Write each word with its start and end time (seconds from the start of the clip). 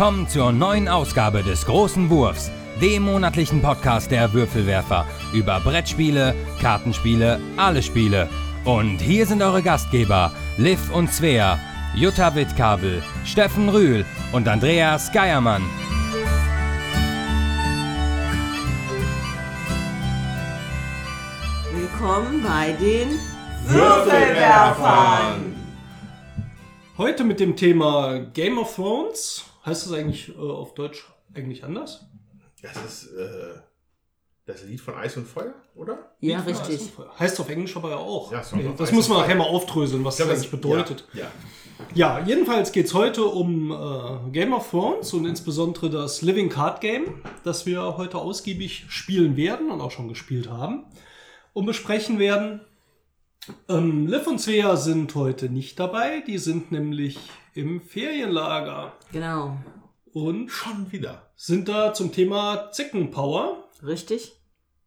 Willkommen 0.00 0.26
zur 0.28 0.50
neuen 0.50 0.88
Ausgabe 0.88 1.42
des 1.42 1.66
Großen 1.66 2.08
Wurfs, 2.08 2.50
dem 2.80 3.02
monatlichen 3.02 3.60
Podcast 3.60 4.10
der 4.10 4.32
Würfelwerfer 4.32 5.06
über 5.34 5.60
Brettspiele, 5.60 6.34
Kartenspiele, 6.58 7.38
alle 7.58 7.82
Spiele. 7.82 8.26
Und 8.64 8.96
hier 9.02 9.26
sind 9.26 9.42
eure 9.42 9.62
Gastgeber, 9.62 10.32
Liv 10.56 10.80
und 10.94 11.12
Svea, 11.12 11.58
Jutta 11.94 12.34
Wittkabel, 12.34 13.02
Steffen 13.26 13.68
Rühl 13.68 14.06
und 14.32 14.48
Andreas 14.48 15.12
Geiermann. 15.12 15.64
Willkommen 21.74 22.42
bei 22.42 22.72
den 22.72 23.18
Würfelwerfern. 23.66 25.54
Heute 26.96 27.22
mit 27.22 27.38
dem 27.38 27.54
Thema 27.54 28.20
Game 28.32 28.56
of 28.56 28.74
Thrones. 28.74 29.44
Heißt 29.64 29.86
das 29.86 29.92
eigentlich 29.92 30.30
äh, 30.30 30.38
auf 30.38 30.74
Deutsch 30.74 31.04
eigentlich 31.34 31.64
anders? 31.64 32.06
Das 32.62 32.76
ist 32.84 33.12
äh, 33.12 33.60
das 34.46 34.64
Lied 34.64 34.80
von 34.80 34.94
Eis 34.94 35.16
und 35.16 35.26
Feuer, 35.26 35.54
oder? 35.74 36.12
Ja, 36.20 36.38
Lied 36.38 36.48
richtig. 36.48 36.90
Heißt 37.18 37.40
auf 37.40 37.48
Englisch 37.48 37.76
aber 37.76 37.90
ja 37.90 37.96
auch. 37.96 38.32
Ja, 38.32 38.42
Song 38.42 38.60
Nee, 38.60 38.68
of 38.68 38.76
das 38.76 38.92
muss 38.92 39.08
man 39.08 39.18
nachher 39.18 39.36
mal 39.36 39.44
aufdröseln, 39.44 40.04
was 40.04 40.16
glaube, 40.16 40.32
das 40.32 40.40
eigentlich 40.40 40.50
bedeutet. 40.50 41.06
Ja, 41.12 41.20
ja. 41.20 41.30
Ja, 41.94 42.24
jedenfalls 42.26 42.72
geht 42.72 42.86
es 42.86 42.94
heute 42.94 43.24
um 43.24 43.72
äh, 43.72 44.30
Game 44.32 44.52
of 44.52 44.70
Thrones 44.70 45.12
und 45.14 45.24
insbesondere 45.24 45.88
das 45.88 46.20
Living 46.22 46.48
Card 46.48 46.80
Game, 46.80 47.22
das 47.42 47.64
wir 47.64 47.96
heute 47.96 48.18
ausgiebig 48.18 48.84
spielen 48.88 49.36
werden 49.36 49.70
und 49.70 49.80
auch 49.80 49.90
schon 49.90 50.08
gespielt 50.08 50.50
haben 50.50 50.84
und 51.52 51.66
besprechen 51.66 52.18
werden. 52.18 52.60
Ähm, 53.68 54.06
Liv 54.06 54.26
und 54.26 54.40
Svea 54.40 54.76
sind 54.76 55.14
heute 55.14 55.48
nicht 55.48 55.80
dabei, 55.80 56.20
die 56.26 56.38
sind 56.38 56.70
nämlich 56.70 57.18
im 57.54 57.80
Ferienlager 57.80 58.92
Genau. 59.12 59.56
und 60.12 60.50
Schon 60.50 60.90
wieder. 60.92 61.30
sind 61.36 61.68
da 61.68 61.92
zum 61.92 62.12
Thema 62.12 62.70
Zickenpower. 62.72 63.68
Richtig? 63.84 64.32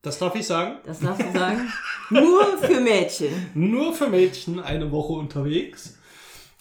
Das 0.01 0.19
darf 0.19 0.35
ich 0.35 0.45
sagen. 0.45 0.79
Das 0.85 0.99
darfst 0.99 1.25
du 1.25 1.31
sagen? 1.37 1.71
Nur 2.09 2.57
für 2.57 2.81
Mädchen. 2.81 3.31
Nur 3.53 3.93
für 3.93 4.07
Mädchen 4.07 4.59
eine 4.59 4.91
Woche 4.91 5.13
unterwegs. 5.13 5.97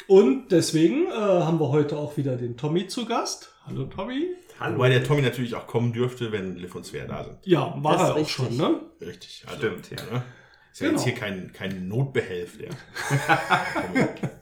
Und 0.07 0.51
deswegen 0.53 1.07
äh, 1.07 1.11
haben 1.13 1.59
wir 1.61 1.69
heute 1.69 1.97
auch 1.97 2.17
wieder 2.17 2.37
den 2.37 2.57
Tommy 2.57 2.87
zu 2.87 3.05
Gast. 3.07 3.53
Hallo 3.67 3.85
Tommy. 3.85 4.29
Wobei 4.61 4.91
der 4.91 5.03
Tommy 5.03 5.23
natürlich 5.23 5.57
auch 5.57 5.67
kommen 5.67 5.93
dürfte, 5.93 6.31
wenn 6.31 6.55
Liv 6.57 6.75
und 6.77 6.85
Svea 6.87 7.05
da 7.07 7.25
sind. 7.25 7.39
Ja, 7.45 7.75
war 7.79 7.93
Das 7.95 8.03
er 8.03 8.13
auch 8.13 8.17
richtig. 8.17 8.35
schon, 8.35 8.57
ne? 8.57 8.81
Richtig. 9.01 9.43
Also, 9.47 9.59
Stimmt, 9.59 9.91
ja. 9.91 9.97
Ne? 10.13 10.23
Ist 10.73 10.81
ja 10.81 10.87
Genau. 10.89 10.99
jetzt 10.99 11.05
hier 11.05 11.15
kein, 11.15 11.53
kein 11.53 11.87
Notbehelf, 11.89 12.57
der. 12.59 12.71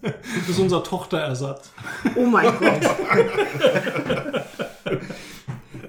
Das 0.02 0.48
ist 0.48 0.58
unser 0.58 0.82
Tochterersatz. 0.84 1.72
Oh 2.16 2.24
mein 2.24 2.46
Gott. 2.58 2.82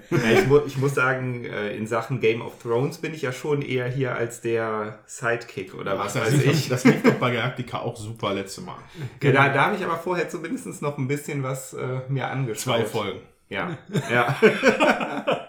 Ja, 0.09 0.31
ich, 0.31 0.45
mu 0.47 0.59
ich 0.67 0.77
muss 0.77 0.93
sagen, 0.95 1.45
äh, 1.45 1.73
in 1.77 1.87
Sachen 1.87 2.19
Game 2.19 2.41
of 2.41 2.61
Thrones 2.61 2.97
bin 2.97 3.13
ich 3.13 3.21
ja 3.21 3.31
schon 3.31 3.61
eher 3.61 3.87
hier 3.87 4.13
als 4.13 4.41
der 4.41 4.99
Sidekick 5.05 5.73
oder 5.73 5.97
was 5.97 6.15
weiß 6.15 6.33
ich. 6.33 6.67
das 6.67 6.83
lief 6.83 7.01
doch 7.01 7.13
bei 7.13 7.31
Galactica 7.31 7.79
auch 7.79 7.95
super 7.95 8.33
letzte 8.33 8.59
Mal. 8.61 8.75
Ja, 9.23 9.31
da, 9.31 9.49
da 9.49 9.65
habe 9.67 9.75
ich 9.77 9.85
aber 9.85 9.97
vorher 9.97 10.27
zumindest 10.27 10.81
noch 10.81 10.97
ein 10.97 11.07
bisschen 11.07 11.43
was 11.43 11.73
äh, 11.73 11.99
mir 12.09 12.27
angeschaut. 12.27 12.61
Zwei 12.63 12.83
Folgen. 12.85 13.19
Ja, 13.47 13.77
ja. 14.11 14.35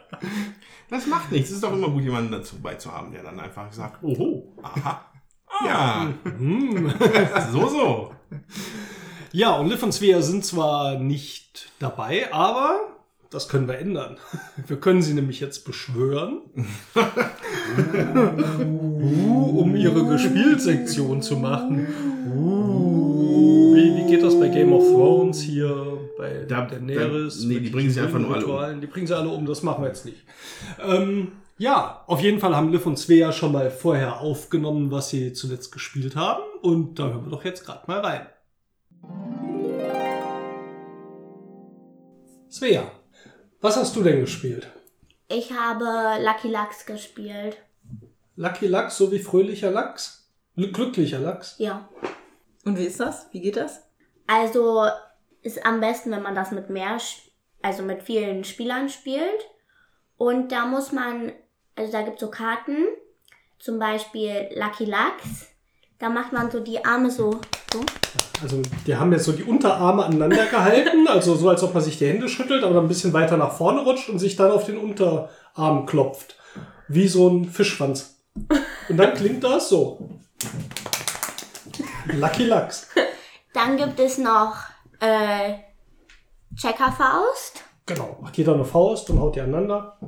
Das 0.93 1.07
macht 1.07 1.33
nichts. 1.33 1.49
Es 1.49 1.55
ist 1.55 1.65
doch 1.65 1.73
immer 1.73 1.89
gut, 1.89 2.03
jemanden 2.03 2.33
dazu 2.33 2.61
beizuhaben, 2.61 3.13
der 3.13 3.23
dann 3.23 3.41
einfach 3.41 3.73
sagt, 3.73 4.05
oho, 4.05 4.53
aha. 4.63 5.07
ja. 5.65 6.13
Hm. 6.23 6.93
So, 7.51 7.67
so. 7.67 8.13
Ja, 9.33 9.57
und 9.57 9.71
Liv 9.71 9.83
und 9.83 9.93
Svea 9.93 10.21
sind 10.21 10.45
zwar 10.45 10.99
nicht 10.99 11.71
dabei, 11.79 12.31
aber 12.31 12.79
das 13.31 13.49
können 13.49 13.69
wir 13.69 13.79
ändern. 13.79 14.19
Wir 14.67 14.79
können 14.79 15.01
sie 15.01 15.15
nämlich 15.15 15.41
jetzt 15.41 15.65
beschwören, 15.65 16.43
uh, 18.95 19.61
um 19.61 19.75
ihre 19.75 20.05
Gespielsektion 20.05 21.23
zu 21.23 21.39
machen. 21.39 21.87
Geht 24.13 24.23
das 24.23 24.39
bei 24.39 24.49
Game 24.49 24.75
of 24.75 24.85
Thrones 24.85 25.41
hier, 25.41 25.99
bei 26.19 26.45
Da- 26.47 26.67
Daenerys? 26.67 27.41
da- 27.41 27.49
nee, 27.49 27.61
die 27.61 27.71
bringen 27.71 27.89
sie 27.91 27.99
einfach 27.99 28.19
nur 28.19 28.29
alle 28.35 28.45
um. 28.45 28.51
Ritualen? 28.51 28.81
Die 28.83 28.87
bringen 28.87 29.07
sie 29.07 29.17
alle 29.17 29.31
um, 29.31 29.47
das 29.47 29.63
machen 29.63 29.83
wir 29.83 29.89
jetzt 29.89 30.05
nicht. 30.05 30.19
Ähm, 30.87 31.33
ja, 31.57 32.05
auf 32.07 32.21
jeden 32.21 32.39
Fall 32.39 32.55
haben 32.55 32.71
Liv 32.71 32.85
und 32.85 32.99
Svea 32.99 33.33
schon 33.33 33.53
mal 33.53 33.71
vorher 33.71 34.21
aufgenommen, 34.21 34.91
was 34.91 35.09
sie 35.09 35.33
zuletzt 35.33 35.73
gespielt 35.73 36.15
haben. 36.15 36.43
Und 36.61 36.99
da 36.99 37.05
hören 37.09 37.25
wir 37.25 37.31
doch 37.31 37.43
jetzt 37.43 37.65
gerade 37.65 37.85
mal 37.87 38.01
rein. 38.01 38.27
Svea, 42.51 42.83
was 43.63 43.77
hast 43.79 43.97
du 43.97 44.03
denn 44.03 44.21
gespielt? 44.21 44.69
Ich 45.29 45.53
habe 45.53 45.87
Lucky 46.23 46.49
Lux 46.49 46.85
gespielt. 46.85 47.57
Lucky 48.37 48.67
Lachs 48.67 48.99
so 48.99 49.11
wie 49.11 49.19
fröhlicher 49.21 49.71
Lachs? 49.71 50.31
Gl- 50.59 50.71
Glücklicher 50.73 51.19
Lachs? 51.19 51.55
Ja. 51.57 51.89
Und 52.67 52.77
wie 52.79 52.85
ist 52.85 53.01
das? 53.01 53.27
Wie 53.33 53.41
geht 53.41 53.57
das? 53.57 53.81
Also 54.27 54.87
ist 55.43 55.65
am 55.67 55.81
besten, 55.81 56.11
wenn 56.11 56.23
man 56.23 56.35
das 56.35 56.53
mit 56.53 56.71
mehr, 56.71 56.99
also 57.63 57.83
mit 57.83 58.03
vielen 58.03 58.45
Spielern 58.45 58.89
spielt. 58.89 59.49
Und 60.17 60.53
da 60.53 60.67
muss 60.67 60.93
man, 60.93 61.33
also 61.77 61.91
da 61.93 62.03
gibt 62.03 62.17
es 62.17 62.21
so 62.21 62.31
Karten, 62.31 62.87
zum 63.59 63.79
Beispiel 63.79 64.49
Lucky 64.55 64.85
Lux. 64.85 65.47
Da 65.99 66.09
macht 66.09 66.33
man 66.33 66.51
so 66.51 66.61
die 66.61 66.85
Arme 66.85 67.11
so, 67.11 67.41
so. 67.73 67.81
Also 68.43 68.61
die 68.87 68.97
haben 68.97 69.13
jetzt 69.13 69.25
so 69.25 69.33
die 69.33 69.45
Unterarme 69.45 70.05
aneinander 70.05 70.47
gehalten, 70.47 71.07
also 71.07 71.37
so 71.37 71.49
als 71.49 71.63
ob 71.63 71.75
man 71.75 71.83
sich 71.83 71.99
die 71.99 72.09
Hände 72.09 72.29
schüttelt, 72.29 72.65
aber 72.65 72.75
dann 72.75 72.85
ein 72.85 72.89
bisschen 72.89 73.13
weiter 73.13 73.37
nach 73.37 73.53
vorne 73.53 73.83
rutscht 73.83 74.09
und 74.09 74.19
sich 74.19 74.35
dann 74.35 74.51
auf 74.51 74.67
den 74.67 74.79
Unterarm 74.79 75.87
klopft. 75.87 76.37
Wie 76.89 77.07
so 77.07 77.29
ein 77.29 77.45
Fischschwanz. 77.45 78.17
Und 78.89 78.97
dann 78.97 79.15
klingt 79.15 79.45
das 79.45 79.69
so. 79.69 80.09
Lucky 82.13 82.45
Lachs. 82.45 82.89
Dann 83.55 83.77
gibt 83.77 84.01
es 84.01 84.19
noch 84.19 84.57
äh, 85.01 85.55
Checkerfaust 86.57 87.63
Genau. 87.87 88.17
Macht 88.21 88.37
jeder 88.39 88.55
eine 88.55 88.65
Faust 88.65 89.11
und 89.11 89.21
haut 89.21 89.35
die 89.35 89.41
aneinander. 89.41 89.99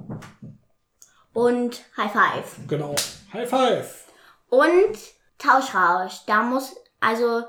und 1.32 1.84
High 1.96 2.12
Five. 2.12 2.56
Genau. 2.68 2.94
High 3.32 3.48
Five. 3.48 4.04
Und 4.48 4.96
Tauschrausch. 5.38 6.24
Da 6.26 6.42
muss, 6.42 6.76
also, 7.00 7.42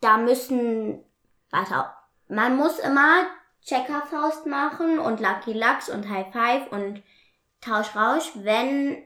da 0.00 0.18
müssen, 0.18 1.02
warte, 1.50 1.86
man 2.28 2.56
muss 2.56 2.78
immer 2.78 3.24
Checkerfaust 3.64 4.46
machen 4.46 4.98
und 4.98 5.20
Lucky 5.20 5.54
Lux 5.54 5.88
und 5.88 6.08
High 6.10 6.30
Five 6.32 6.70
und 6.70 7.02
Tauschrausch, 7.62 8.32
wenn 8.34 9.02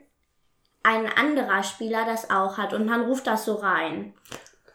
ein 0.82 1.06
anderer 1.06 1.62
Spieler 1.62 2.04
das 2.04 2.30
auch 2.30 2.58
hat 2.58 2.72
und 2.74 2.86
man 2.86 3.02
ruft 3.02 3.28
das 3.28 3.44
so 3.44 3.54
rein. 3.54 4.14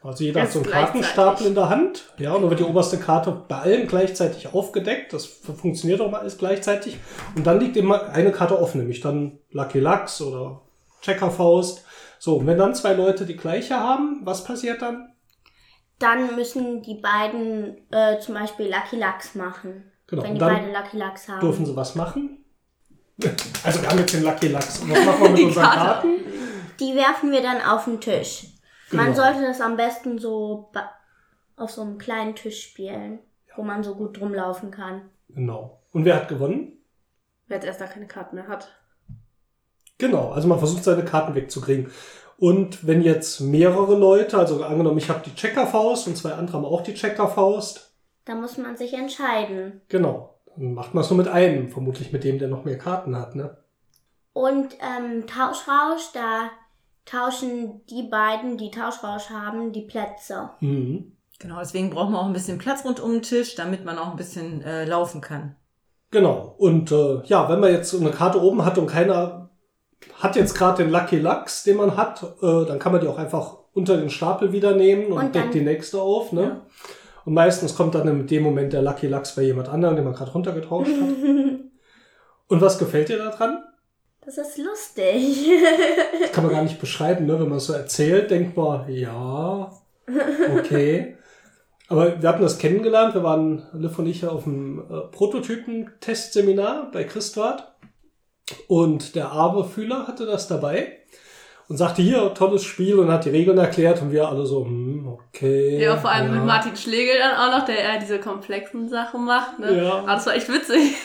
Also 0.03 0.25
jeder 0.25 0.41
hat 0.41 0.51
so 0.51 0.59
einen 0.59 0.69
Ganz 0.69 0.85
Kartenstapel 0.91 1.47
in 1.47 1.55
der 1.55 1.69
Hand. 1.69 2.13
Ja, 2.17 2.33
und 2.33 2.41
dann 2.41 2.49
wird 2.49 2.59
die 2.59 2.65
oberste 2.65 2.97
Karte 2.99 3.43
bei 3.47 3.55
allen 3.59 3.87
gleichzeitig 3.87 4.53
aufgedeckt. 4.53 5.13
Das 5.13 5.25
funktioniert 5.25 6.01
auch 6.01 6.11
mal 6.11 6.19
alles 6.19 6.37
gleichzeitig. 6.37 6.97
Und 7.35 7.47
dann 7.47 7.59
liegt 7.59 7.77
immer 7.77 8.09
eine 8.09 8.31
Karte 8.33 8.59
offen, 8.59 8.79
nämlich 8.79 8.99
dann 8.99 9.39
Lucky 9.51 9.79
Lux 9.79 10.21
oder 10.21 10.61
Checkerfaust. 11.01 11.85
So, 12.19 12.37
und 12.37 12.47
wenn 12.47 12.57
dann 12.57 12.75
zwei 12.75 12.93
Leute 12.93 13.25
die 13.25 13.37
gleiche 13.37 13.79
haben, 13.79 14.21
was 14.23 14.43
passiert 14.43 14.81
dann? 14.81 15.13
Dann 15.99 16.35
müssen 16.35 16.81
die 16.81 16.95
beiden 16.95 17.77
äh, 17.91 18.19
zum 18.19 18.33
Beispiel 18.35 18.65
Lucky 18.67 18.97
Lux 18.97 19.35
machen. 19.35 19.89
Genau, 20.07 20.23
Wenn 20.23 20.33
die 20.33 20.39
dann 20.39 20.53
beide 20.53 20.71
Lucky 20.71 20.97
Lux 20.97 21.29
haben. 21.29 21.39
Dürfen 21.39 21.65
sie 21.65 21.75
was 21.75 21.95
machen? 21.95 22.39
Also 23.63 23.81
wir 23.81 23.89
haben 23.89 23.99
jetzt 23.99 24.13
den 24.13 24.23
Lucky 24.23 24.47
Lux. 24.47 24.79
Und 24.79 24.91
was 24.91 25.05
machen 25.05 25.21
wir 25.21 25.29
mit 25.29 25.39
Die 25.39 25.43
unseren 25.43 25.63
Karte. 25.63 25.79
Karten? 25.79 26.07
Die 26.79 26.95
werfen 26.95 27.31
wir 27.31 27.41
dann 27.41 27.61
auf 27.61 27.85
den 27.85 28.01
Tisch. 28.01 28.47
Man 28.93 29.13
Genau. 29.13 29.15
sollte 29.23 29.41
das 29.41 29.61
am 29.61 29.75
besten 29.77 30.17
so 30.19 30.69
ba- 30.73 30.91
auf 31.55 31.71
so 31.71 31.81
einem 31.81 31.97
kleinen 31.97 32.35
Tisch 32.35 32.63
spielen, 32.63 33.19
wo 33.55 33.63
man 33.63 33.83
so 33.83 33.95
gut 33.95 34.19
drumlaufen 34.19 34.71
kann. 34.71 35.09
Genau. 35.29 35.81
Und 35.91 36.05
wer 36.05 36.15
hat 36.15 36.27
gewonnen? 36.27 36.73
Wer 37.47 37.57
als 37.57 37.65
erster 37.65 37.87
keine 37.87 38.07
Karten 38.07 38.35
mehr 38.35 38.47
hat. 38.47 38.69
Genau, 39.97 40.31
also 40.31 40.47
man 40.47 40.57
versucht 40.59 40.83
seine 40.83 41.05
Karten 41.05 41.35
wegzukriegen. 41.35 41.91
Und 42.37 42.85
wenn 42.87 43.01
jetzt 43.01 43.39
mehrere 43.41 43.95
Leute, 43.95 44.37
also 44.37 44.63
angenommen, 44.63 44.97
ich 44.97 45.09
habe 45.09 45.21
die 45.25 45.35
Checkerfaust 45.35 46.07
und 46.07 46.17
zwei 46.17 46.33
andere 46.33 46.57
haben 46.57 46.65
auch 46.65 46.81
die 46.81 46.93
Checkerfaust, 46.95 47.91
Da 48.25 48.35
muss 48.35 48.57
man 48.57 48.75
sich 48.75 48.93
entscheiden. 48.93 49.81
genau, 49.89 50.39
dann 50.55 50.73
macht 50.73 50.93
man 50.93 51.03
es 51.03 51.09
nur 51.09 51.17
mit 51.17 51.27
einem, 51.27 51.69
vermutlich 51.69 52.11
mit 52.11 52.23
dem, 52.23 52.39
der 52.39 52.47
noch 52.47 52.65
mehr 52.65 52.77
Karten 52.77 53.15
hat, 53.15 53.35
ne? 53.35 53.57
Und 54.33 54.75
ähm, 54.81 55.27
Tauschrausch, 55.27 56.11
da 56.13 56.49
tauschen 57.05 57.81
die 57.89 58.03
beiden, 58.03 58.57
die 58.57 58.71
Tauschrausch 58.71 59.29
haben, 59.29 59.71
die 59.71 59.81
Plätze. 59.81 60.49
Mhm. 60.59 61.13
Genau, 61.39 61.59
deswegen 61.59 61.89
braucht 61.89 62.09
man 62.11 62.21
auch 62.21 62.27
ein 62.27 62.33
bisschen 62.33 62.57
Platz 62.57 62.85
rund 62.85 62.99
um 62.99 63.11
den 63.11 63.21
Tisch, 63.21 63.55
damit 63.55 63.83
man 63.83 63.97
auch 63.97 64.11
ein 64.11 64.15
bisschen 64.17 64.61
äh, 64.61 64.85
laufen 64.85 65.19
kann. 65.19 65.55
Genau. 66.11 66.55
Und 66.57 66.91
äh, 66.91 67.21
ja, 67.25 67.49
wenn 67.49 67.59
man 67.59 67.71
jetzt 67.71 67.89
so 67.89 67.99
eine 67.99 68.11
Karte 68.11 68.41
oben 68.41 68.63
hat 68.63 68.77
und 68.77 68.87
keiner 68.87 69.49
hat 70.19 70.35
jetzt 70.35 70.55
gerade 70.57 70.83
den 70.83 70.91
Lucky 70.91 71.17
Lux, 71.17 71.63
den 71.63 71.77
man 71.77 71.97
hat, 71.97 72.23
äh, 72.41 72.65
dann 72.65 72.79
kann 72.79 72.91
man 72.91 73.01
die 73.01 73.07
auch 73.07 73.17
einfach 73.17 73.57
unter 73.73 73.97
den 73.97 74.09
Stapel 74.09 74.51
wieder 74.53 74.75
nehmen 74.75 75.07
und, 75.07 75.13
Und 75.13 75.21
dann- 75.23 75.31
deckt 75.31 75.53
die 75.55 75.61
nächste 75.61 76.01
auf, 76.01 76.31
ne? 76.31 76.61
Und 77.25 77.33
meistens 77.33 77.75
kommt 77.75 77.95
dann 77.95 78.07
in 78.07 78.27
dem 78.27 78.43
Moment 78.43 78.73
der 78.73 78.81
Lucky 78.81 79.07
Lux 79.07 79.33
bei 79.35 79.43
jemand 79.43 79.69
anderem, 79.69 79.95
den 79.95 80.03
man 80.05 80.13
gerade 80.13 80.31
runtergetauscht 80.31 80.91
hat. 80.91 81.09
Und 82.47 82.61
was 82.61 82.77
gefällt 82.77 83.07
dir 83.09 83.17
daran? 83.17 83.63
Das 84.25 84.37
ist 84.37 84.57
lustig. 84.57 85.49
Das 86.21 86.31
kann 86.31 86.45
man 86.45 86.53
gar 86.53 86.63
nicht 86.63 86.79
beschreiben, 86.79 87.25
ne? 87.25 87.39
Wenn 87.39 87.49
man 87.49 87.57
es 87.57 87.65
so 87.65 87.73
erzählt, 87.73 88.31
denkt 88.31 88.55
man, 88.55 88.89
ja, 88.89 89.71
okay. 90.57 91.17
Aber 91.89 92.21
wir 92.21 92.29
hatten 92.29 92.41
das 92.41 92.57
kennengelernt. 92.57 93.13
Wir 93.13 93.23
waren, 93.23 93.67
Liv 93.73 93.99
und 93.99 94.07
ich, 94.07 94.25
auf 94.25 94.47
einem 94.47 94.79
äh, 94.79 95.11
Prototypen-Testseminar 95.11 96.89
bei 96.91 97.03
Christwart. 97.03 97.73
Und 98.67 99.15
der 99.15 99.31
Aberfühler 99.31 100.07
hatte 100.07 100.25
das 100.25 100.47
dabei 100.47 100.99
und 101.67 101.77
sagte, 101.77 102.01
hier, 102.01 102.33
tolles 102.33 102.63
Spiel 102.63 102.99
und 102.99 103.11
hat 103.11 103.25
die 103.25 103.29
Regeln 103.29 103.57
erklärt. 103.57 104.01
Und 104.01 104.11
wir 104.11 104.27
alle 104.27 104.45
so, 104.45 104.65
hm, 104.65 105.07
okay. 105.07 105.81
Ja, 105.83 105.97
vor 105.97 106.09
allem 106.09 106.27
ja. 106.27 106.39
mit 106.39 106.45
Martin 106.45 106.75
Schlegel 106.75 107.15
dann 107.19 107.35
auch 107.35 107.59
noch, 107.59 107.65
der 107.65 107.77
eher 107.77 107.99
diese 107.99 108.19
komplexen 108.19 108.89
Sachen 108.89 109.25
macht. 109.25 109.59
Ne? 109.59 109.83
Ja. 109.83 109.99
Aber 109.99 110.13
das 110.13 110.25
war 110.25 110.35
echt 110.35 110.49
witzig. 110.49 110.95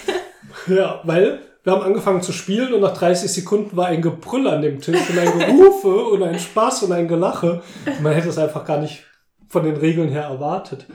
Ja, 0.66 1.00
weil 1.04 1.40
wir 1.68 1.72
haben 1.72 1.82
angefangen 1.82 2.22
zu 2.22 2.32
spielen 2.32 2.72
und 2.72 2.80
nach 2.80 2.96
30 2.96 3.30
Sekunden 3.30 3.76
war 3.76 3.88
ein 3.88 4.00
Gebrüll 4.00 4.48
an 4.48 4.62
dem 4.62 4.80
Tisch 4.80 5.10
und 5.10 5.18
ein 5.18 5.38
Gerufe 5.38 6.04
und 6.12 6.22
ein 6.22 6.38
Spaß 6.38 6.84
und 6.84 6.92
ein 6.92 7.08
Gelache. 7.08 7.62
Man 8.00 8.14
hätte 8.14 8.30
es 8.30 8.38
einfach 8.38 8.64
gar 8.64 8.80
nicht 8.80 9.04
von 9.48 9.64
den 9.64 9.76
Regeln 9.76 10.08
her 10.08 10.22
erwartet. 10.22 10.86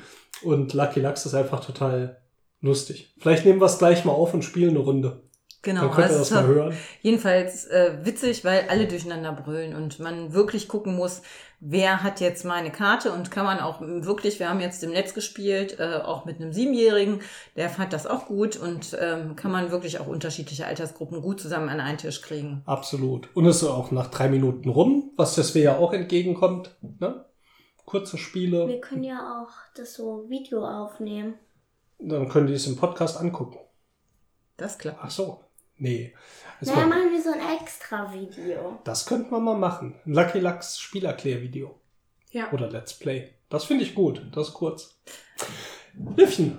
Und 0.42 0.74
Lucky 0.74 1.00
Lux 1.00 1.28
ist 1.28 1.36
einfach 1.36 1.64
total 1.64 2.18
lustig. 2.60 3.14
Vielleicht 3.20 3.46
nehmen 3.46 3.62
wir 3.62 3.68
es 3.68 3.78
gleich 3.78 4.04
mal 4.04 4.14
auf 4.14 4.34
und 4.34 4.44
spielen 4.44 4.72
eine 4.72 4.80
Runde. 4.80 5.22
Genau, 5.62 5.82
Dann 5.82 5.92
könnt 5.92 6.10
ihr 6.10 6.18
also 6.18 6.20
das 6.20 6.32
mal 6.32 6.48
hören. 6.48 6.78
jedenfalls 7.04 7.66
äh, 7.68 8.00
witzig, 8.02 8.44
weil 8.44 8.66
alle 8.68 8.88
durcheinander 8.88 9.32
brüllen 9.32 9.76
und 9.76 10.00
man 10.00 10.34
wirklich 10.34 10.68
gucken 10.68 10.96
muss, 10.96 11.22
wer 11.66 12.04
hat 12.04 12.20
jetzt 12.20 12.44
meine 12.44 12.72
Karte 12.72 13.12
und 13.14 13.32
kann 13.32 13.46
man 13.46 13.60
auch 13.60 13.80
wirklich, 13.80 14.40
wir 14.40 14.50
haben 14.50 14.60
jetzt 14.60 14.84
im 14.84 14.92
Netz 14.92 15.14
gespielt, 15.14 15.80
äh, 15.80 16.02
auch 16.04 16.26
mit 16.26 16.42
einem 16.42 16.52
Siebenjährigen, 16.52 17.22
der 17.56 17.70
fand 17.70 17.94
das 17.94 18.06
auch 18.06 18.26
gut 18.26 18.58
und 18.58 18.96
ähm, 19.00 19.36
kann 19.38 19.52
man 19.52 19.72
wirklich 19.72 20.00
auch 20.00 20.08
unterschiedliche 20.08 20.66
Altersgruppen 20.68 21.22
gut 21.22 21.40
zusammen 21.40 21.70
an 21.70 21.80
einen 21.80 21.98
Tisch 21.98 22.22
kriegen. 22.22 22.62
Absolut. 22.66 23.30
Und 23.34 23.46
es 23.46 23.62
ist 23.62 23.68
auch 23.70 23.92
nach 23.92 24.08
drei 24.08 24.28
Minuten 24.28 24.70
rum, 24.70 25.12
was 25.16 25.36
das 25.36 25.54
ja 25.54 25.78
auch 25.78 25.94
entgegenkommt. 25.94 26.76
Ne? 27.00 27.26
Kurze 27.86 28.18
Spiele, 28.18 28.68
Wir 28.68 28.82
können 28.82 29.04
ja 29.04 29.42
auch 29.42 29.54
das 29.76 29.94
so 29.94 30.30
Video 30.30 30.66
aufnehmen. 30.66 31.36
dann 32.00 32.28
können 32.28 32.48
die 32.48 32.54
es 32.54 32.68
im 32.68 32.76
Podcast 32.76 33.20
angucken. 33.20 33.58
Das 34.58 34.78
klappt. 34.78 35.00
Ach 35.02 35.12
so. 35.12 35.44
Nee. 35.78 36.14
Jetzt 36.66 36.76
Na, 36.76 36.86
mal, 36.86 36.98
machen 36.98 37.12
wir 37.12 37.22
so 37.22 37.32
ein 37.32 37.42
extra 37.62 38.14
Video. 38.14 38.80
das 38.86 39.06
könnten 39.06 39.32
wir 39.32 39.40
mal 39.40 39.58
machen. 39.58 39.96
Ein 40.06 40.14
Lucky 40.14 40.40
Lux 40.40 40.80
Spielerklärvideo. 40.80 41.76
Ja. 42.32 42.52
Oder 42.52 42.70
Let's 42.70 42.94
Play. 42.94 43.34
Das 43.50 43.66
finde 43.66 43.84
ich 43.84 43.94
gut. 43.96 44.22
Das 44.34 44.48
ist 44.50 44.54
kurz. 44.54 44.96
Liffchen, 46.16 46.58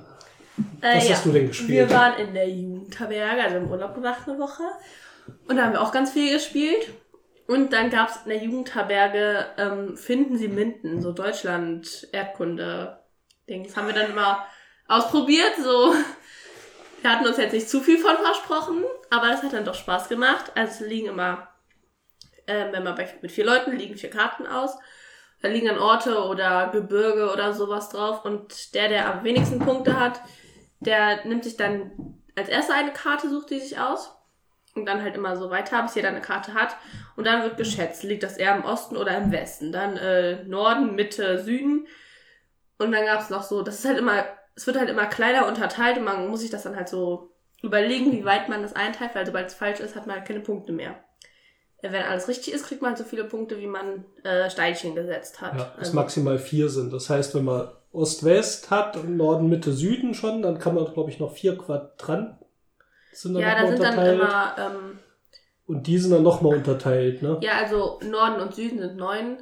Äh, 0.83 0.99
was 0.99 1.09
ja. 1.09 1.15
hast 1.15 1.25
du 1.27 1.33
denn 1.33 1.49
gespielt? 1.49 1.71
Wir 1.71 1.91
waren 1.91 2.19
in 2.19 2.35
der 2.35 2.49
Jugendherberge, 2.49 3.43
also 3.43 3.57
im 3.57 3.71
Urlaub 3.71 3.95
gemacht 3.95 4.29
eine 4.29 4.39
Woche. 4.39 4.63
Und 5.49 5.57
da 5.57 5.65
haben 5.65 5.73
wir 5.73 5.81
auch 5.83 5.91
ganz 5.91 6.13
viel 6.13 6.33
gespielt. 6.35 6.93
Und 7.47 7.73
dann 7.73 7.89
gab 7.91 8.11
es 8.11 8.17
in 8.25 8.29
der 8.29 8.39
Jugendherberge 8.39 9.47
ähm, 9.59 9.97
Finden 9.97 10.37
Sie 10.39 10.49
Minden, 10.49 11.01
so 11.03 11.13
Deutschland-Erdkunde-Dings. 11.13 13.77
Haben 13.77 13.87
wir 13.89 13.95
dann 13.95 14.11
immer 14.11 14.45
ausprobiert. 14.87 15.55
So, 15.63 15.93
wir 17.05 17.13
hatten 17.13 17.27
uns 17.27 17.37
jetzt 17.37 17.53
nicht 17.53 17.69
zu 17.69 17.83
viel 17.83 17.99
von 17.99 18.17
versprochen, 18.17 18.83
aber 19.11 19.31
es 19.31 19.43
hat 19.43 19.53
dann 19.53 19.67
doch 19.67 19.75
Spaß 19.75 20.09
gemacht. 20.09 20.53
Also 20.55 20.85
es 20.85 20.91
liegen 20.91 21.09
immer, 21.09 21.49
ähm, 22.47 22.69
wenn 22.73 22.83
man 22.83 22.95
bei, 22.95 23.07
mit 23.21 23.31
vier 23.31 23.45
Leuten 23.45 23.77
liegen 23.77 23.99
vier 23.99 24.09
Karten 24.09 24.47
aus. 24.47 24.79
Da 25.43 25.49
liegen 25.49 25.67
dann 25.67 25.79
Orte 25.79 26.25
oder 26.25 26.71
Gebirge 26.73 27.31
oder 27.31 27.53
sowas 27.53 27.91
drauf. 27.91 28.25
Und 28.25 28.75
der, 28.75 28.89
der 28.89 29.13
am 29.13 29.23
wenigsten 29.23 29.59
Punkte 29.59 30.01
hat, 30.01 30.23
der 30.81 31.27
nimmt 31.27 31.45
sich 31.45 31.59
dann 31.59 32.23
als 32.37 32.49
erster 32.49 32.73
eine 32.73 32.95
Karte, 32.95 33.29
sucht 33.29 33.51
die 33.51 33.61
sich 33.61 33.79
aus. 33.79 34.17
Und 34.75 34.87
dann 34.87 35.03
halt 35.03 35.15
immer 35.15 35.37
so 35.37 35.51
weiter, 35.51 35.83
bis 35.83 35.97
jeder 35.97 36.09
eine 36.09 36.23
Karte 36.23 36.55
hat. 36.55 36.75
Und 37.17 37.27
dann 37.27 37.43
wird 37.43 37.59
geschätzt, 37.59 38.03
liegt 38.03 38.23
das 38.23 38.39
eher 38.39 38.57
im 38.57 38.65
Osten 38.65 38.97
oder 38.97 39.15
im 39.19 39.31
Westen. 39.31 39.73
Dann 39.73 39.99
äh, 39.99 40.43
Norden, 40.45 40.95
Mitte, 40.95 41.39
Süden. 41.39 41.87
Und 42.79 42.93
dann 42.93 43.05
gab 43.05 43.21
es 43.21 43.29
noch 43.29 43.43
so, 43.43 43.61
das 43.61 43.81
ist 43.81 43.85
halt 43.85 43.99
immer, 43.99 44.25
es 44.57 44.67
wird 44.67 44.79
halt 44.79 44.89
immer 44.89 45.07
kleiner 45.07 45.47
unterteilt 45.49 45.99
und 45.99 46.05
man 46.05 46.29
muss 46.29 46.41
sich 46.41 46.51
das 46.51 46.63
dann 46.63 46.77
halt 46.77 46.89
so 46.89 47.31
überlegen, 47.63 48.13
wie 48.13 48.25
weit 48.25 48.49
man 48.49 48.63
das 48.63 48.75
einteilt, 48.75 49.15
weil 49.15 49.27
sobald 49.27 49.47
es 49.49 49.55
falsch 49.55 49.81
ist, 49.81 49.97
hat 49.97 50.07
man 50.07 50.17
halt 50.17 50.27
keine 50.29 50.41
Punkte 50.41 50.73
mehr. 50.73 50.97
Äh, 51.83 51.93
Wenn 51.93 52.03
alles 52.03 52.29
richtig 52.29 52.53
ist, 52.55 52.67
kriegt 52.67 52.83
man 52.83 52.91
halt 52.91 52.99
so 52.99 53.05
viele 53.05 53.25
Punkte, 53.25 53.59
wie 53.59 53.67
man 53.67 54.05
äh, 54.23 54.51
Steinchen 54.51 54.95
gesetzt 54.95 55.41
hat. 55.41 55.55
Ja, 55.55 55.65
dass 55.77 55.89
Also- 55.89 55.95
maximal 55.95 56.39
vier 56.39 56.69
sind. 56.69 56.93
Das 56.93 57.09
heißt, 57.11 57.35
wenn 57.35 57.45
man 57.45 57.69
Ost-West 57.93 58.71
hat 58.71 58.97
und 58.97 59.17
Norden, 59.17 59.49
Mitte, 59.49 59.73
Süden 59.73 60.15
schon, 60.15 60.43
dann 60.43 60.59
kann 60.59 60.75
man, 60.75 60.85
glaube 60.93 61.11
ich, 61.11 61.21
noch 61.21 61.33
vier 61.33 61.57
Quadranten 61.57 62.39
sind 63.13 63.35
dann 63.35 63.43
ja, 63.43 63.63
da 63.63 63.69
sind 63.69 63.81
dann 63.83 64.07
immer, 64.15 64.57
ähm, 64.59 64.99
und 65.67 65.87
die 65.87 65.99
sind 65.99 66.11
dann 66.11 66.25
nochmal 66.25 66.57
unterteilt, 66.57 67.23
ne? 67.23 67.39
ja, 67.41 67.53
also 67.63 68.01
Norden 68.03 68.41
und 68.41 68.55
Süden 68.55 68.81
sind 68.81 68.97
neun 68.97 69.39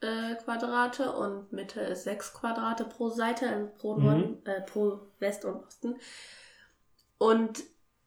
äh, 0.00 0.34
Quadrate 0.36 1.12
und 1.12 1.52
Mitte 1.52 1.80
ist 1.80 2.04
sechs 2.04 2.32
Quadrate 2.34 2.84
pro 2.84 3.08
Seite, 3.10 3.48
also 3.48 3.68
pro 3.78 3.94
Mhm. 3.96 4.04
Norden, 4.04 4.46
äh, 4.46 4.60
pro 4.62 5.00
West 5.18 5.44
und 5.44 5.64
Osten. 5.64 5.96
Und 7.18 7.62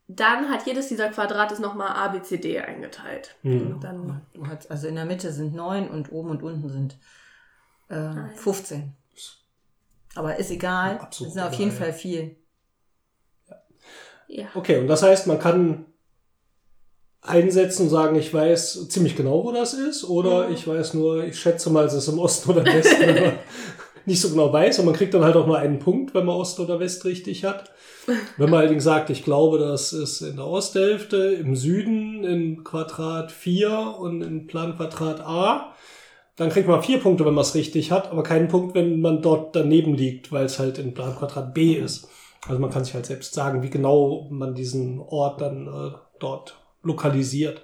dann 0.07 0.49
hat 0.49 0.65
jedes 0.65 0.87
dieser 0.87 1.09
Quadrate 1.09 1.53
ist 1.53 1.59
nochmal 1.59 1.89
A, 1.91 2.07
B, 2.09 2.21
C, 2.21 2.37
D 2.37 2.59
eingeteilt. 2.59 3.35
Mhm. 3.43 3.73
Und 3.75 3.83
dann, 3.83 4.21
Du 4.33 4.47
hast, 4.47 4.69
also 4.71 4.87
in 4.87 4.95
der 4.95 5.05
Mitte 5.05 5.31
sind 5.31 5.53
neun 5.53 5.89
und 5.89 6.11
oben 6.11 6.29
und 6.31 6.43
unten 6.43 6.69
sind 6.69 6.97
äh, 7.89 8.29
15. 8.35 8.95
Aber 10.15 10.37
ist 10.37 10.49
egal. 10.51 10.97
Absolut 10.99 11.29
es 11.29 11.33
sind 11.35 11.43
auf 11.43 11.49
egal, 11.53 11.59
jeden 11.59 11.71
ja. 11.71 11.77
Fall 11.77 11.93
viel. 11.93 12.35
ja. 14.27 14.47
Okay, 14.53 14.77
und 14.79 14.87
das 14.87 15.03
heißt, 15.03 15.27
man 15.27 15.39
kann 15.39 15.85
einsetzen 17.21 17.83
und 17.83 17.89
sagen, 17.89 18.15
ich 18.15 18.33
weiß 18.33 18.87
ziemlich 18.89 19.15
genau, 19.15 19.43
wo 19.43 19.51
das 19.51 19.73
ist, 19.73 20.03
oder 20.05 20.47
Mhm. 20.47 20.53
ich 20.53 20.67
weiß 20.67 20.93
nur, 20.93 21.23
ich 21.25 21.39
schätze 21.39 21.69
mal, 21.69 21.85
es 21.85 21.93
ist 21.93 22.07
im 22.07 22.19
Osten 22.19 22.51
oder 22.51 22.65
Westen, 22.65 23.01
wenn 23.01 23.23
man 23.23 23.33
nicht 24.05 24.21
so 24.21 24.29
genau 24.29 24.51
weiß. 24.53 24.79
Und 24.79 24.85
man 24.85 24.95
kriegt 24.95 25.13
dann 25.13 25.23
halt 25.23 25.35
auch 25.35 25.45
nur 25.47 25.57
einen 25.57 25.79
Punkt, 25.79 26.13
wenn 26.13 26.25
man 26.25 26.35
Ost 26.35 26.59
oder 26.59 26.79
West 26.79 27.05
richtig 27.05 27.43
hat. 27.43 27.71
Wenn 28.37 28.49
man 28.49 28.61
allerdings 28.61 28.85
sagt, 28.85 29.09
ich 29.11 29.23
glaube, 29.23 29.59
das 29.59 29.93
ist 29.93 30.21
in 30.21 30.37
der 30.37 30.47
Osthälfte, 30.47 31.17
im 31.17 31.55
Süden 31.55 32.23
in 32.23 32.63
Quadrat 32.63 33.31
4 33.31 33.95
und 33.99 34.21
in 34.23 34.47
Planquadrat 34.47 35.19
A, 35.21 35.73
dann 36.37 36.49
kriegt 36.49 36.67
man 36.67 36.81
vier 36.81 36.99
Punkte, 36.99 37.25
wenn 37.25 37.33
man 37.35 37.43
es 37.43 37.53
richtig 37.53 37.91
hat, 37.91 38.11
aber 38.11 38.23
keinen 38.23 38.47
Punkt, 38.47 38.73
wenn 38.73 39.01
man 39.01 39.21
dort 39.21 39.55
daneben 39.55 39.93
liegt, 39.93 40.31
weil 40.31 40.45
es 40.45 40.57
halt 40.57 40.79
in 40.79 40.93
Planquadrat 40.93 41.53
B 41.53 41.73
ist. 41.73 42.07
Also 42.47 42.59
man 42.59 42.71
kann 42.71 42.85
sich 42.85 42.93
halt 42.93 43.05
selbst 43.05 43.33
sagen, 43.33 43.61
wie 43.61 43.69
genau 43.69 44.27
man 44.31 44.55
diesen 44.55 44.99
Ort 45.01 45.41
dann 45.41 45.67
äh, 45.67 45.91
dort 46.19 46.55
lokalisiert. 46.81 47.63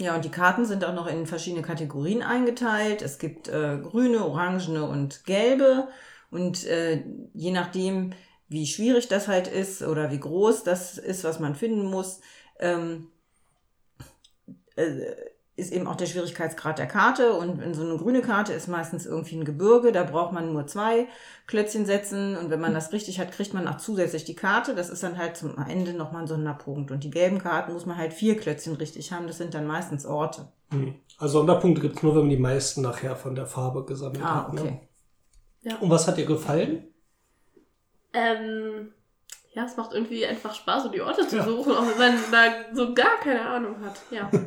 Ja, 0.00 0.14
und 0.14 0.24
die 0.24 0.30
Karten 0.30 0.64
sind 0.64 0.84
auch 0.84 0.94
noch 0.94 1.08
in 1.08 1.26
verschiedene 1.26 1.62
Kategorien 1.62 2.22
eingeteilt. 2.22 3.02
Es 3.02 3.18
gibt 3.18 3.48
äh, 3.48 3.78
grüne, 3.82 4.24
orangene 4.24 4.84
und 4.84 5.24
gelbe. 5.24 5.88
Und 6.30 6.64
äh, 6.66 7.04
je 7.34 7.50
nachdem, 7.50 8.12
wie 8.48 8.66
schwierig 8.66 9.08
das 9.08 9.26
halt 9.26 9.48
ist 9.48 9.82
oder 9.82 10.12
wie 10.12 10.20
groß 10.20 10.62
das 10.62 10.98
ist, 10.98 11.24
was 11.24 11.40
man 11.40 11.56
finden 11.56 11.86
muss, 11.86 12.20
ähm, 12.60 13.08
äh, 14.76 15.14
ist 15.58 15.72
eben 15.72 15.86
auch 15.86 15.96
der 15.96 16.06
Schwierigkeitsgrad 16.06 16.78
der 16.78 16.86
Karte. 16.86 17.32
Und 17.34 17.60
in 17.60 17.74
so 17.74 17.82
eine 17.82 17.96
grüne 17.96 18.22
Karte 18.22 18.52
ist 18.52 18.68
meistens 18.68 19.06
irgendwie 19.06 19.36
ein 19.36 19.44
Gebirge, 19.44 19.92
da 19.92 20.04
braucht 20.04 20.32
man 20.32 20.52
nur 20.52 20.66
zwei 20.66 21.06
Klötzchen 21.46 21.84
setzen. 21.84 22.36
Und 22.36 22.50
wenn 22.50 22.60
man 22.60 22.74
das 22.74 22.92
richtig 22.92 23.18
hat, 23.20 23.32
kriegt 23.32 23.54
man 23.54 23.66
auch 23.68 23.76
zusätzlich 23.78 24.24
die 24.24 24.34
Karte. 24.36 24.74
Das 24.74 24.88
ist 24.88 25.02
dann 25.02 25.18
halt 25.18 25.36
zum 25.36 25.56
Ende 25.58 25.92
nochmal 25.94 26.22
ein 26.22 26.28
Sonderpunkt. 26.28 26.90
Und 26.90 27.04
die 27.04 27.10
gelben 27.10 27.38
Karten 27.38 27.72
muss 27.72 27.86
man 27.86 27.96
halt 27.96 28.12
vier 28.14 28.36
Klötzchen 28.36 28.74
richtig 28.76 29.12
haben. 29.12 29.26
Das 29.26 29.38
sind 29.38 29.52
dann 29.54 29.66
meistens 29.66 30.06
Orte. 30.06 30.48
Hm. 30.70 30.94
Also 31.18 31.38
Sonderpunkte 31.38 31.80
gibt's 31.82 32.02
nur, 32.02 32.12
wenn 32.14 32.22
man 32.22 32.30
die 32.30 32.36
meisten 32.36 32.82
nachher 32.82 33.16
von 33.16 33.34
der 33.34 33.46
Farbe 33.46 33.84
gesammelt 33.84 34.22
Ah, 34.22 34.44
hat. 34.44 34.54
Ne? 34.54 34.60
okay. 34.60 34.80
Und 35.80 35.90
was 35.90 36.06
hat 36.06 36.16
dir 36.16 36.24
gefallen? 36.26 36.84
Ähm, 38.12 38.92
ja, 39.52 39.64
es 39.64 39.76
macht 39.76 39.92
irgendwie 39.92 40.24
einfach 40.24 40.54
Spaß, 40.54 40.84
so 40.84 40.88
die 40.88 41.00
Orte 41.00 41.26
zu 41.26 41.36
Ja. 41.36 41.44
suchen, 41.44 41.72
auch 41.72 41.82
wenn 41.98 42.14
man 42.14 42.14
da 42.30 42.74
so 42.74 42.94
gar 42.94 43.18
keine 43.20 43.44
Ahnung 43.46 43.76
hat. 43.84 44.00
Ja. 44.10 44.30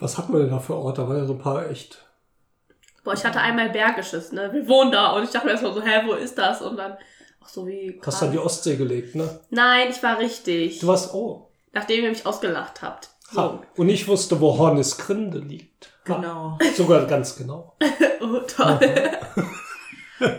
Was 0.00 0.16
hat 0.18 0.28
man 0.28 0.40
denn 0.42 0.50
da 0.50 0.58
für 0.58 0.74
Orte? 0.76 1.02
Da 1.02 1.08
waren 1.08 1.18
ja 1.18 1.24
so 1.26 1.32
ein 1.34 1.38
paar 1.38 1.68
echt. 1.68 2.04
Boah, 3.04 3.14
ich 3.14 3.24
hatte 3.24 3.40
einmal 3.40 3.70
Bergisches, 3.70 4.32
ne? 4.32 4.50
Wir 4.52 4.68
wohnen 4.68 4.92
da 4.92 5.12
und 5.12 5.24
ich 5.24 5.30
dachte 5.30 5.46
mir 5.46 5.52
erstmal 5.52 5.72
so, 5.74 5.82
hä, 5.82 6.02
wo 6.06 6.12
ist 6.12 6.36
das? 6.36 6.60
Und 6.62 6.76
dann, 6.76 6.96
ach 7.42 7.48
so 7.48 7.66
wie. 7.66 8.00
Hast 8.04 8.20
du 8.22 8.26
an 8.26 8.32
die 8.32 8.38
Ostsee 8.38 8.76
gelegt, 8.76 9.14
ne? 9.14 9.40
Nein, 9.50 9.88
ich 9.90 10.02
war 10.02 10.18
richtig. 10.18 10.80
Du 10.80 10.86
warst, 10.86 11.14
oh. 11.14 11.50
Nachdem 11.72 12.04
ihr 12.04 12.10
mich 12.10 12.26
ausgelacht 12.26 12.82
habt. 12.82 13.10
So. 13.30 13.40
Ha. 13.40 13.62
Und 13.76 13.88
ich 13.88 14.06
wusste, 14.08 14.40
wo 14.40 14.56
Hornisgrinde 14.58 15.38
liegt. 15.38 15.90
Ha. 16.08 16.14
Genau. 16.16 16.58
Sogar 16.76 17.06
ganz 17.06 17.36
genau. 17.36 17.76
Oh, 18.20 18.40
toll. 18.40 18.80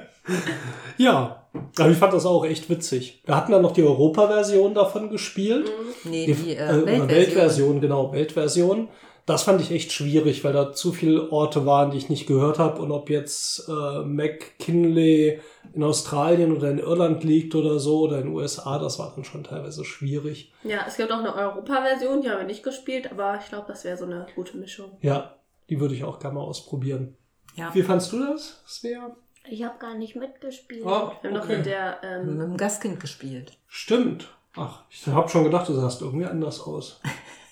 Ja, 0.97 1.47
aber 1.77 1.89
ich 1.89 1.97
fand 1.97 2.13
das 2.13 2.25
auch 2.25 2.45
echt 2.45 2.69
witzig. 2.69 3.21
Wir 3.25 3.35
hatten 3.35 3.51
dann 3.53 3.61
noch 3.61 3.71
die 3.71 3.83
Europa-Version 3.83 4.73
davon 4.73 5.09
gespielt. 5.09 5.71
Nee, 6.03 6.25
Die, 6.25 6.33
die 6.33 6.55
äh, 6.55 6.65
äh, 6.65 6.85
Weltversion. 6.85 7.09
Weltversion, 7.09 7.81
genau, 7.81 8.11
Weltversion. 8.11 8.89
Das 9.29 9.43
fand 9.43 9.61
ich 9.61 9.69
echt 9.69 9.91
schwierig, 9.91 10.43
weil 10.43 10.53
da 10.53 10.73
zu 10.73 10.91
viele 10.91 11.31
Orte 11.31 11.67
waren, 11.67 11.91
die 11.91 11.97
ich 11.97 12.09
nicht 12.09 12.25
gehört 12.25 12.57
habe. 12.57 12.81
Und 12.81 12.91
ob 12.91 13.11
jetzt 13.11 13.69
äh, 13.69 13.99
McKinley 14.03 15.39
in 15.71 15.83
Australien 15.83 16.57
oder 16.57 16.71
in 16.71 16.79
Irland 16.79 17.23
liegt 17.23 17.53
oder 17.53 17.77
so 17.77 17.99
oder 17.99 18.17
in 18.17 18.23
den 18.23 18.33
USA, 18.33 18.79
das 18.79 18.97
war 18.97 19.13
dann 19.13 19.23
schon 19.23 19.43
teilweise 19.43 19.85
schwierig. 19.85 20.51
Ja, 20.63 20.79
es 20.87 20.97
gibt 20.97 21.11
auch 21.11 21.19
eine 21.19 21.35
Europa-Version, 21.35 22.23
die 22.23 22.29
haben 22.31 22.39
wir 22.39 22.47
nicht 22.47 22.63
gespielt, 22.63 23.11
aber 23.11 23.37
ich 23.39 23.49
glaube, 23.49 23.67
das 23.67 23.83
wäre 23.83 23.97
so 23.97 24.05
eine 24.05 24.25
gute 24.33 24.57
Mischung. 24.57 24.97
Ja, 25.01 25.35
die 25.69 25.79
würde 25.79 25.93
ich 25.93 26.03
auch 26.03 26.17
gerne 26.17 26.33
mal 26.33 26.41
ausprobieren. 26.41 27.15
Ja. 27.53 27.69
Wie 27.75 27.83
fandst 27.83 28.11
du 28.11 28.25
das, 28.25 28.63
Svea? 28.65 29.15
Ich 29.47 29.63
habe 29.63 29.77
gar 29.77 29.93
nicht 29.93 30.15
mitgespielt. 30.15 30.87
Ah, 30.87 31.11
Wir 31.21 31.29
haben 31.29 31.37
noch 31.37 31.43
okay. 31.43 31.57
mit 31.57 31.67
der, 31.67 31.99
Mit 32.23 32.31
ähm, 32.31 32.39
dem 32.39 32.57
Gastkind 32.57 32.99
gespielt. 32.99 33.59
Stimmt. 33.67 34.27
Ach, 34.55 34.85
ich 34.89 35.05
habe 35.05 35.29
schon 35.29 35.43
gedacht, 35.43 35.69
du 35.69 35.73
sahst 35.73 36.01
irgendwie 36.01 36.25
anders 36.25 36.61
aus. 36.61 36.99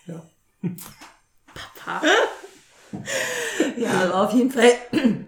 Ja. 0.07 0.23
Papa. 1.57 2.01
Ja, 3.77 3.89
aber 4.05 4.23
auf 4.23 4.33
jeden 4.33 4.49
Fall 4.49 4.71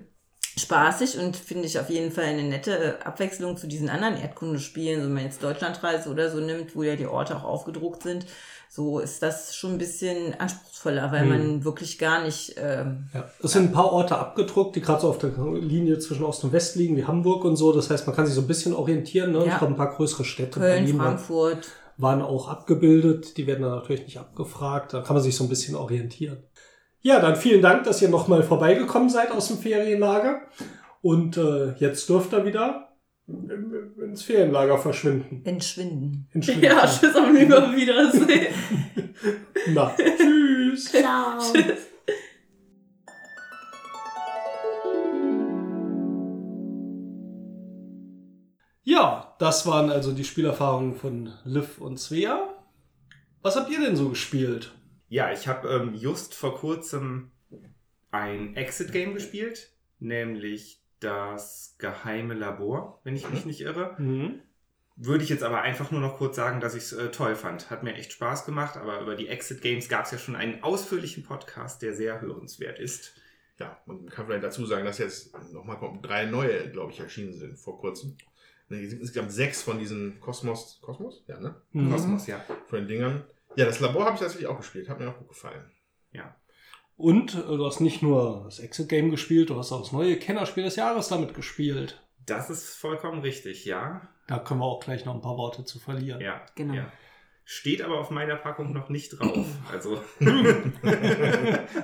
spaßig 0.57 1.19
und 1.19 1.35
finde 1.35 1.65
ich 1.65 1.79
auf 1.79 1.89
jeden 1.89 2.11
Fall 2.11 2.25
eine 2.25 2.43
nette 2.43 3.05
Abwechslung 3.05 3.57
zu 3.57 3.67
diesen 3.67 3.89
anderen 3.89 4.17
Erdkundespielen. 4.19 5.01
So, 5.01 5.07
wenn 5.07 5.13
man 5.13 5.23
jetzt 5.23 5.43
Deutschlandreise 5.43 6.09
oder 6.09 6.31
so 6.31 6.39
nimmt, 6.39 6.75
wo 6.75 6.83
ja 6.83 6.95
die 6.95 7.05
Orte 7.05 7.35
auch 7.35 7.43
aufgedruckt 7.43 8.03
sind, 8.03 8.25
so 8.69 8.99
ist 8.99 9.21
das 9.23 9.55
schon 9.55 9.71
ein 9.73 9.77
bisschen 9.77 10.39
anspruchsvoller, 10.39 11.11
weil 11.11 11.21
Hm. 11.21 11.29
man 11.29 11.63
wirklich 11.65 11.97
gar 11.99 12.23
nicht, 12.23 12.55
ähm, 12.57 13.09
Ja, 13.13 13.29
es 13.43 13.51
sind 13.51 13.69
ein 13.69 13.71
paar 13.73 13.91
Orte 13.91 14.17
abgedruckt, 14.17 14.75
die 14.75 14.81
gerade 14.81 15.01
so 15.01 15.09
auf 15.09 15.17
der 15.17 15.31
Linie 15.31 15.99
zwischen 15.99 16.23
Ost 16.23 16.43
und 16.43 16.51
West 16.53 16.75
liegen, 16.75 16.95
wie 16.95 17.05
Hamburg 17.05 17.43
und 17.45 17.55
so. 17.55 17.71
Das 17.73 17.89
heißt, 17.89 18.05
man 18.07 18.15
kann 18.15 18.25
sich 18.25 18.35
so 18.35 18.41
ein 18.41 18.47
bisschen 18.47 18.73
orientieren. 18.73 19.31
Ne? 19.31 19.39
Ja. 19.39 19.53
Ich 19.53 19.57
glaube, 19.57 19.73
ein 19.73 19.77
paar 19.77 19.95
größere 19.95 20.23
Städte, 20.23 20.59
Köln, 20.59 20.87
Frankfurt. 20.97 21.67
Waren 21.99 22.21
auch 22.21 22.47
abgebildet. 22.47 23.37
Die 23.37 23.45
werden 23.45 23.61
dann 23.61 23.75
natürlich 23.75 24.03
nicht 24.03 24.17
abgefragt. 24.17 24.93
Da 24.93 25.01
kann 25.01 25.15
man 25.15 25.23
sich 25.23 25.35
so 25.35 25.43
ein 25.43 25.49
bisschen 25.49 25.75
orientieren. 25.75 26.43
Ja, 27.01 27.19
dann 27.19 27.35
vielen 27.35 27.61
Dank, 27.61 27.83
dass 27.83 28.01
ihr 28.01 28.09
nochmal 28.09 28.41
vorbeigekommen 28.43 29.09
seid 29.09 29.31
aus 29.31 29.47
dem 29.47 29.57
Ferienlager. 29.57 30.41
Und 31.01 31.37
äh, 31.37 31.73
jetzt 31.75 32.09
dürft 32.09 32.33
ihr 32.33 32.45
wieder 32.45 32.89
ins 33.27 34.23
Ferienlager 34.23 34.77
verschwinden. 34.79 35.41
Entschwinden. 35.45 36.27
Entschwinden. 36.33 36.63
Ja, 36.65 36.87
tschüss, 36.87 37.15
auf 37.15 37.31
Wiedersehen. 37.31 38.53
Na, 39.73 39.93
tschüss. 39.95 40.85
Ciao. 40.91 41.39
Ja, 48.83 49.28
das 49.39 49.65
waren 49.65 49.89
also 49.89 50.11
die 50.11 50.25
Spielerfahrungen 50.25 50.95
von 50.95 51.33
Liv 51.45 51.79
und 51.79 51.97
Svea. 51.97 52.53
Was 53.41 53.55
habt 53.55 53.71
ihr 53.71 53.79
denn 53.79 53.95
so 53.95 54.09
gespielt? 54.09 54.73
Ja, 55.07 55.31
ich 55.31 55.47
habe 55.47 55.69
ähm, 55.69 55.95
just 55.95 56.35
vor 56.35 56.55
kurzem 56.55 57.31
ein 58.11 58.55
Exit-Game 58.55 59.13
gespielt, 59.13 59.71
nämlich 59.99 60.81
das 60.99 61.75
geheime 61.79 62.33
Labor, 62.33 62.99
wenn 63.03 63.15
ich 63.15 63.29
mich 63.29 63.45
nicht 63.45 63.61
irre. 63.61 63.95
Mhm. 63.97 64.41
Würde 64.97 65.23
ich 65.23 65.29
jetzt 65.29 65.43
aber 65.43 65.61
einfach 65.61 65.91
nur 65.91 66.01
noch 66.01 66.17
kurz 66.17 66.35
sagen, 66.35 66.59
dass 66.59 66.75
ich 66.75 66.83
es 66.83 66.91
äh, 66.91 67.09
toll 67.09 67.35
fand. 67.35 67.69
Hat 67.69 67.83
mir 67.83 67.93
echt 67.93 68.11
Spaß 68.11 68.45
gemacht, 68.45 68.75
aber 68.75 68.99
über 68.99 69.15
die 69.15 69.29
Exit 69.29 69.61
Games 69.61 69.87
gab 69.87 70.03
es 70.03 70.11
ja 70.11 70.17
schon 70.17 70.35
einen 70.35 70.61
ausführlichen 70.61 71.23
Podcast, 71.23 71.81
der 71.81 71.93
sehr 71.93 72.19
hörenswert 72.19 72.77
ist. 72.77 73.13
Ja, 73.57 73.77
man 73.85 74.07
kann 74.07 74.25
vielleicht 74.25 74.43
dazu 74.43 74.65
sagen, 74.65 74.83
dass 74.83 74.97
jetzt 74.97 75.33
nochmal 75.53 75.77
drei 76.01 76.25
neue, 76.25 76.69
glaube 76.71 76.91
ich, 76.91 76.99
erschienen 76.99 77.33
sind 77.33 77.57
vor 77.57 77.79
kurzem. 77.79 78.17
Ne, 78.69 78.81
Es 78.83 78.91
sind 78.91 79.01
insgesamt 79.01 79.31
sechs 79.31 79.61
von 79.63 79.79
diesen 79.79 80.19
Kosmos, 80.19 80.79
Kosmos? 80.81 81.23
Ja, 81.27 81.39
ne? 81.39 81.55
Mhm. 81.71 81.91
Kosmos, 81.91 82.27
ja. 82.27 82.39
Von 82.67 82.79
den 82.79 82.87
Dingern. 82.87 83.23
Ja, 83.55 83.65
das 83.65 83.79
Labor 83.79 84.05
habe 84.05 84.13
ich 84.15 84.19
tatsächlich 84.21 84.47
auch 84.47 84.57
gespielt, 84.57 84.87
hat 84.89 84.99
mir 84.99 85.09
auch 85.09 85.17
gut 85.17 85.29
gefallen. 85.29 85.71
Und 87.01 87.33
äh, 87.33 87.37
du 87.43 87.65
hast 87.65 87.79
nicht 87.79 88.01
nur 88.03 88.41
das 88.43 88.59
Exit-Game 88.59 89.09
gespielt, 89.09 89.49
du 89.49 89.55
hast 89.57 89.71
auch 89.71 89.79
das 89.81 89.93
neue 89.93 90.17
Kennerspiel 90.19 90.65
des 90.65 90.75
Jahres 90.75 91.07
damit 91.07 91.33
gespielt. 91.33 92.01
Das 92.25 92.49
ist 92.49 92.75
vollkommen 92.75 93.21
richtig, 93.21 93.63
ja. 93.63 94.01
Da 94.27 94.37
können 94.39 94.59
wir 94.59 94.65
auch 94.65 94.81
gleich 94.81 95.05
noch 95.05 95.15
ein 95.15 95.21
paar 95.21 95.37
Worte 95.37 95.63
zu 95.63 95.79
verlieren. 95.79 96.19
Ja, 96.19 96.45
Genau. 96.55 96.73
ja. 96.73 96.91
Steht 97.45 97.81
aber 97.81 97.99
auf 98.01 98.11
meiner 98.11 98.35
Packung 98.35 98.73
noch 98.73 98.89
nicht 98.89 99.17
drauf. 99.17 99.47
Also, 99.71 100.03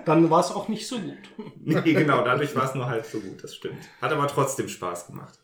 Dann 0.06 0.30
war 0.30 0.39
es 0.42 0.51
auch 0.51 0.68
nicht 0.68 0.88
so 0.88 1.00
gut. 1.00 1.18
nee, 1.63 1.94
genau, 1.94 2.24
dadurch 2.24 2.56
war 2.56 2.65
es 2.65 2.75
nur 2.75 2.86
halb 2.86 3.06
so 3.06 3.20
gut, 3.20 3.44
das 3.44 3.56
stimmt. 3.56 3.84
Hat 4.01 4.12
aber 4.12 4.27
trotzdem 4.27 4.68
Spaß 4.68 5.08
gemacht. 5.08 5.39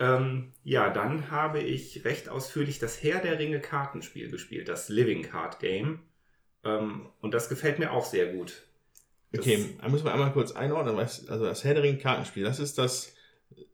Ähm, 0.00 0.52
ja, 0.64 0.90
dann 0.90 1.30
habe 1.30 1.60
ich 1.60 2.04
recht 2.04 2.28
ausführlich 2.28 2.78
das 2.78 3.02
Herr 3.02 3.20
der 3.20 3.38
Ringe 3.38 3.60
Kartenspiel 3.60 4.30
gespielt, 4.30 4.68
das 4.68 4.88
Living 4.88 5.22
Card 5.22 5.60
Game. 5.60 6.00
Ähm, 6.64 7.10
und 7.20 7.34
das 7.34 7.48
gefällt 7.48 7.78
mir 7.78 7.92
auch 7.92 8.04
sehr 8.06 8.32
gut. 8.32 8.62
Das- 9.32 9.40
Okay, 9.46 9.76
da 9.80 9.88
müssen 9.88 10.04
wir 10.06 10.12
einmal 10.12 10.32
kurz 10.32 10.52
einordnen. 10.52 10.96
was- 10.96 11.28
Also 11.28 11.44
das 11.44 11.62
Herr 11.64 11.74
der 11.74 11.82
Ringe 11.84 11.98
Kartenspiel, 11.98 12.42
das 12.44 12.58
ist 12.58 12.78
das 12.78 13.14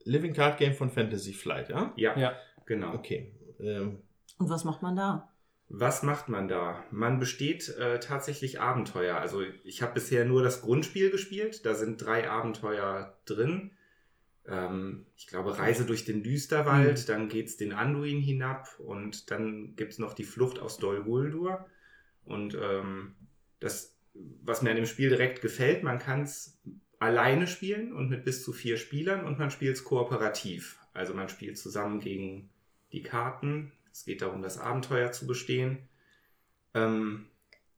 Living 0.04 0.34
Card 0.34 0.58
Game 0.58 0.74
von 0.74 0.90
Fantasy 0.90 1.32
Flight, 1.32 1.68
ja? 1.70 1.92
Ja, 1.96 2.16
Ja. 2.18 2.36
genau. 2.66 2.92
Okay. 2.94 3.32
Ähm, 3.60 4.02
Und 4.38 4.50
was 4.50 4.64
macht 4.64 4.82
man 4.82 4.96
da? 4.96 5.32
Was 5.68 6.02
macht 6.04 6.28
man 6.28 6.46
da? 6.46 6.84
Man 6.90 7.18
besteht 7.18 7.68
äh, 7.78 7.98
tatsächlich 7.98 8.60
Abenteuer. 8.60 9.16
Also 9.16 9.42
ich 9.64 9.82
habe 9.82 9.94
bisher 9.94 10.24
nur 10.24 10.42
das 10.42 10.60
Grundspiel 10.62 11.10
gespielt. 11.10 11.64
Da 11.66 11.74
sind 11.74 12.04
drei 12.04 12.28
Abenteuer 12.30 13.16
drin. 13.24 13.72
Ähm, 14.48 15.06
ich 15.16 15.26
glaube, 15.26 15.58
Reise 15.58 15.84
durch 15.84 16.04
den 16.04 16.22
Düsterwald, 16.22 17.08
dann 17.08 17.28
geht's 17.28 17.56
den 17.56 17.72
Anduin 17.72 18.20
hinab 18.20 18.78
und 18.78 19.30
dann 19.30 19.74
gibt's 19.76 19.98
noch 19.98 20.14
die 20.14 20.24
Flucht 20.24 20.58
aus 20.58 20.78
Dol 20.78 21.02
Guldur. 21.02 21.66
Und 22.24 22.56
ähm, 22.60 23.14
das, 23.60 23.96
was 24.42 24.62
mir 24.62 24.70
an 24.70 24.76
dem 24.76 24.86
Spiel 24.86 25.08
direkt 25.08 25.40
gefällt, 25.42 25.82
man 25.82 25.98
kann 25.98 26.22
es 26.22 26.58
alleine 26.98 27.46
spielen 27.46 27.92
und 27.92 28.08
mit 28.08 28.24
bis 28.24 28.42
zu 28.42 28.52
vier 28.52 28.76
Spielern 28.76 29.24
und 29.24 29.38
man 29.38 29.50
spielt 29.50 29.76
es 29.76 29.84
kooperativ. 29.84 30.78
Also 30.92 31.14
man 31.14 31.28
spielt 31.28 31.58
zusammen 31.58 32.00
gegen 32.00 32.48
die 32.92 33.02
Karten. 33.02 33.72
Es 33.92 34.04
geht 34.04 34.22
darum, 34.22 34.42
das 34.42 34.58
Abenteuer 34.58 35.12
zu 35.12 35.26
bestehen. 35.26 35.78
Ähm, 36.74 37.26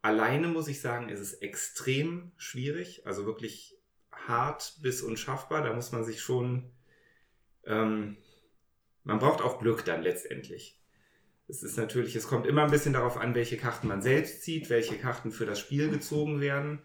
alleine 0.02 0.48
muss 0.48 0.68
ich 0.68 0.80
sagen, 0.80 1.08
ist 1.08 1.20
es 1.20 1.34
extrem 1.34 2.32
schwierig, 2.36 3.06
also 3.06 3.26
wirklich 3.26 3.77
hart 4.28 4.76
bis 4.82 5.02
unschaffbar. 5.02 5.62
Da 5.62 5.72
muss 5.72 5.92
man 5.92 6.04
sich 6.04 6.20
schon, 6.20 6.70
ähm, 7.64 8.16
man 9.04 9.18
braucht 9.18 9.40
auch 9.40 9.58
Glück 9.58 9.84
dann 9.84 10.02
letztendlich. 10.02 10.78
Es 11.48 11.62
ist 11.62 11.78
natürlich, 11.78 12.14
es 12.14 12.28
kommt 12.28 12.46
immer 12.46 12.64
ein 12.64 12.70
bisschen 12.70 12.92
darauf 12.92 13.16
an, 13.16 13.34
welche 13.34 13.56
Karten 13.56 13.88
man 13.88 14.02
selbst 14.02 14.42
zieht, 14.42 14.68
welche 14.68 14.98
Karten 14.98 15.32
für 15.32 15.46
das 15.46 15.58
Spiel 15.58 15.88
gezogen 15.88 16.40
werden. 16.40 16.82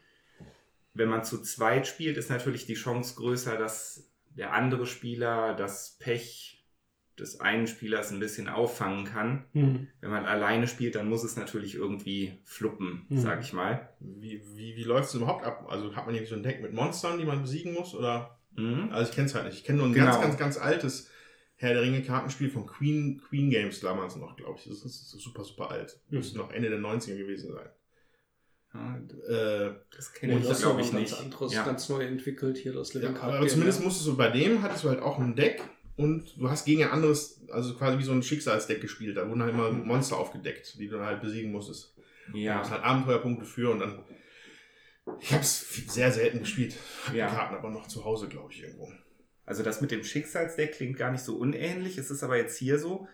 Wenn 0.93 1.09
man 1.09 1.23
zu 1.23 1.41
zweit 1.41 1.85
spielt, 1.85 2.17
ist 2.17 2.29
natürlich 2.29 2.65
die 2.65 2.75
Chance 2.75 3.15
größer, 3.15 3.57
dass 3.57 4.09
der 4.29 4.53
andere 4.53 4.85
Spieler 4.85 5.53
das 5.55 5.97
Pech 6.00 6.52
des 7.20 7.39
einen 7.39 7.67
Spielers 7.67 8.12
ein 8.12 8.20
bisschen 8.20 8.48
auffangen 8.50 9.05
kann. 9.05 9.46
Hm. 9.53 9.88
Wenn 10.01 10.10
man 10.10 10.25
alleine 10.25 10.67
spielt, 10.67 10.96
dann 10.96 11.10
muss 11.10 11.24
es 11.24 11.36
natürlich 11.36 11.75
irgendwie 11.75 12.34
fluppen, 12.43 13.05
Mhm. 13.10 13.17
sag 13.20 13.41
ich 13.41 13.53
mal. 13.53 13.89
wie 14.00 14.41
wie, 14.55 14.75
wie 14.75 14.84
läuft 14.84 15.10
es 15.10 15.15
überhaupt 15.15 15.46
ab? 15.46 15.67
Also 15.70 15.96
hat 15.96 16.05
man 16.05 16.15
irgendwie 16.15 16.29
so 16.32 16.36
ein 16.36 16.43
Deck 16.43 16.62
mit 16.62 16.74
Monstern, 16.74 17.20
die 17.20 17.25
man 17.25 17.41
besiegen 17.41 17.74
muss? 17.74 17.93
Oder? 17.93 18.39
Mhm. 18.55 18.89
Also 18.91 19.10
ich 19.10 19.15
kenne 19.15 19.27
es 19.27 19.36
halt 19.36 19.46
nicht. 19.46 19.58
Ich 19.58 19.63
kenne 19.63 19.77
nur 19.79 19.88
ein 19.88 19.93
Genau. 19.93 20.05
ganz, 20.12 20.22
ganz, 20.22 20.38
ganz 20.38 20.58
altes 20.58 21.10
Herr 21.55 21.74
der 21.74 21.84
Ringe 21.84 22.01
Kartenspiel 22.01 22.50
von 22.50 22.65
Queen, 22.65 23.22
Queen 23.29 23.50
Games 23.50 23.79
damals 23.79 24.15
noch, 24.15 24.36
glaube 24.36 24.55
ich. 24.58 24.63
Das 24.65 24.74
ist, 24.77 24.84
das 24.86 25.13
ist 25.13 25.22
super, 25.22 25.43
super 25.43 25.70
alt. 25.72 26.00
Mhm. 26.10 26.17
Müsste 26.17 26.38
noch 26.39 26.51
Ende 26.51 26.70
der 26.70 26.79
90er 26.79 27.15
gewesen 27.17 27.53
sein. 27.53 27.70
Ja, 28.74 28.98
Äh, 28.98 29.75
das 29.96 30.13
kenne 30.13 30.39
ich, 30.39 30.48
das 30.48 30.62
glaube 30.62 30.82
ich, 30.82 30.88
ist 30.88 30.93
noch 30.93 31.00
ein 31.00 31.03
nicht. 31.03 31.12
ganz 31.13 31.24
anderes, 31.24 31.53
ja. 31.53 31.63
ganz 31.63 31.89
neu 31.89 32.03
entwickelt 32.03 32.58
hier, 32.58 32.74
das 32.74 32.91
ja, 32.93 33.01
Living 33.01 33.15
Card 33.15 33.36
aber 33.36 33.48
zumindest 33.48 33.79
ja. 33.79 33.86
musstest 33.86 34.08
du 34.08 34.17
bei 34.17 34.29
dem, 34.29 34.63
hattest 34.63 34.84
du 34.84 34.89
halt 34.89 35.00
auch 35.00 35.20
ein 35.20 35.36
Deck 35.36 35.62
und 35.95 36.38
du 36.38 36.50
hast 36.50 36.65
gegen 36.65 36.83
ein 36.83 36.89
anderes, 36.89 37.41
also 37.51 37.75
quasi 37.75 38.00
wie 38.00 38.03
so 38.03 38.12
ein 38.12 38.23
Schicksalsdeck 38.23 38.81
gespielt. 38.81 39.17
Da 39.17 39.27
wurden 39.29 39.41
halt 39.41 39.53
immer 39.53 39.71
Monster 39.71 40.17
aufgedeckt, 40.17 40.79
die 40.79 40.88
du 40.88 40.97
dann 40.97 41.05
halt 41.05 41.21
besiegen 41.21 41.51
musstest. 41.51 41.93
Du 42.31 42.38
ja. 42.38 42.59
hast 42.59 42.71
halt 42.71 42.83
Abenteuerpunkte 42.83 43.45
für 43.45 43.71
und 43.71 43.79
dann. 43.79 44.03
Ich 45.19 45.31
habe 45.31 45.41
es 45.41 45.59
sehr 45.88 46.12
selten 46.12 46.39
gespielt. 46.39 46.75
Hab 47.05 47.13
Ja. 47.13 47.29
die 47.29 47.35
Karten 47.35 47.55
aber 47.55 47.69
noch 47.69 47.88
zu 47.88 48.05
Hause, 48.05 48.29
glaube 48.29 48.53
ich, 48.53 48.63
irgendwo. 48.63 48.91
Also 49.45 49.62
das 49.62 49.81
mit 49.81 49.91
dem 49.91 50.03
Schicksalsdeck 50.03 50.73
klingt 50.73 50.97
gar 50.97 51.12
nicht 51.12 51.23
so 51.23 51.35
unähnlich. 51.35 51.97
Es 51.97 52.09
ist 52.09 52.23
aber 52.23 52.38
jetzt 52.38 52.57
hier 52.57 52.79
so. 52.79 53.07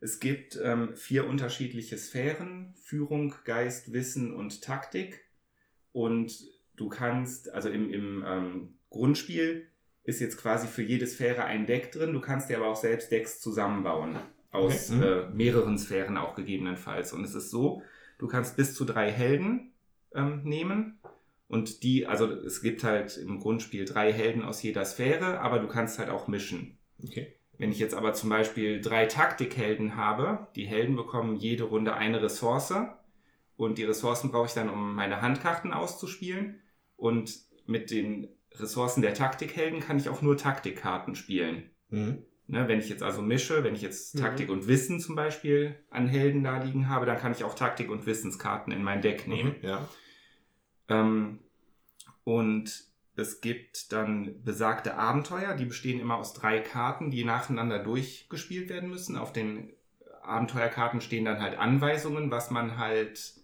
Es 0.00 0.20
gibt 0.20 0.58
ähm, 0.62 0.96
vier 0.96 1.26
unterschiedliche 1.26 1.98
Sphären. 1.98 2.74
Führung, 2.80 3.34
Geist, 3.44 3.92
Wissen 3.92 4.32
und 4.34 4.62
Taktik. 4.62 5.24
Und 5.90 6.32
du 6.76 6.88
kannst, 6.88 7.50
also 7.52 7.68
im, 7.68 7.90
im 7.90 8.24
ähm, 8.26 8.74
Grundspiel 8.90 9.68
ist 10.04 10.20
jetzt 10.20 10.36
quasi 10.36 10.66
für 10.66 10.82
jede 10.82 11.06
Sphäre 11.06 11.44
ein 11.44 11.66
Deck 11.66 11.92
drin. 11.92 12.12
Du 12.12 12.20
kannst 12.20 12.50
dir 12.50 12.58
aber 12.58 12.68
auch 12.68 12.76
selbst 12.76 13.10
Decks 13.12 13.40
zusammenbauen. 13.40 14.16
Aus 14.50 14.90
Okay. 14.90 14.96
Mhm. 14.96 15.02
äh, 15.02 15.34
mehreren 15.34 15.78
Sphären 15.78 16.16
auch 16.18 16.34
gegebenenfalls. 16.34 17.12
Und 17.12 17.24
es 17.24 17.34
ist 17.34 17.50
so, 17.50 17.82
du 18.18 18.26
kannst 18.26 18.56
bis 18.56 18.74
zu 18.74 18.84
drei 18.84 19.10
Helden 19.10 19.72
ähm, 20.14 20.42
nehmen. 20.44 20.98
Und 21.48 21.82
die, 21.82 22.06
also 22.06 22.30
es 22.30 22.62
gibt 22.62 22.82
halt 22.84 23.16
im 23.18 23.38
Grundspiel 23.38 23.84
drei 23.84 24.12
Helden 24.12 24.42
aus 24.42 24.62
jeder 24.62 24.84
Sphäre, 24.84 25.40
aber 25.40 25.58
du 25.58 25.68
kannst 25.68 25.98
halt 25.98 26.08
auch 26.10 26.26
mischen. 26.28 26.78
Okay. 27.02 27.34
Wenn 27.58 27.70
ich 27.70 27.78
jetzt 27.78 27.94
aber 27.94 28.12
zum 28.14 28.30
Beispiel 28.30 28.80
drei 28.80 29.06
Taktikhelden 29.06 29.96
habe, 29.96 30.48
die 30.56 30.66
Helden 30.66 30.96
bekommen 30.96 31.36
jede 31.36 31.64
Runde 31.64 31.94
eine 31.94 32.22
Ressource 32.22 32.74
Und 33.56 33.78
die 33.78 33.84
Ressourcen 33.84 34.30
brauche 34.30 34.46
ich 34.46 34.54
dann, 34.54 34.68
um 34.70 34.94
meine 34.94 35.22
Handkarten 35.22 35.72
auszuspielen. 35.72 36.60
Und 36.96 37.38
mit 37.66 37.90
den 37.90 38.28
Ressourcen 38.58 39.02
der 39.02 39.14
Taktikhelden 39.14 39.80
kann 39.80 39.98
ich 39.98 40.08
auch 40.08 40.22
nur 40.22 40.36
Taktikkarten 40.36 41.14
spielen. 41.14 41.70
Mhm. 41.88 42.24
Ne, 42.48 42.68
wenn 42.68 42.80
ich 42.80 42.88
jetzt 42.88 43.02
also 43.02 43.22
mische, 43.22 43.64
wenn 43.64 43.74
ich 43.74 43.82
jetzt 43.82 44.14
Mhm. 44.14 44.20
Taktik 44.20 44.50
und 44.50 44.66
Wissen 44.66 45.00
zum 45.00 45.14
Beispiel 45.14 45.76
an 45.90 46.06
Helden 46.06 46.42
da 46.44 46.62
liegen 46.62 46.88
habe, 46.88 47.06
dann 47.06 47.18
kann 47.18 47.32
ich 47.32 47.44
auch 47.44 47.54
Taktik- 47.54 47.90
und 47.90 48.04
Wissenskarten 48.04 48.72
in 48.72 48.82
mein 48.82 49.00
Deck 49.00 49.26
nehmen. 49.26 49.54
Ja. 49.62 49.88
Ähm, 50.88 51.38
und 52.24 52.84
es 53.14 53.40
gibt 53.40 53.92
dann 53.92 54.42
besagte 54.42 54.96
Abenteuer, 54.96 55.54
die 55.54 55.66
bestehen 55.66 56.00
immer 56.00 56.16
aus 56.16 56.32
drei 56.34 56.60
Karten, 56.60 57.10
die 57.10 57.24
nacheinander 57.24 57.78
durchgespielt 57.78 58.68
werden 58.68 58.90
müssen. 58.90 59.16
Auf 59.16 59.32
den 59.32 59.72
Abenteuerkarten 60.22 61.00
stehen 61.00 61.24
dann 61.24 61.40
halt 61.40 61.58
Anweisungen, 61.58 62.30
was 62.30 62.50
man 62.50 62.78
halt 62.78 63.34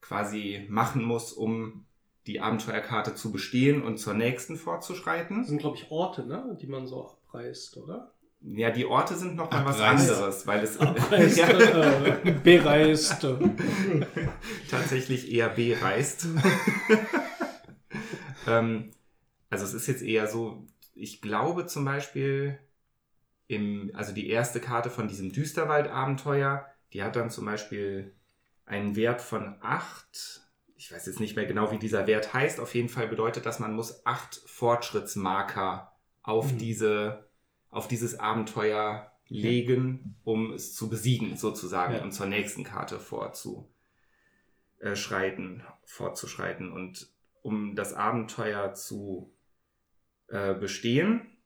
quasi 0.00 0.66
machen 0.68 1.02
muss, 1.02 1.32
um 1.32 1.86
die 2.26 2.40
Abenteuerkarte 2.40 3.14
zu 3.14 3.32
bestehen 3.32 3.82
und 3.82 3.98
zur 3.98 4.14
nächsten 4.14 4.54
Das 4.54 4.62
fortzuschreiten. 4.62 5.44
sind, 5.44 5.58
glaube 5.58 5.76
ich, 5.76 5.90
Orte, 5.90 6.26
ne? 6.26 6.56
die 6.60 6.66
man 6.66 6.86
so 6.86 7.06
abreißt, 7.06 7.76
oder? 7.78 8.14
Ja, 8.46 8.70
die 8.70 8.84
Orte 8.84 9.16
sind 9.16 9.36
noch 9.36 9.50
mal 9.50 9.64
was 9.64 9.80
anderes, 9.80 10.46
weil 10.46 10.62
es 10.62 10.78
Abreißt, 10.78 11.38
ja, 11.38 11.48
äh, 12.24 12.32
bereist. 12.42 13.26
tatsächlich 14.70 15.32
eher 15.32 15.48
B 15.48 15.74
reißt. 15.74 16.26
ähm, 18.46 18.90
also 19.48 19.64
es 19.64 19.72
ist 19.72 19.86
jetzt 19.86 20.02
eher 20.02 20.26
so, 20.26 20.66
ich 20.94 21.22
glaube 21.22 21.66
zum 21.66 21.86
Beispiel, 21.86 22.58
im, 23.46 23.90
also 23.94 24.12
die 24.12 24.28
erste 24.28 24.60
Karte 24.60 24.90
von 24.90 25.08
diesem 25.08 25.32
Düsterwald-Abenteuer, 25.32 26.66
die 26.92 27.02
hat 27.02 27.16
dann 27.16 27.30
zum 27.30 27.46
Beispiel 27.46 28.14
einen 28.66 28.94
Wert 28.94 29.22
von 29.22 29.56
8. 29.60 30.42
Ich 30.84 30.92
weiß 30.92 31.06
jetzt 31.06 31.18
nicht 31.18 31.34
mehr 31.34 31.46
genau, 31.46 31.72
wie 31.72 31.78
dieser 31.78 32.06
Wert 32.06 32.34
heißt. 32.34 32.60
Auf 32.60 32.74
jeden 32.74 32.90
Fall 32.90 33.08
bedeutet 33.08 33.46
das, 33.46 33.58
man 33.58 33.72
muss 33.72 34.04
8 34.04 34.42
Fortschrittsmarker 34.44 35.96
auf, 36.22 36.52
Mhm. 36.52 36.58
diese, 36.58 37.26
auf 37.70 37.88
dieses 37.88 38.20
Abenteuer 38.20 39.10
legen, 39.28 40.16
um 40.24 40.52
es 40.52 40.74
zu 40.74 40.90
besiegen, 40.90 41.38
sozusagen, 41.38 41.94
Ja. 41.94 42.02
und 42.02 42.12
zur 42.12 42.26
nächsten 42.26 42.64
Karte 42.64 43.00
vorzuschreiten, 43.00 45.62
fortzuschreiten. 45.86 46.70
Und 46.70 47.08
um 47.40 47.74
das 47.76 47.94
Abenteuer 47.94 48.74
zu 48.74 49.32
äh, 50.28 50.52
bestehen, 50.52 51.38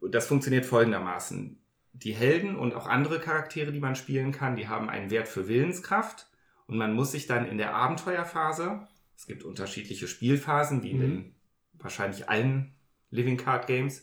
das 0.00 0.28
funktioniert 0.28 0.64
folgendermaßen. 0.64 1.60
Die 1.92 2.14
Helden 2.14 2.54
und 2.54 2.74
auch 2.74 2.86
andere 2.86 3.18
Charaktere, 3.18 3.72
die 3.72 3.80
man 3.80 3.96
spielen 3.96 4.30
kann, 4.30 4.54
die 4.54 4.68
haben 4.68 4.88
einen 4.88 5.10
Wert 5.10 5.26
für 5.26 5.48
Willenskraft 5.48 6.28
und 6.66 6.76
man 6.76 6.92
muss 6.94 7.12
sich 7.12 7.26
dann 7.26 7.46
in 7.46 7.58
der 7.58 7.74
Abenteuerphase, 7.74 8.86
es 9.16 9.26
gibt 9.26 9.44
unterschiedliche 9.44 10.08
Spielphasen, 10.08 10.82
wie 10.82 10.90
in 10.90 10.96
Mhm. 10.96 11.00
den 11.02 11.34
wahrscheinlich 11.74 12.28
allen 12.28 12.74
Living 13.10 13.36
Card 13.36 13.66
Games, 13.66 14.02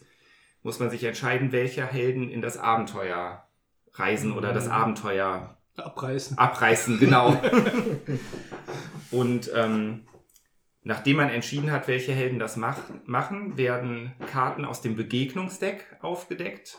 muss 0.64 0.80
man 0.80 0.90
sich 0.90 1.04
entscheiden, 1.04 1.52
welche 1.52 1.86
Helden 1.86 2.30
in 2.30 2.42
das 2.42 2.58
Abenteuer 2.58 3.48
reisen 3.94 4.32
oder 4.34 4.54
das 4.54 4.66
Mhm. 4.66 4.72
Abenteuer 4.72 5.58
Abreißen. 5.78 6.38
abreißen, 6.38 7.00
genau. 7.00 7.42
Und 9.12 9.50
ähm, 9.56 10.06
nachdem 10.84 11.18
man 11.18 11.30
entschieden 11.30 11.72
hat, 11.72 11.88
welche 11.88 12.12
Helden 12.14 12.40
das 12.40 12.58
mach 12.58 12.78
machen, 13.06 13.58
werden 13.58 14.14
Karten 14.32 14.66
aus 14.66 14.82
dem 14.82 14.96
Begegnungsdeck 14.96 15.98
aufgedeckt. 16.02 16.78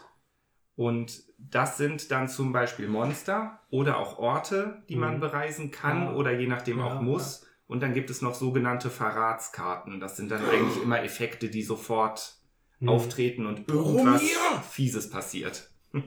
Und 0.81 1.25
das 1.37 1.77
sind 1.77 2.11
dann 2.11 2.27
zum 2.27 2.53
Beispiel 2.55 2.89
Monster 2.89 3.61
oder 3.69 3.99
auch 3.99 4.19
Orte, 4.19 4.83
die 4.89 4.97
man 4.97 5.17
Mhm. 5.17 5.21
bereisen 5.21 5.71
kann 5.71 6.05
Ja. 6.05 6.13
oder 6.15 6.33
je 6.33 6.47
nachdem 6.47 6.79
Ja, 6.79 6.85
auch 6.87 7.03
muss. 7.03 7.47
Und 7.67 7.83
dann 7.83 7.93
gibt 7.93 8.09
es 8.09 8.23
noch 8.23 8.33
sogenannte 8.35 8.89
Verratskarten. 8.89 10.01
Das 10.01 10.17
sind 10.17 10.31
dann 10.31 10.43
eigentlich 10.43 10.83
immer 10.83 11.03
Effekte, 11.03 11.51
die 11.51 11.63
sofort 11.63 12.37
Mhm. 12.79 12.89
auftreten 12.89 13.45
und 13.45 13.69
irgendwas 13.69 14.23
hier? 14.23 14.39
Fieses 14.71 15.11
passiert. 15.11 15.71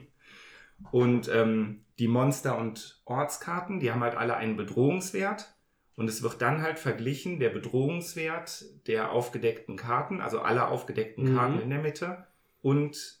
Und 0.90 1.28
ähm, 1.32 1.84
die 2.00 2.08
Monster- 2.08 2.58
und 2.58 3.00
Ortskarten, 3.04 3.78
die 3.78 3.92
haben 3.92 4.02
halt 4.02 4.16
alle 4.16 4.36
einen 4.36 4.56
Bedrohungswert. 4.56 5.54
Und 5.94 6.08
es 6.08 6.24
wird 6.24 6.42
dann 6.42 6.62
halt 6.62 6.80
verglichen, 6.80 7.38
der 7.38 7.50
Bedrohungswert 7.50 8.64
der 8.88 9.12
aufgedeckten 9.12 9.76
Karten, 9.76 10.20
also 10.20 10.40
aller 10.40 10.68
aufgedeckten 10.68 11.30
Mhm. 11.30 11.36
Karten 11.36 11.60
in 11.60 11.70
der 11.70 11.78
Mitte. 11.80 12.26
Und 12.60 13.20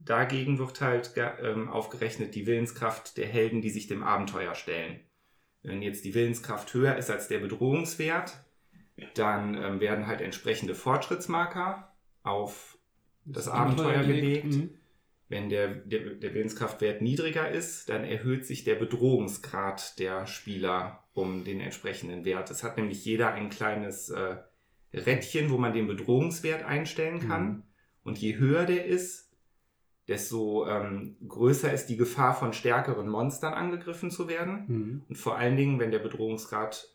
dagegen 0.00 0.58
wird 0.58 0.80
halt 0.80 1.12
ähm, 1.16 1.68
aufgerechnet 1.68 2.34
die 2.34 2.46
Willenskraft 2.46 3.16
der 3.16 3.26
Helden, 3.26 3.60
die 3.60 3.70
sich 3.70 3.86
dem 3.86 4.02
Abenteuer 4.02 4.54
stellen. 4.54 5.00
Wenn 5.62 5.82
jetzt 5.82 6.04
die 6.04 6.14
Willenskraft 6.14 6.72
höher 6.72 6.96
ist 6.96 7.10
als 7.10 7.28
der 7.28 7.38
Bedrohungswert, 7.38 8.44
dann 9.14 9.54
ähm, 9.54 9.80
werden 9.80 10.06
halt 10.06 10.20
entsprechende 10.20 10.74
Fortschrittsmarker 10.74 11.94
auf 12.22 12.78
das 13.24 13.48
Abenteuer 13.48 14.02
gelegt. 14.02 14.46
Mhm. 14.46 14.70
Wenn 15.28 15.48
der, 15.48 15.68
der, 15.68 16.14
der 16.14 16.34
Willenskraftwert 16.34 17.02
niedriger 17.02 17.48
ist, 17.48 17.88
dann 17.88 18.04
erhöht 18.04 18.44
sich 18.46 18.64
der 18.64 18.74
Bedrohungsgrad 18.74 19.98
der 19.98 20.26
Spieler 20.26 21.04
um 21.12 21.44
den 21.44 21.60
entsprechenden 21.60 22.24
Wert. 22.24 22.50
Es 22.50 22.64
hat 22.64 22.76
nämlich 22.76 23.04
jeder 23.04 23.32
ein 23.32 23.48
kleines 23.48 24.10
äh, 24.10 24.38
Rädchen, 24.92 25.50
wo 25.50 25.58
man 25.58 25.72
den 25.72 25.86
Bedrohungswert 25.86 26.64
einstellen 26.64 27.20
kann. 27.20 27.48
Mhm. 27.48 27.62
Und 28.02 28.18
je 28.18 28.38
höher 28.38 28.64
der 28.64 28.86
ist, 28.86 29.29
desto 30.10 30.66
ähm, 30.68 31.16
größer 31.26 31.72
ist 31.72 31.86
die 31.86 31.96
Gefahr, 31.96 32.34
von 32.34 32.52
stärkeren 32.52 33.08
Monstern 33.08 33.54
angegriffen 33.54 34.10
zu 34.10 34.28
werden. 34.28 34.64
Mhm. 34.66 35.02
Und 35.08 35.16
vor 35.16 35.38
allen 35.38 35.56
Dingen, 35.56 35.78
wenn 35.80 35.90
der 35.90 36.00
Bedrohungsgrad 36.00 36.88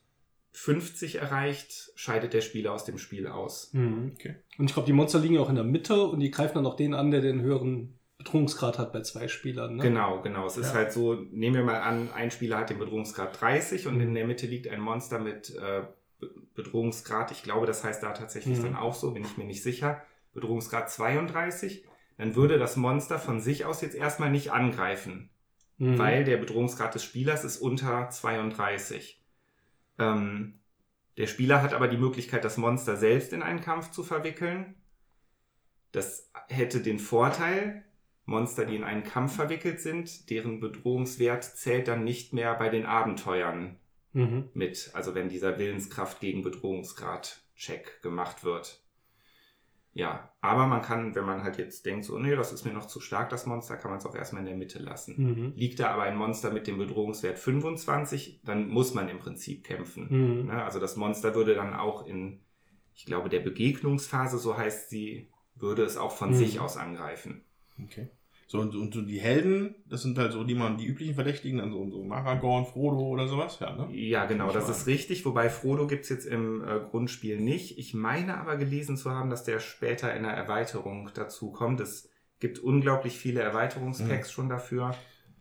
50 0.52 1.16
erreicht, 1.16 1.92
scheidet 1.96 2.34
der 2.34 2.42
Spieler 2.42 2.72
aus 2.74 2.86
dem 2.86 2.98
Spiel 2.98 3.28
aus. 3.28 3.72
Mhm. 3.74 4.12
Okay. 4.16 4.36
Und 4.58 4.66
ich 4.70 4.74
glaube, 4.74 4.86
die 4.86 4.94
Monster 4.94 5.20
liegen 5.20 5.38
auch 5.38 5.50
in 5.50 5.56
der 5.56 5.66
Mitte 5.66 6.04
und 6.04 6.20
die 6.20 6.32
greifen 6.32 6.56
dann 6.56 6.66
auch 6.66 6.78
den 6.78 6.94
an, 6.94 7.12
der 7.12 7.22
den 7.22 7.42
höheren 7.42 7.94
Bedrohungsgrad 8.18 8.80
hat 8.80 8.94
bei 8.94 9.02
zwei 9.02 9.28
Spielern. 9.28 9.76
Ne? 9.76 9.84
Genau, 9.84 10.22
genau. 10.22 10.46
Es 10.46 10.56
ist 10.58 10.68
Ja. 10.70 10.76
halt 10.76 10.94
so, 10.94 11.14
nehmen 11.16 11.56
wir 11.56 11.64
mal 11.64 11.82
an, 11.82 12.10
ein 12.14 12.32
Spieler 12.32 12.58
hat 12.60 12.70
den 12.70 12.80
Bedrohungsgrad 12.80 13.40
30 13.42 13.88
und 13.88 14.00
in 14.00 14.14
der 14.14 14.26
Mitte 14.26 14.48
liegt 14.48 14.68
ein 14.70 14.80
Monster 14.80 15.20
mit 15.20 15.50
äh, 15.56 15.84
Be- 16.20 16.32
Bedrohungsgrad, 16.56 17.32
ich 17.32 17.44
glaube, 17.44 17.66
das 17.66 17.84
heißt 17.84 18.02
da 18.02 18.14
tatsächlich 18.14 18.58
Mhm. 18.60 18.64
dann 18.64 18.76
auch 18.78 18.94
so, 18.94 19.12
bin 19.12 19.24
ich 19.26 19.36
mir 19.38 19.44
nicht 19.44 19.62
sicher, 19.62 20.02
Bedrohungsgrad 20.34 20.90
32, 20.90 21.84
dann 22.18 22.36
würde 22.36 22.58
das 22.58 22.76
Monster 22.78 23.20
von 23.20 23.40
sich 23.42 23.66
aus 23.66 23.82
jetzt 23.82 23.96
erstmal 23.96 24.32
nicht 24.32 24.52
angreifen, 24.52 25.30
Mhm. 25.78 25.98
weil 25.98 26.24
der 26.24 26.38
Bedrohungsgrad 26.38 26.96
des 26.96 27.04
Spielers 27.04 27.44
ist 27.44 27.58
unter 27.58 28.10
32. 28.10 29.22
Ähm, 30.00 30.60
der 31.18 31.28
Spieler 31.28 31.62
hat 31.62 31.74
aber 31.74 31.88
die 31.88 31.98
Möglichkeit, 31.98 32.44
das 32.46 32.58
Monster 32.58 32.96
selbst 32.98 33.34
in 33.34 33.42
einen 33.42 33.62
Kampf 33.62 33.92
zu 33.92 34.04
verwickeln. 34.04 34.76
Das 35.92 36.30
hätte 36.50 36.82
den 36.82 37.00
Vorteil, 37.00 37.84
Monster, 38.26 38.66
die 38.66 38.76
in 38.76 38.84
einen 38.84 39.04
Kampf 39.04 39.36
verwickelt 39.36 39.80
sind, 39.80 40.30
deren 40.30 40.60
Bedrohungswert 40.60 41.44
zählt 41.44 41.88
dann 41.88 42.04
nicht 42.04 42.34
mehr 42.34 42.54
bei 42.56 42.70
den 42.70 42.86
Abenteuern 42.86 43.78
Mhm. 44.14 44.50
mit. 44.54 44.92
Also 44.94 45.14
wenn 45.14 45.28
dieser 45.30 45.60
Willenskraft 45.60 46.20
gegen 46.22 46.42
Bedrohungsgrad-Check 46.42 48.02
gemacht 48.02 48.44
wird. 48.44 48.82
Ja, 49.98 50.30
aber 50.42 50.68
man 50.68 50.82
kann, 50.82 51.16
wenn 51.16 51.24
man 51.24 51.44
halt 51.44 51.58
jetzt 51.58 51.86
denkt, 51.86 52.04
so, 52.04 52.20
nee, 52.20 52.36
das 52.36 52.52
ist 52.52 52.66
mir 52.66 52.74
noch 52.74 52.86
zu 52.86 53.00
stark, 53.00 53.30
das 53.30 53.46
Monster, 53.46 53.78
kann 53.78 53.92
man 53.92 54.00
es 54.00 54.06
auch 54.06 54.14
erstmal 54.14 54.42
in 54.42 54.48
der 54.48 54.58
Mitte 54.58 54.78
lassen. 54.78 55.16
Mhm. 55.18 55.54
Liegt 55.56 55.80
da 55.80 55.92
aber 55.92 56.04
ein 56.04 56.18
Monster 56.18 56.52
mit 56.52 56.68
dem 56.68 56.78
Bedrohungswert 56.78 57.40
25, 57.40 58.42
dann 58.44 58.68
muss 58.68 58.94
man 58.94 59.08
im 59.08 59.20
Prinzip 59.20 59.64
kämpfen. 59.64 60.08
Mhm. 60.10 60.48
Ne? 60.48 60.62
Also 60.62 60.82
das 60.82 60.98
Monster 60.98 61.34
würde 61.34 61.56
dann 61.56 61.74
auch 61.74 62.06
in, 62.06 62.42
ich 62.94 63.06
glaube, 63.06 63.30
der 63.30 63.40
Begegnungsphase, 63.40 64.38
so 64.38 64.58
heißt 64.58 64.90
sie, 64.90 65.30
würde 65.56 65.84
es 65.84 65.96
auch 65.96 66.12
von 66.12 66.32
Mhm. 66.32 66.36
sich 66.36 66.60
aus 66.60 66.76
angreifen. 66.76 67.46
Okay. 67.82 68.10
So, 68.48 68.60
und, 68.60 68.76
und 68.76 68.94
so 68.94 69.02
die 69.02 69.20
Helden, 69.20 69.76
das 69.90 70.04
sind 70.04 70.18
halt 70.20 70.32
so 70.34 70.44
die 70.44 70.54
man, 70.54 70.78
die 70.78 70.86
üblichen 70.86 71.16
Verdächtigen, 71.16 71.60
also 71.60 71.90
so 71.90 72.04
Maragorn, 72.04 72.66
Frodo 72.66 73.08
oder 73.08 73.28
sowas, 73.28 73.58
ja, 73.60 73.76
ne? 73.76 73.88
Ja, 73.92 74.26
genau, 74.26 74.52
das 74.52 74.70
ist 74.70 74.86
richtig. 74.86 75.26
Wobei 75.26 75.50
Frodo 75.50 75.88
gibt's 75.88 76.10
jetzt 76.10 76.28
im 76.28 76.64
äh, 76.64 76.80
Grundspiel 76.92 77.40
nicht. 77.40 77.80
Ich 77.80 77.96
meine 77.96 78.38
aber 78.38 78.58
gelesen 78.58 78.98
zu 78.98 79.10
haben, 79.10 79.32
dass 79.32 79.44
der 79.46 79.60
später 79.60 80.16
in 80.16 80.24
der 80.24 80.34
Erweiterung 80.34 81.10
dazu 81.16 81.52
kommt. 81.52 81.80
Es 81.80 82.10
gibt 82.40 82.60
unglaublich 82.60 83.18
viele 83.18 83.42
Erweiterungspacks 83.42 84.32
schon 84.32 84.50
dafür. 84.50 84.96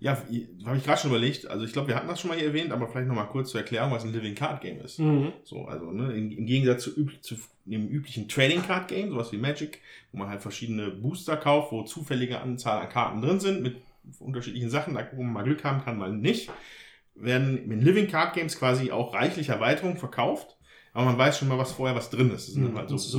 Ja, 0.04 0.18
habe 0.66 0.76
ich 0.76 0.84
gerade 0.84 1.00
schon 1.00 1.10
überlegt. 1.10 1.46
Also 1.46 1.64
ich 1.64 1.72
glaube, 1.72 1.88
wir 1.88 1.94
hatten 1.96 2.08
das 2.08 2.20
schon 2.20 2.28
mal 2.28 2.36
hier 2.36 2.48
erwähnt, 2.48 2.72
aber 2.72 2.88
vielleicht 2.88 3.08
nochmal 3.08 3.26
kurz 3.28 3.50
zur 3.50 3.60
Erklärung, 3.62 3.90
was 3.90 4.04
ein 4.04 4.12
Living 4.12 4.34
Card 4.34 4.60
Game 4.60 4.78
ist. 4.82 4.98
Mhm. 4.98 5.32
So, 5.44 5.64
also 5.64 5.92
ne, 5.92 6.12
im, 6.12 6.30
im 6.30 6.44
Gegensatz 6.44 6.82
zu, 6.82 6.90
üb 6.94 7.22
zu 7.22 7.36
dem 7.64 7.88
üblichen 7.88 8.28
Trading 8.28 8.60
Card 8.60 8.88
Game, 8.88 9.08
sowas 9.08 9.32
wie 9.32 9.38
Magic, 9.38 9.80
wo 10.12 10.18
man 10.18 10.28
halt 10.28 10.42
verschiedene 10.42 10.90
Booster 10.90 11.38
kauft, 11.38 11.72
wo 11.72 11.84
zufällige 11.84 12.38
Anzahl 12.38 12.82
an 12.82 12.90
Karten 12.90 13.22
drin 13.22 13.40
sind 13.40 13.62
mit 13.62 13.78
unterschiedlichen 14.18 14.68
Sachen, 14.68 14.92
da 14.92 15.08
wo 15.14 15.22
man 15.22 15.32
mal 15.32 15.42
Glück 15.42 15.64
haben 15.64 15.82
kann, 15.82 15.96
mal 15.96 16.12
nicht, 16.12 16.50
werden 17.14 17.70
in 17.70 17.80
Living 17.80 18.08
Card 18.08 18.34
Games 18.34 18.58
quasi 18.58 18.90
auch 18.92 19.14
reichlich 19.14 19.48
Erweiterungen 19.48 19.96
verkauft, 19.96 20.58
aber 20.92 21.06
man 21.06 21.16
weiß 21.16 21.38
schon 21.38 21.48
mal, 21.48 21.56
was 21.56 21.72
vorher 21.72 21.96
was 21.96 22.10
drin 22.10 22.30
ist. 22.30 22.48
Das 22.48 22.54
sind 22.54 22.72
Mhm, 22.72 22.76
halt 22.76 22.90
so, 22.90 22.98
so 22.98 23.18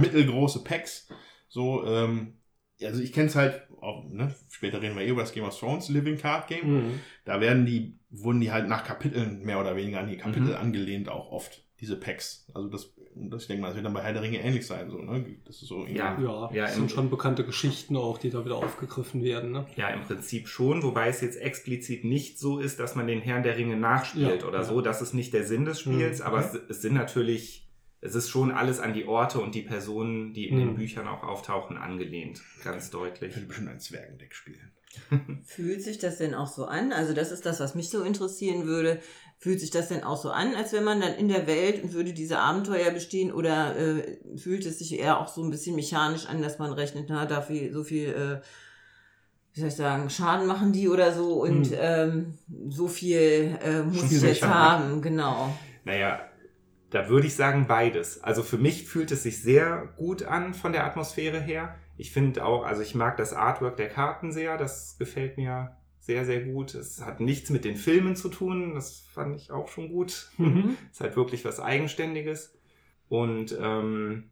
mittelgroße 0.00 0.64
Packs. 0.64 1.08
So, 1.48 1.84
ähm, 1.86 2.38
also 2.86 3.00
ich 3.02 3.12
kenne 3.12 3.28
es 3.28 3.36
halt, 3.36 3.62
auch, 3.80 4.04
ne, 4.08 4.34
später 4.50 4.80
reden 4.80 4.96
wir 4.96 5.02
eh 5.04 5.08
über 5.08 5.22
das 5.22 5.32
Game 5.32 5.44
of 5.44 5.58
Thrones 5.58 5.88
Living 5.88 6.16
Card 6.18 6.46
Game. 6.48 6.86
Mhm. 6.86 7.00
Da 7.24 7.40
werden 7.40 7.66
die, 7.66 7.98
wurden 8.10 8.40
die 8.40 8.52
halt 8.52 8.68
nach 8.68 8.84
Kapiteln 8.84 9.42
mehr 9.42 9.60
oder 9.60 9.74
weniger 9.76 10.00
an 10.00 10.08
die 10.08 10.16
Kapitel 10.18 10.50
Mhm. 10.50 10.54
angelehnt, 10.56 11.08
auch 11.08 11.30
oft, 11.32 11.64
diese 11.80 11.96
Packs. 11.96 12.46
Also 12.54 12.68
das, 12.68 12.94
das 13.16 13.42
ich 13.42 13.48
denke 13.48 13.62
mal, 13.62 13.66
das 13.68 13.74
wird 13.76 13.84
dann 13.86 13.92
bei 13.92 14.02
Herr 14.02 14.12
der 14.12 14.22
Ringe 14.22 14.38
ähnlich 14.40 14.64
sein, 14.66 14.88
so, 14.88 14.98
ne? 14.98 15.24
Das 15.44 15.56
ist 15.62 15.68
so 15.68 15.84
Ja. 15.86 16.16
Ja, 16.20 16.50
Ja, 16.52 16.62
das 16.66 16.76
sind 16.76 16.92
schon 16.92 17.10
bekannte 17.10 17.44
Geschichten 17.44 17.96
auch, 17.96 18.18
die 18.18 18.30
da 18.30 18.44
wieder 18.44 18.54
aufgegriffen 18.56 19.24
werden. 19.24 19.50
Ne? 19.50 19.66
Ja, 19.74 19.88
im 19.88 20.02
Prinzip 20.02 20.46
schon, 20.46 20.84
wobei 20.84 21.08
es 21.08 21.20
jetzt 21.22 21.40
explizit 21.40 22.04
nicht 22.04 22.38
so 22.38 22.60
ist, 22.60 22.78
dass 22.78 22.94
man 22.94 23.08
den 23.08 23.20
Herrn 23.20 23.42
der 23.42 23.56
Ringe 23.56 23.76
nachspielt 23.76 24.42
Ja, 24.42 24.46
oder 24.48 24.58
ja. 24.58 24.64
so. 24.64 24.80
Das 24.80 25.02
ist 25.02 25.12
nicht 25.12 25.32
der 25.34 25.44
Sinn 25.44 25.64
des 25.64 25.80
Spiels, 25.80 26.20
Mhm. 26.20 26.24
aber 26.26 26.38
es, 26.38 26.54
es 26.68 26.82
sind 26.82 26.94
natürlich, 26.94 27.66
es 28.02 28.14
ist 28.14 28.28
schon 28.28 28.50
alles 28.50 28.80
an 28.80 28.92
die 28.92 29.06
Orte 29.06 29.38
und 29.40 29.54
die 29.54 29.62
Personen, 29.62 30.34
die 30.34 30.48
in 30.48 30.56
den 30.58 30.72
Mhm. 30.72 30.76
Büchern 30.76 31.08
auch 31.08 31.22
auftauchen, 31.22 31.76
angelehnt. 31.78 32.42
Ganz 32.64 32.90
deutlich. 32.90 33.30
Ich 33.30 33.36
will 33.36 33.46
bestimmt 33.46 33.68
ein 33.70 33.80
Zwergendeck 33.80 34.34
spielen. 34.34 34.72
Fühlt 35.44 35.82
sich 35.82 35.98
das 35.98 36.18
denn 36.18 36.34
auch 36.34 36.48
so 36.48 36.66
an? 36.66 36.92
Also 36.92 37.14
das 37.14 37.32
ist 37.32 37.46
das, 37.46 37.60
was 37.60 37.74
mich 37.74 37.88
so 37.88 38.02
interessieren 38.02 38.66
würde. 38.66 39.00
Fühlt 39.38 39.60
sich 39.60 39.70
das 39.70 39.88
denn 39.88 40.04
auch 40.04 40.20
so 40.20 40.30
an, 40.30 40.54
als 40.54 40.72
wenn 40.72 40.84
man 40.84 41.00
dann 41.00 41.14
in 41.14 41.28
der 41.28 41.46
Welt 41.46 41.82
und 41.82 41.94
würde 41.94 42.12
diese 42.12 42.38
Abenteuer 42.38 42.90
bestehen 42.90 43.32
oder 43.32 43.74
äh, 43.76 44.18
fühlt 44.36 44.66
es 44.66 44.78
sich 44.80 44.98
eher 44.98 45.18
auch 45.18 45.28
so 45.28 45.42
ein 45.42 45.50
bisschen 45.50 45.74
mechanisch 45.76 46.26
an, 46.26 46.42
dass 46.42 46.58
man 46.58 46.72
rechnet, 46.72 47.06
na, 47.08 47.24
da 47.24 47.40
viel, 47.40 47.72
so 47.72 47.82
viel, 47.84 48.08
äh, 48.08 48.40
wie 49.54 49.60
soll 49.60 49.68
ich 49.68 49.74
sagen, 49.76 50.10
Schaden 50.10 50.46
machen 50.46 50.72
die 50.72 50.88
oder 50.88 51.12
so 51.12 51.42
und 51.42 51.66
Hm. 51.66 51.76
ähm, 51.78 52.38
so 52.68 52.86
viel 52.88 53.58
äh, 53.62 53.82
muss 53.82 53.96
ich 53.96 54.02
jetzt 54.22 54.38
Spielmechanik. 54.38 54.54
haben, 54.54 55.02
genau. 55.02 55.56
Naja, 55.84 56.20
da 56.92 57.08
würde 57.08 57.26
ich 57.26 57.34
sagen 57.34 57.66
beides. 57.66 58.22
Also 58.22 58.42
für 58.42 58.58
mich 58.58 58.84
fühlt 58.86 59.10
es 59.10 59.24
sich 59.24 59.42
sehr 59.42 59.88
gut 59.96 60.22
an 60.22 60.54
von 60.54 60.72
der 60.72 60.84
Atmosphäre 60.84 61.40
her. 61.40 61.74
Ich 61.96 62.12
finde 62.12 62.44
auch, 62.44 62.64
also 62.64 62.82
ich 62.82 62.94
mag 62.94 63.16
das 63.16 63.32
Artwork 63.32 63.76
der 63.76 63.88
Karten 63.88 64.30
sehr, 64.32 64.56
das 64.56 64.96
gefällt 64.98 65.36
mir 65.36 65.76
sehr, 65.98 66.24
sehr 66.24 66.42
gut. 66.42 66.74
Es 66.74 67.00
hat 67.04 67.20
nichts 67.20 67.50
mit 67.50 67.64
den 67.64 67.76
Filmen 67.76 68.16
zu 68.16 68.28
tun, 68.28 68.74
das 68.74 69.00
fand 69.12 69.36
ich 69.36 69.50
auch 69.50 69.68
schon 69.68 69.88
gut. 69.88 70.30
Mhm. 70.38 70.76
ist 70.92 71.00
halt 71.00 71.16
wirklich 71.16 71.44
was 71.44 71.60
Eigenständiges. 71.60 72.58
Und 73.08 73.56
ähm, 73.60 74.30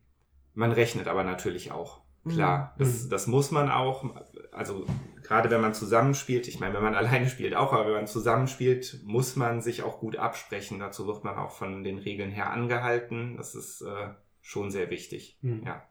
man 0.54 0.72
rechnet 0.72 1.06
aber 1.08 1.24
natürlich 1.24 1.70
auch. 1.72 2.00
Klar, 2.28 2.74
Mhm. 2.76 2.78
das, 2.84 3.08
das 3.08 3.26
muss 3.26 3.50
man 3.50 3.70
auch. 3.70 4.04
Also 4.52 4.84
gerade 5.30 5.48
wenn 5.48 5.60
man 5.60 5.74
zusammenspielt, 5.74 6.48
ich 6.48 6.58
meine, 6.58 6.74
wenn 6.74 6.82
man 6.82 6.94
alleine 6.96 7.30
spielt 7.30 7.54
auch, 7.54 7.72
aber 7.72 7.86
wenn 7.86 7.94
man 7.94 8.06
zusammenspielt, 8.08 9.00
muss 9.04 9.36
man 9.36 9.62
sich 9.62 9.84
auch 9.84 10.00
gut 10.00 10.16
absprechen. 10.16 10.80
Dazu 10.80 11.06
wird 11.06 11.22
man 11.22 11.36
auch 11.38 11.52
von 11.52 11.84
den 11.84 11.98
Regeln 11.98 12.32
her 12.32 12.50
angehalten. 12.50 13.36
Das 13.36 13.54
ist 13.54 13.80
äh, 13.82 14.08
schon 14.42 14.72
sehr 14.72 14.90
wichtig. 14.90 15.38
Mhm. 15.40 15.62
Ja. 15.64 15.84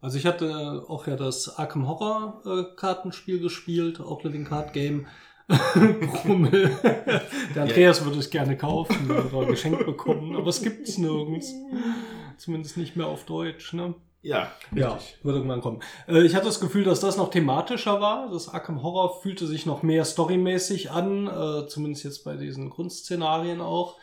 Also 0.00 0.16
ich 0.16 0.24
hatte 0.24 0.84
auch 0.88 1.06
ja 1.06 1.16
das 1.16 1.58
Arkham 1.58 1.86
Horror 1.86 2.42
äh, 2.46 2.76
Kartenspiel 2.76 3.38
gespielt, 3.38 4.00
auch 4.00 4.24
Living 4.24 4.46
Card 4.46 4.72
Game. 4.72 5.06
Grummel. 5.48 6.70
Der 7.54 7.62
Andreas 7.62 8.04
würde 8.04 8.18
es 8.18 8.30
gerne 8.30 8.56
kaufen 8.56 9.10
oder 9.10 9.46
geschenkt 9.46 9.84
bekommen, 9.86 10.34
aber 10.34 10.48
es 10.48 10.60
gibt 10.60 10.88
es 10.88 10.98
nirgends. 10.98 11.52
Zumindest 12.36 12.76
nicht 12.76 12.96
mehr 12.96 13.06
auf 13.06 13.26
Deutsch, 13.26 13.72
ne? 13.74 13.94
Ja, 14.26 14.50
Ja, 14.74 14.94
richtig. 14.94 15.18
wird 15.24 15.36
irgendwann 15.36 15.60
kommen. 15.60 15.80
Äh, 16.08 16.22
ich 16.22 16.34
hatte 16.34 16.46
das 16.46 16.58
Gefühl, 16.60 16.84
dass 16.84 17.00
das 17.00 17.16
noch 17.16 17.30
thematischer 17.30 18.00
war. 18.00 18.30
Das 18.30 18.48
Arkham 18.48 18.82
Horror 18.82 19.20
fühlte 19.22 19.46
sich 19.46 19.66
noch 19.66 19.82
mehr 19.82 20.04
storymäßig 20.04 20.90
an, 20.90 21.26
äh, 21.28 21.66
zumindest 21.68 22.04
jetzt 22.04 22.24
bei 22.24 22.36
diesen 22.36 22.70
Grundszenarien 22.70 23.60
auch. 23.60 23.96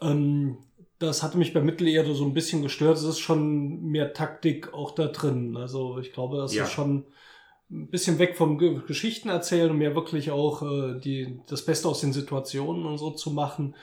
Ähm, 0.00 0.58
das 0.98 1.22
hatte 1.22 1.36
mich 1.36 1.52
bei 1.52 1.60
Mittelerde 1.60 2.14
so 2.14 2.24
ein 2.24 2.32
bisschen 2.32 2.62
gestört. 2.62 2.96
Es 2.96 3.02
ist 3.04 3.18
schon 3.18 3.82
mehr 3.82 4.14
Taktik 4.14 4.72
auch 4.72 4.92
da 4.92 5.08
drin. 5.08 5.56
Also 5.58 5.98
ich 5.98 6.12
glaube, 6.14 6.38
das 6.38 6.54
Ja. 6.54 6.64
ist 6.64 6.72
schon 6.72 7.04
ein 7.70 7.90
bisschen 7.90 8.18
weg 8.18 8.36
vom 8.36 8.58
Ge 8.58 8.80
Geschichten 8.86 9.28
erzählen 9.28 9.70
und 9.70 9.78
mehr 9.78 9.94
wirklich 9.94 10.30
auch 10.30 10.62
äh, 10.62 10.98
die, 11.00 11.40
das 11.48 11.64
Beste 11.66 11.88
aus 11.88 12.00
den 12.00 12.12
Situationen 12.14 12.86
und 12.86 12.96
so 12.96 13.10
zu 13.10 13.30
machen. 13.32 13.74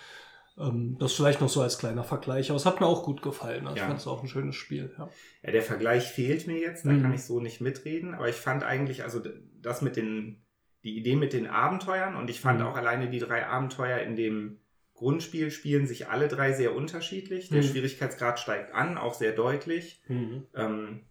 Ähm, 0.58 0.98
das 1.00 1.13
vielleicht 1.13 1.42
noch 1.42 1.50
so 1.50 1.62
als 1.62 1.78
kleiner 1.80 2.04
Vergleich. 2.04 2.50
Aber 2.50 2.58
es 2.58 2.66
hat 2.66 2.80
mir 2.80 2.86
auch 2.86 3.04
gut 3.04 3.22
gefallen. 3.22 3.66
Also 3.66 3.78
Ja. 3.78 3.84
Ich 3.84 3.88
fand 3.88 4.00
es 4.00 4.08
auch 4.08 4.22
ein 4.22 4.28
schönes 4.28 4.56
Spiel. 4.56 4.94
Ja. 4.98 5.10
Ja, 5.42 5.52
der 5.52 5.62
Vergleich 5.63 6.04
fehlt 6.06 6.46
mir 6.48 6.60
jetzt, 6.60 6.86
da 6.86 6.92
Mhm. 6.92 7.02
kann 7.02 7.13
ich 7.13 7.24
so 7.24 7.39
nicht 7.39 7.60
mitreden, 7.62 8.13
aber 8.13 8.30
ich 8.30 8.36
fand 8.36 8.63
eigentlich, 8.63 9.04
also 9.04 9.20
das 9.62 9.82
mit 9.82 9.96
den, 9.96 10.44
die 10.84 10.98
Idee 10.98 11.16
mit 11.16 11.34
den 11.34 11.48
Abenteuern 11.48 12.16
und 12.16 12.30
ich 12.30 12.39
fand 12.39 12.60
Mhm. 12.60 12.68
auch 12.68 12.76
alleine 12.76 13.10
die 13.10 13.20
drei 13.20 13.48
Abenteuer 13.48 14.00
in 14.00 14.16
dem 14.16 14.60
Grundspiel 14.94 15.50
spielen 15.50 15.88
sich 15.88 16.08
alle 16.10 16.28
drei 16.28 16.54
sehr 16.54 16.76
unterschiedlich. 16.76 17.50
Der 17.50 17.63
Mhm. 17.63 17.68
Schwierigkeitsgrad 17.68 18.39
steigt 18.39 18.74
an, 18.76 18.98
auch 19.00 19.16
sehr 19.16 19.32
deutlich. 19.32 20.04
Mhm. 20.08 20.46
Ähm, 20.56 21.02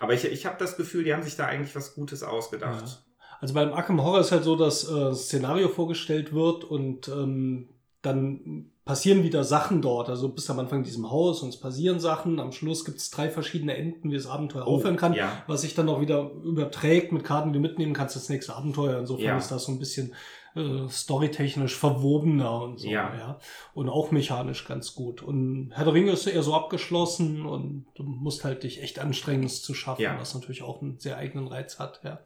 aber 0.00 0.14
ich, 0.14 0.24
ich 0.24 0.44
habe 0.44 0.56
das 0.58 0.76
Gefühl, 0.76 1.04
die 1.04 1.14
haben 1.14 1.22
sich 1.22 1.36
da 1.36 1.46
eigentlich 1.46 1.76
was 1.76 1.94
Gutes 1.94 2.24
ausgedacht. 2.24 3.04
Also 3.40 3.54
beim 3.54 3.72
Arkham 3.72 4.02
Horror 4.02 4.20
ist 4.20 4.32
halt 4.32 4.42
so, 4.44 4.56
dass 4.56 4.88
äh, 4.88 4.92
das 4.92 5.26
Szenario 5.26 5.68
vorgestellt 5.68 6.32
wird 6.32 6.64
und 6.64 7.06
ähm, 7.08 7.68
dann 8.06 8.70
passieren 8.84 9.22
wieder 9.24 9.44
Sachen 9.44 9.82
dort. 9.82 10.08
Also 10.08 10.28
bis 10.30 10.48
am 10.48 10.58
Anfang 10.60 10.78
in 10.78 10.84
diesem 10.84 11.10
Haus 11.10 11.42
und 11.42 11.50
es 11.50 11.58
passieren 11.60 12.00
Sachen. 12.00 12.38
Am 12.40 12.52
Schluss 12.52 12.84
gibt 12.84 12.98
es 12.98 13.10
drei 13.10 13.28
verschiedene 13.28 13.76
Enden, 13.76 14.10
wie 14.10 14.14
das 14.14 14.26
Abenteuer 14.26 14.64
Oh, 14.66 14.76
aufhören 14.76 14.96
kann, 14.96 15.12
ja. 15.12 15.42
was 15.46 15.62
sich 15.62 15.74
dann 15.74 15.88
auch 15.88 16.00
wieder 16.00 16.30
überträgt 16.44 17.12
mit 17.12 17.24
Karten, 17.24 17.48
die 17.52 17.58
du 17.58 17.60
mitnehmen 17.60 17.92
kannst, 17.94 18.16
das 18.16 18.28
nächste 18.28 18.54
Abenteuer. 18.56 18.98
Insofern 19.00 19.24
Ja. 19.26 19.36
ist 19.38 19.50
das 19.50 19.64
so 19.64 19.72
ein 19.72 19.78
bisschen 19.78 20.14
äh, 20.54 20.88
storytechnisch 20.88 21.74
verwobener 21.76 22.62
und 22.62 22.80
so. 22.80 22.88
Ja. 22.88 23.12
Ja. 23.14 23.38
Und 23.74 23.88
auch 23.90 24.10
mechanisch 24.10 24.64
ganz 24.66 24.94
gut. 24.94 25.20
Und 25.22 25.70
Herr 25.74 25.84
der 25.84 25.92
Ringe 25.92 26.12
ist 26.12 26.26
eher 26.26 26.42
so 26.42 26.54
abgeschlossen 26.54 27.44
und 27.44 27.86
du 27.94 28.04
musst 28.04 28.44
halt 28.44 28.62
dich 28.62 28.82
echt 28.82 28.98
anstrengen, 28.98 29.44
es 29.44 29.62
zu 29.62 29.74
schaffen, 29.74 30.06
was 30.18 30.34
natürlich 30.34 30.62
auch 30.62 30.80
einen 30.80 30.98
sehr 30.98 31.18
eigenen 31.18 31.48
Reiz 31.48 31.78
hat. 31.78 32.00
Ja. 32.04 32.20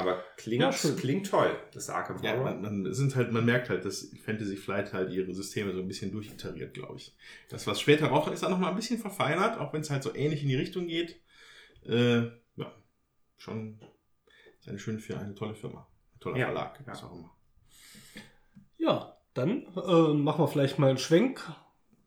Aber 0.00 0.22
klingt, 0.36 0.62
Ja, 0.62 0.70
klingt 0.96 1.28
toll, 1.28 1.50
das 1.74 1.90
Arkham 1.90 2.22
Ja, 2.22 2.32
Horror. 2.32 2.44
man, 2.54 2.62
man, 2.84 2.94
sind 2.94 3.16
halt, 3.16 3.32
man 3.32 3.44
merkt 3.44 3.68
halt, 3.68 3.84
dass 3.84 4.10
Fantasy 4.24 4.56
Flight 4.56 4.92
halt 4.92 5.10
ihre 5.12 5.34
Systeme 5.34 5.72
so 5.72 5.80
ein 5.80 5.88
bisschen 5.88 6.12
durchiteriert, 6.12 6.72
glaube 6.72 6.96
ich. 6.98 7.16
Das, 7.48 7.66
was 7.66 7.80
später 7.80 8.06
rauskommt, 8.06 8.34
ist 8.34 8.44
dann 8.44 8.52
noch 8.52 8.60
mal 8.60 8.70
ein 8.70 8.76
bisschen 8.76 8.98
verfeinert, 8.98 9.58
auch 9.58 9.72
wenn 9.72 9.80
es 9.80 9.90
halt 9.90 10.04
so 10.04 10.14
ähnlich 10.14 10.42
in 10.42 10.48
die 10.48 10.56
Richtung 10.56 10.86
geht. 10.86 11.20
Äh, 11.84 12.26
ja, 12.56 12.72
schon 13.38 13.80
ist 14.60 14.68
eine 14.68 14.78
schöne 14.78 15.00
Firma, 15.00 15.22
eine 15.22 15.34
tolle 15.34 15.54
Firma. 15.56 15.88
Ein 16.14 16.20
toller 16.20 16.36
Ja, 16.38 16.46
Verlag, 16.46 16.78
ja. 16.78 16.86
was 16.92 17.02
auch 17.02 17.12
immer. 17.16 17.30
Ja, 18.78 19.16
dann 19.34 19.66
äh, 19.76 20.14
machen 20.14 20.44
wir 20.44 20.48
vielleicht 20.48 20.78
mal 20.78 20.90
einen 20.90 20.98
Schwenk 20.98 21.40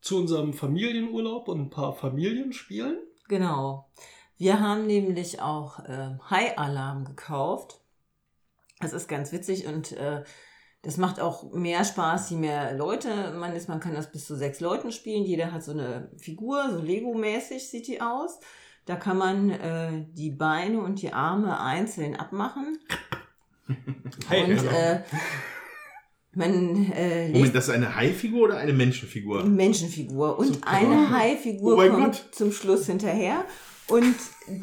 zu 0.00 0.18
unserem 0.18 0.54
Familienurlaub 0.54 1.48
und 1.48 1.60
ein 1.60 1.70
paar 1.70 1.94
Familienspielen. 1.94 2.98
Genau. 3.28 3.90
Wir 4.38 4.60
haben 4.60 4.86
nämlich 4.86 5.40
auch 5.40 5.78
äh, 5.80 6.16
High 6.30 6.56
Alarm 6.58 7.04
gekauft. 7.04 7.80
Das 8.82 8.92
ist 8.92 9.08
ganz 9.08 9.32
witzig 9.32 9.66
und 9.66 9.92
äh, 9.92 10.22
das 10.82 10.96
macht 10.96 11.20
auch 11.20 11.52
mehr 11.52 11.84
Spaß, 11.84 12.30
je 12.30 12.36
mehr 12.36 12.74
Leute 12.74 13.32
man 13.38 13.54
ist. 13.54 13.68
Man 13.68 13.78
kann 13.80 13.94
das 13.94 14.10
bis 14.10 14.26
zu 14.26 14.34
sechs 14.36 14.58
Leuten 14.60 14.90
spielen. 14.90 15.24
Jeder 15.24 15.52
hat 15.52 15.62
so 15.62 15.70
eine 15.70 16.10
Figur, 16.18 16.70
so 16.72 16.80
Lego-mäßig 16.80 17.68
sieht 17.68 17.86
die 17.86 18.00
aus. 18.00 18.40
Da 18.84 18.96
kann 18.96 19.16
man 19.16 19.50
äh, 19.50 20.04
die 20.12 20.30
Beine 20.30 20.80
und 20.80 21.00
die 21.00 21.12
Arme 21.12 21.60
einzeln 21.60 22.16
abmachen. 22.16 22.78
Hey, 24.28 24.44
und 24.44 24.64
äh, 24.66 25.00
man 26.34 26.92
äh, 26.92 27.28
Moment, 27.30 27.54
das 27.54 27.68
ist 27.68 27.74
eine 27.74 27.94
Hai-Figur 27.94 28.44
oder 28.44 28.58
eine 28.58 28.72
Menschenfigur? 28.72 29.44
Menschenfigur 29.44 30.38
und 30.38 30.54
Super. 30.54 30.68
eine 30.68 31.10
Haifigur 31.10 31.76
Oh 31.78 31.88
kommt 31.90 32.04
Gott. 32.04 32.34
zum 32.34 32.52
Schluss 32.52 32.86
hinterher. 32.86 33.44
Und 33.92 34.16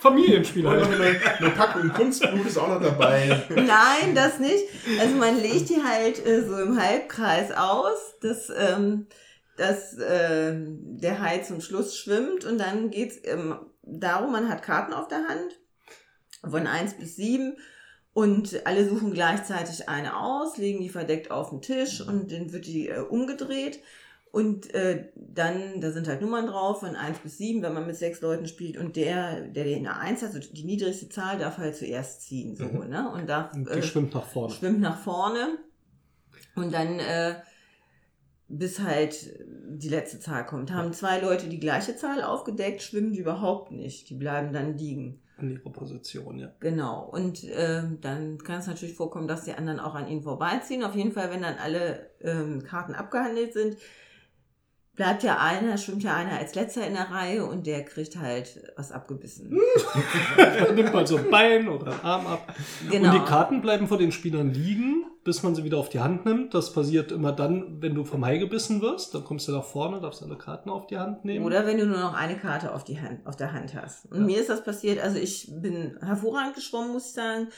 Familienspiele. 0.00 0.68
Und 0.68 0.84
halt. 0.84 1.00
eine, 1.00 1.38
eine 1.38 1.50
Packung 1.50 1.88
Kunstblut 1.88 2.44
ist 2.46 2.58
auch 2.58 2.68
noch 2.68 2.82
dabei. 2.82 3.42
nein, 3.48 4.14
das 4.14 4.38
nicht. 4.38 4.64
Also 5.00 5.14
man 5.16 5.40
legt 5.40 5.70
die 5.70 5.82
halt 5.82 6.24
äh, 6.26 6.46
so 6.46 6.58
im 6.58 6.78
Halbkreis 6.78 7.52
aus, 7.52 8.18
dass, 8.20 8.52
ähm, 8.54 9.06
dass 9.56 9.96
äh, 9.96 10.56
der 10.58 11.22
Hai 11.22 11.38
zum 11.38 11.62
Schluss 11.62 11.96
schwimmt 11.96 12.44
und 12.44 12.58
dann 12.58 12.90
geht's 12.90 13.16
ähm, 13.24 13.60
darum, 13.82 14.32
man 14.32 14.50
hat 14.50 14.62
Karten 14.62 14.92
auf 14.92 15.08
der 15.08 15.26
Hand 15.26 15.58
von 16.42 16.66
1 16.66 16.98
bis 16.98 17.16
7 17.16 17.56
und 18.12 18.66
alle 18.66 18.86
suchen 18.86 19.14
gleichzeitig 19.14 19.88
eine 19.88 20.18
aus, 20.18 20.58
legen 20.58 20.82
die 20.82 20.90
verdeckt 20.90 21.30
auf 21.30 21.48
den 21.48 21.62
Tisch 21.62 22.02
und 22.02 22.30
dann 22.30 22.52
wird 22.52 22.66
die 22.66 22.88
äh, 22.88 22.98
umgedreht. 22.98 23.80
Und 24.36 24.74
äh, 24.74 25.08
dann, 25.14 25.80
da 25.80 25.92
sind 25.92 26.06
halt 26.08 26.20
Nummern 26.20 26.46
drauf 26.46 26.80
von 26.80 26.94
1 26.94 27.20
bis 27.20 27.38
7, 27.38 27.62
wenn 27.62 27.72
man 27.72 27.86
mit 27.86 27.96
sechs 27.96 28.20
Leuten 28.20 28.46
spielt. 28.46 28.76
Und 28.76 28.94
der, 28.96 29.40
der 29.48 29.64
eine 29.64 29.96
1 29.98 30.20
hat, 30.20 30.34
also 30.34 30.52
die 30.52 30.64
niedrigste 30.64 31.08
Zahl, 31.08 31.38
darf 31.38 31.56
halt 31.56 31.74
zuerst 31.74 32.20
ziehen. 32.20 32.54
So, 32.54 32.66
Mhm. 32.66 32.88
ne? 32.90 33.10
Und 33.14 33.30
darf 33.30 33.54
Und 33.54 33.66
äh, 33.66 33.76
die 33.76 33.82
schwimmt 33.82 34.12
nach 34.12 34.26
vorne. 34.26 34.52
schwimmt 34.52 34.80
nach 34.80 34.98
vorne. 34.98 35.56
Und 36.54 36.74
dann, 36.74 36.98
äh, 36.98 37.36
bis 38.48 38.78
halt 38.80 39.14
die 39.68 39.88
letzte 39.88 40.20
Zahl 40.20 40.44
kommt. 40.44 40.70
Haben 40.70 40.92
zwei 40.92 41.18
Leute 41.18 41.48
die 41.48 41.58
gleiche 41.58 41.96
Zahl 41.96 42.22
aufgedeckt, 42.22 42.82
schwimmen 42.82 43.12
die 43.14 43.20
überhaupt 43.20 43.72
nicht. 43.72 44.10
Die 44.10 44.14
bleiben 44.16 44.52
dann 44.52 44.76
liegen. 44.76 45.22
In 45.40 45.50
ihrer 45.52 45.70
Position, 45.72 46.38
ja. 46.38 46.52
Genau. 46.60 47.08
Und 47.10 47.42
ähm, 47.56 47.98
dann 48.02 48.36
kann 48.36 48.60
es 48.60 48.66
natürlich 48.66 48.96
vorkommen, 48.96 49.28
dass 49.28 49.44
die 49.44 49.52
anderen 49.54 49.80
auch 49.80 49.94
an 49.94 50.08
ihnen 50.08 50.22
vorbeiziehen. 50.22 50.84
Auf 50.84 50.94
jeden 50.94 51.12
Fall, 51.12 51.30
wenn 51.30 51.40
dann 51.40 51.56
alle 51.56 52.10
ähm, 52.20 52.62
Karten 52.64 52.94
abgehandelt 52.94 53.54
sind, 53.54 53.78
bleibt 54.96 55.22
ja 55.22 55.38
einer, 55.38 55.76
schwimmt 55.78 56.02
ja 56.02 56.14
einer 56.16 56.38
als 56.38 56.54
letzter 56.54 56.86
in 56.86 56.94
der 56.94 57.10
Reihe 57.10 57.44
und 57.44 57.66
der 57.66 57.84
kriegt 57.84 58.16
halt 58.16 58.72
was 58.76 58.90
abgebissen. 58.92 59.50
Man 60.36 60.74
nimmt 60.74 60.92
mal 60.92 61.06
so 61.06 61.18
ein 61.18 61.30
Bein 61.30 61.68
oder 61.68 61.92
einen 61.92 62.00
Arm 62.00 62.26
ab. 62.26 62.54
Genau. 62.90 63.12
Und 63.12 63.20
die 63.20 63.24
Karten 63.28 63.60
bleiben 63.60 63.86
vor 63.88 63.98
den 63.98 64.10
Spielern 64.10 64.52
liegen, 64.52 65.04
bis 65.22 65.42
man 65.42 65.54
sie 65.54 65.64
wieder 65.64 65.76
auf 65.78 65.88
die 65.90 66.00
Hand 66.00 66.24
nimmt. 66.24 66.54
Das 66.54 66.72
passiert 66.72 67.12
immer 67.12 67.32
dann, 67.32 67.82
wenn 67.82 67.94
du 67.94 68.04
vom 68.04 68.24
Hai 68.24 68.38
gebissen 68.38 68.80
wirst. 68.80 69.14
Dann 69.14 69.24
kommst 69.24 69.46
du 69.48 69.52
nach 69.52 69.64
vorne, 69.64 70.00
darfst 70.00 70.22
alle 70.22 70.36
Karten 70.38 70.70
auf 70.70 70.86
die 70.86 70.98
Hand 70.98 71.24
nehmen. 71.24 71.44
Oder 71.44 71.66
wenn 71.66 71.78
du 71.78 71.86
nur 71.86 71.98
noch 71.98 72.14
eine 72.14 72.36
Karte 72.38 72.72
auf, 72.74 72.84
die 72.84 73.00
Hand, 73.00 73.26
auf 73.26 73.36
der 73.36 73.52
Hand 73.52 73.74
hast. 73.74 74.06
Und 74.10 74.20
Ja. 74.20 74.24
mir 74.26 74.40
ist 74.40 74.48
das 74.48 74.64
passiert, 74.64 74.98
also 75.00 75.18
ich 75.18 75.50
bin 75.60 75.98
hervorragend 76.00 76.54
geschwommen, 76.54 76.92
muss 76.92 77.08
ich 77.08 77.12
sagen. 77.12 77.48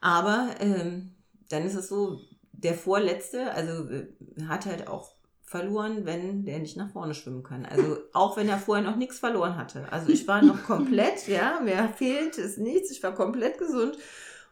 Aber 0.00 0.48
ähm, 0.60 1.14
dann 1.48 1.64
ist 1.64 1.74
es 1.74 1.88
so, 1.88 2.20
der 2.52 2.74
Vorletzte, 2.74 3.52
also 3.52 3.88
äh, 3.88 4.06
hat 4.48 4.66
halt 4.66 4.88
auch 4.88 5.14
verloren, 5.52 6.06
wenn 6.06 6.46
der 6.46 6.58
nicht 6.58 6.78
nach 6.78 6.90
vorne 6.90 7.14
schwimmen 7.14 7.42
kann. 7.42 7.66
Also 7.66 7.98
auch 8.14 8.38
wenn 8.38 8.48
er 8.48 8.58
vorher 8.58 8.82
noch 8.82 8.96
nichts 8.96 9.18
verloren 9.18 9.56
hatte. 9.56 9.86
Also 9.92 10.08
ich 10.08 10.26
war 10.26 10.42
noch 10.42 10.62
komplett, 10.66 11.28
ja, 11.28 11.60
mir 11.62 11.90
fehlt 11.94 12.38
es 12.38 12.56
nichts, 12.56 12.90
ich 12.90 13.02
war 13.02 13.14
komplett 13.14 13.58
gesund. 13.58 13.98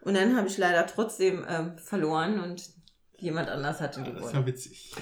Und 0.03 0.15
dann 0.15 0.37
habe 0.37 0.47
ich 0.47 0.59
leider 0.59 0.87
trotzdem 0.87 1.45
ähm, 1.49 1.79
verloren 1.79 2.41
und 2.41 2.63
jemand 3.21 3.49
anders 3.49 3.81
hatte 3.81 4.01
Das 4.01 4.09
ist 4.09 4.15
gewonnen. 4.17 4.35
ja 4.35 4.47
witzig. 4.47 4.93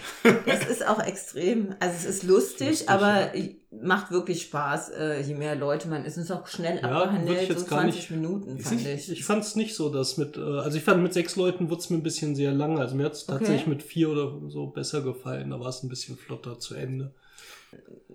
Es 0.46 0.66
ist 0.68 0.86
auch 0.86 1.00
extrem, 1.02 1.74
also 1.80 1.94
es 1.96 2.04
ist 2.04 2.22
lustig, 2.22 2.68
Lustig, 2.68 2.88
aber 2.88 3.30
macht 3.70 4.10
wirklich 4.10 4.42
Spaß, 4.42 4.90
äh, 4.90 5.20
je 5.20 5.34
mehr 5.34 5.54
Leute 5.54 5.88
man 5.88 6.04
ist. 6.04 6.16
Es 6.16 6.24
ist 6.24 6.30
auch 6.30 6.46
schnell 6.46 6.80
Ja, 6.82 7.02
abgehandelt, 7.02 7.48
so 7.48 7.54
gar 7.66 7.82
20 7.82 7.94
nicht- 7.96 8.10
Minuten, 8.10 8.58
fand 8.60 8.80
ich, 8.80 8.86
ich. 8.86 9.10
ich 9.12 9.24
fand 9.24 9.44
es 9.44 9.56
nicht 9.56 9.74
so, 9.74 9.88
dass 9.90 10.16
mit, 10.16 10.36
äh, 10.36 10.40
also 10.40 10.76
ich 10.78 10.84
fand 10.84 11.02
mit 11.02 11.12
sechs 11.12 11.36
Leuten 11.36 11.68
wurde 11.70 11.80
es 11.80 11.90
mir 11.90 11.96
ein 11.98 12.02
bisschen 12.02 12.34
sehr 12.34 12.52
lang. 12.52 12.78
Also 12.78 12.94
mir 12.94 13.04
hat 13.04 13.12
es 13.12 13.28
Okay. 13.28 13.38
tatsächlich 13.38 13.66
mit 13.66 13.82
vier 13.82 14.08
oder 14.10 14.40
so 14.48 14.66
besser 14.68 15.02
gefallen. 15.02 15.50
Da 15.50 15.60
war 15.60 15.68
es 15.68 15.82
ein 15.82 15.88
bisschen 15.88 16.16
flotter 16.16 16.58
zu 16.58 16.74
Ende. 16.74 17.12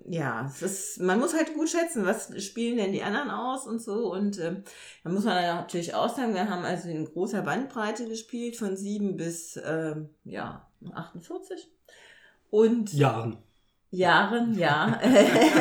Ja, 0.06 0.46
es 0.48 0.62
ist, 0.62 1.02
man 1.02 1.20
muss 1.20 1.34
halt 1.34 1.54
gut 1.54 1.70
schätzen, 1.70 2.06
was 2.06 2.32
spielen 2.44 2.78
denn 2.78 2.92
die 2.92 3.04
anderen 3.04 3.30
aus 3.30 3.66
und 3.68 3.82
so. 3.82 4.12
Und 4.12 4.40
ähm, 4.40 4.64
da 5.04 5.10
muss 5.10 5.24
man 5.24 5.36
dann 5.36 5.58
natürlich 5.58 5.96
auch 5.96 6.14
sagen, 6.14 6.34
wir 6.34 6.50
haben 6.50 6.66
also 6.66 6.90
in 6.90 7.06
großer 7.06 7.42
Bandbreite 7.42 8.08
gespielt, 8.08 8.58
von 8.58 8.76
7 8.76 9.16
bis 9.16 9.60
ähm, 9.64 10.10
ja, 10.26 10.68
48. 10.94 11.70
Und 12.50 12.94
Jahren. 12.94 13.38
Jahren, 13.92 14.58
ja. 14.58 15.00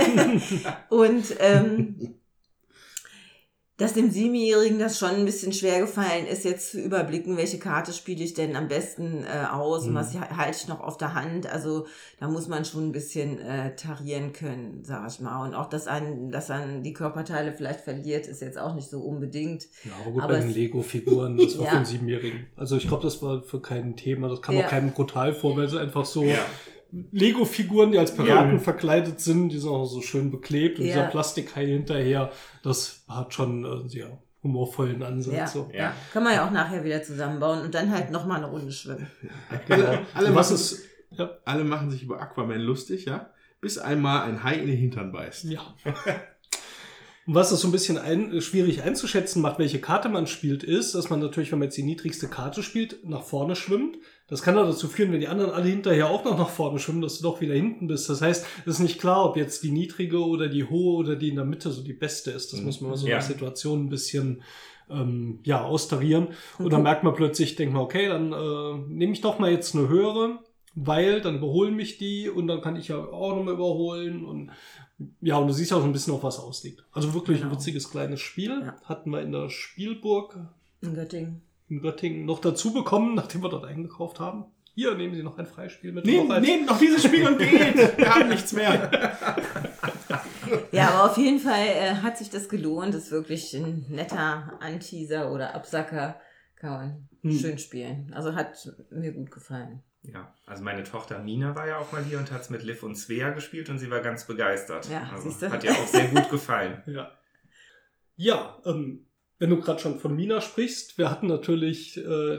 und 0.89 1.25
ähm, 1.39 2.15
dass 3.79 3.95
dem 3.95 4.11
Siebenjährigen 4.11 4.79
das 4.79 4.99
schon 4.99 5.11
ein 5.11 5.25
bisschen 5.25 5.53
schwer 5.53 5.81
gefallen 5.81 6.27
ist, 6.27 6.45
jetzt 6.45 6.71
zu 6.73 6.81
überblicken, 6.81 7.37
welche 7.39 7.59
Karte 7.59 7.93
spiele 7.93 8.23
ich 8.23 8.35
denn 8.35 8.55
am 8.55 8.69
besten 8.69 9.25
äh, 9.25 9.47
aus 9.51 9.85
und 9.85 9.93
Mhm. 9.93 9.97
was 9.97 10.15
halte 10.15 10.57
ich 10.61 10.69
noch 10.69 10.81
auf 10.81 10.99
der 10.99 11.15
Hand. 11.15 11.51
Also 11.51 11.87
da 12.21 12.29
muss 12.29 12.49
man 12.49 12.65
schon 12.65 12.89
ein 12.89 12.93
bisschen 12.93 13.39
äh, 13.41 13.75
tarieren 13.75 14.33
können, 14.35 14.85
sag 14.85 15.09
ich 15.11 15.21
mal. 15.21 15.45
Und 15.47 15.55
auch, 15.55 15.69
dass 15.69 15.87
ein, 15.87 16.31
dass 16.31 16.49
man 16.51 16.83
die 16.83 16.93
Körperteile 16.93 17.53
vielleicht 17.55 17.81
verliert, 17.81 18.27
ist 18.27 18.43
jetzt 18.43 18.59
auch 18.59 18.75
nicht 18.75 18.91
so 18.91 19.01
unbedingt. 19.01 19.65
Ja, 19.85 19.93
aber 20.03 20.11
gut, 20.13 20.23
Aber 20.23 20.35
bei 20.35 20.41
den 20.41 20.53
Lego-Figuren, 20.55 21.39
das 21.39 21.57
war 21.59 21.65
Ja. 21.65 21.71
für 21.71 21.77
einen 21.79 21.87
Siebenjährigen. 21.87 22.47
Also 22.57 22.77
ich 22.77 22.87
glaube, 22.87 23.03
das 23.03 23.23
war 23.23 23.43
für 23.43 23.61
kein 23.61 23.97
Thema. 23.97 24.29
Das 24.29 24.43
kam 24.43 24.55
Ja. 24.55 24.67
auch 24.67 24.71
keinem 24.71 24.93
brutal 24.93 25.33
vor, 25.35 25.57
weil 25.57 25.69
sie 25.69 25.81
einfach 25.81 26.05
so 26.05 26.25
Ja. 26.25 26.39
Lego-Figuren, 27.11 27.91
die 27.93 27.99
als 27.99 28.15
Piraten 28.15 28.53
Ja. 28.55 28.59
verkleidet 28.59 29.21
sind, 29.21 29.49
die 29.49 29.59
sind 29.59 29.71
auch 29.71 29.87
so 29.87 30.03
schön 30.03 30.31
beklebt 30.31 30.79
und 30.79 30.85
Ja. 30.85 30.93
dieser 30.95 31.07
Plastikhai 31.07 31.67
hinterher, 31.67 32.31
das 32.63 33.05
hat 33.09 33.33
schon 33.33 33.65
einen 33.65 33.89
sehr 33.89 34.19
humorvollen 34.43 35.03
Ansatz. 35.03 35.35
Ja. 35.35 35.47
So. 35.47 35.71
Ja. 35.73 35.95
Kann 36.13 36.23
man 36.25 36.35
ja 36.35 36.47
auch 36.47 36.51
nachher 36.51 36.85
wieder 36.85 37.03
zusammenbauen 37.03 37.63
und 37.63 37.75
dann 37.75 37.91
halt 37.91 38.11
nochmal 38.11 38.39
eine 38.39 38.47
Runde 38.51 38.73
schwimmen. 38.73 39.07
Genau. 39.69 39.99
Alle 40.15 40.35
Was 40.35 40.51
machen- 40.51 40.55
ist, 40.57 40.85
ja, 41.13 41.31
Alle 41.45 41.65
machen 41.65 41.91
sich 41.91 42.03
über 42.03 42.21
Aquaman 42.21 42.61
lustig, 42.61 43.05
ja? 43.07 43.31
Bis 43.61 43.79
einmal 43.79 44.23
ein 44.29 44.43
Hai 44.43 44.57
in 44.57 44.67
den 44.67 44.77
Hintern 44.77 45.13
beißt. 45.13 45.45
Ja. 45.45 45.61
Und 47.25 47.37
was 47.37 47.53
es 47.53 47.61
so 47.61 47.69
ein 47.69 47.73
bisschen 47.73 47.99
ein, 47.99 48.41
schwierig 48.41 48.83
einzuschätzen 48.83 49.41
macht, 49.43 49.61
welche 49.61 49.81
Karte 49.81 50.09
man 50.09 50.27
spielt, 50.27 50.65
ist, 50.65 50.97
dass 50.97 51.09
man 51.09 51.21
natürlich, 51.21 51.53
wenn 51.53 51.61
man 51.61 51.67
jetzt 51.67 51.77
die 51.77 51.85
niedrigste 51.85 52.27
Karte 52.27 52.65
spielt, 52.65 53.09
nach 53.09 53.23
vorne 53.23 53.55
schwimmt. 53.55 53.97
Das 54.33 54.41
kann 54.43 54.57
auch 54.57 54.65
dazu 54.67 54.89
führen, 54.89 55.13
wenn 55.13 55.21
die 55.21 55.29
anderen 55.29 55.51
alle 55.53 55.69
hinterher 55.69 56.09
auch 56.09 56.25
noch 56.25 56.39
nach 56.39 56.49
vorne 56.49 56.79
schwimmen, 56.79 57.03
dass 57.03 57.19
du 57.19 57.23
doch 57.23 57.41
wieder 57.43 57.55
hinten 57.55 57.87
bist. 57.87 58.09
Das 58.09 58.23
heißt, 58.23 58.47
es 58.65 58.67
ist 58.67 58.79
nicht 58.81 58.99
klar, 58.99 59.27
ob 59.27 59.37
jetzt 59.37 59.63
die 59.63 59.71
niedrige 59.71 60.25
oder 60.25 60.49
die 60.49 60.65
hohe 60.65 60.97
oder 60.97 61.17
die 61.17 61.29
in 61.29 61.37
der 61.37 61.45
Mitte 61.45 61.71
so 61.71 61.83
die 61.83 61.93
beste 61.93 62.31
ist. 62.31 62.53
Das 62.53 62.61
Mhm. 62.61 62.67
muss 62.67 62.81
man 62.81 62.91
mal 62.93 62.97
so 62.97 63.07
Ja. 63.07 63.17
nach 63.17 63.23
Situation 63.23 63.85
ein 63.85 63.89
bisschen 63.91 64.43
ähm, 64.91 65.39
ja, 65.45 65.63
austarieren. 65.65 66.29
Und 66.59 66.67
Mhm. 66.67 66.71
dann 66.71 66.83
merkt 66.83 67.05
man 67.05 67.15
plötzlich, 67.15 67.57
denkt 67.57 67.73
man, 67.75 67.83
okay, 67.83 68.09
dann 68.09 68.33
äh, 68.33 68.79
nehme 68.89 69.13
ich 69.13 69.21
doch 69.21 69.39
mal 69.39 69.51
jetzt 69.51 69.75
eine 69.75 69.89
höhere, 69.89 70.39
weil 70.75 71.21
dann 71.21 71.37
überholen 71.37 71.77
mich 71.77 71.99
die 71.99 72.29
und 72.31 72.47
dann 72.47 72.61
kann 72.63 72.77
ich 72.77 72.89
ja 72.89 72.97
auch 72.99 73.35
nochmal 73.37 73.55
überholen 73.55 74.25
und 74.25 74.51
ja, 75.21 75.37
und 75.37 75.47
du 75.47 75.53
siehst 75.53 75.73
auch 75.73 75.81
so 75.81 75.87
ein 75.87 75.93
bisschen, 75.93 76.13
auf 76.15 76.23
was 76.23 76.39
ausliegt. 76.39 76.85
Also 76.93 77.13
wirklich 77.15 77.39
ein 77.39 77.45
Genau. 77.49 77.55
witziges 77.55 77.91
kleines 77.91 78.21
Spiel. 78.21 78.51
Ja. 78.63 78.77
Hatten 78.85 79.11
wir 79.11 79.21
in 79.23 79.33
der 79.33 79.49
Spielburg 79.51 80.39
In 80.81 80.95
Göttingen. 80.95 81.43
In 81.73 81.83
Göttingen 81.83 82.25
noch 82.27 82.41
dazu 82.41 82.73
bekommen, 82.73 83.15
nachdem 83.15 83.43
wir 83.43 83.49
dort 83.49 83.65
eingekauft 83.65 84.21
haben. 84.21 84.45
Hier 84.75 84.95
nehmen 84.95 85.15
Sie 85.15 85.23
noch 85.23 85.39
ein 85.39 85.47
Freispiel 85.47 85.93
mit. 85.93 86.07
Eins. 86.07 86.41
nehmt 86.47 86.67
noch 86.67 86.79
dieses 86.79 87.05
Spiel 87.05 87.27
und 87.27 87.39
geht! 87.39 87.99
Wir 87.99 88.15
haben 88.15 88.29
nichts 88.29 88.53
mehr. 88.53 88.91
Ja, 90.71 90.89
aber 90.91 91.11
auf 91.11 91.17
jeden 91.17 91.39
Fall 91.39 91.65
äh, 91.67 91.95
hat 92.03 92.19
sich 92.19 92.29
das 92.29 92.49
gelohnt. 92.49 92.93
Das 92.95 93.05
ist 93.05 93.11
wirklich 93.11 93.55
ein 93.55 93.87
netter 93.89 94.59
Anteaser 94.61 95.33
oder 95.33 95.55
Absacker. 95.55 96.21
Kann 96.57 96.71
man 96.71 97.09
Hm. 97.23 97.39
schön 97.39 97.59
spielen. 97.59 98.13
Also 98.15 98.35
hat 98.35 98.53
mir 98.91 99.13
gut 99.13 99.31
gefallen. 99.31 99.83
Ja, 100.03 100.35
also 100.45 100.63
meine 100.65 100.83
Tochter 100.83 101.21
Mina 101.21 101.55
war 101.55 101.69
ja 101.69 101.79
auch 101.79 101.93
mal 101.93 102.03
hier 102.05 102.19
und 102.19 102.31
hat 102.33 102.43
es 102.43 102.51
mit 102.51 102.63
Liv 102.65 102.83
und 102.83 102.97
Svea 102.97 103.31
gespielt 103.31 103.71
und 103.71 103.79
sie 103.79 103.91
war 103.91 104.01
ganz 104.01 104.27
begeistert. 104.27 104.89
Ja, 104.91 105.09
also 105.13 105.31
hat 105.51 105.63
ihr 105.65 105.71
auch 105.73 105.87
sehr 105.87 106.09
gut 106.09 106.29
gefallen. 106.31 106.83
Ja. 106.87 107.11
Ja, 108.17 108.59
ähm, 108.67 109.07
wenn 109.43 109.51
du 109.51 109.61
gerade 109.61 109.81
schon 109.81 109.99
von 109.99 110.15
Mina 110.15 110.41
sprichst, 110.41 110.99
wir 110.99 111.11
hatten 111.11 111.27
natürlich 111.27 111.97
äh, 111.97 112.39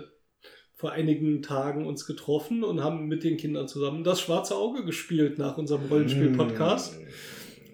vor 0.71 0.93
einigen 0.93 1.41
Tagen 1.41 1.85
uns 1.85 2.05
getroffen 2.05 2.63
und 2.63 2.81
haben 2.81 3.07
mit 3.09 3.25
den 3.25 3.35
Kindern 3.35 3.67
zusammen 3.67 4.05
das 4.05 4.21
schwarze 4.21 4.55
Auge 4.55 4.85
gespielt 4.85 5.37
nach 5.37 5.57
unserem 5.57 5.87
Rollenspiel-Podcast. 5.87 6.97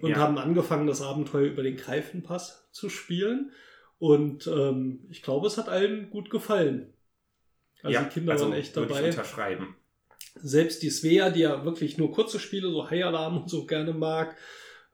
und 0.02 0.10
Ja. 0.10 0.16
haben 0.16 0.36
angefangen, 0.36 0.88
das 0.88 1.00
Abenteuer 1.00 1.46
über 1.46 1.62
den 1.62 1.76
Greifenpass 1.76 2.70
zu 2.72 2.88
spielen. 2.88 3.52
Und 4.00 4.48
ähm, 4.48 5.06
ich 5.10 5.22
glaube, 5.22 5.46
es 5.46 5.58
hat 5.58 5.68
allen 5.68 6.10
gut 6.10 6.28
gefallen. 6.30 6.92
Also 7.84 7.94
ja, 7.94 8.02
die 8.02 8.10
Kinder 8.10 8.32
also 8.32 8.46
waren 8.46 8.54
echt 8.54 8.74
würde 8.74 8.90
ich 8.90 8.96
dabei. 8.98 9.10
unterschreiben. 9.10 9.76
Selbst 10.42 10.82
die 10.82 10.90
Svea, 10.90 11.30
die 11.30 11.40
ja 11.42 11.64
wirklich 11.64 11.98
nur 11.98 12.10
kurze 12.10 12.40
Spiele, 12.40 12.68
so 12.72 12.90
High 12.90 13.04
Alarm 13.04 13.42
und 13.42 13.48
so 13.48 13.64
gerne 13.64 13.92
mag, 13.92 14.36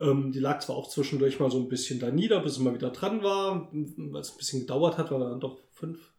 ähm, 0.00 0.32
die 0.32 0.40
lag 0.40 0.61
zwar 0.61 0.76
auch 0.76 0.88
zwischendurch 0.88 1.40
mal 1.40 1.50
so 1.50 1.59
ein 1.59 1.68
bisschen 1.68 2.00
da 2.00 2.11
nieder, 2.11 2.40
bis 2.40 2.56
sie 2.56 2.62
mal 2.62 2.74
wieder 2.74 2.90
dran 2.90 3.22
war, 3.22 3.68
weil 3.72 4.20
es 4.20 4.32
ein 4.32 4.38
bisschen 4.38 4.61
gedauert 4.61 4.98
hat, 4.98 5.11
weil 5.11 5.20
dann 5.20 5.40
doch 5.40 5.59
fünf, 5.72 6.12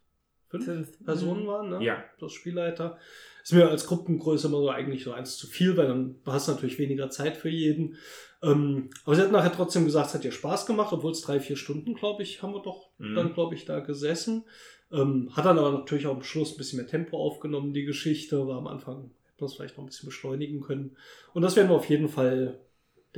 fünf, 0.48 0.64
Fünf. 0.64 1.04
Personen 1.04 1.42
Mhm. 1.44 1.46
waren, 1.46 1.68
ne? 1.70 1.84
Ja. 1.84 2.02
Plus 2.18 2.32
Spielleiter. 2.32 2.98
Ist 3.42 3.52
mir 3.52 3.68
als 3.68 3.86
Gruppengröße 3.86 4.48
immer 4.48 4.58
so 4.58 4.68
eigentlich 4.70 5.04
so 5.04 5.12
eins 5.12 5.36
zu 5.36 5.46
viel, 5.46 5.76
weil 5.76 5.86
dann 5.86 6.16
hast 6.26 6.48
du 6.48 6.52
natürlich 6.52 6.78
weniger 6.78 7.08
Zeit 7.10 7.36
für 7.36 7.48
jeden. 7.48 7.96
Ähm, 8.42 8.90
aber 9.04 9.16
sie 9.16 9.22
hat 9.22 9.32
nachher 9.32 9.52
trotzdem 9.52 9.84
gesagt, 9.84 10.08
es 10.08 10.14
hat 10.14 10.24
ihr 10.24 10.32
Spaß 10.32 10.66
gemacht, 10.66 10.92
obwohl 10.92 11.12
es 11.12 11.22
drei, 11.22 11.40
vier 11.40 11.56
Stunden, 11.56 11.94
glaube 11.94 12.22
ich, 12.22 12.42
haben 12.42 12.52
wir 12.54 12.62
doch 12.62 12.90
Mhm. 12.98 13.14
dann, 13.14 13.32
glaube 13.34 13.54
ich, 13.54 13.64
da 13.64 13.80
gesessen. 13.80 14.44
Ähm, 14.92 15.30
hat 15.34 15.44
dann 15.44 15.58
aber 15.58 15.70
natürlich 15.72 16.06
auch 16.06 16.14
am 16.16 16.22
Schluss 16.22 16.52
ein 16.52 16.56
bisschen 16.56 16.78
mehr 16.78 16.86
Tempo 16.88 17.18
aufgenommen, 17.18 17.72
die 17.74 17.84
Geschichte. 17.84 18.46
War 18.46 18.58
am 18.58 18.66
Anfang, 18.66 19.10
hätten 19.26 19.40
wir 19.40 19.46
es 19.46 19.54
vielleicht 19.54 19.76
noch 19.76 19.84
ein 19.84 19.88
bisschen 19.88 20.06
beschleunigen 20.08 20.60
können. 20.62 20.96
Und 21.34 21.42
das 21.42 21.56
werden 21.56 21.68
wir 21.68 21.74
auf 21.76 21.88
jeden 21.88 22.08
Fall, 22.08 22.58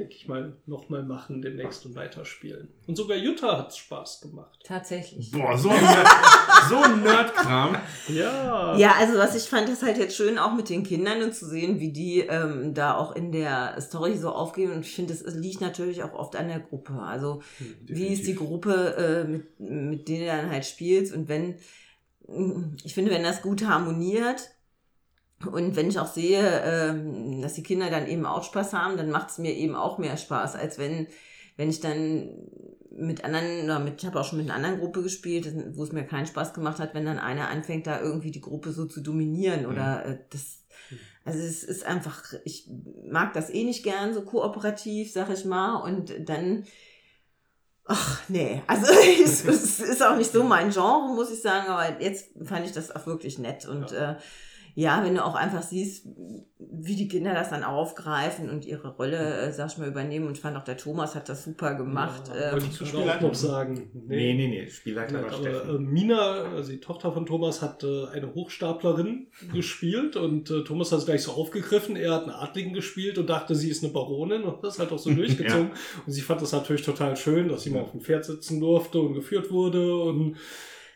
denke 0.01 0.15
ich 0.15 0.27
mal, 0.27 0.57
nochmal 0.67 1.03
machen, 1.03 1.43
demnächst 1.43 1.85
und 1.85 1.95
weiterspielen. 1.95 2.69
Und 2.87 2.97
sogar 2.97 3.17
Jutta 3.17 3.59
hat 3.59 3.77
Spaß 3.77 4.23
gemacht. 4.23 4.59
Tatsächlich. 4.65 5.31
Boah, 5.31 5.57
so 5.59 5.69
ein, 5.69 5.81
Nerd, 5.83 6.09
so 6.69 6.77
ein 6.77 7.03
Nerdkram. 7.03 7.77
Ja. 8.09 8.77
Ja, 8.77 8.95
also 8.99 9.19
was 9.19 9.37
ich 9.37 9.49
fand, 9.49 9.69
ist 9.69 9.83
halt 9.83 9.99
jetzt 9.99 10.17
schön 10.17 10.39
auch 10.39 10.55
mit 10.55 10.71
den 10.71 10.85
Kindern 10.85 11.23
und 11.23 11.35
zu 11.35 11.47
sehen, 11.47 11.81
wie 11.81 11.93
die 11.93 12.21
ähm, 12.21 12.73
da 12.73 12.97
auch 12.97 13.15
in 13.15 13.31
der 13.31 13.79
Story 13.81 14.17
so 14.17 14.31
aufgehen. 14.31 14.73
Und 14.73 14.87
ich 14.87 14.95
finde, 14.95 15.13
es 15.13 15.23
liegt 15.35 15.61
natürlich 15.61 16.03
auch 16.03 16.15
oft 16.15 16.35
an 16.37 16.49
der 16.49 16.61
Gruppe. 16.61 16.95
Also 16.95 17.43
wie 17.83 18.07
ist 18.07 18.27
die 18.27 18.35
Gruppe, 18.35 18.97
äh, 18.97 19.29
mit, 19.29 19.61
mit 19.61 20.09
denen 20.09 20.21
du 20.21 20.27
dann 20.27 20.51
halt 20.51 20.65
spielst. 20.65 21.15
Und 21.15 21.29
wenn, 21.29 21.57
ich 22.85 22.95
finde, 22.95 23.11
wenn 23.11 23.23
das 23.23 23.43
gut 23.43 23.67
harmoniert 23.67 24.51
und 25.47 25.75
wenn 25.77 25.89
ich 25.89 25.99
auch 25.99 26.13
sehe, 26.13 26.63
ähm, 26.65 27.41
dass 27.41 27.55
die 27.55 27.63
Kinder 27.63 27.89
dann 27.89 28.07
eben 28.07 28.27
auch 28.27 28.45
Spaß 28.45 28.75
haben, 28.75 28.97
dann 28.97 29.11
macht 29.11 29.31
es 29.31 29.39
mir 29.39 29.55
eben 29.55 29.75
auch 29.75 29.99
mehr 29.99 30.17
Spaß, 30.17 30.55
als 30.55 30.79
wenn, 30.79 31.07
wenn 31.57 31.71
ich 31.71 31.81
dann 31.81 32.29
mit 32.91 33.25
anderen, 33.25 33.65
oder 33.65 33.79
mit, 33.79 34.03
ich 34.03 34.07
habe 34.07 34.21
auch 34.21 34.25
schon 34.25 34.39
mit 34.39 34.49
einer 34.49 34.57
anderen 34.57 34.79
Gruppe 34.79 35.03
gespielt, 35.03 35.51
wo 35.75 35.85
es 35.85 35.93
mir 35.93 36.05
keinen 36.05 36.27
Spaß 36.27 36.53
gemacht 36.53 36.79
hat, 36.79 36.95
wenn 36.95 37.07
dann 37.07 37.19
einer 37.19 37.49
anfängt, 37.49 37.87
da 37.87 38.01
irgendwie 38.01 38.31
die 38.31 38.41
Gruppe 38.41 38.73
so 38.73 38.85
zu 38.85 39.01
dominieren 39.01 39.65
oder 39.65 40.05
äh, 40.05 40.19
das, 40.31 40.65
also 41.25 41.39
es 41.39 41.65
ist 41.65 41.87
einfach, 41.87 42.35
ich 42.45 42.69
mag 43.09 43.33
das 43.33 43.49
eh 43.49 43.65
nicht 43.65 43.83
gern, 43.83 44.13
so 44.13 44.23
kooperativ, 44.23 45.11
sag 45.13 45.31
ich 45.31 45.47
mal, 45.47 45.77
und 45.77 46.29
dann, 46.29 46.65
ach 47.87 48.21
nee, 48.29 48.63
also 48.67 48.93
es, 49.25 49.45
es 49.47 49.81
ist 49.81 50.03
auch 50.03 50.17
nicht 50.17 50.33
so 50.33 50.45
mein 50.45 50.71
Genre, 50.71 51.15
muss 51.15 51.31
ich 51.31 51.41
sagen, 51.41 51.69
aber 51.69 52.03
jetzt 52.03 52.31
fand 52.45 52.67
ich 52.67 52.73
das 52.73 52.95
auch 52.95 53.07
wirklich 53.07 53.39
nett 53.39 53.67
und 53.67 53.93
äh, 53.93 54.17
Ja, 54.75 55.05
wenn 55.05 55.15
du 55.15 55.25
auch 55.25 55.35
einfach 55.35 55.63
siehst, 55.63 56.07
wie 56.59 56.97
die 56.97 57.09
Kinder 57.09 57.35
das 57.35 57.51
dann 57.51 57.65
aufgreifen 57.65 58.49
und 58.49 58.65
ihre 58.65 58.89
Rolle, 58.95 59.17
äh, 59.41 59.53
sag 59.53 59.71
ich 59.73 59.79
mal, 59.79 59.89
übernehmen. 59.89 60.27
Und 60.27 60.37
ich 60.37 60.41
fand 60.41 60.57
auch 60.57 60.65
der 60.65 60.77
Thomas 60.77 61.15
hat 61.15 61.29
das 61.29 61.45
super 61.45 61.75
gemacht. 61.75 62.29
Ja, 62.29 62.47
ähm, 62.47 62.53
wollte 62.53 62.67
ich 62.67 62.73
zu 62.73 62.87
Spielleiter? 62.87 63.27
noch 63.27 63.35
sagen. 63.35 63.91
Nee, 64.07 64.35
nee, 64.35 64.49
nee, 64.49 64.69
Spielleiter 64.69 65.23
war 65.23 65.33
Aber, 65.33 65.37
Steffen. 65.37 65.77
äh, 65.77 65.79
Mina, 65.79 66.45
also 66.55 66.71
die 66.71 66.81
Tochter 66.81 67.13
von 67.13 67.27
Thomas, 67.27 67.63
hat 67.63 67.83
äh, 67.85 68.07
eine 68.13 68.35
Hochstaplerin 68.35 69.29
gespielt 69.53 70.17
und 70.17 70.51
äh, 70.51 70.65
Thomas 70.65 70.93
hat 70.93 71.01
es 71.01 71.07
gleich 71.07 71.23
so 71.23 71.33
aufgegriffen. 71.33 71.97
Er 71.97 72.15
hat 72.15 72.23
einen 72.23 72.33
Adligen 72.33 72.73
gespielt 72.73 73.19
und 73.19 73.29
dachte, 73.29 73.55
sie 73.55 73.71
ist 73.71 73.83
eine 73.83 73.93
Baronin 73.93 74.43
und 74.43 74.63
das 74.65 74.79
hat 74.79 74.93
auch 74.93 74.99
so 74.99 75.11
durchgezogen. 75.15 75.71
Und 76.07 76.13
sie 76.13 76.21
fand 76.21 76.41
das 76.43 76.53
natürlich 76.53 76.83
total 76.83 77.17
schön, 77.17 77.49
dass 77.49 77.63
sie 77.63 77.71
mal 77.71 77.81
auf 77.81 77.93
dem 77.93 78.01
Pferd 78.01 78.25
sitzen 78.25 78.61
durfte 78.61 79.01
und 79.01 79.15
geführt 79.15 79.51
wurde 79.51 79.97
und 80.03 80.37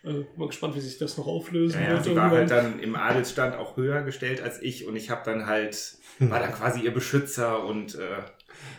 äh, 0.05 0.25
mal 0.37 0.47
gespannt, 0.49 0.75
wie 0.77 0.81
sich 0.81 0.99
das 0.99 1.17
noch 1.17 1.27
auflösen 1.27 1.81
Ja, 1.81 1.87
ja, 1.89 1.93
wird. 1.95 2.05
sie 2.05 2.17
war 2.17 2.31
halt 2.31 2.51
irgendwann. 2.51 2.73
dann 2.73 2.81
im 2.81 2.95
Adelsstand 2.97 3.57
auch 3.57 3.77
höher 3.77 4.03
gestellt 4.03 4.41
als 4.43 4.61
ich 4.63 4.87
und 4.87 4.97
ich 4.97 5.11
habe 5.11 5.23
dann 5.25 5.47
halt, 5.47 5.97
war 6.19 6.41
dann 6.41 6.53
quasi 6.53 6.81
ihr 6.81 6.93
Beschützer 6.95 7.65
und 7.65 7.95
äh, 7.97 8.23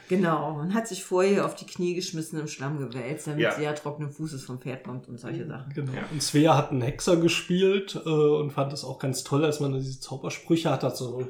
Genau, 0.07 0.59
und 0.59 0.73
hat 0.73 0.87
sich 0.87 1.03
vorher 1.03 1.45
auf 1.45 1.55
die 1.55 1.65
Knie 1.65 1.95
geschmissen 1.95 2.39
im 2.39 2.47
Schlamm 2.47 2.77
gewälzt, 2.77 3.27
damit 3.27 3.41
Ja. 3.41 3.51
sie 3.55 3.63
ja 3.63 3.73
trockenen 3.73 4.11
Fußes 4.11 4.43
vom 4.45 4.59
Pferd 4.59 4.83
kommt 4.83 5.07
und 5.09 5.19
solche 5.19 5.45
Sachen. 5.47 5.73
Genau. 5.73 5.91
Ja. 5.93 6.03
Und 6.11 6.21
Svea 6.23 6.55
hat 6.55 6.71
einen 6.71 6.81
Hexer 6.81 7.17
gespielt 7.17 7.99
äh, 8.05 8.09
und 8.09 8.51
fand 8.51 8.71
das 8.71 8.83
auch 8.85 8.99
ganz 8.99 9.23
toll, 9.23 9.43
als 9.43 9.59
man 9.59 9.71
da 9.73 9.79
diese 9.79 9.99
Zaubersprüche 9.99 10.69
hat. 10.69 10.83
Hat 10.83 10.95
so 10.95 11.27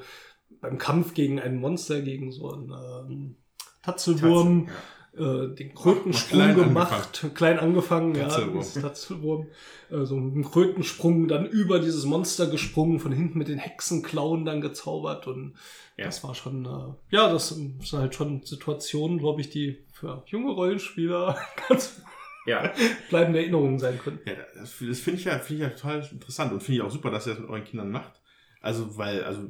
beim 0.61 0.77
Kampf 0.77 1.13
gegen 1.13 1.39
ein 1.39 1.55
Monster, 1.57 2.01
gegen 2.01 2.31
so 2.31 2.51
einen 2.51 2.71
ähm, 3.09 3.35
Tatzelwurm, 3.81 4.69
äh, 5.17 5.55
den 5.55 5.73
Krötensprung 5.73 6.39
Klein 6.39 6.55
gemacht. 6.55 7.25
Klein 7.35 7.59
angefangen, 7.59 8.13
Tatzelwurm. 8.13 8.53
ja, 8.55 8.59
das 8.59 8.73
Tatzelwurm. 8.73 9.47
Äh, 9.89 10.05
so 10.05 10.15
einen 10.15 10.43
Krötensprung, 10.43 11.27
dann 11.27 11.45
über 11.45 11.79
dieses 11.79 12.05
Monster 12.05 12.47
gesprungen, 12.47 12.99
von 12.99 13.11
hinten 13.11 13.37
mit 13.37 13.47
den 13.47 13.59
Hexenklauen 13.59 14.45
dann 14.45 14.61
gezaubert 14.61 15.27
und 15.27 15.55
Ja. 15.97 16.05
das 16.05 16.23
war 16.23 16.35
schon, 16.35 16.65
äh, 16.65 17.15
ja, 17.15 17.31
das 17.31 17.49
sind 17.49 17.81
halt 17.93 18.15
schon 18.15 18.41
Situationen, 18.43 19.17
glaube 19.19 19.41
ich, 19.41 19.49
die 19.49 19.85
für 19.91 20.23
junge 20.27 20.51
Rollenspieler 20.51 21.37
ganz 21.69 22.01
ja, 22.45 22.71
bleibende 23.09 23.39
Erinnerungen 23.39 23.79
sein 23.79 23.97
können. 23.97 24.19
Ja, 24.25 24.33
das, 24.53 24.75
das 24.79 24.99
finde 24.99 25.19
ich 25.19 25.25
ja, 25.25 25.39
finde 25.39 25.63
ich 25.63 25.69
ja 25.71 25.75
total 25.75 26.07
interessant 26.11 26.51
und 26.53 26.61
finde 26.61 26.77
ich 26.77 26.81
auch 26.83 26.91
super, 26.91 27.09
dass 27.09 27.25
ihr 27.25 27.31
das 27.33 27.39
mit 27.41 27.49
euren 27.49 27.63
Kindern 27.63 27.89
macht. 27.91 28.21
Also, 28.61 28.97
weil, 28.97 29.23
also, 29.23 29.47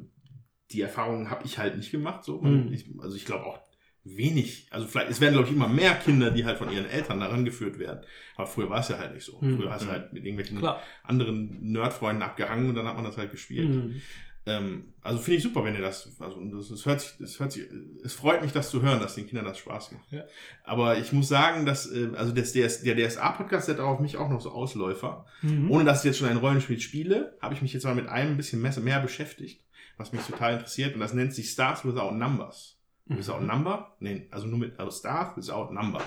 die 0.71 0.82
Erfahrungen 0.82 1.30
habe 1.30 1.45
ich 1.45 1.58
halt 1.58 1.75
nicht 1.78 1.91
gemacht, 1.91 2.23
so. 2.23 2.41
Mhm. 2.41 2.71
Ich, 2.71 2.89
also, 2.99 3.15
ich 3.15 3.25
glaube 3.25 3.45
auch 3.45 3.60
wenig, 4.05 4.67
also 4.69 4.85
vielleicht, 4.85 5.09
es 5.09 5.19
werden, 5.19 5.33
glaube 5.33 5.49
ich, 5.49 5.53
immer 5.53 5.67
mehr 5.67 5.95
Kinder, 5.95 6.29
die 6.29 6.45
halt 6.45 6.59
von 6.59 6.71
ihren 6.71 6.85
Eltern 6.85 7.19
daran 7.19 7.43
geführt 7.43 7.79
werden. 7.79 8.05
Aber 8.35 8.45
früher 8.45 8.69
war 8.69 8.79
es 8.79 8.87
ja 8.87 8.99
halt 8.99 9.13
nicht 9.13 9.25
so. 9.25 9.39
Mhm. 9.41 9.57
Früher 9.57 9.71
hast 9.71 9.85
du 9.85 9.91
halt 9.91 10.13
mit 10.13 10.23
irgendwelchen 10.23 10.59
Klar. 10.59 10.81
anderen 11.03 11.71
Nerdfreunden 11.71 12.21
abgehangen 12.21 12.69
und 12.69 12.75
dann 12.75 12.87
hat 12.87 12.95
man 12.95 13.03
das 13.03 13.17
halt 13.17 13.31
gespielt. 13.31 13.69
Mhm. 13.69 14.01
Ähm, 14.47 14.93
also 15.01 15.17
finde 15.17 15.37
ich 15.37 15.43
super, 15.43 15.63
wenn 15.63 15.73
ihr 15.73 15.81
das, 15.81 16.15
also 16.19 16.39
das, 16.45 16.69
das 16.69 16.85
hört 16.85 17.01
sich, 17.01 17.13
das 17.19 17.39
hört 17.39 17.51
sich, 17.51 17.65
es 18.03 18.13
freut 18.13 18.43
mich, 18.43 18.51
das 18.51 18.69
zu 18.69 18.83
hören, 18.83 18.99
dass 18.99 19.15
den 19.15 19.25
Kindern 19.25 19.45
das 19.45 19.57
Spaß 19.57 19.93
macht. 19.93 20.11
Ja. 20.11 20.23
Aber 20.63 20.99
ich 20.99 21.11
muss 21.11 21.27
sagen, 21.27 21.65
dass, 21.65 21.91
äh, 21.91 22.11
also 22.15 22.31
das, 22.31 22.53
der, 22.53 22.67
der 22.67 22.95
DSA-Podcast, 22.95 23.69
der 23.69 23.83
auf 23.83 23.99
mich 23.99 24.17
auch 24.17 24.29
noch 24.29 24.41
so 24.41 24.51
Ausläufer. 24.51 25.25
Mhm. 25.41 25.71
Ohne 25.71 25.83
dass 25.83 25.99
ich 25.99 26.05
jetzt 26.05 26.19
schon 26.19 26.29
ein 26.29 26.37
Rollenspiel 26.37 26.79
spiele, 26.79 27.35
habe 27.41 27.55
ich 27.55 27.63
mich 27.63 27.73
jetzt 27.73 27.85
mal 27.85 27.95
mit 27.95 28.07
einem 28.07 28.31
ein 28.31 28.37
bisschen 28.37 28.61
mehr, 28.61 28.79
mehr 28.79 28.99
beschäftigt, 28.99 29.63
was 29.97 30.13
mich 30.13 30.21
total 30.21 30.53
interessiert. 30.53 30.93
Und 30.93 30.99
das 30.99 31.15
nennt 31.15 31.33
sich 31.33 31.49
Stars 31.49 31.83
Without 31.83 32.11
Numbers. 32.11 32.74
Mhm. 33.05 33.17
Without 33.17 33.39
Number? 33.39 33.95
Nee, 33.99 34.27
also 34.31 34.47
nur 34.47 34.59
mit 34.59 34.79
also 34.79 34.91
Stars 34.91 35.35
Without 35.37 35.73
Number. 35.73 36.01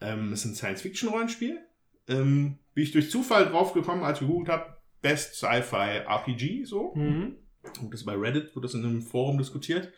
Ähm, 0.00 0.32
es 0.32 0.44
ist 0.44 0.52
ein 0.52 0.54
Science-Fiction-Rollenspiel. 0.54 1.58
Ähm, 2.08 2.58
wie 2.74 2.82
ich 2.82 2.92
durch 2.92 3.10
Zufall 3.10 3.46
draufgekommen, 3.46 4.04
als 4.04 4.20
ich 4.20 4.26
gegoogelt 4.26 4.50
habe, 4.50 4.76
Best 5.00 5.36
Sci-Fi 5.36 6.02
RPG, 6.06 6.64
so. 6.64 6.94
Mhm. 6.94 7.38
Und 7.80 7.94
das 7.94 8.04
bei 8.04 8.14
Reddit 8.14 8.54
wird 8.54 8.64
das 8.64 8.74
in 8.74 8.84
einem 8.84 9.02
Forum 9.02 9.38
diskutiert. 9.38 9.92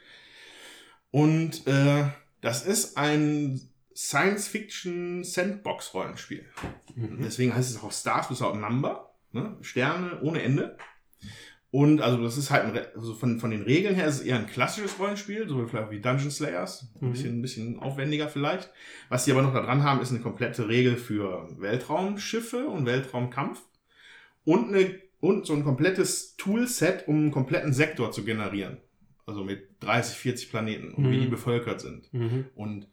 Und 1.11 1.67
äh, 1.67 2.05
das 2.41 2.65
ist 2.67 2.97
ein 2.97 3.61
Science-Fiction-Sandbox-Rollenspiel. 3.95 6.47
Mhm. 6.95 7.19
Deswegen 7.23 7.55
heißt 7.55 7.71
es 7.71 7.83
auch 7.83 7.93
Stars 7.93 8.31
Without 8.31 8.55
Number. 8.55 9.15
Ne? 9.33 9.59
Sterne 9.63 10.21
ohne 10.21 10.43
Ende. 10.43 10.79
Und 11.77 12.01
also 12.01 12.23
das 12.23 12.39
ist 12.39 12.51
halt 12.51 12.95
also 12.97 13.13
von, 13.13 13.39
von 13.39 13.51
den 13.51 13.61
Regeln 13.61 13.95
her 13.95 14.07
ist 14.07 14.21
es 14.21 14.21
eher 14.23 14.37
ein 14.39 14.47
klassisches 14.47 14.99
Rollenspiel, 14.99 15.47
so 15.47 15.63
wie 15.63 15.69
vielleicht 15.69 15.91
wie 15.91 16.01
Dungeon 16.01 16.31
Slayers. 16.31 16.89
Ein 17.03 17.09
Mhm. 17.09 17.13
bisschen, 17.13 17.39
ein 17.39 17.43
bisschen 17.43 17.79
aufwendiger 17.81 18.29
vielleicht. 18.31 18.71
Was 19.11 19.27
sie 19.27 19.33
aber 19.33 19.43
noch 19.43 19.53
da 19.53 19.61
dran 19.61 19.83
haben, 19.85 20.01
ist 20.01 20.11
eine 20.11 20.21
komplette 20.21 20.69
Regel 20.69 20.97
für 20.97 21.49
Weltraumschiffe 21.59 22.67
und 22.67 22.87
Weltraumkampf. 22.87 23.61
Und, 24.47 24.75
eine, 24.75 24.95
und 25.21 25.45
so 25.45 25.53
ein 25.53 25.65
komplettes 25.65 26.37
Toolset, 26.39 27.09
um 27.09 27.17
einen 27.17 27.31
kompletten 27.31 27.75
Sektor 27.75 28.11
zu 28.11 28.25
generieren. 28.25 28.79
Also 29.27 29.45
mit 29.45 29.69
30, 29.81 30.17
40 30.17 30.51
Planeten 30.51 30.95
und 30.95 31.11
wie 31.11 31.17
Mhm. 31.19 31.23
die 31.23 31.29
bevölkert 31.29 31.83
sind. 31.83 32.11
Mhm. 32.15 32.47
Und, 32.55 32.87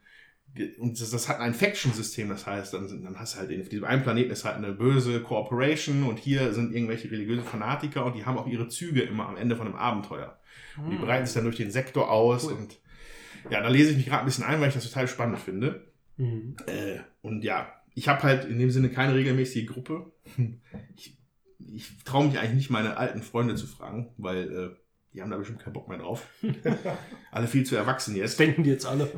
und 0.77 0.99
das, 1.01 1.09
das 1.09 1.29
hat 1.29 1.39
ein 1.39 1.53
Faction-System, 1.53 2.29
das 2.29 2.45
heißt, 2.45 2.73
dann, 2.73 2.87
sind, 2.87 3.03
dann 3.03 3.19
hast 3.19 3.35
du 3.35 3.39
halt, 3.39 3.49
in 3.49 3.61
auf 3.61 3.69
diesem 3.69 3.85
einen 3.85 4.03
Planeten 4.03 4.31
ist 4.31 4.45
halt 4.45 4.57
eine 4.57 4.71
böse 4.71 5.19
Corporation 5.21 6.03
und 6.03 6.19
hier 6.19 6.53
sind 6.53 6.75
irgendwelche 6.75 7.09
religiöse 7.09 7.41
Fanatiker 7.41 8.05
und 8.05 8.15
die 8.15 8.25
haben 8.25 8.37
auch 8.37 8.47
ihre 8.47 8.67
Züge 8.67 9.01
immer 9.01 9.27
am 9.27 9.37
Ende 9.37 9.55
von 9.55 9.65
einem 9.65 9.75
Abenteuer. 9.75 10.39
Und 10.77 10.91
die 10.91 10.97
breiten 10.97 11.25
sich 11.25 11.33
dann 11.33 11.43
durch 11.43 11.57
den 11.57 11.71
Sektor 11.71 12.11
aus 12.11 12.45
Cool. 12.45 12.53
und 12.53 12.79
ja, 13.49 13.61
da 13.61 13.67
lese 13.67 13.91
ich 13.91 13.97
mich 13.97 14.05
gerade 14.05 14.23
ein 14.23 14.25
bisschen 14.25 14.43
ein, 14.43 14.61
weil 14.61 14.69
ich 14.69 14.73
das 14.73 14.87
total 14.87 15.07
spannend 15.07 15.39
finde. 15.39 15.91
Mhm. 16.17 16.55
Äh, 16.67 16.99
und 17.21 17.43
ja, 17.43 17.73
ich 17.95 18.07
habe 18.07 18.23
halt 18.23 18.45
in 18.45 18.59
dem 18.59 18.71
Sinne 18.71 18.89
keine 18.89 19.15
regelmäßige 19.15 19.67
Gruppe. 19.67 20.11
Ich, 20.95 21.17
ich 21.57 22.03
traue 22.05 22.27
mich 22.27 22.37
eigentlich 22.37 22.55
nicht, 22.55 22.69
meine 22.69 22.97
alten 22.97 23.21
Freunde 23.21 23.55
zu 23.55 23.67
fragen, 23.67 24.13
weil 24.17 24.51
äh, 24.51 24.82
die 25.13 25.21
haben 25.21 25.29
da 25.31 25.37
bestimmt 25.37 25.59
keinen 25.59 25.73
Bock 25.73 25.87
mehr 25.87 25.97
drauf. 25.99 26.27
Alle 27.31 27.47
viel 27.47 27.63
zu 27.65 27.75
erwachsen 27.75 28.11
Das 28.13 28.19
jetzt. 28.31 28.39
denken 28.39 28.63
die 28.63 28.69
jetzt 28.69 28.85
alle. 28.85 29.09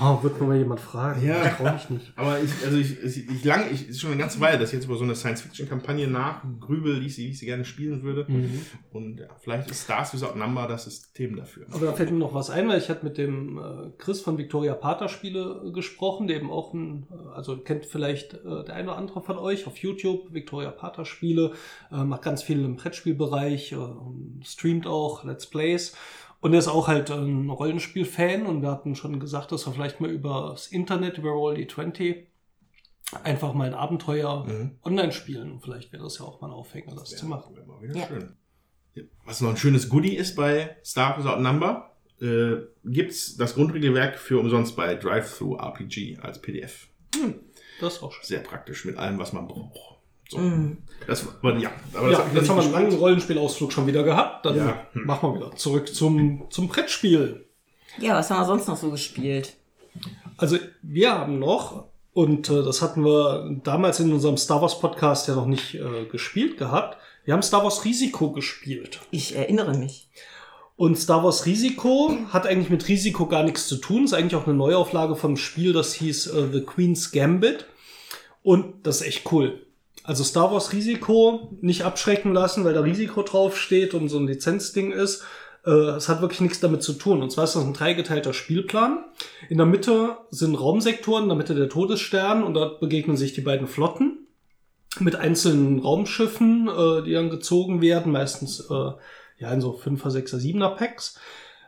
Oh, 0.00 0.22
wird 0.22 0.38
nur 0.38 0.48
mal 0.48 0.56
jemand 0.58 0.80
fragen. 0.80 1.24
Ja. 1.26 1.44
Ich 1.44 1.52
trau 1.54 1.72
mich 1.72 1.90
nicht. 1.90 2.12
Aber 2.16 2.40
ich, 2.40 2.50
also 2.64 2.76
ich, 2.76 3.02
ich, 3.02 3.28
ich 3.28 3.44
lang, 3.44 3.64
ich, 3.72 3.88
ist 3.88 4.00
schon 4.00 4.10
eine 4.12 4.20
ganze 4.20 4.40
Weile, 4.40 4.58
dass 4.58 4.70
ich 4.70 4.74
jetzt 4.74 4.84
über 4.86 4.96
so 4.96 5.04
eine 5.04 5.14
Science-Fiction-Kampagne 5.14 6.06
nachgrübel, 6.08 7.00
die 7.00 7.06
ich, 7.06 7.14
sie- 7.16 7.26
wie 7.26 7.30
ich 7.30 7.38
sie 7.38 7.46
gerne 7.46 7.64
spielen 7.64 8.02
würde. 8.02 8.24
Mhm. 8.28 8.60
Und 8.92 9.18
ja, 9.20 9.26
vielleicht 9.40 9.70
ist 9.70 9.84
Stars 9.84 10.14
Without 10.14 10.38
Number 10.38 10.66
das 10.68 10.84
System 10.84 11.36
dafür. 11.36 11.66
Aber 11.72 11.86
da 11.86 11.92
fällt 11.92 12.10
mir 12.10 12.18
noch 12.18 12.34
was 12.34 12.50
ein, 12.50 12.68
weil 12.68 12.78
ich 12.78 12.88
hatte 12.88 13.04
mit 13.04 13.18
dem 13.18 13.58
äh, 13.58 13.90
Chris 13.98 14.20
von 14.20 14.38
Victoria 14.38 14.74
Pater 14.74 15.08
Spiele 15.08 15.62
äh, 15.66 15.72
gesprochen, 15.72 16.28
der 16.28 16.36
eben 16.36 16.50
auch 16.50 16.72
ein, 16.74 17.06
äh, 17.10 17.34
also 17.34 17.56
kennt 17.58 17.86
vielleicht 17.86 18.34
der 18.44 18.74
eine 18.74 18.88
oder 18.88 18.96
andere 18.98 19.22
von 19.22 19.36
euch 19.38 19.66
auf 19.66 19.76
YouTube, 19.78 20.32
Victoria 20.32 20.70
Pater 20.70 21.04
Spiele, 21.04 21.52
macht 21.90 22.22
ganz 22.22 22.42
viel 22.42 22.62
im 22.64 22.76
Brettspielbereich, 22.76 23.74
und 23.74 24.42
streamt 24.44 24.86
auch 24.86 25.24
Let's 25.44 25.50
Plays. 25.50 25.96
Und 26.40 26.52
er 26.52 26.58
ist 26.58 26.68
auch 26.68 26.88
halt 26.88 27.10
ein 27.10 27.48
Rollenspiel-Fan 27.48 28.44
und 28.46 28.60
wir 28.62 28.70
hatten 28.70 28.94
schon 28.96 29.18
gesagt, 29.18 29.50
dass 29.52 29.66
wir 29.66 29.72
vielleicht 29.72 30.00
mal 30.00 30.10
über 30.10 30.48
das 30.50 30.66
Internet, 30.66 31.16
über 31.18 31.30
Roll20 31.30 32.24
einfach 33.22 33.54
mal 33.54 33.66
ein 33.68 33.74
Abenteuer 33.74 34.44
Mhm. 34.46 34.78
online 34.82 35.12
spielen. 35.12 35.52
Und 35.52 35.60
vielleicht 35.60 35.92
wäre 35.92 36.02
das 36.02 36.18
ja 36.18 36.24
auch 36.24 36.40
mal 36.40 36.48
ein 36.48 36.52
Aufhänger, 36.52 36.94
das 36.94 37.10
zu 37.16 37.26
machen. 37.26 37.56
Ja. 37.94 38.08
Was 39.24 39.40
noch 39.40 39.50
ein 39.50 39.56
schönes 39.56 39.88
Goodie 39.88 40.14
ist 40.16 40.36
bei 40.36 40.76
Star 40.84 41.18
Without 41.18 41.40
Number, 41.40 41.96
äh, 42.20 42.56
gibt's 42.84 43.36
das 43.36 43.54
Grundregelwerk 43.54 44.18
für 44.18 44.38
umsonst 44.38 44.76
bei 44.76 44.94
Drive-Thru 44.94 45.56
RPG 45.56 46.18
als 46.20 46.40
PDF. 46.40 46.88
Das 47.80 47.94
ist 47.94 48.02
auch 48.02 48.12
schön. 48.12 48.24
Sehr 48.24 48.40
praktisch 48.40 48.84
mit 48.84 48.96
allem, 48.98 49.18
was 49.18 49.32
man 49.32 49.48
braucht. 49.48 49.93
So. 50.28 50.38
Mhm. 50.38 50.78
Das, 51.06 51.26
aber 51.42 51.56
ja, 51.58 51.70
aber 51.92 52.10
das 52.10 52.18
ja, 52.18 52.24
hab 52.24 52.32
ich 52.32 52.40
jetzt 52.40 52.48
haben 52.48 52.56
wir 52.56 52.64
einen 52.64 52.72
langen. 52.72 52.98
Rollenspielausflug 52.98 53.72
schon 53.72 53.86
wieder 53.86 54.02
gehabt. 54.02 54.46
Dann 54.46 54.56
Ja. 54.56 54.86
Hm. 54.92 55.04
machen 55.06 55.30
wir 55.30 55.36
wieder 55.36 55.56
zurück 55.56 55.94
zum, 55.94 56.44
zum 56.50 56.68
Brettspiel. 56.68 57.44
Ja, 57.98 58.16
was 58.16 58.30
haben 58.30 58.40
wir 58.40 58.46
sonst 58.46 58.68
noch 58.68 58.76
so 58.76 58.90
gespielt? 58.90 59.54
Also 60.36 60.58
wir 60.82 61.12
haben 61.12 61.38
noch, 61.38 61.84
und 62.12 62.48
äh, 62.48 62.62
das 62.62 62.82
hatten 62.82 63.04
wir 63.04 63.60
damals 63.62 64.00
in 64.00 64.12
unserem 64.12 64.36
Star 64.36 64.60
Wars 64.62 64.80
Podcast 64.80 65.28
ja 65.28 65.34
noch 65.34 65.46
nicht 65.46 65.74
äh, 65.74 66.06
gespielt 66.10 66.58
gehabt, 66.58 66.96
wir 67.24 67.32
haben 67.32 67.42
Star 67.42 67.64
Wars 67.64 67.84
Risiko 67.84 68.32
gespielt. 68.32 69.00
Ich 69.10 69.34
erinnere 69.34 69.76
mich. 69.76 70.08
Und 70.76 70.98
Star 70.98 71.22
Wars 71.22 71.46
Risiko 71.46 72.16
hat 72.30 72.46
eigentlich 72.46 72.68
mit 72.70 72.88
Risiko 72.88 73.26
gar 73.26 73.44
nichts 73.44 73.68
zu 73.68 73.76
tun. 73.76 74.04
Ist 74.04 74.12
eigentlich 74.12 74.34
auch 74.34 74.46
eine 74.46 74.56
Neuauflage 74.56 75.14
vom 75.14 75.36
Spiel, 75.36 75.72
das 75.72 75.94
hieß 75.94 76.26
äh, 76.28 76.48
The 76.52 76.62
Queen's 76.62 77.12
Gambit. 77.12 77.66
Und 78.42 78.86
das 78.86 79.00
ist 79.00 79.06
echt 79.06 79.32
cool. 79.32 79.63
Also 80.04 80.22
Star 80.22 80.52
Wars 80.52 80.72
Risiko 80.72 81.56
nicht 81.62 81.82
abschrecken 81.82 82.32
lassen, 82.34 82.64
weil 82.64 82.74
da 82.74 82.80
Risiko 82.82 83.22
draufsteht 83.22 83.94
und 83.94 84.08
so 84.10 84.18
ein 84.18 84.26
Lizenzding 84.26 84.92
ist. 84.92 85.24
Äh, 85.64 85.70
Es 85.70 86.08
hat 86.10 86.20
wirklich 86.20 86.42
nichts 86.42 86.60
damit 86.60 86.82
zu 86.82 86.92
tun. 86.92 87.22
Und 87.22 87.30
zwar 87.30 87.44
ist 87.44 87.56
das 87.56 87.64
ein 87.64 87.72
dreigeteilter 87.72 88.34
Spielplan. 88.34 89.02
In 89.48 89.56
der 89.56 89.66
Mitte 89.66 90.18
sind 90.30 90.54
Raumsektoren, 90.54 91.24
in 91.24 91.30
der 91.30 91.38
Mitte 91.38 91.54
der 91.54 91.70
Todesstern 91.70 92.44
und 92.44 92.52
dort 92.54 92.80
begegnen 92.80 93.16
sich 93.16 93.32
die 93.32 93.40
beiden 93.40 93.66
Flotten 93.66 94.18
mit 95.00 95.16
einzelnen 95.16 95.78
Raumschiffen, 95.80 96.68
äh, 96.68 97.02
die 97.02 97.14
dann 97.14 97.30
gezogen 97.30 97.80
werden, 97.80 98.12
meistens 98.12 98.60
äh, 98.60 98.92
ja 99.38 99.50
in 99.52 99.62
so 99.62 99.72
5er, 99.72 100.10
6er, 100.10 100.36
7er 100.36 100.76
Packs. 100.76 101.18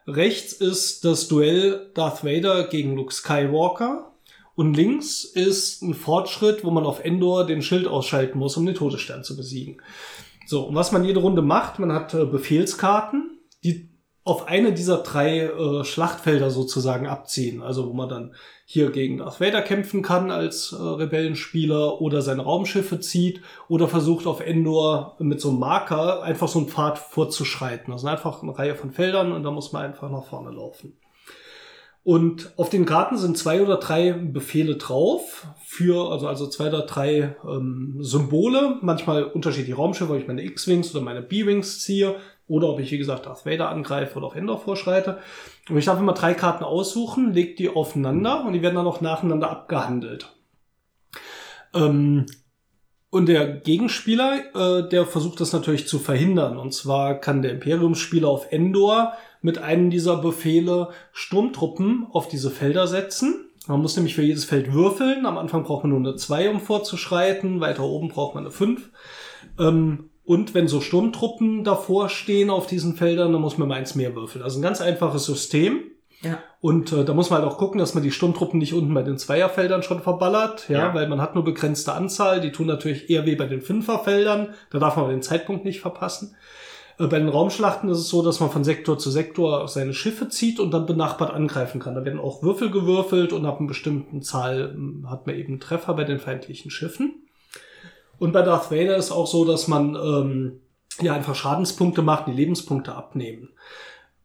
Rechts 0.06 0.52
ist 0.52 1.04
das 1.06 1.26
Duell 1.26 1.90
Darth 1.94 2.22
Vader 2.22 2.64
gegen 2.68 2.94
Luke 2.94 3.12
Skywalker. 3.12 4.12
Und 4.56 4.74
links 4.74 5.24
ist 5.24 5.82
ein 5.82 5.94
Fortschritt, 5.94 6.64
wo 6.64 6.70
man 6.70 6.86
auf 6.86 7.04
Endor 7.04 7.46
den 7.46 7.62
Schild 7.62 7.86
ausschalten 7.86 8.38
muss, 8.38 8.56
um 8.56 8.64
den 8.64 8.74
Todesstern 8.74 9.22
zu 9.22 9.36
besiegen. 9.36 9.82
So, 10.46 10.64
und 10.64 10.74
was 10.74 10.92
man 10.92 11.04
jede 11.04 11.20
Runde 11.20 11.42
macht, 11.42 11.78
man 11.78 11.92
hat 11.92 12.14
äh, 12.14 12.24
Befehlskarten, 12.24 13.38
die 13.62 13.90
auf 14.24 14.48
eine 14.48 14.72
dieser 14.72 14.98
drei 14.98 15.42
äh, 15.42 15.84
Schlachtfelder 15.84 16.50
sozusagen 16.50 17.06
abziehen. 17.06 17.62
Also 17.62 17.86
wo 17.88 17.92
man 17.92 18.08
dann 18.08 18.34
hier 18.64 18.90
gegen 18.90 19.18
Darth 19.18 19.40
Vader 19.40 19.62
kämpfen 19.62 20.02
kann 20.02 20.32
als 20.32 20.72
äh, 20.72 20.82
Rebellenspieler 20.82 22.00
oder 22.00 22.22
seine 22.22 22.42
Raumschiffe 22.42 22.98
zieht 22.98 23.42
oder 23.68 23.86
versucht 23.86 24.26
auf 24.26 24.40
Endor 24.40 25.16
mit 25.20 25.40
so 25.40 25.50
einem 25.50 25.60
Marker 25.60 26.22
einfach 26.22 26.48
so 26.48 26.58
einen 26.58 26.68
Pfad 26.68 26.98
vorzuschreiten. 26.98 27.92
Das 27.92 28.00
sind 28.00 28.10
einfach 28.10 28.42
eine 28.42 28.58
Reihe 28.58 28.74
von 28.74 28.90
Feldern 28.90 29.30
und 29.32 29.44
da 29.44 29.52
muss 29.52 29.72
man 29.72 29.84
einfach 29.84 30.10
nach 30.10 30.24
vorne 30.24 30.50
laufen. 30.50 30.94
Und 32.06 32.52
auf 32.56 32.70
den 32.70 32.86
Karten 32.86 33.16
sind 33.16 33.36
zwei 33.36 33.60
oder 33.60 33.78
drei 33.78 34.12
Befehle 34.12 34.76
drauf 34.76 35.48
für, 35.64 36.12
also, 36.12 36.28
also 36.28 36.46
zwei 36.46 36.68
oder 36.68 36.82
drei 36.82 37.34
ähm, 37.44 37.96
Symbole, 37.98 38.78
manchmal 38.80 39.24
unterschiedliche 39.24 39.74
Raumschiffe, 39.74 40.12
ob 40.12 40.18
ich 40.20 40.28
meine 40.28 40.44
X-Wings 40.44 40.94
oder 40.94 41.02
meine 41.02 41.20
B-Wings 41.20 41.80
ziehe 41.80 42.14
oder 42.46 42.68
ob 42.68 42.78
ich, 42.78 42.92
wie 42.92 42.98
gesagt, 42.98 43.26
Darth 43.26 43.44
Vader 43.44 43.70
angreife 43.70 44.16
oder 44.18 44.28
auf 44.28 44.36
Endor 44.36 44.60
vorschreite. 44.60 45.18
Und 45.68 45.78
ich 45.78 45.86
darf 45.86 45.98
immer 45.98 46.12
drei 46.12 46.34
Karten 46.34 46.62
aussuchen, 46.62 47.32
leg 47.32 47.56
die 47.56 47.70
aufeinander 47.70 48.44
und 48.46 48.52
die 48.52 48.62
werden 48.62 48.76
dann 48.76 48.86
auch 48.86 49.00
nacheinander 49.00 49.50
abgehandelt. 49.50 50.32
Ähm, 51.74 52.26
und 53.10 53.26
der 53.26 53.48
Gegenspieler, 53.48 54.84
äh, 54.84 54.88
der 54.88 55.06
versucht 55.06 55.40
das 55.40 55.52
natürlich 55.52 55.88
zu 55.88 55.98
verhindern. 55.98 56.56
Und 56.56 56.72
zwar 56.72 57.18
kann 57.18 57.42
der 57.42 57.50
Imperiumsspieler 57.50 58.28
auf 58.28 58.52
Endor 58.52 59.14
mit 59.46 59.58
einem 59.58 59.90
dieser 59.90 60.16
Befehle 60.16 60.88
Sturmtruppen 61.12 62.08
auf 62.10 62.26
diese 62.26 62.50
Felder 62.50 62.88
setzen. 62.88 63.44
Man 63.68 63.80
muss 63.80 63.94
nämlich 63.94 64.16
für 64.16 64.22
jedes 64.22 64.44
Feld 64.44 64.72
würfeln. 64.72 65.24
Am 65.24 65.38
Anfang 65.38 65.62
braucht 65.62 65.84
man 65.84 65.90
nur 65.90 66.00
eine 66.00 66.16
2, 66.16 66.50
um 66.50 66.60
vorzuschreiten. 66.60 67.60
Weiter 67.60 67.84
oben 67.84 68.08
braucht 68.08 68.34
man 68.34 68.42
eine 68.44 68.50
5. 68.50 68.90
Ähm, 69.60 70.10
und 70.24 70.54
wenn 70.54 70.66
so 70.66 70.80
Sturmtruppen 70.80 71.62
davor 71.62 72.08
stehen 72.08 72.50
auf 72.50 72.66
diesen 72.66 72.96
Feldern, 72.96 73.32
dann 73.32 73.40
muss 73.40 73.56
man 73.56 73.68
mal 73.68 73.76
eins 73.76 73.94
mehr 73.94 74.16
würfeln. 74.16 74.42
Also 74.42 74.58
ein 74.58 74.62
ganz 74.62 74.80
einfaches 74.80 75.24
System. 75.26 75.84
Ja. 76.22 76.38
Und 76.60 76.92
äh, 76.92 77.04
da 77.04 77.14
muss 77.14 77.30
man 77.30 77.42
halt 77.42 77.48
auch 77.52 77.58
gucken, 77.58 77.78
dass 77.78 77.94
man 77.94 78.02
die 78.02 78.10
Sturmtruppen 78.10 78.58
nicht 78.58 78.74
unten 78.74 78.92
bei 78.94 79.02
den 79.04 79.16
Zweierfeldern 79.18 79.84
schon 79.84 80.00
verballert, 80.02 80.68
ja, 80.68 80.88
Ja. 80.88 80.94
weil 80.94 81.06
man 81.08 81.20
hat 81.20 81.36
nur 81.36 81.44
begrenzte 81.44 81.92
Anzahl. 81.92 82.40
Die 82.40 82.50
tun 82.50 82.66
natürlich 82.66 83.10
eher 83.10 83.26
weh 83.26 83.36
bei 83.36 83.46
den 83.46 83.62
Fünferfeldern. 83.62 84.54
Da 84.70 84.78
darf 84.80 84.96
man 84.96 85.08
den 85.08 85.22
Zeitpunkt 85.22 85.64
nicht 85.64 85.80
verpassen. 85.80 86.34
Äh, 86.98 87.06
Bei 87.06 87.18
den 87.18 87.28
Raumschlachten 87.28 87.88
ist 87.88 87.98
es 87.98 88.08
so, 88.08 88.22
dass 88.22 88.40
man 88.40 88.50
von 88.50 88.64
Sektor 88.64 88.98
zu 88.98 89.10
Sektor 89.10 89.68
seine 89.68 89.94
Schiffe 89.94 90.28
zieht 90.28 90.60
und 90.60 90.72
dann 90.72 90.86
benachbart 90.86 91.32
angreifen 91.32 91.80
kann. 91.80 91.94
Da 91.94 92.04
werden 92.04 92.20
auch 92.20 92.42
Würfel 92.42 92.70
gewürfelt 92.70 93.32
und 93.32 93.46
ab 93.46 93.58
einer 93.58 93.68
bestimmten 93.68 94.22
Zahl 94.22 94.72
ähm, 94.74 95.06
hat 95.10 95.26
man 95.26 95.36
eben 95.36 95.60
Treffer 95.60 95.94
bei 95.94 96.04
den 96.04 96.18
feindlichen 96.18 96.70
Schiffen. 96.70 97.26
Und 98.18 98.32
bei 98.32 98.42
Darth 98.42 98.70
Vader 98.70 98.96
ist 98.96 99.12
auch 99.12 99.26
so, 99.26 99.44
dass 99.44 99.68
man 99.68 99.94
ähm, 99.94 100.60
ja 101.02 101.14
einfach 101.14 101.34
Schadenspunkte 101.34 102.02
macht, 102.02 102.28
die 102.28 102.32
Lebenspunkte 102.32 102.94
abnehmen. 102.94 103.50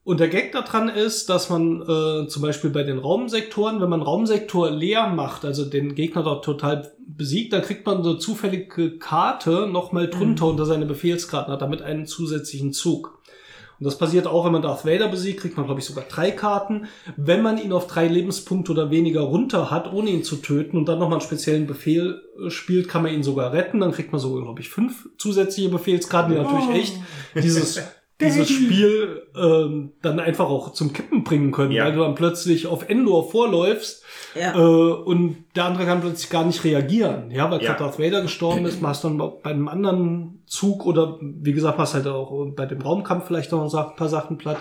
Und 0.04 0.20
der 0.20 0.30
Gag 0.30 0.52
daran 0.52 0.90
ist, 0.90 1.30
dass 1.30 1.50
man 1.52 1.82
äh, 1.84 2.28
zum 2.28 2.42
Beispiel 2.42 2.72
bei 2.72 2.82
den 2.82 2.98
Raumsektoren, 2.98 3.82
wenn 3.82 3.90
man 3.90 4.02
Raumsektor 4.02 4.72
leer 4.72 5.08
macht, 5.10 5.46
also 5.46 5.64
den 5.64 5.94
Gegner 5.94 6.24
dort 6.24 6.44
total 6.44 6.92
besiegt, 7.08 7.54
dann 7.54 7.62
kriegt 7.62 7.86
man 7.86 8.00
eine 8.00 8.18
zufällige 8.18 8.98
Karte 8.98 9.68
nochmal 9.68 10.10
drunter 10.10 10.48
unter 10.48 10.66
seine 10.66 10.88
Befehlskarten, 10.88 11.54
hat 11.54 11.62
damit 11.62 11.84
einen 11.84 12.08
zusätzlichen 12.08 12.74
Zug. 12.74 13.22
Und 13.82 13.86
das 13.86 13.98
passiert 13.98 14.28
auch, 14.28 14.46
wenn 14.46 14.52
man 14.52 14.62
Darth 14.62 14.86
Vader 14.86 15.08
besiegt, 15.08 15.40
kriegt 15.40 15.58
man, 15.58 15.66
glaube 15.66 15.80
ich, 15.80 15.88
sogar 15.88 16.06
drei 16.08 16.30
Karten. 16.30 16.88
Wenn 17.18 17.42
man 17.42 17.60
ihn 17.60 17.74
auf 17.74 17.88
drei 17.88 18.08
Lebenspunkte 18.08 18.72
oder 18.72 18.92
weniger 18.92 19.22
runter 19.22 19.72
hat, 19.72 19.92
ohne 19.92 20.12
ihn 20.12 20.24
zu 20.24 20.36
töten 20.36 20.78
und 20.78 20.86
dann 20.86 21.00
nochmal 21.00 21.20
einen 21.20 21.28
speziellen 21.28 21.66
Befehl 21.66 22.22
äh, 22.44 22.50
spielt, 22.50 22.88
kann 22.88 23.04
man 23.04 23.14
ihn 23.14 23.24
sogar 23.24 23.54
retten. 23.54 23.80
Dann 23.80 23.92
kriegt 23.92 24.12
man 24.12 24.22
sogar, 24.22 24.44
glaube 24.44 24.62
ich, 24.62 24.70
fünf 24.70 25.10
zusätzliche 25.18 25.70
Befehlskarten, 25.70 26.32
die 26.34 26.40
natürlich 26.40 26.70
echt 26.70 26.96
dieses, 27.36 27.82
dieses 28.22 28.50
Spiel 28.50 29.24
ähm, 29.36 29.92
dann 30.02 30.20
einfach 30.20 30.50
auch 30.50 30.74
zum 30.74 30.94
Kippen 30.94 31.24
bringen 31.24 31.52
können, 31.52 31.72
Ja. 31.72 31.86
weil 31.86 31.94
du 31.94 32.00
dann 32.00 32.16
plötzlich 32.16 32.68
auf 32.68 32.88
Endor 32.90 33.30
vorläufst 33.30 34.04
Ja. 34.36 34.54
äh, 34.56 34.58
und 34.60 35.38
der 35.56 35.66
andere 35.66 35.86
kann 35.86 36.02
plötzlich 36.02 36.30
gar 36.30 36.46
nicht 36.46 36.64
reagieren, 36.64 37.32
ja, 37.32 37.50
weil 37.52 37.62
Ja. 37.62 37.74
gerade 37.74 37.84
Darth 37.84 38.00
Vader 38.00 38.22
gestorben 38.22 38.66
ist, 38.66 38.82
machst 38.82 39.04
dann 39.04 39.18
bei 39.18 39.50
einem 39.50 39.68
anderen 39.68 40.44
Zug 40.46 40.86
oder 40.86 41.18
wie 41.22 41.54
gesagt, 41.54 41.78
machst 41.78 41.94
halt 41.94 42.08
auch 42.08 42.46
bei 42.56 42.66
dem 42.66 42.82
Raumkampf 42.82 43.26
vielleicht 43.28 43.52
noch 43.52 43.62
ein 43.74 43.96
paar 43.96 44.10
Sachen 44.10 44.38
platt. 44.38 44.58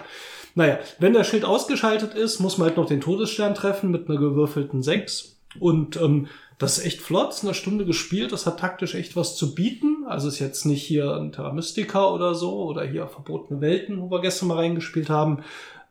Naja, 0.56 0.78
wenn 0.98 1.12
der 1.12 1.22
Schild 1.24 1.44
ausgeschaltet 1.44 2.14
ist, 2.14 2.40
muss 2.40 2.58
man 2.58 2.66
halt 2.68 2.76
noch 2.76 2.86
den 2.86 3.00
Todesstern 3.00 3.54
treffen 3.54 3.90
mit 3.92 4.08
einer 4.08 4.18
gewürfelten 4.18 4.82
6. 4.82 5.39
Und 5.58 5.96
ähm, 5.96 6.28
das 6.58 6.78
ist 6.78 6.84
echt 6.84 7.00
flott, 7.00 7.30
ist 7.30 7.42
eine 7.44 7.54
Stunde 7.54 7.84
gespielt, 7.86 8.32
das 8.32 8.46
hat 8.46 8.60
taktisch 8.60 8.94
echt 8.94 9.16
was 9.16 9.34
zu 9.36 9.54
bieten. 9.54 10.04
Also 10.06 10.28
ist 10.28 10.38
jetzt 10.38 10.64
nicht 10.66 10.82
hier 10.82 11.14
ein 11.16 11.32
Terra 11.32 11.52
Mystica 11.52 12.08
oder 12.10 12.34
so 12.34 12.64
oder 12.64 12.84
hier 12.84 13.06
verbotene 13.08 13.60
Welten, 13.60 14.00
wo 14.00 14.10
wir 14.10 14.20
gestern 14.20 14.48
mal 14.48 14.56
reingespielt 14.58 15.08
haben. 15.10 15.42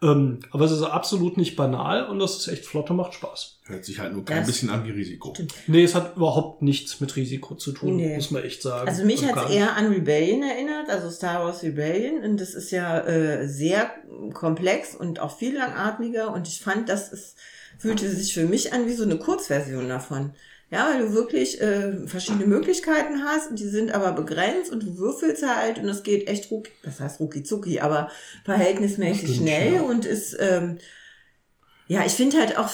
Ähm, 0.01 0.39
aber 0.51 0.63
es 0.63 0.71
ist 0.71 0.81
absolut 0.83 1.35
nicht 1.35 1.57
banal 1.57 2.07
und 2.07 2.19
das 2.19 2.37
ist 2.37 2.47
echt 2.47 2.65
flott 2.65 2.89
und 2.89 2.95
macht 2.95 3.13
Spaß. 3.15 3.57
Hört 3.65 3.83
sich 3.83 3.99
halt 3.99 4.13
nur 4.13 4.23
kein 4.23 4.37
Das- 4.37 4.47
bisschen 4.47 4.69
an 4.69 4.85
wie 4.85 4.91
Risiko. 4.91 5.33
Nee, 5.67 5.83
es 5.83 5.93
hat 5.93 6.15
überhaupt 6.15 6.61
nichts 6.61 7.01
mit 7.01 7.13
Risiko 7.17 7.55
zu 7.55 7.73
tun, 7.73 7.97
Nee. 7.97 8.15
muss 8.15 8.31
man 8.31 8.43
echt 8.43 8.61
sagen. 8.61 8.87
Also 8.87 9.03
mich 9.03 9.25
hat 9.25 9.45
es 9.49 9.53
eher 9.53 9.75
an 9.75 9.87
Rebellion 9.91 10.41
erinnert, 10.43 10.89
also 10.89 11.09
Star 11.09 11.43
Wars 11.43 11.63
Rebellion. 11.63 12.23
Und 12.23 12.39
das 12.39 12.53
ist 12.53 12.71
ja 12.71 12.99
äh, 12.99 13.45
sehr 13.49 13.91
komplex 14.33 14.95
und 14.95 15.19
auch 15.19 15.35
viel 15.37 15.55
langatmiger. 15.57 16.31
Und 16.33 16.47
ich 16.47 16.61
fand, 16.61 16.87
das 16.87 17.11
ist, 17.11 17.35
fühlte 17.79 18.09
sich 18.09 18.33
für 18.33 18.45
mich 18.45 18.73
an 18.73 18.85
wie 18.87 18.93
so 18.93 19.03
eine 19.03 19.17
Kurzversion 19.17 19.89
davon. 19.89 20.33
Ja, 20.71 20.87
weil 20.91 20.99
du 20.99 21.13
wirklich 21.13 21.59
äh, 21.61 22.05
verschiedene 22.05 22.45
Möglichkeiten 22.45 23.23
hast, 23.23 23.57
die 23.57 23.67
sind 23.67 23.91
aber 23.91 24.11
begrenzt 24.11 24.71
und 24.71 24.83
du 24.83 24.99
würfelst 24.99 25.43
halt 25.43 25.79
und 25.79 25.89
es 25.89 26.03
geht 26.03 26.27
echt 26.27 26.51
ruck, 26.51 26.67
das 26.83 26.99
heißt 26.99 27.19
rucki 27.19 27.41
zucki, 27.41 27.79
aber 27.79 28.11
verhältnismäßig 28.45 29.29
Stimmt, 29.29 29.37
schnell 29.37 29.73
ja. 29.75 29.81
und 29.81 30.05
ist, 30.05 30.37
ähm, 30.39 30.77
ja, 31.87 32.05
ich 32.05 32.11
finde 32.11 32.37
halt 32.37 32.55
auch, 32.59 32.69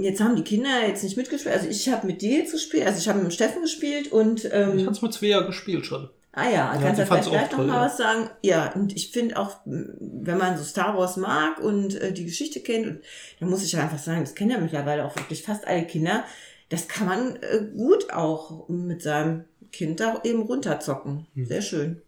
jetzt 0.00 0.22
haben 0.22 0.36
die 0.36 0.42
Kinder 0.42 0.88
jetzt 0.88 1.04
nicht 1.04 1.18
mitgespielt, 1.18 1.54
also 1.54 1.68
ich 1.68 1.86
habe 1.90 2.06
mit 2.06 2.22
dir 2.22 2.38
jetzt 2.38 2.52
gespielt, 2.52 2.86
also 2.86 2.98
ich 2.98 3.08
habe 3.10 3.20
mit 3.20 3.34
Steffen 3.34 3.60
gespielt 3.60 4.10
und 4.10 4.48
ähm, 4.50 4.78
Ich 4.78 4.86
hatte 4.86 4.96
es 4.96 5.02
mit 5.02 5.12
Svea 5.12 5.40
gespielt 5.40 5.84
schon. 5.84 6.08
Ah 6.34 6.44
ja, 6.44 6.50
Ja, 6.50 6.78
kannst 6.80 7.00
du 7.00 7.06
vielleicht 7.06 7.30
gleich 7.30 7.50
noch 7.50 7.58
toll, 7.58 7.66
mal 7.66 7.74
ja. 7.76 7.86
was 7.86 7.96
sagen? 7.96 8.30
Ja, 8.42 8.72
und 8.72 8.94
ich 8.94 9.10
finde 9.10 9.38
auch, 9.38 9.56
wenn 9.64 10.38
man 10.38 10.56
so 10.58 10.64
Star 10.64 10.96
Wars 10.96 11.16
mag 11.16 11.58
und 11.60 11.94
äh, 12.00 12.12
die 12.12 12.24
Geschichte 12.24 12.60
kennt, 12.60 12.86
und 12.86 13.00
dann 13.40 13.50
muss 13.50 13.64
ich 13.64 13.72
ja 13.72 13.80
einfach 13.82 13.98
sagen, 13.98 14.20
das 14.20 14.34
kennen 14.34 14.50
ja 14.50 14.58
mittlerweile 14.58 15.04
auch 15.04 15.14
wirklich 15.16 15.42
fast 15.42 15.66
alle 15.66 15.84
Kinder, 15.86 16.24
das 16.70 16.88
kann 16.88 17.06
man 17.06 17.36
äh, 17.36 17.66
gut 17.76 18.12
auch 18.12 18.68
mit 18.68 19.02
seinem 19.02 19.44
Kind 19.70 19.98
da 20.00 20.20
eben 20.24 20.42
runterzocken. 20.42 21.26
Hm. 21.34 21.46
Sehr 21.46 21.62
schön. 21.62 22.02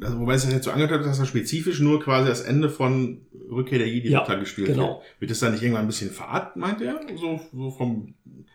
Also, 0.00 0.20
wobei 0.20 0.34
es 0.34 0.44
das 0.44 0.52
jetzt 0.52 0.64
so 0.64 0.70
angehört 0.70 0.92
hat, 0.92 1.06
dass 1.06 1.18
er 1.18 1.26
spezifisch 1.26 1.80
nur 1.80 2.00
quasi 2.02 2.28
das 2.28 2.40
Ende 2.40 2.70
von 2.70 3.20
Rückkehr 3.50 3.78
der 3.78 3.88
Jedi 3.88 4.10
Ja, 4.10 4.20
Ritter 4.20 4.38
gespielt 4.38 4.68
genau. 4.68 4.88
wird. 4.88 5.20
Wird 5.20 5.30
das 5.30 5.40
dann 5.40 5.52
nicht 5.52 5.62
irgendwann 5.62 5.84
ein 5.84 5.88
bisschen 5.88 6.10
fad, 6.10 6.56
meint 6.56 6.80
er? 6.80 6.98
So, 7.16 7.40
so 7.52 7.70
vom, 7.70 8.14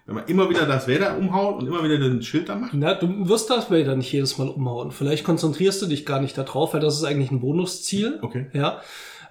wenn 0.09 0.15
man 0.15 0.25
immer 0.25 0.49
wieder 0.49 0.65
das 0.65 0.87
Vader 0.87 1.17
umhaut 1.17 1.61
und 1.61 1.67
immer 1.67 1.83
wieder 1.83 1.97
den 1.99 2.21
Schild 2.23 2.49
da 2.49 2.55
macht? 2.55 2.73
Na, 2.73 2.95
du 2.95 3.29
wirst 3.29 3.49
das 3.49 3.69
Vader 3.69 3.95
nicht 3.95 4.11
jedes 4.11 4.37
Mal 4.39 4.49
umhauen. 4.49 4.91
Vielleicht 4.91 5.23
konzentrierst 5.23 5.81
du 5.81 5.85
dich 5.85 6.05
gar 6.05 6.19
nicht 6.19 6.37
darauf, 6.37 6.73
weil 6.73 6.81
das 6.81 6.95
ist 6.97 7.03
eigentlich 7.03 7.29
ein 7.31 7.39
Bonusziel. 7.41 8.17
Okay. 8.21 8.47
Ja. 8.53 8.81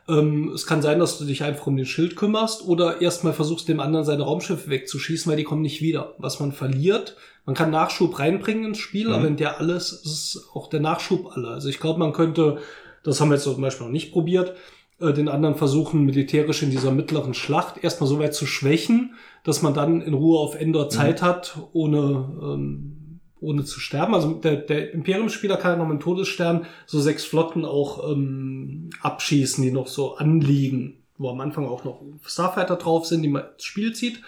Ähm, 0.09 0.53
es 0.55 0.67
kann 0.67 0.81
sein, 0.81 1.01
dass 1.01 1.19
du 1.19 1.25
dich 1.25 1.43
einfach 1.43 1.67
um 1.67 1.77
den 1.77 1.85
Schild 1.85 2.15
kümmerst 2.17 2.65
oder 2.67 3.03
erstmal 3.03 3.33
versuchst, 3.33 3.69
dem 3.69 3.81
anderen 3.81 4.05
seine 4.07 4.23
Raumschiffe 4.23 4.71
wegzuschießen, 4.71 5.29
weil 5.29 5.37
die 5.37 5.45
kommen 5.45 5.63
nicht 5.63 5.83
wieder. 5.83 6.15
Was 6.19 6.41
man 6.41 6.53
verliert, 6.53 7.17
man 7.45 7.55
kann 7.57 7.71
Nachschub 7.71 8.19
reinbringen 8.19 8.65
ins 8.65 8.79
Spiel, 8.79 9.09
Mhm. 9.09 9.13
aber 9.15 9.27
in 9.27 9.37
der 9.37 9.59
alles 9.59 9.93
ist 9.93 10.49
auch 10.55 10.71
der 10.71 10.81
Nachschub 10.81 11.33
alle. 11.37 11.49
Also 11.49 11.69
ich 11.69 11.81
glaube, 11.81 11.99
man 11.99 12.13
könnte, 12.13 12.59
das 13.03 13.21
haben 13.21 13.31
wir 13.31 13.35
jetzt 13.35 13.45
zum 13.45 13.61
Beispiel 13.61 13.87
noch 13.87 13.93
nicht 13.93 14.13
probiert, 14.13 14.55
äh, 15.01 15.13
den 15.13 15.29
anderen 15.29 15.57
versuchen, 15.57 16.05
militärisch 16.05 16.63
in 16.63 16.71
dieser 16.71 16.91
mittleren 16.91 17.35
Schlacht 17.35 17.83
erstmal 17.83 18.09
so 18.09 18.19
weit 18.19 18.35
zu 18.35 18.47
schwächen, 18.47 19.15
dass 19.49 19.63
man 19.63 19.73
dann 19.73 20.03
in 20.03 20.13
Ruhe 20.13 20.39
auf 20.39 20.55
Endor 20.61 20.91
Zeit 20.91 21.23
hat, 21.23 21.57
ohne, 21.73 21.99
ähm, 22.43 23.21
ohne 23.41 23.65
zu 23.65 23.81
sterben. 23.81 24.15
Also 24.15 24.35
der, 24.35 24.57
der 24.57 24.93
Imperiumsspieler 24.93 25.57
kann 25.57 25.73
ja 25.73 25.77
noch 25.79 25.89
mit 25.89 25.99
dem 25.99 26.03
Todesstern 26.03 26.67
so 26.85 27.01
sechs 27.01 27.25
Flotten 27.25 27.65
auch 27.65 28.11
ähm, 28.13 28.91
abschießen, 29.01 29.65
die 29.65 29.71
noch 29.73 29.87
so 29.87 30.17
anliegen, 30.17 30.99
wo 31.17 31.31
am 31.31 31.41
Anfang 31.41 31.67
auch 31.67 31.85
noch 31.85 32.03
Starfighter 32.27 32.77
drauf 32.77 33.07
sind, 33.07 33.23
die 33.23 33.29
man 33.29 33.45
ins 33.55 33.65
Spiel 33.65 33.95
zieht. 33.95 34.21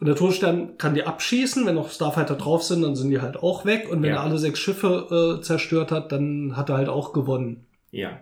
Und 0.00 0.06
der 0.06 0.16
Todesstern 0.16 0.76
kann 0.76 0.94
die 0.94 1.04
abschießen, 1.04 1.64
wenn 1.64 1.74
noch 1.74 1.90
Starfighter 1.90 2.34
drauf 2.34 2.62
sind, 2.62 2.82
dann 2.82 2.94
sind 2.94 3.08
die 3.08 3.22
halt 3.22 3.38
auch 3.42 3.64
weg. 3.64 3.88
Und 3.90 4.02
wenn 4.02 4.10
Ja. 4.10 4.16
er 4.16 4.22
alle 4.22 4.36
sechs 4.38 4.58
Schiffe 4.58 5.38
äh, 5.38 5.42
zerstört 5.42 5.90
hat, 5.90 6.12
dann 6.12 6.58
hat 6.58 6.68
er 6.68 6.76
halt 6.76 6.90
auch 6.90 7.14
gewonnen. 7.14 7.64
Ja. 7.90 8.20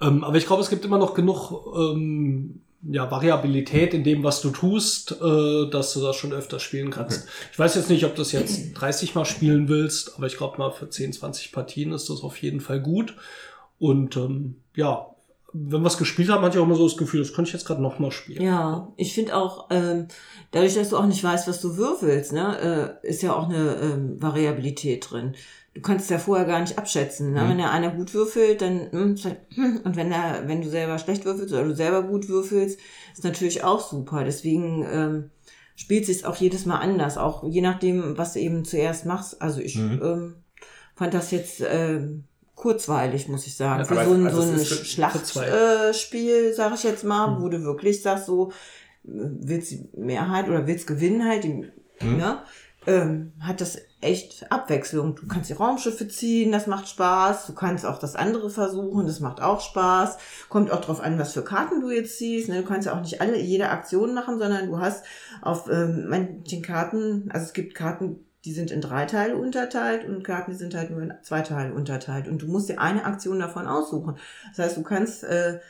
Ähm, 0.00 0.24
aber 0.24 0.36
ich 0.36 0.46
glaube, 0.46 0.62
es 0.62 0.68
gibt 0.68 0.84
immer 0.84 0.98
noch 0.98 1.14
genug 1.14 1.52
ähm, 1.78 2.62
ja, 2.82 3.10
Variabilität 3.10 3.92
in 3.92 4.04
dem, 4.04 4.24
was 4.24 4.40
du 4.40 4.50
tust, 4.50 5.12
äh, 5.12 5.70
dass 5.70 5.92
du 5.92 6.00
das 6.00 6.16
schon 6.16 6.32
öfter 6.32 6.58
spielen 6.58 6.90
kannst. 6.90 7.26
Ich 7.52 7.58
weiß 7.58 7.74
jetzt 7.74 7.90
nicht, 7.90 8.04
ob 8.04 8.14
du 8.14 8.22
das 8.22 8.32
jetzt 8.32 8.72
30 8.74 9.14
Mal 9.14 9.26
spielen 9.26 9.68
willst, 9.68 10.16
aber 10.16 10.26
ich 10.26 10.36
glaube 10.36 10.58
mal 10.58 10.70
für 10.70 10.88
10, 10.88 11.12
20 11.12 11.52
Partien 11.52 11.92
ist 11.92 12.08
das 12.08 12.22
auf 12.22 12.36
jeden 12.38 12.60
Fall 12.60 12.80
gut. 12.80 13.16
Und 13.78 14.16
ähm, 14.16 14.56
ja, 14.74 15.06
wenn 15.52 15.82
wir 15.82 15.88
es 15.88 15.98
gespielt 15.98 16.30
haben, 16.30 16.42
hatte 16.42 16.56
ich 16.56 16.62
auch 16.62 16.66
immer 16.66 16.76
so 16.76 16.86
das 16.86 16.96
Gefühl, 16.96 17.20
das 17.20 17.32
könnte 17.32 17.48
ich 17.48 17.54
jetzt 17.54 17.66
gerade 17.66 17.82
noch 17.82 17.98
mal 17.98 18.12
spielen. 18.12 18.42
Ja, 18.42 18.92
ich 18.96 19.14
finde 19.14 19.36
auch, 19.36 19.66
ähm, 19.70 20.06
dadurch, 20.52 20.74
dass 20.74 20.90
du 20.90 20.96
auch 20.96 21.06
nicht 21.06 21.24
weißt, 21.24 21.48
was 21.48 21.60
du 21.60 21.76
würfelst, 21.76 22.32
ne, 22.32 22.98
äh, 23.02 23.08
ist 23.08 23.22
ja 23.22 23.34
auch 23.34 23.48
eine 23.48 23.76
ähm, 23.76 24.22
Variabilität 24.22 25.10
drin. 25.10 25.34
Du 25.74 25.80
kannst 25.82 26.04
es 26.04 26.10
ja 26.10 26.18
vorher 26.18 26.46
gar 26.46 26.60
nicht 26.60 26.78
abschätzen. 26.78 27.32
Ne? 27.32 27.44
Mhm. 27.44 27.48
Wenn 27.50 27.58
der 27.58 27.70
einer 27.70 27.90
gut 27.90 28.12
würfelt, 28.14 28.60
dann 28.62 28.90
hm, 28.90 29.16
hm, 29.54 29.80
und 29.84 29.96
wenn 29.96 30.10
er, 30.12 30.48
wenn 30.48 30.62
du 30.62 30.68
selber 30.68 30.98
schlecht 30.98 31.24
würfelst 31.24 31.52
oder 31.54 31.64
du 31.64 31.74
selber 31.74 32.02
gut 32.02 32.28
würfelst, 32.28 32.78
ist 33.14 33.24
natürlich 33.24 33.62
auch 33.64 33.80
super. 33.80 34.24
Deswegen 34.24 34.84
ähm, 34.90 35.30
spielt 35.76 36.06
sich 36.06 36.24
auch 36.26 36.36
jedes 36.36 36.66
Mal 36.66 36.78
anders, 36.78 37.16
auch 37.18 37.44
je 37.48 37.60
nachdem, 37.60 38.18
was 38.18 38.32
du 38.34 38.40
eben 38.40 38.64
zuerst 38.64 39.06
machst. 39.06 39.40
Also 39.40 39.60
ich 39.60 39.76
Mhm. 39.76 40.00
ähm, 40.02 40.34
fand 40.96 41.14
das 41.14 41.30
jetzt 41.30 41.62
ähm, 41.66 42.24
kurzweilig, 42.56 43.28
muss 43.28 43.46
ich 43.46 43.56
sagen. 43.56 43.80
Ja, 43.80 43.84
Für 43.86 44.04
so 44.04 44.12
ein, 44.12 44.26
also 44.26 44.42
so 44.42 44.52
ein 44.52 44.58
Schlachtspiel, 44.66 46.50
äh, 46.50 46.52
sag 46.52 46.74
ich 46.74 46.82
jetzt 46.82 47.04
mal, 47.04 47.28
Mhm. 47.38 47.42
wo 47.42 47.48
du 47.48 47.62
wirklich 47.62 48.02
sagst, 48.02 48.26
so 48.26 48.50
äh, 48.50 48.52
willst 49.04 49.70
die 49.70 49.88
Mehrheit 49.96 50.48
oder 50.48 50.66
willst 50.66 50.86
gewinnen 50.86 51.26
halt, 51.26 51.44
die, 51.44 51.70
Mhm. 52.02 52.16
ne? 52.16 52.42
ähm, 52.86 53.32
hat 53.40 53.60
das 53.60 53.78
echt 54.00 54.50
Abwechslung. 54.50 55.14
Du 55.14 55.26
kannst 55.26 55.50
die 55.50 55.54
Raumschiffe 55.54 56.08
ziehen, 56.08 56.52
das 56.52 56.66
macht 56.66 56.88
Spaß. 56.88 57.46
Du 57.46 57.54
kannst 57.54 57.84
auch 57.84 57.98
das 57.98 58.16
andere 58.16 58.48
versuchen, 58.48 59.06
das 59.06 59.20
macht 59.20 59.42
auch 59.42 59.60
Spaß. 59.60 60.16
Kommt 60.48 60.70
auch 60.70 60.80
drauf 60.80 61.00
an, 61.00 61.18
was 61.18 61.32
für 61.32 61.44
Karten 61.44 61.80
du 61.80 61.90
jetzt 61.90 62.16
ziehst. 62.16 62.48
Ne? 62.48 62.62
Du 62.62 62.68
kannst 62.68 62.86
ja 62.86 62.94
auch 62.94 63.02
nicht 63.02 63.20
alle 63.20 63.38
jede 63.38 63.68
Aktion 63.68 64.14
machen, 64.14 64.38
sondern 64.38 64.66
du 64.66 64.78
hast 64.78 65.04
auf 65.42 65.68
ähm, 65.70 66.08
manchen 66.08 66.62
Karten, 66.62 67.30
also 67.30 67.46
es 67.46 67.52
gibt 67.52 67.74
Karten, 67.74 68.24
die 68.46 68.52
sind 68.52 68.70
in 68.70 68.80
drei 68.80 69.04
Teile 69.04 69.36
unterteilt 69.36 70.08
und 70.08 70.24
Karten, 70.24 70.52
die 70.52 70.56
sind 70.56 70.74
halt 70.74 70.90
nur 70.90 71.02
in 71.02 71.12
zwei 71.22 71.42
Teile 71.42 71.74
unterteilt. 71.74 72.26
Und 72.26 72.40
du 72.40 72.46
musst 72.46 72.70
dir 72.70 72.80
eine 72.80 73.04
Aktion 73.04 73.38
davon 73.38 73.66
aussuchen. 73.66 74.16
Das 74.56 74.64
heißt, 74.64 74.76
du 74.78 74.82
kannst 74.82 75.24
äh, 75.24 75.60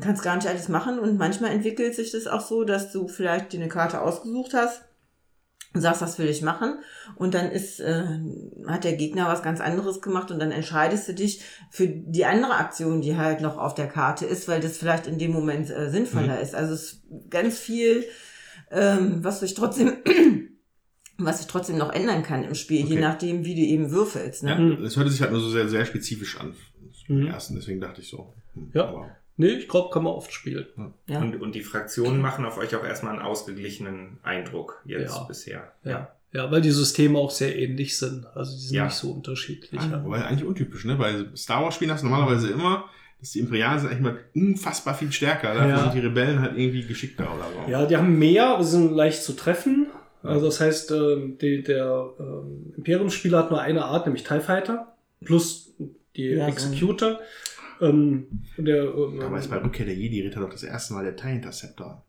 kannst 0.00 0.22
gar 0.22 0.36
nicht 0.36 0.48
alles 0.48 0.68
machen 0.68 0.98
und 0.98 1.18
manchmal 1.18 1.52
entwickelt 1.52 1.94
sich 1.94 2.10
das 2.10 2.26
auch 2.26 2.40
so, 2.40 2.64
dass 2.64 2.92
du 2.92 3.08
vielleicht 3.08 3.52
dir 3.52 3.60
eine 3.60 3.68
Karte 3.68 4.00
ausgesucht 4.00 4.52
hast 4.54 4.85
und 5.76 5.82
sagst, 5.82 6.02
das 6.02 6.18
will 6.18 6.26
ich 6.28 6.42
machen 6.42 6.78
und 7.16 7.34
dann 7.34 7.50
ist 7.50 7.78
äh, 7.80 8.04
hat 8.66 8.82
der 8.84 8.94
Gegner 8.96 9.28
was 9.28 9.42
ganz 9.42 9.60
anderes 9.60 10.00
gemacht 10.00 10.30
und 10.30 10.38
dann 10.40 10.50
entscheidest 10.50 11.06
du 11.08 11.14
dich 11.14 11.42
für 11.70 11.86
die 11.86 12.24
andere 12.24 12.54
Aktion, 12.54 13.00
die 13.02 13.16
halt 13.16 13.40
noch 13.40 13.56
auf 13.58 13.74
der 13.74 13.86
Karte 13.88 14.24
ist, 14.26 14.48
weil 14.48 14.60
das 14.60 14.76
vielleicht 14.78 15.06
in 15.06 15.18
dem 15.18 15.30
Moment 15.32 15.70
äh, 15.70 15.90
sinnvoller 15.90 16.40
ist. 16.40 16.54
Also 16.54 16.74
es 16.74 16.82
ist 16.94 17.02
ganz 17.30 17.58
viel, 17.58 18.04
ähm, 18.70 19.22
was 19.22 19.40
sich 19.40 19.54
trotzdem 19.54 19.92
was 21.18 21.38
sich 21.38 21.46
trotzdem 21.46 21.78
noch 21.78 21.92
ändern 21.92 22.22
kann 22.22 22.44
im 22.44 22.54
Spiel, 22.54 22.78
je 22.84 22.94
Okay. 22.94 23.00
nachdem, 23.00 23.44
wie 23.44 23.54
du 23.54 23.60
eben 23.62 23.90
würfelst. 23.90 24.42
Ne? 24.42 24.50
Ja, 24.50 24.58
Mhm. 24.58 24.82
das 24.82 24.96
hörte 24.96 25.10
sich 25.10 25.20
halt 25.22 25.30
nur 25.32 25.40
so 25.40 25.48
sehr, 25.48 25.68
sehr 25.68 25.86
spezifisch 25.86 26.38
an. 26.40 26.54
Mhm. 27.08 27.20
Im 27.22 27.26
ersten, 27.28 27.54
deswegen 27.54 27.80
dachte 27.80 28.00
ich 28.02 28.08
so. 28.08 28.34
hm, 28.54 28.70
Ja. 28.74 28.88
aber- 28.88 29.16
Nee, 29.38 29.48
ich 29.48 29.68
glaube, 29.68 29.90
kann 29.92 30.04
man 30.04 30.12
oft 30.14 30.32
spielen. 30.32 30.66
Ja. 31.06 31.20
Und, 31.20 31.40
und 31.42 31.54
die 31.54 31.62
Fraktionen 31.62 32.20
machen 32.20 32.44
auf 32.46 32.56
euch 32.58 32.74
auch 32.74 32.84
erstmal 32.84 33.12
einen 33.12 33.22
ausgeglichenen 33.22 34.18
Eindruck 34.22 34.80
jetzt 34.86 35.14
Ja. 35.14 35.22
bisher. 35.24 35.72
Ja. 35.84 36.10
ja, 36.32 36.50
weil 36.50 36.62
die 36.62 36.70
Systeme 36.70 37.18
auch 37.18 37.30
sehr 37.30 37.56
ähnlich 37.58 37.98
sind. 37.98 38.26
Also 38.34 38.52
die 38.56 38.62
sind 38.62 38.76
Ja. 38.76 38.84
nicht 38.86 38.94
so 38.94 39.10
unterschiedlich. 39.12 39.80
Ah, 39.80 39.88
ja. 39.92 40.04
Wobei 40.04 40.24
eigentlich 40.24 40.44
untypisch, 40.48 40.84
ne? 40.86 40.96
Bei 40.96 41.24
Star 41.36 41.62
Wars 41.62 41.74
Spielen 41.74 41.90
hast 41.90 42.02
du 42.02 42.08
normalerweise 42.08 42.48
immer, 42.50 42.86
dass 43.20 43.32
die 43.32 43.40
Imperialen 43.40 43.78
sind 43.78 43.90
eigentlich 43.90 44.02
mal 44.02 44.18
unfassbar 44.34 44.94
viel 44.94 45.12
stärker. 45.12 45.52
Dafür 45.54 45.68
Ja. 45.68 45.82
sind 45.82 45.94
die 45.94 46.00
Rebellen 46.06 46.40
halt 46.40 46.56
irgendwie 46.56 46.84
geschickter 46.84 47.24
oder 47.34 47.44
so. 47.66 47.70
Ja, 47.70 47.84
die 47.86 47.96
haben 47.96 48.18
mehr, 48.18 48.46
aber 48.48 48.64
sind 48.64 48.92
leicht 48.94 49.22
zu 49.22 49.34
treffen. 49.34 49.88
Also 50.22 50.46
das 50.46 50.60
heißt, 50.60 50.90
ähm, 50.90 51.38
die, 51.40 51.62
der 51.62 52.10
ähm, 52.18 52.72
Imperium-Spieler 52.76 53.38
hat 53.38 53.50
nur 53.50 53.60
eine 53.60 53.84
Art, 53.84 54.06
nämlich 54.06 54.24
TIE 54.24 54.40
Fighter, 54.40 54.96
plus 55.24 55.72
die 56.16 56.24
Ja, 56.30 56.50
so. 56.50 56.74
Ähm, 57.80 58.26
der, 58.56 58.84
ähm, 58.84 59.18
Damals 59.20 59.48
bei 59.48 59.56
Rückkehr 59.62 59.86
der 59.86 59.94
Jedi-Ritter 59.94 60.40
doch 60.40 60.50
das 60.50 60.62
erste 60.62 60.94
Mal 60.94 61.04
der 61.04 61.16
TIE 61.16 61.32
Interceptor 61.36 62.02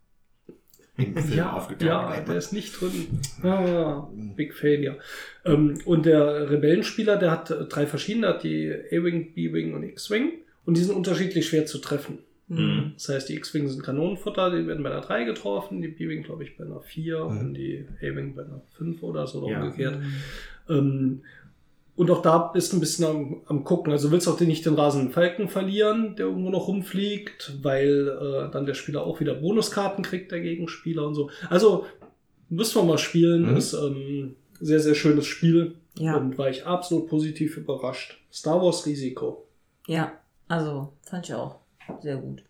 im 0.98 1.16
Film 1.16 1.38
ja, 1.38 1.52
aufgetaucht. 1.54 1.84
ja, 1.86 2.20
der 2.22 2.36
ist 2.38 2.54
nicht 2.54 2.80
drin. 2.82 3.08
Ah, 3.44 4.08
big 4.36 4.54
Failure. 4.56 4.98
Ähm, 5.46 5.78
und 5.86 6.06
der 6.08 6.50
Rebellenspieler, 6.50 7.18
der 7.18 7.30
hat 7.32 7.54
drei 7.70 7.86
verschiedene, 7.86 8.30
hat 8.30 8.44
die 8.44 8.72
A-Wing, 8.92 9.34
B-Wing 9.34 9.74
und 9.76 9.84
X-Wing. 9.84 10.32
Und 10.66 10.76
die 10.76 10.82
sind 10.82 10.96
unterschiedlich 10.96 11.48
schwer 11.48 11.66
zu 11.68 11.78
treffen. 11.78 12.20
Mhm. 12.48 12.94
Das 12.96 13.10
heißt, 13.10 13.30
die 13.30 13.36
X-Wing 13.36 13.68
sind 13.68 13.84
Kanonenfutter, 13.84 14.50
die 14.50 14.66
werden 14.68 14.82
bei 14.82 14.90
einer 14.90 15.02
3 15.02 15.26
getroffen, 15.26 15.82
die 15.82 15.90
B-Wing, 15.90 16.24
glaube 16.24 16.44
ich, 16.46 16.58
bei 16.58 16.64
einer 16.66 16.80
4 16.82 17.26
Mhm. 17.26 17.38
und 17.40 17.54
die 17.54 17.86
A-Wing 18.02 18.34
bei 18.36 18.44
einer 18.46 18.62
5 18.78 19.04
oder 19.04 19.28
so 19.28 19.44
oder 19.44 19.52
Ja. 19.52 19.64
umgekehrt. 19.64 20.00
Ähm, 20.70 21.22
und 21.98 22.12
auch 22.12 22.22
da 22.22 22.38
bist 22.38 22.72
du 22.72 22.78
ein 22.78 22.80
bisschen 22.80 23.06
am, 23.06 23.42
am 23.48 23.64
gucken. 23.64 23.92
Also 23.92 24.12
willst 24.12 24.28
du 24.28 24.32
auch 24.32 24.40
nicht 24.40 24.66
den 24.66 24.76
rasenden 24.76 25.12
Falken 25.12 25.50
verlieren, 25.50 26.16
der 26.16 26.28
irgendwo 26.28 26.52
noch 26.52 26.68
rumfliegt, 26.68 27.58
weil 27.64 28.08
äh, 28.08 28.52
dann 28.52 28.68
der 28.68 28.76
Spieler 28.76 29.04
auch 29.04 29.20
wieder 29.20 29.34
Bonuskarten 29.34 30.04
kriegt, 30.04 30.32
der 30.32 30.40
Gegenspieler 30.42 31.08
und 31.08 31.16
so. 31.16 31.32
Also 31.50 31.86
müssen 32.50 32.80
wir 32.80 32.86
mal 32.86 33.00
spielen. 33.00 33.50
Mhm. 33.50 33.58
Ist 33.58 33.74
ähm, 33.74 34.36
sehr, 34.60 34.80
sehr 34.80 34.94
schönes 34.94 35.26
Spiel. 35.26 35.74
Ja. 35.98 36.18
Und 36.18 36.38
war 36.38 36.52
ich 36.52 36.68
absolut 36.68 37.10
positiv 37.10 37.58
überrascht. 37.58 38.20
Star 38.32 38.62
Wars 38.62 38.86
Risiko. 38.86 39.48
Ja, 39.88 40.12
also 40.48 40.94
fand 41.02 41.28
ich 41.28 41.34
auch 41.34 41.56
sehr 42.02 42.18
gut. 42.18 42.44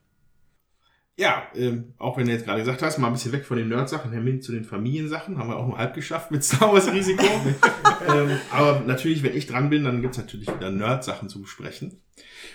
Ja, 1.19 1.47
ähm, 1.55 1.93
auch 1.97 2.15
wenn 2.17 2.27
du 2.27 2.31
jetzt 2.31 2.45
gerade 2.45 2.59
gesagt 2.59 2.83
hast, 2.83 2.99
mal 2.99 3.07
ein 3.07 3.13
bisschen 3.13 3.31
weg 3.31 3.43
von 3.43 3.57
den 3.57 3.69
Nerd-Sachen, 3.69 4.11
hin 4.11 4.41
zu 4.41 4.51
den 4.51 4.63
Familiensachen, 4.63 5.39
haben 5.39 5.49
wir 5.49 5.57
auch 5.57 5.67
nur 5.67 5.77
halb 5.79 5.95
geschafft 5.95 6.29
mit 6.29 6.43
Star 6.43 6.71
Wars 6.71 6.91
Risiko. 6.93 7.23
ähm, 8.07 8.37
aber 8.51 8.81
natürlich, 8.85 9.23
wenn 9.23 9.35
ich 9.35 9.47
dran 9.47 9.71
bin, 9.71 9.83
dann 9.83 10.03
gibt's 10.03 10.19
natürlich 10.19 10.47
wieder 10.47 10.69
Nerd-Sachen 10.69 11.27
zu 11.27 11.41
besprechen. 11.41 11.99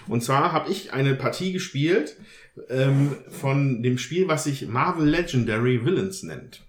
Und 0.07 0.23
zwar 0.23 0.53
habe 0.53 0.71
ich 0.71 0.93
eine 0.93 1.17
Partie 1.17 1.53
gespielt 1.53 2.17
ähm, 2.69 3.17
von 3.31 3.83
dem 3.83 3.99
Spiel, 3.99 4.29
was 4.29 4.45
sich 4.45 4.69
Marvel 4.69 5.09
Legendary 5.09 5.85
Villains 5.85 6.23
nennt. 6.23 6.63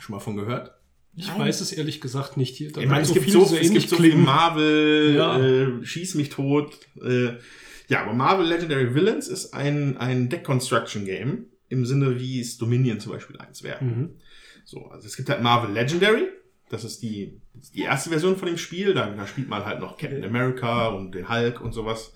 Schon 0.00 0.14
mal 0.14 0.20
von 0.20 0.36
gehört? 0.36 0.72
Ich 1.16 1.28
Nein. 1.28 1.40
weiß 1.40 1.62
es 1.62 1.72
ehrlich 1.72 2.00
gesagt 2.00 2.36
nicht. 2.36 2.56
Hier, 2.56 2.72
da 2.72 2.80
Ich 2.80 2.88
meine, 2.88 3.02
es 3.02 3.08
so 3.08 3.14
gibt 3.14 3.24
viele 3.26 3.38
so, 3.38 3.44
es 3.44 3.52
ähnlich 3.52 3.88
gibt 3.88 3.88
so 3.88 3.96
viel. 3.96 4.14
Marvel, 4.16 5.14
Ja. 5.16 5.38
äh, 5.40 5.84
schieß 5.84 6.14
mich 6.14 6.28
tot. 6.28 6.78
Äh, 7.02 7.32
ja, 7.90 8.02
aber 8.02 8.12
Marvel 8.12 8.46
Legendary 8.46 8.94
Villains 8.94 9.26
ist 9.26 9.52
ein, 9.52 9.96
ein 9.96 10.28
Deck 10.28 10.44
Construction 10.44 11.04
Game 11.04 11.46
im 11.68 11.84
Sinne, 11.84 12.20
wie 12.20 12.38
es 12.38 12.56
Dominion 12.56 13.00
zum 13.00 13.10
Beispiel 13.10 13.36
eins 13.38 13.64
wäre. 13.64 13.82
Mhm. 13.82 14.10
So, 14.64 14.86
also 14.86 15.08
es 15.08 15.16
gibt 15.16 15.28
halt 15.28 15.42
Marvel 15.42 15.74
Legendary. 15.74 16.28
Das 16.68 16.84
ist 16.84 17.02
die, 17.02 17.40
die 17.74 17.80
erste 17.80 18.10
Version 18.10 18.36
von 18.36 18.46
dem 18.46 18.58
Spiel. 18.58 18.94
Da, 18.94 19.10
da 19.10 19.26
spielt 19.26 19.48
man 19.48 19.64
halt 19.64 19.80
noch 19.80 19.98
Captain 19.98 20.22
America 20.22 20.86
und 20.86 21.16
den 21.16 21.28
Hulk 21.28 21.60
und 21.60 21.72
sowas. 21.72 22.12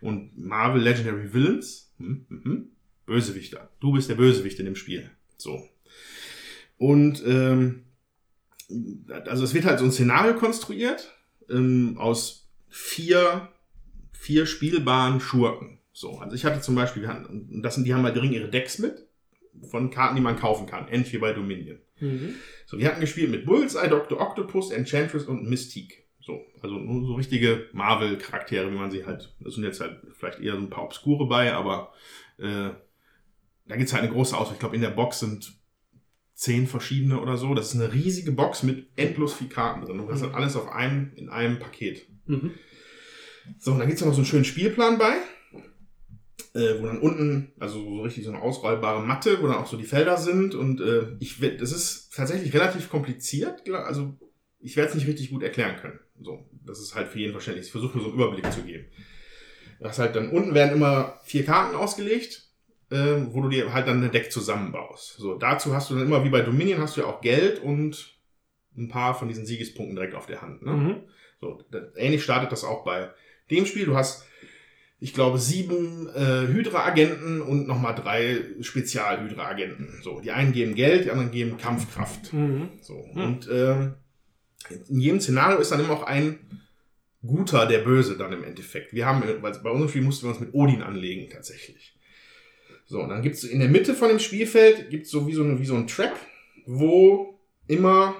Und 0.00 0.36
Marvel 0.36 0.82
Legendary 0.82 1.32
Villains, 1.32 1.92
hm, 1.98 2.26
hm, 2.28 2.44
hm, 2.44 2.70
Bösewichter. 3.06 3.70
Du 3.78 3.92
bist 3.92 4.10
der 4.10 4.16
Bösewicht 4.16 4.58
in 4.58 4.64
dem 4.64 4.74
Spiel. 4.74 5.08
So. 5.36 5.68
Und 6.78 7.22
ähm, 7.24 7.84
also 9.26 9.44
es 9.44 9.54
wird 9.54 9.66
halt 9.66 9.78
so 9.78 9.84
ein 9.84 9.92
Szenario 9.92 10.34
konstruiert 10.34 11.14
ähm, 11.48 11.96
aus 11.96 12.48
vier, 12.68 13.51
vier 14.22 14.46
spielbaren 14.46 15.18
Schurken. 15.18 15.80
So, 15.92 16.18
also 16.18 16.36
ich 16.36 16.44
hatte 16.44 16.60
zum 16.60 16.76
Beispiel, 16.76 17.02
wir 17.02 17.08
hatten, 17.08 17.26
und 17.26 17.62
das 17.62 17.74
sind, 17.74 17.84
die 17.84 17.92
haben 17.92 18.04
halt 18.04 18.16
dringend 18.16 18.36
ihre 18.36 18.48
Decks 18.48 18.78
mit 18.78 19.08
von 19.68 19.90
Karten, 19.90 20.14
die 20.14 20.22
man 20.22 20.38
kaufen 20.38 20.66
kann, 20.66 20.86
ähnlich 20.88 21.12
wie 21.12 21.18
bei 21.18 21.32
Dominion. 21.32 21.78
Mhm. 21.98 22.36
So, 22.64 22.78
wir 22.78 22.86
hatten 22.86 23.00
gespielt 23.00 23.32
mit 23.32 23.44
Bullseye, 23.44 23.88
Dr. 23.88 24.20
Octopus, 24.20 24.70
Enchantress 24.70 25.24
und 25.24 25.50
Mystique. 25.50 26.04
So, 26.20 26.40
also 26.60 26.76
nur 26.76 27.04
so 27.04 27.14
richtige 27.14 27.66
Marvel-Charaktere, 27.72 28.70
wie 28.70 28.76
man 28.76 28.92
sie 28.92 29.04
halt, 29.04 29.34
da 29.40 29.50
sind 29.50 29.64
jetzt 29.64 29.80
halt 29.80 30.00
vielleicht 30.12 30.38
eher 30.38 30.52
so 30.52 30.58
ein 30.60 30.70
paar 30.70 30.84
Obskure 30.84 31.26
bei, 31.26 31.52
aber 31.52 31.92
äh, 32.38 32.70
da 33.66 33.76
gibt's 33.76 33.92
halt 33.92 34.04
eine 34.04 34.12
große 34.12 34.36
Auswahl. 34.36 34.54
Ich 34.54 34.60
glaube, 34.60 34.76
in 34.76 34.82
der 34.82 34.90
Box 34.90 35.18
sind 35.18 35.52
zehn 36.34 36.68
verschiedene 36.68 37.20
oder 37.20 37.36
so. 37.36 37.54
Das 37.54 37.74
ist 37.74 37.80
eine 37.80 37.92
riesige 37.92 38.30
Box 38.30 38.62
mit 38.62 38.86
endlos 38.94 39.34
viel 39.34 39.48
Karten 39.48 39.84
drin. 39.84 39.98
Und 39.98 40.08
das 40.08 40.22
hat 40.22 40.34
alles 40.34 40.54
auf 40.54 40.68
einem, 40.68 41.12
in 41.16 41.28
einem 41.28 41.58
Paket. 41.58 42.06
Mhm. 42.26 42.52
So, 43.58 43.72
und 43.72 43.78
dann 43.78 43.88
gibt's 43.88 44.00
ja 44.00 44.06
noch 44.06 44.14
so 44.14 44.20
einen 44.20 44.26
schönen 44.26 44.44
Spielplan 44.44 44.98
bei, 44.98 45.14
äh, 46.54 46.80
wo 46.80 46.86
dann 46.86 47.00
unten, 47.00 47.52
also 47.58 47.78
so 47.78 48.02
richtig 48.02 48.24
so 48.24 48.30
eine 48.30 48.42
ausrollbare 48.42 49.02
Matte, 49.02 49.42
wo 49.42 49.46
dann 49.46 49.56
auch 49.56 49.66
so 49.66 49.76
die 49.76 49.84
Felder 49.84 50.16
sind. 50.16 50.54
Und 50.54 50.80
äh, 50.80 51.16
ich 51.20 51.40
das 51.58 51.72
ist 51.72 52.14
tatsächlich 52.14 52.52
relativ 52.54 52.90
kompliziert. 52.90 53.68
Also 53.70 54.18
ich 54.60 54.76
werde 54.76 54.90
es 54.90 54.94
nicht 54.94 55.06
richtig 55.06 55.30
gut 55.30 55.42
erklären 55.42 55.76
können. 55.76 55.98
So, 56.20 56.48
das 56.64 56.80
ist 56.80 56.94
halt 56.94 57.08
für 57.08 57.18
jeden 57.18 57.32
verständlich. 57.32 57.66
Ich 57.66 57.72
versuche 57.72 57.96
nur 57.96 58.04
so 58.06 58.12
einen 58.12 58.20
Überblick 58.20 58.52
zu 58.52 58.62
geben. 58.62 58.86
Das 59.80 59.98
halt 59.98 60.14
dann 60.14 60.30
unten 60.30 60.54
werden 60.54 60.76
immer 60.76 61.18
vier 61.24 61.44
Karten 61.44 61.74
ausgelegt, 61.74 62.48
äh, 62.90 63.16
wo 63.30 63.42
du 63.42 63.48
dir 63.48 63.72
halt 63.72 63.88
dann 63.88 64.02
ein 64.02 64.12
Deck 64.12 64.30
zusammenbaust. 64.30 65.16
So, 65.16 65.34
dazu 65.34 65.74
hast 65.74 65.90
du 65.90 65.94
dann 65.94 66.06
immer 66.06 66.24
wie 66.24 66.30
bei 66.30 66.42
Dominion 66.42 66.80
hast 66.80 66.96
du 66.96 67.00
ja 67.00 67.08
auch 67.08 67.20
Geld 67.20 67.60
und 67.60 68.16
ein 68.76 68.88
paar 68.88 69.14
von 69.18 69.28
diesen 69.28 69.44
Siegespunkten 69.44 69.96
direkt 69.96 70.14
auf 70.14 70.26
der 70.26 70.40
Hand. 70.40 70.62
Ne? 70.62 70.72
Mhm. 70.72 71.00
So, 71.40 71.60
ähnlich 71.96 72.22
startet 72.22 72.52
das 72.52 72.62
auch 72.62 72.84
bei 72.84 73.10
dem 73.50 73.66
Spiel. 73.66 73.86
Du 73.86 73.96
hast, 73.96 74.24
ich 75.00 75.14
glaube, 75.14 75.38
sieben 75.38 76.08
äh, 76.14 76.46
Hydra-Agenten 76.46 77.40
und 77.42 77.66
nochmal 77.66 77.94
drei 77.94 78.42
Spezial-Hydra-Agenten. 78.60 80.00
So, 80.02 80.20
die 80.20 80.30
einen 80.30 80.52
geben 80.52 80.74
Geld, 80.74 81.04
die 81.04 81.10
anderen 81.10 81.30
geben 81.30 81.56
Kampfkraft. 81.58 82.32
Mhm. 82.32 82.68
So, 82.80 82.94
und 82.94 83.48
ähm, 83.52 83.94
in 84.88 85.00
jedem 85.00 85.20
Szenario 85.20 85.58
ist 85.58 85.72
dann 85.72 85.80
immer 85.80 85.94
auch 85.94 86.04
ein 86.04 86.38
Guter 87.24 87.66
der 87.66 87.78
Böse 87.78 88.16
dann 88.16 88.32
im 88.32 88.42
Endeffekt. 88.44 88.92
Wir 88.92 89.06
haben, 89.06 89.22
weil 89.42 89.52
bei 89.58 89.70
unserem 89.70 89.88
Spiel 89.88 90.02
mussten 90.02 90.26
wir 90.26 90.30
uns 90.30 90.40
mit 90.40 90.54
Odin 90.54 90.82
anlegen, 90.82 91.30
tatsächlich. 91.30 91.96
So, 92.86 93.00
und 93.00 93.08
dann 93.10 93.22
gibt's 93.22 93.44
in 93.44 93.60
der 93.60 93.68
Mitte 93.68 93.94
von 93.94 94.08
dem 94.08 94.18
Spielfeld 94.18 94.90
gibt's 94.90 95.10
so 95.10 95.26
wie 95.26 95.32
so, 95.32 95.42
ein- 95.42 95.58
wie 95.60 95.64
so 95.66 95.76
ein 95.76 95.86
Track, 95.86 96.14
wo 96.66 97.38
immer 97.68 98.16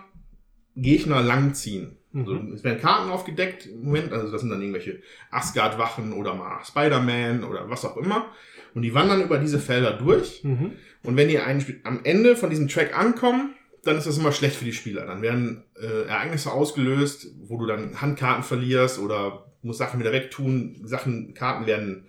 Gegner 0.77 1.21
langziehen 1.23 1.99
Also, 2.15 2.37
es 2.55 2.65
werden 2.65 2.81
Karten 2.81 3.11
aufgedeckt 3.11 3.67
im 3.67 3.85
Moment, 3.85 4.13
also 4.13 4.31
das 4.31 4.43
sind 4.43 4.51
dann 4.51 4.61
irgendwelche 4.61 5.01
Asgard-Wachen 5.31 6.13
oder 6.13 6.35
mal 6.35 6.63
Spider-Man 6.65 7.45
oder 7.45 7.69
was 7.71 7.85
auch 7.85 7.97
immer. 7.97 8.27
Und 8.75 8.83
die 8.83 8.95
wandern 8.95 9.23
über 9.23 9.39
diese 9.39 9.59
Felder 9.59 9.93
durch. 9.93 10.45
Mhm. 10.45 10.73
Und 11.03 11.17
wenn 11.17 11.29
die 11.29 11.39
einen, 11.39 11.65
am 11.85 12.01
Ende 12.05 12.37
von 12.37 12.51
diesem 12.51 12.69
Track 12.69 12.99
ankommen, 12.99 13.55
dann 13.85 13.97
ist 13.97 14.07
das 14.07 14.19
immer 14.19 14.33
schlecht 14.33 14.57
für 14.57 14.65
die 14.65 14.73
Spieler. 14.73 15.07
Dann 15.07 15.23
werden 15.23 15.65
äh, 15.81 16.07
Ereignisse 16.07 16.53
ausgelöst, 16.53 17.29
wo 17.41 17.59
du 17.59 17.67
dann 17.67 18.01
Handkarten 18.01 18.45
verlierst 18.45 18.99
oder 18.99 19.47
musst 19.63 19.79
Sachen 19.79 20.01
wieder 20.01 20.13
wegtun. 20.13 20.81
Sachen, 20.85 21.35
Karten 21.35 21.67
werden 21.67 22.07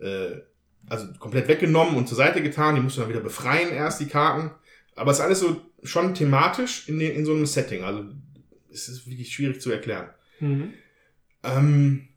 äh, 0.00 0.40
also 0.88 1.06
komplett 1.18 1.48
weggenommen 1.48 1.96
und 1.96 2.08
zur 2.08 2.16
Seite 2.16 2.42
getan. 2.42 2.74
Die 2.74 2.80
musst 2.80 2.96
du 2.96 3.02
dann 3.02 3.10
wieder 3.10 3.20
befreien 3.20 3.70
erst, 3.70 4.00
die 4.00 4.06
Karten. 4.06 4.50
Aber 4.96 5.10
es 5.10 5.18
ist 5.18 5.24
alles 5.24 5.40
so 5.40 5.60
schon 5.84 6.14
thematisch 6.14 6.88
in, 6.88 6.98
den, 6.98 7.12
in 7.12 7.24
so 7.24 7.32
einem 7.32 7.46
Setting. 7.46 7.84
Also 7.84 8.04
es 8.72 8.88
ist 8.88 9.06
wirklich 9.06 9.32
schwierig 9.32 9.60
zu 9.60 9.70
erklären. 9.70 10.08
Mhm. 10.40 10.72
Ähm, 11.42 12.08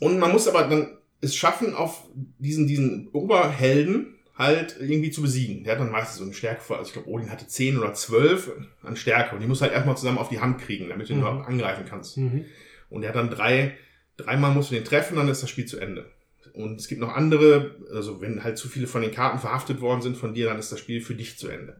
und 0.00 0.18
man 0.18 0.32
muss 0.32 0.48
aber 0.48 0.64
dann 0.64 0.98
es 1.20 1.34
schaffen, 1.34 1.74
auf 1.74 2.04
diesen, 2.38 2.66
diesen 2.66 3.08
Oberhelden 3.08 4.14
halt 4.36 4.76
irgendwie 4.78 5.10
zu 5.10 5.22
besiegen. 5.22 5.64
Der 5.64 5.72
hat 5.74 5.80
dann 5.80 5.90
meistens 5.90 6.18
so 6.18 6.24
eine 6.24 6.34
Stärke 6.34 6.60
vor, 6.60 6.76
also 6.78 6.88
ich 6.88 6.92
glaube, 6.92 7.08
Odin 7.08 7.30
hatte 7.30 7.46
10 7.46 7.78
oder 7.78 7.94
12 7.94 8.50
an 8.82 8.96
Stärke 8.96 9.34
und 9.34 9.40
die 9.40 9.46
muss 9.46 9.62
halt 9.62 9.72
erstmal 9.72 9.96
zusammen 9.96 10.18
auf 10.18 10.28
die 10.28 10.40
Hand 10.40 10.60
kriegen, 10.60 10.88
damit 10.90 11.08
du 11.08 11.12
ihn 11.14 11.20
Mhm. 11.20 11.22
überhaupt 11.26 11.48
angreifen 11.48 11.86
kannst. 11.88 12.18
Mhm. 12.18 12.44
Und 12.90 13.02
er 13.02 13.08
hat 13.10 13.16
dann 13.16 13.30
drei, 13.30 13.76
dreimal 14.18 14.52
musst 14.52 14.70
du 14.70 14.74
den 14.74 14.84
treffen, 14.84 15.16
dann 15.16 15.28
ist 15.28 15.42
das 15.42 15.48
Spiel 15.50 15.64
zu 15.64 15.78
Ende. 15.78 16.10
Und 16.52 16.78
es 16.80 16.86
gibt 16.88 17.00
noch 17.00 17.14
andere, 17.14 17.76
also 17.92 18.20
wenn 18.20 18.44
halt 18.44 18.58
zu 18.58 18.68
viele 18.68 18.86
von 18.86 19.02
den 19.02 19.10
Karten 19.10 19.38
verhaftet 19.38 19.80
worden 19.80 20.02
sind 20.02 20.16
von 20.16 20.34
dir, 20.34 20.46
dann 20.46 20.58
ist 20.58 20.70
das 20.70 20.80
Spiel 20.80 21.00
für 21.00 21.14
dich 21.14 21.38
zu 21.38 21.48
Ende. 21.48 21.76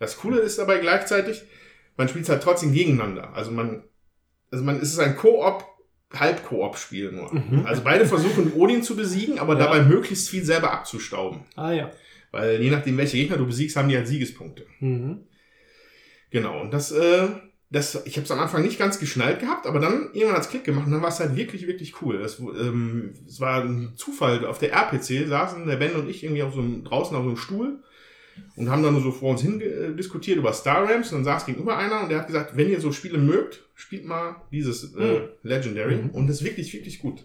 Das 0.00 0.16
Coole 0.16 0.40
ist 0.40 0.58
dabei 0.58 0.78
gleichzeitig, 0.78 1.42
man 1.96 2.08
spielt 2.08 2.28
halt 2.28 2.42
trotzdem 2.42 2.72
gegeneinander. 2.72 3.32
Also 3.34 3.50
man, 3.50 3.84
also 4.50 4.64
man, 4.64 4.76
es 4.76 4.92
ist 4.92 4.98
ein 4.98 5.16
Koop, 5.16 5.64
Halb-Koop-Spiel 6.14 7.12
nur. 7.12 7.32
Mhm. 7.34 7.64
Also 7.66 7.82
beide 7.82 8.06
versuchen 8.06 8.52
Odin 8.54 8.82
zu 8.82 8.96
besiegen, 8.96 9.38
aber 9.38 9.54
Ja. 9.54 9.60
dabei 9.66 9.82
möglichst 9.82 10.28
viel 10.28 10.44
selber 10.44 10.70
abzustauben. 10.72 11.40
Ah 11.56 11.72
ja. 11.72 11.90
Weil 12.30 12.60
je 12.62 12.70
nachdem, 12.70 12.96
welche 12.98 13.16
Gegner 13.16 13.36
du 13.36 13.46
besiegst, 13.46 13.76
haben 13.76 13.88
die 13.88 13.96
halt 13.96 14.06
Siegespunkte. 14.08 14.66
Mhm. 14.80 15.26
Genau, 16.30 16.60
und 16.62 16.70
das, 16.72 16.90
äh, 16.92 17.28
das, 17.70 18.02
ich 18.06 18.16
habe 18.16 18.24
es 18.24 18.30
am 18.30 18.38
Anfang 18.40 18.62
nicht 18.62 18.78
ganz 18.78 18.98
geschnallt 18.98 19.40
gehabt, 19.40 19.66
aber 19.66 19.80
dann 19.80 20.10
irgendwann 20.12 20.36
hat's 20.36 20.48
Klick 20.50 20.64
gemacht 20.64 20.86
und 20.86 20.92
dann 20.92 21.02
war 21.02 21.08
es 21.10 21.20
halt 21.20 21.36
wirklich, 21.36 21.66
wirklich 21.66 22.00
cool. 22.02 22.20
Es, 22.20 22.38
ähm, 22.38 23.14
es 23.26 23.40
war 23.40 23.62
ein 23.64 23.92
Zufall. 23.96 24.44
Auf 24.46 24.58
der 24.58 24.72
RPC 24.72 25.26
saßen 25.28 25.66
der 25.66 25.76
Ben 25.76 25.94
und 25.94 26.08
ich 26.08 26.24
irgendwie 26.24 26.42
auf 26.42 26.54
so 26.54 26.60
einem, 26.60 26.84
draußen 26.84 27.16
auf 27.16 27.22
so 27.22 27.28
einem 27.28 27.36
Stuhl 27.38 27.82
und 28.56 28.70
haben 28.70 28.82
dann 28.82 28.92
nur 28.94 29.02
so 29.02 29.10
vor 29.12 29.30
uns 29.30 29.42
hin 29.42 29.60
äh, 29.60 29.94
diskutiert 29.94 30.38
über 30.38 30.52
Star 30.52 30.88
Rams 30.88 31.10
und 31.12 31.18
dann 31.18 31.24
saß 31.24 31.46
gegenüber 31.46 31.76
einer 31.76 32.02
und 32.02 32.08
der 32.10 32.18
hat 32.20 32.26
gesagt, 32.26 32.56
wenn 32.56 32.68
ihr 32.70 32.80
so 32.80 32.92
Spiele 32.92 33.18
mögt, 33.18 33.64
spielt 33.74 34.04
mal 34.04 34.36
dieses 34.50 34.94
äh, 34.94 35.20
Mhm. 35.20 35.28
Legendary 35.42 35.96
Mhm. 35.96 36.10
und 36.10 36.26
das 36.28 36.36
ist 36.40 36.44
wirklich, 36.44 36.72
wirklich 36.72 36.98
gut. 37.00 37.24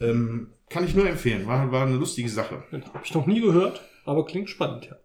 Ähm, 0.00 0.48
kann 0.68 0.84
ich 0.84 0.94
nur 0.94 1.08
empfehlen, 1.08 1.46
war, 1.46 1.70
war 1.70 1.86
eine 1.86 1.96
lustige 1.96 2.28
Sache. 2.28 2.62
Den 2.72 2.84
habe 2.86 3.00
ich 3.04 3.14
noch 3.14 3.26
nie 3.26 3.40
gehört, 3.40 3.82
aber 4.04 4.24
klingt 4.24 4.48
spannend, 4.50 4.86
ja. 4.86 4.96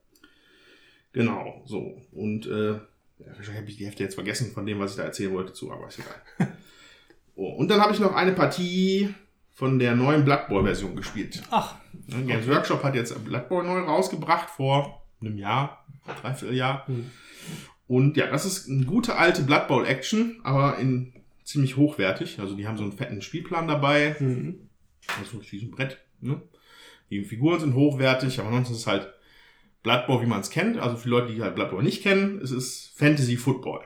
Genau, 1.14 1.62
so. 1.66 2.02
Und 2.12 2.46
äh, 2.48 2.80
wahrscheinlich 3.20 3.58
habe 3.58 3.70
ich 3.70 3.78
die 3.78 3.86
Hälfte 3.86 4.04
jetzt 4.04 4.16
vergessen 4.16 4.52
von 4.54 4.66
dem, 4.66 4.80
was 4.80 4.92
ich 4.92 4.98
da 4.98 5.04
erzählen 5.04 5.34
wollte 5.34 5.54
zu, 5.54 5.72
aber 5.72 5.88
ist 5.88 6.00
egal. 6.00 6.52
oh, 7.36 7.50
und 7.54 7.70
dann 7.70 7.82
habe 7.82 7.94
ich 7.94 8.00
noch 8.00 8.14
eine 8.16 8.34
Partie 8.34 9.10
von 9.52 9.80
der 9.80 9.96
neuen 9.96 10.24
Blood 10.24 10.48
Bowl 10.50 10.64
Version 10.64 10.96
gespielt. 10.96 11.42
Ach, 11.50 11.76
Games 12.08 12.48
Workshop 12.48 12.84
hat 12.84 12.94
jetzt 12.96 13.14
Blood 13.26 13.50
Bowl 13.50 13.64
neu 13.64 13.80
rausgebracht 13.80 14.50
vor 14.52 15.04
einem 15.22 15.38
Jahr, 15.38 15.86
dreiviertel 16.22 16.56
Jahr. 16.56 16.88
Hm. 16.88 17.10
Und 17.88 18.18
ja, 18.18 18.28
das 18.28 18.46
ist 18.46 18.70
eine 18.70 18.86
gute 18.86 19.16
alte 19.16 19.44
Blood 19.44 19.68
Bowl 19.68 19.86
Action, 19.86 20.40
aber 20.44 20.78
in 20.78 21.14
ziemlich 21.44 21.78
hochwertig. 21.78 22.40
Also 22.40 22.56
die 22.56 22.68
haben 22.68 22.78
so 22.78 22.84
einen 22.84 22.92
fetten 22.92 23.22
Spielplan 23.22 23.68
dabei. 23.68 24.18
Mhm. 24.20 24.70
Also 25.20 25.38
durch 25.38 25.50
diesen 25.50 25.72
Brett. 25.72 25.98
Ne? 26.20 26.42
Die 27.10 27.24
Figuren 27.24 27.60
sind 27.60 27.74
hochwertig, 27.74 28.40
aber 28.40 28.50
ansonsten 28.50 28.74
ist 28.74 28.82
es 28.82 28.88
halt 28.88 29.14
Blood 29.84 30.08
Bowl, 30.08 30.22
wie 30.22 30.28
man 30.28 30.42
es 30.42 30.50
kennt. 30.50 30.78
Also 30.78 30.98
für 30.98 31.08
Leute, 31.08 31.34
die 31.34 31.42
halt 31.42 31.56
Blood 31.56 31.72
Bowl 31.72 31.82
nicht 31.82 32.04
kennen, 32.04 32.42
es 32.42 32.52
ist 32.52 32.92
Fantasy 32.98 33.38
Football. 33.38 33.82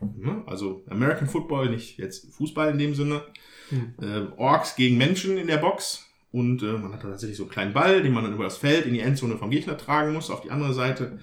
Ne? 0.00 0.42
Also 0.46 0.84
American 0.90 1.28
Football, 1.28 1.70
nicht 1.70 1.98
jetzt 1.98 2.34
Fußball 2.34 2.70
in 2.70 2.78
dem 2.78 2.94
Sinne. 2.94 3.22
Hm. 3.70 3.94
Äh, 4.02 4.26
Orks 4.36 4.76
gegen 4.76 4.98
Menschen 4.98 5.38
in 5.38 5.46
der 5.46 5.58
Box. 5.58 6.07
Und 6.30 6.62
äh, 6.62 6.72
man 6.72 6.92
hat 6.92 7.04
da 7.04 7.08
tatsächlich 7.08 7.38
so 7.38 7.44
einen 7.44 7.52
kleinen 7.52 7.72
Ball, 7.72 8.02
den 8.02 8.12
man 8.12 8.24
dann 8.24 8.34
über 8.34 8.44
das 8.44 8.58
Feld 8.58 8.86
in 8.86 8.94
die 8.94 9.00
Endzone 9.00 9.38
vom 9.38 9.50
Gegner 9.50 9.78
tragen 9.78 10.12
muss, 10.12 10.30
auf 10.30 10.42
die 10.42 10.50
andere 10.50 10.74
Seite. 10.74 11.18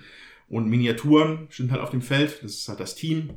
Und 0.47 0.67
Miniaturen 0.67 1.47
sind 1.51 1.71
halt 1.71 1.81
auf 1.81 1.89
dem 1.89 2.01
Feld, 2.01 2.39
das 2.43 2.53
ist 2.53 2.69
halt 2.69 2.79
das 2.79 2.95
Team. 2.95 3.31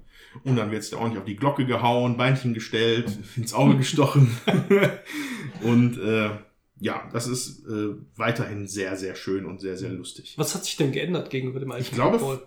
Und 0.45 0.57
dann 0.57 0.71
wird 0.71 0.83
es 0.83 0.91
da 0.91 0.99
ordentlich 0.99 1.19
auf 1.19 1.25
die 1.25 1.37
Glocke 1.37 1.67
gehauen, 1.67 2.17
Beinchen 2.17 2.55
gestellt, 2.55 3.11
ins 3.37 3.55
Auge 3.55 3.77
gestochen. 3.77 4.31
und 5.63 5.99
äh, 5.99 6.31
ja, 6.81 7.09
das 7.13 7.27
ist 7.27 7.67
äh, 7.67 7.95
weiterhin 8.17 8.69
sehr, 8.69 8.97
sehr 8.97 9.15
schön 9.15 9.45
und 9.47 9.61
sehr, 9.61 9.77
sehr 9.77 9.91
lustig. 9.91 10.35
was 10.37 10.55
hat 10.55 10.65
sich 10.65 10.77
denn 10.77 10.93
geändert 10.93 11.31
gegenüber 11.31 11.61
dem 11.61 11.73
alten 11.73 11.85
Ich 11.85 11.91
glaube, 11.91 12.19
Football? 12.19 12.47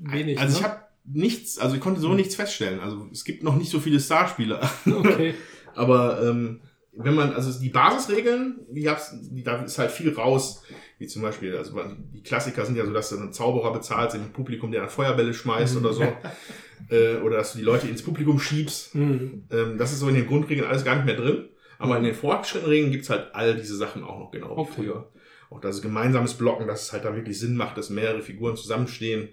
Wenig, 0.00 0.38
also 0.38 0.56
ich 0.56 0.62
ne? 0.62 0.68
habe 0.68 0.82
nichts, 1.04 1.58
also 1.58 1.74
ich 1.74 1.80
konnte 1.80 2.00
so 2.00 2.14
nichts 2.14 2.34
feststellen. 2.34 2.80
Also 2.80 3.08
es 3.12 3.24
gibt 3.24 3.42
noch 3.42 3.56
nicht 3.56 3.70
so 3.70 3.80
viele 3.80 4.00
Starspieler. 4.00 4.68
Okay. 4.86 5.34
Aber 5.74 6.22
ähm, 6.22 6.60
wenn 7.00 7.14
man, 7.14 7.32
also 7.32 7.58
die 7.60 7.68
Basisregeln, 7.68 8.60
die 8.70 8.82
gab's, 8.82 9.14
die, 9.30 9.42
da 9.42 9.62
ist 9.62 9.78
halt 9.78 9.90
viel 9.90 10.12
raus. 10.12 10.62
Wie 10.98 11.06
zum 11.06 11.22
Beispiel, 11.22 11.56
also 11.56 11.74
man- 11.74 12.10
die 12.12 12.22
Klassiker 12.22 12.66
sind 12.66 12.76
ja 12.76 12.84
so, 12.84 12.92
dass 12.92 13.08
du 13.10 13.16
einen 13.16 13.32
Zauberer 13.32 13.72
bezahlst 13.72 14.16
im 14.16 14.32
Publikum, 14.32 14.72
der 14.72 14.80
dann 14.80 14.90
Feuerbälle 14.90 15.32
schmeißt 15.32 15.76
oder 15.76 15.92
so. 15.92 16.02
äh, 16.90 17.16
oder 17.18 17.36
dass 17.38 17.52
du 17.52 17.58
die 17.58 17.64
Leute 17.64 17.86
ins 17.88 18.02
Publikum 18.02 18.38
schiebst. 18.40 18.94
Mhm. 18.96 19.44
Ähm, 19.50 19.78
das 19.78 19.92
ist 19.92 20.00
so 20.00 20.08
in 20.08 20.16
den 20.16 20.26
Grundregeln 20.26 20.66
alles 20.68 20.84
gar 20.84 20.96
nicht 20.96 21.06
mehr 21.06 21.16
drin. 21.16 21.48
Aber 21.78 21.96
in 21.96 22.02
den 22.02 22.14
fortgeschrittenen 22.14 22.70
Regeln 22.72 22.90
gibt's 22.92 23.10
halt 23.10 23.32
all 23.34 23.54
diese 23.56 23.76
Sachen 23.76 24.02
auch 24.02 24.18
noch 24.18 24.30
genau 24.32 24.56
wie 24.56 24.60
Okay. 24.62 24.72
früher. 24.74 25.12
Auch 25.50 25.60
das 25.60 25.80
gemeinsames 25.80 26.34
Blocken, 26.34 26.66
dass 26.66 26.82
es 26.82 26.92
halt 26.92 27.04
da 27.04 27.14
wirklich 27.14 27.38
Sinn 27.38 27.54
macht, 27.56 27.78
dass 27.78 27.88
mehrere 27.90 28.20
Figuren 28.20 28.56
zusammenstehen, 28.56 29.28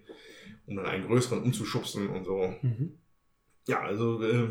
um 0.67 0.75
dann 0.75 0.85
einen 0.85 1.07
größeren 1.07 1.41
umzuschubsen 1.41 2.07
und 2.09 2.25
so. 2.25 2.53
Mhm. 2.61 2.99
Ja, 3.67 3.81
also, 3.81 4.21
äh, 4.23 4.49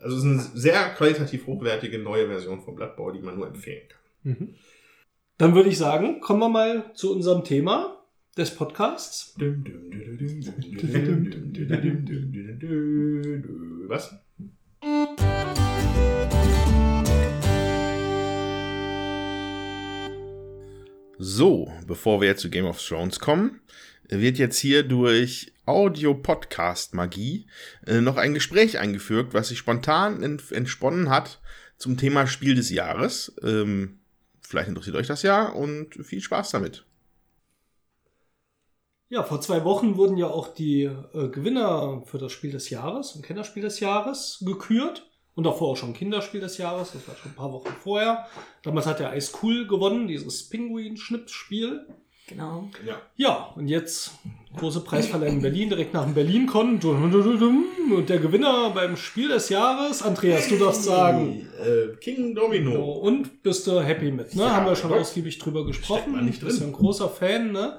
also 0.00 0.16
es 0.16 0.24
ist 0.24 0.28
eine 0.28 0.60
sehr 0.60 0.90
qualitativ 0.90 1.46
hochwertige 1.46 1.98
neue 1.98 2.26
Version 2.28 2.60
von 2.60 2.74
Blood 2.74 2.96
Bowl, 2.96 3.12
die 3.12 3.20
man 3.20 3.36
nur 3.36 3.46
empfehlen 3.46 3.88
kann. 3.88 4.00
Mhm. 4.22 4.54
Dann 5.38 5.54
würde 5.54 5.68
ich 5.68 5.78
sagen, 5.78 6.20
kommen 6.20 6.40
wir 6.40 6.48
mal 6.48 6.92
zu 6.94 7.12
unserem 7.14 7.44
Thema 7.44 8.02
des 8.36 8.54
Podcasts. 8.54 9.34
Was? 13.88 14.14
So, 21.18 21.72
bevor 21.86 22.20
wir 22.20 22.28
jetzt 22.28 22.42
zu 22.42 22.50
Game 22.50 22.66
of 22.66 22.78
Thrones 22.82 23.20
kommen, 23.20 23.60
wird 24.08 24.38
jetzt 24.38 24.58
hier 24.58 24.82
durch 24.82 25.52
Audio-Podcast-Magie 25.66 27.46
äh, 27.86 28.00
noch 28.00 28.16
ein 28.16 28.34
Gespräch 28.34 28.78
eingefügt, 28.78 29.34
was 29.34 29.48
sich 29.48 29.58
spontan 29.58 30.22
ent 30.22 30.52
entsponnen 30.52 31.10
hat 31.10 31.40
zum 31.76 31.96
Thema 31.96 32.26
Spiel 32.26 32.54
des 32.54 32.70
Jahres. 32.70 33.34
Ähm, 33.42 34.00
vielleicht 34.40 34.68
interessiert 34.68 34.96
euch 34.96 35.08
das 35.08 35.22
ja 35.22 35.48
und 35.48 35.94
viel 36.04 36.20
Spaß 36.20 36.50
damit. 36.50 36.84
Ja, 39.08 39.22
vor 39.22 39.40
zwei 39.40 39.64
Wochen 39.64 39.96
wurden 39.96 40.16
ja 40.16 40.26
auch 40.26 40.52
die 40.52 40.82
äh, 40.82 41.28
Gewinner 41.28 42.02
für 42.06 42.18
das 42.18 42.32
Spiel 42.32 42.50
des 42.50 42.70
Jahres 42.70 43.12
und 43.12 43.22
Kennerspiel 43.22 43.62
des 43.62 43.78
Jahres 43.80 44.42
gekürt. 44.44 45.08
Und 45.34 45.44
davor 45.44 45.72
auch 45.72 45.76
schon 45.76 45.92
Kinderspiel 45.92 46.40
des 46.40 46.56
Jahres, 46.56 46.92
das 46.92 47.06
war 47.06 47.14
schon 47.14 47.32
ein 47.32 47.36
paar 47.36 47.52
Wochen 47.52 47.68
vorher. 47.68 48.26
Damals 48.62 48.86
hat 48.86 49.00
der 49.00 49.14
Ice 49.14 49.36
Cool 49.42 49.66
gewonnen, 49.66 50.08
dieses 50.08 50.48
Pinguin-Schnippspiel. 50.48 51.86
Genau. 52.28 52.68
Ja. 52.84 53.00
Ja, 53.16 53.52
und 53.54 53.68
jetzt 53.68 54.10
große 54.56 54.80
Preisverleihung 54.80 55.36
in 55.36 55.42
Berlin, 55.42 55.68
direkt 55.68 55.92
nach 55.94 56.04
dem 56.04 56.14
Berlin-Con. 56.14 56.80
Und 56.82 58.08
der 58.08 58.18
Gewinner 58.18 58.70
beim 58.70 58.96
Spiel 58.96 59.28
des 59.28 59.48
Jahres, 59.50 60.02
Andreas, 60.02 60.48
du 60.48 60.56
darfst 60.58 60.82
sagen. 60.84 61.46
Äh, 61.62 61.94
King 62.00 62.34
Domino. 62.34 62.92
und 62.94 63.42
bist 63.42 63.66
du 63.66 63.80
happy 63.80 64.10
mit, 64.10 64.34
ne? 64.34 64.42
Ja, 64.42 64.56
Haben 64.56 64.66
wir 64.66 64.74
schon 64.74 64.90
Gott. 64.90 65.00
ausgiebig 65.00 65.38
drüber 65.38 65.64
gesprochen. 65.66 66.12
man 66.12 66.24
nicht 66.24 66.40
Bist 66.42 66.58
drin. 66.60 66.70
ja 66.70 66.74
ein 66.74 66.80
großer 66.80 67.08
Fan, 67.10 67.52
ne? 67.52 67.78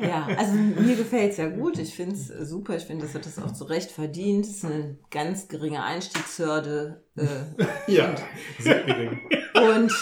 Ja, 0.00 0.28
also 0.36 0.52
mir 0.52 0.94
gefällt's 0.94 1.38
ja 1.38 1.48
gut. 1.48 1.78
Ich 1.78 1.94
finde 1.94 2.14
es 2.14 2.28
super. 2.48 2.76
Ich 2.76 2.84
finde, 2.84 3.06
das 3.06 3.14
hat 3.14 3.26
es 3.26 3.38
auch 3.38 3.52
zu 3.52 3.64
Recht 3.64 3.90
verdient. 3.90 4.44
Es 4.44 4.56
ist 4.58 4.64
eine 4.66 4.98
ganz 5.10 5.48
geringe 5.48 5.82
Einstiegshürde. 5.82 7.02
Äh, 7.16 7.24
Ja, 7.90 8.14
sehr 8.60 8.82
gering. 8.84 9.18
und 9.54 9.92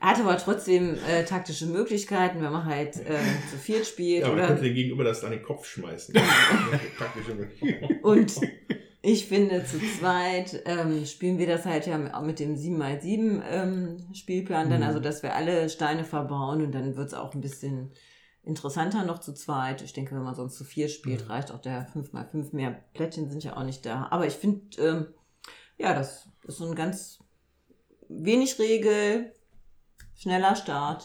hat 0.00 0.20
aber 0.20 0.36
trotzdem 0.38 0.96
äh, 1.08 1.24
taktische 1.24 1.66
Möglichkeiten, 1.66 2.40
wenn 2.40 2.52
man 2.52 2.64
halt 2.66 2.96
äh, 2.96 3.18
zu 3.50 3.56
viert 3.56 3.86
spielt. 3.86 4.22
Ja, 4.22 4.28
man 4.28 4.38
oder 4.38 4.46
könnte 4.48 4.62
den 4.64 4.74
Gegenüber 4.74 5.04
das 5.04 5.24
an 5.24 5.32
den 5.32 5.42
Kopf 5.42 5.66
schmeißen. 5.66 6.14
Taktische 6.98 7.34
Möglichkeit. 7.34 8.02
Und 8.04 8.32
ich 9.02 9.26
finde, 9.26 9.64
zu 9.64 9.78
zweit 9.98 10.62
ähm, 10.66 11.04
spielen 11.06 11.38
wir 11.38 11.46
das 11.46 11.64
halt 11.64 11.86
ja 11.86 12.14
auch 12.14 12.22
mit 12.22 12.38
dem 12.40 12.54
7x7 12.56 13.42
ähm, 13.50 14.06
Spielplan 14.12 14.70
dann, 14.70 14.80
Mhm. 14.80 14.86
also 14.86 15.00
dass 15.00 15.22
wir 15.22 15.34
alle 15.34 15.68
Steine 15.68 16.04
verbauen 16.04 16.62
und 16.62 16.72
dann 16.72 16.96
wird's 16.96 17.14
auch 17.14 17.34
ein 17.34 17.40
bisschen 17.40 17.92
interessanter 18.44 19.04
noch 19.04 19.18
zu 19.18 19.34
zweit. 19.34 19.82
Ich 19.82 19.92
denke, 19.92 20.14
wenn 20.14 20.22
man 20.22 20.34
sonst 20.34 20.56
zu 20.56 20.64
vier 20.64 20.88
spielt, 20.88 21.28
reicht 21.28 21.50
auch 21.50 21.60
der 21.60 21.86
5x5. 21.94 22.54
Mehr 22.54 22.84
Plättchen 22.94 23.30
sind 23.30 23.44
ja 23.44 23.56
auch 23.56 23.64
nicht 23.64 23.84
da. 23.84 24.08
Aber 24.10 24.26
ich 24.26 24.34
finde, 24.34 24.60
ähm, 24.80 25.06
ja, 25.76 25.94
das 25.94 26.28
ist 26.46 26.56
so 26.58 26.66
ein 26.66 26.74
ganz 26.74 27.18
wenig 28.08 28.58
Regel, 28.58 29.32
schneller 30.18 30.54
Start. 30.56 31.04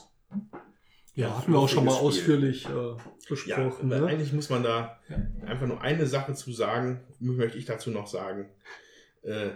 Ja, 1.16 1.38
hatten 1.38 1.51
wir 1.51 1.59
auch 1.59 1.70
schon 1.70 1.86
mal 1.86 1.93
Spiel. 1.93 2.07
ausführlich 2.07 2.66
äh, 2.66 2.70
Ja, 2.72 2.97
besprochen. 3.30 3.89
weil 3.89 4.01
ne? 4.01 4.07
eigentlich 4.07 4.34
muss 4.34 4.49
man 4.49 4.64
da 4.64 4.99
Ja. 5.09 5.18
einfach 5.47 5.68
nur 5.68 5.80
eine 5.82 6.07
Sache 6.07 6.34
zu 6.34 6.51
sagen, 6.51 7.01
möchte 7.20 7.57
ich 7.57 7.66
dazu 7.66 7.91
noch 7.91 8.07
sagen. 8.07 8.49
Äh, 9.22 9.51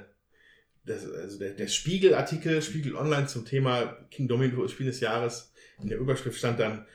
das, 0.85 1.09
also 1.11 1.39
der, 1.39 1.51
der 1.53 1.67
Spiegel-Artikel, 1.67 2.61
Spiegel 2.61 2.95
Online 2.95 3.25
zum 3.27 3.43
Thema 3.45 3.87
King 4.11 4.27
Domino 4.27 4.67
Spiel 4.67 4.85
des 4.85 4.99
Jahres, 4.99 5.51
in 5.81 5.89
der 5.89 5.97
Überschrift 5.97 6.37
stand 6.37 6.59
dann, 6.59 6.85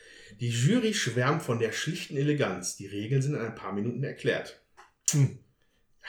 die 0.41 0.49
Jury 0.49 0.95
schwärmt 0.95 1.43
von 1.43 1.59
der 1.59 1.73
schlichten 1.73 2.17
Eleganz. 2.17 2.77
Die 2.77 2.87
Regeln 2.87 3.21
sind 3.21 3.35
in 3.35 3.41
ein 3.43 3.55
paar 3.55 3.73
Minuten 3.73 4.03
erklärt. 4.03 4.61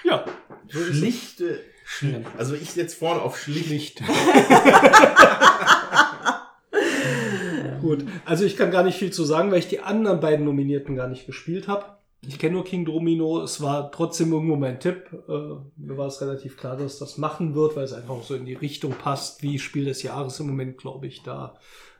Ja, 0.05 0.25
so. 0.71 0.79
Schlichte, 0.93 1.59
schli 1.85 2.23
also 2.37 2.55
ich 2.55 2.71
setze 2.71 2.95
vorne 2.95 3.21
auf 3.21 3.37
schlicht. 3.37 3.67
Schlicht. 3.67 4.01
Gut, 7.83 8.05
also 8.23 8.45
ich 8.45 8.55
kann 8.55 8.71
gar 8.71 8.83
nicht 8.83 8.97
viel 8.97 9.11
zu 9.11 9.25
sagen, 9.25 9.51
weil 9.51 9.59
ich 9.59 9.67
die 9.67 9.81
anderen 9.81 10.21
beiden 10.21 10.45
Nominierten 10.45 10.95
gar 10.95 11.09
nicht 11.09 11.25
gespielt 11.25 11.67
habe. 11.67 11.83
Ich 12.25 12.39
kenne 12.39 12.53
nur 12.53 12.63
King 12.63 12.85
Domino, 12.85 13.41
es 13.41 13.61
war 13.61 13.91
trotzdem 13.91 14.31
irgendwo 14.31 14.55
mein 14.55 14.79
Tipp. 14.79 15.07
Äh, 15.27 15.55
mir 15.75 15.97
war 15.97 16.07
es 16.07 16.21
relativ 16.21 16.55
klar, 16.55 16.77
dass 16.77 16.97
das 16.97 17.17
machen 17.17 17.55
wird, 17.55 17.75
weil 17.75 17.83
es 17.83 17.91
einfach 17.91 18.23
so 18.23 18.35
in 18.35 18.45
die 18.45 18.53
Richtung 18.53 18.93
passt, 18.93 19.43
wie 19.43 19.59
Spiel 19.59 19.83
des 19.83 20.01
Jahres 20.01 20.39
im 20.39 20.47
Moment, 20.47 20.77
glaube 20.77 21.07
ich, 21.07 21.23
da 21.23 21.55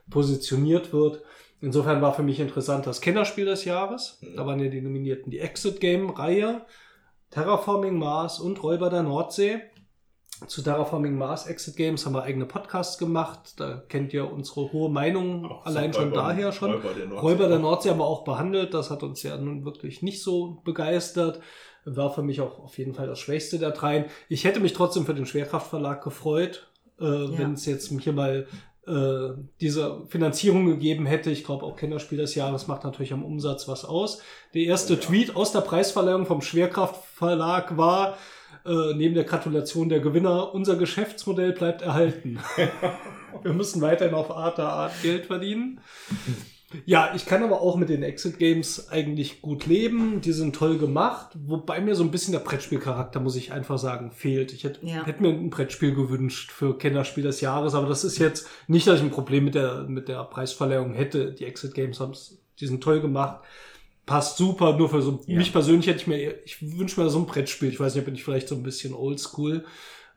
positioniert 0.08 0.94
wird. 0.94 1.22
Insofern 1.60 2.00
war 2.00 2.14
für 2.14 2.22
mich 2.22 2.40
interessant 2.40 2.86
das 2.86 3.02
Kennerspiel 3.02 3.44
des 3.44 3.66
Jahres. 3.66 4.18
Da 4.34 4.46
waren 4.46 4.60
ja 4.60 4.70
die 4.70 4.80
Nominierten 4.80 5.30
die 5.30 5.40
Exit 5.40 5.80
Game 5.80 6.08
Reihe, 6.08 6.62
Terraforming 7.28 7.98
Mars 7.98 8.40
und 8.40 8.62
Räuber 8.62 8.88
der 8.88 9.02
Nordsee. 9.02 9.60
Zu 10.48 10.62
Terraforming 10.62 11.16
Mars 11.16 11.46
Exit 11.46 11.76
Games 11.76 12.04
haben 12.04 12.12
wir 12.14 12.22
eigene 12.24 12.44
Podcasts 12.44 12.98
gemacht. 12.98 13.54
Da 13.58 13.82
kennt 13.88 14.12
ihr 14.12 14.30
unsere 14.30 14.72
hohe 14.72 14.90
Meinung 14.90 15.46
Auch 15.46 15.64
allein 15.64 15.92
so 15.92 16.00
schon 16.00 16.08
Räuber- 16.10 16.16
daher 16.22 16.52
schon. 16.52 16.72
Räuber 16.72 16.92
der 16.92 17.06
Nordsee. 17.06 17.26
Räuber 17.26 17.48
der 17.48 17.58
Nordsee 17.60 17.90
haben 17.90 17.98
wir 18.00 18.04
auch 18.06 18.24
behandelt. 18.24 18.74
Das 18.74 18.90
hat 18.90 19.02
uns 19.02 19.22
ja 19.22 19.36
nun 19.36 19.64
wirklich 19.64 20.02
nicht 20.02 20.22
so 20.22 20.60
begeistert. 20.64 21.40
War 21.84 22.12
für 22.12 22.22
mich 22.22 22.40
auch 22.40 22.58
auf 22.58 22.76
jeden 22.78 22.94
Fall 22.94 23.06
das 23.06 23.20
Schwächste 23.20 23.58
der 23.58 23.70
dreien. 23.70 24.06
Ich 24.28 24.44
hätte 24.44 24.58
mich 24.60 24.72
trotzdem 24.72 25.06
für 25.06 25.14
den 25.14 25.26
Schwerkraftverlag 25.26 26.02
gefreut, 26.02 26.66
äh, 26.98 27.04
wenn 27.04 27.52
es 27.54 27.64
jetzt 27.66 27.88
hier 28.00 28.12
mal 28.12 28.46
äh, 28.86 29.30
diese 29.60 30.04
Finanzierung 30.08 30.66
gegeben 30.66 31.06
hätte. 31.06 31.30
Ich 31.30 31.44
glaube, 31.44 31.64
auch 31.64 31.76
Kennerspiel 31.76 32.18
des 32.18 32.34
Jahres 32.34 32.66
macht 32.66 32.84
natürlich 32.84 33.12
am 33.12 33.24
Umsatz 33.24 33.68
was 33.68 33.84
aus. 33.84 34.20
Der 34.52 34.62
erste 34.64 34.94
Ja. 34.94 35.00
Tweet 35.00 35.36
aus 35.36 35.52
der 35.52 35.60
Preisverleihung 35.60 36.26
vom 36.26 36.42
Schwerkraftverlag 36.42 37.76
war, 37.76 38.18
äh, 38.64 38.94
neben 38.94 39.14
der 39.14 39.24
Gratulation 39.24 39.88
der 39.88 40.00
Gewinner, 40.00 40.54
unser 40.54 40.76
Geschäftsmodell 40.76 41.52
bleibt 41.52 41.82
erhalten. 41.82 42.38
Wir 43.42 43.52
müssen 43.52 43.82
weiterhin 43.82 44.14
auf 44.14 44.30
Art 44.30 44.58
der 44.58 44.68
Art 44.68 44.92
Geld 45.02 45.26
verdienen. 45.26 45.80
Ja, 46.86 47.12
ich 47.14 47.24
kann 47.26 47.42
aber 47.44 47.60
auch 47.60 47.76
mit 47.76 47.88
den 47.88 48.02
Exit 48.02 48.38
Games 48.38 48.88
eigentlich 48.90 49.42
gut 49.42 49.66
leben. 49.66 50.20
Die 50.20 50.32
sind 50.32 50.56
toll 50.56 50.76
gemacht, 50.78 51.28
wobei 51.46 51.80
mir 51.80 51.94
so 51.94 52.02
ein 52.02 52.10
bisschen 52.10 52.32
der 52.32 52.40
Brettspielcharakter, 52.40 53.20
muss 53.20 53.36
ich 53.36 53.52
einfach 53.52 53.78
sagen, 53.78 54.10
fehlt. 54.10 54.52
Ich 54.52 54.64
hätte, 54.64 54.84
Ja. 54.84 55.04
hätte 55.06 55.22
mir 55.22 55.28
ein 55.28 55.50
Brettspiel 55.50 55.94
gewünscht 55.94 56.50
für 56.50 56.76
Kennerspiel 56.76 57.22
des 57.22 57.40
Jahres, 57.40 57.74
aber 57.74 57.86
das 57.86 58.02
ist 58.02 58.18
jetzt 58.18 58.48
nicht, 58.66 58.86
dass 58.88 58.98
ich 58.98 59.04
ein 59.04 59.12
Problem 59.12 59.44
mit 59.44 59.54
der, 59.54 59.84
mit 59.84 60.08
der 60.08 60.24
Preisverleihung 60.24 60.94
hätte. 60.94 61.32
Die 61.32 61.44
Exit 61.44 61.74
Games 61.74 62.00
haben's, 62.00 62.38
die 62.58 62.66
sind 62.66 62.82
toll 62.82 63.00
gemacht. 63.00 63.44
Passt 64.06 64.36
super, 64.36 64.76
nur 64.76 64.88
für 64.90 65.00
so, 65.00 65.20
Ja. 65.26 65.38
mich 65.38 65.52
persönlich 65.52 65.86
hätte 65.86 66.00
ich 66.00 66.06
mir, 66.06 66.44
ich 66.44 66.60
wünsche 66.78 67.00
mir 67.00 67.08
so 67.08 67.18
ein 67.18 67.26
Brettspiel. 67.26 67.70
Ich 67.70 67.80
weiß 67.80 67.94
nicht, 67.94 68.04
bin 68.04 68.14
ich 68.14 68.24
vielleicht 68.24 68.48
so 68.48 68.54
ein 68.54 68.62
bisschen 68.62 68.92
oldschool. 68.94 69.64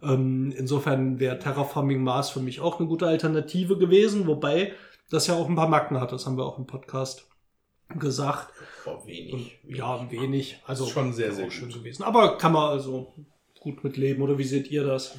Ähm, 0.03 0.53
insofern 0.57 1.19
wäre 1.19 1.39
Terraforming 1.39 2.03
Mars 2.03 2.29
für 2.29 2.41
mich 2.41 2.59
auch 2.59 2.79
eine 2.79 2.87
gute 2.87 3.07
Alternative 3.07 3.77
gewesen, 3.77 4.27
wobei 4.27 4.73
das 5.09 5.27
ja 5.27 5.35
auch 5.35 5.47
ein 5.47 5.55
paar 5.55 5.69
Macken 5.69 5.99
hat. 6.01 6.11
Das 6.11 6.25
haben 6.25 6.37
wir 6.37 6.45
auch 6.45 6.57
im 6.59 6.67
Podcast 6.67 7.27
gesagt. 7.97 8.49
Oh, 8.85 9.05
wenig. 9.07 9.59
Und 9.63 9.75
ja, 9.75 10.11
wenig. 10.11 10.61
Also 10.67 10.83
Ist 10.85 10.91
schon 10.91 11.13
sehr, 11.13 11.31
sehr 11.31 11.49
schön 11.49 11.69
gut. 11.69 11.79
gewesen. 11.79 12.03
Aber 12.03 12.37
kann 12.37 12.51
man 12.51 12.69
also 12.69 13.13
gut 13.61 13.83
mitleben. 13.83 14.21
Oder 14.21 14.37
wie 14.37 14.43
seht 14.43 14.69
ihr 14.69 14.83
das? 14.83 15.15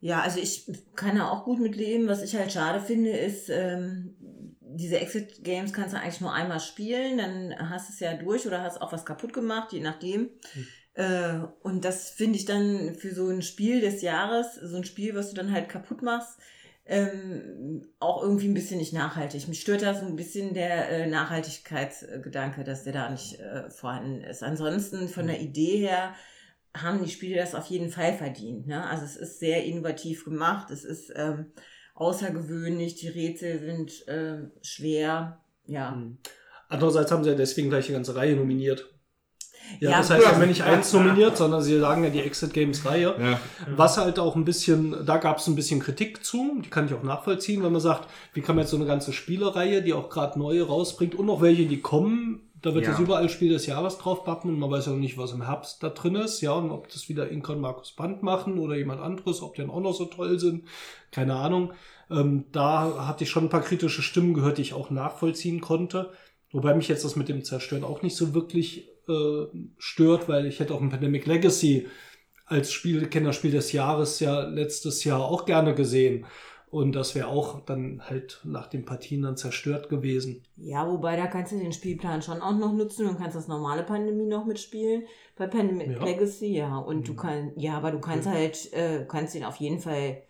Ja, 0.00 0.20
also 0.20 0.40
ich 0.40 0.66
kann 0.94 1.16
da 1.16 1.28
auch 1.30 1.44
gut 1.44 1.60
mit 1.60 1.74
leben. 1.76 2.08
Was 2.08 2.22
ich 2.22 2.34
halt 2.36 2.52
schade 2.52 2.80
finde, 2.80 3.10
ist, 3.12 3.48
ähm, 3.48 4.14
diese 4.74 4.98
Exit 4.98 5.44
Games 5.44 5.72
kannst 5.72 5.94
du 5.94 6.00
eigentlich 6.00 6.20
nur 6.20 6.32
einmal 6.32 6.60
spielen, 6.60 7.18
dann 7.18 7.70
hast 7.70 7.88
du 7.88 7.92
es 7.92 8.00
ja 8.00 8.14
durch 8.14 8.46
oder 8.46 8.62
hast 8.62 8.80
auch 8.80 8.92
was 8.92 9.04
kaputt 9.04 9.32
gemacht, 9.32 9.72
je 9.72 9.80
nachdem. 9.80 10.30
Äh, 10.94 11.40
und 11.62 11.84
das 11.84 12.10
finde 12.10 12.38
ich 12.38 12.44
dann 12.44 12.94
für 12.94 13.14
so 13.14 13.28
ein 13.28 13.42
Spiel 13.42 13.80
des 13.80 14.02
Jahres, 14.02 14.56
so 14.56 14.76
ein 14.76 14.84
Spiel, 14.84 15.14
was 15.14 15.30
du 15.30 15.36
dann 15.36 15.52
halt 15.52 15.68
kaputt 15.68 16.02
machst, 16.02 16.38
ähm, 16.84 17.86
auch 18.00 18.22
irgendwie 18.22 18.48
ein 18.48 18.54
bisschen 18.54 18.78
nicht 18.78 18.92
nachhaltig. 18.92 19.46
Mich 19.48 19.60
stört 19.60 19.82
da 19.82 19.94
so 19.94 20.04
ein 20.04 20.16
bisschen 20.16 20.52
der 20.52 20.88
äh, 20.88 21.06
Nachhaltigkeitsgedanke, 21.06 22.64
dass 22.64 22.84
der 22.84 22.92
da 22.92 23.10
nicht 23.10 23.38
äh, 23.38 23.70
vorhanden 23.70 24.20
ist. 24.22 24.42
Ansonsten 24.42 25.08
von 25.08 25.28
der 25.28 25.40
Idee 25.40 25.78
her 25.78 26.14
haben 26.74 27.04
die 27.04 27.10
Spiele 27.10 27.36
das 27.36 27.54
auf 27.54 27.66
jeden 27.66 27.90
Fall 27.90 28.14
verdient. 28.14 28.66
Ne? 28.66 28.84
Also 28.86 29.04
es 29.04 29.16
ist 29.16 29.38
sehr 29.38 29.64
innovativ 29.64 30.24
gemacht, 30.24 30.70
es 30.70 30.84
ist 30.84 31.12
ähm, 31.14 31.52
außergewöhnlich, 31.94 32.96
die 32.96 33.08
Rätsel 33.08 33.60
sind 33.60 33.92
ähm, 34.08 34.52
schwer. 34.62 35.40
Ja. 35.66 35.92
Hm. 35.92 36.18
Andererseits 36.68 37.10
haben 37.10 37.22
sie 37.22 37.30
ja 37.30 37.36
deswegen 37.36 37.68
gleich 37.68 37.86
die 37.86 37.92
ganze 37.92 38.16
Reihe 38.16 38.34
nominiert. 38.34 38.88
Ja, 39.80 39.90
Ja, 39.90 39.98
das 39.98 40.10
heißt, 40.10 40.22
sie 40.22 40.28
haben 40.28 40.40
ja 40.40 40.46
nicht 40.46 40.62
eins 40.62 40.92
nominiert, 40.94 41.36
sondern 41.36 41.62
sie 41.62 41.78
sagen 41.78 42.04
ja 42.04 42.10
die 42.10 42.20
Exit 42.20 42.52
Games 42.52 42.84
Reihe. 42.84 43.14
Ja. 43.20 43.40
Was 43.76 43.98
halt 43.98 44.18
auch 44.18 44.36
ein 44.36 44.44
bisschen, 44.44 45.04
da 45.04 45.18
gab 45.18 45.38
es 45.38 45.46
ein 45.46 45.54
bisschen 45.54 45.80
Kritik 45.80 46.24
zu, 46.24 46.60
die 46.64 46.70
kann 46.70 46.86
ich 46.86 46.94
auch 46.94 47.02
nachvollziehen, 47.02 47.62
wenn 47.62 47.72
man 47.72 47.80
sagt, 47.80 48.08
wie 48.34 48.40
kann 48.40 48.56
man 48.56 48.64
jetzt 48.64 48.70
so 48.70 48.76
eine 48.76 48.86
ganze 48.86 49.12
Spielereihe, 49.12 49.82
die 49.82 49.92
auch 49.92 50.08
gerade 50.08 50.38
neue 50.38 50.66
rausbringt 50.66 51.14
und 51.14 51.26
noch 51.26 51.40
welche, 51.40 51.66
die 51.66 51.80
kommen, 51.80 52.51
da 52.62 52.74
wird 52.74 52.84
Ja. 52.84 52.90
jetzt 52.92 53.00
überall 53.00 53.28
Spiel 53.28 53.52
des 53.52 53.66
Jahres 53.66 53.98
draufpappen 53.98 54.50
und 54.50 54.58
man 54.58 54.70
weiß 54.70 54.86
ja 54.86 54.92
noch 54.92 54.98
nicht, 54.98 55.18
was 55.18 55.32
im 55.32 55.44
Herbst 55.44 55.82
da 55.82 55.90
drin 55.90 56.14
ist, 56.14 56.40
ja, 56.40 56.52
und 56.52 56.70
ob 56.70 56.88
das 56.88 57.08
wieder 57.08 57.28
Inka 57.30 57.52
und 57.52 57.60
Markus 57.60 57.92
Band 57.92 58.22
machen 58.22 58.58
oder 58.58 58.76
jemand 58.76 59.00
anderes, 59.00 59.42
ob 59.42 59.54
die 59.54 59.62
dann 59.62 59.70
auch 59.70 59.80
noch 59.80 59.94
so 59.94 60.04
toll 60.06 60.38
sind, 60.38 60.64
keine 61.10 61.34
Ahnung. 61.36 61.72
Ähm, 62.10 62.44
da 62.52 63.06
hatte 63.06 63.24
ich 63.24 63.30
schon 63.30 63.44
ein 63.44 63.50
paar 63.50 63.62
kritische 63.62 64.02
Stimmen 64.02 64.34
gehört, 64.34 64.58
die 64.58 64.62
ich 64.62 64.74
auch 64.74 64.90
nachvollziehen 64.90 65.60
konnte. 65.60 66.10
Wobei 66.52 66.74
mich 66.74 66.88
jetzt 66.88 67.04
das 67.04 67.16
mit 67.16 67.28
dem 67.28 67.44
Zerstören 67.44 67.84
auch 67.84 68.02
nicht 68.02 68.16
so 68.16 68.34
wirklich 68.34 68.88
äh, 69.08 69.46
stört, 69.78 70.28
weil 70.28 70.46
ich 70.46 70.60
hätte 70.60 70.74
auch 70.74 70.80
ein 70.80 70.90
Pandemic 70.90 71.26
Legacy 71.26 71.88
als 72.46 72.70
Spiel, 72.72 73.06
Kennerspiel 73.06 73.50
des 73.50 73.72
Jahres 73.72 74.20
ja 74.20 74.42
letztes 74.42 75.04
Jahr 75.04 75.20
auch 75.20 75.46
gerne 75.46 75.74
gesehen. 75.74 76.26
Und 76.72 76.92
das 76.94 77.14
wäre 77.14 77.28
auch 77.28 77.60
dann 77.66 78.00
halt 78.08 78.40
nach 78.44 78.66
den 78.66 78.84
Partien 78.86 79.20
dann 79.22 79.36
zerstört 79.36 79.88
gewesen. 79.90 80.42
ja, 80.56 80.90
wobei 80.90 81.16
da 81.16 81.26
kannst 81.26 81.52
du 81.52 81.58
den 81.58 81.72
Spielplan 81.72 82.22
schon 82.22 82.40
auch 82.40 82.56
noch 82.56 82.72
nutzen 82.72 83.06
und 83.06 83.18
kannst 83.18 83.36
das 83.36 83.46
normale 83.46 83.82
Pandemie 83.82 84.24
noch 84.26 84.46
mitspielen. 84.46 85.04
Bei 85.36 85.46
Pandemic 85.46 85.90
Ja. 85.90 86.02
Legacy, 86.04 86.46
ja. 86.56 86.78
Und 86.78 87.06
du 87.06 87.12
Mhm. 87.12 87.16
kannst, 87.16 87.52
ja, 87.60 87.76
aber 87.76 87.90
du 87.92 88.00
kannst 88.00 88.26
halt, 88.26 88.72
äh, 88.72 89.04
kannst 89.06 89.34
ihn 89.34 89.44
auf 89.44 89.56
jeden 89.56 89.80
Fall, 89.80 90.22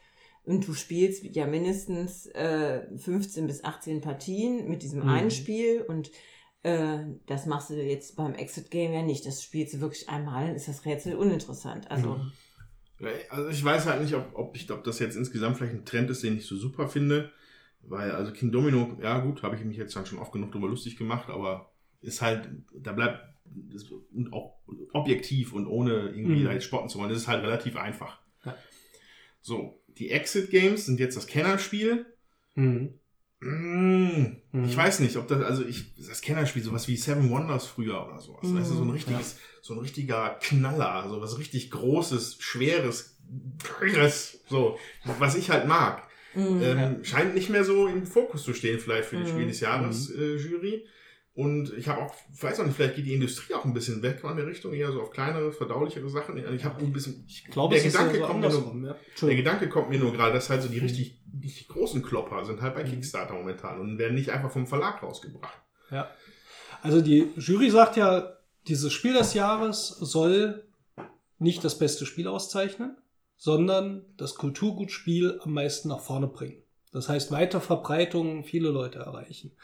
und 0.45 0.66
du 0.66 0.74
spielst 0.74 1.22
ja 1.24 1.47
mindestens 1.47 2.26
äh, 2.26 2.88
15 2.99 3.47
bis 3.47 3.62
18 3.62 4.01
Partien 4.01 4.68
mit 4.68 4.82
diesem 4.82 5.03
Mhm. 5.05 5.09
einen 5.09 5.30
Spiel 5.30 5.82
und 5.82 6.11
äh, 6.64 6.99
das 7.26 7.47
machst 7.47 7.70
du 7.70 7.74
jetzt 7.74 8.16
beim 8.16 8.34
Exit 8.34 8.70
Game 8.72 8.93
ja 8.93 9.03
nicht. 9.03 9.24
Das 9.26 9.43
spielst 9.45 9.74
du 9.74 9.80
wirklich 9.80 10.09
einmal, 10.09 10.47
dann 10.49 10.57
ist 10.57 10.66
das 10.66 10.84
Rätsel 10.84 11.14
uninteressant. 11.14 11.88
Also, 11.90 12.09
Mhm. 12.16 12.32
Also 13.30 13.48
ich 13.48 13.64
weiß 13.64 13.86
halt 13.86 14.03
nicht, 14.03 14.14
ob, 14.14 14.30
ob, 14.34 14.57
ich, 14.57 14.70
ob 14.70 14.84
das 14.84 14.98
jetzt 14.98 15.16
insgesamt 15.16 15.57
vielleicht 15.59 15.74
ein 15.74 15.84
Trend 15.84 16.11
ist, 16.11 16.22
den 16.22 16.36
ich 16.36 16.46
so 16.46 16.57
super 16.57 16.88
finde. 16.88 17.30
Weil, 17.82 18.12
also 18.12 18.32
King 18.32 18.53
Domino, 18.53 18.96
ja 19.03 19.18
gut, 19.18 19.42
habe 19.42 19.57
ich 19.57 19.64
mich 19.64 19.76
jetzt 19.76 19.96
dann 19.96 20.07
schon 20.07 20.18
oft 20.18 20.32
genug 20.32 20.53
drüber 20.53 20.68
lustig 20.68 20.96
gemacht, 20.96 21.28
aber 21.28 21.72
ist 22.00 22.22
halt, 22.22 22.48
da 22.74 22.92
bleibt, 22.92 23.24
und 24.14 24.32
auch 24.32 24.59
objektiv 24.92 25.53
und 25.53 25.66
ohne 25.66 26.11
irgendwie 26.11 26.40
Mhm. 26.40 26.44
da 26.44 26.53
jetzt 26.53 26.64
spotten 26.64 26.88
zu 26.88 26.98
wollen, 26.98 27.11
das 27.11 27.18
ist 27.18 27.28
halt 27.28 27.42
relativ 27.42 27.76
einfach. 27.76 28.20
Ja. 28.44 28.57
So, 29.40 29.82
die 29.88 30.11
Exit 30.11 30.50
Games 30.50 30.86
sind 30.86 31.00
jetzt 31.00 31.16
das 31.16 31.26
Kennerspiel. 31.26 32.07
Mhm. 32.55 32.94
Mm, 33.43 34.36
Mhm. 34.53 34.64
Ich 34.64 34.76
weiß 34.76 35.01
nicht, 35.01 35.16
ob 35.16 35.26
das, 35.28 35.43
also 35.43 35.64
ich, 35.64 35.95
das 35.97 36.20
Kennerspiel, 36.20 36.62
sowas 36.62 36.86
wie 36.88 36.97
Seven 36.97 37.30
Wonders 37.30 37.66
früher 37.66 38.07
oder 38.07 38.20
sowas. 38.20 38.45
Mhm. 38.45 38.59
Weißt 38.59 38.70
du, 38.70 38.74
so 38.74 38.82
ein 38.84 38.90
richtiges, 38.90 39.38
so 39.62 39.74
ein 39.74 39.80
richtiger 39.80 40.38
Knaller, 40.43 41.07
so 41.09 41.20
was 41.20 41.38
richtig 41.38 41.70
Großes, 41.70 42.36
Schweres, 42.40 43.16
Teures, 43.64 44.40
so, 44.49 44.78
was 45.18 45.34
ich 45.36 45.51
halt 45.51 45.66
mag. 45.66 46.03
mm, 46.34 46.61
Ähm, 46.62 47.05
Scheint 47.05 47.34
nicht 47.34 47.49
mehr 47.51 47.64
so 47.64 47.86
im 47.86 48.07
Fokus 48.07 48.43
zu 48.45 48.53
stehen, 48.55 48.78
vielleicht 48.78 49.09
für 49.09 49.16
die 49.16 49.22
Mhm. 49.22 49.28
Spiel 49.28 49.47
des 49.49 49.61
Jahres 49.61 50.11
äh, 50.11 50.36
Jury. 50.36 50.86
Und 51.34 51.72
ich 51.78 51.88
habe 51.88 52.03
auch, 52.03 52.14
weiß 52.43 52.61
auch 52.61 52.66
nicht, 52.66 52.76
vielleicht 52.76 52.97
geht 52.97 53.07
die 53.07 53.14
Industrie 53.14 53.55
auch 53.55 53.64
ein 53.64 53.72
bisschen 53.72 54.03
weg 54.03 54.20
in 54.22 54.36
der 54.36 54.47
Richtung, 54.47 54.74
eher 54.74 54.93
so 54.93 55.01
auf 55.01 55.11
kleinere, 55.12 55.51
verdaulichere 55.51 56.07
Sachen. 56.11 56.36
Ich 56.55 56.62
habe 56.62 56.84
ein 56.84 56.93
bisschen, 56.93 57.24
Ich 57.26 57.47
glaube, 57.47 57.74
der 57.74 57.82
Gedanke 57.82 58.18
ja 58.18 58.20
so 58.20 58.26
kommt 58.26 58.40
mir 58.43 58.49
nur, 58.51 58.59
andersrum. 58.59 58.84
Ja. 58.84 58.97
der. 59.22 59.36
Gedanke 59.36 59.68
kommt 59.70 59.88
mir 59.88 59.99
nur 59.99 60.12
gerade, 60.12 60.34
dass 60.34 60.51
halt 60.51 60.61
so 60.62 60.68
die 60.68 60.76
Mhm. 60.76 60.82
richtig, 60.82 61.22
richtig 61.41 61.68
großen 61.68 62.03
Klopper 62.03 62.45
sind 62.45 62.61
halt 62.61 62.74
bei 62.74 62.85
Mhm. 62.85 62.91
Kickstarter 62.91 63.35
momentan 63.35 63.80
und 63.80 63.99
werden 63.99 64.14
nicht 64.14 64.30
einfach 64.30 64.51
vom 64.51 64.66
Verlag 64.66 65.03
rausgebracht. 65.03 65.57
Ja. 65.91 66.11
Also 66.83 67.01
die 67.01 67.30
Jury 67.37 67.70
sagt 67.70 67.97
ja, 67.97 68.37
dieses 68.66 68.93
Spiel 68.93 69.14
des 69.14 69.35
Jahres 69.35 69.89
soll 69.89 70.64
nicht 71.39 71.64
das 71.64 71.78
beste 71.78 72.07
Spiel 72.07 72.28
auszeichnen, 72.28 72.97
sondern 73.37 74.05
das 74.16 74.37
Kulturgutspiel 74.37 75.41
am 75.43 75.53
meisten 75.53 75.89
nach 75.89 76.01
vorne 76.01 76.28
bringen. 76.28 76.62
Das 76.93 77.09
heißt, 77.09 77.33
weite 77.33 77.61
Verbreitung, 77.61 78.45
viele 78.45 78.68
Leute 78.68 78.99
erreichen. 78.99 79.57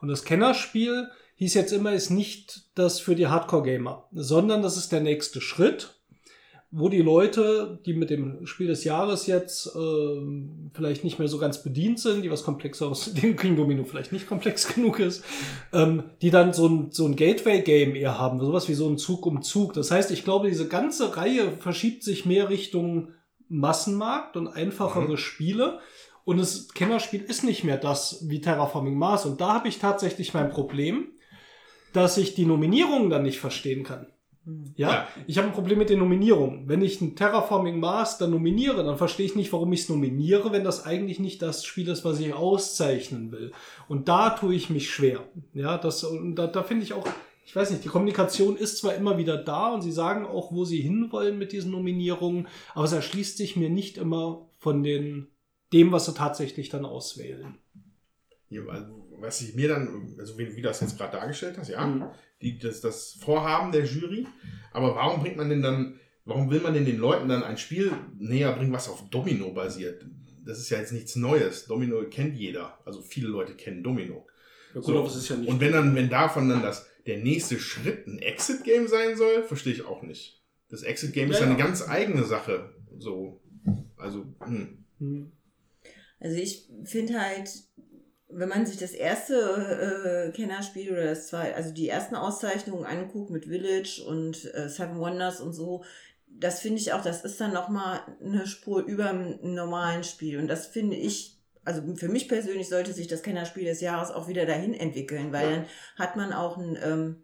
Und 0.00 0.08
das 0.08 0.24
Kennerspiel 0.24 1.08
hieß 1.36 1.54
jetzt 1.54 1.72
immer, 1.72 1.92
ist 1.92 2.10
nicht 2.10 2.70
das 2.74 3.00
für 3.00 3.14
die 3.14 3.28
Hardcore-Gamer, 3.28 4.08
sondern 4.12 4.62
das 4.62 4.76
ist 4.76 4.90
der 4.90 5.00
nächste 5.00 5.40
Schritt, 5.40 5.99
wo 6.72 6.88
die 6.88 7.02
Leute, 7.02 7.80
die 7.84 7.94
mit 7.94 8.10
dem 8.10 8.46
Spiel 8.46 8.68
des 8.68 8.84
Jahres 8.84 9.26
jetzt 9.26 9.74
äh, 9.74 10.20
vielleicht 10.72 11.02
nicht 11.02 11.18
mehr 11.18 11.26
so 11.26 11.38
ganz 11.38 11.64
bedient 11.64 11.98
sind, 11.98 12.22
die 12.22 12.30
was 12.30 12.44
komplexeres, 12.44 13.12
dem 13.22 13.36
King 13.36 13.56
Domino 13.56 13.82
vielleicht 13.84 14.12
nicht 14.12 14.28
komplex 14.28 14.72
genug 14.72 15.00
ist, 15.00 15.24
ähm, 15.72 16.04
die 16.22 16.30
dann 16.30 16.52
so 16.52 16.68
ein, 16.68 16.92
so 16.92 17.06
ein 17.06 17.16
Gateway-Game 17.16 17.96
eher 17.96 18.18
haben, 18.18 18.38
sowas 18.38 18.68
wie 18.68 18.74
so 18.74 18.88
ein 18.88 18.98
Zug 18.98 19.26
um 19.26 19.42
Zug. 19.42 19.72
Das 19.72 19.90
heißt, 19.90 20.12
ich 20.12 20.22
glaube, 20.22 20.48
diese 20.48 20.68
ganze 20.68 21.16
Reihe 21.16 21.50
verschiebt 21.52 22.04
sich 22.04 22.24
mehr 22.24 22.48
Richtung 22.48 23.08
Massenmarkt 23.48 24.36
und 24.36 24.46
einfachere 24.46 25.10
Mhm. 25.12 25.16
Spiele. 25.16 25.80
Und 26.24 26.38
das 26.38 26.68
Kennerspiel 26.68 27.22
ist 27.22 27.42
nicht 27.42 27.64
mehr 27.64 27.78
das 27.78 28.28
wie 28.28 28.40
Terraforming 28.40 28.94
Mars. 28.94 29.26
Und 29.26 29.40
da 29.40 29.54
habe 29.54 29.66
ich 29.66 29.80
tatsächlich 29.80 30.34
mein 30.34 30.50
Problem, 30.50 31.08
dass 31.92 32.16
ich 32.16 32.36
die 32.36 32.46
Nominierungen 32.46 33.10
dann 33.10 33.24
nicht 33.24 33.40
verstehen 33.40 33.82
kann. 33.82 34.06
Ja, 34.76 34.90
Ja. 34.90 35.08
ich 35.26 35.36
habe 35.38 35.48
ein 35.48 35.54
Problem 35.54 35.78
mit 35.78 35.90
den 35.90 35.98
Nominierungen. 35.98 36.68
Wenn 36.68 36.82
ich 36.82 37.00
ein 37.00 37.14
Terraforming 37.14 37.78
Mars 37.78 38.18
dann 38.18 38.30
nominiere, 38.30 38.82
dann 38.84 38.96
verstehe 38.96 39.26
ich 39.26 39.36
nicht, 39.36 39.52
warum 39.52 39.72
ich 39.72 39.80
es 39.82 39.88
nominiere, 39.88 40.50
wenn 40.52 40.64
das 40.64 40.86
eigentlich 40.86 41.20
nicht 41.20 41.42
das 41.42 41.64
Spiel 41.64 41.88
ist, 41.88 42.04
was 42.04 42.18
ich 42.20 42.32
auszeichnen 42.32 43.32
will. 43.32 43.52
Und 43.88 44.08
da 44.08 44.30
tue 44.30 44.54
ich 44.54 44.70
mich 44.70 44.90
schwer. 44.90 45.20
Ja, 45.52 45.76
das, 45.78 46.04
und 46.04 46.36
da, 46.36 46.46
da 46.46 46.62
finde 46.62 46.84
ich 46.84 46.94
auch, 46.94 47.06
ich 47.44 47.54
weiß 47.54 47.70
nicht, 47.70 47.84
die 47.84 47.88
Kommunikation 47.88 48.56
ist 48.56 48.78
zwar 48.78 48.94
immer 48.94 49.18
wieder 49.18 49.36
da 49.36 49.72
und 49.74 49.82
sie 49.82 49.92
sagen 49.92 50.24
auch, 50.24 50.52
wo 50.52 50.64
sie 50.64 50.80
hinwollen 50.80 51.38
mit 51.38 51.52
diesen 51.52 51.72
Nominierungen, 51.72 52.48
aber 52.74 52.84
es 52.84 52.92
erschließt 52.92 53.36
sich 53.36 53.56
mir 53.56 53.68
nicht 53.70 53.98
immer 53.98 54.48
von 54.58 54.82
den, 54.82 55.28
dem, 55.72 55.92
was 55.92 56.06
sie 56.06 56.14
tatsächlich 56.14 56.68
dann 56.70 56.84
auswählen. 56.84 57.58
Ja, 58.48 58.62
also, 58.68 59.06
was 59.20 59.40
ich 59.42 59.54
mir 59.54 59.68
dann, 59.68 60.16
also 60.18 60.38
wie, 60.38 60.56
wie 60.56 60.62
du 60.62 60.68
das 60.68 60.80
jetzt 60.80 60.96
gerade 60.96 61.16
dargestellt 61.18 61.58
hast, 61.58 61.68
ja, 61.68 61.86
Mhm. 61.86 62.04
Die, 62.42 62.58
das, 62.58 62.80
das 62.80 63.12
Vorhaben 63.20 63.72
der 63.72 63.84
Jury, 63.84 64.26
aber 64.72 64.94
warum 64.94 65.20
bringt 65.20 65.36
man 65.36 65.48
denn 65.48 65.62
dann, 65.62 65.98
warum 66.24 66.50
will 66.50 66.60
man 66.60 66.74
denn 66.74 66.84
den 66.84 66.98
Leuten 66.98 67.28
dann 67.28 67.42
ein 67.42 67.58
Spiel 67.58 67.92
näher 68.18 68.52
bringen, 68.52 68.72
was 68.72 68.88
auf 68.88 69.08
Domino 69.10 69.52
basiert? 69.52 70.06
Das 70.44 70.58
ist 70.58 70.70
ja 70.70 70.78
jetzt 70.78 70.92
nichts 70.92 71.16
Neues. 71.16 71.66
Domino 71.66 72.02
kennt 72.08 72.36
jeder. 72.36 72.78
Also 72.86 73.02
viele 73.02 73.28
Leute 73.28 73.54
kennen 73.54 73.82
Domino. 73.82 74.26
Ja, 74.74 74.80
So. 74.80 75.02
das 75.02 75.16
ist 75.16 75.28
ja 75.28 75.36
nicht. 75.36 75.48
Und 75.48 75.60
wenn 75.60 75.72
dann, 75.72 75.94
wenn 75.94 76.08
davon 76.08 76.48
dann 76.48 76.62
das, 76.62 76.86
der 77.06 77.18
nächste 77.18 77.58
Schritt 77.58 78.06
ein 78.06 78.18
Exit-Game 78.18 78.88
sein 78.88 79.16
soll, 79.16 79.42
verstehe 79.42 79.72
ich 79.72 79.84
auch 79.84 80.02
nicht. 80.02 80.40
Das 80.68 80.82
Exit-Game 80.82 81.30
ist 81.30 81.40
Ja, 81.40 81.46
ja 81.46 81.50
eine 81.50 81.58
ja. 81.58 81.66
ganz 81.66 81.86
eigene 81.88 82.24
Sache. 82.24 82.74
So, 82.98 83.40
also. 83.96 84.26
Hm. 84.44 85.32
Also 86.20 86.36
ich 86.36 86.68
finde 86.84 87.20
halt, 87.20 87.50
wenn 88.32 88.48
man 88.48 88.66
sich 88.66 88.78
das 88.78 88.92
erste 88.92 90.30
äh, 90.30 90.36
Kennerspiel 90.36 90.92
oder 90.92 91.04
das 91.04 91.28
zweite, 91.28 91.56
also 91.56 91.72
die 91.72 91.88
ersten 91.88 92.14
Auszeichnungen 92.14 92.84
anguckt 92.84 93.30
mit 93.30 93.46
Village 93.46 94.02
und 94.06 94.52
äh, 94.54 94.68
Seven 94.68 94.98
Wonders 94.98 95.40
und 95.40 95.52
so, 95.52 95.84
das 96.26 96.60
finde 96.60 96.78
ich 96.78 96.92
auch, 96.92 97.02
das 97.02 97.24
ist 97.24 97.40
dann 97.40 97.52
nochmal 97.52 98.00
eine 98.24 98.46
Spur 98.46 98.84
über 98.84 99.06
dem 99.06 99.54
normalen 99.54 100.04
Spiel. 100.04 100.38
Und 100.38 100.48
das 100.48 100.66
finde 100.66 100.96
ich, 100.96 101.38
also 101.64 101.82
für 101.96 102.08
mich 102.08 102.28
persönlich 102.28 102.68
sollte 102.68 102.92
sich 102.92 103.08
das 103.08 103.22
Kennerspiel 103.22 103.64
des 103.64 103.80
Jahres 103.80 104.10
auch 104.10 104.28
wieder 104.28 104.46
dahin 104.46 104.74
entwickeln, 104.74 105.32
weil 105.32 105.50
dann 105.50 105.66
hat 105.96 106.16
man 106.16 106.32
auch 106.32 106.56
ein 106.56 106.78
ähm, 106.82 107.22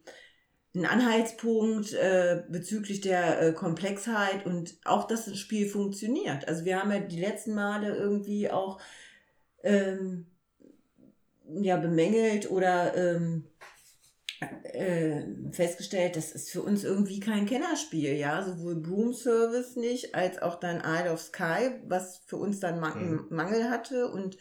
ein 0.76 0.84
Anhaltspunkt 0.84 1.94
äh, 1.94 2.42
bezüglich 2.50 3.00
der 3.00 3.40
äh, 3.40 3.52
Komplexheit 3.52 4.44
und 4.44 4.78
auch, 4.84 5.06
dass 5.06 5.24
das 5.24 5.38
Spiel 5.38 5.68
funktioniert. 5.68 6.46
Also 6.48 6.64
wir 6.64 6.78
haben 6.78 6.92
ja 6.92 7.00
die 7.00 7.20
letzten 7.20 7.54
Male 7.54 7.96
irgendwie 7.96 8.50
auch 8.50 8.78
ähm, 9.62 10.26
ja, 11.60 11.76
bemängelt 11.76 12.50
oder 12.50 12.94
ähm, 12.96 13.44
äh, 14.72 15.22
festgestellt, 15.52 16.16
das 16.16 16.32
ist 16.32 16.50
für 16.50 16.62
uns 16.62 16.84
irgendwie 16.84 17.20
kein 17.20 17.46
Kennerspiel, 17.46 18.14
ja, 18.14 18.42
sowohl 18.42 18.76
Broom 18.76 19.14
Service 19.14 19.76
nicht, 19.76 20.14
als 20.14 20.40
auch 20.42 20.56
dann 20.60 20.82
Isle 20.84 21.12
of 21.12 21.20
Sky, 21.20 21.70
was 21.86 22.18
für 22.26 22.36
uns 22.36 22.60
dann 22.60 22.80
Man 22.80 23.10
Mhm. 23.10 23.26
Mangel 23.30 23.70
hatte 23.70 24.08
und 24.08 24.36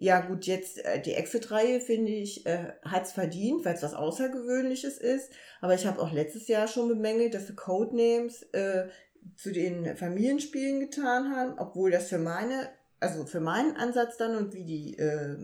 ja 0.00 0.20
gut, 0.20 0.46
jetzt 0.46 0.84
äh, 0.84 1.02
die 1.02 1.14
Exit-Reihe, 1.14 1.80
finde 1.80 2.12
ich, 2.12 2.46
äh, 2.46 2.72
hat 2.82 3.06
es 3.06 3.12
verdient, 3.12 3.64
weil 3.64 3.74
es 3.74 3.82
was 3.82 3.94
Außergewöhnliches 3.94 4.96
ist. 4.96 5.32
Aber 5.60 5.74
ich 5.74 5.86
habe 5.86 6.00
auch 6.00 6.12
letztes 6.12 6.46
Jahr 6.46 6.68
schon 6.68 6.88
bemängelt, 6.88 7.34
dass 7.34 7.46
die 7.46 7.56
Codenames 7.56 8.44
äh, 8.52 8.88
zu 9.36 9.50
den 9.50 9.96
Familienspielen 9.96 10.78
getan 10.80 11.34
haben, 11.34 11.58
obwohl 11.58 11.90
das 11.90 12.08
für 12.08 12.18
meine, 12.18 12.68
also 13.00 13.26
für 13.26 13.40
meinen 13.40 13.76
Ansatz 13.76 14.16
dann 14.16 14.36
und 14.36 14.54
wie 14.54 14.64
die 14.64 14.96
äh, 14.98 15.36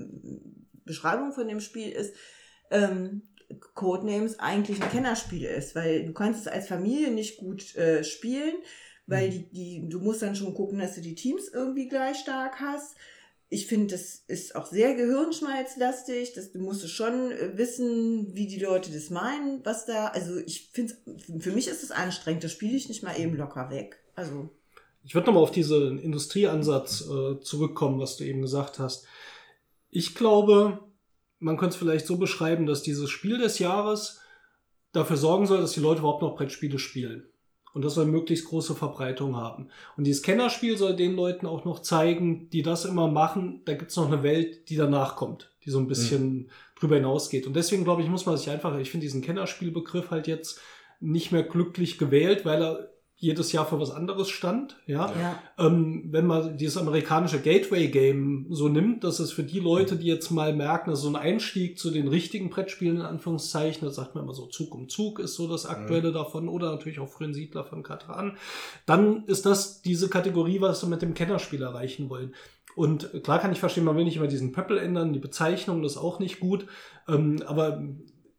Beschreibung 0.84 1.32
von 1.32 1.48
dem 1.48 1.60
Spiel 1.60 1.90
ist, 1.90 2.14
ähm, 2.70 3.22
Codenames 3.74 4.38
eigentlich 4.38 4.82
ein 4.82 4.90
Kennerspiel 4.90 5.44
ist, 5.44 5.74
weil 5.74 6.04
du 6.06 6.12
kannst 6.12 6.40
es 6.40 6.46
als 6.48 6.68
Familie 6.68 7.10
nicht 7.10 7.38
gut 7.38 7.74
äh, 7.76 8.04
spielen, 8.04 8.54
weil 9.06 9.30
die, 9.30 9.50
die, 9.50 9.88
du 9.88 10.00
musst 10.00 10.22
dann 10.22 10.36
schon 10.36 10.54
gucken, 10.54 10.78
dass 10.78 10.94
du 10.94 11.00
die 11.00 11.14
Teams 11.14 11.48
irgendwie 11.48 11.88
gleich 11.88 12.18
stark 12.18 12.60
hast. 12.60 12.96
Ich 13.50 13.66
finde, 13.66 13.94
das 13.94 14.24
ist 14.26 14.56
auch 14.56 14.66
sehr 14.66 14.94
gehirnschmalzlastig. 14.94 16.32
Das, 16.32 16.52
du 16.52 16.58
musst 16.58 16.88
schon 16.88 17.30
äh, 17.30 17.56
wissen, 17.56 18.34
wie 18.34 18.46
die 18.46 18.58
Leute 18.58 18.90
das 18.90 19.10
meinen, 19.10 19.64
was 19.64 19.84
da. 19.84 20.08
Also 20.08 20.38
ich 20.38 20.70
finde, 20.72 20.94
für 21.38 21.52
mich 21.52 21.68
ist 21.68 21.82
es 21.82 21.90
anstrengend. 21.90 22.42
Das 22.42 22.52
spiele 22.52 22.76
ich 22.76 22.88
nicht 22.88 23.02
mal 23.02 23.18
eben 23.18 23.36
locker 23.36 23.70
weg. 23.70 23.98
Also 24.14 24.48
Ich 25.04 25.14
würde 25.14 25.26
nochmal 25.26 25.42
auf 25.42 25.52
diesen 25.52 25.98
Industrieansatz 25.98 27.02
äh, 27.02 27.40
zurückkommen, 27.40 28.00
was 28.00 28.16
du 28.16 28.24
eben 28.24 28.40
gesagt 28.40 28.78
hast. 28.78 29.06
Ich 29.96 30.16
glaube, 30.16 30.80
man 31.38 31.56
könnte 31.56 31.74
es 31.74 31.78
vielleicht 31.78 32.06
so 32.06 32.16
beschreiben, 32.16 32.66
dass 32.66 32.82
dieses 32.82 33.10
Spiel 33.10 33.38
des 33.38 33.60
Jahres 33.60 34.20
dafür 34.92 35.16
sorgen 35.16 35.46
soll, 35.46 35.60
dass 35.60 35.72
die 35.72 35.80
Leute 35.80 36.00
überhaupt 36.00 36.20
noch 36.20 36.34
Brettspiele 36.34 36.80
spielen. 36.80 37.28
Und 37.74 37.84
das 37.84 37.94
soll 37.94 38.06
möglichst 38.06 38.46
große 38.46 38.74
Verbreitung 38.74 39.36
haben. 39.36 39.68
Und 39.96 40.04
dieses 40.04 40.22
Kennerspiel 40.22 40.76
soll 40.76 40.96
den 40.96 41.14
Leuten 41.14 41.46
auch 41.46 41.64
noch 41.64 41.80
zeigen, 41.80 42.50
die 42.50 42.62
das 42.62 42.84
immer 42.84 43.06
machen, 43.06 43.62
da 43.66 43.74
gibt 43.74 43.92
es 43.92 43.96
noch 43.96 44.08
eine 44.08 44.24
Welt, 44.24 44.68
die 44.68 44.76
danach 44.76 45.14
kommt, 45.14 45.52
die 45.64 45.70
so 45.70 45.78
ein 45.78 45.86
bisschen 45.86 46.50
drüber 46.78 46.96
hinausgeht. 46.96 47.46
Und 47.46 47.54
deswegen 47.54 47.84
glaube 47.84 48.02
ich, 48.02 48.08
muss 48.08 48.26
man 48.26 48.36
sich 48.36 48.50
einfach, 48.50 48.76
ich 48.78 48.90
finde 48.90 49.06
diesen 49.06 49.22
Kennerspielbegriff 49.22 50.10
halt 50.10 50.26
jetzt 50.26 50.60
nicht 50.98 51.30
mehr 51.30 51.44
glücklich 51.44 51.98
gewählt, 51.98 52.44
weil 52.44 52.62
er 52.62 52.93
jedes 53.16 53.52
Jahr 53.52 53.64
für 53.64 53.80
was 53.80 53.90
anderes 53.90 54.28
stand. 54.28 54.76
Ja, 54.86 55.12
ja. 55.18 55.38
ähm, 55.58 56.08
wenn 56.10 56.26
man 56.26 56.58
dieses 56.58 56.76
amerikanische 56.76 57.40
Gateway-Game 57.40 58.46
so 58.50 58.68
nimmt, 58.68 59.04
dass 59.04 59.20
es 59.20 59.32
für 59.32 59.44
die 59.44 59.60
Leute, 59.60 59.96
die 59.96 60.06
jetzt 60.06 60.30
mal 60.30 60.54
merken, 60.54 60.90
dass 60.90 61.00
so 61.00 61.08
ein 61.08 61.16
Einstieg 61.16 61.78
zu 61.78 61.90
den 61.90 62.08
richtigen 62.08 62.50
Brettspielen 62.50 62.96
in 62.96 63.02
Anführungszeichen, 63.02 63.86
das 63.86 63.96
sagt 63.96 64.14
man 64.14 64.24
immer 64.24 64.34
so 64.34 64.46
Zug 64.46 64.74
um 64.74 64.88
Zug 64.88 65.20
ist 65.20 65.36
so 65.36 65.48
das 65.48 65.64
aktuelle 65.64 66.12
davon 66.12 66.48
oder 66.48 66.70
natürlich 66.70 67.00
auch 67.00 67.08
Frühen 67.08 67.34
Siedler 67.34 67.64
von 67.64 67.82
Katan, 67.82 68.36
dann 68.84 69.24
ist 69.26 69.46
das 69.46 69.80
diese 69.80 70.08
Kategorie, 70.08 70.60
was 70.60 70.82
wir 70.82 70.88
mit 70.88 71.02
dem 71.02 71.14
Kennerspiel 71.14 71.62
erreichen 71.62 72.10
wollen. 72.10 72.34
Und 72.76 73.22
klar 73.22 73.38
kann 73.38 73.52
ich 73.52 73.60
verstehen, 73.60 73.84
man 73.84 73.96
will 73.96 74.04
nicht 74.04 74.16
immer 74.16 74.26
diesen 74.26 74.52
Pöppel 74.52 74.78
ändern, 74.78 75.12
die 75.12 75.20
Bezeichnung 75.20 75.82
das 75.82 75.92
ist 75.92 75.98
auch 75.98 76.18
nicht 76.18 76.40
gut, 76.40 76.66
ähm, 77.08 77.42
aber 77.46 77.82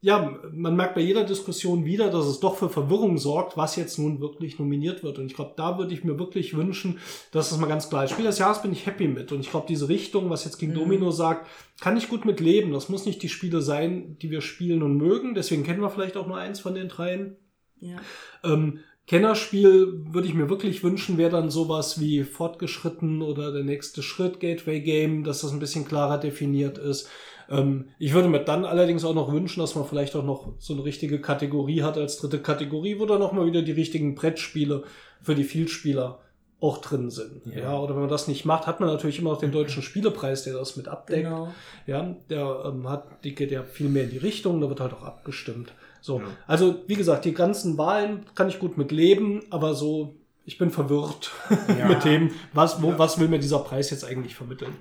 ja, 0.06 0.39
man 0.53 0.76
merkt 0.76 0.93
bei 0.93 1.01
jeder 1.01 1.24
Diskussion 1.24 1.84
wieder, 1.84 2.12
dass 2.12 2.28
es 2.28 2.39
doch 2.39 2.58
für 2.58 2.70
Verwirrung 2.70 3.18
sorgt, 3.18 3.58
was 3.58 3.76
jetzt 3.76 3.97
nun 3.97 4.20
wirklich 4.20 4.60
nominiert 4.60 5.01
wird. 5.01 5.18
Und 5.18 5.26
ich 5.26 5.34
glaube, 5.34 5.53
da 5.58 5.80
würde 5.80 5.95
ich 5.95 6.03
mir 6.03 6.20
wirklich 6.20 6.56
wünschen, 6.56 6.99
dass 7.32 7.51
es 7.51 7.58
mal 7.58 7.66
ganz 7.66 7.89
klar 7.89 8.03
ist. 8.03 8.12
Spiel 8.12 8.26
des 8.26 8.38
Jahres 8.38 8.62
bin 8.62 8.72
ich 8.72 8.86
happy 8.86 9.08
mit. 9.08 9.32
Und 9.32 9.39
ich 9.39 9.49
glaube, 9.49 9.66
diese 9.68 9.89
Richtung, 9.89 10.30
was 10.30 10.45
jetzt 10.45 10.60
King 10.60 10.70
Mhm. 10.70 10.76
Domino 10.76 11.10
sagt, 11.10 11.47
kann 11.82 11.97
ich 11.97 12.08
gut 12.08 12.24
mit 12.24 12.39
leben. 12.39 12.72
Das 12.72 12.88
muss 12.88 13.08
nicht 13.08 13.24
die 13.24 13.30
Spiele 13.30 13.62
sein, 13.62 14.16
die 14.22 14.30
wir 14.30 14.41
spielen 14.41 14.84
und 14.84 14.95
mögen. 14.95 15.34
Deswegen 15.34 15.64
kennen 15.64 15.82
wir 15.82 15.89
vielleicht 15.89 16.18
auch 16.18 16.28
nur 16.28 16.38
eins 16.38 16.60
von 16.60 16.76
den 16.76 16.88
dreien. 16.88 17.38
ja. 17.80 17.97
Ähm, 18.43 18.82
Kennerspiel 19.08 20.03
würde 20.14 20.28
ich 20.28 20.34
mir 20.34 20.49
wirklich 20.49 20.84
wünschen, 20.84 21.20
wäre 21.20 21.30
dann 21.30 21.51
sowas 21.51 21.99
wie 21.99 22.24
fortgeschritten 22.24 23.22
oder 23.22 23.51
der 23.51 23.64
nächste 23.64 24.01
Schritt 24.01 24.39
Gateway 24.39 24.82
Game, 24.82 25.24
dass 25.24 25.41
das 25.41 25.51
ein 25.51 25.60
bisschen 25.60 25.86
klarer 25.88 26.18
definiert 26.18 26.80
ist. 26.80 27.08
Ähm, 27.50 27.89
ich 28.00 28.14
würde 28.14 28.30
mir 28.30 28.39
dann 28.43 28.66
allerdings 28.66 29.04
auch 29.06 29.14
noch 29.14 29.32
wünschen, 29.32 29.60
dass 29.60 29.76
man 29.76 29.86
vielleicht 29.86 30.16
auch 30.16 30.24
noch 30.24 30.54
so 30.60 30.74
eine 30.74 30.84
richtige 30.84 31.20
Kategorie 31.22 31.84
hat 31.84 31.98
als 31.98 32.18
dritte 32.18 32.39
Kategorie, 32.39 33.00
wo 33.00 33.06
dann 33.06 33.20
noch 33.20 33.32
mal 33.34 33.46
wieder 33.46 33.62
die 33.62 33.72
richtigen 33.72 34.16
Brettspiele 34.16 34.84
für 35.22 35.36
die 35.36 35.43
Vielspieler 35.43 36.20
auch 36.62 36.78
drin 36.80 37.10
sind. 37.12 37.46
Ja. 37.48 37.64
Ja. 37.64 37.80
oder 37.80 37.93
wenn 37.96 38.02
man 38.02 38.10
das 38.10 38.28
nicht 38.28 38.46
macht, 38.46 38.66
hat 38.66 38.80
man 38.80 38.89
natürlich 38.89 39.20
immer 39.20 39.32
noch 39.32 39.39
den 39.39 39.52
deutschen 39.52 39.84
Spielepreis, 39.84 40.43
der 40.46 40.54
das 40.54 40.76
mit 40.78 40.88
abdeckt. 40.88 41.24
Genau. 41.26 41.50
Ja, 41.86 42.16
der 42.30 42.64
ähm, 42.66 42.89
hat, 42.89 43.24
die 43.24 43.36
geht 43.36 43.52
ja 43.52 43.62
viel 43.64 43.89
mehr 43.89 44.06
in 44.06 44.10
die 44.10 44.18
Richtung, 44.18 44.62
da 44.62 44.70
wird 44.70 44.80
halt 44.80 44.93
auch 44.93 45.04
abgestimmt. 45.04 45.74
So, 46.02 46.20
Ja. 46.20 46.26
also 46.48 46.76
wie 46.88 46.96
gesagt, 46.96 47.26
die 47.26 47.34
ganzen 47.34 47.78
Wahlen 47.78 48.26
kann 48.36 48.48
ich 48.48 48.60
gut 48.60 48.78
mit 48.78 48.91
leben, 48.91 49.41
aber 49.50 49.74
so, 49.76 50.16
ich 50.46 50.58
bin 50.58 50.72
verwirrt 50.72 51.32
Ja. 51.78 51.88
mit 51.89 52.06
dem, 52.06 52.32
was, 52.54 52.82
wo, 52.82 52.98
was 52.98 53.20
will 53.20 53.28
mir 53.28 53.39
dieser 53.39 53.60
Preis 53.60 53.89
jetzt 53.91 54.06
eigentlich 54.06 54.34
vermitteln? 54.36 54.74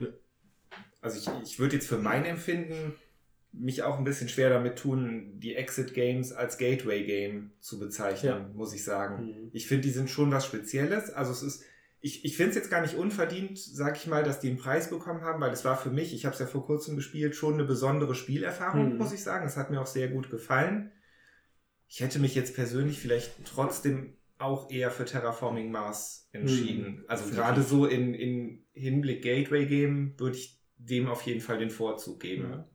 Also 1.05 1.19
ich, 1.19 1.49
ich 1.51 1.59
würde 1.59 1.77
jetzt 1.77 1.87
für 1.89 1.99
mein 1.99 2.25
Empfinden 2.25 2.95
mich 3.53 3.83
auch 3.85 3.99
ein 3.99 4.05
bisschen 4.05 4.29
schwer 4.29 4.51
damit 4.51 4.77
tun, 4.79 5.39
die 5.39 5.55
Exit 5.55 5.95
Games 5.95 6.33
als 6.33 6.59
Gateway 6.59 7.05
Game 7.05 7.53
zu 7.61 7.79
bezeichnen, 7.79 8.31
Ja. 8.33 8.51
muss 8.55 8.75
ich 8.75 8.83
sagen. 8.83 9.27
Mhm. 9.27 9.51
Ich 9.53 9.69
finde, 9.69 9.83
die 9.83 9.91
sind 9.93 10.11
schon 10.11 10.33
was 10.33 10.45
Spezielles. 10.45 11.11
Also 11.11 11.31
es 11.31 11.43
ist, 11.43 11.63
ich, 12.01 12.25
ich 12.25 12.37
finde 12.37 12.51
es 12.51 12.57
jetzt 12.57 12.71
gar 12.71 12.81
nicht 12.83 12.97
unverdient, 12.97 13.57
sag 13.59 13.97
ich 13.97 14.07
mal, 14.09 14.25
dass 14.25 14.41
die 14.41 14.49
einen 14.49 14.59
Preis 14.59 14.91
bekommen 14.91 15.21
haben, 15.23 15.41
weil 15.41 15.53
es 15.53 15.65
war 15.65 15.77
für 15.77 15.91
mich, 15.91 16.13
ich 16.15 16.25
habe 16.25 16.33
es 16.35 16.41
ja 16.41 16.47
vor 16.47 16.67
kurzem 16.67 16.97
gespielt, 16.97 17.37
schon 17.37 17.55
eine 17.55 17.65
besondere 17.65 18.15
Spielerfahrung, 18.15 18.93
Mhm. 18.95 18.99
muss 18.99 19.13
ich 19.13 19.23
sagen. 19.23 19.47
Es 19.47 19.57
hat 19.57 19.71
mir 19.71 19.81
auch 19.81 19.87
sehr 19.87 20.09
gut 20.09 20.31
gefallen. 20.31 20.91
Ich 21.87 22.01
hätte 22.01 22.19
mich 22.19 22.35
jetzt 22.35 22.55
persönlich 22.57 22.99
vielleicht 22.99 23.33
trotzdem 23.45 24.17
auch 24.37 24.69
eher 24.71 24.91
für 24.91 25.05
Terraforming 25.05 25.71
Mars 25.71 26.29
entschieden. 26.33 26.97
Mhm. 26.97 27.05
Also 27.07 27.31
gerade 27.31 27.63
so 27.63 27.87
in, 27.87 28.15
in 28.15 28.65
Hinblick 28.73 29.23
Gateway 29.23 29.67
Game 29.67 30.19
würde 30.19 30.37
ich 30.37 30.61
dem 30.89 31.09
auf 31.09 31.23
jeden 31.23 31.41
Fall 31.41 31.59
den 31.59 31.71
Vorzug 31.71 32.21
geben. 32.21 32.49
Ja. 32.51 32.69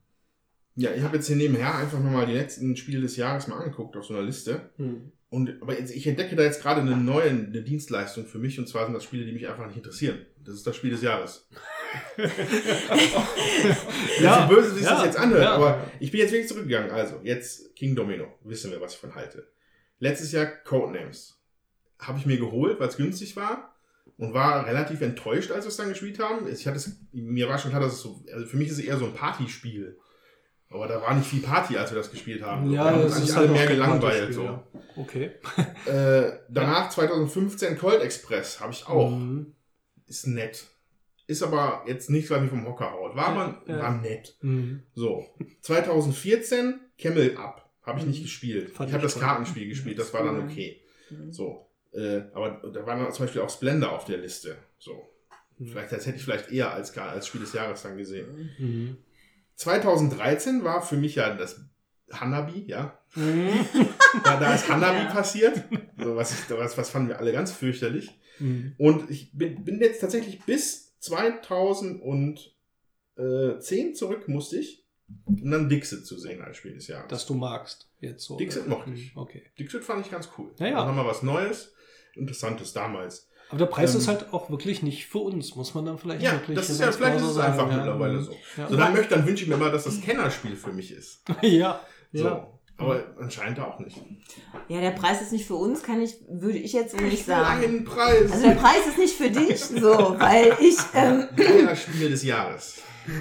Ja, 0.75 0.91
ich 0.95 1.03
habe 1.03 1.17
jetzt 1.17 1.27
hier 1.27 1.35
nebenher 1.35 1.75
einfach 1.75 1.99
nochmal 1.99 2.25
die 2.25 2.33
letzten 2.33 2.77
Spiele 2.77 3.01
des 3.01 3.17
Jahres 3.17 3.47
mal 3.47 3.57
angeguckt 3.57 3.97
auf 3.97 4.05
so 4.05 4.13
einer 4.13 4.23
Liste. 4.23 4.69
Hm. 4.77 5.11
Und, 5.29 5.61
aber 5.61 5.77
jetzt, 5.77 5.93
ich 5.93 6.07
entdecke 6.07 6.37
da 6.37 6.43
jetzt 6.43 6.61
gerade 6.61 6.79
eine 6.81 6.95
neue 6.95 7.29
eine 7.29 7.61
Dienstleistung 7.61 8.25
für 8.25 8.39
mich 8.39 8.57
und 8.59 8.67
zwar 8.67 8.85
sind 8.85 8.93
das 8.93 9.03
Spiele, 9.03 9.25
die 9.25 9.33
mich 9.33 9.47
einfach 9.47 9.67
nicht 9.67 9.75
interessieren. 9.75 10.25
Das 10.43 10.55
ist 10.55 10.65
das 10.65 10.75
Spiel 10.75 10.91
des 10.91 11.01
Jahres. 11.01 11.47
ja, 14.21 14.47
so 14.47 14.55
böse, 14.55 14.71
wie 14.71 14.79
sich 14.79 14.85
ja, 14.85 14.95
das 14.95 15.05
jetzt 15.05 15.17
anhört, 15.17 15.43
ja. 15.43 15.51
aber 15.51 15.85
ich 15.99 16.11
bin 16.11 16.21
jetzt 16.21 16.31
wirklich 16.31 16.47
zurückgegangen. 16.47 16.91
Also, 16.91 17.19
jetzt 17.23 17.75
King 17.75 17.95
Domino. 17.95 18.27
Wissen 18.43 18.71
wir, 18.71 18.79
was 18.81 18.93
ich 18.93 18.99
von 18.99 19.13
halte. 19.13 19.47
Letztes 19.99 20.31
Jahr 20.31 20.45
Codenames. 20.45 21.39
Habe 21.99 22.17
ich 22.17 22.25
mir 22.25 22.37
geholt, 22.37 22.79
weil 22.79 22.87
es 22.87 22.97
günstig 22.97 23.35
war 23.35 23.75
und 24.19 24.33
war 24.33 24.67
relativ 24.67 25.01
enttäuscht, 25.01 25.49
als 25.51 25.65
wir 25.65 25.69
es 25.69 25.77
dann 25.77 25.89
gespielt 25.89 26.19
haben. 26.19 26.47
Ich 26.47 26.67
hatte 26.67 26.77
es, 26.77 26.91
mir 27.11 27.47
war 27.49 27.57
schon 27.57 27.71
klar, 27.71 27.81
dass 27.81 27.93
es 27.93 28.01
so, 28.01 28.23
also 28.33 28.45
für 28.45 28.57
mich 28.57 28.67
ist 28.67 28.77
es 28.77 28.83
eher 28.83 28.97
so 28.97 29.05
ein 29.05 29.13
Partyspiel. 29.13 29.97
Aber 30.71 30.87
da 30.87 31.01
war 31.01 31.15
nicht 31.15 31.27
viel 31.27 31.41
Party, 31.41 31.77
als 31.77 31.89
wir 31.89 31.97
das 31.97 32.11
gespielt 32.11 32.43
haben. 32.43 32.69
Ja, 32.69 32.83
wir 32.85 32.91
haben 32.91 33.01
uns 33.05 33.17
ist 33.17 33.31
alle 33.35 33.47
halt 33.47 33.57
mehr 33.57 33.67
gelangweilt. 33.67 34.33
So. 34.35 34.43
ja. 34.43 34.63
Okay. 34.95 35.31
Äh, 35.87 36.31
danach 36.49 36.89
2015 36.89 37.77
Cold 37.79 38.01
Express 38.01 38.59
habe 38.59 38.73
ich 38.73 38.85
auch. 38.87 39.09
Mhm. 39.09 39.55
Ist 40.05 40.27
nett. 40.27 40.65
Ist 41.25 41.41
aber 41.41 41.83
jetzt 41.87 42.09
nicht, 42.11 42.29
weil 42.29 42.41
mich 42.41 42.49
vom 42.51 42.67
Hocker 42.67 42.91
haut. 42.91 43.15
War 43.15 43.27
aber 43.29 43.63
ja. 43.67 43.79
war 43.79 44.01
nett. 44.01 44.37
Mhm. 44.41 44.83
So. 44.93 45.25
2014 45.61 46.79
Camel 46.99 47.37
Up. 47.37 47.69
Habe 47.83 47.99
ich 47.99 48.05
Mhm. 48.05 48.11
nicht 48.11 48.23
gespielt. 48.23 48.71
Fand 48.71 48.89
ich 48.89 48.93
habe 48.93 49.03
das. 49.03 49.17
Kartenspiel 49.19 49.67
gespielt, 49.67 49.97
das 49.97 50.13
war 50.13 50.23
dann 50.23 50.43
Mhm. 50.45 50.51
okay. 50.51 50.81
Mhm. 51.09 51.31
So. 51.31 51.68
Äh, 51.93 52.21
aber 52.33 52.61
da 52.71 52.85
war 52.85 52.97
dann 52.97 53.11
zum 53.11 53.25
Beispiel 53.25 53.41
auch 53.41 53.49
Splendor 53.49 53.91
auf 53.93 54.05
der 54.05 54.17
Liste. 54.17 54.57
So. 54.77 55.09
Mhm. 55.57 55.67
Vielleicht, 55.67 55.91
das 55.91 56.05
hätte 56.05 56.17
ich 56.17 56.23
vielleicht 56.23 56.51
eher 56.51 56.71
als, 56.73 56.95
als 56.97 57.27
Spiel 57.27 57.41
des 57.41 57.53
Jahres 57.53 57.81
dann 57.81 57.97
gesehen. 57.97 58.49
Mhm. 58.59 58.97
2013 59.55 60.63
war 60.63 60.81
für 60.81 60.95
mich 60.97 61.15
ja 61.15 61.33
das 61.35 61.59
Hanabi, 62.11 62.65
ja. 62.67 62.97
Mhm. 63.15 63.49
Da, 64.23 64.39
da 64.39 64.55
ist 64.55 64.67
Hanabi 64.69 65.03
Ja. 65.03 65.11
passiert. 65.11 65.63
So, 65.97 66.15
was, 66.15 66.49
was, 66.49 66.77
was 66.77 66.89
fanden 66.89 67.09
wir 67.09 67.19
alle 67.19 67.31
ganz 67.31 67.51
fürchterlich. 67.51 68.09
Mhm. 68.39 68.73
Und 68.77 69.09
ich 69.11 69.31
bin, 69.33 69.63
bin 69.65 69.79
jetzt 69.81 69.99
tatsächlich 69.99 70.43
bis 70.45 70.97
2010 70.99 73.95
zurück, 73.95 74.27
musste 74.27 74.57
ich, 74.57 74.85
um 75.25 75.49
dann 75.51 75.69
Dixit 75.69 76.05
zu 76.05 76.17
sehen 76.17 76.41
als 76.41 76.57
Spiel 76.57 76.73
des 76.73 76.87
Jahres. 76.87 77.07
Dass 77.09 77.25
du 77.25 77.33
magst. 77.33 77.89
Jetzt 77.99 78.23
so. 78.25 78.37
Dixit 78.37 78.67
mochte 78.67 78.89
Mhm. 78.91 78.95
ich. 78.95 79.11
Okay. 79.15 79.43
Dixit 79.59 79.83
fand 79.83 80.05
ich 80.05 80.11
ganz 80.11 80.29
cool. 80.37 80.51
Ja, 80.57 80.67
ja. 80.67 80.81
Auch 80.81 80.87
nochmal 80.87 81.05
was 81.05 81.23
Neues, 81.23 81.73
Interessantes 82.19 82.73
damals. 82.73 83.27
Aber 83.49 83.57
der 83.59 83.65
Preis 83.65 83.93
Ähm, 83.95 84.01
ist 84.01 84.07
halt 84.07 84.31
auch 84.31 84.49
wirklich 84.51 84.83
nicht 84.83 85.07
für 85.07 85.17
uns, 85.19 85.55
muss 85.55 85.73
man 85.73 85.85
dann 85.85 85.97
vielleicht 85.97 86.21
Ja, 86.21 86.33
wirklich 86.33 86.55
das 86.57 86.69
ist 86.69 86.79
ja, 86.79 86.91
vielleicht 86.91 87.15
ist 87.17 87.23
so 87.23 87.29
es 87.31 87.37
einfach 87.39 87.57
sagen, 87.61 87.71
ja. 87.71 87.77
mittlerweile 87.77 88.21
so. 88.21 88.31
Ja. 88.57 88.67
So, 88.69 88.75
dann, 88.77 88.93
möchte, 88.93 89.15
dann 89.15 89.25
wünsche 89.25 89.43
ich 89.43 89.49
mir 89.49 89.57
mal, 89.57 89.71
dass 89.71 89.85
das 89.85 89.99
Kennerspiel 90.01 90.55
für 90.55 90.71
mich 90.71 90.91
ist. 90.91 91.23
ja. 91.41 91.79
So. 92.13 92.25
ja. 92.25 92.47
Aber 92.77 93.03
anscheinend 93.19 93.59
auch 93.59 93.77
nicht. 93.79 93.97
Ja, 94.69 94.79
der 94.79 94.91
Preis 94.91 95.21
ist 95.21 95.33
nicht 95.33 95.45
für 95.45 95.55
uns, 95.55 95.83
kann 95.83 96.01
ich, 96.01 96.15
würde 96.29 96.57
ich 96.59 96.71
jetzt 96.71 96.95
nicht 97.01 97.11
Ich 97.13 97.25
sagen. 97.25 97.61
einen 97.63 97.83
Preis. 97.83 98.31
Also 98.31 98.43
der 98.47 98.55
Preis 98.55 98.87
ist 98.87 98.97
nicht 98.97 99.15
für 99.15 99.29
dich, 99.29 99.59
so, 99.81 100.15
weil 100.17 100.55
ich, 100.61 100.77
ähm, 100.93 101.27
Kennerspiel 101.35 102.09
des 102.09 102.23
Jahres. 102.23 102.75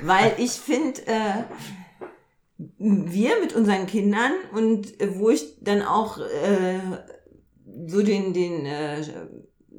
weil 0.04 0.32
ich 0.38 0.52
finde, 0.52 1.00
äh, 1.08 1.42
wir 2.78 3.40
mit 3.40 3.52
unseren 3.54 3.86
Kindern 3.86 4.32
und 4.52 5.00
äh, 5.00 5.18
wo 5.18 5.30
ich 5.30 5.56
dann 5.60 5.82
auch 5.82 6.18
äh, 6.18 6.78
so 7.86 8.02
den, 8.02 8.32
den 8.32 8.66
äh, 8.66 9.02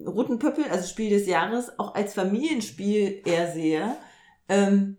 Roten 0.06 0.39
Pöppel, 0.39 0.66
also 0.66 0.88
Spiel 0.88 1.10
des 1.10 1.28
Jahres, 1.28 1.78
auch 1.78 1.95
als 1.95 2.14
Familienspiel 2.14 3.22
eher 3.26 3.52
sehe, 3.52 3.97
ähm, 4.47 4.97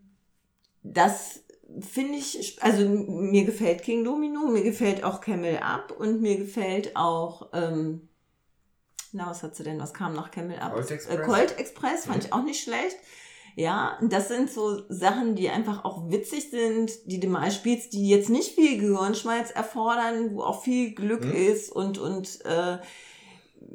das 0.83 1.45
finde 1.81 2.19
ich, 2.19 2.59
also 2.63 2.89
mir 2.89 3.45
gefällt 3.45 3.83
King 3.83 4.05
Domino, 4.05 4.47
mir 4.49 4.63
gefällt 4.63 5.05
auch 5.05 5.21
Camel 5.21 5.59
Up 5.59 5.93
und 5.93 6.21
mir 6.21 6.37
gefällt 6.37 6.97
auch, 6.97 7.51
ähm, 7.53 8.09
na, 9.13 9.29
was 9.29 9.43
hat 9.43 9.57
sie 9.57 9.65
denn, 9.65 9.81
was 9.81 9.95
kam 9.95 10.15
nach 10.15 10.31
Camel 10.31 10.59
Up? 10.59 10.73
Colt 10.73 10.91
Express. 10.91 11.19
Äh, 11.19 11.23
Colt 11.23 11.59
Express 11.59 12.07
fand 12.07 12.25
ich 12.25 12.33
auch 12.33 12.43
nicht 12.43 12.63
schlecht. 12.63 12.97
Ja, 13.57 13.99
das 14.03 14.29
sind 14.29 14.51
so 14.51 14.83
Sachen, 14.89 15.35
die 15.35 15.51
einfach 15.51 15.85
auch 15.85 16.11
witzig 16.11 16.51
sind, 16.51 16.93
die 17.07 17.21
du 17.21 17.29
mal 17.29 17.51
spielst, 17.51 17.93
die 17.93 18.09
jetzt 18.09 18.31
nicht 18.31 18.55
viel 18.55 18.79
Gehirnschmalz 18.79 19.51
erfordern, 19.51 20.35
wo 20.35 20.43
auch 20.43 20.63
viel 20.63 20.95
Glück 20.95 21.25
Mhm. 21.25 21.33
ist 21.33 21.71
und, 21.73 21.99
und 21.99 22.45
äh, 22.45 22.79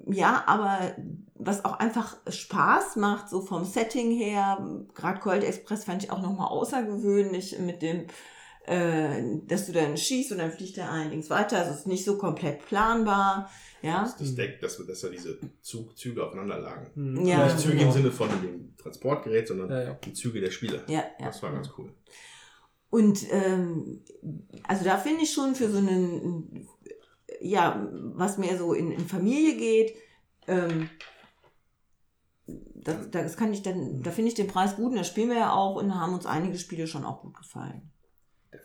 ja, 0.07 0.43
aber 0.47 0.95
was 1.35 1.65
auch 1.65 1.79
einfach 1.79 2.15
Spaß 2.27 2.95
macht, 2.95 3.29
so 3.29 3.41
vom 3.41 3.65
Setting 3.65 4.11
her. 4.11 4.65
Gerade 4.93 5.19
Cold 5.19 5.43
Express 5.43 5.83
fand 5.83 6.03
ich 6.03 6.11
auch 6.11 6.21
nochmal 6.21 6.47
außergewöhnlich 6.47 7.59
mit 7.59 7.81
dem, 7.81 8.05
äh, 8.65 9.39
dass 9.45 9.65
du 9.67 9.73
dann 9.73 9.97
schießt 9.97 10.31
und 10.31 10.39
dann 10.39 10.51
fliegt 10.51 10.77
der 10.77 10.89
allerdings 10.91 11.29
weiter. 11.29 11.57
Also 11.59 11.71
es 11.71 11.79
ist 11.79 11.87
nicht 11.87 12.05
so 12.05 12.17
komplett 12.17 12.65
planbar. 12.65 13.49
Ja, 13.85 14.03
Das, 14.03 14.17
das 14.17 14.35
Deck, 14.35 14.59
dass, 14.59 14.85
dass 14.85 15.01
da 15.01 15.09
diese 15.09 15.39
Zug, 15.61 15.97
Züge 15.97 16.23
aufeinander 16.25 16.59
lagen. 16.59 16.89
Mhm. 16.95 17.25
Ja. 17.25 17.45
Nicht 17.45 17.59
Züge 17.59 17.77
genau. 17.77 17.87
im 17.87 17.93
Sinne 17.93 18.11
von 18.11 18.29
dem 18.41 18.75
Transportgerät, 18.77 19.47
sondern 19.47 19.69
Ja, 19.69 19.83
ja. 19.83 19.93
die 19.93 20.13
Züge 20.13 20.41
der 20.41 20.51
Spieler. 20.51 20.83
ja, 20.89 21.03
ja. 21.19 21.25
Das 21.25 21.41
war 21.43 21.51
ganz 21.51 21.69
cool. 21.77 21.93
Und 22.89 23.25
ähm, 23.31 24.03
also 24.63 24.85
da 24.85 24.97
finde 24.97 25.23
ich 25.23 25.33
schon 25.33 25.55
für 25.55 25.69
so 25.69 25.79
einen, 25.79 26.67
ja, 27.41 27.87
was 28.13 28.37
mehr 28.37 28.57
so 28.57 28.73
in, 28.73 28.91
in 28.91 29.07
Familie 29.07 29.57
geht, 29.57 29.95
ähm, 30.47 30.89
das, 32.47 33.09
das 33.11 33.37
kann 33.37 33.51
ich 33.51 33.63
dann, 33.63 34.03
da 34.03 34.11
finde 34.11 34.29
ich 34.29 34.35
den 34.35 34.47
Preis 34.47 34.75
gut 34.75 34.91
und 34.91 34.97
das 34.97 35.07
spielen 35.07 35.29
wir 35.29 35.37
ja 35.37 35.53
auch 35.53 35.75
und 35.75 35.89
da 35.89 35.95
haben 35.95 36.13
uns 36.13 36.25
einige 36.25 36.57
Spiele 36.57 36.87
schon 36.87 37.03
auch 37.03 37.21
gut 37.21 37.35
gefallen. 37.35 37.91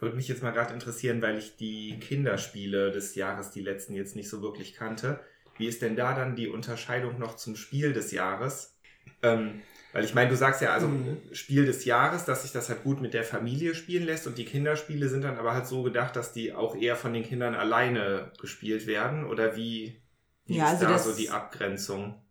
Würde 0.01 0.16
mich 0.16 0.28
jetzt 0.28 0.43
mal 0.43 0.53
gerade 0.53 0.72
interessieren, 0.74 1.20
weil 1.22 1.38
ich 1.38 1.57
die 1.57 1.99
Kinderspiele 2.01 2.91
des 2.91 3.14
Jahres, 3.14 3.51
die 3.51 3.61
letzten 3.62 3.95
jetzt 3.95 4.16
nicht 4.16 4.28
so 4.28 4.43
wirklich 4.43 4.74
kannte. 4.74 5.20
Wie 5.57 5.66
ist 5.66 5.82
denn 5.82 5.97
da 5.97 6.14
dann 6.14 6.36
die 6.36 6.49
Unterscheidung 6.49 7.18
noch 7.18 7.36
zum 7.36 7.57
Spiel 7.57 7.93
des 7.93 8.12
Jahres? 8.12 8.76
Ähm, 9.22 9.62
weil 9.93 10.05
ich 10.05 10.14
meine, 10.14 10.30
du 10.30 10.36
sagst 10.36 10.62
ja 10.62 10.72
also 10.72 10.88
Mhm. 10.88 11.18
Spiel 11.32 11.66
des 11.66 11.84
Jahres, 11.84 12.24
dass 12.24 12.43
sich 12.43 12.53
das 12.53 12.68
halt 12.68 12.84
gut 12.84 13.01
mit 13.01 13.12
der 13.12 13.24
Familie 13.24 13.74
spielen 13.74 14.05
lässt 14.05 14.26
und 14.26 14.38
die 14.38 14.45
Kinderspiele 14.45 15.09
sind 15.09 15.22
dann 15.24 15.36
aber 15.36 15.53
halt 15.53 15.66
so 15.66 15.82
gedacht, 15.82 16.14
dass 16.16 16.32
die 16.32 16.53
auch 16.53 16.76
eher 16.76 16.97
von 16.97 17.12
den 17.12 17.24
Kindern 17.24 17.55
alleine 17.55 18.32
gespielt 18.41 18.86
werden 18.86 19.24
oder 19.26 19.57
wie, 19.57 20.01
wie 20.47 20.57
Ja, 20.57 20.64
ist 20.66 20.72
also 20.74 20.84
da 20.84 20.91
das- 20.93 21.05
so 21.05 21.12
die 21.16 21.30
Abgrenzung? 21.30 22.22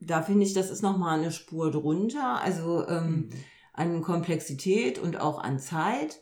Da 0.00 0.22
finde 0.22 0.44
ich, 0.44 0.52
das 0.52 0.70
ist 0.70 0.82
nochmal 0.82 1.18
eine 1.20 1.30
Spur 1.30 1.70
drunter, 1.70 2.40
also 2.42 2.86
ähm, 2.88 3.30
an 3.72 4.02
Komplexität 4.02 4.98
und 4.98 5.20
auch 5.20 5.38
an 5.38 5.58
Zeit. 5.60 6.20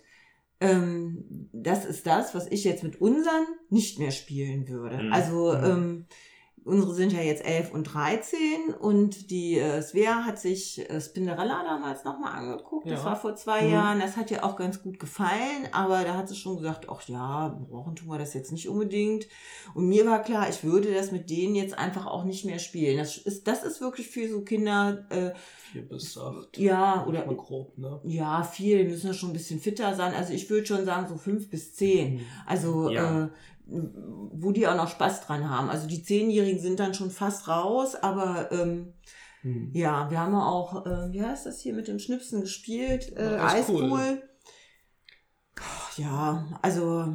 Ähm, 0.60 1.48
das 1.52 1.84
ist 1.84 2.06
das, 2.06 2.34
was 2.34 2.46
ich 2.48 2.64
jetzt 2.64 2.82
mit 2.82 3.00
unseren 3.00 3.46
nicht 3.70 3.98
mehr 3.98 4.10
spielen 4.10 4.68
würde. 4.68 5.02
Mhm. 5.02 5.12
Also 5.12 5.54
Mhm. 5.54 5.64
ähm, 5.64 6.06
unsere 6.64 6.94
sind 6.94 7.12
ja 7.12 7.20
jetzt 7.22 7.44
11 7.44 7.72
und 7.72 7.84
13 7.84 8.38
und 8.78 9.30
die 9.30 9.58
äh, 9.58 9.80
Svea 9.82 10.24
hat 10.24 10.38
sich 10.38 10.88
äh, 10.90 11.00
Spinderella 11.00 11.64
damals 11.64 12.04
nochmal 12.04 12.32
angeguckt. 12.38 12.86
Das 12.90 13.00
Ja. 13.00 13.06
war 13.06 13.16
vor 13.16 13.34
zwei 13.34 13.62
Mhm. 13.62 13.72
Jahren. 13.72 14.00
Das 14.00 14.16
hat 14.16 14.30
ihr 14.30 14.44
auch 14.44 14.56
ganz 14.56 14.82
gut 14.82 14.98
gefallen, 14.98 15.68
aber 15.72 16.04
da 16.04 16.14
hat 16.16 16.28
sie 16.28 16.36
schon 16.36 16.56
gesagt, 16.58 16.88
ach 16.90 17.02
ja, 17.08 17.58
brauchen 17.70 17.96
tun 17.96 18.08
wir 18.08 18.18
das 18.18 18.34
jetzt 18.34 18.52
nicht 18.52 18.68
unbedingt. 18.68 19.26
Und 19.74 19.88
mir 19.88 20.06
war 20.06 20.22
klar, 20.22 20.48
ich 20.50 20.62
würde 20.62 20.92
das 20.92 21.12
mit 21.12 21.30
denen 21.30 21.54
jetzt 21.54 21.78
einfach 21.78 22.06
auch 22.06 22.24
nicht 22.24 22.44
mehr 22.44 22.58
spielen. 22.58 22.98
Das 22.98 23.16
ist, 23.16 23.46
das 23.48 23.64
ist 23.64 23.80
wirklich 23.80 24.08
für 24.08 24.28
so 24.28 24.42
Kinder, 24.42 25.06
äh, 25.10 25.32
Vier 25.72 25.88
bis 25.88 26.18
acht. 26.18 26.58
ja, 26.58 27.06
oder 27.06 27.22
grob, 27.34 27.78
ne? 27.78 28.00
ja, 28.04 28.42
viel, 28.42 28.84
müssen 28.84 29.06
ja 29.06 29.14
schon 29.14 29.30
ein 29.30 29.34
bisschen 29.34 29.60
fitter 29.60 29.94
sein. 29.94 30.14
Also 30.14 30.32
ich 30.32 30.50
würde 30.50 30.66
schon 30.66 30.84
sagen, 30.84 31.08
so 31.08 31.16
fünf 31.16 31.48
bis 31.48 31.74
zehn. 31.74 32.14
Mhm. 32.14 32.20
Also, 32.46 32.90
Ja. 32.90 33.24
äh, 33.24 33.28
wo 34.32 34.52
die 34.52 34.66
auch 34.66 34.76
noch 34.76 34.88
Spaß 34.88 35.22
dran 35.26 35.48
haben. 35.48 35.68
Also 35.70 35.86
die 35.86 36.02
Zehnjährigen 36.02 36.60
sind 36.60 36.80
dann 36.80 36.94
schon 36.94 37.10
fast 37.10 37.48
raus, 37.48 37.94
aber 37.94 38.50
ähm, 38.52 38.92
Mhm. 39.42 39.70
ja, 39.72 40.10
wir 40.10 40.20
haben 40.20 40.34
auch, 40.34 40.84
äh, 40.84 41.12
wie 41.12 41.22
heißt 41.22 41.46
das 41.46 41.60
hier 41.60 41.72
mit 41.72 41.88
dem 41.88 41.98
Schnipsen 41.98 42.42
gespielt? 42.42 43.16
Äh, 43.16 43.36
Ja, 43.36 43.46
Eispool. 43.48 43.84
Eispool. 43.84 44.22
Ja, 45.96 46.46
also 46.60 47.14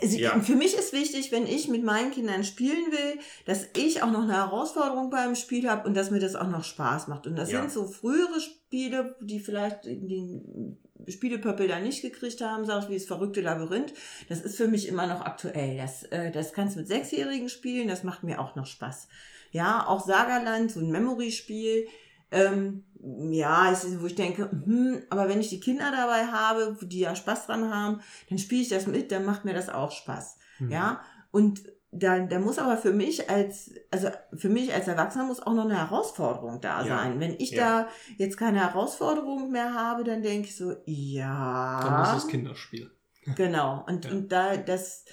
Also 0.00 0.18
Ja. 0.18 0.38
Für 0.40 0.54
mich 0.54 0.74
ist 0.74 0.92
wichtig, 0.92 1.32
wenn 1.32 1.46
ich 1.46 1.68
mit 1.68 1.84
meinen 1.84 2.10
Kindern 2.10 2.44
spielen 2.44 2.90
will, 2.90 3.18
dass 3.44 3.66
ich 3.76 4.02
auch 4.02 4.10
noch 4.10 4.22
eine 4.22 4.34
Herausforderung 4.34 5.10
beim 5.10 5.34
Spiel 5.34 5.68
habe 5.68 5.86
und 5.86 5.94
dass 5.96 6.10
mir 6.10 6.20
das 6.20 6.36
auch 6.36 6.48
noch 6.48 6.64
Spaß 6.64 7.08
macht. 7.08 7.26
Und 7.26 7.36
das 7.36 7.50
Ja. 7.50 7.60
sind 7.60 7.72
so 7.72 7.86
frühere 7.86 8.40
Spiele, 8.40 9.16
die 9.20 9.40
vielleicht 9.40 9.84
den 9.84 10.78
Spielepöppel 11.06 11.68
da 11.68 11.80
nicht 11.80 12.02
gekriegt 12.02 12.40
haben, 12.40 12.64
sag 12.66 12.84
ich, 12.84 12.88
wie 12.90 12.94
das 12.94 13.04
verrückte 13.06 13.40
Labyrinth. 13.40 13.92
Das 14.28 14.40
ist 14.40 14.56
für 14.56 14.68
mich 14.68 14.88
immer 14.88 15.06
noch 15.06 15.22
aktuell. 15.22 15.76
Das, 15.76 16.02
äh, 16.04 16.30
das 16.30 16.52
kannst 16.52 16.76
du 16.76 16.80
mit 16.80 16.88
Sechsjährigen 16.88 17.48
spielen, 17.48 17.88
das 17.88 18.04
macht 18.04 18.22
mir 18.24 18.40
auch 18.40 18.56
noch 18.56 18.66
Spaß. 18.66 19.08
Ja, 19.50 19.86
auch 19.86 20.04
Sagaland, 20.04 20.70
so 20.70 20.80
ein 20.80 20.90
Memory-Spiel. 20.90 21.86
Ähm, 22.30 22.84
ja, 23.30 23.70
ist, 23.70 24.00
wo 24.02 24.06
ich 24.06 24.14
denke, 24.16 24.50
hm, 24.50 25.02
aber 25.08 25.28
wenn 25.28 25.40
ich 25.40 25.48
die 25.50 25.60
Kinder 25.60 25.90
dabei 25.90 26.26
habe, 26.26 26.76
die 26.82 27.00
ja 27.00 27.14
Spaß 27.14 27.46
dran 27.46 27.72
haben, 27.72 28.00
dann 28.28 28.38
spiele 28.38 28.62
ich 28.62 28.68
das 28.68 28.86
mit, 28.86 29.12
dann 29.12 29.24
macht 29.24 29.44
mir 29.44 29.54
das 29.54 29.68
auch 29.68 29.92
Spaß. 29.92 30.36
Mhm. 30.58 30.70
Ja, 30.70 31.00
und 31.30 31.62
da, 31.90 32.18
da 32.18 32.38
muss 32.38 32.58
aber 32.58 32.76
für 32.76 32.92
mich 32.92 33.30
als, 33.30 33.70
also 33.90 34.08
für 34.36 34.50
mich 34.50 34.74
als 34.74 34.88
Erwachsener 34.88 35.24
muss 35.24 35.40
auch 35.40 35.54
noch 35.54 35.64
eine 35.64 35.78
Herausforderung 35.78 36.60
da 36.60 36.82
Ja. 36.84 36.98
sein. 36.98 37.18
Wenn 37.20 37.34
ich 37.38 37.52
Ja. 37.52 37.82
da 37.84 37.88
jetzt 38.18 38.36
keine 38.36 38.60
Herausforderung 38.60 39.50
mehr 39.50 39.72
habe, 39.72 40.04
dann 40.04 40.22
denke 40.22 40.48
ich 40.48 40.56
so, 40.56 40.74
ja. 40.84 41.80
Dann 41.82 42.02
ist 42.16 42.24
es 42.24 42.28
Kinderspiel. 42.30 42.90
Genau. 43.36 43.84
Und, 43.86 44.04
Ja. 44.04 44.10
und 44.10 44.30
da, 44.32 44.56
das, 44.58 45.04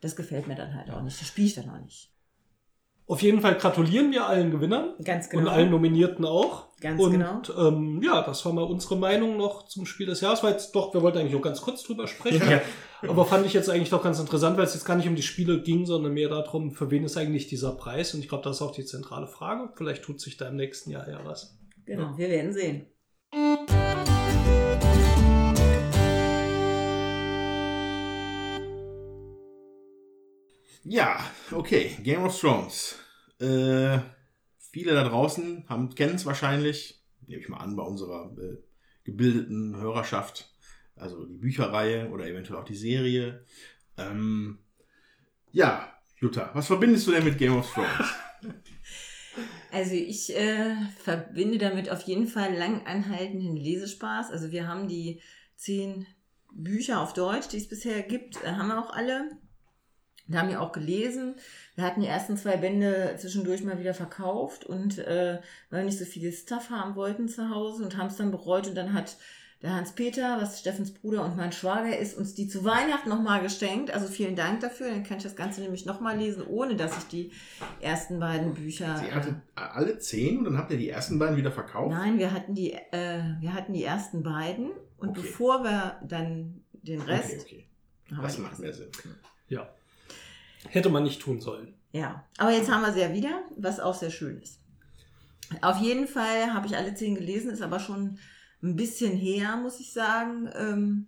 das 0.00 0.16
gefällt 0.16 0.48
mir 0.48 0.54
dann 0.54 0.74
halt 0.74 0.90
auch 0.90 1.00
nicht. 1.02 1.18
Das 1.20 1.28
spiele 1.28 1.46
ich 1.46 1.54
dann 1.54 1.70
auch 1.70 1.80
nicht. 1.80 2.11
Auf 3.06 3.20
jeden 3.20 3.40
Fall 3.40 3.56
gratulieren 3.56 4.12
wir 4.12 4.26
allen 4.26 4.50
Gewinnern 4.50 4.94
Ganz 5.04 5.28
und 5.32 5.48
allen 5.48 5.70
Nominierten 5.70 6.24
auch. 6.24 6.68
Ganz 6.80 7.00
und 7.00 7.12
genau. 7.12 7.42
ähm, 7.58 8.00
ja, 8.02 8.22
das 8.22 8.44
war 8.44 8.52
mal 8.52 8.62
unsere 8.62 8.96
Meinung 8.96 9.36
noch 9.36 9.66
zum 9.66 9.86
Spiel 9.86 10.06
des 10.06 10.20
Jahres. 10.20 10.42
War 10.42 10.50
jetzt 10.50 10.72
doch, 10.72 10.94
wir 10.94 11.02
wollten 11.02 11.18
eigentlich 11.18 11.32
noch 11.32 11.42
ganz 11.42 11.60
kurz 11.60 11.82
drüber 11.82 12.06
sprechen. 12.06 12.48
Ja. 12.50 12.60
Aber 13.08 13.24
fand 13.24 13.44
ich 13.46 13.52
jetzt 13.52 13.68
eigentlich 13.68 13.90
doch 13.90 14.02
ganz 14.02 14.20
interessant, 14.20 14.56
weil 14.56 14.64
es 14.64 14.74
jetzt 14.74 14.84
gar 14.84 14.96
nicht 14.96 15.08
um 15.08 15.16
die 15.16 15.22
Spiele 15.22 15.62
ging, 15.62 15.86
sondern 15.86 16.12
mehr 16.12 16.28
darum, 16.28 16.70
für 16.70 16.90
wen 16.90 17.04
ist 17.04 17.16
eigentlich 17.16 17.48
dieser 17.48 17.72
Preis? 17.72 18.14
Und 18.14 18.20
ich 18.20 18.28
glaube, 18.28 18.44
das 18.44 18.56
ist 18.56 18.62
auch 18.62 18.72
die 18.72 18.84
zentrale 18.84 19.26
Frage. 19.26 19.70
Vielleicht 19.74 20.04
tut 20.04 20.20
sich 20.20 20.36
da 20.36 20.48
im 20.48 20.56
nächsten 20.56 20.90
Jahr 20.90 21.08
ja 21.08 21.20
was. 21.24 21.58
Genau, 21.84 22.16
wir 22.16 22.28
werden 22.28 22.52
sehen. 22.52 22.86
Ja, 30.84 31.24
okay, 31.52 31.96
Game 32.02 32.24
of 32.24 32.38
Thrones. 32.38 32.98
Äh, 33.38 33.98
viele 34.58 34.92
da 34.92 35.04
draußen 35.04 35.64
haben 35.68 35.94
kennen 35.94 36.16
es 36.16 36.26
wahrscheinlich, 36.26 37.02
nehme 37.26 37.40
ich 37.40 37.48
mal 37.48 37.58
an, 37.58 37.76
bei 37.76 37.82
unserer 37.82 38.36
äh, 38.38 38.56
gebildeten 39.04 39.76
Hörerschaft. 39.76 40.50
Also 40.96 41.24
die 41.24 41.38
Bücherreihe 41.38 42.10
oder 42.10 42.26
eventuell 42.26 42.60
auch 42.60 42.64
die 42.64 42.76
Serie. 42.76 43.44
Ähm, 43.96 44.58
ja, 45.52 45.92
Jutta, 46.18 46.50
was 46.54 46.66
verbindest 46.66 47.06
du 47.06 47.12
denn 47.12 47.24
mit 47.24 47.38
Game 47.38 47.56
of 47.56 47.72
Thrones? 47.72 48.14
Also 49.70 49.94
ich 49.94 50.36
äh, 50.36 50.76
verbinde 50.98 51.56
damit 51.56 51.88
auf 51.88 52.02
jeden 52.02 52.26
Fall 52.26 52.54
lang 52.54 52.86
anhaltenden 52.86 53.56
Lesespaß. 53.56 54.30
Also 54.30 54.52
wir 54.52 54.68
haben 54.68 54.86
die 54.86 55.22
zehn 55.56 56.06
Bücher 56.52 57.00
auf 57.00 57.14
Deutsch, 57.14 57.48
die 57.48 57.56
es 57.56 57.68
bisher 57.68 58.02
gibt, 58.02 58.44
äh, 58.44 58.48
haben 58.52 58.68
wir 58.68 58.78
auch 58.78 58.92
alle. 58.92 59.30
Wir 60.32 60.40
haben 60.40 60.48
die 60.48 60.56
auch 60.56 60.72
gelesen. 60.72 61.34
Wir 61.74 61.84
hatten 61.84 62.00
die 62.00 62.06
ersten 62.06 62.36
zwei 62.36 62.56
Bände 62.56 63.14
zwischendurch 63.18 63.62
mal 63.64 63.78
wieder 63.78 63.94
verkauft 63.94 64.64
und 64.64 64.98
äh, 64.98 65.38
weil 65.70 65.80
wir 65.80 65.84
nicht 65.86 65.98
so 65.98 66.04
viel 66.04 66.32
Stuff 66.32 66.70
haben 66.70 66.96
wollten 66.96 67.28
zu 67.28 67.50
Hause 67.50 67.84
und 67.84 67.96
haben 67.96 68.08
es 68.08 68.16
dann 68.16 68.30
bereut 68.30 68.66
und 68.66 68.74
dann 68.74 68.92
hat 68.92 69.16
der 69.62 69.76
Hans-Peter, 69.76 70.38
was 70.40 70.58
Steffens 70.58 70.92
Bruder 70.92 71.24
und 71.24 71.36
mein 71.36 71.52
Schwager 71.52 71.96
ist, 71.96 72.18
uns 72.18 72.34
die 72.34 72.48
zu 72.48 72.64
Weihnachten 72.64 73.08
nochmal 73.08 73.40
geschenkt. 73.42 73.92
Also 73.94 74.08
vielen 74.08 74.34
Dank 74.34 74.58
dafür. 74.58 74.88
Dann 74.90 75.04
kann 75.04 75.18
ich 75.18 75.22
das 75.22 75.36
Ganze 75.36 75.60
nämlich 75.60 75.86
nochmal 75.86 76.18
lesen, 76.18 76.44
ohne 76.44 76.74
dass 76.74 76.98
ich 76.98 77.04
die 77.04 77.30
ersten 77.80 78.18
beiden 78.18 78.54
Bücher. 78.54 78.96
Sie 78.98 79.06
äh, 79.06 79.12
hattet 79.12 79.36
alle 79.54 79.98
zehn 80.00 80.38
und 80.38 80.44
dann 80.46 80.58
habt 80.58 80.72
ihr 80.72 80.78
die 80.78 80.88
ersten 80.88 81.16
beiden 81.18 81.36
wieder 81.36 81.52
verkauft? 81.52 81.92
Nein, 81.94 82.18
wir 82.18 82.32
hatten 82.32 82.54
die, 82.54 82.72
äh, 82.72 83.20
wir 83.40 83.54
hatten 83.54 83.72
die 83.72 83.84
ersten 83.84 84.24
beiden 84.24 84.70
und 84.98 85.10
Okay. 85.10 85.20
bevor 85.22 85.62
wir 85.62 85.96
dann 86.08 86.64
den 86.72 87.00
Rest. 87.00 87.42
Okay, 87.42 87.66
okay. 88.10 88.20
Das 88.20 88.38
macht 88.38 88.58
mehr 88.58 88.72
Sinn. 88.72 88.88
Ja. 89.48 89.68
Hätte 90.68 90.90
man 90.90 91.02
nicht 91.02 91.20
tun 91.20 91.40
sollen. 91.40 91.74
Ja, 91.92 92.26
aber 92.38 92.52
jetzt 92.52 92.70
haben 92.70 92.82
wir 92.82 92.92
sie 92.92 93.00
ja 93.00 93.12
wieder, 93.12 93.42
was 93.56 93.80
auch 93.80 93.94
sehr 93.94 94.10
schön 94.10 94.40
ist. 94.40 94.60
Auf 95.60 95.78
jeden 95.78 96.08
Fall 96.08 96.54
habe 96.54 96.66
ich 96.66 96.76
alle 96.76 96.94
zehn 96.94 97.14
gelesen, 97.14 97.50
ist 97.50 97.62
aber 97.62 97.78
schon 97.78 98.18
ein 98.62 98.76
bisschen 98.76 99.16
her, 99.16 99.56
muss 99.56 99.80
ich 99.80 99.92
sagen. 99.92 100.48
Ähm, 100.54 101.06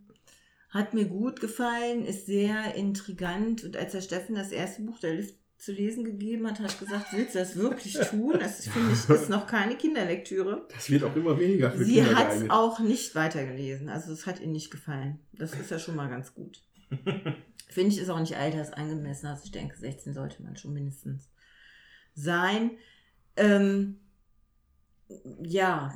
hat 0.68 0.92
mir 0.92 1.06
gut 1.06 1.40
gefallen, 1.40 2.04
ist 2.04 2.26
sehr 2.26 2.74
intrigant. 2.74 3.64
Und 3.64 3.76
als 3.76 3.92
der 3.92 4.02
Steffen 4.02 4.34
das 4.34 4.50
erste 4.50 4.82
Buch 4.82 4.98
der 4.98 5.14
Lift 5.14 5.36
zu 5.56 5.72
lesen 5.72 6.04
gegeben 6.04 6.46
hat, 6.46 6.58
hat 6.58 6.74
er 6.74 6.84
gesagt, 6.84 7.12
willst 7.12 7.34
du 7.34 7.38
das 7.38 7.56
wirklich 7.56 7.94
tun? 8.10 8.36
Das 8.38 8.66
finde 8.66 8.92
ich 8.92 9.08
ist 9.08 9.30
noch 9.30 9.46
keine 9.46 9.76
Kinderlektüre. 9.76 10.66
Das 10.74 10.90
wird 10.90 11.04
auch 11.04 11.14
immer 11.16 11.38
weniger 11.38 11.70
für 11.70 11.84
Sie 11.84 11.94
Kinder 11.94 12.16
hat 12.16 12.32
es 12.34 12.50
auch 12.50 12.80
nicht 12.80 13.14
weitergelesen. 13.14 13.88
Also 13.88 14.12
es 14.12 14.26
hat 14.26 14.40
ihr 14.40 14.48
nicht 14.48 14.70
gefallen. 14.70 15.20
Das 15.32 15.54
ist 15.54 15.70
ja 15.70 15.78
schon 15.78 15.96
mal 15.96 16.10
ganz 16.10 16.34
gut. 16.34 16.60
Finde 17.74 17.90
ich, 17.90 17.98
ist 17.98 18.08
auch 18.08 18.20
nicht 18.20 18.36
altersangemessen. 18.36 19.28
Also 19.28 19.42
ich 19.44 19.50
denke, 19.50 19.76
16 19.76 20.14
sollte 20.14 20.42
man 20.42 20.56
schon 20.56 20.72
mindestens 20.72 21.30
sein. 22.14 22.70
Ähm, 23.36 23.96
ja, 25.42 25.92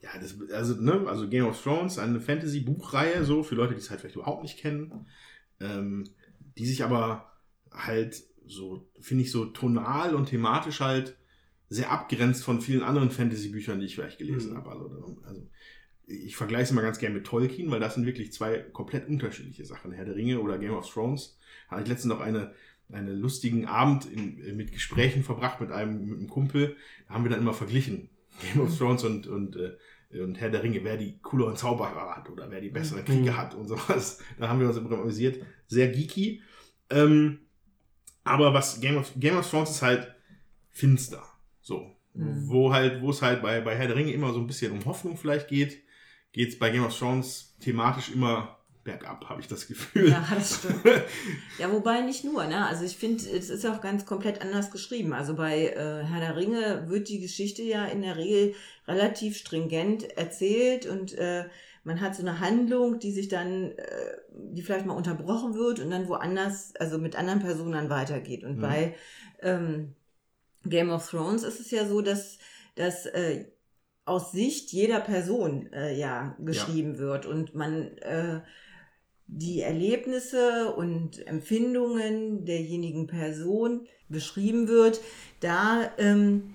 Ja, 0.00 0.10
das, 0.20 0.36
also, 0.52 0.74
ne, 0.80 1.04
also 1.08 1.28
Game 1.28 1.46
of 1.46 1.60
Thrones, 1.60 1.98
eine 1.98 2.20
Fantasy-Buchreihe, 2.20 3.24
so, 3.24 3.42
für 3.42 3.54
Leute, 3.54 3.74
die 3.74 3.80
es 3.80 3.90
halt 3.90 4.00
vielleicht 4.00 4.16
überhaupt 4.16 4.42
nicht 4.42 4.58
kennen, 4.58 5.06
ähm, 5.60 6.04
die 6.56 6.66
sich 6.66 6.84
aber 6.84 7.32
halt 7.72 8.22
so, 8.46 8.88
finde 9.00 9.24
ich, 9.24 9.32
so 9.32 9.46
tonal 9.46 10.14
und 10.14 10.26
thematisch 10.26 10.80
halt 10.80 11.16
sehr 11.68 11.90
abgrenzt 11.90 12.44
von 12.44 12.60
vielen 12.60 12.82
anderen 12.82 13.10
Fantasy-Büchern, 13.10 13.80
die 13.80 13.86
ich 13.86 13.96
vielleicht 13.96 14.18
gelesen 14.18 14.52
Mhm. 14.52 14.56
habe. 14.58 14.70
Also, 14.70 15.18
also, 15.24 15.50
ich 16.06 16.36
vergleiche 16.36 16.64
es 16.64 16.72
mal 16.72 16.82
ganz 16.82 16.98
gerne 16.98 17.16
mit 17.16 17.26
Tolkien, 17.26 17.70
weil 17.70 17.80
das 17.80 17.94
sind 17.94 18.06
wirklich 18.06 18.32
zwei 18.32 18.58
komplett 18.58 19.08
unterschiedliche 19.08 19.64
Sachen. 19.64 19.92
Herr 19.92 20.04
der 20.04 20.14
Ringe 20.16 20.40
oder 20.40 20.58
Game 20.58 20.74
of 20.74 20.88
Thrones. 20.88 21.38
Hatte 21.68 21.82
ich 21.82 21.88
letztens 21.88 22.14
noch 22.14 22.20
eine, 22.20 22.52
einen 22.90 23.18
lustigen 23.18 23.66
Abend 23.66 24.06
in, 24.06 24.56
mit 24.56 24.72
Gesprächen 24.72 25.24
verbracht 25.24 25.60
mit 25.60 25.72
einem, 25.72 26.06
mit 26.06 26.18
einem 26.18 26.28
Kumpel. 26.28 26.76
Da 27.08 27.14
haben 27.14 27.24
wir 27.24 27.30
dann 27.30 27.40
immer 27.40 27.54
verglichen. 27.54 28.10
Game 28.42 28.62
of 28.62 28.76
Thrones 28.76 29.02
und, 29.02 29.26
und, 29.26 29.56
äh, 29.56 30.20
und 30.20 30.40
Herr 30.40 30.50
der 30.50 30.62
Ringe, 30.62 30.84
wer 30.84 30.96
die 30.96 31.18
cooleren 31.22 31.56
Zauberer 31.56 32.14
hat 32.16 32.30
oder 32.30 32.50
wer 32.50 32.60
die 32.60 32.70
besseren 32.70 33.04
Kriege 33.04 33.32
Mhm. 33.32 33.36
hat 33.36 33.54
und 33.54 33.66
sowas. 33.66 34.22
Da 34.38 34.48
haben 34.48 34.60
wir 34.60 34.68
uns 34.68 34.76
immer 34.76 34.92
amüsiert. 34.92 35.44
Sehr 35.66 35.88
geeky. 35.88 36.42
Ähm, 36.90 37.40
aber 38.22 38.54
was 38.54 38.80
Game 38.80 38.96
of, 38.96 39.12
Game 39.16 39.36
of 39.36 39.48
Thrones 39.50 39.70
ist 39.70 39.82
halt 39.82 40.14
finster. 40.70 41.24
So. 41.60 41.96
Mhm. 42.14 42.48
Wo 42.48 42.72
halt, 42.72 43.02
wo 43.02 43.10
es 43.10 43.22
halt 43.22 43.42
bei, 43.42 43.60
bei 43.60 43.74
Herr 43.74 43.88
der 43.88 43.96
Ringe 43.96 44.12
immer 44.12 44.32
so 44.32 44.38
ein 44.38 44.46
bisschen 44.46 44.70
um 44.72 44.84
Hoffnung 44.84 45.16
vielleicht 45.16 45.48
geht, 45.48 45.82
geht 46.36 46.50
es 46.50 46.58
bei 46.58 46.68
Game 46.70 46.84
of 46.84 46.96
Thrones 46.96 47.56
thematisch 47.60 48.10
immer 48.10 48.58
bergab, 48.84 49.28
habe 49.28 49.40
ich 49.40 49.48
das 49.48 49.66
Gefühl. 49.66 50.10
ja, 50.10 50.24
das 50.32 50.58
stimmt. 50.58 50.82
Ja, 51.58 51.72
wobei 51.72 52.02
nicht 52.02 52.22
nur, 52.24 52.44
ne? 52.44 52.66
Also 52.66 52.84
ich 52.84 52.96
finde, 52.98 53.24
es 53.28 53.48
ist 53.50 53.66
auch 53.66 53.80
ganz 53.80 54.04
komplett 54.04 54.42
anders 54.42 54.70
geschrieben. 54.70 55.12
Also 55.14 55.34
bei 55.34 55.68
äh, 55.68 56.04
Herr 56.04 56.20
der 56.20 56.36
Ringe 56.36 56.84
wird 56.88 57.08
die 57.08 57.18
Geschichte 57.20 57.62
ja 57.62 57.86
in 57.86 58.02
der 58.02 58.16
Regel 58.16 58.54
relativ 58.86 59.38
stringent 59.38 60.04
erzählt 60.16 60.86
und 60.86 61.14
äh, 61.14 61.46
man 61.84 62.00
hat 62.00 62.14
so 62.14 62.22
eine 62.22 62.38
Handlung, 62.38 62.98
die 62.98 63.12
sich 63.12 63.28
dann, 63.28 63.72
äh, 63.72 64.16
die 64.30 64.62
vielleicht 64.62 64.86
mal 64.86 64.94
unterbrochen 64.94 65.54
wird 65.54 65.80
und 65.80 65.90
dann 65.90 66.06
woanders, 66.08 66.76
also 66.76 66.98
mit 66.98 67.16
anderen 67.16 67.40
Personen 67.40 67.72
dann 67.72 67.90
weitergeht. 67.90 68.44
Und 68.44 68.58
Mhm. 68.58 68.60
bei 68.60 68.94
ähm, 69.40 69.94
Game 70.64 70.90
of 70.90 71.08
Thrones 71.08 71.42
ist 71.44 71.60
es 71.60 71.70
ja 71.70 71.86
so, 71.86 72.02
dass, 72.02 72.38
dass 72.74 73.06
äh, 73.06 73.46
aus 74.06 74.32
Sicht 74.32 74.72
jeder 74.72 75.00
Person 75.00 75.70
äh, 75.72 75.94
ja 75.98 76.36
geschrieben 76.38 76.98
wird 76.98 77.26
und 77.26 77.54
man 77.54 77.98
äh, 77.98 78.40
die 79.26 79.60
Erlebnisse 79.60 80.72
und 80.74 81.26
Empfindungen 81.26 82.44
derjenigen 82.44 83.08
Person 83.08 83.86
beschrieben 84.08 84.68
wird, 84.68 85.00
da 85.40 85.90
ähm, 85.98 86.54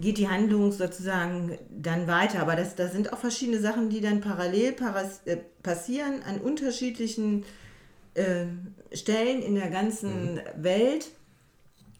geht 0.00 0.18
die 0.18 0.28
Handlung 0.28 0.70
sozusagen 0.70 1.58
dann 1.70 2.06
weiter. 2.06 2.40
Aber 2.40 2.54
das, 2.54 2.76
da 2.76 2.88
sind 2.88 3.12
auch 3.12 3.18
verschiedene 3.18 3.58
Sachen, 3.58 3.90
die 3.90 4.00
dann 4.00 4.20
parallel 4.20 4.72
paras, 4.72 5.22
äh, 5.24 5.38
passieren 5.62 6.22
an 6.22 6.40
unterschiedlichen 6.40 7.44
äh, 8.14 8.46
Stellen 8.92 9.42
in 9.42 9.56
der 9.56 9.70
ganzen 9.70 10.40
Welt. 10.56 11.10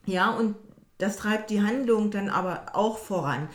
Ja, 0.06 0.30
und 0.30 0.54
das 0.98 1.16
treibt 1.16 1.50
die 1.50 1.62
Handlung 1.62 2.12
dann 2.12 2.28
aber 2.28 2.66
auch 2.74 2.98
voran. 2.98 3.48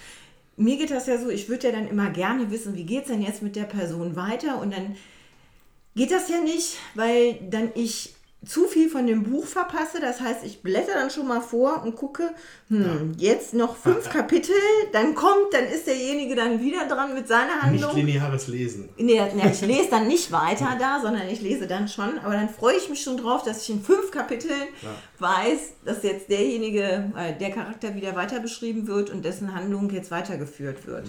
Mir 0.57 0.77
geht 0.77 0.91
das 0.91 1.07
ja 1.07 1.17
so, 1.19 1.29
ich 1.29 1.47
würde 1.49 1.67
ja 1.67 1.73
dann 1.73 1.87
immer 1.87 2.09
gerne 2.09 2.51
wissen, 2.51 2.75
wie 2.75 2.83
geht 2.83 3.03
es 3.03 3.07
denn 3.09 3.21
jetzt 3.21 3.41
mit 3.41 3.55
der 3.55 3.63
Person 3.63 4.15
weiter? 4.15 4.59
Und 4.59 4.73
dann 4.73 4.97
geht 5.95 6.11
das 6.11 6.29
ja 6.29 6.41
nicht, 6.41 6.77
weil 6.95 7.35
dann 7.49 7.69
ich 7.75 8.16
zu 8.45 8.65
viel 8.65 8.89
von 8.89 9.07
dem 9.07 9.23
Buch 9.23 9.45
verpasse. 9.45 9.99
Das 9.99 10.21
heißt, 10.21 10.43
ich 10.45 10.61
blätter 10.61 10.93
dann 10.93 11.09
schon 11.09 11.27
mal 11.27 11.41
vor 11.41 11.83
und 11.83 11.95
gucke, 11.95 12.29
hm, 12.69 13.13
jetzt 13.17 13.53
noch 13.53 13.75
fünf 13.75 14.09
Kapitel, 14.11 14.55
dann 14.93 15.15
kommt, 15.15 15.53
dann 15.53 15.65
ist 15.65 15.87
derjenige 15.87 16.35
dann 16.35 16.61
wieder 16.61 16.87
dran 16.87 17.13
mit 17.13 17.27
seiner 17.27 17.61
Handlung. 17.61 17.95
Nicht 17.95 18.05
lineares 18.05 18.47
Lesen. 18.47 18.89
Nee, 18.97 19.21
nee, 19.35 19.49
ich 19.51 19.61
lese 19.67 19.89
dann 19.89 20.07
nicht 20.07 20.31
weiter 20.31 20.77
da, 20.79 21.01
sondern 21.01 21.27
ich 21.27 21.41
lese 21.41 21.67
dann 21.67 21.87
schon. 21.87 22.19
Aber 22.19 22.33
dann 22.33 22.49
freue 22.49 22.77
ich 22.77 22.89
mich 22.89 23.01
schon 23.01 23.17
drauf, 23.17 23.43
dass 23.43 23.63
ich 23.63 23.69
in 23.69 23.81
fünf 23.81 24.11
Kapiteln 24.11 24.67
weiß, 25.19 25.73
dass 25.83 26.03
jetzt 26.03 26.29
derjenige, 26.29 27.11
äh, 27.17 27.37
der 27.37 27.51
Charakter 27.51 27.95
wieder 27.95 28.15
weiter 28.15 28.39
beschrieben 28.39 28.87
wird 28.87 29.09
und 29.09 29.25
dessen 29.25 29.53
Handlung 29.53 29.89
jetzt 29.89 30.11
weitergeführt 30.11 30.85
wird. 30.85 31.07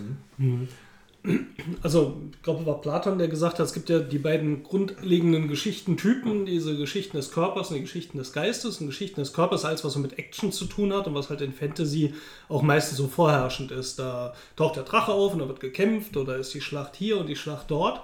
Also, 1.83 2.21
ich 2.33 2.43
glaube, 2.43 2.65
war 2.65 2.81
Platon, 2.81 3.19
der 3.19 3.29
gesagt 3.29 3.59
hat, 3.59 3.67
es 3.67 3.73
gibt 3.73 3.91
ja 3.91 3.99
die 3.99 4.19
beiden 4.19 4.63
grundlegenden 4.63 5.49
Geschichtentypen, 5.49 6.47
diese 6.47 6.77
Geschichten 6.77 7.17
des 7.17 7.33
Körpers 7.33 7.69
und 7.69 7.77
die 7.77 7.83
Geschichten 7.83 8.19
des 8.19 8.33
Geistes. 8.33 8.81
Und 8.81 8.87
Geschichten 8.87 9.21
des 9.21 9.33
Körpers, 9.33 9.65
alles, 9.65 9.85
was 9.85 9.93
so 9.93 9.99
mit 9.99 10.19
Action 10.19 10.53
zu 10.53 10.65
tun 10.67 10.93
hat 10.93 11.07
und 11.07 11.15
was 11.15 11.29
halt 11.29 11.41
in 11.41 11.53
Fantasy 11.53 12.15
auch 12.49 12.63
meistens 12.63 12.99
so 12.99 13.09
vorherrschend 13.09 13.73
ist. 13.73 13.99
Da 13.99 14.33
taucht 14.57 14.77
der 14.77 14.85
Drache 14.85 15.13
auf 15.13 15.33
und 15.33 15.41
da 15.41 15.49
wird 15.49 15.61
gekämpft 15.61 16.17
oder 16.17 16.37
ist 16.37 16.55
die 16.55 16.61
Schlacht 16.61 16.97
hier 16.97 17.19
und 17.19 17.27
die 17.27 17.37
Schlacht 17.37 17.71
dort. 17.71 18.01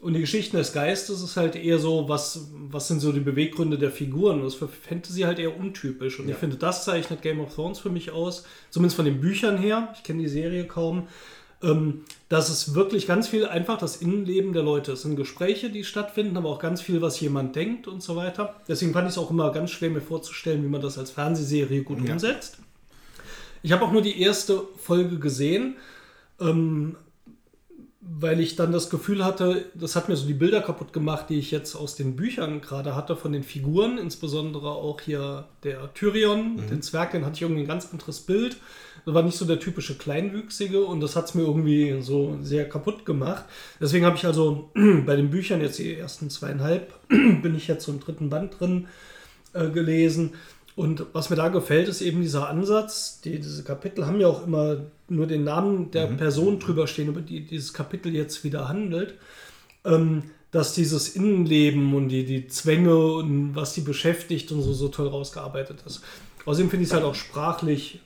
Und 0.00 0.12
die 0.12 0.20
Geschichten 0.20 0.56
des 0.56 0.72
Geistes 0.72 1.22
ist 1.22 1.36
halt 1.36 1.56
eher 1.56 1.78
so, 1.78 2.08
was, 2.08 2.48
was 2.68 2.88
sind 2.88 3.00
so 3.00 3.10
die 3.10 3.20
Beweggründe 3.20 3.78
der 3.78 3.90
Figuren. 3.90 4.36
Und 4.36 4.44
das 4.44 4.54
ist 4.54 4.58
für 4.58 4.68
Fantasy 4.68 5.22
halt 5.22 5.38
eher 5.38 5.56
untypisch. 5.56 6.20
Und 6.20 6.28
ich 6.28 6.36
finde, 6.36 6.56
das 6.56 6.84
zeichnet 6.84 7.22
Game 7.22 7.40
of 7.40 7.54
Thrones 7.54 7.78
für 7.78 7.90
mich 7.90 8.10
aus, 8.10 8.44
zumindest 8.70 8.96
von 8.96 9.06
den 9.06 9.20
Büchern 9.20 9.56
her. 9.56 9.92
Ich 9.96 10.02
kenne 10.02 10.22
die 10.22 10.28
Serie 10.28 10.66
kaum. 10.66 11.08
Ähm, 11.64 12.02
dass 12.28 12.50
es 12.50 12.74
wirklich 12.74 13.06
ganz 13.06 13.28
viel 13.28 13.46
einfach 13.46 13.78
das 13.78 13.96
Innenleben 13.96 14.52
der 14.52 14.62
Leute 14.62 14.92
ist. 14.92 14.98
Es 14.98 15.02
sind 15.04 15.16
Gespräche, 15.16 15.70
die 15.70 15.84
stattfinden, 15.84 16.36
aber 16.36 16.48
auch 16.50 16.58
ganz 16.58 16.80
viel, 16.82 17.00
was 17.00 17.18
jemand 17.20 17.54
denkt 17.56 17.86
und 17.88 18.02
so 18.02 18.16
weiter. 18.16 18.56
Deswegen 18.68 18.92
fand 18.92 19.06
ich 19.08 19.14
es 19.14 19.18
auch 19.18 19.30
immer 19.30 19.50
ganz 19.52 19.70
schwer, 19.70 19.90
mir 19.90 20.00
vorzustellen, 20.00 20.62
wie 20.64 20.68
man 20.68 20.82
das 20.82 20.98
als 20.98 21.10
Fernsehserie 21.10 21.82
gut 21.82 22.04
Ja. 22.04 22.12
umsetzt. 22.12 22.58
Ich 23.62 23.72
habe 23.72 23.84
auch 23.84 23.92
nur 23.92 24.02
die 24.02 24.20
erste 24.20 24.62
Folge 24.78 25.18
gesehen, 25.18 25.76
ähm, 26.40 26.96
weil 28.00 28.40
ich 28.40 28.56
dann 28.56 28.70
das 28.72 28.90
Gefühl 28.90 29.24
hatte, 29.24 29.64
das 29.74 29.96
hat 29.96 30.08
mir 30.10 30.16
so 30.16 30.26
die 30.26 30.34
Bilder 30.34 30.60
kaputt 30.60 30.92
gemacht, 30.92 31.26
die 31.30 31.38
ich 31.38 31.50
jetzt 31.50 31.74
aus 31.74 31.94
den 31.96 32.16
Büchern 32.16 32.60
gerade 32.60 32.94
hatte, 32.94 33.16
von 33.16 33.32
den 33.32 33.42
Figuren, 33.42 33.96
insbesondere 33.96 34.70
auch 34.72 35.00
hier 35.00 35.46
der 35.62 35.92
Tyrion, 35.94 36.66
den 36.68 36.82
Zwerg, 36.82 37.12
den 37.12 37.24
hatte 37.24 37.36
ich 37.36 37.42
irgendwie 37.42 37.62
ein 37.62 37.66
ganz 37.68 37.90
anderes 37.90 38.20
Bild. 38.20 38.58
Das 39.04 39.14
war 39.14 39.22
nicht 39.22 39.36
so 39.36 39.44
der 39.44 39.60
typische 39.60 39.94
Kleinwüchsige 39.96 40.84
und 40.84 41.00
das 41.00 41.16
hat 41.16 41.26
es 41.26 41.34
mir 41.34 41.42
irgendwie 41.42 42.00
so 42.00 42.38
sehr 42.42 42.68
kaputt 42.68 43.04
gemacht. 43.04 43.44
Deswegen 43.80 44.04
habe 44.06 44.16
ich 44.16 44.24
also 44.24 44.70
bei 45.06 45.16
den 45.16 45.30
Büchern 45.30 45.60
jetzt 45.60 45.78
die 45.78 45.94
ersten 45.94 46.30
zweieinhalb, 46.30 46.92
bin 47.08 47.54
ich 47.54 47.68
jetzt 47.68 47.86
im 47.88 48.00
dritten 48.00 48.30
Band 48.30 48.58
drin 48.58 48.88
äh, 49.52 49.68
gelesen. 49.68 50.32
Und 50.76 51.06
was 51.12 51.30
mir 51.30 51.36
da 51.36 51.48
gefällt, 51.48 51.88
ist 51.88 52.00
eben 52.00 52.22
dieser 52.22 52.48
Ansatz. 52.48 53.20
Die, 53.20 53.38
diese 53.38 53.62
Kapitel 53.62 54.06
haben 54.06 54.20
ja 54.20 54.26
auch 54.26 54.44
immer 54.44 54.78
nur 55.08 55.26
den 55.26 55.44
Namen 55.44 55.90
der 55.92 56.06
Person 56.06 56.58
drüber 56.58 56.86
stehen, 56.86 57.08
über 57.08 57.20
die 57.20 57.46
dieses 57.46 57.72
Kapitel 57.72 58.12
jetzt 58.14 58.42
wieder 58.42 58.68
handelt. 58.68 59.14
Ähm, 59.84 60.24
dass 60.54 60.72
dieses 60.72 61.16
Innenleben 61.16 61.94
und 61.94 62.10
die, 62.10 62.24
die 62.24 62.46
Zwänge 62.46 62.96
und 62.96 63.56
was 63.56 63.74
die 63.74 63.80
beschäftigt 63.80 64.52
und 64.52 64.62
so, 64.62 64.72
so 64.72 64.86
toll 64.86 65.08
rausgearbeitet 65.08 65.82
ist. 65.84 66.00
Außerdem 66.44 66.70
finde 66.70 66.84
ich 66.84 66.90
es 66.90 66.94
halt 66.94 67.04
auch 67.04 67.16
sprachlich 67.16 68.00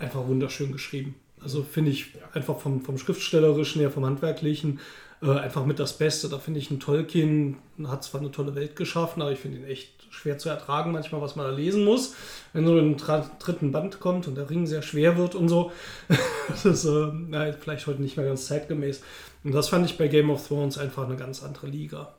einfach 0.00 0.26
wunderschön 0.26 0.72
geschrieben. 0.72 1.14
Also 1.42 1.62
finde 1.62 1.90
ich 1.90 2.12
einfach 2.34 2.58
vom, 2.58 2.82
vom 2.82 2.98
Schriftstellerischen 2.98 3.80
her, 3.80 3.90
vom 3.90 4.04
Handwerklichen, 4.04 4.80
äh, 5.22 5.30
einfach 5.30 5.64
mit 5.64 5.78
das 5.78 5.96
Beste. 5.96 6.28
Da 6.28 6.38
finde 6.38 6.60
ich 6.60 6.70
ein 6.70 6.80
Tolkien 6.80 7.56
hat 7.84 8.04
zwar 8.04 8.20
eine 8.20 8.30
tolle 8.30 8.54
Welt 8.54 8.76
geschaffen, 8.76 9.22
aber 9.22 9.32
ich 9.32 9.38
finde 9.38 9.58
ihn 9.58 9.64
echt 9.64 9.90
schwer 10.10 10.38
zu 10.38 10.48
ertragen, 10.48 10.92
manchmal, 10.92 11.20
was 11.20 11.36
man 11.36 11.46
da 11.46 11.52
lesen 11.52 11.84
muss. 11.84 12.14
Wenn 12.52 12.66
so 12.66 12.76
ein 12.76 12.96
dritten 13.38 13.72
Band 13.72 14.00
kommt 14.00 14.26
und 14.26 14.34
der 14.34 14.50
Ring 14.50 14.66
sehr 14.66 14.82
schwer 14.82 15.16
wird 15.16 15.34
und 15.34 15.48
so, 15.48 15.72
das 16.48 16.64
ist 16.64 16.84
äh, 16.84 17.10
ja, 17.30 17.52
vielleicht 17.52 17.86
heute 17.86 18.02
nicht 18.02 18.16
mehr 18.16 18.26
ganz 18.26 18.46
zeitgemäß. 18.46 19.02
Und 19.44 19.52
das 19.52 19.68
fand 19.68 19.86
ich 19.86 19.96
bei 19.96 20.08
Game 20.08 20.30
of 20.30 20.46
Thrones 20.46 20.76
einfach 20.76 21.06
eine 21.06 21.16
ganz 21.16 21.42
andere 21.42 21.68
Liga. 21.68 22.14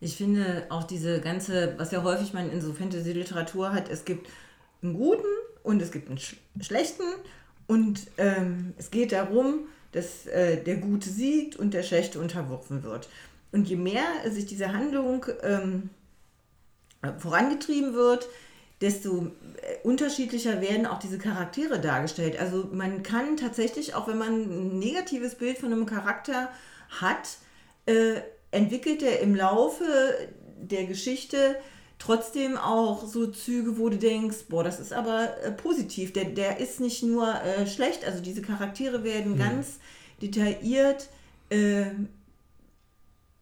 Ich 0.00 0.16
finde 0.16 0.66
auch 0.68 0.82
diese 0.82 1.20
ganze, 1.20 1.74
was 1.76 1.92
ja 1.92 2.02
häufig 2.02 2.32
man 2.32 2.50
in 2.50 2.60
so 2.60 2.72
Fantasy-Literatur 2.72 3.72
hat, 3.72 3.88
es 3.88 4.04
gibt 4.04 4.28
einen 4.82 4.94
guten 4.94 5.22
und 5.62 5.80
es 5.82 5.92
gibt 5.92 6.08
einen 6.08 6.18
sch 6.18 6.36
schlechten 6.60 7.04
und 7.66 8.06
ähm, 8.18 8.74
es 8.78 8.90
geht 8.90 9.12
darum, 9.12 9.66
dass 9.92 10.26
äh, 10.26 10.62
der 10.62 10.76
Gute 10.76 11.08
siegt 11.08 11.56
und 11.56 11.74
der 11.74 11.82
Schlechte 11.82 12.18
unterworfen 12.18 12.82
wird. 12.82 13.08
Und 13.52 13.68
je 13.68 13.76
mehr 13.76 14.02
sich 14.30 14.46
diese 14.46 14.72
Handlung 14.72 15.26
ähm, 15.42 15.90
vorangetrieben 17.18 17.94
wird, 17.94 18.28
desto 18.80 19.26
äh, 19.26 19.86
unterschiedlicher 19.86 20.60
werden 20.60 20.86
auch 20.86 20.98
diese 20.98 21.18
Charaktere 21.18 21.78
dargestellt. 21.80 22.38
Also 22.38 22.68
man 22.72 23.02
kann 23.02 23.36
tatsächlich, 23.36 23.94
auch 23.94 24.08
wenn 24.08 24.18
man 24.18 24.42
ein 24.42 24.78
negatives 24.78 25.36
Bild 25.36 25.58
von 25.58 25.72
einem 25.72 25.86
Charakter 25.86 26.50
hat, 27.00 27.36
äh, 27.86 28.20
entwickelt 28.50 29.02
er 29.02 29.20
im 29.20 29.34
Laufe 29.34 29.84
der 30.58 30.84
Geschichte 30.84 31.56
trotzdem 32.02 32.56
auch 32.56 33.06
so 33.06 33.28
Züge, 33.28 33.78
wo 33.78 33.88
du 33.88 33.96
denkst, 33.96 34.46
boah, 34.48 34.64
das 34.64 34.80
ist 34.80 34.92
aber 34.92 35.36
äh, 35.42 35.52
positiv. 35.52 36.12
Der, 36.12 36.24
der 36.24 36.58
ist 36.58 36.80
nicht 36.80 37.02
nur 37.02 37.32
äh, 37.42 37.66
schlecht, 37.66 38.04
also 38.04 38.20
diese 38.20 38.42
Charaktere 38.42 39.04
werden 39.04 39.38
ganz 39.38 39.78
detailliert 40.20 41.08
äh, 41.50 41.86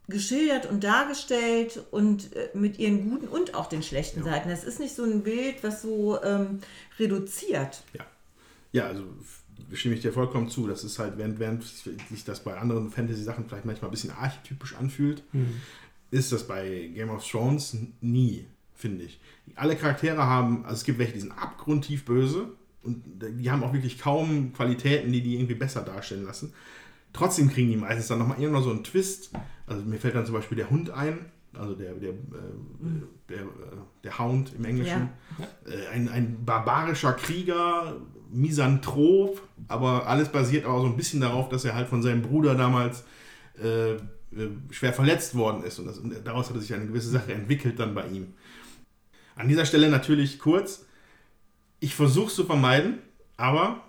geschildert 0.08 0.66
und 0.66 0.84
dargestellt 0.84 1.80
und 1.90 2.34
äh, 2.36 2.50
mit 2.52 2.78
ihren 2.78 3.08
guten 3.08 3.28
und 3.28 3.54
auch 3.54 3.66
den 3.66 3.82
schlechten 3.82 4.24
Seiten. 4.24 4.50
Das 4.50 4.64
ist 4.64 4.78
nicht 4.78 4.94
so 4.94 5.04
ein 5.04 5.22
Bild, 5.22 5.62
was 5.62 5.82
so 5.82 6.22
ähm, 6.22 6.60
reduziert. 6.98 7.82
Ja. 7.94 8.04
Ja, 8.72 8.86
also 8.86 9.04
stimme 9.72 9.94
ich 9.94 10.02
dir 10.02 10.12
vollkommen 10.12 10.48
zu. 10.48 10.68
Das 10.68 10.84
ist 10.84 10.98
halt, 10.98 11.16
während, 11.16 11.38
während 11.38 11.64
sich 11.64 12.24
das 12.24 12.40
bei 12.40 12.56
anderen 12.56 12.90
Fantasy-Sachen 12.90 13.46
vielleicht 13.48 13.64
manchmal 13.64 13.88
ein 13.88 13.92
bisschen 13.92 14.12
archetypisch 14.12 14.74
anfühlt, 14.76 15.22
ist 16.10 16.32
das 16.32 16.46
bei 16.46 16.90
Game 16.94 17.10
of 17.10 17.28
Thrones 17.28 17.76
nie, 18.00 18.46
finde 18.74 19.04
ich. 19.04 19.20
Alle 19.54 19.76
Charaktere 19.76 20.24
haben, 20.24 20.64
also 20.64 20.76
es 20.76 20.84
gibt 20.84 20.98
welche, 20.98 21.14
die 21.14 21.20
sind 21.20 21.32
abgrundtief 21.32 22.04
böse 22.04 22.48
und 22.82 23.02
die 23.38 23.50
haben 23.50 23.62
auch 23.62 23.72
wirklich 23.72 23.98
kaum 23.98 24.52
Qualitäten, 24.52 25.12
die 25.12 25.22
die 25.22 25.34
irgendwie 25.34 25.54
besser 25.54 25.82
darstellen 25.82 26.24
lassen. 26.24 26.52
Trotzdem 27.12 27.50
kriegen 27.50 27.70
die 27.70 27.76
meistens 27.76 28.08
dann 28.08 28.18
nochmal 28.18 28.40
irgendwann 28.40 28.62
so 28.62 28.70
einen 28.70 28.84
Twist. 28.84 29.30
Also 29.66 29.84
mir 29.84 29.98
fällt 29.98 30.14
dann 30.14 30.26
zum 30.26 30.34
Beispiel 30.34 30.56
der 30.56 30.70
Hund 30.70 30.90
ein, 30.90 31.26
also 31.54 31.74
der, 31.74 31.94
der, 31.94 32.10
äh, 32.10 32.14
der, 33.28 33.38
äh, 33.38 33.46
der 34.04 34.18
Hound 34.18 34.54
im 34.54 34.64
Englischen. 34.64 35.10
Äh, 35.64 35.94
ein, 35.94 36.08
ein 36.08 36.44
barbarischer 36.44 37.12
Krieger, 37.14 37.96
Misanthrop, 38.32 39.42
aber 39.66 40.06
alles 40.06 40.28
basiert 40.28 40.64
auch 40.64 40.80
so 40.80 40.86
ein 40.86 40.96
bisschen 40.96 41.20
darauf, 41.20 41.48
dass 41.48 41.64
er 41.64 41.74
halt 41.74 41.88
von 41.88 42.02
seinem 42.02 42.22
Bruder 42.22 42.54
damals 42.54 43.04
äh, 43.60 43.96
schwer 44.70 44.92
verletzt 44.92 45.34
worden 45.34 45.64
ist. 45.64 45.78
Und, 45.78 45.86
das, 45.86 45.98
und 45.98 46.14
daraus 46.24 46.50
hat 46.50 46.60
sich 46.60 46.72
eine 46.72 46.86
gewisse 46.86 47.10
Sache 47.10 47.32
entwickelt 47.32 47.78
dann 47.78 47.94
bei 47.94 48.06
ihm. 48.06 48.34
An 49.34 49.48
dieser 49.48 49.64
Stelle 49.64 49.88
natürlich 49.88 50.38
kurz, 50.38 50.86
ich 51.80 51.94
versuche 51.94 52.28
es 52.28 52.34
zu 52.34 52.44
vermeiden, 52.44 52.98
aber 53.36 53.82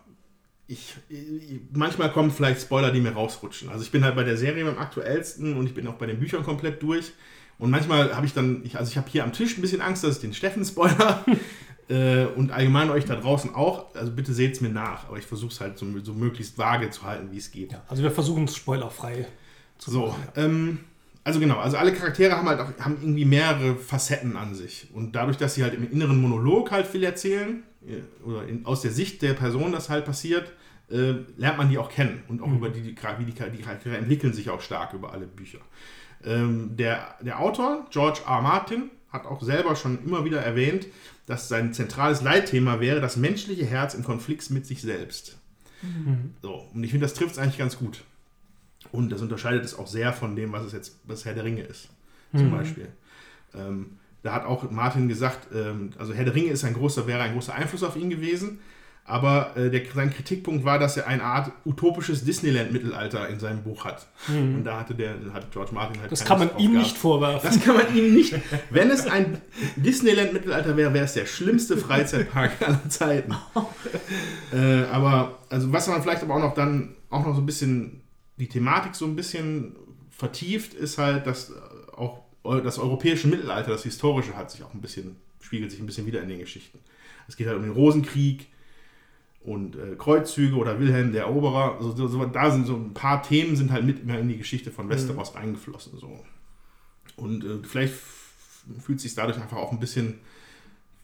ich, 0.67 0.95
ich, 1.09 1.59
manchmal 1.73 2.11
kommen 2.11 2.31
vielleicht 2.31 2.61
Spoiler, 2.61 2.91
die 2.91 3.01
mir 3.01 3.11
rausrutschen. 3.11 3.69
Also 3.69 3.83
ich 3.83 3.91
bin 3.91 4.03
halt 4.03 4.15
bei 4.15 4.23
der 4.23 4.37
Serie 4.37 4.63
beim 4.63 4.77
aktuellsten 4.77 5.57
und 5.57 5.67
ich 5.67 5.73
bin 5.73 5.85
auch 5.87 5.95
bei 5.95 6.05
den 6.05 6.19
Büchern 6.19 6.43
komplett 6.43 6.81
durch. 6.81 7.11
Und 7.59 7.69
manchmal 7.69 8.15
habe 8.15 8.25
ich 8.25 8.33
dann, 8.33 8.61
ich, 8.63 8.77
also 8.77 8.89
ich 8.89 8.97
habe 8.97 9.09
hier 9.09 9.23
am 9.23 9.33
Tisch 9.33 9.57
ein 9.57 9.61
bisschen 9.61 9.81
Angst, 9.81 10.03
dass 10.03 10.15
ich 10.15 10.21
den 10.21 10.33
Steffen 10.33 10.65
spoiler. 10.65 11.23
äh, 11.89 12.25
und 12.25 12.51
allgemein 12.51 12.89
euch 12.89 13.05
da 13.05 13.15
draußen 13.17 13.53
auch. 13.53 13.93
Also 13.93 14.11
bitte 14.13 14.33
seht 14.33 14.53
es 14.53 14.61
mir 14.61 14.69
nach. 14.69 15.09
Aber 15.09 15.17
ich 15.17 15.25
versuche 15.25 15.51
es 15.51 15.59
halt 15.59 15.77
so, 15.77 15.85
so 16.01 16.13
möglichst 16.13 16.57
vage 16.57 16.89
zu 16.89 17.03
halten, 17.03 17.31
wie 17.31 17.37
es 17.37 17.51
geht. 17.51 17.75
Also 17.87 18.01
wir 18.01 18.11
versuchen 18.11 18.45
es 18.45 18.55
spoilerfrei 18.55 19.27
So, 19.85 20.15
ähm, 20.35 20.79
also 21.23 21.39
genau, 21.39 21.57
also 21.57 21.77
alle 21.77 21.93
Charaktere 21.93 22.35
haben 22.35 22.47
halt 22.47 22.59
auch, 22.59 22.71
haben 22.79 22.97
irgendwie 23.01 23.25
mehrere 23.25 23.75
Facetten 23.75 24.35
an 24.35 24.55
sich. 24.55 24.87
Und 24.93 25.15
dadurch, 25.15 25.37
dass 25.37 25.55
sie 25.55 25.63
halt 25.63 25.73
im 25.73 25.89
inneren 25.91 26.19
Monolog 26.19 26.71
halt 26.71 26.87
viel 26.87 27.03
erzählen, 27.03 27.63
äh, 27.85 28.01
oder 28.23 28.47
in, 28.47 28.65
aus 28.65 28.81
der 28.81 28.91
Sicht 28.91 29.21
der 29.21 29.33
Person 29.33 29.71
das 29.71 29.89
halt 29.89 30.05
passiert, 30.05 30.51
äh, 30.89 31.13
lernt 31.37 31.57
man 31.57 31.69
die 31.69 31.77
auch 31.77 31.89
kennen. 31.89 32.23
Und 32.27 32.41
auch 32.41 32.51
über 32.51 32.69
die, 32.69 32.81
die, 32.81 32.95
wie 32.95 33.25
die, 33.25 33.33
die 33.33 33.61
Charaktere 33.63 33.97
entwickeln 33.97 34.33
sich 34.33 34.49
auch 34.49 34.61
stark 34.61 34.93
über 34.93 35.13
alle 35.13 35.27
Bücher. 35.27 35.59
Ähm, 36.23 36.75
der, 36.77 37.15
der 37.21 37.39
Autor, 37.39 37.87
George 37.91 38.21
R. 38.27 38.41
Martin, 38.41 38.91
hat 39.09 39.25
auch 39.25 39.41
selber 39.41 39.75
schon 39.75 40.03
immer 40.05 40.23
wieder 40.25 40.41
erwähnt, 40.41 40.87
dass 41.25 41.49
sein 41.49 41.73
zentrales 41.73 42.21
Leitthema 42.21 42.79
wäre 42.79 43.01
das 43.01 43.17
menschliche 43.17 43.65
Herz 43.65 43.93
im 43.93 44.03
Konflikt 44.03 44.49
mit 44.51 44.65
sich 44.65 44.81
selbst. 44.81 45.37
So, 46.41 46.69
und 46.73 46.83
ich 46.83 46.91
finde, 46.91 47.05
das 47.05 47.13
trifft 47.13 47.33
es 47.33 47.37
eigentlich 47.37 47.57
ganz 47.57 47.77
gut. 47.77 48.03
Und 48.91 49.11
das 49.11 49.21
unterscheidet 49.21 49.63
es 49.63 49.77
auch 49.77 49.87
sehr 49.87 50.13
von 50.13 50.35
dem, 50.35 50.51
was 50.51 50.63
es 50.63 50.73
jetzt 50.73 50.99
was 51.05 51.25
Herr 51.25 51.33
der 51.33 51.43
Ringe 51.43 51.61
ist, 51.61 51.89
zum 52.35 52.51
Beispiel. 52.51 52.89
Ähm, 53.53 53.97
da 54.23 54.33
hat 54.33 54.45
auch 54.45 54.69
Martin 54.69 55.07
gesagt, 55.07 55.47
ähm, 55.53 55.91
also 55.97 56.13
Herr 56.13 56.25
der 56.25 56.35
Ringe 56.35 56.51
ist 56.51 56.63
ein 56.63 56.73
großer, 56.73 57.07
wäre 57.07 57.21
ein 57.21 57.33
großer 57.33 57.53
Einfluss 57.53 57.83
auf 57.83 57.95
ihn 57.95 58.09
gewesen, 58.09 58.59
Aber 59.03 59.57
äh, 59.57 59.69
der, 59.69 59.81
sein 59.93 60.11
Kritikpunkt 60.13 60.63
war, 60.63 60.77
dass 60.77 60.95
er 60.95 61.07
eine 61.07 61.23
Art 61.23 61.51
utopisches 61.65 62.23
Disneyland-Mittelalter 62.23 63.27
in 63.29 63.39
seinem 63.39 63.63
Buch 63.63 63.83
hat. 63.83 64.07
Und 64.29 64.63
da 64.63 64.79
hatte 64.79 64.93
der, 64.93 65.15
hat 65.33 65.51
George 65.51 65.71
Martin 65.73 65.99
halt 65.99 66.11
Das 66.11 66.23
kann 66.23 66.39
man 66.39 66.49
ihm 66.57 66.77
nicht 66.77 66.97
vorwerfen. 66.97 67.49
Das 67.49 67.59
kann 67.61 67.75
man 67.75 67.95
ihm 67.95 68.13
nicht. 68.13 68.35
Wenn 68.69 68.91
es 68.91 69.07
ein 69.07 69.41
Disneyland-Mittelalter 69.75 70.77
wäre, 70.77 70.93
wäre 70.93 71.05
es 71.05 71.13
der 71.13 71.25
schlimmste 71.25 71.77
Freizeitpark 71.77 72.51
aller 72.65 72.89
Zeiten. 72.89 73.35
äh, 74.53 74.83
aber, 74.85 75.39
also 75.49 75.73
was 75.73 75.87
man 75.87 76.01
vielleicht 76.03 76.21
aber 76.21 76.35
auch 76.35 76.39
noch 76.39 76.53
dann, 76.53 76.95
auch 77.09 77.25
noch 77.25 77.33
so 77.33 77.41
ein 77.41 77.45
bisschen, 77.45 78.00
die 78.41 78.47
Thematik 78.49 78.95
so 78.95 79.05
ein 79.05 79.15
bisschen 79.15 79.75
vertieft, 80.09 80.73
ist 80.73 80.97
halt, 80.97 81.27
dass 81.27 81.53
auch 81.95 82.19
das 82.43 82.79
europäische 82.79 83.27
Mittelalter, 83.27 83.69
das 83.71 83.83
historische, 83.83 84.35
hat 84.35 84.49
sich 84.51 84.63
auch 84.63 84.73
ein 84.73 84.81
bisschen, 84.81 85.15
spiegelt 85.39 85.69
sich 85.71 85.79
ein 85.79 85.85
bisschen 85.85 86.07
wieder 86.07 86.21
in 86.23 86.29
den 86.29 86.39
Geschichten. 86.39 86.79
Es 87.27 87.37
geht 87.37 87.47
halt 87.47 87.57
um 87.57 87.63
den 87.63 87.71
Rosenkrieg 87.71 88.47
und 89.43 89.75
äh, 89.75 89.95
Kreuzzüge 89.95 90.55
oder 90.55 90.79
Wilhelm 90.79 91.11
der 91.13 91.23
Eroberer. 91.25 91.75
Also, 91.77 91.95
so, 91.95 92.07
so, 92.07 92.25
da 92.25 92.49
sind 92.51 92.65
so 92.65 92.75
ein 92.75 92.93
paar 92.93 93.21
Themen 93.21 93.55
sind 93.55 93.71
halt 93.71 93.85
mit 93.85 94.01
immer 94.01 94.17
in 94.17 94.27
die 94.27 94.37
Geschichte 94.37 94.71
von 94.71 94.89
Westeros 94.89 95.35
eingeflossen. 95.35 95.99
So. 95.99 96.19
Und 97.15 97.43
äh, 97.43 97.59
vielleicht 97.63 97.93
fühlt 98.83 98.97
es 98.97 99.03
sich 99.03 99.15
dadurch 99.15 99.37
einfach 99.39 99.57
auch 99.57 99.71
ein 99.71 99.79
bisschen 99.79 100.19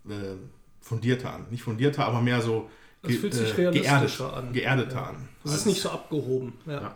äh, 0.09 0.35
fundierter 0.81 1.33
an. 1.33 1.45
Nicht 1.51 1.61
fundierter, 1.63 2.05
aber 2.05 2.21
mehr 2.21 2.41
so 2.41 2.69
ge- 3.03 3.15
fühlt 3.17 3.33
sich 3.35 3.49
äh, 3.57 3.67
realistischer 3.67 4.29
geerdet, 4.29 4.47
an. 4.47 4.53
geerdeter 4.53 4.95
Ja. 4.95 5.09
an. 5.09 5.29
Das 5.43 5.53
ist 5.55 5.65
nicht 5.67 5.81
so 5.81 5.89
abgehoben. 5.91 6.53
Ja. 6.65 6.81
Ja. 6.81 6.95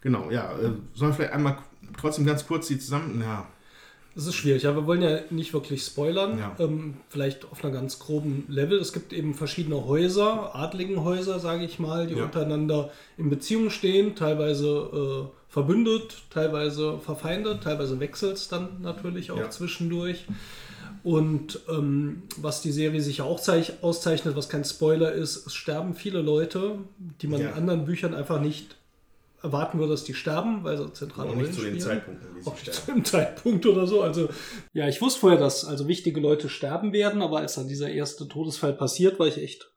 Genau, 0.00 0.30
ja. 0.30 0.52
Äh, 0.58 0.70
sollen 0.94 1.10
wir 1.10 1.12
vielleicht 1.14 1.32
einmal 1.32 1.58
trotzdem 1.98 2.24
ganz 2.26 2.46
kurz 2.46 2.68
die 2.68 2.78
zusammen. 2.78 3.20
Ja, 3.20 3.46
Das 4.14 4.26
ist 4.26 4.34
schwierig, 4.34 4.62
ja, 4.64 4.74
wir 4.74 4.86
wollen 4.86 5.02
ja 5.02 5.20
nicht 5.30 5.52
wirklich 5.52 5.82
spoilern. 5.84 6.38
Ja. 6.38 6.56
Ähm, 6.58 6.94
vielleicht 7.08 7.44
auf 7.50 7.62
einer 7.64 7.72
ganz 7.72 7.98
groben 7.98 8.44
Level. 8.48 8.78
Es 8.78 8.92
gibt 8.92 9.12
eben 9.12 9.34
verschiedene 9.34 9.84
Häuser, 9.86 10.54
Adligenhäuser, 10.56 11.38
sage 11.38 11.64
ich 11.64 11.78
mal, 11.78 12.06
die 12.06 12.14
Ja. 12.14 12.24
untereinander 12.24 12.90
in 13.18 13.30
Beziehung 13.30 13.70
stehen, 13.70 14.14
teilweise 14.16 14.66
äh, 15.30 15.52
verbündet, 15.52 16.16
teilweise 16.30 16.98
verfeindet, 16.98 17.62
teilweise 17.62 17.98
wechselt 18.00 18.34
es 18.36 18.48
dann 18.48 18.80
natürlich 18.82 19.30
auch 19.30 19.38
Ja. 19.38 19.50
zwischendurch. 19.50 20.24
Und 21.02 21.60
ähm, 21.70 22.22
was 22.36 22.60
die 22.62 22.72
Serie 22.72 23.00
sicher 23.00 23.24
auch 23.24 23.40
zeich- 23.40 23.82
auszeichnet, 23.82 24.36
was 24.36 24.48
kein 24.48 24.64
Spoiler 24.64 25.12
ist, 25.12 25.46
es 25.46 25.54
sterben 25.54 25.94
viele 25.94 26.20
Leute, 26.20 26.74
die 27.22 27.26
man 27.26 27.40
in 27.40 27.48
anderen 27.48 27.84
Büchern 27.86 28.14
einfach 28.14 28.40
nicht 28.40 28.76
erwarten 29.42 29.78
würde, 29.78 29.92
dass 29.92 30.04
die 30.04 30.14
sterben, 30.14 30.64
weil 30.64 30.76
sie 30.76 30.92
zentrale 30.92 31.30
nicht 31.30 31.38
Rollen 31.38 31.52
zu 31.52 31.60
spielen. 31.60 31.80
Zeitpunkten, 31.80 32.36
wie 32.36 32.42
sie 32.42 32.50
Auch 32.50 32.54
nicht 32.58 32.74
zu 32.74 32.92
dem 32.92 33.04
Zeitpunkt 33.04 33.66
oder 33.66 33.86
so. 33.86 34.02
Also, 34.02 34.28
ja, 34.72 34.88
ich 34.88 35.00
wusste 35.00 35.20
vorher, 35.20 35.38
dass 35.38 35.64
also 35.64 35.88
wichtige 35.88 36.20
Leute 36.20 36.48
sterben 36.48 36.92
werden, 36.92 37.22
aber 37.22 37.38
als 37.38 37.54
dann 37.54 37.68
dieser 37.68 37.90
erste 37.90 38.28
Todesfall 38.28 38.72
passiert, 38.74 39.18
war 39.18 39.26
ich 39.26 39.38
echt 39.38 39.72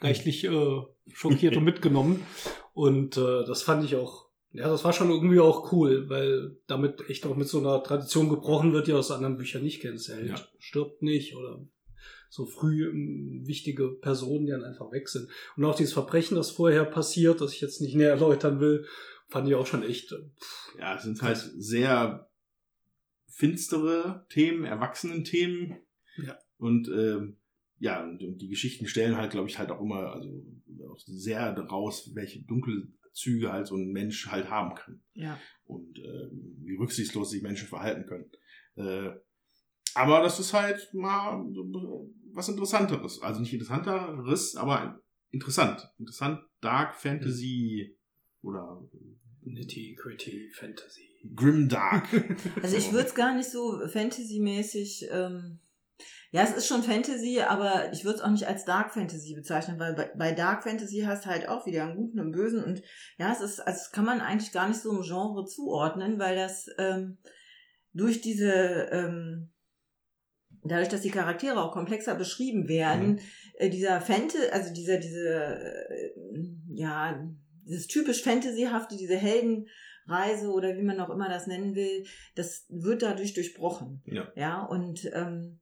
reichlich 0.00 0.44
äh, 0.44 0.80
schockiert 1.12 1.56
und 1.56 1.64
mitgenommen. 1.64 2.24
Und 2.74 3.16
äh, 3.16 3.44
das 3.44 3.62
fand 3.62 3.84
ich 3.84 3.96
auch, 3.96 4.26
ja, 4.52 4.68
das 4.68 4.84
war 4.84 4.92
schon 4.92 5.10
irgendwie 5.10 5.40
auch 5.40 5.72
cool, 5.72 6.08
weil 6.08 6.56
damit 6.66 7.08
echt 7.10 7.26
auch 7.26 7.36
mit 7.36 7.48
so 7.48 7.58
einer 7.58 7.82
Tradition 7.82 8.28
gebrochen 8.28 8.72
wird, 8.72 8.86
die 8.86 8.92
du 8.92 8.98
aus 8.98 9.10
anderen 9.10 9.36
Büchern 9.36 9.62
nicht 9.62 9.80
kennst. 9.80 10.08
Der 10.08 10.24
Ja. 10.24 10.34
stirbt 10.58 11.02
nicht 11.02 11.34
oder 11.36 11.60
so 12.28 12.46
früh 12.46 12.88
ähm, 12.88 13.42
wichtige 13.46 13.88
Personen, 13.88 14.46
die 14.46 14.52
dann 14.52 14.64
einfach 14.64 14.90
weg 14.92 15.08
sind. 15.08 15.28
Und 15.56 15.64
auch 15.64 15.74
dieses 15.74 15.92
Verbrechen, 15.92 16.36
das 16.36 16.50
vorher 16.50 16.84
passiert, 16.84 17.40
das 17.40 17.52
ich 17.52 17.60
jetzt 17.60 17.80
nicht 17.80 17.94
näher 17.94 18.10
erläutern 18.10 18.60
will, 18.60 18.86
fand 19.28 19.48
ich 19.48 19.54
auch 19.54 19.66
schon 19.66 19.82
echt. 19.82 20.12
äh, 20.12 20.16
pff, 20.16 20.78
Ja, 20.78 20.96
es 20.96 21.02
sind 21.02 21.22
halt 21.22 21.38
sehr 21.56 22.28
finstere 23.26 24.26
Themen, 24.30 24.64
erwachsenen 24.64 25.24
Themen. 25.24 25.78
Ja. 26.16 26.38
Und 26.58 26.88
ähm, 26.88 27.36
ja, 27.78 28.02
und, 28.02 28.22
und 28.22 28.38
die 28.38 28.48
Geschichten 28.48 28.86
stellen 28.86 29.16
halt, 29.16 29.30
glaube 29.30 29.48
ich, 29.48 29.58
halt 29.58 29.70
auch 29.70 29.80
immer 29.80 30.12
also 30.12 30.44
auch 30.90 30.98
sehr 30.98 31.52
daraus, 31.52 32.14
welche 32.14 32.42
dunkle 32.42 32.88
Züge 33.12 33.52
halt 33.52 33.66
so 33.66 33.76
ein 33.76 33.92
Mensch 33.92 34.28
halt 34.28 34.50
haben 34.50 34.74
kann. 34.74 35.00
Ja. 35.14 35.38
Und 35.64 35.98
ähm, 35.98 36.56
wie 36.62 36.76
rücksichtslos 36.76 37.30
sich 37.30 37.42
Menschen 37.42 37.68
verhalten 37.68 38.06
können. 38.06 38.30
Äh, 38.76 39.10
aber 39.98 40.22
das 40.22 40.38
ist 40.38 40.52
halt 40.52 40.88
mal 40.94 41.44
so 41.52 42.10
was 42.32 42.48
Interessanteres. 42.48 43.20
Also 43.20 43.40
nicht 43.40 43.52
interessanteres, 43.52 44.56
aber 44.56 45.00
interessant. 45.30 45.90
Interessant, 45.98 46.40
Dark 46.60 46.94
Fantasy 46.94 47.96
oder 48.42 48.82
Nitty 49.42 49.96
Gritty 50.00 50.50
Fantasy. 50.54 51.08
Grim 51.34 51.68
Dark. 51.68 52.06
Also 52.62 52.76
ich 52.76 52.92
würde 52.92 53.08
es 53.08 53.14
gar 53.14 53.34
nicht 53.34 53.50
so 53.50 53.80
Fantasy-mäßig. 53.86 55.08
Ähm, 55.10 55.58
ja, 56.30 56.42
es 56.42 56.52
ist 56.52 56.66
schon 56.68 56.82
Fantasy, 56.82 57.40
aber 57.40 57.92
ich 57.92 58.04
würde 58.04 58.18
es 58.18 58.22
auch 58.22 58.30
nicht 58.30 58.46
als 58.46 58.64
Dark 58.64 58.92
Fantasy 58.92 59.34
bezeichnen, 59.34 59.78
weil 59.80 59.94
bei, 59.94 60.12
bei 60.16 60.32
Dark 60.32 60.62
Fantasy 60.62 61.02
hast 61.06 61.24
du 61.24 61.30
halt 61.30 61.48
auch 61.48 61.66
wieder 61.66 61.84
einen 61.84 61.96
guten 61.96 62.20
und 62.20 62.26
einen 62.26 62.32
bösen 62.32 62.62
und 62.62 62.82
ja, 63.16 63.32
es 63.32 63.40
ist, 63.40 63.60
also 63.60 63.78
das 63.78 63.90
kann 63.90 64.04
man 64.04 64.20
eigentlich 64.20 64.52
gar 64.52 64.68
nicht 64.68 64.80
so 64.80 64.90
im 64.90 65.02
Genre 65.02 65.46
zuordnen, 65.46 66.18
weil 66.18 66.36
das 66.36 66.66
ähm, 66.78 67.18
durch 67.94 68.20
diese, 68.20 68.52
ähm, 68.92 69.50
dadurch, 70.64 70.88
dass 70.88 71.02
die 71.02 71.10
Charaktere 71.10 71.60
auch 71.62 71.72
komplexer 71.72 72.14
beschrieben 72.14 72.68
werden, 72.68 73.20
äh, 73.54 73.70
dieser 73.70 74.00
Fantasy, 74.00 74.48
also 74.50 74.72
dieser, 74.72 74.98
diese, 74.98 75.88
äh, 75.90 76.10
ja, 76.68 77.28
dieses 77.64 77.86
typisch 77.86 78.22
Fantasyhafte, 78.22 78.96
diese 78.96 79.16
Heldenreise 79.16 80.50
oder 80.50 80.76
wie 80.76 80.82
man 80.82 81.00
auch 81.00 81.10
immer 81.10 81.28
das 81.28 81.46
nennen 81.46 81.74
will, 81.74 82.04
das 82.34 82.66
wird 82.68 83.02
dadurch 83.02 83.34
durchbrochen. 83.34 84.02
Ja. 84.06 84.32
Ja, 84.36 84.62
und 84.64 85.10
ähm, 85.12 85.60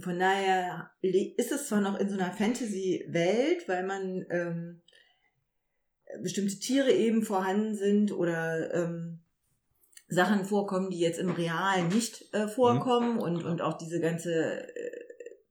von 0.00 0.18
daher 0.18 0.90
ist 1.00 1.52
es 1.52 1.68
zwar 1.68 1.80
noch 1.80 1.98
in 1.98 2.08
so 2.08 2.16
einer 2.18 2.32
Fantasy-Welt, 2.32 3.68
weil 3.68 3.86
man 3.86 4.26
ähm, 4.30 4.82
bestimmte 6.22 6.58
Tiere 6.58 6.92
eben 6.92 7.22
vorhanden 7.22 7.74
sind 7.74 8.12
oder 8.12 8.74
ähm, 8.74 9.20
Sachen 10.08 10.44
vorkommen, 10.44 10.90
die 10.90 11.00
jetzt 11.00 11.18
im 11.18 11.30
Realen 11.30 11.88
nicht 11.88 12.32
äh, 12.32 12.46
vorkommen 12.48 13.18
und, 13.18 13.44
und 13.44 13.60
auch 13.60 13.76
diese 13.76 14.00
ganze 14.00 14.68
äh, 14.74 15.04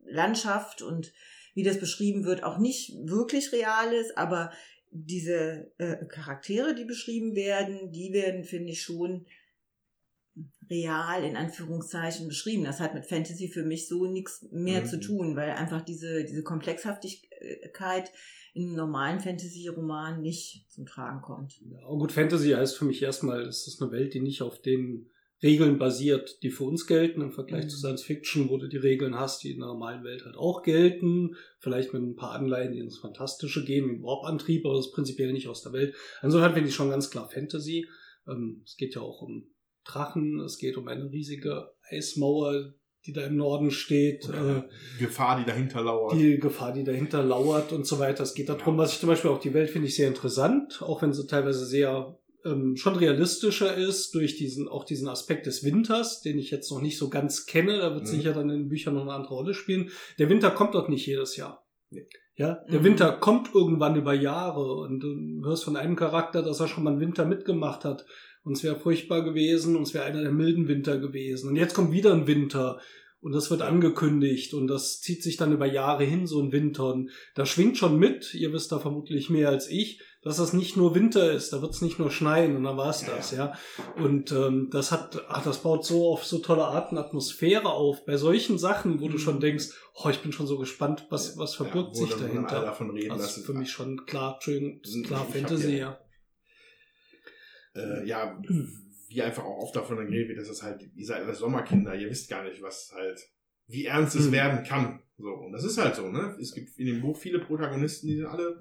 Landschaft 0.05 0.81
und 0.81 1.11
wie 1.53 1.63
das 1.63 1.79
beschrieben 1.79 2.25
wird, 2.25 2.43
auch 2.43 2.57
nicht 2.57 2.93
wirklich 3.03 3.51
real 3.51 3.93
ist, 3.93 4.17
aber 4.17 4.51
diese 4.91 5.71
äh, 5.77 6.05
Charaktere, 6.05 6.73
die 6.75 6.85
beschrieben 6.85 7.35
werden, 7.35 7.91
die 7.91 8.13
werden, 8.13 8.43
finde 8.43 8.71
ich, 8.71 8.81
schon 8.81 9.25
real 10.69 11.23
in 11.23 11.35
Anführungszeichen 11.37 12.27
beschrieben. 12.27 12.63
Das 12.63 12.79
hat 12.79 12.93
mit 12.93 13.05
Fantasy 13.05 13.47
für 13.47 13.63
mich 13.63 13.87
so 13.87 14.05
nichts 14.05 14.45
mehr 14.51 14.81
Mhm. 14.81 14.85
zu 14.85 14.99
tun, 14.99 15.35
weil 15.35 15.51
einfach 15.51 15.81
diese, 15.81 16.23
diese 16.25 16.43
Komplexhaftigkeit 16.43 18.11
in 18.55 18.67
einem 18.67 18.75
normalen 18.77 19.19
Fantasy-Roman 19.19 20.21
nicht 20.21 20.65
zum 20.71 20.85
Tragen 20.85 21.21
kommt. 21.21 21.59
Ja, 21.69 21.87
gut, 21.89 22.11
Fantasy 22.13 22.51
heißt 22.51 22.77
für 22.77 22.85
mich 22.85 23.01
erstmal, 23.03 23.41
es 23.41 23.67
ist 23.67 23.81
eine 23.81 23.91
Welt, 23.91 24.13
die 24.13 24.21
nicht 24.21 24.41
auf 24.41 24.61
den 24.61 25.09
Regeln 25.43 25.77
basiert, 25.77 26.41
die 26.41 26.49
für 26.49 26.63
uns 26.63 26.87
gelten, 26.87 27.19
im 27.21 27.33
Vergleich 27.33 27.65
Mhm. 27.65 27.69
zu 27.69 27.77
Science 27.77 28.03
Fiction, 28.03 28.49
wo 28.49 28.57
du 28.57 28.69
die 28.69 28.77
Regeln 28.77 29.15
hast, 29.15 29.43
die 29.43 29.51
in 29.51 29.59
der 29.59 29.67
normalen 29.67 30.05
Welt 30.05 30.23
halt 30.23 30.37
auch 30.37 30.63
gelten. 30.63 31.35
Vielleicht 31.59 31.93
mit 31.93 32.01
ein 32.01 32.15
paar 32.15 32.31
Anleihen, 32.31 32.71
die 32.71 32.79
ins 32.79 32.97
Fantastische 32.97 33.65
gehen, 33.65 33.89
wie 33.89 33.95
ein 33.97 34.01
Warp-Antrieb, 34.03 34.65
aber 34.65 34.75
das 34.75 34.87
ist 34.87 34.93
prinzipiell 34.93 35.33
nicht 35.33 35.49
aus 35.49 35.61
der 35.61 35.73
Welt. 35.73 35.93
Insofern 36.23 36.53
finde 36.53 36.69
ich 36.69 36.75
schon 36.75 36.89
ganz 36.89 37.11
klar 37.11 37.29
Fantasy. 37.29 37.85
Ähm, 38.27 38.61
es 38.65 38.77
geht 38.77 38.95
ja 38.95 39.01
auch 39.01 39.21
um 39.21 39.53
Drachen, 39.83 40.39
es 40.39 40.57
geht 40.57 40.77
um 40.77 40.87
eine 40.87 41.11
riesige 41.11 41.73
Eismauer, 41.91 42.73
die 43.05 43.13
da 43.13 43.25
im 43.25 43.35
Norden 43.37 43.71
steht. 43.71 44.27
Äh, 44.29 44.63
Gefahr, 44.99 45.39
die 45.39 45.45
dahinter 45.45 45.81
lauert. 45.83 46.13
die 46.13 46.37
Gefahr, 46.39 46.73
die 46.73 46.83
dahinter 46.83 47.23
lauert 47.23 47.71
und 47.71 47.85
so 47.85 47.99
weiter. 47.99 48.23
Es 48.23 48.33
geht 48.33 48.49
darum, 48.49 48.77
was 48.77 48.93
ich 48.93 48.99
zum 48.99 49.09
Beispiel 49.09 49.31
auch 49.31 49.39
die 49.39 49.53
Welt 49.53 49.69
finde 49.69 49.87
ich 49.87 49.95
sehr 49.95 50.07
interessant, 50.07 50.81
auch 50.81 51.01
wenn 51.01 51.13
sie 51.13 51.27
teilweise 51.27 51.65
sehr 51.65 52.17
ähm, 52.45 52.75
schon 52.77 52.95
realistischer 52.95 53.75
ist 53.75 54.13
durch 54.13 54.37
diesen 54.37 54.67
auch 54.67 54.83
diesen 54.83 55.07
Aspekt 55.07 55.45
des 55.47 55.63
Winters, 55.63 56.21
den 56.21 56.37
ich 56.37 56.51
jetzt 56.51 56.69
noch 56.71 56.81
nicht 56.81 56.97
so 56.97 57.09
ganz 57.09 57.45
kenne. 57.47 57.77
Da 57.79 57.91
wird 57.93 58.03
Mhm. 58.03 58.07
sicher 58.07 58.33
dann 58.33 58.49
in 58.49 58.59
den 58.63 58.69
Büchern 58.69 58.93
noch 58.93 59.01
eine 59.01 59.13
andere 59.13 59.33
Rolle 59.33 59.53
spielen. 59.55 59.89
Der 60.19 60.29
Winter 60.29 60.51
kommt 60.51 60.75
dort 60.75 60.89
nicht 60.89 61.05
jedes 61.07 61.35
Jahr. 61.37 61.65
Nee. 61.89 62.07
Ja, 62.35 62.59
der 62.69 62.81
Mhm. 62.81 62.83
Winter 62.85 63.11
kommt 63.13 63.55
irgendwann 63.55 63.95
über 63.95 64.13
Jahre 64.13 64.75
und 64.75 64.99
du 64.99 65.47
hörst 65.47 65.63
von 65.63 65.75
einem 65.77 65.95
Charakter, 65.95 66.41
dass 66.43 66.59
er 66.59 66.67
schon 66.67 66.83
mal 66.83 66.91
einen 66.91 66.99
Winter 66.99 67.25
mitgemacht 67.25 67.85
hat. 67.85 68.05
Und 68.45 68.53
es 68.53 68.63
wäre 68.63 68.79
furchtbar 68.79 69.23
gewesen 69.23 69.75
und 69.75 69.83
es 69.83 69.93
wäre 69.93 70.05
einer 70.05 70.21
der 70.21 70.31
milden 70.31 70.67
Winter 70.67 70.97
gewesen. 70.99 71.49
Und 71.49 71.55
jetzt 71.57 71.73
kommt 71.73 71.91
wieder 71.91 72.13
ein 72.13 72.27
Winter 72.27 72.79
und 73.19 73.31
das 73.33 73.49
wird 73.49 73.63
angekündigt 73.63 74.53
und 74.53 74.67
das 74.67 75.01
zieht 75.01 75.23
sich 75.23 75.35
dann 75.35 75.51
über 75.51 75.65
Jahre 75.65 76.03
hin, 76.03 76.27
so 76.27 76.39
ein 76.41 76.51
Winter. 76.51 76.93
Und 76.93 77.09
da 77.33 77.45
schwingt 77.47 77.75
schon 77.77 77.97
mit, 77.97 78.35
ihr 78.35 78.53
wisst 78.53 78.71
da 78.71 78.77
vermutlich 78.77 79.31
mehr 79.31 79.49
als 79.49 79.67
ich, 79.67 79.99
dass 80.21 80.37
das 80.37 80.53
nicht 80.53 80.77
nur 80.77 80.93
Winter 80.95 81.31
ist, 81.31 81.51
da 81.53 81.61
wird 81.61 81.73
es 81.73 81.81
nicht 81.81 81.97
nur 81.99 82.11
schneien 82.11 82.55
und 82.55 82.63
dann 82.63 82.77
war 82.77 82.89
es 82.91 83.01
Ja, 83.01 83.15
das, 83.15 83.31
ja. 83.31 83.53
Und 83.97 84.31
ähm, 84.31 84.69
das 84.71 84.91
hat, 84.91 85.23
ach, 85.27 85.43
das 85.43 85.59
baut 85.59 85.83
so 85.85 86.07
auf 86.11 86.23
so 86.25 86.37
tolle 86.39 86.65
Art 86.65 86.91
und 86.91 86.97
Atmosphäre 86.99 87.69
auf. 87.69 88.05
Bei 88.05 88.17
solchen 88.17 88.57
Sachen, 88.59 89.01
wo 89.01 89.07
du 89.09 89.17
schon 89.17 89.39
denkst, 89.39 89.69
oh, 90.03 90.09
ich 90.09 90.19
bin 90.19 90.31
schon 90.31 90.45
so 90.47 90.57
gespannt, 90.59 91.07
was, 91.09 91.37
was 91.37 91.55
verbirgt 91.55 91.91
wo 91.95 92.05
sich 92.05 92.13
dahinter. 92.15 92.61
davon 92.61 92.91
reden, 92.91 93.15
ist 93.19 93.45
für 93.45 93.53
mich 93.53 93.71
schon 93.71 94.05
klar, 94.05 94.39
Sind- 94.43 94.83
klar 95.05 95.25
Fantasy, 95.31 95.71
ja- 95.73 95.77
ja. 95.77 95.99
Äh, 97.75 98.05
ja, 98.07 98.41
wie 99.07 99.21
einfach 99.21 99.43
auch 99.43 99.57
oft 99.63 99.75
davon 99.75 99.97
geredet 99.97 100.29
wird, 100.29 100.39
dass 100.39 100.49
es 100.49 100.63
halt, 100.63 100.81
ihr 100.95 101.05
seid 101.05 101.23
alles 101.23 101.39
Sommerkinder, 101.39 101.95
ihr 101.95 102.09
wisst 102.09 102.29
gar 102.29 102.43
nicht, 102.43 102.61
was 102.61 102.91
halt 102.95 103.19
wie 103.67 103.85
ernst 103.85 104.15
es 104.15 104.27
Mhm. 104.27 104.31
werden 104.33 104.63
kann. 104.63 105.01
So, 105.17 105.29
und 105.33 105.51
das 105.51 105.63
ist 105.63 105.77
halt 105.77 105.95
so, 105.95 106.09
ne? 106.09 106.37
Es 106.39 106.53
gibt 106.53 106.77
in 106.77 106.85
dem 106.87 107.01
Buch 107.01 107.17
viele 107.17 107.39
Protagonisten, 107.39 108.07
die 108.07 108.17
sind 108.17 108.25
alle 108.27 108.59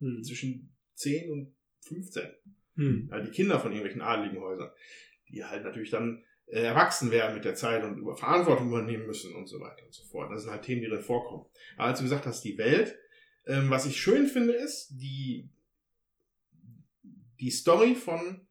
Hm. 0.00 0.22
zwischen 0.22 0.76
10 0.94 1.30
und 1.30 1.54
15. 1.80 2.24
Hm. 2.76 3.08
Halt 3.10 3.26
die 3.26 3.30
Kinder 3.30 3.58
von 3.58 3.70
irgendwelchen 3.72 4.02
adligen 4.02 4.40
Häusern, 4.40 4.70
die 5.28 5.44
halt 5.44 5.64
natürlich 5.64 5.90
dann 5.90 6.22
äh, 6.46 6.60
erwachsen 6.62 7.10
werden 7.10 7.34
mit 7.34 7.44
der 7.44 7.54
Zeit 7.54 7.82
und 7.84 7.98
über 7.98 8.16
Verantwortung 8.16 8.68
übernehmen 8.68 9.06
müssen 9.06 9.34
und 9.34 9.46
so 9.48 9.58
weiter 9.60 9.84
und 9.84 9.94
so 9.94 10.04
fort. 10.04 10.30
Das 10.30 10.42
sind 10.42 10.50
halt 10.52 10.62
Themen, 10.62 10.82
die 10.82 10.88
drin 10.88 11.00
vorkommen. 11.00 11.46
Aber 11.76 11.88
als 11.88 11.98
du 11.98 12.04
gesagt 12.04 12.26
hast, 12.26 12.42
die 12.44 12.58
Welt, 12.58 12.96
ähm, 13.46 13.70
was 13.70 13.86
ich 13.86 13.96
schön 14.00 14.26
finde, 14.26 14.52
ist 14.52 14.90
die, 14.90 15.48
die 17.40 17.50
Story 17.50 17.94
von, 17.94 18.46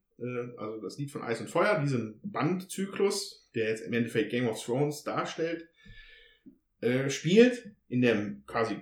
also 0.58 0.82
das 0.82 0.98
Lied 0.98 1.12
von 1.12 1.22
Eis 1.22 1.41
und 1.41 1.50
Feuer, 1.50 1.80
diesen 1.82 2.20
Bandzyklus, 2.24 3.50
der 3.56 3.70
jetzt 3.70 3.82
im 3.86 3.94
Endeffekt 3.94 4.32
Game 4.32 4.48
of 4.48 4.64
Thrones 4.64 5.04
darstellt, 5.04 5.68
äh, 6.82 7.10
spielt 7.10 7.72
in 7.88 8.02
der 8.02 8.36
quasi 8.45 8.78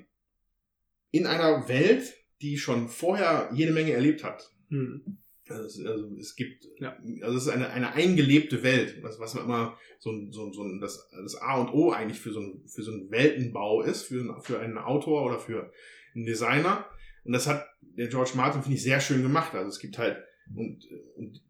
in 1.12 1.28
einer 1.28 1.68
Welt, 1.68 2.14
die 2.42 2.58
schon 2.58 2.88
vorher 2.88 3.50
jede 3.54 3.74
Menge 3.74 3.92
erlebt 3.92 4.24
hat. 4.24 4.50
Hm. 4.70 5.18
Also 5.50 5.64
es, 5.66 5.86
also 5.86 6.16
es 6.18 6.36
gibt, 6.36 6.66
Ja. 6.80 6.98
also 7.22 7.38
es 7.38 7.44
ist 7.44 7.50
eine, 7.50 7.70
eine 7.72 7.92
eingelebte 7.94 8.64
Welt, 8.64 9.04
was, 9.04 9.20
was 9.20 9.34
man 9.34 9.44
immer 9.44 9.78
so, 10.00 10.12
ein- 10.12 10.32
so, 10.32 10.52
so 10.54 10.64
ein- 10.64 10.80
das, 10.80 11.10
das 11.12 11.36
A 11.36 11.60
und 11.60 11.74
O 11.74 11.92
eigentlich 11.92 12.20
für 12.22 12.32
so, 12.32 12.40
ein, 12.40 12.64
für 12.68 12.84
so 12.84 12.92
einen 12.94 13.12
Weltenbau 13.12 13.82
ist, 13.82 14.04
für, 14.04 14.22
einen- 14.22 14.42
für 14.42 14.60
einen 14.60 14.78
Autor 14.78 15.26
oder 15.26 15.40
für 15.40 15.72
einen 16.16 16.24
Designer. 16.26 16.86
Und 17.26 17.34
das 17.34 17.48
hat 17.48 17.68
der 17.82 18.08
George 18.08 18.32
Martin, 18.36 18.62
finde 18.62 18.78
ich, 18.78 18.84
sehr 18.84 19.02
schön 19.02 19.22
gemacht. 19.24 19.54
Also 19.54 19.68
es 19.68 19.80
gibt 19.80 19.98
halt, 19.98 20.24
und, 20.56 20.88
und 21.16 21.42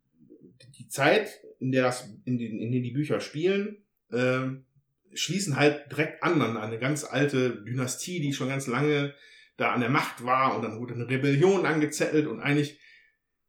die 0.77 0.87
Zeit, 0.87 1.41
in 1.59 1.71
der 1.71 1.83
das, 1.83 2.09
in 2.25 2.37
den, 2.37 2.59
in 2.59 2.71
denen 2.71 2.83
die 2.83 2.91
Bücher 2.91 3.19
spielen, 3.19 3.77
ähm, 4.11 4.65
schließen 5.13 5.57
halt 5.57 5.91
direkt 5.91 6.23
an 6.23 6.41
an 6.41 6.57
eine 6.57 6.79
ganz 6.79 7.03
alte 7.03 7.63
Dynastie, 7.63 8.21
die 8.21 8.33
schon 8.33 8.49
ganz 8.49 8.67
lange 8.67 9.13
da 9.57 9.71
an 9.73 9.81
der 9.81 9.89
Macht 9.89 10.23
war 10.23 10.55
und 10.55 10.63
dann 10.63 10.79
wurde 10.79 10.93
eine 10.93 11.09
Rebellion 11.09 11.65
angezettelt 11.65 12.27
und 12.27 12.39
eigentlich 12.39 12.79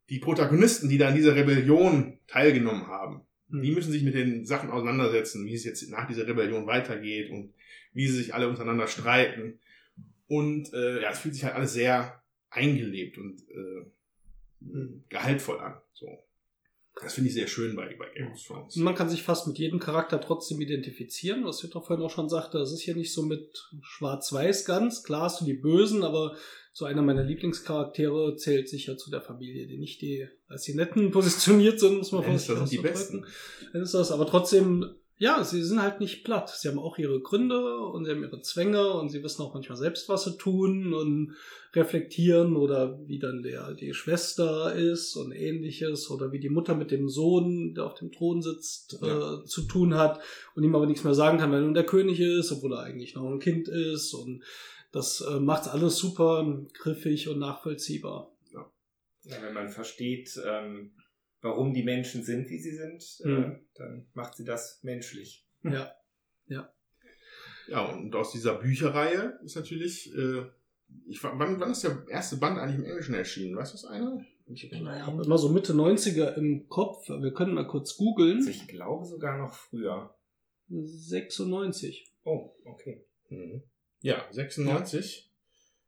die 0.09 0.19
Protagonisten, 0.19 0.89
die 0.89 0.97
da 0.97 1.07
an 1.07 1.15
dieser 1.15 1.35
Rebellion 1.35 2.19
teilgenommen 2.27 2.87
haben, 2.87 3.21
die 3.49 3.69
Hm. 3.69 3.75
müssen 3.75 3.91
sich 3.91 4.03
mit 4.03 4.15
den 4.15 4.45
Sachen 4.45 4.69
auseinandersetzen, 4.69 5.45
wie 5.45 5.53
es 5.53 5.63
jetzt 5.63 5.89
nach 5.89 6.07
dieser 6.07 6.27
Rebellion 6.27 6.67
weitergeht 6.67 7.29
und 7.29 7.53
wie 7.93 8.07
sie 8.07 8.17
sich 8.17 8.33
alle 8.33 8.49
untereinander 8.49 8.87
streiten. 8.87 9.59
Und 10.27 10.73
äh, 10.73 11.01
ja, 11.01 11.11
es 11.11 11.19
fühlt 11.19 11.35
sich 11.35 11.43
halt 11.43 11.55
alles 11.55 11.73
sehr 11.73 12.23
eingelebt 12.49 13.17
und 13.17 13.41
äh, 13.49 13.85
gehaltvoll 15.09 15.59
an. 15.59 15.81
So. 15.93 16.07
Das 17.01 17.15
finde 17.15 17.29
ich 17.29 17.33
sehr 17.33 17.47
schön 17.47 17.75
bei, 17.75 17.95
bei 17.97 18.07
Game 18.15 18.31
of 18.31 18.41
Thrones. 18.41 18.75
Man 18.75 18.93
kann 18.93 19.09
sich 19.09 19.23
fast 19.23 19.47
mit 19.47 19.57
jedem 19.57 19.79
Charakter 19.79 20.21
trotzdem 20.21 20.61
identifizieren, 20.61 21.43
was 21.43 21.61
Jutta 21.61 21.81
vorhin 21.81 22.05
auch 22.05 22.11
schon 22.11 22.29
sagte. 22.29 22.59
Das 22.59 22.71
ist 22.71 22.81
hier 22.81 22.95
nicht 22.95 23.13
so 23.13 23.23
mit 23.23 23.67
Schwarz-Weiß 23.81 24.65
ganz. 24.65 25.03
Klar 25.03 25.23
hast 25.23 25.41
du 25.41 25.45
die 25.45 25.55
Bösen, 25.55 26.03
aber 26.03 26.35
so 26.71 26.85
einer 26.85 27.01
meiner 27.01 27.23
Lieblingscharaktere 27.23 28.35
zählt 28.35 28.69
sicher 28.69 28.97
zu 28.97 29.09
der 29.09 29.21
Familie, 29.21 29.67
die 29.67 29.77
nicht 29.77 30.01
die 30.01 30.27
als 30.47 30.63
die 30.63 30.75
Netten 30.75 31.11
positioniert 31.11 31.79
sind, 31.79 31.97
muss 31.97 32.11
man 32.11 32.23
Lannister 32.23 32.57
vorsichtig 32.57 32.81
sind 32.81 32.93
die 32.93 32.93
ausdrücken. 32.93 33.25
Dann 33.73 33.81
ist 33.81 33.93
das, 33.93 34.11
aber 34.11 34.27
trotzdem, 34.27 34.95
ja, 35.17 35.43
sie 35.43 35.63
sind 35.63 35.81
halt 35.81 35.99
nicht 35.99 36.23
platt. 36.23 36.49
Sie 36.49 36.67
haben 36.67 36.79
auch 36.79 36.97
ihre 36.97 37.21
Gründe 37.21 37.77
und 37.79 38.05
sie 38.05 38.11
haben 38.11 38.23
ihre 38.23 38.41
Zwänge 38.41 38.93
und 38.93 39.09
sie 39.09 39.23
wissen 39.23 39.41
auch 39.43 39.53
manchmal 39.53 39.77
selbst, 39.77 40.09
was 40.09 40.25
sie 40.25 40.37
tun 40.37 40.93
und 40.93 41.35
reflektieren 41.73 42.55
oder 42.55 42.99
wie 43.07 43.19
dann 43.19 43.41
der, 43.41 43.73
die 43.73 43.93
Schwester 43.93 44.73
ist 44.75 45.15
und 45.15 45.31
ähnliches 45.31 46.09
oder 46.11 46.31
wie 46.31 46.39
die 46.39 46.49
Mutter 46.49 46.75
mit 46.75 46.91
dem 46.91 47.09
Sohn, 47.09 47.73
der 47.73 47.85
auf 47.85 47.95
dem 47.95 48.11
Thron 48.11 48.41
sitzt, 48.41 48.99
Ja. 49.01 49.41
äh, 49.41 49.45
zu 49.45 49.63
tun 49.63 49.95
hat 49.95 50.19
und 50.55 50.63
ihm 50.63 50.75
aber 50.75 50.85
nichts 50.85 51.03
mehr 51.03 51.15
sagen 51.15 51.37
kann, 51.39 51.51
weil 51.51 51.59
er 51.59 51.65
nun 51.65 51.73
der 51.73 51.85
König 51.85 52.19
ist, 52.19 52.51
obwohl 52.51 52.73
er 52.73 52.81
eigentlich 52.83 53.15
noch 53.15 53.29
ein 53.29 53.39
Kind 53.39 53.67
ist 53.67 54.13
und 54.13 54.43
das 54.91 55.21
äh, 55.21 55.39
macht 55.39 55.67
alles 55.67 55.97
super 55.97 56.63
griffig 56.73 57.27
und 57.29 57.39
nachvollziehbar. 57.39 58.29
Ja, 59.25 59.41
wenn 59.41 59.53
man 59.53 59.69
versteht, 59.69 60.37
ähm, 60.45 60.91
warum 61.43 61.73
die 61.73 61.83
Menschen 61.83 62.23
sind, 62.23 62.49
wie 62.49 62.57
sie 62.59 62.75
sind, 62.75 63.03
äh, 63.23 63.27
Mhm. 63.27 63.59
dann 63.75 64.07
macht 64.15 64.35
sie 64.35 64.43
das 64.45 64.81
menschlich. 64.83 65.45
Ja. 65.63 65.93
Ja, 67.69 67.85
und 67.85 68.13
aus 68.13 68.31
dieser 68.33 68.55
Bücherreihe 68.55 69.39
ist 69.45 69.55
natürlich, 69.55 70.13
äh, 70.13 70.43
ich, 71.07 71.23
war- 71.23 71.39
wann, 71.39 71.59
wann 71.61 71.71
ist 71.71 71.83
der 71.85 72.05
erste 72.09 72.35
Band 72.35 72.57
eigentlich 72.59 72.79
im 72.79 72.85
Englischen 72.85 73.15
erschienen? 73.15 73.55
Weißt 73.55 73.71
du 73.73 73.77
das 73.77 73.85
einer? 73.85 74.25
Ich, 74.47 74.69
habe 74.69 75.23
immer 75.23 75.37
so 75.37 75.47
Mitte 75.49 75.71
90er 75.73 76.35
im 76.35 76.67
Kopf. 76.67 77.07
Wir 77.07 77.33
können 77.33 77.53
mal 77.53 77.65
kurz 77.65 77.95
googeln. 77.95 78.37
Also 78.39 78.49
ich 78.49 78.67
glaube 78.67 79.05
sogar 79.05 79.37
noch 79.37 79.53
früher. 79.53 80.13
96. 80.69 82.11
Oh, 82.25 82.53
okay. 82.65 83.05
Mhm. 83.29 83.63
Ja, 84.01 84.25
96. 84.31 85.31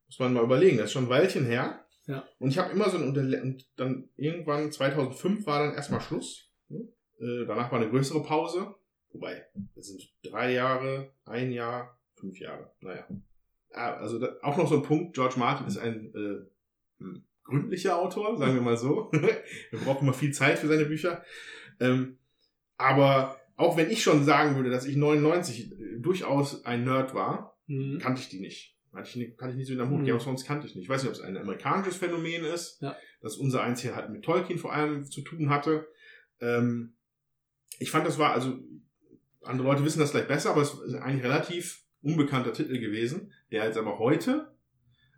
Muss 0.07 0.19
man 0.19 0.34
mal 0.34 0.44
überlegen, 0.45 0.77
das 0.77 0.86
ist 0.88 0.91
schon 0.94 1.06
ein 1.06 1.10
Weilchen 1.10 1.45
her. 1.45 1.84
Ja. 2.07 2.27
Und 2.40 2.49
ich 2.49 2.57
habe 2.57 2.72
immer 2.72 2.90
so 2.90 2.98
ein 2.98 3.03
Unterle 3.07 3.41
und 3.41 3.65
dann 3.77 4.10
irgendwann 4.15 4.72
2005 4.72 5.45
war 5.45 5.65
dann 5.65 5.76
erstmal 5.76 6.02
Schluss. 6.02 6.52
ne? 6.69 6.88
Äh, 7.19 7.45
danach 7.48 7.72
war 7.72 7.80
eine 7.80 7.90
größere 7.90 8.22
Pause. 8.23 8.76
Wobei, 9.11 9.45
das 9.76 9.88
sind 9.88 10.02
drei 10.23 10.53
Jahre, 10.53 11.11
ein 11.26 11.52
Jahr, 11.52 11.98
fünf 12.15 12.40
Jahre. 12.40 12.72
Naja. 12.82 13.07
Ah, 13.72 13.94
Also 13.94 14.19
da, 14.19 14.36
auch 14.41 14.57
noch 14.57 14.68
so 14.69 14.76
ein 14.76 14.84
Punkt, 14.84 15.15
George 15.15 15.36
Martin 15.38 15.68
ist 15.68 15.77
ein 15.77 16.14
äh, 16.14 17.02
hm, 17.03 17.26
gründlicher 17.44 17.98
Autor, 17.98 18.38
sagen 18.38 18.56
wir 18.56 18.61
mal 18.61 18.77
so. 18.77 19.10
er 19.72 19.80
braucht 19.80 20.02
immer 20.02 20.14
viel 20.14 20.34
Zeit 20.34 20.60
für 20.60 20.68
seine 20.68 20.86
Bücher. 20.86 21.23
Ähm, 21.80 22.18
aber 22.77 23.40
auch 23.56 23.77
wenn 23.77 23.90
ich 23.90 24.03
schon 24.03 24.23
sagen 24.26 24.56
würde, 24.57 24.69
dass 24.69 24.86
ich 24.86 24.95
99 24.98 25.72
äh, 25.72 25.99
durchaus 25.99 26.65
ein 26.65 26.84
Nerd 26.84 27.14
war, 27.15 27.53
Mhm. 27.68 27.98
kannte 27.98 28.22
ich 28.22 28.30
die 28.30 28.41
nicht. 28.41 28.74
Hatte 28.95 29.09
ich 29.09 29.15
nicht, 29.17 29.38
kannte 29.38 29.51
ich 29.53 29.57
nicht 29.57 29.67
so 29.67 29.73
in 29.73 29.80
der 29.80 29.89
Hut. 29.89 29.99
Mhm. 30.01 30.05
Game 30.05 30.15
of 30.15 30.23
Thrones 30.23 30.45
kannte 30.45 30.67
ich 30.67 30.76
nicht. 30.76 30.84
Ich 30.85 30.89
weiß 30.89 31.03
nicht, 31.03 31.09
ob 31.11 31.15
es 31.17 31.22
ein 31.22 31.38
amerikanisches 31.38 31.97
Phänomen 31.97 32.43
ist, 32.45 32.81
Ja. 32.81 32.95
dass 33.22 33.35
unser 33.38 33.61
eins 33.63 33.81
hier 33.81 33.95
halt 33.95 34.09
mit 34.09 34.23
Tolkien 34.23 34.57
vor 34.57 34.73
allem 34.73 35.05
zu 35.05 35.22
tun 35.22 35.49
hatte. 35.49 35.88
Ähm, 36.39 36.95
ich 37.80 37.91
fand, 37.91 38.07
das 38.07 38.17
war, 38.17 38.31
also, 38.34 38.57
andere 39.43 39.67
Leute 39.67 39.84
wissen 39.85 39.99
das 39.99 40.11
vielleicht 40.11 40.27
besser, 40.30 40.51
aber 40.51 40.61
es 40.61 40.73
ist 40.73 40.95
eigentlich 40.95 41.23
relativ 41.23 41.84
unbekannter 42.01 42.53
Titel 42.53 42.80
gewesen, 42.80 43.34
der 43.51 43.65
jetzt 43.65 43.77
aber 43.77 43.99
heute 43.99 44.55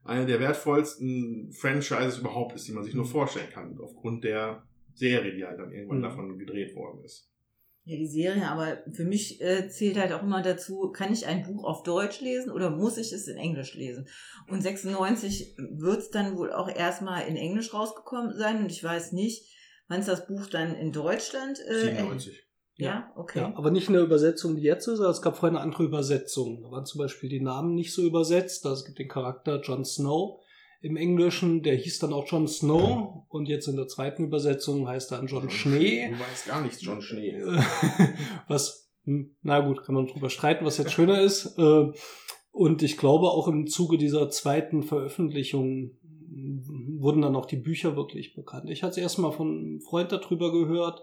eine 0.03 0.25
der 0.25 0.39
wertvollsten 0.39 1.51
Franchises 1.51 2.17
überhaupt 2.19 2.55
ist, 2.55 2.67
die 2.67 2.71
man 2.71 2.83
sich 2.83 2.93
nur 2.95 3.05
Mhm. 3.05 3.09
vorstellen 3.09 3.49
kann, 3.51 3.77
aufgrund 3.79 4.23
der 4.23 4.63
Serie, 4.93 5.33
die 5.35 5.45
halt 5.45 5.59
dann 5.59 5.71
irgendwann 5.71 5.99
Mhm. 5.99 6.03
davon 6.03 6.37
gedreht 6.39 6.73
worden 6.75 7.03
ist. 7.03 7.29
Ja, 7.89 7.95
die 7.95 8.07
Serie, 8.07 8.45
aber 8.49 8.79
für 8.91 9.05
mich 9.05 9.39
äh, 9.39 9.69
zählt 9.69 9.97
halt 9.97 10.11
auch 10.11 10.21
immer 10.21 10.41
dazu, 10.41 10.91
kann 10.91 11.13
ich 11.13 11.25
ein 11.25 11.43
Buch 11.43 11.63
auf 11.63 11.83
Deutsch 11.83 12.19
lesen 12.19 12.51
oder 12.51 12.69
muss 12.69 12.97
ich 12.97 13.13
es 13.13 13.29
in 13.29 13.37
Englisch 13.37 13.75
lesen? 13.75 14.09
Und 14.49 14.61
96 14.61 15.55
wird 15.57 15.99
es 15.99 16.09
dann 16.09 16.35
wohl 16.35 16.51
auch 16.51 16.67
erstmal 16.67 17.25
in 17.29 17.37
Englisch 17.37 17.73
rausgekommen 17.73 18.37
sein 18.37 18.61
und 18.61 18.73
ich 18.73 18.83
weiß 18.83 19.13
nicht, 19.13 19.55
wann 19.87 20.01
es 20.01 20.07
das 20.07 20.27
Buch 20.27 20.47
dann 20.47 20.75
in 20.75 20.91
Deutschland. 20.91 21.61
Äh, 21.65 21.95
97. 21.95 22.43
Ja, 22.75 23.09
okay. 23.15 23.39
Ja, 23.39 23.53
aber 23.55 23.71
nicht 23.71 23.87
in 23.87 23.93
der 23.93 24.03
Übersetzung, 24.03 24.57
die 24.57 24.63
jetzt 24.63 24.87
ist, 24.87 24.99
es 24.99 25.21
gab 25.21 25.37
vorher 25.37 25.57
eine 25.57 25.65
andere 25.65 25.85
Übersetzung. 25.85 26.61
Da 26.63 26.69
waren 26.69 26.85
zum 26.85 26.99
Beispiel 26.99 27.29
die 27.29 27.39
Namen 27.39 27.73
nicht 27.73 27.93
so 27.93 28.01
übersetzt. 28.01 28.65
Also 28.65 28.81
Es 28.81 28.85
gibt 28.85 28.99
den 28.99 29.07
Charakter 29.07 29.61
Jon 29.61 29.85
Snow 29.85 30.41
im 30.81 30.95
Englischen, 30.95 31.63
der 31.63 31.75
hieß 31.75 31.99
dann 31.99 32.13
auch 32.13 32.27
Jon 32.27 32.47
Snow 32.47 33.25
und 33.29 33.47
jetzt 33.47 33.67
in 33.67 33.75
der 33.75 33.87
zweiten 33.87 34.25
Übersetzung 34.25 34.87
heißt 34.87 35.11
er 35.11 35.17
dann 35.17 35.27
John 35.27 35.49
Schnee. 35.49 36.09
Du 36.09 36.19
weißt 36.19 36.47
gar 36.47 36.61
nichts, 36.61 36.83
John 36.83 37.01
Schnee. 37.01 37.33
Was, 38.47 38.89
hm, 39.05 39.35
na 39.41 39.59
gut, 39.61 39.83
kann 39.83 39.95
man 39.95 40.07
drüber 40.07 40.29
streiten, 40.29 40.65
was 40.65 40.77
jetzt 40.77 40.91
schöner 40.91 41.21
ist. 41.21 41.57
Äh, 41.57 41.91
Und 42.51 42.81
ich 42.83 42.97
glaube, 42.97 43.27
auch 43.27 43.47
im 43.47 43.67
Zuge 43.67 43.97
dieser 43.97 44.29
zweiten 44.29 44.83
Veröffentlichung 44.83 45.91
wurden 46.99 47.21
dann 47.21 47.35
auch 47.35 47.45
die 47.45 47.57
Bücher 47.57 47.95
wirklich 47.95 48.33
bekannt. 48.33 48.69
Ich 48.69 48.83
hatte 48.83 48.91
es 48.91 48.97
erstmal 48.97 49.31
von 49.31 49.47
einem 49.47 49.81
Freund 49.81 50.11
darüber 50.11 50.51
gehört, 50.51 51.01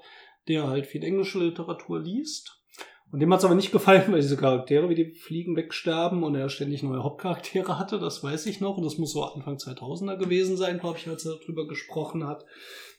der 0.48 0.66
halt 0.68 0.86
viel 0.86 1.02
englische 1.04 1.38
Literatur 1.38 2.00
liest. 2.00 2.63
Und 3.14 3.20
dem 3.20 3.32
hat 3.32 3.38
es 3.38 3.44
aber 3.44 3.54
nicht 3.54 3.70
gefallen, 3.70 4.02
weil 4.12 4.20
diese 4.20 4.36
Charaktere 4.36 4.88
wie 4.88 4.96
die 4.96 5.12
Fliegen 5.12 5.54
wegsterben 5.56 6.24
und 6.24 6.34
er 6.34 6.48
ständig 6.48 6.82
neue 6.82 7.02
Hauptcharaktere 7.04 7.78
hatte, 7.78 8.00
das 8.00 8.22
weiß 8.24 8.46
ich 8.46 8.60
noch. 8.60 8.76
Und 8.76 8.84
das 8.84 8.98
muss 8.98 9.12
so 9.12 9.22
Anfang 9.22 9.56
2000er 9.56 10.16
gewesen 10.16 10.56
sein, 10.56 10.78
glaube 10.80 10.98
ich, 10.98 11.08
als 11.08 11.24
er 11.24 11.38
darüber 11.40 11.68
gesprochen 11.68 12.26
hat. 12.26 12.44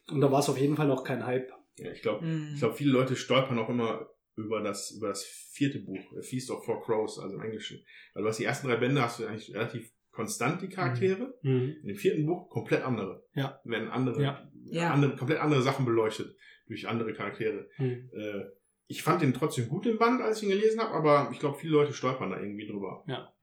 Und 0.10 0.22
da 0.22 0.32
war 0.32 0.40
es 0.40 0.48
auf 0.50 0.58
jeden 0.58 0.78
Fall 0.78 0.88
noch 0.88 1.04
kein 1.04 1.26
Hype. 1.26 1.52
Ja, 1.78 1.92
ich 1.92 2.02
glaube, 2.02 2.22
Hm. 2.26 2.52
ich 2.54 2.60
glaube, 2.60 2.76
viele 2.76 2.92
Leute 2.92 3.16
stolpern 3.18 3.60
auch 3.60 3.68
immer 3.70 4.08
über 4.38 4.62
das, 4.62 4.92
über 4.92 5.10
das 5.10 5.24
vierte 5.24 5.80
Buch, 5.80 6.00
A 6.18 6.22
Feast 6.22 6.50
of 6.52 6.64
Four 6.66 6.82
Crows, 6.84 7.20
also 7.20 7.36
im 7.36 7.42
Englischen. 7.42 7.84
Weil 8.14 8.24
du 8.24 8.30
hast 8.30 8.40
die 8.40 8.46
ersten 8.46 8.68
drei 8.68 8.78
Bände, 8.78 9.02
hast 9.02 9.20
du 9.20 9.26
eigentlich 9.26 9.54
relativ 9.54 9.92
konstant 10.12 10.62
die 10.62 10.70
Charaktere. 10.70 11.34
In 11.42 11.76
dem 11.86 11.96
vierten 11.98 12.26
Buch 12.26 12.50
komplett 12.50 12.84
andere. 12.84 13.26
Ja. 13.34 13.60
Werden 13.66 13.90
andere, 13.90 14.22
Ja. 14.24 14.50
Ja. 14.66 14.94
andere, 14.94 15.16
komplett 15.18 15.40
andere 15.42 15.62
Sachen 15.62 15.86
beleuchtet 15.86 16.36
durch 16.68 16.88
andere 16.88 17.12
Charaktere. 17.14 17.68
Mhm. 17.78 18.10
Äh, 18.14 18.46
ich 18.88 19.04
fand 19.04 19.22
den 19.22 19.34
trotzdem 19.34 19.68
gut 19.68 19.86
im 19.86 19.98
Band, 19.98 20.22
als 20.22 20.38
ich 20.38 20.44
ihn 20.44 20.50
gelesen 20.50 20.80
habe, 20.80 20.94
aber 20.94 21.30
ich 21.32 21.40
glaube, 21.40 21.58
viele 21.58 21.74
Leute 21.74 21.94
stolpern 21.94 22.32
da 22.32 22.40
irgendwie 22.40 22.68
drüber. 22.68 23.04
Ja. 23.08 23.34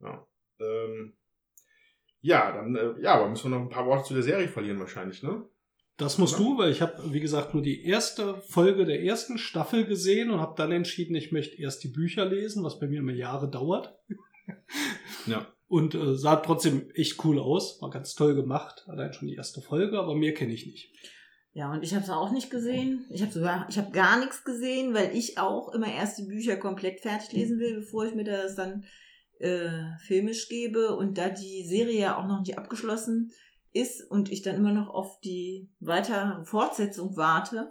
Ja, 0.00 0.26
ähm, 0.60 1.14
ja 2.20 2.52
dann, 2.52 2.76
äh, 2.76 3.00
ja, 3.00 3.14
aber 3.14 3.28
müssen 3.28 3.50
wir 3.50 3.58
noch 3.58 3.64
ein 3.64 3.70
paar 3.70 3.86
Worte 3.86 4.04
zu 4.04 4.14
der 4.14 4.22
Serie 4.22 4.48
verlieren 4.48 4.80
wahrscheinlich, 4.80 5.22
ne? 5.22 5.48
Das 5.96 6.18
musst 6.18 6.38
du, 6.38 6.58
weil 6.58 6.70
ich 6.70 6.82
habe, 6.82 7.10
wie 7.10 7.20
gesagt, 7.20 7.54
nur 7.54 7.62
die 7.62 7.86
erste 7.86 8.34
Folge 8.42 8.84
der 8.84 9.02
ersten 9.02 9.38
Staffel 9.38 9.86
gesehen 9.86 10.30
und 10.30 10.40
habe 10.40 10.54
dann 10.54 10.70
entschieden, 10.70 11.14
ich 11.14 11.32
möchte 11.32 11.56
erst 11.56 11.82
die 11.84 11.88
Bücher 11.88 12.26
lesen, 12.26 12.62
was 12.62 12.78
bei 12.78 12.86
mir 12.86 13.00
immer 13.00 13.12
Jahre 13.12 13.50
dauert. 13.50 13.96
Ja. 15.26 15.44
Und 15.66 15.96
äh, 15.96 16.14
sah 16.14 16.36
trotzdem 16.36 16.88
echt 16.94 17.24
cool 17.24 17.40
aus, 17.40 17.82
war 17.82 17.90
ganz 17.90 18.14
toll 18.14 18.36
gemacht, 18.36 18.84
allein 18.86 19.12
schon 19.12 19.26
die 19.26 19.34
erste 19.34 19.60
Folge, 19.60 19.98
aber 19.98 20.14
mehr 20.14 20.34
kenne 20.34 20.52
ich 20.52 20.66
nicht. 20.66 20.92
Ja, 21.56 21.72
und 21.72 21.82
ich 21.82 21.94
habe 21.94 22.04
es 22.04 22.10
auch 22.10 22.32
nicht 22.32 22.50
gesehen. 22.50 23.06
Ich 23.08 23.22
habe 23.22 23.32
sogar, 23.32 23.66
ich 23.70 23.78
habe 23.78 23.90
gar 23.90 24.18
nichts 24.18 24.44
gesehen, 24.44 24.92
weil 24.92 25.16
ich 25.16 25.38
auch 25.38 25.72
immer 25.72 25.90
erst 25.90 26.18
die 26.18 26.26
Bücher 26.26 26.58
komplett 26.58 27.00
fertig 27.00 27.32
lesen 27.32 27.58
will, 27.58 27.76
bevor 27.76 28.04
ich 28.04 28.14
mir 28.14 28.24
das 28.24 28.56
dann 28.56 28.84
äh, 29.38 29.70
filmisch 30.00 30.50
gebe. 30.50 30.94
Und 30.94 31.16
da 31.16 31.30
die 31.30 31.64
Serie 31.64 31.98
ja 31.98 32.18
auch 32.18 32.26
noch 32.26 32.40
nicht 32.40 32.58
abgeschlossen 32.58 33.32
ist 33.72 34.02
und 34.02 34.30
ich 34.30 34.42
dann 34.42 34.56
immer 34.56 34.72
noch 34.72 34.90
auf 34.90 35.18
die 35.20 35.70
weitere 35.80 36.44
Fortsetzung 36.44 37.16
warte, 37.16 37.70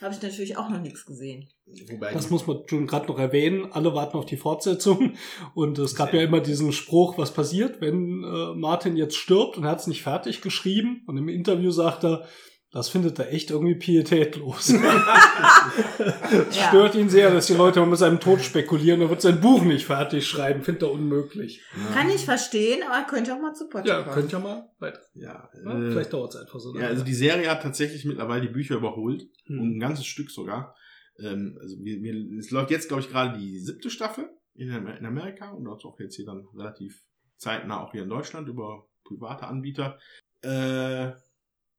habe 0.00 0.14
ich 0.14 0.22
natürlich 0.22 0.56
auch 0.56 0.70
noch 0.70 0.80
nichts 0.80 1.04
gesehen. 1.04 1.48
Wobei 1.90 2.12
Das 2.12 2.30
muss 2.30 2.46
man 2.46 2.62
schon 2.68 2.86
gerade 2.86 3.08
noch 3.08 3.18
erwähnen. 3.18 3.72
Alle 3.72 3.94
warten 3.94 4.16
auf 4.16 4.26
die 4.26 4.36
Fortsetzung. 4.36 5.14
Und 5.56 5.80
es 5.80 5.96
gab 5.96 6.14
ja 6.14 6.22
immer 6.22 6.38
diesen 6.38 6.70
Spruch, 6.70 7.18
was 7.18 7.34
passiert, 7.34 7.80
wenn 7.80 8.22
äh, 8.22 8.54
Martin 8.54 8.96
jetzt 8.96 9.16
stirbt 9.16 9.56
und 9.56 9.64
er 9.64 9.70
hat 9.70 9.80
es 9.80 9.88
nicht 9.88 10.04
fertig 10.04 10.40
geschrieben. 10.40 11.02
Und 11.08 11.16
im 11.16 11.28
Interview 11.28 11.72
sagt 11.72 12.04
er, 12.04 12.28
das 12.74 12.88
findet 12.88 13.20
er 13.20 13.32
echt 13.32 13.52
irgendwie 13.52 13.76
pietätlos. 13.76 14.68
Es 14.68 14.72
Ja. 14.82 16.50
Stört 16.68 16.96
ihn 16.96 17.08
sehr, 17.08 17.30
dass 17.30 17.46
die 17.46 17.54
Leute 17.54 17.78
immer 17.78 17.90
mit 17.90 18.00
seinem 18.00 18.18
Tod 18.18 18.40
spekulieren. 18.40 19.00
Er 19.00 19.08
wird 19.08 19.22
sein 19.22 19.40
Buch 19.40 19.62
nicht 19.62 19.86
fertig 19.86 20.26
schreiben. 20.26 20.64
Findet 20.64 20.82
er 20.82 20.90
unmöglich. 20.90 21.62
Kann 21.92 22.10
ich 22.10 22.24
verstehen, 22.24 22.82
aber 22.82 23.06
könnte 23.06 23.32
auch 23.32 23.40
mal 23.40 23.54
zu 23.54 23.68
Potter 23.68 23.86
Ja, 23.86 24.02
kommen. 24.02 24.14
könnt 24.16 24.32
ihr 24.32 24.38
mal 24.40 24.68
weiter. 24.80 25.00
Ja, 25.14 25.48
Ja, 25.64 25.78
äh, 25.78 25.90
Vielleicht 25.92 26.12
dauert 26.12 26.34
es 26.34 26.40
einfach 26.40 26.58
so 26.58 26.76
Ja, 26.76 26.88
also 26.88 27.04
die 27.04 27.14
Serie 27.14 27.48
hat 27.48 27.62
tatsächlich 27.62 28.04
mittlerweile 28.04 28.42
die 28.42 28.52
Bücher 28.52 28.74
überholt. 28.74 29.22
Hm. 29.46 29.60
Und 29.60 29.76
ein 29.76 29.80
ganzes 29.80 30.06
Stück 30.06 30.32
sogar. 30.32 30.74
Ähm, 31.20 31.56
also 31.62 31.76
wir, 31.78 32.02
wir, 32.02 32.38
es 32.40 32.50
läuft 32.50 32.72
jetzt, 32.72 32.88
glaube 32.88 33.02
ich, 33.02 33.08
gerade 33.08 33.38
die 33.38 33.60
siebte 33.60 33.88
Staffel 33.88 34.28
in, 34.54 34.68
in 34.70 35.06
Amerika 35.06 35.52
und 35.52 35.68
auch 35.68 36.00
jetzt 36.00 36.16
hier 36.16 36.26
dann 36.26 36.44
relativ 36.56 37.04
zeitnah 37.36 37.84
auch 37.84 37.92
hier 37.92 38.02
in 38.02 38.08
Deutschland 38.08 38.48
über 38.48 38.88
private 39.04 39.46
Anbieter. 39.46 39.96
Äh, 40.42 41.12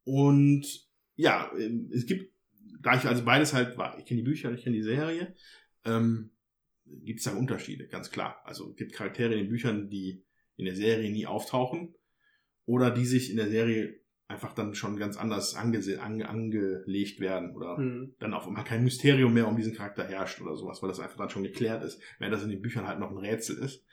und 0.05 0.84
ja, 1.15 1.51
ähm, 1.57 1.89
es 1.93 2.05
gibt, 2.05 2.33
da 2.81 2.95
ich 2.95 3.05
also 3.05 3.23
beides 3.25 3.53
halt 3.53 3.77
war, 3.77 3.97
ich 3.99 4.05
kenne 4.05 4.21
die 4.21 4.29
Bücher, 4.29 4.51
ich 4.51 4.63
kenne 4.63 4.75
die 4.75 4.83
Serie, 4.83 5.33
ähm, 5.85 6.31
gibt 6.85 7.19
es 7.19 7.25
da 7.25 7.33
Unterschiede, 7.35 7.87
ganz 7.87 8.11
klar. 8.11 8.41
Also 8.45 8.69
es 8.69 8.75
gibt 8.75 8.93
Charaktere 8.93 9.33
in 9.33 9.39
den 9.39 9.49
Büchern, 9.49 9.89
die 9.89 10.23
in 10.55 10.65
der 10.65 10.75
Serie 10.75 11.11
nie 11.11 11.25
auftauchen 11.25 11.95
oder 12.65 12.91
die 12.91 13.05
sich 13.05 13.31
in 13.31 13.37
der 13.37 13.49
Serie 13.49 13.99
einfach 14.27 14.53
dann 14.53 14.73
schon 14.73 14.97
ganz 14.97 15.17
anders 15.17 15.55
ange 15.55 16.27
angelegt 16.27 17.19
werden 17.19 17.55
oder 17.55 17.77
Hm. 17.77 18.15
dann 18.19 18.33
auf 18.33 18.47
einmal 18.47 18.63
kein 18.63 18.83
Mysterium 18.83 19.33
mehr 19.33 19.47
um 19.47 19.55
diesen 19.55 19.75
Charakter 19.75 20.03
herrscht 20.03 20.41
oder 20.41 20.55
sowas, 20.55 20.81
weil 20.81 20.89
das 20.89 20.99
einfach 20.99 21.17
dann 21.17 21.29
schon 21.29 21.43
geklärt 21.43 21.83
ist, 21.83 22.01
während 22.17 22.33
das 22.33 22.43
in 22.43 22.49
den 22.49 22.61
Büchern 22.61 22.87
halt 22.87 22.99
noch 22.99 23.11
ein 23.11 23.17
Rätsel 23.17 23.57
ist. 23.59 23.85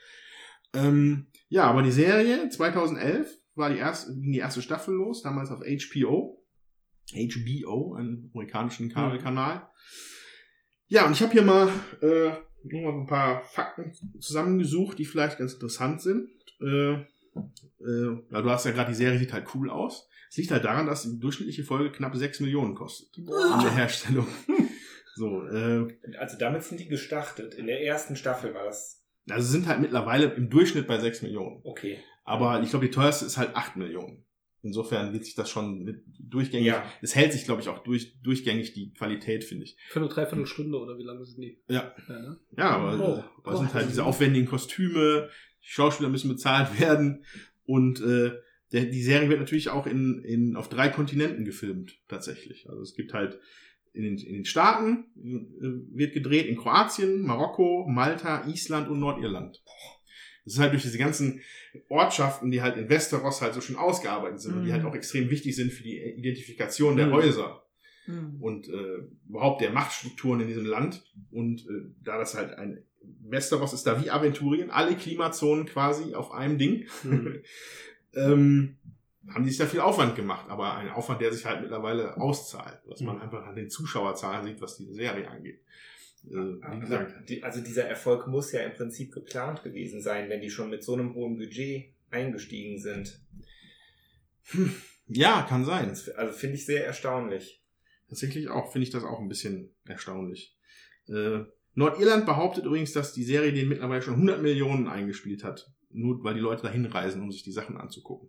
Ähm, 0.74 1.26
ja, 1.48 1.64
aber 1.64 1.82
die 1.82 1.92
Serie 1.92 2.48
2011 2.48 3.38
war 3.54 3.68
die 3.68 3.76
erste, 3.76 4.14
ging 4.14 4.32
die 4.32 4.38
erste 4.38 4.62
Staffel 4.62 4.94
los, 4.94 5.22
damals 5.22 5.50
auf 5.50 5.60
HBO. 5.60 6.41
HBO, 7.10 7.94
einem 7.94 8.30
amerikanischen 8.34 8.88
Kabelkanal. 8.90 9.68
Ja, 10.88 11.06
und 11.06 11.12
ich 11.12 11.22
habe 11.22 11.32
hier 11.32 11.42
mal 11.42 11.68
äh, 12.00 12.32
nur 12.64 12.82
mal 12.82 13.00
ein 13.00 13.06
paar 13.06 13.42
Fakten 13.44 13.92
zusammengesucht, 14.20 14.98
die 14.98 15.04
vielleicht 15.04 15.38
ganz 15.38 15.54
interessant 15.54 16.00
sind. 16.02 16.28
Äh, 16.60 16.92
äh, 16.94 18.16
ja, 18.30 18.42
du 18.42 18.50
hast 18.50 18.66
ja 18.66 18.72
gerade 18.72 18.90
die 18.90 18.96
Serie 18.96 19.18
sieht 19.18 19.32
halt 19.32 19.46
cool 19.54 19.70
aus. 19.70 20.08
Es 20.30 20.36
liegt 20.36 20.50
halt 20.50 20.64
daran, 20.64 20.86
dass 20.86 21.02
die 21.02 21.18
durchschnittliche 21.18 21.64
Folge 21.64 21.92
knapp 21.92 22.14
6 22.14 22.40
Millionen 22.40 22.74
kostet 22.74 23.16
in 23.18 23.26
der 23.26 23.74
Herstellung. 23.74 24.26
So, 25.14 25.46
äh, 25.46 25.94
Also 26.18 26.38
damit 26.38 26.62
sind 26.62 26.80
die 26.80 26.88
gestartet. 26.88 27.52
In 27.52 27.66
der 27.66 27.84
ersten 27.84 28.16
Staffel 28.16 28.54
war 28.54 28.64
das 28.64 29.02
also 29.30 29.48
sind 29.48 29.68
halt 29.68 29.80
mittlerweile 29.80 30.26
im 30.32 30.50
Durchschnitt 30.50 30.86
bei 30.86 30.98
6 30.98 31.22
Millionen. 31.22 31.60
okay. 31.64 31.98
Aber 32.24 32.62
ich 32.62 32.70
glaube, 32.70 32.86
die 32.86 32.92
teuerste 32.92 33.26
ist 33.26 33.36
halt 33.36 33.56
8 33.56 33.76
Millionen. 33.76 34.24
Insofern 34.64 35.12
wird 35.12 35.24
sich 35.24 35.34
das 35.34 35.50
schon 35.50 35.82
mit 35.82 36.04
durchgängig, 36.20 36.68
Ja. 36.68 36.84
es 37.00 37.16
hält 37.16 37.32
sich, 37.32 37.44
glaube 37.44 37.60
ich, 37.62 37.68
auch 37.68 37.82
durch, 37.82 38.20
durchgängig 38.22 38.72
die 38.74 38.92
Qualität, 38.92 39.42
finde 39.42 39.64
ich. 39.64 39.76
Für 39.88 39.98
eine 39.98 40.08
Dreiviertelstunde 40.08 40.78
oder 40.78 40.96
wie 40.98 41.02
lange 41.02 41.24
sind 41.24 41.40
die? 41.40 41.58
Ja. 41.68 41.92
Ja, 42.08 42.20
ne? 42.20 42.38
Ja, 42.56 42.70
aber 42.70 42.92
Oh, 42.94 43.24
da 43.44 43.56
sind 43.56 43.70
oh. 43.70 43.74
halt 43.74 43.88
diese 43.88 44.04
aufwendigen 44.04 44.46
Kostüme, 44.46 45.28
die 45.62 45.68
Schauspieler 45.68 46.08
müssen 46.10 46.28
bezahlt 46.28 46.78
werden 46.80 47.24
und 47.64 48.00
äh, 48.02 48.32
der, 48.70 48.86
die 48.86 49.02
Serie 49.02 49.28
wird 49.28 49.40
natürlich 49.40 49.68
auch 49.68 49.86
in, 49.86 50.22
in, 50.24 50.56
auf 50.56 50.68
drei 50.68 50.88
Kontinenten 50.88 51.44
gefilmt, 51.44 51.98
tatsächlich. 52.08 52.68
Also 52.70 52.82
es 52.82 52.94
gibt 52.94 53.12
halt 53.12 53.38
in 53.92 54.04
den, 54.04 54.16
in 54.16 54.32
den 54.32 54.44
Staaten 54.44 55.06
äh, 55.16 55.96
wird 55.98 56.14
gedreht, 56.14 56.46
in 56.46 56.56
Kroatien, 56.56 57.20
Marokko, 57.22 57.86
Malta, 57.88 58.46
Island 58.48 58.88
und 58.88 59.00
Nordirland. 59.00 59.62
Das 60.44 60.54
ist 60.54 60.58
halt 60.60 60.72
durch 60.72 60.82
diese 60.82 60.98
ganzen 60.98 61.40
Ortschaften, 61.88 62.50
die 62.50 62.62
halt 62.62 62.76
in 62.76 62.88
Westeros 62.88 63.40
halt 63.42 63.54
so 63.54 63.60
schön 63.60 63.76
ausgearbeitet 63.76 64.40
sind 64.40 64.54
und 64.56 64.62
die 64.64 64.68
Mhm. 64.70 64.72
halt 64.74 64.84
auch 64.84 64.94
extrem 64.94 65.30
wichtig 65.30 65.54
sind 65.54 65.72
für 65.72 65.82
die 65.84 65.98
Identifikation 66.00 66.96
der 66.96 67.06
Mhm. 67.06 67.12
Häuser 67.12 67.62
Hm. 68.06 68.36
und 68.40 68.68
äh, 68.68 68.98
überhaupt 69.28 69.60
der 69.60 69.70
Machtstrukturen 69.70 70.40
in 70.40 70.48
diesem 70.48 70.66
Land. 70.66 71.04
Und 71.30 71.60
äh, 71.68 71.92
da 72.02 72.18
das 72.18 72.34
halt 72.34 72.54
ein 72.58 72.82
Westeros 73.28 73.72
ist 73.72 73.86
da 73.86 74.02
wie 74.04 74.10
Aventurien, 74.10 74.70
alle 74.70 74.96
Klimazonen 74.96 75.66
quasi 75.66 76.14
auf 76.14 76.32
einem 76.32 76.58
Ding, 76.58 76.86
Hm. 77.02 77.42
ähm, 78.14 78.76
haben 79.28 79.44
die 79.44 79.50
sich 79.50 79.58
da 79.58 79.66
viel 79.66 79.78
Aufwand 79.80 80.16
gemacht, 80.16 80.46
aber 80.48 80.74
ein 80.74 80.88
Aufwand, 80.90 81.20
der 81.20 81.32
sich 81.32 81.46
halt 81.46 81.60
mittlerweile 81.60 82.16
auszahlt, 82.16 82.80
was 82.86 83.00
man 83.02 83.16
Mhm. 83.16 83.22
einfach 83.22 83.46
an 83.46 83.54
den 83.54 83.70
Zuschauerzahlen 83.70 84.44
sieht, 84.44 84.60
was 84.60 84.76
diese 84.78 84.94
Serie 84.94 85.30
angeht. 85.30 85.60
Äh, 86.26 86.34
wie 86.34 86.62
Aber 86.62 86.78
gesagt, 86.80 87.28
die- 87.28 87.42
Also 87.42 87.60
dieser 87.60 87.84
Erfolg 87.84 88.26
muss 88.28 88.52
ja 88.52 88.60
im 88.60 88.72
Prinzip 88.74 89.12
geplant 89.12 89.62
gewesen 89.62 90.00
sein, 90.00 90.28
wenn 90.28 90.40
die 90.40 90.50
schon 90.50 90.70
mit 90.70 90.82
so 90.84 90.94
einem 90.94 91.14
hohen 91.14 91.36
Budget 91.36 91.92
eingestiegen 92.10 92.78
sind. 92.78 93.18
ja, 95.08 95.42
kann 95.48 95.64
sein. 95.64 95.88
Also 95.88 96.32
finde 96.32 96.56
ich 96.56 96.66
sehr 96.66 96.86
erstaunlich. 96.86 97.62
Tatsächlich 98.08 98.48
auch, 98.48 98.70
finde 98.72 98.84
ich 98.86 98.90
das 98.92 99.04
auch 99.04 99.20
ein 99.20 99.28
bisschen 99.28 99.70
erstaunlich. 99.86 100.56
Äh, 101.08 101.40
Nordirland 101.74 102.26
behauptet 102.26 102.66
übrigens, 102.66 102.92
dass 102.92 103.12
die 103.14 103.24
Serie 103.24 103.52
den 103.52 103.68
mittlerweile 103.68 104.02
schon 104.02 104.14
100 104.14 104.42
Millionen 104.42 104.86
eingespielt 104.88 105.42
hat. 105.44 105.70
Nur 105.90 106.22
weil 106.22 106.34
die 106.34 106.40
Leute 106.40 106.62
dahin 106.62 106.84
reisen, 106.86 107.22
um 107.22 107.30
sich 107.32 107.42
die 107.42 107.52
Sachen 107.52 107.76
anzugucken. 107.76 108.28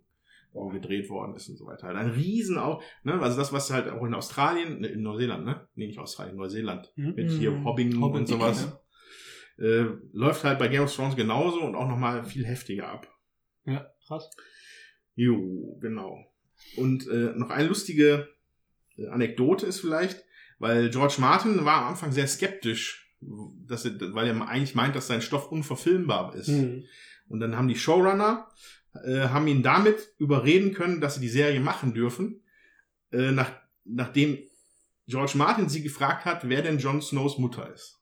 Wo 0.54 0.68
gedreht 0.68 1.10
worden 1.10 1.34
ist 1.34 1.48
und 1.48 1.56
so 1.56 1.66
weiter. 1.66 1.88
Ein 1.88 2.10
Riesen 2.10 2.58
auch, 2.58 2.80
ne, 3.02 3.20
also 3.20 3.36
das, 3.36 3.52
was 3.52 3.72
halt 3.72 3.88
auch 3.88 4.04
in 4.04 4.14
Australien, 4.14 4.80
ne, 4.80 4.86
in 4.86 5.02
Neuseeland, 5.02 5.44
ne? 5.44 5.66
Nee, 5.74 5.88
nicht 5.88 5.98
Australien, 5.98 6.36
Neuseeland. 6.36 6.92
Hm? 6.94 7.14
Mit 7.16 7.30
hier 7.32 7.50
Mhm. 7.50 7.64
Hobbing, 7.64 8.00
Hobbit, 8.00 8.20
und 8.20 8.26
sowas. 8.28 8.78
Äh, 9.58 9.86
läuft 10.12 10.44
halt 10.44 10.58
bei 10.60 10.68
Game 10.68 10.84
of 10.84 10.94
Thrones 10.94 11.16
genauso 11.16 11.60
und 11.60 11.74
auch 11.74 11.88
nochmal 11.88 12.24
viel 12.24 12.46
heftiger 12.46 12.88
ab. 12.88 13.08
Ja, 13.64 13.86
krass. 14.06 14.30
Jo, 15.16 15.76
genau. 15.80 16.24
Und 16.76 17.08
äh, 17.08 17.32
noch 17.36 17.50
eine 17.50 17.68
lustige 17.68 18.28
äh, 18.96 19.08
Anekdote 19.08 19.66
ist 19.66 19.80
vielleicht, 19.80 20.24
weil 20.58 20.90
George 20.90 21.16
Martin 21.18 21.64
war 21.64 21.82
am 21.82 21.88
Anfang 21.90 22.12
sehr 22.12 22.28
skeptisch, 22.28 23.12
dass 23.20 23.84
er, 23.84 23.92
weil 24.14 24.28
er 24.28 24.48
eigentlich 24.48 24.74
meint, 24.74 24.94
dass 24.94 25.08
sein 25.08 25.20
Stoff 25.22 25.50
unverfilmbar 25.50 26.34
ist. 26.36 26.48
Hm. 26.48 26.84
Und 27.28 27.40
dann 27.40 27.56
haben 27.56 27.68
die 27.68 27.76
Showrunner 27.76 28.48
äh, 29.04 29.28
haben 29.28 29.46
ihn 29.48 29.62
damit 29.62 30.12
überreden 30.18 30.72
können, 30.74 31.00
dass 31.00 31.14
sie 31.16 31.20
die 31.20 31.28
Serie 31.28 31.60
machen 31.60 31.94
dürfen, 31.94 32.42
äh, 33.12 33.30
nach, 33.32 33.50
nachdem 33.84 34.38
George 35.06 35.32
Martin 35.36 35.68
sie 35.68 35.82
gefragt 35.82 36.24
hat, 36.24 36.48
wer 36.48 36.62
denn 36.62 36.78
Jon 36.78 37.02
Snows 37.02 37.38
Mutter 37.38 37.72
ist. 37.72 38.00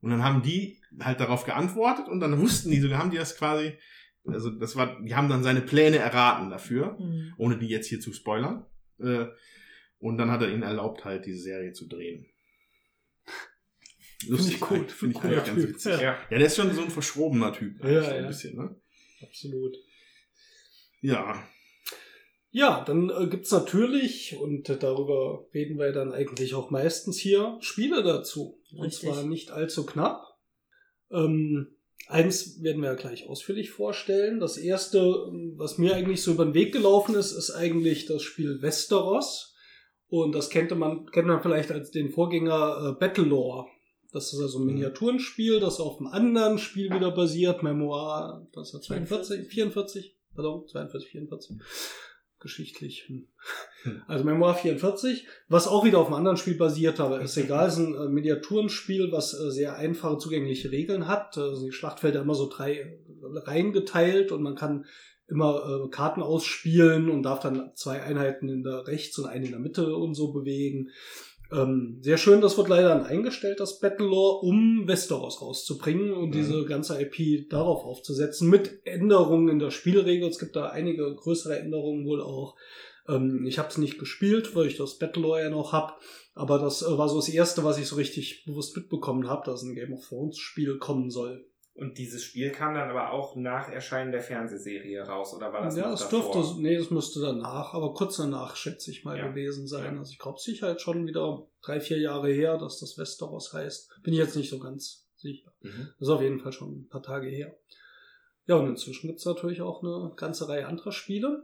Und 0.00 0.10
dann 0.10 0.22
haben 0.22 0.42
die 0.42 0.82
halt 1.00 1.20
darauf 1.20 1.44
geantwortet 1.44 2.08
und 2.08 2.20
dann 2.20 2.38
wussten 2.40 2.70
die, 2.70 2.80
sogar 2.80 2.98
haben 2.98 3.10
die 3.10 3.16
das 3.16 3.36
quasi, 3.38 3.78
also 4.26 4.50
das 4.50 4.76
war, 4.76 5.00
die 5.02 5.14
haben 5.14 5.28
dann 5.30 5.42
seine 5.42 5.62
Pläne 5.62 5.96
erraten 5.98 6.50
dafür, 6.50 6.98
Hm. 6.98 7.32
ohne 7.38 7.58
die 7.58 7.68
jetzt 7.68 7.86
hier 7.88 8.00
zu 8.00 8.12
spoilern. 8.12 8.66
Äh, 9.00 9.26
und 9.98 10.18
dann 10.18 10.30
hat 10.30 10.42
er 10.42 10.50
ihnen 10.50 10.62
erlaubt, 10.62 11.04
halt 11.06 11.24
diese 11.24 11.40
Serie 11.40 11.72
zu 11.72 11.88
drehen. 11.88 12.26
Lustig, 14.28 14.56
ich 14.56 14.70
cool. 14.70 14.86
Finde 14.88 15.18
ich 15.18 15.24
eigentlich 15.24 15.44
ganz 15.44 15.60
Typ. 15.60 15.68
witzig. 15.70 15.92
Ja. 15.92 16.00
Ja. 16.02 16.18
Ja, 16.30 16.38
der 16.38 16.46
ist 16.46 16.56
schon 16.56 16.72
so 16.72 16.82
ein 16.82 16.90
verschrobener 16.90 17.52
Typ. 17.52 17.82
Ja, 17.82 17.86
eigentlich 17.88 18.04
so 18.06 18.10
ein 18.14 18.22
ja. 18.22 18.26
bisschen, 18.28 18.56
ne? 18.56 18.76
Absolut. 19.22 19.76
Ja. 21.04 21.46
Ja, 22.50 22.82
dann 22.84 23.10
äh, 23.10 23.26
gibt's 23.26 23.50
natürlich, 23.50 24.36
und 24.40 24.68
äh, 24.70 24.78
darüber 24.78 25.46
reden 25.52 25.78
wir 25.78 25.92
dann 25.92 26.12
eigentlich 26.12 26.54
auch 26.54 26.70
meistens 26.70 27.18
hier, 27.18 27.58
Spiele 27.60 28.02
dazu. 28.02 28.62
Und 28.72 28.86
Richtig. 28.86 29.10
zwar 29.10 29.24
nicht 29.24 29.50
allzu 29.50 29.84
knapp. 29.84 30.22
Ähm, 31.10 31.76
eins 32.06 32.62
werden 32.62 32.80
wir 32.80 32.90
ja 32.90 32.94
gleich 32.94 33.28
ausführlich 33.28 33.70
vorstellen. 33.70 34.40
Das 34.40 34.56
erste, 34.56 35.00
was 35.56 35.76
mir 35.78 35.94
eigentlich 35.94 36.22
so 36.22 36.32
über 36.32 36.44
den 36.44 36.54
Weg 36.54 36.72
gelaufen 36.72 37.16
ist, 37.16 37.32
ist 37.32 37.50
eigentlich 37.50 38.06
das 38.06 38.22
Spiel 38.22 38.62
Westeros. 38.62 39.54
Und 40.06 40.32
das 40.34 40.48
kennt 40.48 40.70
man, 40.78 41.06
kennt 41.06 41.26
man 41.26 41.42
vielleicht 41.42 41.70
als 41.70 41.90
den 41.90 42.10
Vorgänger 42.10 42.94
äh, 42.94 42.98
Battlelore. 42.98 43.66
Das 44.12 44.32
ist 44.32 44.40
also 44.40 44.60
ein 44.60 44.66
Miniaturenspiel, 44.66 45.58
das 45.60 45.80
auf 45.80 45.98
einem 45.98 46.06
anderen 46.06 46.58
Spiel 46.58 46.88
wieder 46.94 47.10
basiert. 47.10 47.64
Memoir, 47.64 48.46
das 48.52 48.72
ist 48.72 48.84
42, 48.84 49.48
44, 49.48 50.13
pardon, 50.34 50.66
42, 50.66 51.10
44. 51.10 51.56
geschichtlich. 52.40 53.04
Hm. 53.08 53.28
Hm. 53.82 54.02
Also 54.06 54.24
Memoir 54.24 54.54
44, 54.54 55.26
was 55.48 55.66
auch 55.66 55.84
wieder 55.84 55.98
auf 55.98 56.06
einem 56.06 56.16
anderen 56.16 56.36
Spiel 56.36 56.56
basiert, 56.56 57.00
aber 57.00 57.20
ist 57.20 57.36
egal, 57.36 57.68
ist 57.68 57.78
ein 57.78 57.94
äh, 57.94 58.08
Miniaturenspiel, 58.08 59.10
was 59.12 59.34
äh, 59.34 59.50
sehr 59.50 59.76
einfache, 59.76 60.18
zugängliche 60.18 60.70
Regeln 60.70 61.08
hat. 61.08 61.36
Also 61.38 61.64
die 61.64 61.72
Schlachtfelder 61.72 62.22
immer 62.22 62.34
so 62.34 62.48
drei 62.48 62.98
Reihen 63.22 63.72
geteilt 63.72 64.32
und 64.32 64.42
man 64.42 64.54
kann 64.54 64.84
immer 65.26 65.84
äh, 65.86 65.88
Karten 65.90 66.22
ausspielen 66.22 67.08
und 67.08 67.22
darf 67.22 67.40
dann 67.40 67.72
zwei 67.74 68.02
Einheiten 68.02 68.48
in 68.48 68.62
der 68.62 68.86
rechts 68.86 69.18
und 69.18 69.26
eine 69.26 69.46
in 69.46 69.52
der 69.52 69.60
Mitte 69.60 69.96
und 69.96 70.14
so 70.14 70.32
bewegen. 70.32 70.90
Ähm, 71.54 71.98
sehr 72.00 72.18
schön, 72.18 72.40
das 72.40 72.56
wird 72.58 72.68
leider 72.68 72.88
dann 72.88 73.06
eingestellt, 73.06 73.60
das 73.60 73.78
Battlelore, 73.78 74.40
um 74.44 74.88
Westeros 74.88 75.40
rauszubringen 75.40 76.12
und 76.12 76.28
Mhm. 76.30 76.32
diese 76.32 76.64
ganze 76.64 77.00
IP 77.00 77.48
darauf 77.48 77.84
aufzusetzen, 77.84 78.50
mit 78.50 78.80
Änderungen 78.84 79.48
in 79.48 79.58
der 79.58 79.70
Spielregel. 79.70 80.28
Es 80.28 80.38
gibt 80.38 80.56
da 80.56 80.70
einige 80.70 81.14
größere 81.14 81.58
Änderungen 81.58 82.06
wohl 82.06 82.20
auch. 82.22 82.56
Ähm, 83.08 83.44
ich 83.46 83.58
habe 83.58 83.68
es 83.68 83.78
nicht 83.78 83.98
gespielt, 83.98 84.56
weil 84.56 84.66
ich 84.66 84.76
das 84.76 84.98
Battlelore 84.98 85.42
ja 85.42 85.50
noch 85.50 85.72
hab, 85.72 86.00
aber 86.34 86.58
das 86.58 86.82
äh, 86.82 86.98
war 86.98 87.08
so 87.08 87.16
das 87.16 87.28
erste, 87.28 87.62
was 87.62 87.78
ich 87.78 87.86
so 87.86 87.96
richtig 87.96 88.44
bewusst 88.46 88.76
mitbekommen 88.76 89.28
habe, 89.28 89.44
dass 89.44 89.62
ein 89.62 89.74
Game 89.74 89.92
of 89.92 90.06
Thrones 90.08 90.38
Spiel 90.38 90.78
kommen 90.78 91.10
soll. 91.10 91.44
Und 91.76 91.98
dieses 91.98 92.22
Spiel 92.22 92.52
kam 92.52 92.74
dann 92.74 92.88
aber 92.88 93.10
auch 93.10 93.34
nach 93.34 93.68
Erscheinen 93.68 94.12
der 94.12 94.20
Fernsehserie 94.20 95.02
raus, 95.02 95.34
oder 95.34 95.52
war 95.52 95.62
das 95.64 95.76
ja, 95.76 95.90
davor? 95.90 96.32
dürfte, 96.32 96.62
nee, 96.62 96.76
das 96.76 96.90
müsste 96.90 97.20
danach, 97.20 97.74
aber 97.74 97.92
kurz 97.94 98.16
danach 98.16 98.54
schätze 98.54 98.92
ich 98.92 99.04
mal 99.04 99.18
Ja. 99.18 99.26
gewesen 99.28 99.66
sein. 99.66 99.94
Ja. 99.94 99.98
Also 99.98 100.12
ich 100.12 100.18
glaube 100.20 100.38
sicher 100.38 100.70
jetzt 100.70 100.82
schon 100.82 101.04
wieder 101.06 101.48
drei, 101.62 101.80
vier 101.80 101.98
Jahre 101.98 102.32
her, 102.32 102.58
dass 102.58 102.78
das 102.78 102.96
Westeros 102.96 103.52
heißt. 103.52 103.90
Bin 104.04 104.12
ich 104.14 104.20
jetzt 104.20 104.36
nicht 104.36 104.50
so 104.50 104.60
ganz 104.60 105.08
sicher. 105.16 105.52
Mhm. 105.62 105.88
Das 105.98 106.08
ist 106.08 106.14
auf 106.14 106.22
jeden 106.22 106.38
Fall 106.38 106.52
schon 106.52 106.82
ein 106.82 106.88
paar 106.88 107.02
Tage 107.02 107.26
her. 107.28 107.56
Ja, 108.46 108.54
und 108.56 108.68
inzwischen 108.68 109.08
gibt's 109.08 109.24
natürlich 109.24 109.60
auch 109.60 109.82
eine 109.82 110.12
ganze 110.14 110.48
Reihe 110.48 110.68
anderer 110.68 110.92
Spiele. 110.92 111.42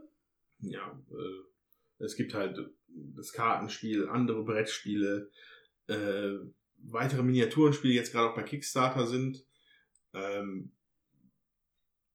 ja, 0.59 0.97
äh, 1.11 2.03
es 2.03 2.15
gibt 2.15 2.33
halt 2.33 2.57
das 2.87 3.33
Kartenspiel, 3.33 4.07
andere 4.07 4.43
Brettspiele, 4.43 5.29
äh, 5.87 6.31
weitere 6.77 7.21
Miniaturenspiele, 7.21 7.91
die 7.91 7.97
jetzt 7.99 8.11
gerade 8.13 8.29
auch 8.31 8.35
bei 8.35 8.43
Kickstarter 8.43 9.05
sind. 9.07 9.43
Ähm, 10.13 10.71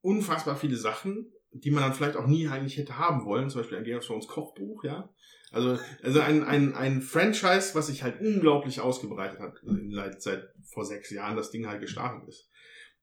unfassbar 0.01 0.57
viele 0.57 0.77
Sachen, 0.77 1.33
die 1.51 1.71
man 1.71 1.83
dann 1.83 1.95
vielleicht 1.95 2.17
auch 2.17 2.27
nie 2.27 2.49
eigentlich 2.49 2.77
hätte 2.77 2.99
haben 2.99 3.25
wollen, 3.25 3.51
zum 3.51 3.61
Beispiel 3.61 3.79
ein 3.79 3.85
Game 3.85 3.99
of 3.99 4.07
Thrones 4.07 4.29
Kochbuch, 4.29 4.85
ja. 4.85 5.13
Also, 5.53 5.79
also 6.03 6.21
ein, 6.21 6.43
ein, 6.43 6.75
ein 6.75 7.01
Franchise, 7.03 7.75
was 7.75 7.87
sich 7.87 8.03
halt 8.03 8.21
unglaublich 8.21 8.81
ausgebreitet 8.81 9.41
hat, 9.41 9.63
seit, 9.91 10.23
seit 10.23 10.49
vor 10.65 10.85
sechs 10.85 11.11
Jahren 11.11 11.37
das 11.37 11.51
Ding 11.51 11.67
halt 11.67 11.81
gestartet 11.81 12.29
ist. 12.29 12.51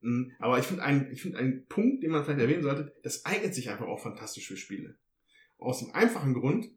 Mm, 0.02 0.32
Aber 0.40 0.60
ich 0.60 0.66
finde 0.66 0.84
einen, 0.84 1.12
ich 1.12 1.22
finde 1.22 1.40
einen 1.40 1.66
Punkt, 1.68 2.04
den 2.04 2.12
man 2.12 2.24
vielleicht 2.24 2.42
erwähnen 2.42 2.62
sollte, 2.64 2.94
das 3.02 3.26
eignet 3.26 3.56
sich 3.56 3.70
einfach 3.70 3.88
auch 3.88 4.02
fantastisch 4.02 4.48
für 4.48 4.58
Spiele. 4.58 4.98
Aus 5.58 5.80
dem 5.80 5.92
einfachen 5.92 6.34
Grund, 6.34 6.68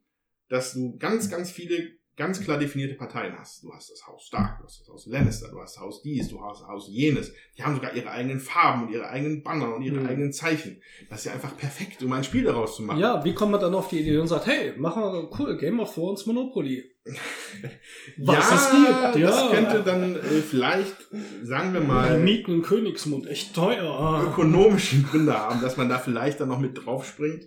dass 0.48 0.74
du 0.74 0.96
ganz, 0.98 1.28
ganz 1.28 1.50
viele 1.50 1.95
ganz 2.16 2.40
klar 2.40 2.58
definierte 2.58 2.94
Parteien 2.94 3.34
hast. 3.38 3.62
Du 3.62 3.72
hast 3.72 3.90
das 3.90 4.06
Haus 4.06 4.24
Stark, 4.24 4.58
du 4.58 4.64
hast 4.64 4.80
das 4.80 4.88
Haus 4.88 5.06
Lannister, 5.06 5.48
du 5.50 5.60
hast 5.60 5.76
das 5.76 5.82
Haus 5.82 6.02
dies, 6.02 6.28
du 6.28 6.40
hast 6.40 6.62
das 6.62 6.68
Haus 6.68 6.88
jenes. 6.90 7.32
Die 7.56 7.62
haben 7.62 7.74
sogar 7.74 7.94
ihre 7.94 8.10
eigenen 8.10 8.40
Farben 8.40 8.84
und 8.86 8.92
ihre 8.92 9.08
eigenen 9.08 9.42
Banner 9.42 9.74
und 9.74 9.82
ihre 9.82 10.00
Mhm. 10.00 10.06
eigenen 10.06 10.32
Zeichen. 10.32 10.80
Das 11.10 11.20
ist 11.20 11.24
ja 11.26 11.32
einfach 11.32 11.56
perfekt, 11.56 12.02
um 12.02 12.12
ein 12.12 12.24
Spiel 12.24 12.44
daraus 12.44 12.76
zu 12.76 12.82
machen. 12.82 12.98
Ja, 13.00 13.22
wie 13.24 13.34
kommt 13.34 13.52
man 13.52 13.60
dann 13.60 13.74
auf 13.74 13.88
die 13.88 14.00
Idee 14.00 14.16
und 14.18 14.28
sagt, 14.28 14.46
hey, 14.46 14.72
machen 14.78 15.02
wir 15.02 15.30
cool, 15.38 15.56
Game 15.58 15.78
of 15.80 15.92
Thrones 15.94 16.24
Monopoly. 16.26 16.84
Was 18.18 18.50
ja, 18.50 18.56
es 18.56 18.70
gibt, 18.70 19.16
ja. 19.22 19.26
Das 19.28 19.50
könnte 19.50 19.82
dann 19.84 20.16
äh, 20.16 20.18
vielleicht, 20.42 20.96
sagen 21.42 21.72
wir 21.72 21.80
mal, 21.80 22.18
Mieten 22.18 22.50
in 22.52 22.62
Königsmund, 22.62 23.26
echt 23.28 23.54
teuer. 23.54 24.24
ökonomischen 24.28 25.04
Gründe 25.04 25.34
haben, 25.38 25.60
dass 25.60 25.76
man 25.76 25.88
da 25.88 25.98
vielleicht 25.98 26.40
dann 26.40 26.48
noch 26.48 26.58
mit 26.58 26.84
drauf 26.84 27.06
springt. 27.06 27.44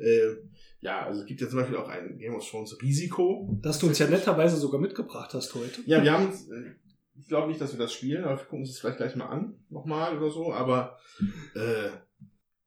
Äh, 0.00 0.36
ja, 0.86 1.04
also 1.04 1.22
es 1.22 1.26
gibt 1.26 1.40
ja 1.40 1.48
zum 1.48 1.58
Beispiel 1.58 1.76
auch 1.76 1.88
ein 1.88 2.16
Game 2.16 2.36
of 2.36 2.48
Thrones 2.48 2.80
Risiko. 2.80 3.58
Dass 3.60 3.80
du 3.80 3.88
uns 3.88 3.98
ja 3.98 4.06
netterweise 4.06 4.56
sogar 4.56 4.80
mitgebracht 4.80 5.34
hast 5.34 5.52
heute. 5.56 5.82
Ja, 5.84 6.00
wir 6.02 6.12
haben, 6.12 6.28
äh, 6.28 6.74
ich 7.18 7.26
glaube 7.26 7.48
nicht, 7.48 7.60
dass 7.60 7.72
wir 7.72 7.78
das 7.80 7.92
spielen, 7.92 8.22
aber 8.22 8.38
wir 8.38 8.44
gucken 8.44 8.60
uns 8.60 8.70
das 8.70 8.78
vielleicht 8.78 8.98
gleich 8.98 9.16
mal 9.16 9.26
an, 9.26 9.56
nochmal 9.68 10.16
oder 10.16 10.30
so, 10.30 10.52
aber 10.52 10.96
äh, 11.56 11.90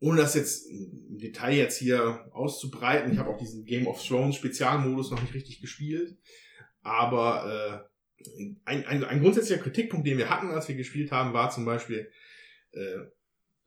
ohne 0.01 0.17
das 0.17 0.35
jetzt 0.35 0.69
im 0.69 1.17
Detail 1.17 1.55
jetzt 1.55 1.77
hier 1.77 2.25
auszubreiten, 2.33 3.13
ich 3.13 3.19
habe 3.19 3.29
auch 3.29 3.37
diesen 3.37 3.63
Game 3.63 3.87
of 3.87 4.05
Thrones 4.05 4.35
Spezialmodus 4.35 5.11
noch 5.11 5.21
nicht 5.21 5.33
richtig 5.33 5.61
gespielt, 5.61 6.17
aber 6.81 7.87
äh, 8.19 8.49
ein, 8.65 8.85
ein, 8.85 9.03
ein 9.05 9.21
grundsätzlicher 9.21 9.61
Kritikpunkt, 9.61 10.05
den 10.05 10.17
wir 10.17 10.29
hatten, 10.29 10.51
als 10.51 10.67
wir 10.67 10.75
gespielt 10.75 11.13
haben, 11.13 11.33
war 11.33 11.51
zum 11.51 11.63
Beispiel, 11.63 12.11
äh, 12.73 12.97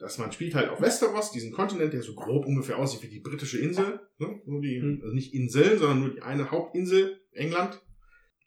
dass 0.02 0.18
man 0.18 0.30
spielt 0.32 0.54
halt 0.54 0.68
auf 0.68 0.80
Westeros, 0.82 1.30
diesen 1.32 1.52
Kontinent, 1.52 1.92
der 1.94 2.02
so 2.02 2.14
grob 2.14 2.44
ungefähr 2.44 2.76
aussieht 2.78 3.02
wie 3.02 3.08
die 3.08 3.20
britische 3.20 3.58
Insel, 3.58 4.00
ne? 4.18 4.40
nur 4.44 4.60
die, 4.60 4.80
Hm. 4.80 5.00
also 5.02 5.14
nicht 5.14 5.32
Inseln, 5.32 5.78
sondern 5.78 6.00
nur 6.00 6.10
die 6.10 6.20
eine 6.22 6.50
Hauptinsel, 6.50 7.20
England. 7.32 7.80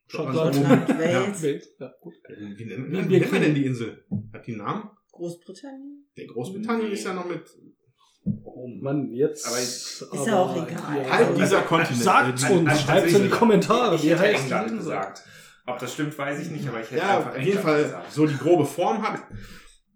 Schottland. 0.08 0.56
Ja, 0.56 0.88
Wales. 0.88 1.42
Ja, 1.80 1.92
gut. 2.00 2.14
Wie, 2.30 2.66
nennt 2.66 3.32
man 3.32 3.42
denn 3.42 3.56
die 3.56 3.66
Insel? 3.66 4.06
Hat 4.34 4.46
die 4.46 4.52
einen 4.52 4.62
Namen? 4.62 4.90
Großbritannien. 5.12 6.06
Der 6.16 6.28
Großbritannien 6.28 6.88
Nee. 6.90 6.94
ist 6.94 7.06
ja 7.06 7.14
noch 7.14 7.26
mit. 7.28 7.42
Oh 8.44 8.68
Mann, 8.82 9.10
jetzt. 9.12 9.48
Aber 9.48 9.58
ist 9.60 10.06
ja 10.28 10.40
auch 10.40 10.56
egal. 10.68 11.10
Halb 11.12 11.36
dieser 11.36 11.62
Kontinent. 11.72 12.04
Sagt 12.04 12.44
äh, 12.50 12.54
uns, 12.54 12.70
Also 12.70 12.82
schreibt 12.84 13.12
in 13.12 13.24
die 13.24 13.30
Kommentare, 13.30 13.96
Ich 13.96 14.04
wie 14.04 14.10
hätte 14.10 14.20
heißt 14.22 14.44
England 14.44 14.70
die 14.70 14.74
Insel? 14.74 14.78
gesagt. 14.92 15.24
Ob 15.68 15.80
das 15.80 15.94
stimmt, 15.94 16.16
weiß 16.18 16.40
ich 16.42 16.52
nicht, 16.52 16.68
aber 16.68 16.82
ich 16.82 16.92
hätte 16.92 16.98
Ja, 17.02 17.18
einfach 17.18 17.32
auf 17.32 17.42
jeden 17.42 17.60
Fall 17.60 17.84
gesagt. 17.84 18.12
so 18.12 18.28
die 18.28 18.38
grobe 18.38 18.66
Form 18.66 19.02
hat 19.02 19.22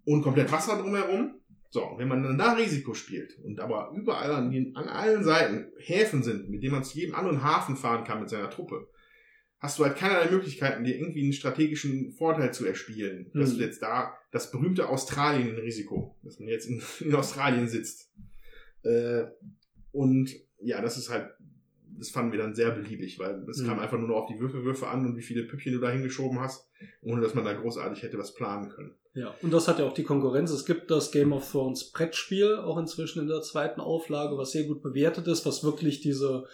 und 0.06 0.23
komplett 0.23 0.52
Wasser 0.52 0.77
drumherum. 0.81 1.39
So, 1.71 1.93
wenn 1.97 2.07
man 2.07 2.23
dann 2.23 2.37
da 2.37 2.53
Risiko 2.53 2.95
spielt 2.95 3.37
und 3.43 3.59
aber 3.59 3.91
überall 3.95 4.31
an, 4.31 4.49
den, 4.49 4.75
an 4.75 4.87
allen 4.87 5.23
Seiten 5.23 5.71
Häfen 5.77 6.23
sind, 6.23 6.49
mit 6.49 6.63
denen 6.63 6.73
man 6.73 6.83
zu 6.83 6.97
jedem 6.97 7.13
anderen 7.13 7.43
Hafen 7.43 7.75
fahren 7.75 8.03
kann 8.03 8.19
mit 8.19 8.29
seiner 8.29 8.49
Truppe, 8.49 8.89
hast 9.59 9.77
du 9.77 9.83
halt 9.83 9.97
keinerlei 9.97 10.31
Möglichkeiten, 10.31 10.83
dir 10.83 10.95
irgendwie 10.95 11.21
einen 11.21 11.33
strategischen 11.33 12.11
Vorteil 12.11 12.53
zu 12.53 12.65
erspielen. 12.65 13.29
Dass 13.33 13.51
Hm. 13.51 13.57
du 13.57 13.63
jetzt 13.63 13.81
da 13.83 14.17
das 14.31 14.51
berühmte 14.51 14.89
Australien-Risiko, 14.89 16.17
dass 16.23 16.39
man 16.39 16.49
jetzt 16.49 16.65
in, 16.65 16.81
in 17.01 17.13
Australien 17.13 17.67
sitzt. 17.67 18.11
Äh, 18.83 19.25
und 19.91 20.33
ja, 20.61 20.81
das 20.81 20.97
ist 20.97 21.09
halt, 21.09 21.29
das 21.99 22.09
fanden 22.09 22.31
wir 22.31 22.39
dann 22.39 22.55
sehr 22.55 22.71
beliebig, 22.71 23.19
weil 23.19 23.45
es 23.49 23.59
Hm. 23.59 23.67
kam 23.67 23.80
einfach 23.80 23.97
nur 23.97 24.07
noch 24.07 24.15
auf 24.15 24.27
die 24.27 24.39
Würfelwürfe 24.39 24.88
an 24.88 25.05
und 25.05 25.17
wie 25.17 25.21
viele 25.21 25.43
Püppchen 25.43 25.73
du 25.73 25.80
da 25.80 25.91
hingeschoben 25.91 26.39
hast, 26.39 26.67
ohne 27.01 27.21
dass 27.21 27.35
man 27.35 27.45
da 27.45 27.53
großartig 27.53 28.01
hätte 28.01 28.17
was 28.17 28.34
planen 28.34 28.69
können. 28.69 28.95
Ja, 29.13 29.35
und 29.41 29.51
das 29.51 29.67
hat 29.67 29.80
ja 29.80 29.85
auch 29.85 29.93
die 29.93 30.03
Konkurrenz. 30.03 30.51
Es 30.51 30.65
gibt 30.65 30.89
das 30.91 31.11
Game 31.11 31.34
of 31.34 31.51
Thrones 31.51 31.91
Brettspiel, 31.91 32.55
auch 32.55 32.77
inzwischen 32.77 33.21
in 33.21 33.27
der 33.27 33.41
zweiten 33.41 33.81
Auflage, 33.81 34.38
was 34.38 34.51
sehr 34.51 34.63
gut 34.63 34.81
bewertet 34.81 35.27
ist, 35.27 35.45
was 35.45 35.63
wirklich 35.63 35.99
diese, 35.99 36.45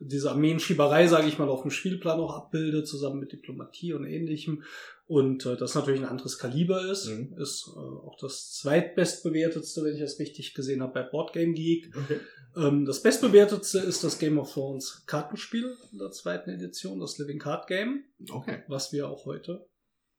diese 0.00 0.30
Armeenschieberei, 0.30 1.06
sage 1.06 1.28
ich 1.28 1.38
mal, 1.38 1.48
auf 1.48 1.62
dem 1.62 1.70
Spielplan 1.70 2.18
auch 2.20 2.36
abbildet, 2.36 2.88
zusammen 2.88 3.20
mit 3.20 3.32
Diplomatie 3.32 3.92
und 3.92 4.04
ähnlichem. 4.04 4.64
Und 5.06 5.44
äh, 5.46 5.56
das 5.56 5.74
natürlich 5.74 6.00
ein 6.00 6.08
anderes 6.08 6.38
Kaliber 6.38 6.88
ist. 6.90 7.08
Mhm. 7.08 7.34
Ist 7.38 7.68
äh, 7.74 7.78
auch 7.78 8.16
das 8.20 8.52
zweitbestbewertetste, 8.54 9.82
wenn 9.84 9.94
ich 9.94 10.00
das 10.00 10.18
richtig 10.18 10.54
gesehen 10.54 10.82
habe, 10.82 10.92
bei 10.94 11.02
Boardgame 11.02 11.52
Geek. 11.52 11.92
Okay. 11.96 12.20
Ähm, 12.56 12.84
das 12.84 13.02
bestbewertetste 13.02 13.78
ist 13.78 14.02
das 14.02 14.18
Game 14.18 14.38
of 14.38 14.52
Thrones 14.52 15.04
Kartenspiel 15.06 15.76
in 15.92 15.98
der 15.98 16.10
zweiten 16.10 16.50
Edition, 16.50 17.00
das 17.00 17.18
Living 17.18 17.38
Card 17.38 17.66
Game 17.66 18.04
Okay. 18.30 18.62
was 18.68 18.92
wir 18.92 19.08
auch 19.08 19.24
heute 19.24 19.66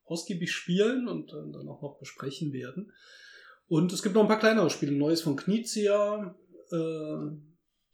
ausgiebig 0.04 0.50
spielen 0.52 1.08
und 1.08 1.30
äh, 1.30 1.36
dann 1.52 1.68
auch 1.68 1.82
noch 1.82 1.98
besprechen 1.98 2.52
werden. 2.52 2.92
Und 3.66 3.92
es 3.92 4.02
gibt 4.02 4.14
noch 4.14 4.22
ein 4.22 4.28
paar 4.28 4.38
kleinere 4.38 4.70
Spiele. 4.70 4.92
Neues 4.92 5.22
von 5.22 5.36
Knizia. 5.36 6.34
Äh, 6.70 7.36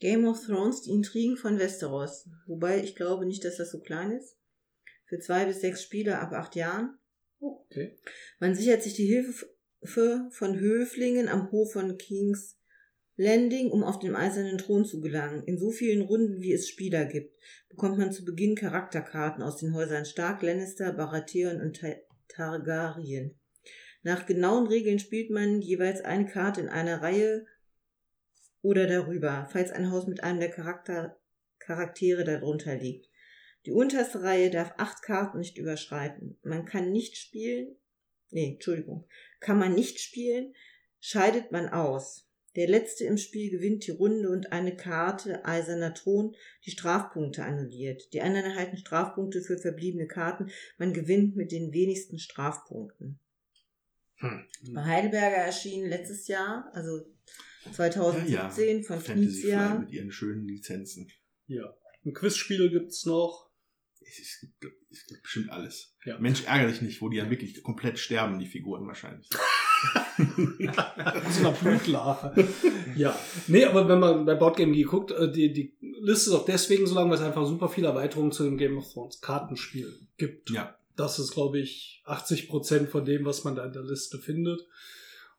Game 0.00 0.26
of 0.26 0.44
Thrones, 0.46 0.82
die 0.82 0.90
Intrigen 0.90 1.36
von 1.36 1.58
Westeros. 1.58 2.28
Wobei 2.46 2.82
ich 2.82 2.94
glaube 2.96 3.26
nicht, 3.26 3.44
dass 3.44 3.56
das 3.56 3.70
so 3.70 3.80
klein 3.80 4.12
ist. 4.12 4.36
Für 5.06 5.18
zwei 5.18 5.44
bis 5.46 5.60
sechs 5.60 5.82
Spieler 5.82 6.20
ab 6.20 6.32
acht 6.32 6.54
Jahren. 6.54 6.98
okay. 7.40 7.98
Man 8.40 8.54
sichert 8.54 8.82
sich 8.82 8.94
die 8.94 9.06
Hilfe 9.06 9.46
von 10.30 10.58
Höflingen 10.58 11.28
am 11.28 11.50
Hof 11.50 11.72
von 11.72 11.96
Kings 11.98 12.57
Landing, 13.20 13.72
um 13.72 13.82
auf 13.82 13.98
den 13.98 14.14
eisernen 14.14 14.58
Thron 14.58 14.84
zu 14.84 15.00
gelangen. 15.00 15.42
In 15.42 15.58
so 15.58 15.72
vielen 15.72 16.02
Runden, 16.02 16.40
wie 16.40 16.52
es 16.52 16.68
Spieler 16.68 17.04
gibt, 17.04 17.36
bekommt 17.68 17.98
man 17.98 18.12
zu 18.12 18.24
Beginn 18.24 18.54
Charakterkarten 18.54 19.42
aus 19.42 19.56
den 19.56 19.74
Häusern 19.74 20.04
Stark, 20.04 20.40
Lannister, 20.40 20.92
Baratheon 20.92 21.60
und 21.60 21.80
Ta- 21.80 21.96
Targaryen. 22.28 23.36
Nach 24.04 24.24
genauen 24.24 24.68
Regeln 24.68 25.00
spielt 25.00 25.30
man 25.30 25.60
jeweils 25.60 26.00
eine 26.00 26.26
Karte 26.26 26.60
in 26.60 26.68
einer 26.68 27.02
Reihe 27.02 27.44
oder 28.62 28.86
darüber, 28.86 29.48
falls 29.50 29.72
ein 29.72 29.90
Haus 29.90 30.06
mit 30.06 30.22
einem 30.22 30.38
der 30.38 30.50
Charakter 30.50 31.18
Charaktere 31.58 32.22
darunter 32.22 32.76
liegt. 32.76 33.10
Die 33.66 33.72
unterste 33.72 34.22
Reihe 34.22 34.50
darf 34.50 34.74
acht 34.76 35.02
Karten 35.02 35.38
nicht 35.38 35.58
überschreiten. 35.58 36.38
Man 36.42 36.66
kann 36.66 36.92
nicht 36.92 37.16
spielen, 37.16 37.74
nee, 38.30 38.52
Entschuldigung, 38.52 39.08
kann 39.40 39.58
man 39.58 39.74
nicht 39.74 39.98
spielen, 39.98 40.54
scheidet 41.00 41.50
man 41.50 41.68
aus. 41.68 42.27
Der 42.58 42.66
Letzte 42.66 43.04
im 43.04 43.18
Spiel 43.18 43.50
gewinnt 43.50 43.86
die 43.86 43.92
Runde 43.92 44.30
und 44.30 44.50
eine 44.50 44.74
Karte 44.74 45.44
Eiserner 45.44 45.94
Thron, 45.94 46.34
die 46.66 46.72
Strafpunkte 46.72 47.44
annulliert. 47.44 48.12
Die 48.12 48.20
anderen 48.20 48.46
erhalten 48.46 48.76
Strafpunkte 48.76 49.42
für 49.42 49.58
verbliebene 49.58 50.08
Karten. 50.08 50.50
Man 50.76 50.92
gewinnt 50.92 51.36
mit 51.36 51.52
den 51.52 51.72
wenigsten 51.72 52.18
Strafpunkten. 52.18 53.20
Hm. 54.16 54.44
Bei 54.72 54.84
Heidelberger 54.84 55.36
erschien 55.36 55.86
letztes 55.86 56.26
Jahr, 56.26 56.68
also 56.74 57.06
2017 57.74 58.82
von 58.82 59.00
Fantasy 59.00 59.42
Fly 59.42 59.50
Knizia. 59.52 59.78
mit 59.78 59.90
ihren 59.92 60.10
schönen 60.10 60.44
Lizenzen. 60.44 61.08
Ja. 61.46 61.72
Ein 62.04 62.12
Quizspiel 62.12 62.70
gibt's 62.70 63.06
noch. 63.06 63.52
Es, 64.00 64.40
gibt, 64.40 64.74
es 64.90 65.06
gibt 65.06 65.22
bestimmt 65.22 65.50
alles. 65.50 65.94
Ja. 66.04 66.18
Mensch, 66.18 66.44
ärgere 66.44 66.72
dich 66.72 66.82
nicht, 66.82 67.00
wo 67.02 67.08
die 67.08 67.18
dann 67.18 67.30
wirklich 67.30 67.62
komplett 67.62 68.00
sterben, 68.00 68.40
die 68.40 68.46
Figuren 68.46 68.84
wahrscheinlich. 68.88 69.28
so 71.30 71.40
einer 71.40 71.52
Blutlache. 71.52 72.48
ja. 72.96 73.16
Nee, 73.46 73.64
aber 73.64 73.88
wenn 73.88 74.00
man 74.00 74.24
bei 74.24 74.34
Boardgame 74.34 74.72
Geek 74.72 74.88
guckt, 74.88 75.10
äh, 75.12 75.30
die, 75.30 75.52
die 75.52 75.76
Liste 76.00 76.30
ist 76.30 76.36
auch 76.36 76.44
deswegen 76.44 76.86
so 76.86 76.94
lang, 76.94 77.08
weil 77.08 77.16
es 77.16 77.22
einfach 77.22 77.46
super 77.46 77.68
viele 77.68 77.88
Erweiterungen 77.88 78.32
zu 78.32 78.44
dem 78.44 78.58
Game 78.58 78.78
of 78.78 78.92
Thrones 78.92 79.20
Kartenspiel 79.20 79.92
gibt. 80.16 80.50
Ja. 80.50 80.76
Das 80.96 81.18
ist, 81.18 81.32
glaube 81.32 81.60
ich, 81.60 82.02
80 82.06 82.48
Prozent 82.48 82.88
von 82.88 83.04
dem, 83.04 83.24
was 83.24 83.44
man 83.44 83.54
da 83.54 83.64
in 83.64 83.72
der 83.72 83.84
Liste 83.84 84.18
findet. 84.18 84.66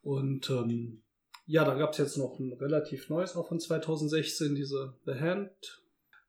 Und 0.02 0.50
ähm, 0.50 1.02
ja, 1.46 1.66
da 1.66 1.76
gab 1.76 1.92
es 1.92 1.98
jetzt 1.98 2.18
noch 2.18 2.40
ein 2.40 2.54
relativ 2.54 3.10
neues, 3.10 3.36
auch 3.36 3.48
von 3.48 3.60
2016, 3.60 4.56
diese 4.56 4.94
The 5.06 5.20
Hand, 5.20 5.82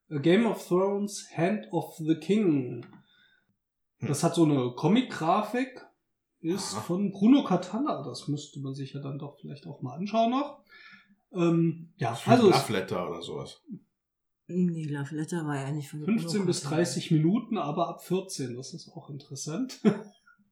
A 0.09 0.17
Game 0.17 0.45
of 0.45 0.67
Thrones, 0.67 1.27
Hand 1.35 1.67
of 1.71 1.95
the 1.97 2.15
King. 2.15 2.85
Das 4.01 4.23
hat 4.23 4.35
so 4.35 4.43
eine 4.43 4.71
Comic-Grafik, 4.75 5.85
ist 6.41 6.73
Aha. 6.73 6.81
von 6.81 7.11
Bruno 7.11 7.43
Catalla. 7.43 8.03
Das 8.03 8.27
müsste 8.27 8.59
man 8.59 8.73
sich 8.73 8.93
ja 8.93 8.99
dann 8.99 9.19
doch 9.19 9.37
vielleicht 9.39 9.67
auch 9.67 9.81
mal 9.81 9.95
anschauen 9.95 10.31
noch. 10.31 10.63
Ähm, 11.33 11.93
ja, 11.97 12.19
also 12.25 12.49
Love 12.49 12.73
Letter 12.73 13.09
oder 13.09 13.21
sowas. 13.21 13.61
Nee, 14.47 14.85
Love 14.85 15.15
Letter 15.15 15.45
war 15.45 15.55
ja 15.55 15.71
nicht 15.71 15.89
von 15.89 16.03
15 16.03 16.45
bis 16.45 16.61
30 16.63 17.11
Minuten, 17.11 17.57
aber 17.57 17.87
ab 17.87 18.03
14. 18.03 18.55
Das 18.55 18.73
ist 18.73 18.89
auch 18.89 19.09
interessant. 19.09 19.79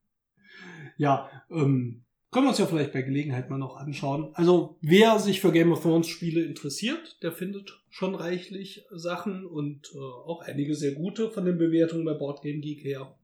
ja, 0.98 1.30
ähm, 1.50 2.06
können 2.32 2.46
wir 2.46 2.50
uns 2.50 2.60
ja 2.60 2.68
vielleicht 2.68 2.94
bei 2.94 3.02
Gelegenheit 3.02 3.50
mal 3.50 3.58
noch 3.58 3.76
anschauen. 3.76 4.30
Also, 4.36 4.78
wer 4.82 5.18
sich 5.20 5.42
für 5.42 5.52
Game 5.52 5.72
of 5.72 5.82
Thrones 5.82 6.08
Spiele 6.08 6.44
interessiert, 6.44 7.18
der 7.24 7.32
findet 7.32 7.82
schon 7.90 8.14
reichlich 8.14 8.86
Sachen 8.92 9.46
und 9.46 9.92
äh, 9.96 9.98
auch 9.98 10.42
einige 10.42 10.76
sehr 10.76 10.94
gute 10.94 11.32
von 11.32 11.44
den 11.44 11.58
Bewertungen 11.58 12.06
bei 12.06 12.14
Boardgame 12.14 12.60
Geek 12.60 12.84
her. 12.84 13.19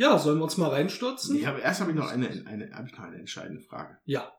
Ja, 0.00 0.18
sollen 0.18 0.38
wir 0.38 0.44
uns 0.44 0.56
mal 0.56 0.70
reinstürzen? 0.70 1.36
Ich 1.36 1.44
habe, 1.44 1.60
erst 1.60 1.82
habe 1.82 1.90
ich 1.90 1.96
noch 1.98 2.08
eine, 2.08 2.26
eine, 2.46 2.72
habe 2.72 2.88
ich 2.88 2.94
noch 2.94 3.04
eine 3.04 3.18
entscheidende 3.18 3.60
Frage. 3.60 3.98
Ja. 4.06 4.32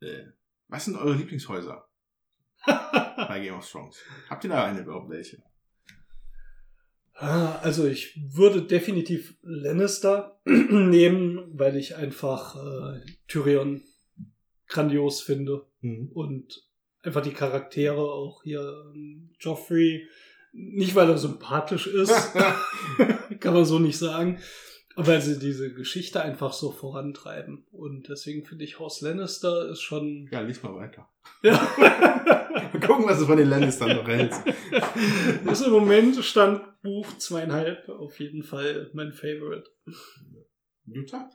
Äh, 0.00 0.28
was 0.66 0.86
sind 0.86 0.96
eure 0.96 1.12
Lieblingshäuser 1.12 1.86
bei 2.66 3.40
Game 3.40 3.54
of 3.54 3.70
Thrones? 3.70 3.98
Habt 4.30 4.44
ihr 4.44 4.48
da 4.48 4.64
eine 4.64 4.80
überhaupt 4.80 5.10
welche? 5.10 5.42
Ah, 7.12 7.56
Also 7.56 7.86
ich 7.86 8.18
würde 8.34 8.62
definitiv 8.62 9.36
Lannister 9.42 10.40
nehmen, 10.46 11.46
weil 11.52 11.76
ich 11.76 11.96
einfach 11.96 12.56
äh, 12.56 13.04
Tyrion 13.28 13.82
grandios 14.68 15.20
finde 15.20 15.66
und 16.14 16.66
einfach 17.02 17.20
die 17.20 17.34
Charaktere 17.34 18.00
auch 18.00 18.42
hier 18.42 18.90
ähm, 18.94 19.34
Joffrey 19.38 20.08
nicht 20.54 20.94
weil 20.94 21.10
er 21.10 21.18
sympathisch 21.18 21.86
ist, 21.88 22.14
kann 23.40 23.54
man 23.54 23.64
so 23.64 23.78
nicht 23.78 23.98
sagen, 23.98 24.38
aber 24.96 25.08
weil 25.08 25.20
sie 25.20 25.38
diese 25.38 25.72
Geschichte 25.72 26.22
einfach 26.22 26.52
so 26.52 26.70
vorantreiben 26.70 27.66
und 27.72 28.08
deswegen 28.08 28.44
finde 28.44 28.64
ich 28.64 28.78
Haus 28.78 29.00
Lannister 29.00 29.70
ist 29.70 29.82
schon 29.82 30.28
Ja, 30.30 30.40
lies 30.40 30.62
mal 30.62 30.74
weiter. 30.74 31.08
ja. 31.42 31.60
Mal 32.72 32.80
gucken, 32.80 33.06
was 33.06 33.18
du 33.18 33.26
von 33.26 33.36
den 33.36 33.48
Lannistern 33.48 33.96
noch 33.96 34.06
hältst. 34.06 34.42
ist 35.50 35.62
im 35.66 35.72
Moment 35.72 36.16
Stand 36.24 36.60
Buch 36.82 37.06
zweieinhalb 37.18 37.88
auf 37.88 38.18
jeden 38.20 38.42
Fall 38.42 38.90
mein 38.94 39.12
Favorite. 39.12 39.68
Jutta? 40.86 41.30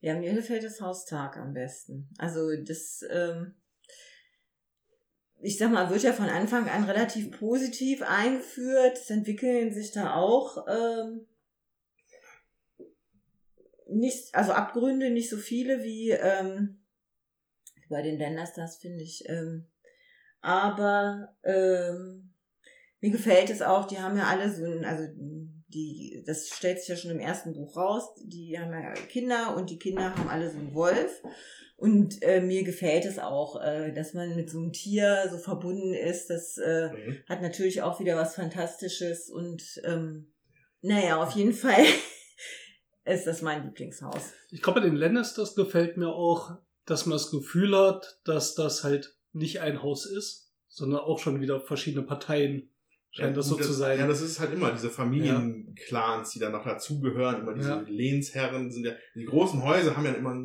Ja, 0.00 0.14
mir 0.14 0.34
gefällt 0.34 0.64
das 0.64 0.80
Haustag 0.80 1.36
am 1.36 1.54
besten. 1.54 2.10
Also 2.18 2.40
das, 2.66 3.02
ähm, 3.10 3.54
ich 5.40 5.58
sag 5.58 5.72
mal, 5.72 5.90
wird 5.90 6.02
ja 6.02 6.12
von 6.12 6.28
Anfang 6.28 6.68
an 6.68 6.84
relativ 6.84 7.30
positiv 7.38 8.02
eingeführt. 8.02 8.98
Es 8.98 9.10
entwickeln 9.10 9.72
sich 9.72 9.92
da 9.92 10.14
auch 10.14 10.66
ähm, 10.68 11.26
nicht, 13.88 14.34
also 14.34 14.52
Abgründe 14.52 15.10
nicht 15.10 15.30
so 15.30 15.36
viele 15.36 15.82
wie 15.82 16.10
ähm, 16.10 16.84
bei 17.88 18.02
den 18.02 18.18
Lannisters, 18.18 18.76
finde 18.76 19.02
ich. 19.02 19.28
Ähm, 19.28 19.66
aber 20.40 21.36
ähm, 21.42 22.34
mir 23.00 23.10
gefällt 23.10 23.50
es 23.50 23.62
auch, 23.62 23.86
die 23.86 23.98
haben 23.98 24.16
ja 24.16 24.24
alle 24.24 24.52
so 24.52 24.64
ein, 24.64 24.84
also 24.84 25.04
die, 25.68 26.22
das 26.26 26.48
stellt 26.48 26.78
sich 26.78 26.88
ja 26.88 26.96
schon 26.96 27.10
im 27.10 27.20
ersten 27.20 27.52
Buch 27.52 27.76
raus, 27.76 28.14
die 28.22 28.58
haben 28.58 28.72
ja 28.72 28.92
Kinder 28.94 29.56
und 29.56 29.70
die 29.70 29.78
Kinder 29.78 30.16
haben 30.16 30.28
alle 30.28 30.50
so 30.50 30.58
einen 30.58 30.74
Wolf. 30.74 31.22
Und 31.76 32.22
äh, 32.22 32.40
mir 32.40 32.62
gefällt 32.62 33.04
es 33.04 33.18
auch, 33.18 33.60
äh, 33.60 33.92
dass 33.92 34.14
man 34.14 34.36
mit 34.36 34.48
so 34.48 34.58
einem 34.58 34.72
Tier 34.72 35.28
so 35.30 35.38
verbunden 35.38 35.92
ist. 35.92 36.30
Das 36.30 36.56
äh, 36.56 36.90
hat 37.28 37.42
natürlich 37.42 37.82
auch 37.82 37.98
wieder 37.98 38.16
was 38.16 38.36
Fantastisches 38.36 39.28
und 39.28 39.82
ähm, 39.84 40.32
naja, 40.82 41.20
auf 41.22 41.32
jeden 41.32 41.52
Fall 41.52 41.84
ist 43.04 43.26
das 43.26 43.42
mein 43.42 43.64
Lieblingshaus. 43.64 44.32
Ich 44.50 44.62
glaube, 44.62 44.80
bei 44.80 44.86
den 44.86 44.96
Lannisters 44.96 45.54
gefällt 45.54 45.96
mir 45.96 46.08
auch, 46.08 46.56
dass 46.86 47.06
man 47.06 47.18
das 47.18 47.30
Gefühl 47.30 47.76
hat, 47.76 48.20
dass 48.24 48.54
das 48.54 48.84
halt 48.84 49.16
nicht 49.32 49.60
ein 49.60 49.82
Haus 49.82 50.06
ist, 50.06 50.52
sondern 50.68 51.00
auch 51.00 51.18
schon 51.18 51.40
wieder 51.40 51.60
verschiedene 51.60 52.04
Parteien 52.04 52.70
scheint 53.10 53.36
das 53.36 53.46
so 53.46 53.56
gut, 53.56 53.64
zu 53.64 53.72
sein. 53.72 53.98
Ja, 53.98 54.06
das 54.06 54.20
ist 54.20 54.40
halt 54.40 54.52
immer 54.52 54.72
diese 54.72 54.90
Familienclans, 54.90 56.30
die 56.30 56.40
da 56.40 56.50
noch 56.50 56.64
dazugehören, 56.64 57.40
immer 57.40 57.54
diese 57.54 57.68
Ja. 57.70 57.84
Lehnsherren 57.86 58.70
sind 58.70 58.86
ja, 58.86 58.92
die 59.14 59.24
großen 59.24 59.62
Häuser 59.62 59.96
haben 59.96 60.04
ja 60.04 60.12
immer 60.12 60.36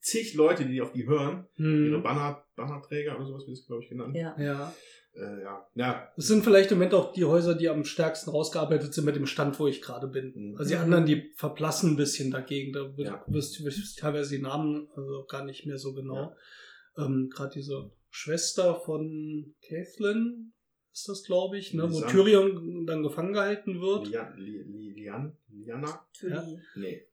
zig 0.00 0.34
Leute, 0.34 0.66
die 0.66 0.82
auf 0.82 0.92
die 0.92 1.06
hören, 1.06 1.46
ihre 1.56 1.96
hm. 1.96 2.02
Banner, 2.02 2.44
Bannerträger 2.56 3.16
oder 3.16 3.26
sowas, 3.26 3.44
wie 3.46 3.52
das 3.52 3.66
glaube 3.66 3.82
ich 3.84 3.88
genannt. 3.88 4.16
Ja. 4.16 4.34
Ja. 4.38 4.74
Äh, 5.16 5.42
ja. 5.42 5.66
ja. 5.74 6.12
Das 6.16 6.26
sind 6.26 6.44
vielleicht 6.44 6.72
im 6.72 6.78
Moment 6.78 6.94
auch 6.94 7.12
die 7.12 7.24
Häuser, 7.24 7.54
die 7.54 7.68
am 7.68 7.84
stärksten 7.84 8.30
rausgearbeitet 8.30 8.92
sind 8.94 9.04
mit 9.04 9.16
dem 9.16 9.26
Stand, 9.26 9.58
wo 9.60 9.66
ich 9.68 9.80
gerade 9.80 10.08
bin. 10.08 10.32
Mhm. 10.34 10.56
Also 10.56 10.70
die 10.70 10.76
anderen, 10.76 11.06
die 11.06 11.30
verblassen 11.36 11.92
ein 11.92 11.96
bisschen 11.96 12.30
dagegen. 12.30 12.72
Da 12.72 12.96
wird, 12.96 13.08
Ja. 13.08 13.24
wirst, 13.26 13.64
wirst 13.64 13.98
teilweise 13.98 14.36
die 14.36 14.42
Namen 14.42 14.88
also 14.94 15.24
gar 15.26 15.44
nicht 15.44 15.66
mehr 15.66 15.78
so 15.78 15.94
genau. 15.94 16.34
Ähm, 16.96 17.30
gerade 17.32 17.52
diese 17.54 17.90
Schwester 18.10 18.74
von 18.76 19.54
Caitlin 19.66 20.52
ist 20.92 21.08
das, 21.08 21.24
glaube 21.24 21.58
ich, 21.58 21.74
ne, 21.74 21.90
wo. 21.92 22.00
Tyrion 22.02 22.86
dann 22.86 23.02
gefangen 23.02 23.32
gehalten 23.32 23.80
wird. 23.80 24.08
Lian, 24.08 24.36
Li, 24.38 24.62
Li, 24.62 24.90
Lian, 24.92 25.36
Liana? 25.48 26.06
Tully. 26.18 26.60
Nee. 26.76 27.06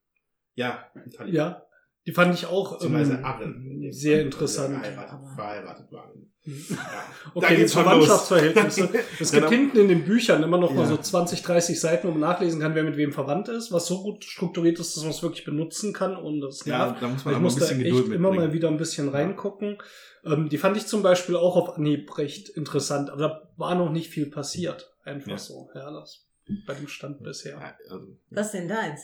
Ja, 0.54 0.86
Italien. 1.06 1.36
Ja, 1.36 1.66
die 2.08 2.12
fand 2.14 2.34
ich 2.34 2.46
auch 2.48 2.84
ähm, 2.84 2.96
Arren. 3.24 3.88
sehr 3.92 4.18
Fall, 4.18 4.26
interessant. 4.26 4.76
Verheiratet, 4.76 5.20
verheiratet 5.36 5.92
waren. 5.92 6.12
Ja. 6.14 6.24
Da 6.46 7.32
Okay, 7.36 7.56
die 7.58 7.68
Verwandtschaftsverhältnisse. 7.68 8.82
los. 8.82 8.90
Es 9.20 9.32
gibt 9.32 9.48
Genau. 9.48 9.50
hinten 9.62 9.78
in 9.78 9.88
den 9.90 10.04
Büchern 10.06 10.42
immer 10.42 10.58
noch 10.58 10.74
mal 10.74 10.82
Ja. 10.82 10.88
so 10.88 10.98
20, 10.98 11.44
30 11.44 11.80
Seiten, 11.80 12.08
wo 12.08 12.12
man 12.12 12.22
nachlesen 12.22 12.60
kann, 12.60 12.74
wer 12.74 12.82
mit 12.84 12.98
wem 12.98 13.12
verwandt 13.12 13.48
ist, 13.48 13.72
was 13.72 13.86
so 13.86 14.02
gut 14.02 14.24
strukturiert 14.26 14.80
ist, 14.80 14.96
dass 14.98 15.04
man 15.04 15.12
es 15.12 15.22
wirklich 15.22 15.46
benutzen 15.46 15.94
kann 15.94 16.16
und 16.16 16.42
das 16.42 16.66
Ja, 16.66 16.88
nervt. 16.88 17.02
da 17.04 17.08
muss 17.10 17.26
man 17.26 17.34
ich 17.36 17.40
muss 17.40 17.56
da 17.58 17.66
echt 17.68 17.78
Geduld 17.78 18.06
immer 18.08 18.30
mitbringen. 18.32 18.36
mal 18.48 18.54
wieder 18.54 18.68
ein 18.70 18.78
bisschen 18.78 19.10
reingucken. 19.10 19.78
Ähm, 20.26 20.50
die 20.50 20.58
fand 20.58 20.78
ich 20.78 20.88
zum 20.88 21.04
Beispiel 21.04 21.36
auch 21.36 21.56
auf 21.56 21.78
Anhieb 21.78 22.18
recht 22.18 22.50
interessant, 22.50 23.12
aber 23.12 23.22
da 23.22 23.50
war 23.58 23.76
noch 23.76 23.92
nicht 23.92 24.10
viel 24.10 24.26
passiert. 24.26 24.92
Einfach 25.04 25.32
Ja. 25.32 25.38
so. 25.38 25.70
Ja, 25.76 25.92
das 25.92 26.26
bei 26.66 26.74
dem 26.74 26.88
Stand 26.88 27.22
bisher. 27.24 27.54
Ja, 27.60 27.76
also, 27.92 28.08
Was 28.32 28.52
denn 28.52 28.68
deins? 28.68 29.02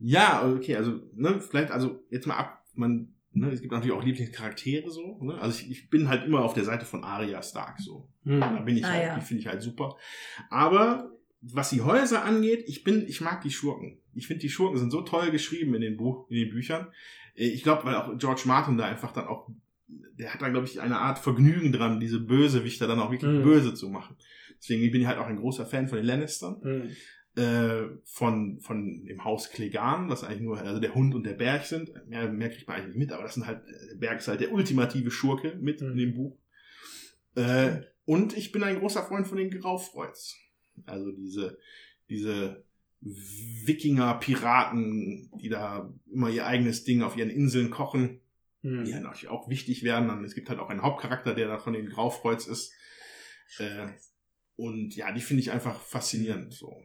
Ja, 0.00 0.50
okay, 0.56 0.76
also, 0.76 1.00
ne, 1.14 1.40
vielleicht, 1.40 1.70
also, 1.70 2.02
jetzt 2.10 2.26
mal 2.26 2.36
ab, 2.36 2.64
man, 2.74 3.12
ne, 3.32 3.50
es 3.50 3.60
gibt 3.60 3.72
natürlich 3.72 3.94
auch 3.94 4.02
Lieblingscharaktere 4.04 4.90
so, 4.90 5.18
ne, 5.22 5.34
also 5.40 5.60
ich, 5.60 5.70
ich 5.70 5.90
bin 5.90 6.08
halt 6.08 6.24
immer 6.26 6.40
auf 6.40 6.54
der 6.54 6.64
Seite 6.64 6.86
von 6.86 7.04
Arya 7.04 7.42
Stark 7.42 7.78
so. 7.80 8.08
Da 8.24 8.58
Hm. 8.58 8.64
bin 8.64 8.76
ich 8.76 8.84
Ah, 8.84 8.90
halt, 8.92 9.02
ja. 9.06 9.14
die 9.18 9.20
finde 9.24 9.40
ich 9.42 9.46
halt 9.46 9.62
super. 9.62 9.96
Aber, 10.48 11.12
was 11.42 11.70
die 11.70 11.80
Häuser 11.82 12.24
angeht, 12.24 12.64
ich 12.66 12.84
bin, 12.84 13.06
ich 13.06 13.20
mag 13.20 13.40
die 13.42 13.50
Schurken. 13.50 13.98
Ich 14.14 14.26
finde, 14.26 14.40
die 14.42 14.50
Schurken 14.50 14.78
sind 14.78 14.90
so 14.90 15.02
toll 15.02 15.30
geschrieben 15.30 15.74
in 15.74 15.80
den 15.80 15.96
Buch, 15.96 16.28
in 16.30 16.36
den 16.36 16.50
Büchern. 16.50 16.88
Äh, 17.34 17.46
Ich 17.48 17.62
glaube, 17.62 17.84
weil 17.84 17.94
auch 17.94 18.16
George 18.18 18.42
Martin 18.46 18.76
da 18.78 18.84
einfach 18.86 19.12
dann 19.12 19.26
auch, 19.26 19.48
der 19.88 20.32
hat 20.34 20.42
da, 20.42 20.48
glaube 20.50 20.66
ich, 20.66 20.80
eine 20.80 20.98
Art 20.98 21.18
Vergnügen 21.18 21.72
dran, 21.72 21.98
diese 22.00 22.20
Bösewichter 22.20 22.86
dann 22.86 23.00
auch 23.00 23.10
wirklich 23.10 23.30
Mhm. 23.30 23.42
böse 23.42 23.74
zu 23.74 23.88
machen. 23.88 24.16
Deswegen 24.58 24.90
bin 24.92 25.00
ich 25.00 25.06
halt 25.06 25.18
auch 25.18 25.26
ein 25.26 25.36
großer 25.38 25.64
Fan 25.66 25.88
von 25.88 25.96
den 25.96 26.06
Lannistern 26.06 26.60
Hm. 26.62 26.90
Äh, 27.36 27.82
von, 28.04 28.60
von 28.60 29.04
dem 29.06 29.24
Haus 29.24 29.50
Klegan, 29.50 30.08
was 30.08 30.24
eigentlich 30.24 30.42
nur 30.42 30.58
also 30.58 30.80
der 30.80 30.94
Hund 30.94 31.14
und 31.14 31.24
der 31.24 31.34
Berg 31.34 31.64
sind. 31.64 31.90
Mehr, 32.08 32.30
mehr 32.30 32.50
kriegt 32.50 32.66
man 32.66 32.76
eigentlich 32.76 32.96
nicht 32.96 32.98
mit, 32.98 33.12
aber 33.12 33.22
das 33.22 33.34
sind 33.34 33.46
halt, 33.46 33.62
der 33.90 33.96
Berg 33.96 34.18
ist 34.18 34.28
halt 34.28 34.40
der 34.40 34.52
ultimative 34.52 35.10
Schurke 35.10 35.56
mit 35.60 35.80
Mhm. 35.80 35.90
in 35.92 35.96
dem 35.96 36.14
Buch. 36.14 36.38
Äh, 37.36 37.82
und 38.04 38.36
ich 38.36 38.50
bin 38.52 38.64
ein 38.64 38.80
großer 38.80 39.04
Freund 39.04 39.26
von 39.28 39.38
den 39.38 39.50
Graufreuds. 39.50 40.36
Also 40.86 41.12
diese, 41.12 41.58
diese 42.08 42.64
Wikinger-Piraten, 43.00 45.30
die 45.40 45.48
da 45.48 45.92
immer 46.12 46.30
ihr 46.30 46.46
eigenes 46.46 46.84
Ding 46.84 47.02
auf 47.02 47.16
ihren 47.16 47.30
Inseln 47.30 47.70
kochen, 47.70 48.20
Hm. 48.62 48.84
die 48.84 48.90
ja 48.90 49.00
natürlich 49.00 49.28
auch 49.28 49.48
wichtig 49.48 49.84
werden. 49.84 50.08
Dann, 50.08 50.24
es 50.24 50.34
gibt 50.34 50.50
halt 50.50 50.58
auch 50.58 50.68
einen 50.68 50.82
Hauptcharakter, 50.82 51.34
der 51.34 51.48
da 51.48 51.58
von 51.58 51.72
den 51.72 51.88
Graufreuds 51.88 52.46
ist. 52.46 52.72
Äh, 53.58 53.88
und 54.56 54.94
ja, 54.94 55.10
die 55.12 55.22
finde 55.22 55.42
ich 55.42 55.50
einfach 55.50 55.80
faszinierend. 55.80 56.52
So. 56.52 56.76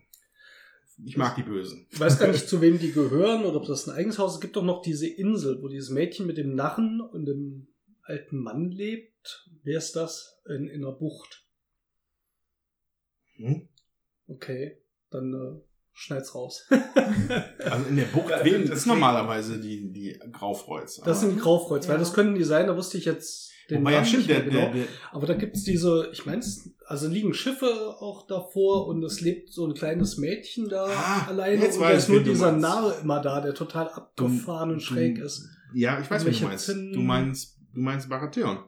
Ich 1.03 1.17
mag 1.17 1.35
die 1.35 1.43
Bösen. 1.43 1.87
Ich 1.91 1.99
weiß 1.99 2.19
gar 2.19 2.27
nicht, 2.31 2.47
zu 2.47 2.61
wem 2.61 2.79
die 2.79 2.91
gehören 2.91 3.43
oder 3.43 3.57
ob 3.57 3.65
das 3.65 3.87
ein 3.87 3.95
eigenes 3.95 4.17
Haus 4.17 4.31
ist. 4.31 4.35
Es 4.35 4.41
gibt 4.41 4.55
doch 4.55 4.63
noch 4.63 4.81
diese 4.81 5.07
Insel, 5.07 5.61
wo 5.61 5.67
dieses 5.67 5.89
Mädchen 5.89 6.25
mit 6.25 6.37
dem 6.37 6.55
Narren 6.55 7.01
und 7.01 7.25
dem 7.25 7.67
alten 8.03 8.37
Mann 8.37 8.69
lebt. 8.71 9.49
Wer 9.63 9.77
ist 9.77 9.95
das? 9.95 10.37
In, 10.47 10.67
in 10.67 10.85
einer 10.85 10.93
Bucht. 10.93 11.45
Hm? 13.35 13.67
Okay, 14.27 14.77
dann 15.09 15.33
äh, 15.33 15.61
schneid's 15.91 16.33
raus. 16.33 16.67
Also 17.59 17.89
in 17.89 17.95
der 17.97 18.05
Bucht 18.05 18.29
Ja, 18.29 18.43
das 18.43 18.79
ist 18.79 18.85
normalerweise 18.85 19.59
die, 19.59 19.91
die 19.91 20.19
Graufreuz. 20.31 21.01
Das 21.03 21.21
sind 21.21 21.35
die 21.35 21.39
Graufkreuz, 21.39 21.87
weil 21.87 21.95
Ja. 21.95 21.99
das 21.99 22.13
können 22.13 22.35
die 22.35 22.43
sein, 22.43 22.67
da 22.67 22.77
wusste 22.77 22.97
ich 22.97 23.05
jetzt 23.05 23.51
den 23.69 23.81
Wobei 23.81 23.91
ja 23.91 23.97
Namen 23.97 24.07
stimmt, 24.07 24.27
nicht 24.27 24.29
der, 24.37 24.43
mehr 24.45 24.51
der, 24.51 24.71
genau. 24.71 24.85
der, 24.85 24.87
Aber 25.11 25.27
da 25.27 25.33
gibt's 25.33 25.63
diese, 25.63 26.09
ich 26.11 26.25
meine, 26.25 26.43
also 26.87 27.07
liegen 27.07 27.33
Schiffe 27.33 27.65
auch 27.99 28.27
davor 28.27 28.87
und 28.87 29.03
es 29.03 29.21
lebt 29.21 29.51
so 29.51 29.65
ein 29.67 29.73
kleines 29.73 30.17
Mädchen 30.17 30.69
da 30.69 30.85
Ah, 30.87 31.25
alleine 31.27 31.61
jetzt 31.63 31.77
und 31.77 31.83
da 31.83 31.89
ist 31.91 32.09
nur 32.09 32.19
du 32.19 32.31
dieser 32.31 32.51
meinst. 32.51 32.61
Narr 32.61 32.99
immer 33.01 33.21
da, 33.21 33.41
der 33.41 33.53
total 33.53 33.89
abgefahren 33.89 34.71
und 34.71 34.79
schräg 34.81 35.15
du- 35.15 35.23
ist. 35.25 35.47
ja, 35.73 35.99
ich 35.99 36.09
weiß, 36.09 36.25
was 36.25 36.39
du 36.39 36.45
meinst. 36.45 36.69
Du 36.69 36.99
meinst, 37.01 37.59
du 37.73 37.79
meinst 37.81 38.09
Baratheon. 38.09 38.59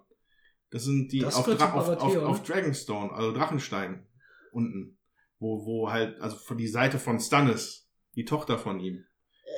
Das 0.70 0.84
sind 0.84 1.12
die 1.12 1.20
Das 1.20 1.36
auf, 1.36 1.46
Dra 1.46 1.74
auf, 1.74 1.88
auf, 1.90 2.18
auf 2.18 2.44
Dragonstone, 2.44 3.12
also 3.14 3.32
Drachenstein 3.32 4.06
unten. 4.52 4.98
Wo, 5.40 5.66
wo 5.66 5.92
halt, 5.92 6.20
also 6.20 6.36
von 6.36 6.58
die 6.58 6.68
Seite 6.68 6.98
von 6.98 7.20
Stannis, 7.20 7.88
die 8.16 8.26
Tochter 8.26 8.58
von 8.58 8.80
ihm, 8.80 9.04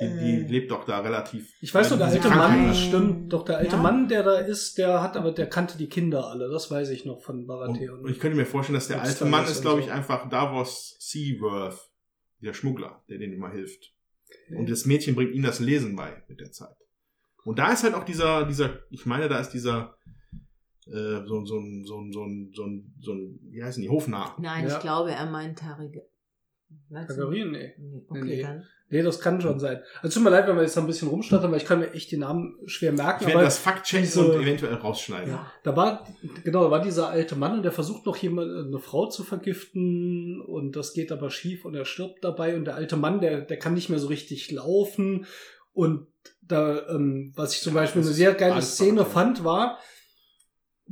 die, 0.01 0.07
die 0.07 0.45
Äh. 0.45 0.47
lebt 0.47 0.71
doch 0.71 0.85
da 0.85 0.99
relativ. 0.99 1.51
Ich 1.61 1.73
weiß 1.73 1.91
noch, 1.91 1.97
der 1.97 2.07
alte 2.07 2.29
Mann, 2.29 2.69
hat. 2.69 2.75
stimmt, 2.75 3.33
doch 3.33 3.43
der 3.45 3.57
alte 3.57 3.75
Ja. 3.75 3.81
Mann, 3.81 4.07
der 4.07 4.23
da 4.23 4.37
ist, 4.39 4.77
der 4.77 5.01
hat 5.01 5.17
aber, 5.17 5.31
der 5.31 5.47
kannte 5.47 5.77
die 5.77 5.87
Kinder 5.89 6.27
alle, 6.27 6.49
das 6.49 6.71
weiß 6.71 6.89
ich 6.89 7.05
noch 7.05 7.21
von 7.21 7.45
Baratheon. 7.47 7.99
Und, 7.99 8.05
und 8.05 8.11
ich 8.11 8.19
könnte 8.19 8.37
mir 8.37 8.45
vorstellen, 8.45 8.75
dass 8.75 8.87
der 8.87 9.01
alte 9.01 9.25
Mann 9.25 9.45
ist, 9.45 9.61
glaube 9.61 9.81
so. 9.81 9.87
ich, 9.87 9.93
einfach 9.93 10.29
Davos 10.29 10.95
Seaworth, 10.99 11.79
der 12.41 12.53
Schmuggler, 12.53 13.03
der 13.09 13.17
denen 13.17 13.33
immer 13.33 13.49
hilft. 13.51 13.93
Und 14.55 14.69
das 14.69 14.85
Mädchen 14.85 15.15
bringt 15.15 15.33
ihm 15.33 15.43
das 15.43 15.59
Lesen 15.59 15.95
bei 15.95 16.23
mit 16.27 16.39
der 16.39 16.51
Zeit. 16.51 16.75
Und 17.43 17.57
da 17.59 17.71
ist 17.73 17.83
halt 17.83 17.93
auch 17.95 18.03
dieser, 18.03 18.45
dieser, 18.45 18.79
ich 18.89 19.05
meine, 19.05 19.27
da 19.27 19.39
ist 19.39 19.49
dieser, 19.51 19.95
äh, 20.87 21.23
so, 21.25 21.45
so, 21.45 21.57
ein- 21.59 21.83
so, 21.85 21.99
ein- 21.99 22.11
so, 22.11 22.23
ein- 22.25 22.51
so, 22.53 22.63
ein- 22.65 22.93
so, 22.99 23.13
ein, 23.13 23.39
wie 23.51 23.63
heißen 23.63 23.81
die, 23.81 23.89
Hofnarr. 23.89 24.35
Nein, 24.39 24.67
Ja. 24.67 24.75
ich 24.75 24.81
glaube, 24.81 25.11
er 25.11 25.25
meint 25.25 25.61
du? 25.61 26.01
Targaryen, 26.93 27.51
nee. 27.51 27.73
Okay, 28.07 28.23
nee. 28.23 28.41
dann. 28.41 28.63
Nee, 28.91 29.03
das 29.03 29.19
kann 29.19 29.39
schon 29.39 29.59
sein. 29.59 29.81
Also 30.01 30.15
tut 30.15 30.23
mir 30.23 30.31
leid, 30.31 30.47
wenn 30.47 30.55
wir 30.55 30.63
jetzt 30.63 30.75
da 30.75 30.81
ein 30.81 30.87
bisschen 30.87 31.09
rumstottern, 31.09 31.51
weil 31.51 31.59
ich 31.59 31.65
kann 31.65 31.79
mir 31.79 31.93
echt 31.93 32.11
den 32.11 32.21
Namen 32.21 32.57
schwer 32.65 32.91
merken. 32.91 33.19
Ich 33.21 33.27
werde 33.27 33.39
aber 33.39 33.45
das 33.45 33.59
Fakt 33.59 33.85
checken 33.85 34.05
diese- 34.05 34.25
und 34.25 34.41
eventuell 34.41 34.73
rausschneiden. 34.73 35.31
Ja, 35.31 35.51
da 35.63 35.75
war, 35.75 36.07
genau, 36.43 36.63
da 36.63 36.71
war 36.71 36.81
dieser 36.81 37.09
alte 37.09 37.35
Mann 37.35 37.53
und 37.57 37.63
der 37.63 37.71
versucht 37.71 38.05
noch 38.05 38.17
jemand, 38.17 38.49
eine 38.49 38.79
Frau 38.79 39.07
zu 39.07 39.23
vergiften 39.23 40.41
und 40.41 40.75
das 40.75 40.93
geht 40.93 41.11
aber 41.11 41.29
schief 41.29 41.65
und 41.65 41.75
er 41.75 41.85
stirbt 41.85 42.23
dabei 42.23 42.55
und 42.55 42.65
der 42.65 42.75
alte 42.75 42.97
Mann, 42.97 43.21
der, 43.21 43.41
der 43.41 43.59
kann 43.59 43.75
nicht 43.75 43.89
mehr 43.89 43.99
so 43.99 44.07
richtig 44.07 44.49
laufen 44.51 45.25
und 45.73 46.07
da, 46.41 46.87
ähm, 46.89 47.31
was 47.35 47.53
ich 47.53 47.61
zum 47.61 47.75
Beispiel 47.75 48.01
eine 48.01 48.11
sehr 48.11 48.33
geile 48.33 48.61
Szene 48.61 49.05
fand, 49.05 49.43
war, 49.43 49.77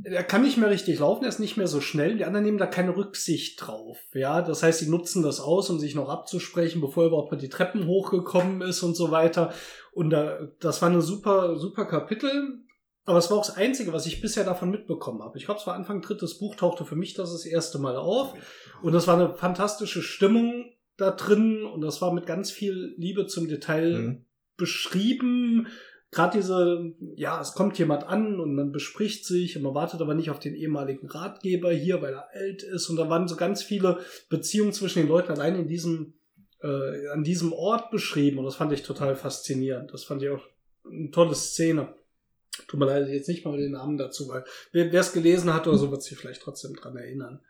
er 0.04 0.24
kann 0.24 0.42
nicht 0.42 0.56
mehr 0.56 0.70
richtig 0.70 0.98
laufen, 1.00 1.24
er 1.24 1.28
ist 1.28 1.40
nicht 1.40 1.56
mehr 1.56 1.66
so 1.66 1.80
schnell, 1.80 2.16
die 2.16 2.24
anderen 2.24 2.44
nehmen 2.44 2.58
da 2.58 2.66
keine 2.66 2.96
Rücksicht 2.96 3.66
drauf. 3.66 3.98
Ja, 4.14 4.42
das 4.42 4.62
heißt, 4.62 4.78
sie 4.80 4.88
nutzen 4.90 5.22
das 5.22 5.40
aus, 5.40 5.70
um 5.70 5.78
sich 5.78 5.94
noch 5.94 6.08
abzusprechen, 6.08 6.80
bevor 6.80 7.04
er 7.04 7.08
überhaupt 7.08 7.32
mal 7.32 7.38
die 7.38 7.48
Treppen 7.48 7.86
hochgekommen 7.86 8.62
ist 8.62 8.82
und 8.82 8.94
so 8.96 9.10
weiter. 9.10 9.52
Und 9.92 10.10
da, 10.10 10.48
das 10.60 10.80
war 10.82 10.88
eine 10.90 11.02
super, 11.02 11.56
super 11.58 11.84
Kapitel. 11.86 12.60
Aber 13.04 13.18
es 13.18 13.30
war 13.30 13.38
auch 13.38 13.46
das 13.46 13.56
Einzige, 13.56 13.94
was 13.94 14.04
ich 14.04 14.20
bisher 14.20 14.44
davon 14.44 14.70
mitbekommen 14.70 15.22
habe. 15.22 15.38
Ich 15.38 15.46
glaube, 15.46 15.58
es 15.58 15.66
war 15.66 15.74
Anfang 15.74 16.02
drittes 16.02 16.38
Buch, 16.38 16.54
tauchte 16.56 16.84
für 16.84 16.94
mich 16.94 17.14
das 17.14 17.32
das 17.32 17.46
erste 17.46 17.78
Mal 17.78 17.96
auf. 17.96 18.34
Und 18.82 18.92
das 18.92 19.06
war 19.06 19.14
eine 19.14 19.34
fantastische 19.34 20.02
Stimmung 20.02 20.66
da 20.98 21.10
drin. 21.12 21.64
Und 21.64 21.80
das 21.80 22.02
war 22.02 22.12
mit 22.12 22.26
ganz 22.26 22.50
viel 22.50 22.94
Liebe 22.98 23.26
zum 23.26 23.48
Detail 23.48 23.98
Mhm. 23.98 24.24
beschrieben. 24.58 25.68
Gerade 26.10 26.38
diese, 26.38 26.94
ja, 27.16 27.40
es 27.40 27.52
kommt 27.52 27.78
jemand 27.78 28.04
an 28.04 28.40
und 28.40 28.54
man 28.54 28.72
bespricht 28.72 29.26
sich 29.26 29.56
und 29.56 29.62
man 29.62 29.74
wartet 29.74 30.00
aber 30.00 30.14
nicht 30.14 30.30
auf 30.30 30.38
den 30.38 30.54
ehemaligen 30.54 31.06
Ratgeber 31.06 31.70
hier, 31.70 32.00
weil 32.00 32.14
er 32.14 32.30
alt 32.32 32.62
ist. 32.62 32.88
Und 32.88 32.96
da 32.96 33.10
waren 33.10 33.28
so 33.28 33.36
ganz 33.36 33.62
viele 33.62 34.00
Beziehungen 34.30 34.72
zwischen 34.72 35.00
den 35.00 35.08
Leuten 35.08 35.32
allein 35.32 35.54
in 35.54 35.68
diesem, 35.68 36.14
äh, 36.62 37.08
an 37.08 37.24
diesem 37.24 37.52
Ort 37.52 37.90
beschrieben. 37.90 38.38
Und 38.38 38.46
das 38.46 38.56
fand 38.56 38.72
ich 38.72 38.82
total 38.82 39.16
faszinierend. 39.16 39.92
Das 39.92 40.04
fand 40.04 40.22
ich 40.22 40.30
auch 40.30 40.46
eine 40.90 41.10
tolle 41.10 41.34
Szene. 41.34 41.94
Tut 42.66 42.80
mir 42.80 42.86
leid, 42.86 43.08
jetzt 43.08 43.28
nicht 43.28 43.44
mal 43.44 43.58
den 43.58 43.72
Namen 43.72 43.98
dazu, 43.98 44.28
weil 44.28 44.44
wer 44.72 44.92
es 44.92 45.12
gelesen 45.12 45.52
hat 45.52 45.66
oder 45.66 45.76
so, 45.76 45.90
wird 45.90 46.02
sich 46.02 46.16
vielleicht 46.16 46.42
trotzdem 46.42 46.74
dran 46.74 46.96
erinnern. 46.96 47.44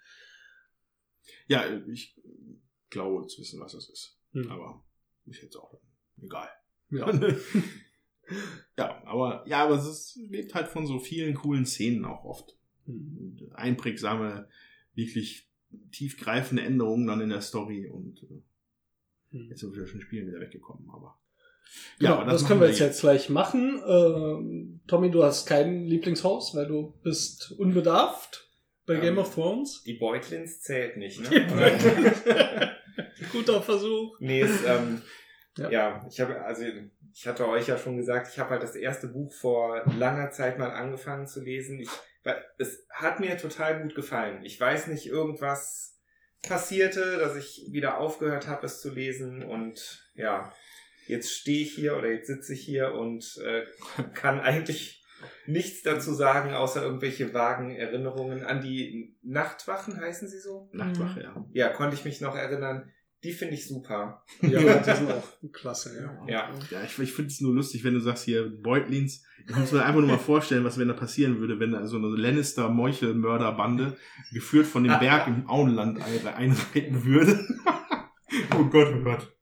Ja, 1.46 1.64
ich 1.86 2.20
glaube 2.90 3.26
zu 3.28 3.40
wissen, 3.40 3.60
was 3.60 3.72
das 3.72 3.88
ist. 3.88 4.18
Hm. 4.32 4.50
Aber 4.50 4.84
ist 5.26 5.42
jetzt 5.42 5.56
auch 5.56 5.80
egal. 6.20 6.48
Ja. 6.90 7.10
ja, 8.76 9.02
aber 9.06 9.44
ja, 9.46 9.64
aber 9.64 9.76
es 9.76 9.86
ist, 9.86 10.18
lebt 10.28 10.54
halt 10.54 10.68
von 10.68 10.86
so 10.86 10.98
vielen 10.98 11.34
coolen 11.34 11.66
Szenen 11.66 12.04
auch 12.04 12.24
oft. 12.24 12.56
Hm. 12.86 13.16
Und 13.18 13.54
einprägsame, 13.54 14.48
wirklich 14.94 15.48
tiefgreifende 15.92 16.62
Änderungen 16.62 17.06
dann 17.06 17.20
in 17.20 17.28
der 17.30 17.40
Story 17.42 17.86
und 17.88 18.22
äh, 18.22 18.42
Hm. 19.30 19.48
jetzt 19.50 19.60
sind 19.60 19.76
wir 19.76 19.86
schon 19.86 20.00
Spielen 20.00 20.26
wieder 20.26 20.40
weggekommen, 20.40 20.88
aber. 20.90 21.20
Genau, 21.98 22.14
aber 22.14 22.24
das, 22.32 22.40
machen 22.42 22.48
können 22.48 22.60
wir 22.62 22.68
jetzt, 22.68 22.78
jetzt 22.78 23.00
gleich 23.02 23.28
machen. 23.28 23.82
Ähm, 23.86 24.80
Tommy, 24.86 25.10
du 25.10 25.22
hast 25.22 25.44
kein 25.44 25.84
Lieblingshaus, 25.84 26.54
weil 26.54 26.66
du 26.66 26.94
bist 27.02 27.52
unbedarft 27.58 28.48
bei 28.86 28.94
Ähm, 28.94 29.00
Game 29.02 29.18
of 29.18 29.34
Thrones. 29.34 29.82
Die 29.82 29.92
Beutlins 29.98 30.62
zählt 30.62 30.96
nicht, 30.96 31.20
ne? 31.20 32.72
Guter 33.32 33.60
Versuch. 33.60 34.16
nee, 34.20 34.40
es, 34.40 34.64
ähm, 34.64 35.02
Ja. 35.58 35.70
ja. 35.70 36.06
ich 36.10 36.18
habe, 36.20 36.40
also 36.42 36.62
ich 37.18 37.26
hatte 37.26 37.48
euch 37.48 37.66
ja 37.66 37.76
schon 37.76 37.96
gesagt, 37.96 38.28
ich 38.28 38.38
habe 38.38 38.50
halt 38.50 38.62
das 38.62 38.76
erste 38.76 39.08
Buch 39.08 39.32
vor 39.32 39.82
langer 39.98 40.30
Zeit 40.30 40.56
mal 40.56 40.70
angefangen 40.70 41.26
zu 41.26 41.42
lesen. 41.42 41.80
Ich, 41.80 41.88
es 42.58 42.86
hat 42.90 43.18
mir 43.18 43.36
total 43.36 43.82
gut 43.82 43.96
gefallen. 43.96 44.44
Ich 44.44 44.60
weiß 44.60 44.86
nicht, 44.86 45.06
irgendwas 45.06 45.98
passierte, 46.42 47.18
dass 47.18 47.34
ich 47.34 47.70
wieder 47.72 47.98
aufgehört 47.98 48.46
habe, 48.46 48.66
es 48.66 48.80
zu 48.80 48.94
lesen 48.94 49.42
und 49.42 50.08
ja, 50.14 50.52
jetzt 51.08 51.32
stehe 51.32 51.62
ich 51.62 51.74
hier 51.74 51.96
oder 51.96 52.08
jetzt 52.08 52.28
sitze 52.28 52.52
ich 52.52 52.60
hier 52.60 52.92
und 52.92 53.36
äh, 53.44 53.64
kann 54.14 54.38
eigentlich 54.40 55.04
nichts 55.46 55.82
dazu 55.82 56.14
sagen, 56.14 56.54
außer 56.54 56.84
irgendwelche 56.84 57.34
vagen 57.34 57.74
Erinnerungen 57.74 58.44
an 58.44 58.60
die 58.60 59.18
Nachtwachen, 59.22 60.00
heißen 60.00 60.28
sie 60.28 60.38
so? 60.38 60.70
Nachtwache, 60.72 61.22
ja. 61.22 61.44
Ja, 61.50 61.68
konnte 61.70 61.96
ich 61.96 62.04
mich 62.04 62.20
noch 62.20 62.36
erinnern. 62.36 62.92
Die 63.24 63.32
finde 63.32 63.54
ich 63.54 63.66
super. 63.66 64.22
Ja, 64.42 64.78
die 64.78 64.94
sind 64.96 65.10
auch 65.10 65.28
klasse, 65.52 65.96
ja. 66.00 66.26
Ja. 66.28 66.54
Ja, 66.70 66.82
ich, 66.84 66.96
ich 67.00 67.12
finde 67.12 67.30
es 67.32 67.40
nur 67.40 67.52
lustig, 67.52 67.82
wenn 67.82 67.94
du 67.94 68.00
sagst 68.00 68.24
hier 68.24 68.48
Beutlins. 68.62 69.24
Ich 69.48 69.56
muss 69.56 69.72
mir 69.72 69.82
einfach 69.84 70.00
nur 70.00 70.08
mal 70.08 70.18
vorstellen, 70.18 70.62
was 70.64 70.78
wenn 70.78 70.88
da 70.88 70.94
passieren 70.94 71.40
würde, 71.40 71.58
wenn 71.58 71.72
da 71.72 71.84
so 71.86 71.96
eine 71.96 72.06
Lannister-Meuchelmörderbande 72.08 73.96
geführt 74.32 74.66
von 74.66 74.84
dem 74.84 74.98
Berg 74.98 75.26
im 75.26 75.48
Auenland 75.48 76.00
ein- 76.00 76.26
einreiten 76.28 77.04
würde. 77.04 77.44
oh 78.56 78.64
Gott, 78.66 78.94
oh 78.94 79.02
Gott. 79.02 79.32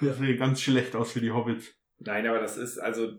Das 0.00 0.18
sähe 0.18 0.36
ganz 0.36 0.60
schlecht 0.60 0.94
aus 0.96 1.12
für 1.12 1.20
die 1.20 1.32
Hobbits. 1.32 1.66
Nein, 1.98 2.26
aber 2.26 2.38
das 2.40 2.56
ist 2.56 2.78
also, 2.78 3.12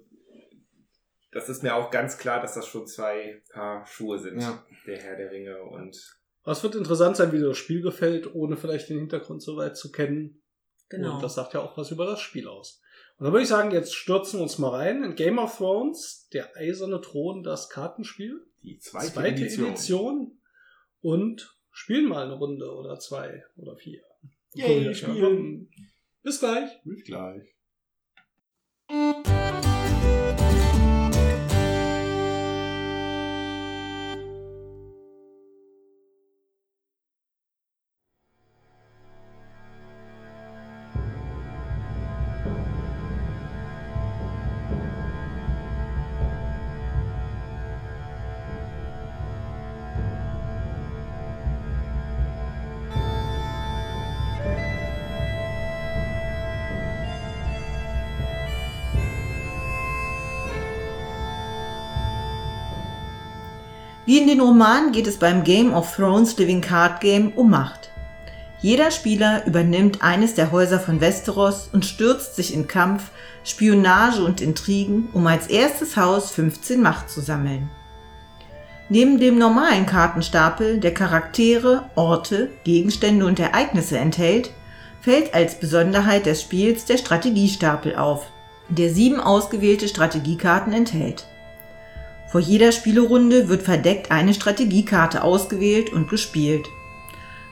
das 1.31 1.49
ist 1.49 1.61
mir 1.63 1.75
auch 1.75 1.91
ganz 1.91 2.17
klar, 2.17 2.41
dass 2.41 2.53
das 2.55 2.67
schon 2.67 2.87
zwei 2.87 3.41
Paar 3.51 3.85
Schuhe 3.85 4.17
sind. 4.19 4.41
Ja. 4.41 4.65
Der 4.87 4.97
Herr 4.97 5.17
der 5.17 5.31
Ringe 5.31 5.61
und 5.63 5.95
Aber 6.43 6.51
es 6.51 6.63
wird 6.63 6.75
interessant 6.75 7.15
sein, 7.15 7.31
wie 7.31 7.37
dir 7.37 7.47
das 7.47 7.57
Spiel 7.57 7.81
gefällt, 7.81 8.33
ohne 8.35 8.57
vielleicht 8.57 8.89
den 8.89 8.99
Hintergrund 8.99 9.41
so 9.41 9.57
weit 9.57 9.77
zu 9.77 9.91
kennen. 9.91 10.41
Genau. 10.89 11.15
Und 11.15 11.23
das 11.23 11.35
sagt 11.35 11.53
ja 11.53 11.61
auch 11.61 11.77
was 11.77 11.91
über 11.91 12.05
das 12.05 12.19
Spiel 12.19 12.47
aus. 12.47 12.81
Und 13.17 13.25
dann 13.25 13.33
würde 13.33 13.43
ich 13.43 13.49
sagen, 13.49 13.71
jetzt 13.71 13.95
stürzen 13.95 14.39
wir 14.39 14.43
uns 14.43 14.57
mal 14.57 14.69
rein 14.69 15.03
in 15.03 15.15
Game 15.15 15.39
of 15.39 15.57
Thrones, 15.57 16.27
der 16.33 16.55
eiserne 16.57 16.99
Thron, 16.99 17.43
das 17.43 17.69
Kartenspiel. 17.69 18.45
Die 18.63 18.77
zweite, 18.79 19.25
Edition. 19.25 20.39
Und 21.01 21.57
spielen 21.71 22.07
mal 22.07 22.23
eine 22.23 22.33
Runde 22.33 22.71
oder 22.71 22.99
zwei 22.99 23.43
oder 23.55 23.75
vier. 23.75 24.01
Yay, 24.53 24.87
Cool, 24.87 24.95
spielen. 24.95 25.69
Bis 26.21 26.39
gleich. 26.39 26.69
Bis 26.83 27.03
gleich. 27.03 27.52
Wie 64.05 64.17
in 64.19 64.27
den 64.27 64.41
Romanen 64.41 64.91
geht 64.91 65.07
es 65.07 65.17
beim 65.17 65.45
Game 65.45 65.73
of 65.73 65.95
Thrones 65.95 66.37
Living 66.37 66.59
Card 66.59 66.99
Game 66.99 67.31
um 67.37 67.49
Macht. 67.49 67.89
Jeder 68.59 68.91
Spieler 68.91 69.45
übernimmt 69.45 70.01
eines 70.01 70.35
der 70.35 70.51
Häuser 70.51 70.79
von 70.79 70.99
Westeros 70.99 71.69
und 71.71 71.85
stürzt 71.85 72.35
sich 72.35 72.53
in 72.53 72.67
Kampf, 72.67 73.11
Spionage 73.45 74.23
und 74.23 74.41
Intrigen, 74.41 75.07
um 75.13 75.25
als 75.25 75.47
erstes 75.47 75.95
Haus 75.95 76.31
15 76.31 76.81
Macht 76.81 77.09
zu 77.09 77.21
sammeln. 77.21 77.69
Neben 78.89 79.19
dem 79.19 79.37
normalen 79.37 79.85
Kartenstapel, 79.85 80.79
der 80.79 80.93
Charaktere, 80.93 81.89
Orte, 81.95 82.49
Gegenstände 82.65 83.25
und 83.25 83.39
Ereignisse 83.39 83.97
enthält, 83.97 84.51
fällt 84.99 85.33
als 85.33 85.59
Besonderheit 85.59 86.25
des 86.25 86.41
Spiels 86.41 86.83
der 86.83 86.97
Strategiestapel 86.97 87.95
auf, 87.95 88.27
der 88.67 88.93
sieben 88.93 89.21
ausgewählte 89.21 89.87
Strategiekarten 89.87 90.73
enthält. 90.73 91.25
Vor 92.33 92.41
jeder 92.41 92.71
Spielerunde 92.71 93.47
wird 93.47 93.61
verdeckt 93.61 94.09
eine 94.09 94.33
Strategiekarte 94.33 95.23
ausgewählt 95.23 95.93
und 95.93 96.09
gespielt. 96.09 96.67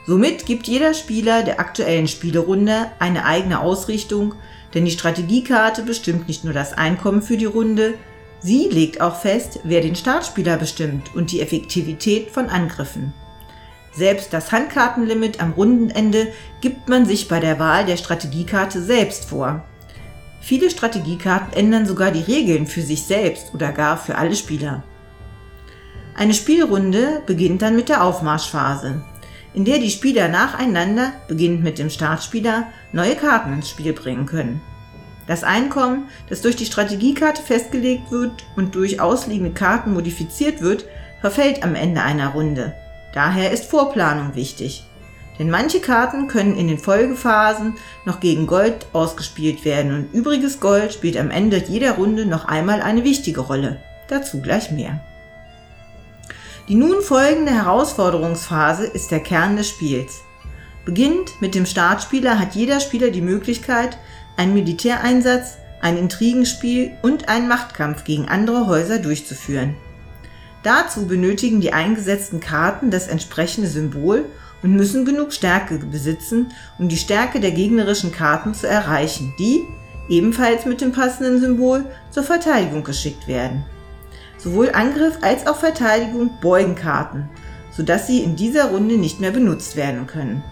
Somit 0.08 0.44
gibt 0.44 0.66
jeder 0.66 0.92
Spieler 0.92 1.44
der 1.44 1.60
aktuellen 1.60 2.08
Spielerunde 2.08 2.90
eine 2.98 3.24
eigene 3.24 3.60
Ausrichtung, 3.60 4.34
denn 4.74 4.84
die 4.84 4.90
Strategiekarte 4.90 5.84
bestimmt 5.84 6.26
nicht 6.26 6.42
nur 6.42 6.52
das 6.52 6.72
Einkommen 6.72 7.22
für 7.22 7.36
die 7.36 7.44
Runde, 7.44 7.94
sie 8.40 8.70
legt 8.70 9.00
auch 9.00 9.20
fest, 9.20 9.60
wer 9.62 9.82
den 9.82 9.94
Startspieler 9.94 10.56
bestimmt 10.56 11.14
und 11.14 11.30
die 11.30 11.42
Effektivität 11.42 12.32
von 12.32 12.48
Angriffen. 12.48 13.14
Selbst 13.92 14.32
das 14.32 14.50
Handkartenlimit 14.50 15.40
am 15.40 15.52
Rundenende 15.52 16.32
gibt 16.60 16.88
man 16.88 17.06
sich 17.06 17.28
bei 17.28 17.38
der 17.38 17.60
Wahl 17.60 17.86
der 17.86 17.98
Strategiekarte 17.98 18.82
selbst 18.82 19.26
vor. 19.26 19.62
Viele 20.42 20.70
Strategiekarten 20.70 21.54
ändern 21.54 21.86
sogar 21.86 22.10
die 22.10 22.20
Regeln 22.20 22.66
für 22.66 22.82
sich 22.82 23.04
selbst 23.04 23.54
oder 23.54 23.72
gar 23.72 23.96
für 23.96 24.16
alle 24.16 24.36
Spieler. 24.36 24.82
Eine 26.14 26.34
Spielrunde 26.34 27.22
beginnt 27.24 27.62
dann 27.62 27.76
mit 27.76 27.88
der 27.88 28.04
Aufmarschphase 28.04 29.02
in 29.54 29.64
der 29.64 29.78
die 29.78 29.90
Spieler 29.90 30.28
nacheinander, 30.28 31.12
beginnend 31.28 31.62
mit 31.62 31.78
dem 31.78 31.90
Startspieler, 31.90 32.68
neue 32.92 33.16
Karten 33.16 33.52
ins 33.52 33.68
Spiel 33.68 33.92
bringen 33.92 34.26
können. 34.26 34.60
Das 35.26 35.44
Einkommen, 35.44 36.08
das 36.28 36.40
durch 36.40 36.56
die 36.56 36.66
Strategiekarte 36.66 37.42
festgelegt 37.42 38.10
wird 38.10 38.32
und 38.56 38.74
durch 38.74 39.00
ausliegende 39.00 39.52
Karten 39.52 39.92
modifiziert 39.92 40.60
wird, 40.60 40.84
verfällt 41.20 41.62
am 41.62 41.74
Ende 41.74 42.02
einer 42.02 42.30
Runde. 42.30 42.74
Daher 43.14 43.52
ist 43.52 43.66
Vorplanung 43.66 44.34
wichtig. 44.34 44.84
Denn 45.42 45.50
manche 45.50 45.80
Karten 45.80 46.28
können 46.28 46.56
in 46.56 46.68
den 46.68 46.78
Folgephasen 46.78 47.74
noch 48.04 48.20
gegen 48.20 48.46
Gold 48.46 48.86
ausgespielt 48.92 49.64
werden 49.64 49.92
und 49.92 50.14
übriges 50.14 50.60
Gold 50.60 50.92
spielt 50.92 51.16
am 51.16 51.32
Ende 51.32 51.56
jeder 51.56 51.96
Runde 51.96 52.26
noch 52.26 52.44
einmal 52.44 52.80
eine 52.80 53.02
wichtige 53.02 53.40
Rolle. 53.40 53.80
Dazu 54.06 54.40
gleich 54.40 54.70
mehr. 54.70 55.00
Die 56.68 56.76
nun 56.76 57.02
folgende 57.02 57.50
Herausforderungsphase 57.50 58.84
ist 58.84 59.10
der 59.10 59.18
Kern 59.18 59.56
des 59.56 59.68
Spiels. 59.68 60.20
Beginnend 60.84 61.32
mit 61.40 61.56
dem 61.56 61.66
Startspieler 61.66 62.38
hat 62.38 62.54
jeder 62.54 62.78
Spieler 62.78 63.10
die 63.10 63.20
Möglichkeit, 63.20 63.98
einen 64.36 64.54
Militäreinsatz, 64.54 65.56
ein 65.80 65.96
Intrigenspiel 65.96 66.92
und 67.02 67.28
einen 67.28 67.48
Machtkampf 67.48 68.04
gegen 68.04 68.28
andere 68.28 68.68
Häuser 68.68 69.00
durchzuführen. 69.00 69.74
Dazu 70.62 71.08
benötigen 71.08 71.60
die 71.60 71.72
eingesetzten 71.72 72.38
Karten 72.38 72.92
das 72.92 73.08
entsprechende 73.08 73.68
Symbol 73.68 74.26
und 74.62 74.74
müssen 74.74 75.04
genug 75.04 75.32
Stärke 75.32 75.78
besitzen, 75.78 76.52
um 76.78 76.88
die 76.88 76.96
Stärke 76.96 77.40
der 77.40 77.50
gegnerischen 77.50 78.12
Karten 78.12 78.54
zu 78.54 78.68
erreichen, 78.68 79.34
die, 79.38 79.64
ebenfalls 80.08 80.66
mit 80.66 80.80
dem 80.80 80.92
passenden 80.92 81.40
Symbol, 81.40 81.84
zur 82.10 82.22
Verteidigung 82.22 82.84
geschickt 82.84 83.26
werden. 83.26 83.64
Sowohl 84.38 84.70
Angriff 84.72 85.18
als 85.22 85.46
auch 85.46 85.56
Verteidigung 85.56 86.30
beugen 86.40 86.74
Karten, 86.74 87.28
sodass 87.70 88.06
sie 88.06 88.20
in 88.20 88.36
dieser 88.36 88.66
Runde 88.70 88.96
nicht 88.96 89.20
mehr 89.20 89.30
benutzt 89.30 89.76
werden 89.76 90.06
können. 90.06 90.42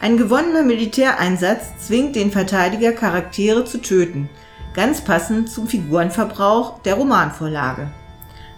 Ein 0.00 0.16
gewonnener 0.16 0.62
Militäreinsatz 0.62 1.86
zwingt 1.86 2.16
den 2.16 2.30
Verteidiger 2.30 2.92
Charaktere 2.92 3.66
zu 3.66 3.78
töten, 3.78 4.30
ganz 4.72 5.02
passend 5.02 5.50
zum 5.50 5.66
Figurenverbrauch 5.66 6.80
der 6.82 6.94
Romanvorlage. 6.94 7.90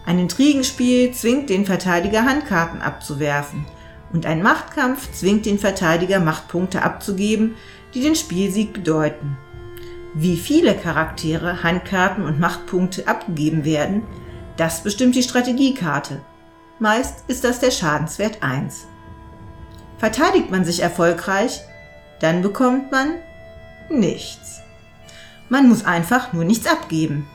Ein 0.04 0.18
Intrigenspiel 0.18 1.12
zwingt 1.12 1.50
den 1.50 1.64
Verteidiger 1.64 2.24
Handkarten 2.24 2.80
abzuwerfen 2.80 3.64
und 4.12 4.26
ein 4.26 4.42
Machtkampf 4.42 5.10
zwingt 5.12 5.46
den 5.46 5.58
Verteidiger 5.58 6.20
Machtpunkte 6.20 6.82
abzugeben, 6.82 7.56
die 7.94 8.02
den 8.02 8.14
Spielsieg 8.14 8.72
bedeuten. 8.72 9.36
Wie 10.14 10.36
viele 10.36 10.74
Charaktere, 10.74 11.62
Handkarten 11.62 12.24
und 12.24 12.38
Machtpunkte 12.38 13.08
abgegeben 13.08 13.64
werden, 13.64 14.02
das 14.56 14.82
bestimmt 14.82 15.14
die 15.14 15.22
Strategiekarte. 15.22 16.20
Meist 16.78 17.24
ist 17.28 17.44
das 17.44 17.60
der 17.60 17.70
Schadenswert 17.70 18.42
1. 18.42 18.86
Verteidigt 19.98 20.50
man 20.50 20.64
sich 20.64 20.80
erfolgreich, 20.80 21.60
dann 22.20 22.42
bekommt 22.42 22.92
man 22.92 23.14
nichts. 23.88 24.60
Man 25.48 25.68
muss 25.68 25.84
einfach 25.84 26.32
nur 26.32 26.44
nichts 26.44 26.66
abgeben. 26.66 27.26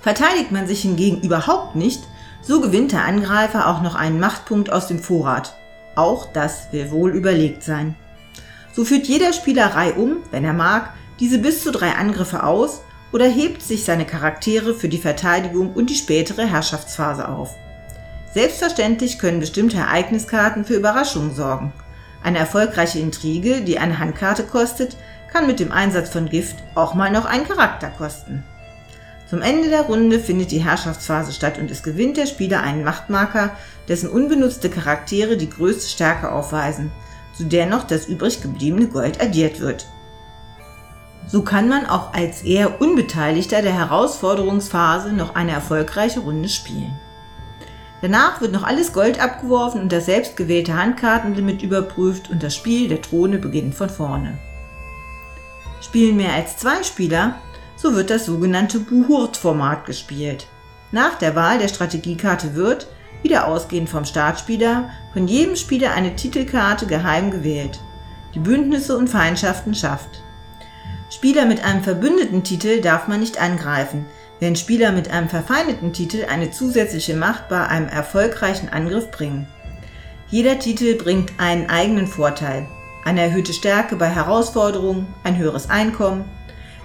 Verteidigt 0.00 0.50
man 0.50 0.66
sich 0.66 0.82
hingegen 0.82 1.20
überhaupt 1.20 1.76
nicht, 1.76 2.02
so 2.42 2.60
gewinnt 2.60 2.92
der 2.92 3.04
Angreifer 3.04 3.68
auch 3.68 3.82
noch 3.82 3.94
einen 3.94 4.20
Machtpunkt 4.20 4.70
aus 4.70 4.88
dem 4.88 4.98
Vorrat. 4.98 5.54
Auch 5.94 6.32
das 6.32 6.72
will 6.72 6.90
wohl 6.90 7.12
überlegt 7.12 7.62
sein. 7.62 7.94
So 8.72 8.84
führt 8.84 9.06
jeder 9.06 9.32
Spieler 9.32 9.72
um, 9.96 10.18
wenn 10.30 10.44
er 10.44 10.52
mag, 10.52 10.92
diese 11.20 11.38
bis 11.38 11.62
zu 11.62 11.70
drei 11.70 11.92
Angriffe 11.92 12.42
aus 12.42 12.82
oder 13.12 13.26
hebt 13.26 13.62
sich 13.62 13.84
seine 13.84 14.06
Charaktere 14.06 14.74
für 14.74 14.88
die 14.88 14.98
Verteidigung 14.98 15.72
und 15.74 15.90
die 15.90 15.94
spätere 15.94 16.46
Herrschaftsphase 16.46 17.28
auf. 17.28 17.54
Selbstverständlich 18.32 19.18
können 19.18 19.40
bestimmte 19.40 19.76
Ereigniskarten 19.76 20.64
für 20.64 20.74
Überraschungen 20.74 21.34
sorgen. 21.34 21.72
Eine 22.24 22.38
erfolgreiche 22.38 22.98
Intrige, 22.98 23.60
die 23.60 23.78
eine 23.78 23.98
Handkarte 23.98 24.44
kostet, 24.44 24.96
kann 25.30 25.46
mit 25.46 25.60
dem 25.60 25.70
Einsatz 25.70 26.10
von 26.10 26.28
Gift 26.28 26.56
auch 26.74 26.94
mal 26.94 27.10
noch 27.10 27.26
einen 27.26 27.46
Charakter 27.46 27.90
kosten. 27.90 28.42
Zum 29.32 29.40
Ende 29.40 29.70
der 29.70 29.84
Runde 29.84 30.20
findet 30.20 30.50
die 30.50 30.62
Herrschaftsphase 30.62 31.32
statt 31.32 31.56
und 31.58 31.70
es 31.70 31.82
gewinnt 31.82 32.18
der 32.18 32.26
Spieler 32.26 32.60
einen 32.60 32.84
Machtmarker, 32.84 33.56
dessen 33.88 34.10
unbenutzte 34.10 34.68
Charaktere 34.68 35.38
die 35.38 35.48
größte 35.48 35.88
Stärke 35.88 36.30
aufweisen, 36.30 36.92
zu 37.34 37.44
der 37.44 37.64
noch 37.64 37.84
das 37.84 38.04
übrig 38.04 38.42
gebliebene 38.42 38.88
Gold 38.88 39.22
addiert 39.22 39.60
wird. 39.60 39.86
So 41.28 41.40
kann 41.40 41.66
man 41.66 41.86
auch 41.86 42.12
als 42.12 42.42
eher 42.42 42.82
Unbeteiligter 42.82 43.62
der 43.62 43.72
Herausforderungsphase 43.72 45.14
noch 45.14 45.34
eine 45.34 45.52
erfolgreiche 45.52 46.20
Runde 46.20 46.50
spielen. 46.50 47.00
Danach 48.02 48.42
wird 48.42 48.52
noch 48.52 48.64
alles 48.64 48.92
Gold 48.92 49.18
abgeworfen 49.18 49.80
und 49.80 49.92
das 49.92 50.04
selbstgewählte 50.04 50.76
Handkartenlimit 50.76 51.62
überprüft 51.62 52.28
und 52.28 52.42
das 52.42 52.54
Spiel 52.54 52.86
der 52.90 53.00
Throne 53.00 53.38
beginnt 53.38 53.76
von 53.76 53.88
vorne. 53.88 54.36
Spielen 55.80 56.18
mehr 56.18 56.34
als 56.34 56.58
zwei 56.58 56.82
Spieler, 56.82 57.36
so 57.82 57.96
wird 57.96 58.10
das 58.10 58.26
sogenannte 58.26 58.78
Buhurt-Format 58.78 59.86
gespielt. 59.86 60.46
Nach 60.92 61.18
der 61.18 61.34
Wahl 61.34 61.58
der 61.58 61.66
Strategiekarte 61.66 62.54
wird, 62.54 62.86
wieder 63.24 63.48
ausgehend 63.48 63.88
vom 63.88 64.04
Startspieler, 64.04 64.90
von 65.12 65.26
jedem 65.26 65.56
Spieler 65.56 65.92
eine 65.92 66.14
Titelkarte 66.14 66.86
geheim 66.86 67.32
gewählt, 67.32 67.80
die 68.36 68.38
Bündnisse 68.38 68.96
und 68.96 69.10
Feindschaften 69.10 69.74
schafft. 69.74 70.22
Spieler 71.10 71.44
mit 71.44 71.64
einem 71.64 71.82
verbündeten 71.82 72.44
Titel 72.44 72.80
darf 72.80 73.08
man 73.08 73.18
nicht 73.18 73.42
angreifen, 73.42 74.06
während 74.38 74.60
Spieler 74.60 74.92
mit 74.92 75.10
einem 75.10 75.28
verfeindeten 75.28 75.92
Titel 75.92 76.26
eine 76.30 76.52
zusätzliche 76.52 77.16
Macht 77.16 77.48
bei 77.48 77.66
einem 77.66 77.88
erfolgreichen 77.88 78.68
Angriff 78.68 79.10
bringen. 79.10 79.48
Jeder 80.28 80.58
Titel 80.60 80.94
bringt 80.94 81.32
einen 81.38 81.68
eigenen 81.68 82.06
Vorteil. 82.06 82.66
Eine 83.04 83.22
erhöhte 83.22 83.52
Stärke 83.52 83.96
bei 83.96 84.08
Herausforderungen, 84.08 85.12
ein 85.24 85.36
höheres 85.36 85.68
Einkommen. 85.68 86.24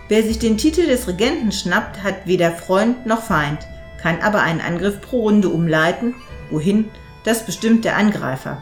Wer 0.10 0.24
sich 0.24 0.40
den 0.40 0.58
Titel 0.58 0.88
des 0.88 1.08
Regenten 1.08 1.52
schnappt, 1.52 2.02
hat 2.04 2.26
weder 2.26 2.52
Freund 2.52 3.06
noch 3.06 3.24
Feind, 3.24 3.60
kann 4.02 4.22
aber 4.22 4.42
einen 4.42 4.62
Angriff 4.62 5.02
pro 5.02 5.22
Runde 5.24 5.50
umleiten. 5.50 6.16
Wohin? 6.50 6.90
Das 7.26 7.46
bestimmt 7.46 7.84
der 7.84 7.98
Angreifer. 7.98 8.62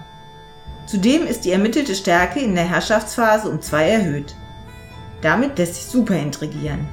Zudem 0.87 1.27
ist 1.27 1.45
die 1.45 1.51
ermittelte 1.51 1.93
Stärke 1.93 2.39
in 2.39 2.55
der 2.55 2.67
Herrschaftsphase 2.67 3.49
um 3.49 3.61
zwei 3.61 3.89
erhöht. 3.89 4.35
Damit 5.21 5.57
lässt 5.57 5.75
sich 5.75 5.85
super 5.85 6.15
intrigieren. 6.15 6.87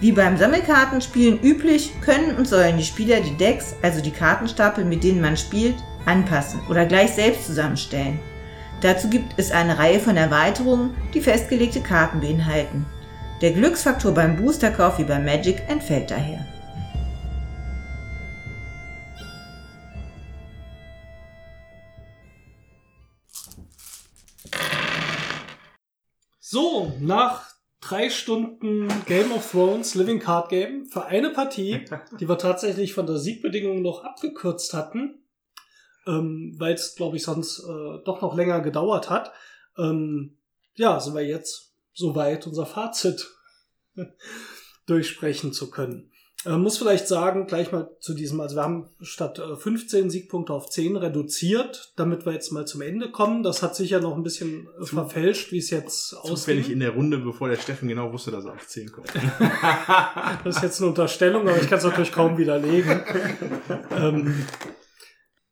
Wie 0.00 0.12
beim 0.12 0.36
Sammelkartenspielen 0.36 1.40
üblich, 1.40 2.00
können 2.00 2.36
und 2.36 2.46
sollen 2.46 2.76
die 2.76 2.84
Spieler 2.84 3.20
die 3.20 3.36
Decks, 3.36 3.74
also 3.82 4.00
die 4.00 4.10
Kartenstapel, 4.10 4.84
mit 4.84 5.02
denen 5.02 5.20
man 5.20 5.36
spielt, 5.36 5.76
anpassen 6.04 6.60
oder 6.68 6.84
gleich 6.84 7.12
selbst 7.12 7.46
zusammenstellen. 7.46 8.20
Dazu 8.82 9.08
gibt 9.08 9.34
es 9.36 9.50
eine 9.50 9.78
Reihe 9.78 9.98
von 9.98 10.16
Erweiterungen, 10.16 10.94
die 11.14 11.20
festgelegte 11.20 11.80
Karten 11.80 12.20
beinhalten. 12.20 12.84
Der 13.44 13.52
Glücksfaktor 13.52 14.12
beim 14.12 14.36
Boosterkauf 14.36 14.98
wie 14.98 15.04
bei 15.04 15.18
Magic 15.18 15.68
entfällt 15.68 16.10
daher. 16.10 16.46
So, 26.40 26.94
nach 27.00 27.50
drei 27.82 28.08
Stunden 28.08 28.88
Game 29.04 29.30
of 29.32 29.50
Thrones 29.50 29.94
Living 29.94 30.20
Card 30.20 30.48
Game 30.48 30.86
für 30.86 31.04
eine 31.04 31.28
Partie, 31.28 31.84
die 32.18 32.26
wir 32.26 32.38
tatsächlich 32.38 32.94
von 32.94 33.06
der 33.06 33.18
Siegbedingung 33.18 33.82
noch 33.82 34.04
abgekürzt 34.04 34.72
hatten, 34.72 35.22
ähm, 36.06 36.54
weil 36.56 36.72
es, 36.72 36.94
glaube 36.94 37.18
ich, 37.18 37.24
sonst 37.24 37.58
äh, 37.58 38.02
doch 38.06 38.22
noch 38.22 38.34
länger 38.34 38.62
gedauert 38.62 39.10
hat. 39.10 39.32
Ähm, 39.76 40.38
ja, 40.76 40.98
sind 40.98 41.14
wir 41.14 41.26
jetzt 41.26 41.74
soweit, 41.92 42.46
unser 42.46 42.64
Fazit 42.64 43.33
durchsprechen 44.86 45.52
zu 45.52 45.70
können. 45.70 46.10
Äh, 46.46 46.58
muss 46.58 46.76
vielleicht 46.76 47.08
sagen, 47.08 47.46
gleich 47.46 47.72
mal 47.72 47.88
zu 48.00 48.12
diesem, 48.12 48.40
also 48.40 48.56
wir 48.56 48.62
haben 48.62 48.88
statt 49.00 49.38
äh, 49.38 49.56
15 49.56 50.10
Siegpunkte 50.10 50.52
auf 50.52 50.68
10 50.68 50.96
reduziert, 50.96 51.92
damit 51.96 52.26
wir 52.26 52.32
jetzt 52.32 52.52
mal 52.52 52.66
zum 52.66 52.82
Ende 52.82 53.10
kommen. 53.10 53.42
Das 53.42 53.62
hat 53.62 53.74
sicher 53.74 54.00
noch 54.00 54.14
ein 54.14 54.22
bisschen 54.22 54.68
äh, 54.80 54.84
verfälscht, 54.84 55.52
wie 55.52 55.58
es 55.58 55.70
jetzt 55.70 56.10
Zufällig 56.10 56.64
aussieht. 56.64 56.74
in 56.74 56.80
der 56.80 56.90
Runde, 56.90 57.18
bevor 57.18 57.48
der 57.48 57.56
Steffen 57.56 57.88
genau 57.88 58.12
wusste, 58.12 58.30
dass 58.30 58.44
er 58.44 58.52
auf 58.52 58.66
10 58.66 58.92
kommt. 58.92 59.08
Das 60.44 60.56
ist 60.56 60.62
jetzt 60.62 60.80
eine 60.80 60.90
Unterstellung, 60.90 61.48
aber 61.48 61.60
ich 61.60 61.68
kann 61.68 61.78
es 61.78 61.84
natürlich 61.84 62.12
kaum 62.12 62.36
widerlegen. 62.36 63.02
ähm, 63.96 64.34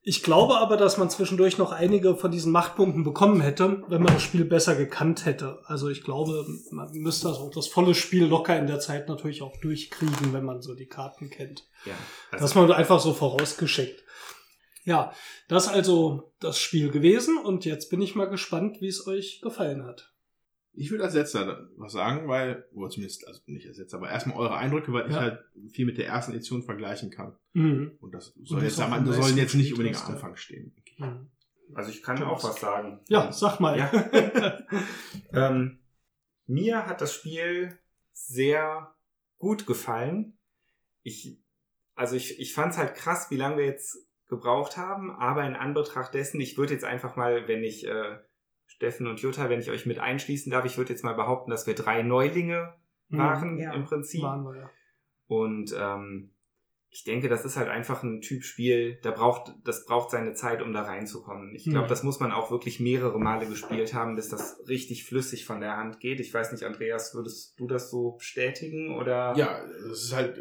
ich 0.04 0.24
glaube 0.24 0.58
aber, 0.58 0.76
dass 0.76 0.98
man 0.98 1.10
zwischendurch 1.10 1.58
noch 1.58 1.70
einige 1.70 2.16
von 2.16 2.32
diesen 2.32 2.50
Machtpunkten 2.50 3.04
bekommen 3.04 3.40
hätte, 3.40 3.84
wenn 3.86 4.02
man 4.02 4.14
das 4.14 4.22
Spiel 4.22 4.44
besser 4.44 4.74
gekannt 4.74 5.26
hätte. 5.26 5.60
Also 5.64 5.88
ich 5.88 6.02
glaube, 6.02 6.44
man 6.72 6.90
müsste 6.92 7.28
das 7.28 7.38
auch 7.38 7.52
das 7.52 7.68
volle 7.68 7.94
Spiel 7.94 8.24
locker 8.24 8.58
in 8.58 8.66
der 8.66 8.80
Zeit 8.80 9.08
natürlich 9.08 9.42
auch 9.42 9.56
durchkriegen, 9.60 10.32
wenn 10.32 10.44
man 10.44 10.60
so 10.60 10.74
die 10.74 10.88
Karten 10.88 11.30
kennt. 11.30 11.68
Ja, 11.84 11.92
Das 12.32 12.42
also, 12.42 12.60
man 12.60 12.72
einfach 12.72 12.98
so 12.98 13.14
vorausgeschickt. 13.14 14.02
Ja, 14.84 15.12
das 15.46 15.66
ist 15.66 15.72
also 15.72 16.32
das 16.40 16.58
Spiel 16.58 16.90
gewesen 16.90 17.38
und 17.38 17.64
jetzt 17.64 17.88
bin 17.88 18.02
ich 18.02 18.16
mal 18.16 18.28
gespannt, 18.28 18.80
wie 18.80 18.88
es 18.88 19.06
euch 19.06 19.40
gefallen 19.40 19.84
hat. 19.84 20.11
Ich 20.74 20.90
würde 20.90 21.04
als 21.04 21.14
letzter 21.14 21.68
was 21.76 21.92
sagen, 21.92 22.28
weil, 22.28 22.66
oder 22.72 22.88
zumindest, 22.88 23.26
also 23.28 23.40
nicht 23.46 23.66
als 23.68 23.76
letzter, 23.78 23.98
aber 23.98 24.08
erstmal 24.10 24.38
eure 24.38 24.56
Eindrücke, 24.56 24.92
weil 24.92 25.06
ich 25.06 25.14
Ja. 25.14 25.20
halt 25.20 25.44
viel 25.70 25.84
mit 25.84 25.98
der 25.98 26.06
ersten 26.06 26.32
Edition 26.32 26.62
vergleichen 26.62 27.10
kann. 27.10 27.36
Mhm. 27.52 27.92
Und 28.00 28.12
das 28.14 28.32
soll 28.42 28.60
das 28.60 28.70
jetzt 28.70 28.80
am 28.80 28.90
meisten 28.90 29.12
sollen 29.12 29.36
jetzt 29.36 29.54
nicht 29.54 29.72
unbedingt 29.72 30.02
am. 30.06 30.12
Anfang 30.14 30.36
stehen. 30.36 30.74
ich. 30.84 30.98
Mhm. 30.98 31.30
also 31.74 31.90
ich 31.90 32.02
kann 32.02 32.16
Thomas. 32.16 32.44
auch 32.44 32.48
was 32.50 32.60
sagen. 32.60 33.00
Ja, 33.08 33.30
sag 33.32 33.60
mal. 33.60 33.78
Ja. 33.78 34.62
ähm, 35.32 35.78
mir 36.46 36.86
hat 36.86 37.00
das 37.00 37.14
Spiel 37.14 37.78
sehr 38.12 38.94
gut 39.38 39.66
gefallen. 39.66 40.38
Ich, 41.02 41.38
also 41.94 42.16
ich, 42.16 42.38
ich 42.40 42.54
fand 42.54 42.72
es 42.72 42.78
halt 42.78 42.94
krass, 42.94 43.30
wie 43.30 43.36
lange 43.36 43.58
wir 43.58 43.66
jetzt 43.66 43.98
gebraucht 44.28 44.76
haben, 44.78 45.10
aber 45.10 45.44
in 45.46 45.54
Anbetracht 45.54 46.14
dessen, 46.14 46.40
ich 46.40 46.56
würde 46.56 46.72
jetzt 46.72 46.84
einfach 46.84 47.16
mal, 47.16 47.46
wenn 47.48 47.62
ich 47.62 47.86
äh, 47.86 48.18
Steffen 48.82 49.06
und 49.06 49.20
Jutta, 49.20 49.48
wenn 49.48 49.60
ich 49.60 49.70
euch 49.70 49.86
mit 49.86 50.00
einschließen 50.00 50.50
darf, 50.50 50.64
ich 50.64 50.76
würde 50.76 50.90
jetzt 50.92 51.04
mal 51.04 51.12
behaupten, 51.14 51.52
dass 51.52 51.68
wir 51.68 51.74
drei 51.74 52.02
Neulinge 52.02 52.74
Mhm. 53.10 53.18
waren 53.18 53.58
ja. 53.58 53.72
im 53.74 53.84
Prinzip. 53.84 54.22
Waren 54.22 54.42
wir, 54.42 54.56
ja. 54.56 54.70
Und 55.28 55.72
ähm, 55.78 56.30
ich 56.90 57.04
denke, 57.04 57.28
das 57.28 57.44
ist 57.44 57.56
halt 57.56 57.68
einfach 57.68 58.02
ein 58.02 58.20
Typ 58.22 58.42
Spiel, 58.42 58.98
da 59.02 59.12
braucht, 59.12 59.52
das 59.64 59.86
braucht 59.86 60.10
seine 60.10 60.34
Zeit, 60.34 60.60
um 60.62 60.72
da 60.72 60.82
reinzukommen. 60.82 61.54
Ich 61.54 61.64
glaube, 61.64 61.84
Mhm. 61.86 61.90
das 61.90 62.02
muss 62.02 62.18
man 62.18 62.32
auch 62.32 62.50
wirklich 62.50 62.80
mehrere 62.80 63.20
Male 63.20 63.46
gespielt 63.46 63.94
haben, 63.94 64.16
bis 64.16 64.28
das 64.30 64.60
richtig 64.66 65.04
flüssig 65.04 65.44
von 65.46 65.60
der 65.60 65.76
Hand 65.76 66.00
geht. 66.00 66.18
Ich 66.18 66.34
weiß 66.34 66.50
nicht, 66.52 66.64
Andreas, 66.64 67.14
würdest 67.14 67.54
du 67.60 67.68
das 67.68 67.88
so 67.88 68.12
bestätigen 68.16 68.94
oder? 68.96 69.34
Ja, 69.36 69.64
das 69.88 70.02
ist 70.04 70.12
halt, 70.14 70.38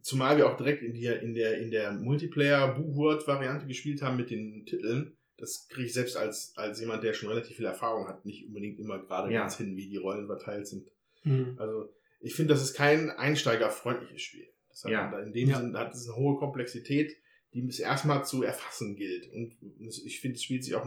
zumal 0.00 0.36
wir 0.36 0.46
auch 0.48 0.56
direkt 0.56 0.82
in 0.82 0.94
der, 0.94 1.20
in 1.22 1.34
der, 1.34 1.58
in 1.58 1.70
der 1.72 1.92
Multiplayer-Buhurt-Variante 1.94 3.66
gespielt 3.66 4.00
haben 4.00 4.16
mit 4.16 4.30
den 4.30 4.64
Titeln. 4.66 5.16
Das 5.36 5.68
kriege 5.68 5.86
ich 5.86 5.92
selbst 5.94 6.16
als, 6.16 6.52
als 6.56 6.78
jemand, 6.80 7.02
der 7.02 7.12
schon 7.12 7.28
relativ 7.28 7.56
viel 7.56 7.64
Erfahrung 7.66 8.06
hat, 8.08 8.24
nicht 8.24 8.46
unbedingt 8.46 8.78
immer 8.78 8.98
gerade 9.00 9.32
Ja. 9.32 9.40
ganz 9.40 9.56
hin, 9.56 9.76
wie 9.76 9.88
die 9.88 9.96
Rollen 9.96 10.26
verteilt 10.26 10.66
sind. 10.68 10.88
Mhm. 11.24 11.56
Also, 11.58 11.92
ich 12.20 12.34
finde, 12.34 12.54
das 12.54 12.62
ist 12.62 12.74
kein 12.74 13.10
einsteigerfreundliches 13.10 14.22
Spiel. 14.22 14.46
Das 14.70 14.84
hat 14.84 14.92
Ja. 14.92 15.10
da 15.10 15.20
in 15.20 15.32
dem 15.32 15.48
Ja. 15.50 15.58
Sinne 15.58 15.78
hat 15.78 15.94
es 15.94 16.06
eine 16.06 16.16
hohe 16.16 16.38
Komplexität, 16.38 17.16
die 17.52 17.66
es 17.66 17.78
erstmal 17.80 18.24
zu 18.24 18.42
erfassen 18.42 18.96
gilt. 18.96 19.32
Und 19.32 19.56
ich 19.78 20.20
finde, 20.20 20.36
es 20.36 20.42
spielt 20.42 20.64
sich 20.64 20.74
auch 20.74 20.86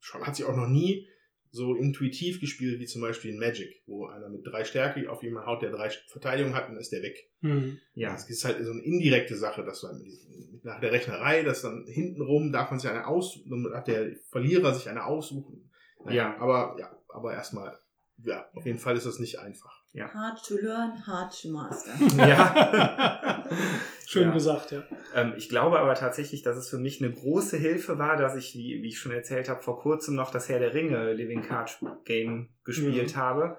schon, 0.00 0.26
hat 0.26 0.36
sich 0.36 0.44
auch 0.44 0.56
noch 0.56 0.68
nie 0.68 1.06
so 1.54 1.74
intuitiv 1.74 2.40
gespielt 2.40 2.80
wie 2.80 2.86
zum 2.86 3.02
Beispiel 3.02 3.30
in 3.30 3.38
Magic, 3.38 3.82
wo 3.86 4.06
einer 4.06 4.30
mit 4.30 4.46
drei 4.46 4.64
Stärke 4.64 5.08
auf 5.10 5.22
jemanden 5.22 5.46
haut, 5.48 5.60
der 5.62 5.70
drei 5.70 5.90
Verteidigung 6.08 6.54
hat, 6.54 6.68
dann 6.68 6.78
ist 6.78 6.90
der 6.92 7.02
weg. 7.02 7.28
Mhm. 7.42 7.78
ja. 7.94 8.14
Es 8.14 8.28
ist 8.28 8.44
halt 8.46 8.64
so 8.64 8.72
eine 8.72 8.80
indirekte 8.82 9.36
Sache, 9.36 9.62
dass 9.62 9.80
diesem- 10.02 10.60
nach 10.62 10.80
der 10.80 10.92
Rechnerei, 10.92 11.42
dass 11.42 11.60
dann 11.62 11.84
hintenrum 11.86 12.52
darf 12.52 12.70
man 12.70 12.80
sich 12.80 12.88
eine 12.90 13.06
aus, 13.06 13.38
dann 13.48 13.64
darf 13.64 13.84
der 13.84 14.16
Verlierer 14.30 14.72
sich 14.74 14.88
eine 14.88 15.04
aussuchen. 15.04 15.70
Ja. 16.08 16.36
Aber 16.38 16.76
ja, 16.80 16.96
aber 17.08 17.34
erstmal, 17.34 17.78
ja, 18.24 18.48
auf 18.54 18.64
jeden 18.64 18.78
Fall 18.78 18.96
ist 18.96 19.04
das 19.06 19.18
nicht 19.18 19.38
einfach. 19.38 19.81
Hard 19.94 20.42
to 20.46 20.54
learn, 20.56 21.06
hard 21.06 21.32
to 21.42 21.48
master. 21.50 21.92
Ja. 22.16 23.44
Schön 24.06 24.28
Ja. 24.28 24.32
gesagt, 24.32 24.70
ja. 24.72 24.82
Ähm, 25.14 25.34
ich 25.36 25.48
glaube 25.48 25.78
aber 25.78 25.94
tatsächlich, 25.94 26.42
dass 26.42 26.56
es 26.56 26.68
für 26.68 26.78
mich 26.78 27.02
eine 27.02 27.12
große 27.12 27.56
Hilfe 27.56 27.98
war, 27.98 28.16
dass 28.16 28.36
ich, 28.36 28.54
wie, 28.54 28.82
wie 28.82 28.88
ich 28.88 28.98
schon 28.98 29.12
erzählt 29.12 29.48
habe, 29.48 29.62
vor 29.62 29.78
kurzem 29.80 30.14
noch 30.14 30.30
das 30.30 30.48
Herr 30.48 30.58
der 30.58 30.74
Ringe 30.74 31.12
Living 31.12 31.42
Card 31.42 31.78
Game 32.04 32.48
gespielt 32.64 33.14
Mhm. 33.14 33.18
habe. 33.18 33.58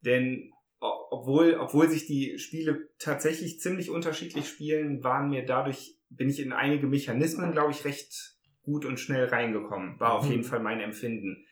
Denn 0.00 0.52
obwohl, 0.80 1.54
obwohl 1.58 1.88
sich 1.88 2.06
die 2.06 2.38
Spiele 2.38 2.88
tatsächlich 3.00 3.60
ziemlich 3.60 3.90
unterschiedlich 3.90 4.48
spielen, 4.48 5.02
waren 5.02 5.30
mir 5.30 5.44
dadurch, 5.44 5.96
bin 6.10 6.28
ich 6.28 6.38
in 6.40 6.52
einige 6.52 6.86
Mechanismen, 6.86 7.50
glaube 7.52 7.72
ich, 7.72 7.84
recht 7.84 8.36
gut 8.62 8.84
und 8.84 9.00
schnell 9.00 9.24
reingekommen. 9.26 9.98
War 9.98 10.14
auf 10.14 10.24
Mhm. 10.26 10.30
jeden 10.32 10.44
Fall 10.44 10.60
mein 10.60 10.80
Empfinden. 10.80 11.44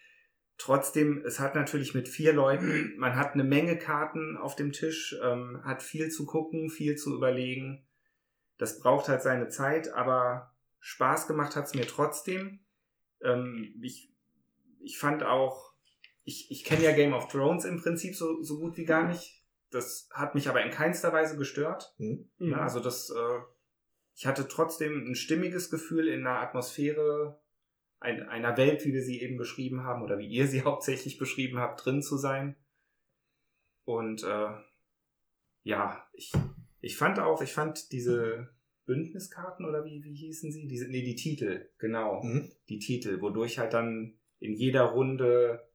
Trotzdem, 0.59 1.23
es 1.25 1.39
hat 1.39 1.55
natürlich 1.55 1.95
mit 1.95 2.09
vier 2.09 2.33
Leuten, 2.33 2.95
man 2.99 3.17
hat 3.17 3.35
eine 3.35 3.45
Menge 3.45 3.79
Karten 3.79 4.37
auf 4.37 4.57
dem 4.57 4.73
Tisch, 4.73 5.17
ähm, 5.23 5.61
hat 5.65 5.83
viel 5.83 6.11
zu 6.11 6.25
gucken, 6.25 6.71
viel 6.71 6.97
zu 6.97 7.15
überlegen. 7.15 7.87
Das 8.59 8.81
braucht 8.81 9.09
halt 9.09 9.23
seine 9.23 9.49
Zeit, 9.49 9.93
aber 9.93 10.55
Spaß 10.81 11.27
gemacht 11.27 11.57
hat 11.57 11.67
es 11.67 11.75
mir 11.75 11.87
trotzdem. 11.87 12.61
Ähm, 13.23 13.75
ich, 13.83 14.13
ich 14.81 14.99
fand 14.99 15.23
auch, 15.25 15.73
ich, 16.25 16.51
ich 16.51 16.65
kenne 16.65 16.85
ja 16.85 16.93
Game 16.93 17.13
of 17.13 17.29
Thrones 17.29 17.65
im 17.65 17.81
Prinzip 17.81 18.17
so, 18.17 18.43
so 18.43 18.59
gut 18.59 18.77
wie 18.77 18.85
gar 18.85 19.07
nicht. 19.07 19.43
Das 19.71 20.09
hat 20.13 20.35
mich 20.35 20.49
aber 20.49 20.63
in 20.63 20.71
keinster 20.71 21.13
Weise 21.13 21.37
gestört. 21.37 21.95
Mhm. 21.99 22.31
Ne? 22.39 22.59
Also 22.59 22.81
das, 22.81 23.11
äh, 23.11 23.39
ich 24.15 24.27
hatte 24.27 24.49
trotzdem 24.49 25.11
ein 25.11 25.15
stimmiges 25.15 25.71
Gefühl 25.71 26.09
in 26.09 26.27
einer 26.27 26.41
Atmosphäre 26.41 27.39
ein, 28.01 28.29
einer 28.29 28.57
Welt, 28.57 28.85
wie 28.85 28.93
wir 28.93 29.03
sie 29.03 29.21
eben 29.21 29.37
beschrieben 29.37 29.85
haben, 29.85 30.03
oder 30.03 30.19
wie 30.19 30.29
ihr 30.29 30.47
sie 30.47 30.63
hauptsächlich 30.65 31.19
beschrieben 31.19 31.59
habt, 31.59 31.85
drin 31.85 32.03
zu 32.03 32.17
sein. 32.17 32.57
Und 33.85 34.25
äh, 34.25 34.49
ja, 35.63 36.07
ich, 36.13 36.33
ich 36.81 36.97
fand 36.97 37.19
auch, 37.19 37.43
ich 37.43 37.53
fand 37.53 37.93
diese 37.93 38.49
Bündniskarten 38.85 39.67
oder 39.67 39.85
wie, 39.85 40.03
wie 40.05 40.15
hießen 40.15 40.53
sie? 40.53 40.67
Diese, 40.67 40.89
nee, 40.89 41.03
die 41.03 41.17
Titel, 41.17 41.69
genau. 41.79 42.23
Mhm. 42.23 42.51
Die 42.69 42.79
Titel, 42.79 43.21
wodurch 43.21 43.59
halt 43.59 43.75
dann 43.75 44.19
in 44.39 44.55
jeder 44.55 44.83
Runde 44.83 45.67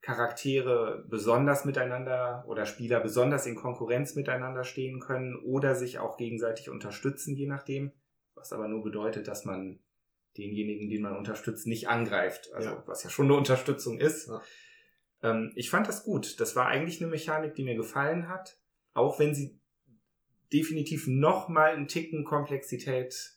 Charaktere 0.00 1.04
besonders 1.08 1.64
miteinander 1.64 2.44
oder 2.46 2.64
Spieler 2.64 3.00
besonders 3.00 3.46
in 3.46 3.56
Konkurrenz 3.56 4.14
miteinander 4.14 4.62
stehen 4.62 5.00
können 5.00 5.34
oder 5.44 5.74
sich 5.74 5.98
auch 5.98 6.16
gegenseitig 6.16 6.70
unterstützen, 6.70 7.34
je 7.34 7.46
nachdem. 7.46 7.92
Was 8.34 8.52
aber 8.52 8.68
nur 8.68 8.84
bedeutet, 8.84 9.26
dass 9.26 9.44
man 9.44 9.80
denjenigen, 10.38 10.88
den 10.88 11.02
man 11.02 11.16
unterstützt, 11.16 11.66
nicht 11.66 11.88
angreift. 11.88 12.52
Also 12.54 12.70
Ja. 12.70 12.82
was 12.86 13.02
ja 13.04 13.10
schon 13.10 13.26
eine 13.26 13.34
Unterstützung 13.34 13.98
ist. 13.98 14.28
Ja. 14.28 14.42
Ähm, 15.22 15.52
ich 15.56 15.70
fand 15.70 15.88
das 15.88 16.04
gut. 16.04 16.40
Das 16.40 16.56
war 16.56 16.66
eigentlich 16.66 17.00
eine 17.00 17.10
Mechanik, 17.10 17.54
die 17.54 17.64
mir 17.64 17.76
gefallen 17.76 18.28
hat. 18.28 18.58
Auch 18.94 19.18
wenn 19.18 19.34
sie 19.34 19.58
definitiv 20.52 21.06
noch 21.06 21.48
mal 21.48 21.72
einen 21.72 21.88
Ticken 21.88 22.24
Komplexität 22.24 23.32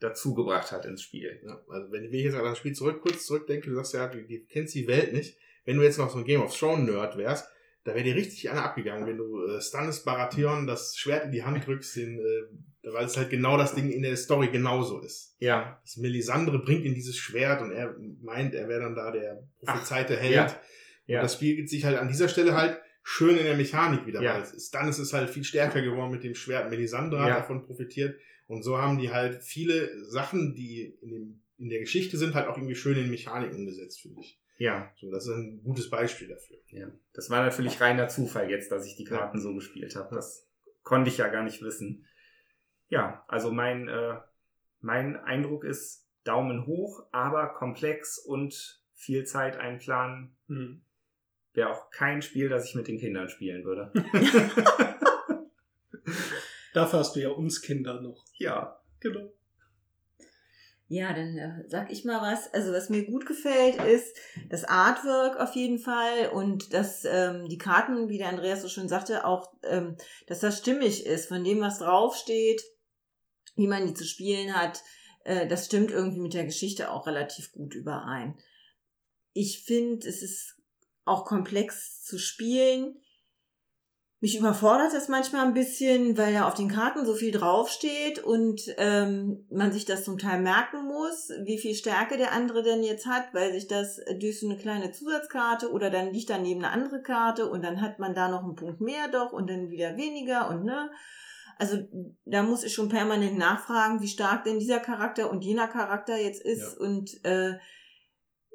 dazugebracht 0.00 0.72
hat 0.72 0.86
ins 0.86 1.02
Spiel. 1.02 1.40
Ja, 1.44 1.62
also 1.68 1.92
wenn 1.92 2.04
ich 2.04 2.12
jetzt 2.12 2.34
an 2.34 2.44
das 2.44 2.58
Spiel 2.58 2.74
zurück, 2.74 3.02
kurz 3.02 3.26
zurückdenke, 3.26 3.68
du 3.68 3.76
sagst 3.76 3.94
ja, 3.94 4.08
du, 4.08 4.22
du 4.22 4.38
kennst 4.46 4.74
die 4.74 4.86
Welt 4.88 5.12
nicht. 5.12 5.36
Wenn 5.64 5.76
du 5.76 5.82
jetzt 5.82 5.98
noch 5.98 6.10
so 6.10 6.18
ein 6.18 6.24
Game 6.24 6.40
of 6.42 6.56
Thrones 6.56 6.88
Nerd 6.90 7.16
wärst, 7.18 7.46
da 7.84 7.94
wäre 7.94 8.04
dir 8.04 8.14
richtig 8.14 8.50
einer 8.50 8.64
abgegangen, 8.64 9.06
wenn 9.06 9.16
du 9.16 9.44
äh, 9.46 9.60
Stannis 9.60 10.04
Baratheon 10.04 10.66
das 10.66 10.96
Schwert 10.96 11.24
in 11.24 11.32
die 11.32 11.42
Hand 11.42 11.66
drückst, 11.66 11.96
den, 11.96 12.18
äh, 12.18 12.92
weil 12.92 13.06
es 13.06 13.16
halt 13.16 13.30
genau 13.30 13.56
das 13.56 13.74
Ding 13.74 13.90
in 13.90 14.02
der 14.02 14.16
Story 14.16 14.48
genauso 14.48 15.00
ist. 15.00 15.36
Ja, 15.38 15.80
Das 15.84 15.96
Melisandre 15.96 16.58
bringt 16.58 16.84
ihm 16.84 16.94
dieses 16.94 17.16
Schwert 17.16 17.62
und 17.62 17.72
er 17.72 17.96
meint, 18.22 18.54
er 18.54 18.68
wäre 18.68 18.80
dann 18.80 18.94
da 18.94 19.10
der 19.10 19.46
prophezeite 19.58 20.16
Held. 20.16 20.34
ja. 20.34 20.44
Und 20.46 21.14
Ja. 21.14 21.22
das 21.22 21.34
spiegelt 21.34 21.68
sich 21.68 21.84
halt 21.84 21.98
an 21.98 22.08
dieser 22.08 22.28
Stelle 22.28 22.54
halt 22.54 22.80
schön 23.02 23.36
in 23.36 23.44
der 23.44 23.56
Mechanik 23.56 24.06
wieder. 24.06 24.22
Ja. 24.22 24.34
Weil 24.34 24.42
es 24.42 24.52
ist, 24.52 24.74
dann 24.74 24.88
ist 24.88 24.98
es 24.98 25.12
halt 25.12 25.28
viel 25.30 25.44
stärker 25.44 25.82
geworden 25.82 26.10
mit 26.12 26.22
dem 26.22 26.34
Schwert. 26.34 26.70
Melisandre 26.70 27.20
hat 27.20 27.28
Ja. 27.28 27.36
davon 27.36 27.64
profitiert. 27.66 28.18
Und 28.46 28.62
so 28.62 28.78
haben 28.78 28.98
die 28.98 29.10
halt 29.10 29.42
viele 29.42 30.04
Sachen, 30.04 30.54
die 30.54 30.96
in, 31.02 31.10
dem, 31.10 31.42
in 31.58 31.68
der 31.68 31.80
Geschichte 31.80 32.16
sind, 32.18 32.34
halt 32.34 32.48
auch 32.48 32.56
irgendwie 32.56 32.74
schön 32.74 32.96
in 32.98 33.10
Mechanik 33.10 33.52
umgesetzt, 33.54 34.00
finde 34.00 34.20
ich. 34.20 34.39
Ja. 34.60 34.92
So, 35.00 35.10
das 35.10 35.26
ist 35.26 35.34
ein 35.34 35.62
gutes 35.64 35.88
Beispiel 35.88 36.28
dafür. 36.28 36.58
Ja, 36.68 36.88
das 37.14 37.30
war 37.30 37.42
natürlich 37.42 37.80
reiner 37.80 38.08
Zufall 38.08 38.50
jetzt, 38.50 38.70
dass 38.70 38.86
ich 38.86 38.94
die 38.94 39.04
Karten 39.04 39.40
so 39.40 39.54
gespielt 39.54 39.96
habe. 39.96 40.14
Das 40.14 40.46
konnte 40.82 41.10
ich 41.10 41.18
ja 41.18 41.28
gar 41.28 41.42
nicht 41.42 41.62
wissen. 41.62 42.06
Ja, 42.88 43.24
also 43.26 43.50
mein, 43.50 43.88
äh, 43.88 44.18
mein 44.80 45.16
Eindruck 45.16 45.64
ist 45.64 46.06
Daumen 46.24 46.66
hoch, 46.66 47.06
aber 47.10 47.54
komplex 47.54 48.18
und 48.18 48.82
viel 48.92 49.24
Zeit 49.24 49.56
einplanen. 49.56 50.36
Mhm. 50.46 50.82
Wäre 51.54 51.70
auch 51.70 51.90
kein 51.90 52.20
Spiel, 52.20 52.48
das 52.48 52.66
ich 52.66 52.74
mit 52.74 52.86
den 52.86 52.98
Kindern 52.98 53.30
spielen 53.30 53.64
würde. 53.64 53.92
Dafür 56.74 56.98
hast 56.98 57.16
du 57.16 57.20
ja 57.20 57.30
uns 57.30 57.62
Kinder 57.62 58.00
noch. 58.00 58.24
ja. 58.38 58.76
Genau. 59.00 59.32
Ja, 60.92 61.12
dann 61.12 61.38
äh, 61.38 61.62
sag 61.68 61.92
ich 61.92 62.04
mal 62.04 62.20
was. 62.20 62.52
Also 62.52 62.72
was 62.72 62.90
mir 62.90 63.06
gut 63.06 63.24
gefällt, 63.24 63.80
ist 63.80 64.16
das 64.48 64.64
Artwork 64.64 65.38
auf 65.38 65.54
jeden 65.54 65.78
Fall 65.78 66.30
und 66.32 66.74
dass 66.74 67.04
ähm, 67.04 67.48
die 67.48 67.58
Karten, 67.58 68.08
wie 68.08 68.18
der 68.18 68.28
Andreas 68.28 68.60
so 68.60 68.68
schön 68.68 68.88
sagte, 68.88 69.24
auch, 69.24 69.52
ähm, 69.62 69.96
dass 70.26 70.40
das 70.40 70.58
stimmig 70.58 71.06
ist 71.06 71.28
von 71.28 71.44
dem, 71.44 71.60
was 71.60 71.78
draufsteht, 71.78 72.60
wie 73.54 73.68
man 73.68 73.86
die 73.86 73.94
zu 73.94 74.02
spielen 74.02 74.56
hat. 74.56 74.82
Äh, 75.22 75.46
das 75.46 75.66
stimmt 75.66 75.92
irgendwie 75.92 76.18
mit 76.18 76.34
der 76.34 76.44
Geschichte 76.44 76.90
auch 76.90 77.06
relativ 77.06 77.52
gut 77.52 77.76
überein. 77.76 78.36
Ich 79.32 79.62
finde, 79.62 80.08
es 80.08 80.22
ist 80.22 80.56
auch 81.04 81.24
komplex 81.24 82.02
zu 82.02 82.18
spielen. 82.18 83.00
Mich 84.22 84.38
überfordert 84.38 84.92
das 84.92 85.08
manchmal 85.08 85.46
ein 85.46 85.54
bisschen, 85.54 86.18
weil 86.18 86.34
da 86.34 86.46
auf 86.46 86.52
den 86.52 86.68
Karten 86.68 87.06
so 87.06 87.14
viel 87.14 87.32
draufsteht 87.32 88.18
und 88.18 88.60
ähm, 88.76 89.46
man 89.50 89.72
sich 89.72 89.86
das 89.86 90.04
zum 90.04 90.18
Teil 90.18 90.42
merken 90.42 90.84
muss, 90.84 91.30
wie 91.44 91.56
viel 91.56 91.74
Stärke 91.74 92.18
der 92.18 92.32
andere 92.32 92.62
denn 92.62 92.82
jetzt 92.82 93.06
hat, 93.06 93.32
weil 93.32 93.50
sich 93.54 93.66
das 93.66 93.98
durch 94.18 94.38
so 94.38 94.46
eine 94.46 94.58
kleine 94.58 94.92
Zusatzkarte 94.92 95.72
oder 95.72 95.88
dann 95.88 96.12
liegt 96.12 96.28
daneben 96.28 96.62
eine 96.62 96.72
andere 96.74 97.00
Karte 97.00 97.48
und 97.48 97.64
dann 97.64 97.80
hat 97.80 97.98
man 97.98 98.14
da 98.14 98.28
noch 98.28 98.42
einen 98.44 98.56
Punkt 98.56 98.82
mehr 98.82 99.08
doch 99.08 99.32
und 99.32 99.48
dann 99.48 99.70
wieder 99.70 99.96
weniger 99.96 100.50
und 100.50 100.64
ne. 100.64 100.90
Also 101.58 101.78
da 102.26 102.42
muss 102.42 102.62
ich 102.62 102.74
schon 102.74 102.90
permanent 102.90 103.38
nachfragen, 103.38 104.02
wie 104.02 104.08
stark 104.08 104.44
denn 104.44 104.58
dieser 104.58 104.80
Charakter 104.80 105.30
und 105.30 105.44
jener 105.44 105.68
Charakter 105.68 106.18
jetzt 106.18 106.42
ist 106.42 106.76
Ja. 106.78 106.86
und 106.86 107.24
äh, 107.24 107.54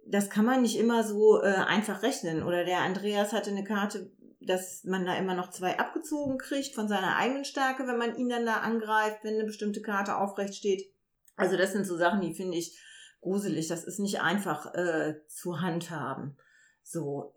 das 0.08 0.30
kann 0.30 0.46
man 0.46 0.62
nicht 0.62 0.78
immer 0.78 1.04
so 1.04 1.42
äh, 1.42 1.48
einfach 1.48 2.04
rechnen. 2.04 2.44
Oder 2.44 2.64
der 2.64 2.80
Andreas 2.82 3.34
hatte 3.34 3.50
eine 3.50 3.64
Karte, 3.64 4.12
dass 4.46 4.84
man 4.84 5.06
da 5.06 5.16
immer 5.16 5.34
noch 5.34 5.50
zwei 5.50 5.80
abgezogen 5.80 6.38
kriegt 6.38 6.76
von 6.76 6.88
seiner 6.88 7.18
eigenen 7.18 7.46
Stärke, 7.46 7.88
wenn 7.88 7.98
man 7.98 8.16
ihn 8.18 8.30
dann 8.30 8.46
da 8.46 8.58
angreift, 8.58 9.24
wenn 9.24 9.36
eine 9.36 9.46
bestimmte 9.46 9.82
Karte 9.82 10.18
aufrecht 10.18 10.56
steht. 10.56 10.92
Also 11.36 11.58
das 11.58 11.74
sind 11.74 11.86
so 11.86 11.98
Sachen, 11.98 12.22
die 12.22 12.34
finde 12.34 12.58
ich 12.58 12.80
gruselig. 13.22 13.68
Das 13.68 13.84
ist 13.84 14.00
nicht 14.00 14.22
einfach 14.22 14.74
äh, 14.76 15.16
zu 15.28 15.62
handhaben. 15.62 16.38
So, 16.84 17.34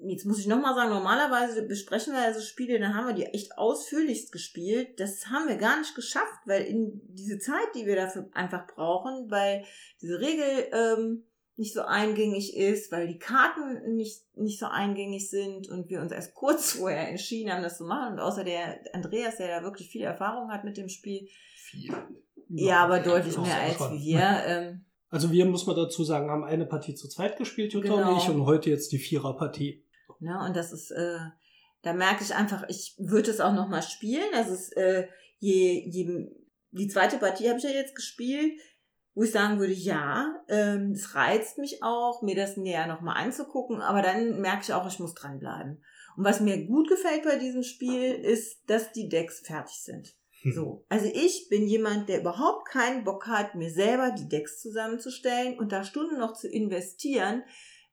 jetzt 0.00 0.26
muss 0.26 0.38
ich 0.38 0.46
nochmal 0.46 0.74
sagen, 0.74 0.90
normalerweise 0.90 1.62
besprechen 1.62 2.12
wir 2.12 2.22
also 2.22 2.40
Spiele, 2.40 2.78
dann 2.78 2.94
haben 2.94 3.06
wir 3.06 3.14
die 3.14 3.26
echt 3.26 3.56
ausführlichst 3.56 4.32
gespielt. 4.32 5.00
Das 5.00 5.28
haben 5.28 5.48
wir 5.48 5.56
gar 5.56 5.78
nicht 5.78 5.94
geschafft, 5.94 6.40
weil 6.44 6.64
in 6.64 7.00
diese 7.14 7.38
Zeit, 7.38 7.74
die 7.74 7.86
wir 7.86 7.96
dafür 7.96 8.28
einfach 8.32 8.66
brauchen, 8.66 9.30
weil 9.30 9.64
diese 10.00 10.20
Regel 10.20 10.68
ähm, 10.72 11.24
nicht 11.58 11.74
so 11.74 11.82
eingängig 11.82 12.56
ist, 12.56 12.92
weil 12.92 13.08
die 13.08 13.18
Karten 13.18 13.96
nicht, 13.96 14.22
nicht 14.36 14.60
so 14.60 14.66
eingängig 14.66 15.28
sind 15.28 15.68
und 15.68 15.90
wir 15.90 16.00
uns 16.00 16.12
erst 16.12 16.32
kurz 16.34 16.72
vorher 16.78 17.08
entschieden 17.08 17.52
haben, 17.52 17.62
das 17.64 17.78
zu 17.78 17.84
machen. 17.84 18.14
Und 18.14 18.20
außer 18.20 18.44
der 18.44 18.78
Andreas, 18.94 19.36
der 19.38 19.58
da 19.58 19.64
wirklich 19.64 19.90
viel 19.90 20.02
Erfahrung 20.02 20.50
hat 20.52 20.62
mit 20.64 20.76
dem 20.76 20.88
Spiel, 20.88 21.28
Viel. 21.56 21.92
ja, 22.48 22.84
aber 22.84 23.00
deutlich 23.00 23.36
mehr 23.36 23.60
als 23.60 23.74
schon. 23.76 23.98
wir. 23.98 24.42
Ähm, 24.46 24.84
Also 25.10 25.32
wir, 25.32 25.44
muss 25.46 25.66
man 25.66 25.74
dazu 25.74 26.04
sagen, 26.04 26.30
haben 26.30 26.44
eine 26.44 26.64
Partie 26.64 26.94
zu 26.94 27.08
zweit 27.08 27.36
gespielt, 27.36 27.72
Jutta 27.72 27.88
Genau. 27.88 28.12
und 28.12 28.18
ich, 28.22 28.28
und 28.30 28.46
heute 28.46 28.70
jetzt 28.70 28.92
die 28.92 28.98
Viererpartie. 28.98 29.84
Ne? 30.20 30.38
Und 30.46 30.56
das 30.56 30.72
ist, 30.72 30.92
äh, 30.92 31.18
da 31.82 31.92
merke 31.92 32.22
ich 32.22 32.34
einfach, 32.36 32.64
ich 32.68 32.94
würde 32.98 33.30
es 33.32 33.40
auch 33.40 33.52
nochmal 33.52 33.82
spielen. 33.82 34.28
Also 34.32 34.52
es, 34.54 34.70
äh, 34.72 35.08
je, 35.40 35.88
je, 35.88 36.28
die 36.70 36.88
zweite 36.88 37.18
Partie 37.18 37.48
habe 37.48 37.58
ich 37.58 37.64
ja 37.64 37.70
jetzt 37.70 37.96
gespielt, 37.96 38.60
wo 39.14 39.22
ich 39.22 39.32
sagen 39.32 39.58
würde, 39.58 39.72
ja, 39.72 40.34
ähm, 40.48 40.92
es 40.92 41.14
reizt 41.14 41.58
mich 41.58 41.82
auch, 41.82 42.22
mir 42.22 42.36
das 42.36 42.56
näher 42.56 42.86
nochmal 42.86 43.22
anzugucken, 43.22 43.80
aber 43.80 44.02
dann 44.02 44.40
merke 44.40 44.62
ich 44.62 44.72
auch, 44.72 44.86
ich 44.86 45.00
muss 45.00 45.14
dranbleiben. 45.14 45.82
Und 46.16 46.24
was 46.24 46.40
mir 46.40 46.66
gut 46.66 46.88
gefällt 46.88 47.24
bei 47.24 47.36
diesem 47.36 47.62
Spiel, 47.62 48.12
ist, 48.12 48.62
dass 48.66 48.92
die 48.92 49.08
Decks 49.08 49.40
fertig 49.40 49.76
sind. 49.82 50.14
So. 50.54 50.84
Also 50.88 51.06
ich 51.12 51.48
bin 51.48 51.66
jemand, 51.66 52.08
der 52.08 52.20
überhaupt 52.20 52.68
keinen 52.68 53.04
Bock 53.04 53.26
hat, 53.26 53.54
mir 53.54 53.70
selber 53.70 54.10
die 54.10 54.28
Decks 54.28 54.60
zusammenzustellen 54.60 55.58
und 55.58 55.72
da 55.72 55.84
Stunden 55.84 56.18
noch 56.18 56.34
zu 56.34 56.48
investieren, 56.48 57.42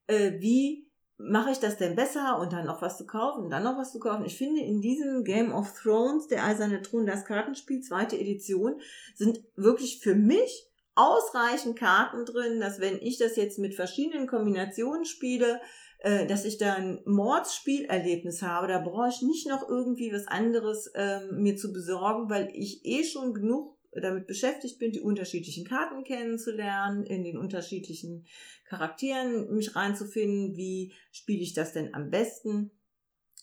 äh, 0.08 0.34
wie 0.40 0.88
mache 1.18 1.52
ich 1.52 1.60
das 1.60 1.78
denn 1.78 1.96
besser 1.96 2.40
und 2.40 2.52
dann 2.52 2.66
noch 2.66 2.82
was 2.82 2.98
zu 2.98 3.06
kaufen 3.06 3.46
und 3.46 3.50
dann 3.50 3.64
noch 3.64 3.78
was 3.78 3.94
zu 3.94 4.00
kaufen. 4.00 4.26
Ich 4.26 4.38
finde, 4.38 4.62
in 4.62 4.82
diesem 4.82 5.24
Game 5.24 5.54
of 5.54 5.74
Thrones, 5.74 6.28
der 6.28 6.44
Eiserne 6.44 6.82
Thron, 6.82 7.06
das 7.06 7.26
Kartenspiel, 7.26 7.82
zweite 7.82 8.18
Edition, 8.18 8.80
sind 9.16 9.42
wirklich 9.56 10.00
für 10.02 10.16
mich 10.16 10.70
ausreichend 10.96 11.78
Karten 11.78 12.26
drin, 12.26 12.60
dass 12.60 12.80
wenn 12.80 13.02
ich 13.02 13.18
das 13.18 13.36
jetzt 13.36 13.60
mit 13.60 13.76
verschiedenen 13.76 14.28
Kombinationen 14.28 15.06
spiele, 15.06 15.60
äh, 16.00 16.26
dass 16.26 16.46
ich 16.46 16.58
da 16.58 16.76
ein 16.76 17.02
Mordsspielerlebnis 17.06 18.42
habe. 18.42 18.68
Da 18.68 18.80
brauche 18.80 19.10
ich 19.10 19.22
nicht 19.22 19.48
noch 19.48 19.68
irgendwie 19.68 20.12
was 20.14 20.28
anderes 20.28 20.92
ähm, 20.96 21.42
mir 21.42 21.58
zu 21.58 21.74
besorgen, 21.74 22.30
weil 22.30 22.50
ich 22.54 22.86
eh 22.86 23.04
schon 23.04 23.34
genug 23.34 23.76
damit 24.02 24.28
beschäftigt 24.28 24.78
bin, 24.78 24.92
die 24.92 25.00
unterschiedlichen 25.00 25.66
Karten 25.66 26.04
kennenzulernen, 26.04 27.06
in 27.06 27.24
den 27.24 27.38
unterschiedlichen 27.38 28.26
Charakteren 28.66 29.54
mich 29.56 29.76
reinzufinden. 29.76 30.58
Wie 30.58 30.94
spiele 31.12 31.42
ich 31.42 31.54
das 31.54 31.74
denn 31.74 31.94
am 31.94 32.10
besten? 32.10 32.72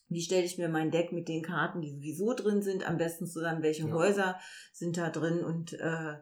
Wie 0.09 0.21
stelle 0.21 0.45
ich 0.45 0.59
mir 0.59 0.69
mein 0.69 0.91
Deck 0.91 1.11
mit 1.11 1.29
den 1.29 1.43
Karten, 1.43 1.81
die 1.81 1.91
sowieso 1.91 2.35
drin 2.35 2.61
sind, 2.61 2.87
am 2.87 2.99
besten 2.99 3.27
zusammen? 3.27 3.63
Welche 3.63 3.89
Ja. 3.89 3.95
Häuser 3.95 4.39
sind 4.73 4.99
da 4.99 5.09
drin? 5.09 5.43
Und 5.43 5.73
äh, 5.73 6.17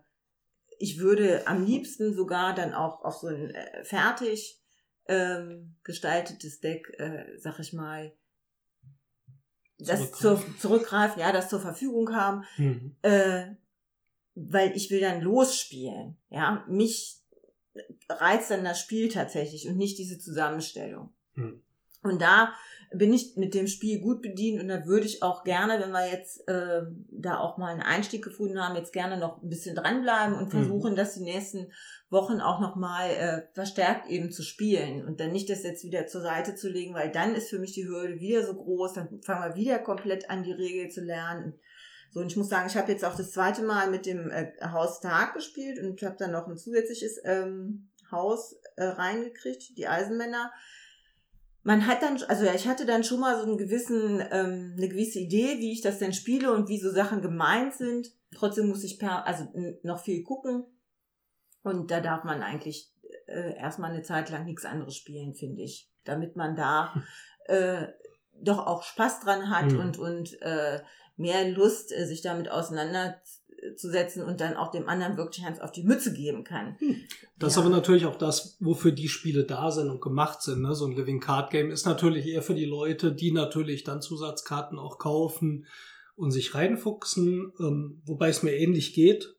ich 0.80 0.98
würde 0.98 1.46
am 1.46 1.64
liebsten 1.64 2.14
sogar 2.14 2.54
dann 2.54 2.72
auch 2.72 3.04
auf 3.04 3.16
so 3.16 3.26
ein 3.26 3.50
äh, 3.50 3.84
fertig 3.84 4.58
ähm, 5.06 5.76
gestaltetes 5.84 6.60
Deck, 6.60 6.88
äh, 6.98 7.36
sag 7.38 7.58
ich 7.58 7.74
mal, 7.74 8.12
das 9.78 10.10
zur, 10.12 10.36
Zurückgreifen. 10.36 10.58
zurückgreifen, 10.58 11.20
ja, 11.20 11.32
das 11.32 11.48
zur 11.50 11.60
Verfügung 11.60 12.14
haben, 12.14 12.44
Mhm. 12.56 12.96
äh, 13.02 13.46
weil 14.34 14.74
ich 14.74 14.90
will 14.90 15.00
dann 15.00 15.20
losspielen. 15.20 16.16
Ja, 16.30 16.64
mich 16.66 17.20
reizt 18.08 18.50
dann 18.50 18.64
das 18.64 18.80
Spiel 18.80 19.10
tatsächlich 19.10 19.68
und 19.68 19.76
nicht 19.76 19.98
diese 19.98 20.18
Zusammenstellung. 20.18 21.12
Hm. 21.34 21.62
Und 22.02 22.22
da 22.22 22.54
bin 22.92 23.12
ich 23.12 23.36
mit 23.36 23.54
dem 23.54 23.68
Spiel 23.68 24.00
gut 24.00 24.20
bedient 24.20 24.60
und 24.60 24.68
da 24.68 24.84
würde 24.84 25.06
ich 25.06 25.22
auch 25.22 25.44
gerne, 25.44 25.80
wenn 25.80 25.92
wir 25.92 26.10
jetzt 26.10 26.46
äh, 26.48 26.82
da 27.10 27.38
auch 27.38 27.56
mal 27.56 27.68
einen 27.68 27.82
Einstieg 27.82 28.24
gefunden 28.24 28.60
haben, 28.60 28.74
jetzt 28.74 28.92
gerne 28.92 29.16
noch 29.16 29.40
ein 29.40 29.48
bisschen 29.48 29.76
dranbleiben 29.76 30.36
und 30.36 30.50
versuchen, 30.50 30.96
das 30.96 31.14
die 31.14 31.22
nächsten 31.22 31.70
Wochen 32.08 32.40
auch 32.40 32.58
nochmal 32.58 33.10
äh, 33.10 33.42
verstärkt 33.54 34.08
eben 34.08 34.32
zu 34.32 34.42
spielen 34.42 35.06
und 35.06 35.20
dann 35.20 35.30
nicht 35.30 35.48
das 35.48 35.62
jetzt 35.62 35.84
wieder 35.84 36.08
zur 36.08 36.22
Seite 36.22 36.56
zu 36.56 36.68
legen, 36.68 36.94
weil 36.94 37.12
dann 37.12 37.36
ist 37.36 37.50
für 37.50 37.60
mich 37.60 37.72
die 37.72 37.86
Hürde 37.86 38.18
wieder 38.18 38.44
so 38.44 38.54
groß, 38.54 38.94
dann 38.94 39.22
fangen 39.22 39.50
wir 39.50 39.56
wieder 39.56 39.78
komplett 39.78 40.28
an, 40.28 40.42
die 40.42 40.52
Regel 40.52 40.90
zu 40.90 41.00
lernen. 41.00 41.54
So, 42.12 42.18
und 42.18 42.26
ich 42.26 42.36
muss 42.36 42.48
sagen, 42.48 42.66
ich 42.66 42.76
habe 42.76 42.90
jetzt 42.90 43.04
auch 43.04 43.14
das 43.14 43.30
zweite 43.30 43.62
Mal 43.62 43.88
mit 43.88 44.04
dem 44.04 44.30
äh, 44.30 44.50
Haus 44.64 45.00
Tag 45.00 45.34
gespielt 45.34 45.78
und 45.78 46.02
habe 46.02 46.16
dann 46.18 46.32
noch 46.32 46.48
ein 46.48 46.56
zusätzliches 46.56 47.20
ähm, 47.24 47.88
Haus 48.10 48.56
äh, 48.74 48.82
reingekriegt, 48.82 49.78
die 49.78 49.86
Eisenmänner. 49.86 50.50
Man 51.62 51.86
hat 51.86 52.02
dann, 52.02 52.22
also 52.28 52.44
ja, 52.44 52.54
ich 52.54 52.66
hatte 52.66 52.86
dann 52.86 53.04
schon 53.04 53.20
mal 53.20 53.36
so 53.38 53.46
einen 53.46 53.58
gewissen, 53.58 54.20
ähm, 54.30 54.74
eine 54.76 54.88
gewisse 54.88 55.18
Idee, 55.18 55.58
wie 55.58 55.72
ich 55.72 55.82
das 55.82 55.98
denn 55.98 56.12
spiele 56.12 56.52
und 56.52 56.68
wie 56.68 56.78
so 56.78 56.90
Sachen 56.90 57.20
gemeint 57.20 57.74
sind. 57.74 58.08
Trotzdem 58.34 58.68
muss 58.68 58.84
ich 58.84 58.98
per, 58.98 59.26
also 59.26 59.46
noch 59.82 60.00
viel 60.00 60.22
gucken. 60.22 60.64
Und 61.62 61.90
da 61.90 62.00
darf 62.00 62.24
man 62.24 62.42
eigentlich 62.42 62.92
äh, 63.26 63.56
erstmal 63.56 63.90
eine 63.90 64.02
Zeit 64.02 64.30
lang 64.30 64.46
nichts 64.46 64.64
anderes 64.64 64.96
spielen, 64.96 65.34
finde 65.34 65.62
ich. 65.62 65.90
Damit 66.04 66.36
man 66.36 66.56
da 66.56 66.94
äh, 67.46 67.88
doch 68.42 68.66
auch 68.66 68.82
Spaß 68.82 69.20
dran 69.20 69.50
hat 69.50 69.72
Mhm. 69.72 69.80
und, 69.80 69.98
und 69.98 70.42
äh, 70.42 70.80
mehr 71.16 71.48
Lust, 71.50 71.92
äh, 71.92 72.06
sich 72.06 72.22
damit 72.22 72.48
auseinanderzusetzen 73.74 74.22
und 74.24 74.40
dann 74.40 74.56
auch 74.56 74.70
dem 74.70 74.88
anderen 74.88 75.16
wirklich 75.16 75.44
eins 75.44 75.60
auf 75.60 75.72
die 75.72 75.82
Mütze 75.82 76.12
geben 76.12 76.44
kann. 76.44 76.76
Das 77.38 77.52
ist 77.52 77.56
Ja. 77.56 77.62
aber 77.62 77.70
natürlich 77.70 78.06
auch 78.06 78.16
das, 78.16 78.56
wofür 78.60 78.92
die 78.92 79.08
Spiele 79.08 79.44
da 79.44 79.70
sind 79.70 79.90
und 79.90 80.00
gemacht 80.00 80.42
sind. 80.42 80.62
Ne? 80.62 80.74
So 80.74 80.86
ein 80.86 80.92
Living 80.96 81.20
Card 81.20 81.50
Game 81.50 81.70
ist 81.70 81.86
natürlich 81.86 82.26
eher 82.26 82.42
für 82.42 82.54
die 82.54 82.66
Leute, 82.66 83.12
die 83.12 83.32
natürlich 83.32 83.84
dann 83.84 84.02
Zusatzkarten 84.02 84.78
auch 84.78 84.98
kaufen 84.98 85.66
und 86.16 86.30
sich 86.30 86.54
reinfuchsen, 86.54 87.52
ähm, 87.60 88.02
wobei 88.04 88.28
es 88.28 88.42
mir 88.42 88.52
ähnlich 88.56 88.92
geht. 88.92 89.34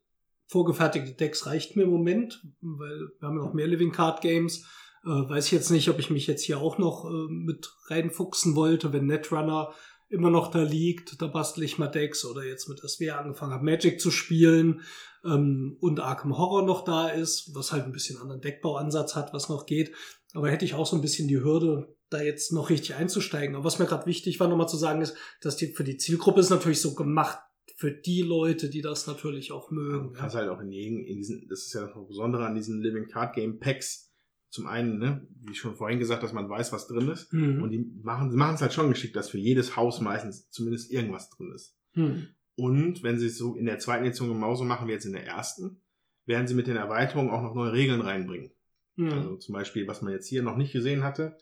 Vorgefertigte 0.47 1.13
Decks 1.13 1.45
reicht 1.45 1.75
mir 1.75 1.83
im 1.83 1.91
Moment, 1.91 2.45
weil 2.61 3.09
wir 3.19 3.27
haben 3.27 3.37
ja 3.37 3.45
noch 3.45 3.53
mehr 3.53 3.67
Living 3.67 3.91
Card 3.91 4.21
Games. 4.21 4.65
Äh, 5.03 5.09
weiß 5.09 5.45
ich 5.45 5.51
jetzt 5.51 5.71
nicht, 5.71 5.89
ob 5.89 5.97
ich 5.99 6.09
mich 6.09 6.27
jetzt 6.27 6.43
hier 6.43 6.59
auch 6.59 6.77
noch 6.77 7.05
äh, 7.05 7.27
mit 7.29 7.71
reinfuchsen 7.87 8.55
wollte, 8.55 8.91
wenn 8.93 9.05
Netrunner 9.05 9.73
immer 10.11 10.29
noch 10.29 10.51
da 10.51 10.61
liegt, 10.61 11.21
da 11.21 11.27
bastel 11.27 11.63
ich 11.63 11.77
mal 11.77 11.87
Decks 11.87 12.25
oder 12.25 12.43
jetzt 12.43 12.67
mit 12.67 12.79
SWR 12.79 13.19
angefangen 13.19 13.53
habe, 13.53 13.65
Magic 13.65 13.99
zu 13.99 14.11
spielen 14.11 14.81
ähm, 15.23 15.77
und 15.79 15.99
Arkham 15.99 16.37
Horror 16.37 16.63
noch 16.63 16.83
da 16.83 17.09
ist, 17.09 17.51
was 17.55 17.71
halt 17.71 17.85
ein 17.85 17.91
bisschen 17.91 18.19
anderen 18.19 18.41
Deckbauansatz 18.41 19.15
hat, 19.15 19.33
was 19.33 19.49
noch 19.49 19.65
geht. 19.65 19.93
Aber 20.33 20.49
hätte 20.49 20.65
ich 20.65 20.73
auch 20.73 20.85
so 20.85 20.95
ein 20.95 21.01
bisschen 21.01 21.27
die 21.27 21.41
Hürde, 21.41 21.95
da 22.09 22.21
jetzt 22.21 22.51
noch 22.51 22.69
richtig 22.69 22.95
einzusteigen. 22.95 23.55
Aber 23.55 23.63
was 23.63 23.79
mir 23.79 23.85
gerade 23.85 24.05
wichtig 24.05 24.39
war, 24.39 24.47
nochmal 24.47 24.67
zu 24.67 24.77
sagen, 24.77 25.01
ist, 25.01 25.15
dass 25.41 25.55
die 25.55 25.67
für 25.67 25.85
die 25.85 25.97
Zielgruppe 25.97 26.41
ist 26.41 26.49
natürlich 26.49 26.81
so 26.81 26.93
gemacht 26.93 27.39
für 27.77 27.91
die 27.91 28.21
Leute, 28.21 28.69
die 28.69 28.81
das 28.81 29.07
natürlich 29.07 29.51
auch 29.51 29.71
mögen. 29.71 30.09
Du 30.09 30.19
kannst 30.19 30.35
halt 30.35 30.49
auch 30.49 30.59
in, 30.59 30.71
jedem, 30.71 31.05
in 31.05 31.17
diesen, 31.17 31.47
das 31.49 31.61
ist 31.61 31.73
ja 31.73 31.87
das 31.87 32.07
Besondere 32.07 32.45
an 32.45 32.53
diesen 32.53 32.81
Living 32.81 33.07
Card 33.07 33.33
Game 33.33 33.59
Packs. 33.59 34.10
Zum 34.51 34.67
einen, 34.67 34.99
ne, 34.99 35.25
wie 35.43 35.55
schon 35.55 35.75
vorhin 35.75 35.99
gesagt, 35.99 36.23
dass 36.23 36.33
man 36.33 36.49
weiß, 36.49 36.73
was 36.73 36.87
drin 36.87 37.09
ist. 37.09 37.31
Mhm. 37.31 37.63
Und 37.63 37.71
die 37.71 37.89
machen, 38.03 38.29
sie 38.29 38.37
machen 38.37 38.55
es 38.55 38.61
halt 38.61 38.73
schon 38.73 38.89
geschickt, 38.89 39.15
dass 39.15 39.29
für 39.29 39.37
jedes 39.37 39.77
Haus 39.77 40.01
meistens 40.01 40.49
zumindest 40.51 40.91
irgendwas 40.91 41.29
drin 41.29 41.51
ist. 41.55 41.77
Mhm. 41.93 42.27
Und 42.55 43.01
wenn 43.01 43.17
sie 43.17 43.27
es 43.27 43.37
so 43.37 43.55
in 43.55 43.65
der 43.65 43.79
zweiten 43.79 44.05
Edition 44.05 44.27
genauso 44.27 44.65
machen 44.65 44.87
wie 44.87 44.91
jetzt 44.91 45.05
in 45.05 45.13
der 45.13 45.25
ersten, 45.25 45.81
werden 46.25 46.47
sie 46.47 46.53
mit 46.53 46.67
den 46.67 46.75
Erweiterungen 46.75 47.31
auch 47.31 47.41
noch 47.41 47.55
neue 47.55 47.71
Regeln 47.71 48.01
reinbringen. 48.01 48.51
Mhm. 48.97 49.13
Also 49.13 49.37
zum 49.37 49.53
Beispiel, 49.53 49.87
was 49.87 50.01
man 50.01 50.13
jetzt 50.13 50.27
hier 50.27 50.43
noch 50.43 50.57
nicht 50.57 50.73
gesehen 50.73 51.03
hatte, 51.03 51.37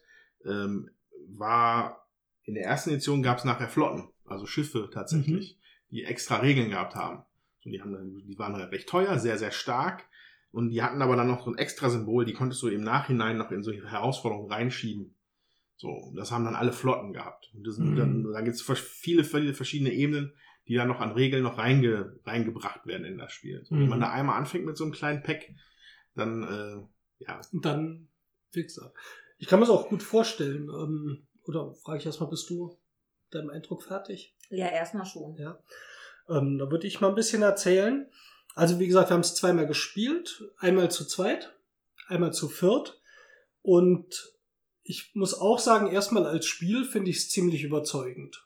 ähm, 0.45 0.91
war 1.27 2.07
in 2.43 2.53
der 2.53 2.63
ersten 2.63 2.91
Edition 2.91 3.23
gab 3.23 3.39
es 3.39 3.43
nachher 3.43 3.69
Flotten, 3.69 4.09
also 4.25 4.45
Schiffe 4.45 4.89
tatsächlich, 4.93 5.57
die 5.91 6.03
extra 6.03 6.37
Regeln 6.37 6.69
gehabt 6.69 6.95
haben. 6.95 7.23
So, 7.63 7.69
die, 7.69 7.81
haben, 7.81 8.23
die 8.27 8.39
waren 8.39 8.53
halt 8.53 8.71
recht 8.71 8.87
teuer, 8.87 9.19
sehr, 9.19 9.37
sehr 9.37 9.51
stark. 9.51 10.05
Und 10.51 10.69
die 10.69 10.81
hatten 10.81 11.01
aber 11.01 11.15
dann 11.15 11.27
noch 11.27 11.43
so 11.45 11.51
ein 11.51 11.57
extra 11.57 11.89
Symbol, 11.89 12.25
die 12.25 12.33
konntest 12.33 12.61
du 12.63 12.67
im 12.69 12.81
Nachhinein 12.81 13.37
noch 13.37 13.51
in 13.51 13.63
solche 13.63 13.89
Herausforderungen 13.89 14.51
reinschieben. 14.51 15.15
So, 15.77 15.89
und 15.89 16.15
das 16.15 16.31
haben 16.31 16.43
dann 16.43 16.55
alle 16.55 16.73
Flotten 16.73 17.13
gehabt. 17.13 17.51
Und 17.53 17.65
das, 17.65 17.77
Mhm. 17.77 17.95
dann, 17.95 18.23
dann 18.23 18.45
gibt 18.45 18.55
es 18.55 18.61
viele, 18.63 19.23
viele 19.23 19.53
verschiedene 19.53 19.93
Ebenen, 19.93 20.33
die 20.67 20.75
dann 20.75 20.87
noch 20.87 20.99
an 20.99 21.11
Regeln 21.11 21.43
noch 21.43 21.57
reinge, 21.57 22.19
reingebracht 22.25 22.85
werden 22.85 23.05
in 23.05 23.17
das 23.17 23.31
Spiel. 23.31 23.63
So, 23.63 23.75
Mhm. 23.75 23.81
Wenn 23.81 23.89
man 23.89 23.99
da 24.01 24.11
einmal 24.11 24.37
anfängt 24.37 24.65
mit 24.65 24.75
so 24.75 24.83
einem 24.83 24.93
kleinen 24.93 25.23
Pack, 25.23 25.49
dann 26.15 26.43
äh, 26.43 27.23
ja, 27.25 27.41
Und 27.51 27.63
dann 27.65 28.07
fix 28.51 28.77
ab. 28.79 28.93
Ich 29.37 29.47
kann 29.47 29.59
mir 29.59 29.65
das 29.65 29.73
auch 29.75 29.87
gut 29.87 30.03
vorstellen. 30.03 30.69
Ähm, 30.69 31.27
oder 31.43 31.73
frage 31.73 31.99
ich 31.99 32.05
erstmal, 32.05 32.29
bist 32.29 32.49
du 32.49 32.77
deinem 33.31 33.49
Eindruck 33.49 33.83
fertig? 33.83 34.35
Ja, 34.49 34.67
erstmal 34.67 35.05
schon. 35.05 35.37
Ja. 35.37 35.59
Ähm, 36.27 36.57
da 36.57 36.69
würde 36.69 36.87
ich 36.87 36.99
mal 37.01 37.09
ein 37.09 37.15
bisschen 37.15 37.41
erzählen. 37.41 38.09
Also 38.55 38.79
wie 38.79 38.87
gesagt, 38.87 39.09
wir 39.09 39.13
haben 39.13 39.21
es 39.21 39.35
zweimal 39.35 39.67
gespielt. 39.67 40.43
Einmal 40.57 40.91
zu 40.91 41.05
zweit, 41.05 41.55
einmal 42.07 42.33
zu 42.33 42.49
viert. 42.49 42.99
Und 43.61 44.33
ich 44.83 45.11
muss 45.13 45.33
auch 45.33 45.59
sagen, 45.59 45.91
erstmal 45.91 46.25
als 46.25 46.45
Spiel 46.45 46.83
finde 46.85 47.11
ich 47.11 47.17
es 47.17 47.29
ziemlich 47.29 47.63
überzeugend. 47.63 48.45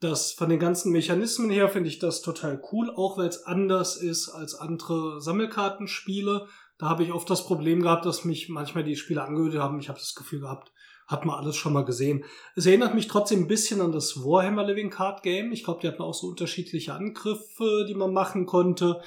Das 0.00 0.32
von 0.32 0.48
den 0.48 0.58
ganzen 0.58 0.90
Mechanismen 0.90 1.50
her 1.50 1.68
finde 1.68 1.88
ich 1.88 2.00
das 2.00 2.22
total 2.22 2.60
cool, 2.72 2.90
auch 2.90 3.18
weil 3.18 3.28
es 3.28 3.44
anders 3.44 3.96
ist 3.96 4.28
als 4.28 4.56
andere 4.56 5.20
Sammelkartenspiele. 5.20 6.48
Da 6.78 6.88
habe 6.88 7.04
ich 7.04 7.12
oft 7.12 7.30
das 7.30 7.46
Problem 7.46 7.82
gehabt, 7.82 8.04
dass 8.04 8.24
mich 8.24 8.48
manchmal 8.48 8.82
die 8.82 8.96
Spiele 8.96 9.22
angehört 9.22 9.54
haben. 9.62 9.78
Ich 9.78 9.88
habe 9.88 10.00
das 10.00 10.16
Gefühl 10.16 10.40
gehabt, 10.40 10.71
hat 11.12 11.24
man 11.24 11.36
alles 11.38 11.54
schon 11.56 11.72
mal 11.72 11.84
gesehen. 11.84 12.24
Es 12.56 12.66
erinnert 12.66 12.94
mich 12.94 13.06
trotzdem 13.06 13.40
ein 13.42 13.46
bisschen 13.48 13.80
an 13.80 13.92
das 13.92 14.16
Warhammer 14.24 14.64
Living 14.64 14.90
Card 14.90 15.22
Game. 15.22 15.52
Ich 15.52 15.62
glaube, 15.62 15.80
die 15.82 15.88
hatten 15.88 16.02
auch 16.02 16.14
so 16.14 16.28
unterschiedliche 16.28 16.94
Angriffe, 16.94 17.86
die 17.88 17.94
man 17.94 18.12
machen 18.12 18.46
konnte. 18.46 19.00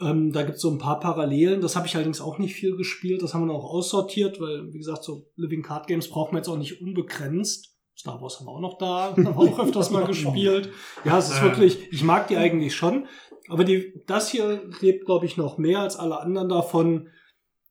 Ähm, 0.00 0.32
da 0.32 0.42
gibt 0.42 0.56
es 0.56 0.62
so 0.62 0.70
ein 0.70 0.78
paar 0.78 0.98
Parallelen. 0.98 1.60
Das 1.60 1.76
habe 1.76 1.86
ich 1.86 1.94
allerdings 1.94 2.20
auch 2.20 2.38
nicht 2.38 2.54
viel 2.54 2.76
gespielt. 2.76 3.22
Das 3.22 3.34
haben 3.34 3.46
wir 3.46 3.54
auch 3.54 3.72
aussortiert, 3.72 4.40
weil, 4.40 4.72
wie 4.72 4.78
gesagt, 4.78 5.04
so 5.04 5.30
Living 5.36 5.62
Card 5.62 5.86
Games 5.86 6.08
brauchen 6.08 6.32
wir 6.32 6.38
jetzt 6.38 6.48
auch 6.48 6.58
nicht 6.58 6.80
unbegrenzt. 6.80 7.68
Star 7.96 8.20
Wars 8.22 8.40
haben 8.40 8.46
wir 8.46 8.52
auch 8.52 8.60
noch 8.60 8.78
da, 8.78 9.10
haben 9.16 9.24
wir 9.24 9.36
auch 9.36 9.58
öfters 9.60 9.90
mal 9.90 10.06
gespielt. 10.06 10.70
Ja, 11.04 11.18
es 11.18 11.28
ist 11.28 11.36
Ja. 11.36 11.42
wirklich, 11.44 11.92
ich 11.92 12.02
mag 12.02 12.26
die 12.28 12.36
eigentlich 12.36 12.74
schon. 12.74 13.06
Aber 13.48 13.64
die, 13.64 13.92
das 14.06 14.30
hier 14.30 14.62
lebt, 14.80 15.04
glaube 15.04 15.26
ich, 15.26 15.36
noch 15.36 15.58
mehr 15.58 15.80
als 15.80 15.96
alle 15.96 16.18
anderen 16.18 16.48
davon, 16.48 17.08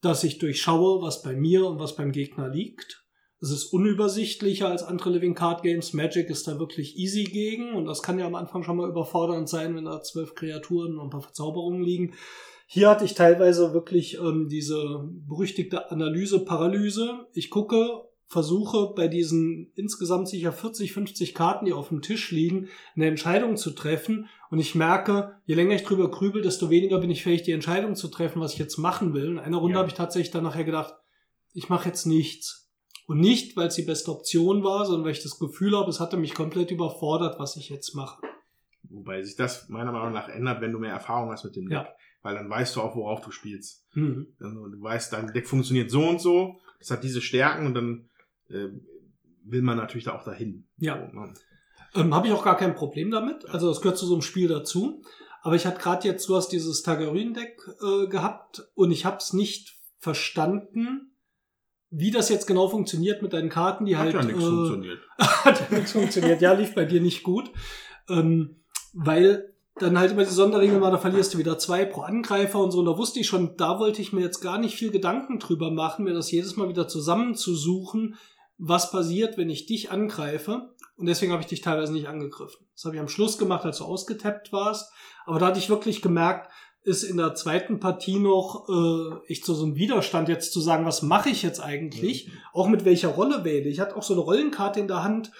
dass 0.01 0.23
ich 0.23 0.37
durchschaue, 0.37 1.01
was 1.01 1.21
bei 1.23 1.35
mir 1.35 1.65
und 1.65 1.79
was 1.79 1.95
beim 1.95 2.11
Gegner 2.11 2.49
liegt. 2.49 3.00
Es 3.43 3.49
ist 3.49 3.73
unübersichtlicher 3.73 4.67
als 4.69 4.83
andere 4.83 5.09
Living 5.09 5.33
Card 5.33 5.63
Games. 5.63 5.93
Magic 5.93 6.29
ist 6.29 6.47
da 6.47 6.59
wirklich 6.59 6.95
easy 6.97 7.23
gegen 7.23 7.73
und 7.73 7.85
das 7.85 8.03
kann 8.03 8.19
ja 8.19 8.27
am 8.27 8.35
Anfang 8.35 8.61
schon 8.61 8.77
mal 8.77 8.87
überfordernd 8.87 9.49
sein, 9.49 9.75
wenn 9.75 9.85
da 9.85 10.03
zwölf 10.03 10.35
Kreaturen 10.35 10.99
und 10.99 11.07
ein 11.07 11.09
paar 11.09 11.21
Verzauberungen 11.23 11.81
liegen. 11.81 12.13
Hier 12.67 12.87
hatte 12.87 13.03
ich 13.03 13.15
teilweise 13.15 13.73
wirklich 13.73 14.19
ähm, 14.19 14.47
diese 14.47 15.09
berüchtigte 15.27 15.89
Analyse-Paralyse. 15.89 17.25
Ich 17.33 17.49
gucke, 17.49 18.03
versuche 18.27 18.93
bei 18.95 19.07
diesen 19.07 19.71
insgesamt 19.75 20.29
sicher 20.29 20.53
40, 20.53 20.93
50 20.93 21.33
Karten, 21.33 21.65
die 21.65 21.73
auf 21.73 21.89
dem 21.89 22.01
Tisch 22.01 22.31
liegen, 22.31 22.69
eine 22.95 23.07
Entscheidung 23.07 23.57
zu 23.57 23.71
treffen. 23.71 24.29
Und 24.51 24.59
ich 24.59 24.75
merke, 24.75 25.33
je 25.45 25.55
länger 25.55 25.75
ich 25.75 25.83
drüber 25.83 26.11
grübel, 26.11 26.43
desto 26.43 26.69
weniger 26.69 26.99
bin 26.99 27.09
ich 27.11 27.23
fähig, 27.23 27.41
die 27.41 27.51
Entscheidung 27.51 27.95
zu 27.95 28.07
treffen, 28.07 28.39
was 28.39 28.53
ich 28.53 28.59
jetzt 28.59 28.77
machen 28.77 29.13
will. 29.13 29.25
In 29.31 29.39
einer 29.39 29.57
Runde 29.57 29.73
Ja. 29.73 29.79
habe 29.79 29.89
ich 29.89 29.95
tatsächlich 29.95 30.31
dann 30.31 30.43
nachher 30.43 30.63
gedacht, 30.63 30.93
ich 31.53 31.67
mache 31.69 31.89
jetzt 31.89 32.05
nichts. 32.05 32.60
Und 33.11 33.19
nicht, 33.19 33.57
weil 33.57 33.67
es 33.67 33.75
die 33.75 33.81
beste 33.81 34.09
Option 34.09 34.63
war, 34.63 34.85
sondern 34.85 35.03
weil 35.03 35.11
ich 35.11 35.21
das 35.21 35.37
Gefühl 35.37 35.77
habe, 35.77 35.89
es 35.89 35.99
hatte 35.99 36.15
mich 36.15 36.33
komplett 36.33 36.71
überfordert, 36.71 37.39
was 37.39 37.57
ich 37.57 37.67
jetzt 37.67 37.93
mache. 37.93 38.21
Wobei 38.83 39.21
sich 39.21 39.35
das 39.35 39.67
meiner 39.67 39.91
Meinung 39.91 40.13
nach 40.13 40.29
ändert, 40.29 40.61
wenn 40.61 40.71
du 40.71 40.79
mehr 40.79 40.93
Erfahrung 40.93 41.29
hast 41.29 41.43
mit 41.43 41.57
dem 41.57 41.67
Deck. 41.67 41.77
Ja. 41.79 41.89
Weil 42.21 42.35
dann 42.35 42.49
weißt 42.49 42.73
du 42.73 42.79
auch, 42.79 42.95
worauf 42.95 43.19
du 43.19 43.31
spielst. 43.31 43.85
Mhm. 43.95 44.27
Also 44.39 44.65
du 44.65 44.81
weißt, 44.81 45.11
dein 45.11 45.27
Deck 45.33 45.45
funktioniert 45.45 45.91
so 45.91 46.07
und 46.07 46.21
so, 46.21 46.61
das 46.79 46.89
hat 46.89 47.03
diese 47.03 47.19
Stärken 47.19 47.65
und 47.65 47.73
dann 47.73 48.09
äh, 48.47 48.69
will 49.43 49.61
man 49.61 49.75
natürlich 49.75 50.05
da 50.05 50.15
auch 50.15 50.23
dahin. 50.23 50.69
Ja. 50.77 51.11
So, 51.11 51.19
ne? 51.19 51.33
Ähm, 51.95 52.15
Habe 52.15 52.27
ich 52.27 52.33
auch 52.33 52.45
gar 52.45 52.55
kein 52.55 52.75
Problem 52.75 53.11
damit. 53.11 53.43
Also 53.49 53.67
das 53.67 53.81
gehört 53.81 53.97
zu 53.97 54.05
so 54.05 54.13
einem 54.13 54.21
Spiel 54.21 54.47
dazu. 54.47 55.03
Aber 55.41 55.55
ich 55.55 55.65
hatte 55.65 55.81
gerade 55.81 56.07
jetzt, 56.07 56.29
du 56.29 56.35
hast 56.37 56.47
dieses 56.47 56.81
Targaryen-Deck 56.81 57.61
äh, 57.81 58.07
gehabt 58.07 58.69
und 58.73 58.91
ich 58.91 59.03
habe 59.03 59.17
es 59.17 59.33
nicht 59.33 59.81
verstanden, 59.97 61.10
wie 61.91 62.09
das 62.09 62.29
jetzt 62.29 62.47
genau 62.47 62.69
funktioniert 62.69 63.21
mit 63.21 63.33
deinen 63.33 63.49
Karten, 63.49 63.85
die 63.85 63.97
Hat 63.97 64.05
halt 64.05 64.15
ja 64.15 64.23
nichts 64.23 64.41
äh, 64.41 64.47
funktioniert. 64.47 64.99
hat 65.19 65.59
ja 65.59 65.77
nichts 65.77 65.91
funktioniert. 65.91 66.41
Ja, 66.41 66.53
lief 66.53 66.73
bei 66.73 66.85
dir 66.85 67.01
nicht 67.01 67.21
gut. 67.21 67.51
Ähm, 68.09 68.55
weil 68.93 69.53
dann 69.75 69.99
halt 69.99 70.11
immer 70.11 70.23
die 70.23 70.31
Sonderregel 70.31 70.81
war, 70.81 70.91
da 70.91 70.97
verlierst 70.97 71.33
du 71.33 71.37
wieder 71.37 71.57
zwei 71.57 71.85
pro 71.85 72.01
Angreifer 72.01 72.59
und 72.59 72.71
so. 72.71 72.79
Und 72.79 72.85
da 72.85 72.97
wusste 72.97 73.19
ich 73.19 73.27
schon, 73.27 73.57
da 73.57 73.79
wollte 73.79 74.01
ich 74.01 74.13
mir 74.13 74.21
jetzt 74.21 74.41
gar 74.41 74.57
nicht 74.57 74.75
viel 74.75 74.91
Gedanken 74.91 75.39
drüber 75.39 75.69
machen, 75.69 76.05
mir 76.05 76.13
das 76.13 76.31
jedes 76.31 76.55
Mal 76.55 76.69
wieder 76.69 76.87
zusammenzusuchen, 76.87 78.15
was 78.57 78.91
passiert, 78.91 79.37
wenn 79.37 79.49
ich 79.49 79.65
dich 79.65 79.91
angreife. 79.91 80.73
Und 80.97 81.07
deswegen 81.07 81.31
habe 81.31 81.41
ich 81.41 81.47
dich 81.47 81.61
teilweise 81.61 81.93
nicht 81.93 82.07
angegriffen. 82.07 82.65
Das 82.73 82.85
habe 82.85 82.95
ich 82.95 83.01
am 83.01 83.07
Schluss 83.07 83.37
gemacht, 83.37 83.65
als 83.65 83.79
du 83.79 83.85
ausgetappt 83.85 84.53
warst. 84.53 84.91
Aber 85.25 85.39
da 85.39 85.47
hatte 85.47 85.59
ich 85.59 85.69
wirklich 85.69 86.01
gemerkt, 86.01 86.51
ist 86.83 87.03
in 87.03 87.17
der 87.17 87.35
zweiten 87.35 87.79
Partie 87.79 88.19
noch 88.19 88.67
äh, 88.67 89.31
echt 89.31 89.45
so, 89.45 89.53
so 89.53 89.65
ein 89.65 89.75
Widerstand, 89.75 90.29
jetzt 90.29 90.51
zu 90.51 90.59
sagen, 90.59 90.85
was 90.85 91.01
mache 91.01 91.29
ich 91.29 91.43
jetzt 91.43 91.59
eigentlich? 91.59 92.29
Auch 92.53 92.67
mit 92.67 92.85
welcher 92.85 93.09
Rolle 93.09 93.43
wähle. 93.43 93.69
Ich 93.69 93.79
hatte 93.79 93.95
auch 93.95 94.03
so 94.03 94.13
eine 94.13 94.21
Rollenkarte 94.21 94.79
in 94.79 94.87
der 94.87 95.03
Hand, 95.03 95.31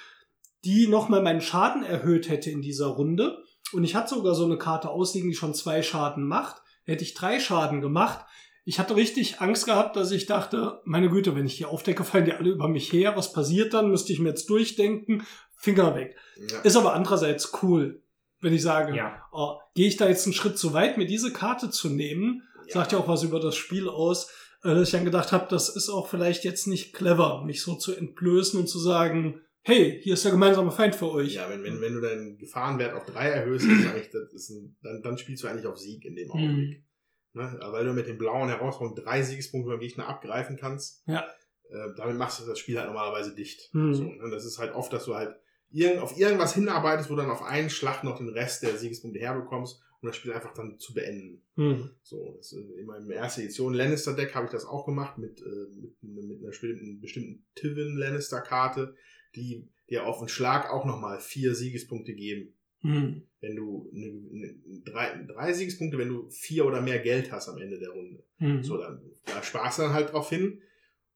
die 0.63 0.88
nochmal 0.88 1.23
meinen 1.23 1.41
Schaden 1.41 1.84
erhöht 1.84 2.30
hätte 2.30 2.51
in 2.51 2.61
dieser 2.61 2.88
Runde. 2.88 3.43
Und 3.73 3.84
ich 3.84 3.95
hatte 3.95 4.15
sogar 4.15 4.35
so 4.35 4.45
eine 4.45 4.57
Karte 4.57 4.89
ausliegen, 4.89 5.30
die 5.30 5.35
schon 5.35 5.55
zwei 5.55 5.81
Schaden 5.81 6.26
macht. 6.26 6.61
Hätte 6.84 7.03
ich 7.03 7.15
drei 7.15 7.39
Schaden 7.39 7.81
gemacht. 7.81 8.26
Ich 8.63 8.77
hatte 8.77 8.95
richtig 8.95 9.41
Angst 9.41 9.65
gehabt, 9.65 9.95
dass 9.95 10.11
ich 10.11 10.27
dachte, 10.27 10.81
meine 10.85 11.09
Güte, 11.09 11.35
wenn 11.35 11.47
ich 11.47 11.57
die 11.57 11.65
aufdecke, 11.65 12.03
fallen 12.03 12.26
die 12.26 12.34
alle 12.34 12.51
über 12.51 12.68
mich 12.68 12.93
her. 12.93 13.15
Was 13.15 13.34
passiert 13.34 13.73
dann? 13.73 13.89
Müsste 13.89 14.13
ich 14.13 14.19
mir 14.19 14.30
jetzt 14.30 14.49
durchdenken. 14.49 15.26
Finger 15.57 15.95
weg. 15.95 16.15
Ja. 16.49 16.59
Ist 16.61 16.76
aber 16.76 16.93
andererseits 16.93 17.51
cool, 17.63 18.03
wenn 18.41 18.53
ich 18.53 18.61
sage, 18.61 18.95
Ja. 18.95 19.23
oh, 19.31 19.57
gehe 19.76 19.88
ich 19.88 19.97
da 19.97 20.07
jetzt 20.07 20.26
einen 20.26 20.34
Schritt 20.34 20.57
zu 20.57 20.73
weit, 20.73 20.97
mir 20.97 21.05
diese 21.05 21.31
Karte 21.31 21.69
zu 21.69 21.89
nehmen, 21.89 22.43
Ja. 22.68 22.73
sagt 22.73 22.91
ja 22.91 22.97
auch 22.99 23.07
was 23.07 23.23
über 23.23 23.39
das 23.39 23.55
Spiel 23.55 23.88
aus, 23.88 24.30
äh, 24.63 24.69
dass 24.76 24.88
ich 24.89 24.91
dann 24.91 25.05
gedacht 25.05 25.31
habe, 25.31 25.47
das 25.49 25.69
ist 25.76 25.89
auch 25.89 26.07
vielleicht 26.07 26.43
jetzt 26.43 26.68
nicht 26.68 26.93
clever, 26.93 27.43
mich 27.45 27.61
so 27.61 27.76
zu 27.76 27.95
entblößen 27.95 28.59
und 28.59 28.68
zu 28.68 28.80
sagen, 28.80 29.41
hey, 29.63 29.99
hier 30.01 30.15
ist 30.15 30.26
der 30.26 30.31
gemeinsame 30.31 30.72
Feind 30.72 30.95
für 30.95 31.11
euch. 31.11 31.35
Ja, 31.35 31.49
wenn, 31.49 31.63
wenn, 31.63 31.80
wenn 31.81 31.93
du 31.93 32.01
deinen 32.01 32.38
Gefahrenwert 32.38 32.93
auf 32.95 33.05
drei 33.05 33.30
erhöhst, 33.30 33.65
ein, 33.65 34.76
dann, 34.81 35.01
dann 35.03 35.18
spielst 35.18 35.43
du 35.43 35.47
eigentlich 35.47 35.68
auf 35.68 35.77
Sieg 35.77 36.03
in 36.05 36.15
dem 36.15 36.31
Augenblick. 36.31 36.80
Mhm. 36.80 36.85
Ne? 37.41 37.59
Weil 37.72 37.85
du 37.85 37.93
mit 37.93 38.07
den 38.07 38.18
blauen 38.18 38.49
Herausforderungen 38.49 39.01
drei 39.03 39.22
Siegespunkte 39.22 39.69
beim 39.69 39.80
Gegner 39.80 40.07
abgreifen 40.07 40.57
kannst. 40.57 41.03
Ja. 41.07 41.26
Äh, 41.69 41.93
damit 41.95 42.18
machst 42.18 42.41
du 42.41 42.45
das 42.45 42.59
Spiel 42.59 42.77
halt 42.77 42.88
normalerweise 42.88 43.34
dicht. 43.35 43.73
Mhm. 43.73 43.93
So, 43.93 44.03
ne? 44.03 44.30
Das 44.31 44.45
ist 44.45 44.57
halt 44.57 44.73
oft, 44.73 44.91
dass 44.91 45.05
du 45.05 45.15
halt 45.15 45.35
irgend, 45.72 46.02
auf 46.02 46.18
irgendwas 46.18 46.53
hinarbeitest, 46.53 47.10
wo 47.10 47.15
du 47.15 47.22
dann 47.22 47.31
auf 47.31 47.43
einen 47.43 47.69
Schlag 47.69 48.03
noch 48.03 48.18
den 48.18 48.30
Rest 48.30 48.64
der 48.64 48.77
Siegespunkte 48.77 49.19
herbekommst, 49.19 49.81
um 50.02 50.07
das 50.07 50.15
Spiel 50.15 50.34
einfach 50.34 50.53
dann 50.53 50.80
zu 50.80 50.93
beenden. 50.93 51.41
Hm. 51.56 51.91
So, 52.03 52.34
das 52.38 52.52
ist 52.52 52.60
in 52.77 52.85
meinem 52.85 53.11
ersten 53.11 53.41
Edition 53.41 53.73
Lannister 53.73 54.14
Deck 54.14 54.35
habe 54.35 54.45
ich 54.45 54.52
das 54.52 54.65
auch 54.65 54.85
gemacht 54.85 55.18
mit, 55.18 55.41
äh, 55.41 55.68
mit, 55.80 56.02
mit 56.02 56.39
einer 56.39 56.48
bestimmten, 56.48 56.99
bestimmten 56.99 57.45
Tivin 57.56 57.98
Lannister 57.98 58.41
Karte, 58.41 58.95
die 59.35 59.68
dir 59.89 60.06
auf 60.06 60.19
den 60.19 60.30
Schlag 60.30 60.72
auch 60.72 60.85
nochmal 60.85 61.19
vier 61.19 61.56
Siegespunkte 61.56 62.14
geben. 62.14 62.53
Hm. 62.81 63.22
Wenn 63.41 63.56
du 63.56 63.91
eine, 63.93 64.07
eine, 64.07 64.81
drei, 64.84 65.23
drei 65.27 65.53
Siegespunkte, 65.53 65.98
wenn 65.98 66.10
du 66.10 66.30
vier 66.30 66.65
oder 66.65 66.81
mehr 66.81 66.99
Geld 66.99 67.31
hast 67.31 67.48
am 67.48 67.60
Ende 67.60 67.77
der 67.77 67.89
Runde. 67.89 68.23
Hm. 68.38 68.64
So, 68.64 68.77
dann, 68.77 69.02
da 69.26 69.43
sparst 69.43 69.77
du 69.77 69.84
dann 69.84 69.93
halt 69.93 70.14
drauf 70.14 70.30
hin. 70.30 70.61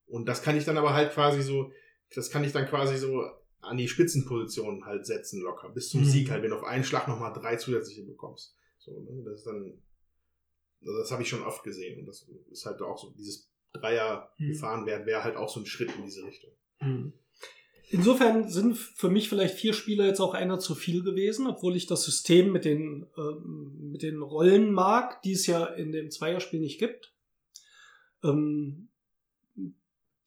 Und 0.06 0.28
das 0.28 0.44
kann 0.44 0.56
ich 0.56 0.66
dann 0.66 0.78
aber 0.78 0.94
halt 0.94 1.12
quasi 1.12 1.42
so, 1.42 1.72
das 2.14 2.30
kann 2.30 2.44
ich 2.44 2.52
dann 2.52 2.68
quasi 2.68 2.98
so 2.98 3.24
an 3.62 3.78
die 3.78 3.88
Spitzenpositionen 3.88 4.86
halt 4.86 5.06
setzen 5.06 5.42
locker. 5.42 5.70
Bis 5.70 5.90
zum 5.90 6.02
Mhm. 6.02 6.06
Sieg 6.06 6.30
halt, 6.30 6.44
wenn 6.44 6.52
du 6.52 6.58
auf 6.58 6.64
einen 6.64 6.84
Schlag 6.84 7.08
nochmal 7.08 7.34
drei 7.34 7.56
zusätzliche 7.56 8.04
bekommst. 8.04 8.56
So, 8.78 9.00
ne? 9.00 9.24
Das 9.26 9.40
ist 9.40 9.48
dann, 9.48 9.82
also 10.82 11.00
das 11.00 11.12
habe 11.12 11.24
ich 11.24 11.30
schon 11.30 11.44
oft 11.44 11.64
gesehen. 11.64 12.00
Und 12.00 12.06
das 12.06 12.30
ist 12.52 12.66
halt 12.66 12.82
auch 12.82 12.98
so, 12.98 13.12
dieses 13.18 13.50
Dreier 13.74 14.32
Mhm. 14.38 14.48
gefahren 14.50 14.86
werden, 14.86 15.06
wäre 15.06 15.24
halt 15.24 15.36
auch 15.36 15.50
so 15.50 15.60
ein 15.60 15.66
Schritt 15.66 15.96
in 15.98 16.04
diese 16.06 16.24
Richtung. 16.24 16.52
Hm. 16.80 17.14
Insofern 17.90 18.50
sind 18.50 18.78
für 18.78 19.10
mich 19.10 19.30
vielleicht 19.30 19.56
vier 19.56 19.74
Spieler 19.74 20.08
jetzt 20.08 20.20
auch 20.20 20.34
einer 20.34 20.58
zu 20.60 20.74
viel 20.74 21.04
gewesen, 21.04 21.46
obwohl 21.46 21.76
ich 21.76 21.86
das 21.86 22.04
System 22.04 22.52
mit 22.52 22.66
den, 22.66 23.06
ähm, 23.18 23.92
mit 23.92 24.02
den 24.02 24.22
Rollen 24.22 24.72
mag, 24.74 25.22
die 25.22 25.34
es 25.34 25.46
ja 25.46 25.66
in 25.66 25.92
dem 25.92 26.10
Zweierspiel 26.10 26.60
nicht 26.60 26.80
gibt. 26.80 27.14
Ähm, 28.24 28.90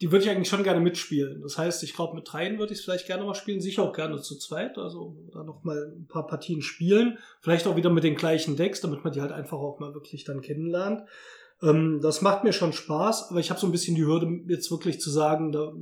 die 0.00 0.12
würde 0.12 0.24
ich 0.24 0.30
eigentlich 0.30 0.48
schon 0.48 0.62
gerne 0.62 0.80
mitspielen. 0.80 1.42
Das 1.42 1.58
heißt, 1.58 1.82
ich 1.82 1.94
glaube, 1.94 2.14
mit 2.14 2.30
dreien 2.30 2.58
würde 2.58 2.72
ich 2.72 2.78
es 2.78 2.84
vielleicht 2.84 3.06
gerne 3.06 3.24
mal 3.24 3.34
spielen, 3.34 3.60
sicher 3.60 3.82
auch 3.82 3.92
gerne 3.92 4.20
zu 4.20 4.38
zweit, 4.38 4.78
also 4.78 5.16
da 5.32 5.42
noch 5.42 5.64
mal 5.64 5.92
ein 5.96 6.06
paar 6.06 6.26
Partien 6.26 6.62
spielen, 6.62 7.18
vielleicht 7.40 7.66
auch 7.66 7.76
wieder 7.76 7.90
mit 7.90 8.04
den 8.04 8.14
gleichen 8.14 8.56
Decks, 8.56 8.80
damit 8.80 9.02
man 9.02 9.12
die 9.12 9.20
halt 9.20 9.32
einfach 9.32 9.58
auch 9.58 9.80
mal 9.80 9.94
wirklich 9.94 10.24
dann 10.24 10.40
kennenlernt. 10.40 11.02
Ähm, 11.62 12.00
das 12.00 12.22
macht 12.22 12.44
mir 12.44 12.52
schon 12.52 12.72
Spaß, 12.72 13.30
aber 13.30 13.40
ich 13.40 13.50
habe 13.50 13.58
so 13.58 13.66
ein 13.66 13.72
bisschen 13.72 13.96
die 13.96 14.04
Hürde, 14.04 14.28
jetzt 14.46 14.70
wirklich 14.70 15.00
zu 15.00 15.10
sagen, 15.10 15.50
da 15.50 15.72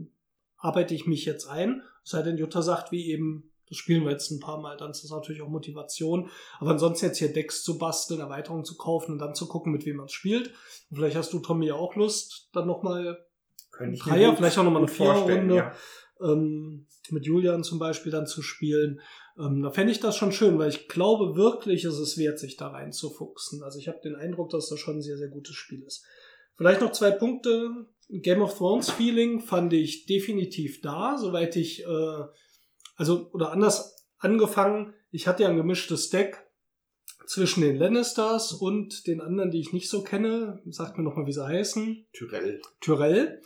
arbeite 0.57 0.95
ich 0.95 1.07
mich 1.07 1.27
jetzt 1.27 1.47
ein, 1.47 1.83
sei 2.03 2.23
denn, 2.23 2.39
Jutta 2.39 2.63
sagt, 2.63 2.93
wie 2.93 3.11
eben, 3.11 3.51
das 3.69 3.77
spielen 3.77 4.05
wir 4.05 4.13
jetzt 4.13 4.31
ein 4.31 4.41
paar 4.41 4.61
Mal, 4.61 4.79
dann 4.79 4.93
ist 4.93 5.03
das 5.03 5.11
natürlich 5.11 5.43
auch 5.43 5.49
Motivation. 5.49 6.31
Aber 6.61 6.71
ansonsten 6.71 7.07
jetzt 7.07 7.19
hier 7.19 7.33
Decks 7.33 7.65
zu 7.65 7.79
basteln, 7.79 8.21
Erweiterungen 8.21 8.65
zu 8.65 8.77
kaufen 8.77 9.13
und 9.13 9.19
dann 9.19 9.35
zu 9.35 9.49
gucken, 9.49 9.73
mit 9.73 9.85
wem 9.85 9.97
man 9.97 10.09
spielt. 10.09 10.53
Und 10.89 10.97
vielleicht 10.97 11.17
hast 11.17 11.33
du, 11.33 11.41
Tommy, 11.41 11.67
ja 11.67 11.75
auch 11.75 11.97
Lust, 11.97 12.49
dann 12.53 12.69
nochmal 12.69 13.27
Könnte 13.77 13.95
ich 13.97 14.03
Dreier, 14.03 14.31
gut- 14.31 14.39
vielleicht 14.39 14.59
auch 14.59 14.65
nochmal 14.65 14.83
eine 14.83 14.91
Viererrunde 14.91 15.55
ja. 15.57 15.75
ähm, 16.21 16.87
mit 17.11 17.27
Julian 17.27 17.63
zum 17.63 17.79
Beispiel 17.79 18.11
dann 18.13 18.27
zu 18.27 18.43
spielen. 18.43 19.01
Ähm, 19.39 19.63
da 19.63 19.71
fände 19.71 19.93
ich 19.93 20.01
das 20.01 20.17
schon 20.17 20.33
schön, 20.33 20.59
weil 20.59 20.71
ich 20.71 20.89
glaube 20.89 21.37
wirklich, 21.37 21.85
es 21.85 21.99
ist 21.99 22.17
wert, 22.17 22.39
sich 22.39 22.57
da 22.57 22.69
reinzufuchsen. 22.69 23.63
Also 23.63 23.79
ich 23.79 23.89
habe 23.89 24.01
den 24.03 24.17
Eindruck, 24.17 24.51
dass 24.51 24.69
das 24.69 24.79
schon 24.81 24.97
ein 24.97 25.03
sehr, 25.03 25.19
sehr 25.19 25.29
gutes 25.29 25.55
Spiel 25.55 25.83
ist. 25.83 26.05
Vielleicht 26.57 26.81
noch 26.81 26.93
zwei 26.93 27.11
Punkte. 27.11 27.87
Game 28.09 28.41
of 28.41 28.57
Thrones 28.57 28.91
Feeling 28.91 29.41
fand 29.41 29.73
ich 29.73 30.07
definitiv 30.07 30.81
da, 30.81 31.19
soweit 31.19 31.57
ich, 31.57 31.85
äh, 31.85 32.25
also, 32.97 33.29
oder 33.33 33.53
anders 33.53 34.07
angefangen, 34.19 34.95
ich 35.11 35.27
hatte 35.27 35.43
ja 35.43 35.51
ein 35.51 35.57
gemischtes 35.57 36.09
Deck 36.09 36.43
zwischen 37.27 37.61
den 37.61 37.77
Lannisters 37.77 38.53
und 38.53 39.07
den 39.07 39.21
anderen, 39.21 39.51
die 39.51 39.61
ich 39.61 39.73
nicht 39.73 39.91
so 39.91 40.03
kenne. 40.03 40.63
Sagt 40.71 40.97
mir 40.97 41.05
nochmal, 41.05 41.27
wie 41.27 41.33
sie 41.33 41.45
heißen. 41.45 42.07
Tyrell. 42.13 42.63
Tyrell. 42.81 43.43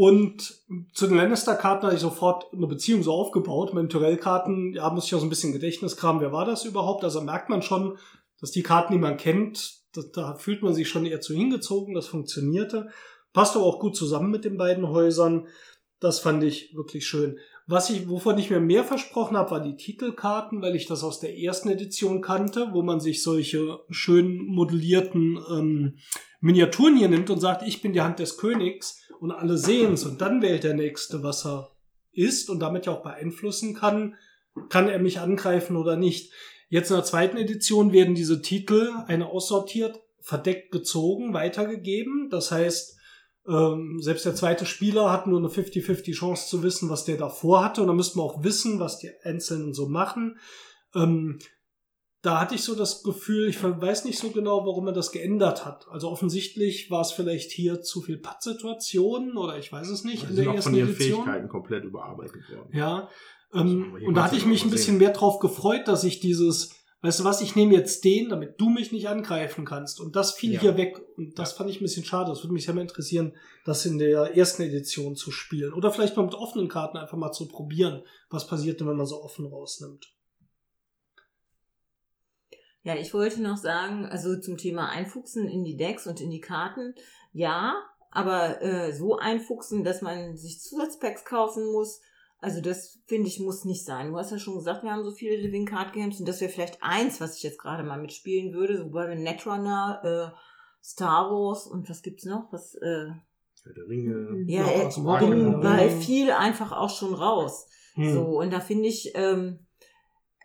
Und 0.00 0.62
zu 0.92 1.08
den 1.08 1.16
Lannister-Karten 1.16 1.84
hatte 1.84 1.96
ich 1.96 2.00
sofort 2.00 2.52
eine 2.52 2.68
Beziehung 2.68 3.02
so 3.02 3.12
aufgebaut. 3.12 3.74
Mit 3.74 3.82
den 3.82 3.88
Tyrell-Karten, 3.88 4.72
ja, 4.72 4.88
muss 4.90 5.06
ich 5.06 5.14
auch 5.16 5.18
so 5.18 5.26
ein 5.26 5.28
bisschen 5.28 5.52
Gedächtnis 5.52 5.96
kramen, 5.96 6.20
wer 6.20 6.30
war 6.30 6.44
das 6.44 6.64
überhaupt? 6.64 7.02
Also 7.02 7.20
merkt 7.20 7.48
man 7.48 7.62
schon, 7.62 7.98
dass 8.40 8.52
die 8.52 8.62
Karten, 8.62 8.92
die 8.92 9.00
man 9.00 9.16
kennt, 9.16 9.80
da, 9.92 10.02
da 10.12 10.34
fühlt 10.36 10.62
man 10.62 10.72
sich 10.72 10.88
schon 10.88 11.04
eher 11.04 11.20
zu 11.20 11.34
hingezogen, 11.34 11.96
das 11.96 12.06
funktionierte. 12.06 12.90
Passt 13.32 13.56
aber 13.56 13.64
auch 13.64 13.80
gut 13.80 13.96
zusammen 13.96 14.30
mit 14.30 14.44
den 14.44 14.56
beiden 14.56 14.88
Häusern. 14.88 15.48
Das 15.98 16.20
fand 16.20 16.44
ich 16.44 16.76
wirklich 16.76 17.04
schön. 17.04 17.40
Was 17.66 17.90
ich, 17.90 18.08
wovon 18.08 18.38
ich 18.38 18.50
mir 18.50 18.60
mehr 18.60 18.84
versprochen 18.84 19.36
habe, 19.36 19.50
waren 19.50 19.64
die 19.64 19.76
Titelkarten, 19.76 20.62
weil 20.62 20.76
ich 20.76 20.86
das 20.86 21.02
aus 21.02 21.18
der 21.18 21.36
ersten 21.36 21.70
Edition 21.70 22.20
kannte, 22.20 22.68
wo 22.70 22.82
man 22.82 23.00
sich 23.00 23.20
solche 23.24 23.80
schön 23.90 24.46
modellierten 24.46 25.40
ähm, 25.50 25.98
Miniaturen 26.40 26.96
hier 26.96 27.08
nimmt 27.08 27.30
und 27.30 27.40
sagt, 27.40 27.66
ich 27.66 27.82
bin 27.82 27.92
die 27.92 28.00
Hand 28.00 28.20
des 28.20 28.38
Königs 28.38 29.00
und 29.20 29.30
alle 29.30 29.58
sehen 29.58 29.94
es 29.94 30.04
und 30.04 30.20
dann 30.20 30.42
wählt 30.42 30.64
der 30.64 30.74
Nächste, 30.74 31.22
was 31.22 31.46
er 31.46 31.70
ist 32.12 32.50
und 32.50 32.60
damit 32.60 32.86
ja 32.86 32.92
auch 32.92 33.02
beeinflussen 33.02 33.74
kann, 33.74 34.16
kann 34.68 34.88
er 34.88 34.98
mich 34.98 35.20
angreifen 35.20 35.76
oder 35.76 35.96
nicht. 35.96 36.32
Jetzt 36.68 36.90
in 36.90 36.96
der 36.96 37.04
zweiten 37.04 37.36
Edition 37.36 37.92
werden 37.92 38.14
diese 38.14 38.42
Titel, 38.42 38.92
eine 39.06 39.28
aussortiert, 39.28 40.00
verdeckt 40.20 40.70
gezogen, 40.70 41.32
weitergegeben. 41.32 42.28
Das 42.30 42.50
heißt, 42.50 42.98
ähm, 43.48 44.00
selbst 44.00 44.26
der 44.26 44.34
zweite 44.34 44.66
Spieler 44.66 45.10
hat 45.10 45.26
nur 45.26 45.38
eine 45.38 45.48
50-50 45.48 46.12
Chance 46.12 46.48
zu 46.48 46.62
wissen, 46.62 46.90
was 46.90 47.04
der 47.04 47.16
davor 47.16 47.64
hatte. 47.64 47.80
Und 47.80 47.86
dann 47.86 47.96
müsste 47.96 48.18
man 48.18 48.26
auch 48.26 48.44
wissen, 48.44 48.78
was 48.78 48.98
die 48.98 49.10
Einzelnen 49.22 49.72
so 49.72 49.88
machen. 49.88 50.38
Ähm, 50.94 51.38
da 52.22 52.40
hatte 52.40 52.56
ich 52.56 52.62
so 52.64 52.74
das 52.74 53.02
Gefühl, 53.04 53.48
ich 53.48 53.62
weiß 53.62 54.04
nicht 54.04 54.18
so 54.18 54.30
genau, 54.30 54.66
warum 54.66 54.88
er 54.88 54.92
das 54.92 55.12
geändert 55.12 55.64
hat. 55.64 55.86
Also 55.90 56.08
offensichtlich 56.10 56.90
war 56.90 57.00
es 57.02 57.12
vielleicht 57.12 57.52
hier 57.52 57.80
zu 57.80 58.00
viel 58.00 58.18
Pattsituationen 58.18 59.36
oder 59.36 59.56
ich 59.58 59.70
weiß 59.70 59.88
es 59.88 60.04
nicht 60.04 60.24
Die 60.24 60.30
in 60.30 60.36
der 60.36 60.50
auch 60.50 60.54
ersten 60.54 60.70
von 60.70 60.78
ihren 60.78 60.90
Edition. 60.90 61.24
Fähigkeiten 61.24 61.48
komplett 61.48 61.84
überarbeitet 61.84 62.42
worden. 62.50 62.76
Ja. 62.76 63.08
Also, 63.50 63.64
Ähm, 63.74 63.96
und 64.06 64.14
da 64.14 64.24
hatte 64.24 64.36
ich 64.36 64.46
mich 64.46 64.64
ein 64.64 64.70
bisschen 64.70 64.98
mehr 64.98 65.12
drauf 65.12 65.38
gefreut, 65.38 65.86
dass 65.86 66.02
ich 66.04 66.18
dieses, 66.20 66.74
weißt 67.02 67.20
du 67.20 67.24
was, 67.24 67.40
ich 67.40 67.54
nehme 67.54 67.72
jetzt 67.74 68.04
den, 68.04 68.28
damit 68.28 68.60
du 68.60 68.68
mich 68.68 68.90
nicht 68.90 69.08
angreifen 69.08 69.64
kannst. 69.64 70.00
Und 70.00 70.16
das 70.16 70.32
fiel 70.32 70.54
Ja. 70.54 70.60
hier 70.60 70.76
weg. 70.76 71.00
Und 71.16 71.38
das 71.38 71.52
fand 71.52 71.70
ich 71.70 71.80
ein 71.80 71.84
bisschen 71.84 72.04
schade. 72.04 72.30
Das 72.30 72.42
würde 72.42 72.52
mich 72.52 72.64
sehr 72.64 72.74
mal 72.74 72.80
interessieren, 72.82 73.32
das 73.64 73.86
in 73.86 73.96
der 73.98 74.36
ersten 74.36 74.62
Edition 74.62 75.14
zu 75.14 75.30
spielen. 75.30 75.72
Oder 75.72 75.92
vielleicht 75.92 76.16
mal 76.16 76.24
mit 76.24 76.34
offenen 76.34 76.68
Karten 76.68 76.98
einfach 76.98 77.16
mal 77.16 77.30
zu 77.32 77.46
probieren. 77.46 78.02
Was 78.28 78.46
passiert 78.48 78.80
denn, 78.80 78.88
wenn 78.88 78.96
man 78.96 79.06
so 79.06 79.22
offen 79.22 79.46
rausnimmt? 79.46 80.12
Ja, 82.88 82.96
ich 82.96 83.12
wollte 83.12 83.42
noch 83.42 83.58
sagen, 83.58 84.06
also 84.06 84.40
zum 84.40 84.56
Thema 84.56 84.88
Einfuchsen 84.88 85.46
in 85.46 85.62
die 85.62 85.76
Decks 85.76 86.06
und 86.06 86.22
in 86.22 86.30
die 86.30 86.40
Karten, 86.40 86.94
ja, 87.32 87.74
aber 88.10 88.62
äh, 88.62 88.94
so 88.94 89.18
einfuchsen, 89.18 89.84
dass 89.84 90.00
man 90.00 90.38
sich 90.38 90.62
Zusatzpacks 90.62 91.26
kaufen 91.26 91.70
muss, 91.70 92.00
also 92.38 92.62
das 92.62 92.98
finde 93.06 93.28
ich 93.28 93.40
muss 93.40 93.66
nicht 93.66 93.84
sein. 93.84 94.08
Du 94.08 94.16
hast 94.16 94.30
ja 94.30 94.38
schon 94.38 94.54
gesagt, 94.54 94.84
wir 94.84 94.90
haben 94.90 95.04
so 95.04 95.10
viele 95.10 95.36
Living 95.36 95.66
Card 95.66 95.92
Games 95.92 96.18
und 96.18 96.26
das 96.26 96.40
wäre 96.40 96.50
vielleicht 96.50 96.78
eins, 96.80 97.20
was 97.20 97.36
ich 97.36 97.42
jetzt 97.42 97.58
gerade 97.58 97.82
mal 97.82 98.00
mitspielen 98.00 98.54
würde, 98.54 98.78
so 98.78 98.88
bei 98.88 99.14
Netrunner, 99.14 100.32
äh, 100.32 100.38
Star 100.82 101.30
Wars 101.30 101.66
und 101.66 101.90
was 101.90 102.00
gibt's 102.00 102.24
noch? 102.24 102.50
Was 102.52 102.74
äh, 102.76 103.08
Herr 103.64 103.74
der 103.76 103.86
Ringe. 103.86 104.44
ja, 104.46 104.62
Ja, 104.62 104.70
äh, 104.70 104.86
aus 104.86 104.94
dem 104.94 105.30
bin 105.30 105.60
bei 105.60 105.90
viel 105.90 106.30
einfach 106.30 106.72
auch 106.72 106.88
schon 106.88 107.12
raus. 107.12 107.68
Hm. 107.96 108.14
So, 108.14 108.38
und 108.38 108.50
da 108.50 108.60
finde 108.60 108.88
ich, 108.88 109.12
ähm, 109.14 109.66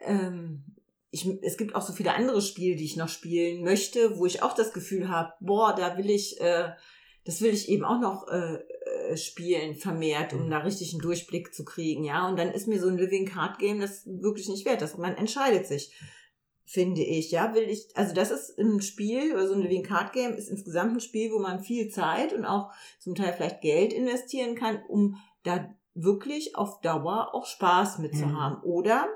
ähm, 0.02 0.66
ich, 1.14 1.28
es 1.44 1.58
gibt 1.58 1.76
auch 1.76 1.84
so 1.84 1.94
viele 1.94 2.16
andere 2.16 2.42
Spiele, 2.42 2.76
die 2.76 2.86
ich 2.86 2.98
noch 2.98 3.08
spielen 3.08 3.64
möchte, 3.64 4.18
wo 4.18 4.26
ich 4.26 4.42
auch 4.42 4.56
das 4.56 4.74
Gefühl 4.74 5.10
habe, 5.10 5.32
boah, 5.42 5.76
da 5.76 5.96
will 5.96 6.10
ich, 6.10 6.42
äh, 6.42 6.72
das 7.24 7.40
will 7.40 7.54
ich 7.54 7.70
eben 7.70 7.86
auch 7.86 8.02
noch 8.02 8.28
äh, 8.30 8.56
äh, 8.56 9.16
spielen, 9.16 9.76
vermehrt, 9.76 10.34
um 10.34 10.50
da 10.50 10.58
richtig 10.58 10.92
einen 10.92 11.04
Durchblick 11.04 11.54
zu 11.54 11.66
kriegen, 11.66 12.04
ja. 12.04 12.28
Und 12.28 12.40
dann 12.40 12.50
ist 12.50 12.68
mir 12.68 12.82
so 12.82 12.88
ein 12.88 12.98
Living 12.98 13.28
Card 13.28 13.60
Game 13.60 13.80
das 13.80 14.08
wirklich 14.08 14.50
nicht 14.50 14.66
wert. 14.66 14.82
Das, 14.82 14.98
man 14.98 15.16
entscheidet 15.16 15.68
sich, 15.68 15.94
finde 16.66 17.04
ich, 17.04 17.30
ja. 17.30 17.54
Will 17.54 17.70
ich, 17.70 17.96
also 17.96 18.16
das 18.16 18.32
ist 18.32 18.58
ein 18.58 18.82
Spiel, 18.82 19.34
oder 19.34 19.48
so 19.48 19.54
ein 19.54 19.62
Living 19.62 19.84
Card 19.84 20.14
Game 20.14 20.34
ist 20.34 20.50
insgesamt 20.50 20.94
ein 20.96 21.00
Spiel, 21.00 21.32
wo 21.32 21.38
man 21.38 21.64
viel 21.64 21.90
Zeit 21.90 22.34
und 22.34 22.44
auch 22.44 22.72
zum 22.98 23.14
Teil 23.14 23.34
vielleicht 23.34 23.62
Geld 23.62 23.94
investieren 23.94 24.56
kann, 24.56 24.82
um 24.88 25.18
da 25.44 25.70
wirklich 25.94 26.56
auf 26.56 26.82
Dauer 26.82 27.36
auch 27.36 27.46
Spaß 27.46 28.00
mit 28.00 28.16
zu 28.16 28.26
Mhm. 28.26 28.64
Oder 28.64 29.08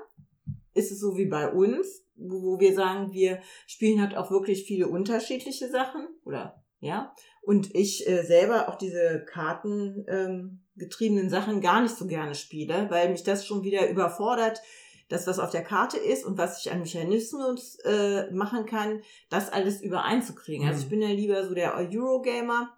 ist 0.78 0.92
es 0.92 1.00
so 1.00 1.16
wie 1.16 1.26
bei 1.26 1.50
uns, 1.52 2.04
wo, 2.16 2.58
wir 2.58 2.74
sagen, 2.74 3.12
wir 3.12 3.40
spielen 3.66 4.00
halt 4.00 4.16
auch 4.16 4.30
wirklich 4.30 4.64
viele 4.64 4.88
unterschiedliche 4.88 5.68
Sachen 5.68 6.06
oder 6.24 6.62
ja. 6.80 7.12
Und 7.42 7.74
ich 7.74 8.08
äh, 8.08 8.22
selber 8.22 8.68
auch 8.68 8.76
diese 8.76 9.24
Karten 9.24 10.04
ähm, 10.08 10.60
getriebenen 10.76 11.28
Sachen 11.28 11.60
gar 11.60 11.82
nicht 11.82 11.96
so 11.96 12.06
gerne 12.06 12.34
spiele, 12.34 12.86
weil 12.90 13.10
mich 13.10 13.24
das 13.24 13.44
schon 13.44 13.62
wieder 13.64 13.88
überfordert, 13.90 14.60
das, 15.08 15.26
was 15.26 15.38
auf 15.38 15.50
der 15.50 15.64
Karte 15.64 15.96
ist 15.96 16.24
und 16.24 16.38
was 16.38 16.60
ich 16.60 16.70
an 16.70 16.80
Mechanismus 16.80 17.78
äh, 17.84 18.30
machen 18.30 18.66
kann, 18.66 19.02
das 19.30 19.50
alles 19.50 19.80
übereinzukriegen. 19.80 20.66
Also 20.66 20.78
Mhm. 20.78 20.84
ich 20.84 20.90
bin 20.90 21.02
ja 21.02 21.08
lieber 21.08 21.44
so 21.48 21.54
der 21.54 21.74
Eurogamer. 21.74 22.74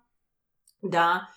Da 0.83 1.29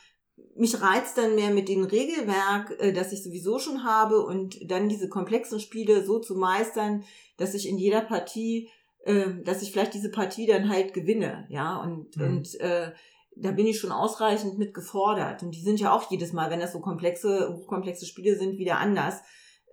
mich 0.56 0.82
reizt 0.82 1.18
dann 1.18 1.36
mehr 1.36 1.52
mit 1.52 1.68
dem 1.70 1.84
Regelwerk, 1.84 2.76
äh, 2.80 2.94
das 2.94 3.12
ich 3.12 3.24
sowieso 3.24 3.60
schon 3.60 3.84
habe 3.84 4.26
und 4.26 4.70
dann 4.70 4.90
diese 4.90 5.10
komplexen 5.10 5.60
Spiele 5.60 6.04
so 6.04 6.20
zu 6.20 6.36
meistern, 6.36 7.04
dass 7.38 7.54
ich 7.54 7.68
in 7.68 7.78
jeder 7.78 8.02
Partie, 8.02 8.70
äh, 9.06 9.42
dass 9.44 9.62
ich 9.62 9.72
vielleicht 9.72 9.94
diese 9.94 10.12
Partie 10.12 10.46
dann 10.46 10.70
halt 10.70 10.94
gewinne, 10.94 11.46
ja, 11.50 11.82
und, 11.82 12.16
Mhm. 12.18 12.24
und 12.24 12.60
äh, 12.60 12.92
da 13.36 13.52
bin 13.52 13.66
ich 13.66 13.80
schon 13.80 13.92
ausreichend 13.92 14.60
mit 14.60 14.74
gefordert. 14.74 15.42
Und 15.42 15.56
die 15.56 15.62
sind 15.62 15.80
ja 15.80 15.92
auch 15.92 16.10
jedes 16.12 16.34
Mal, 16.34 16.52
wenn 16.52 16.60
das 16.60 16.74
so 16.74 16.80
komplexe, 16.80 17.52
hochkomplexe 17.56 18.06
Spiele 18.06 18.38
sind, 18.38 18.60
wieder 18.60 18.78
anders, 18.78 19.22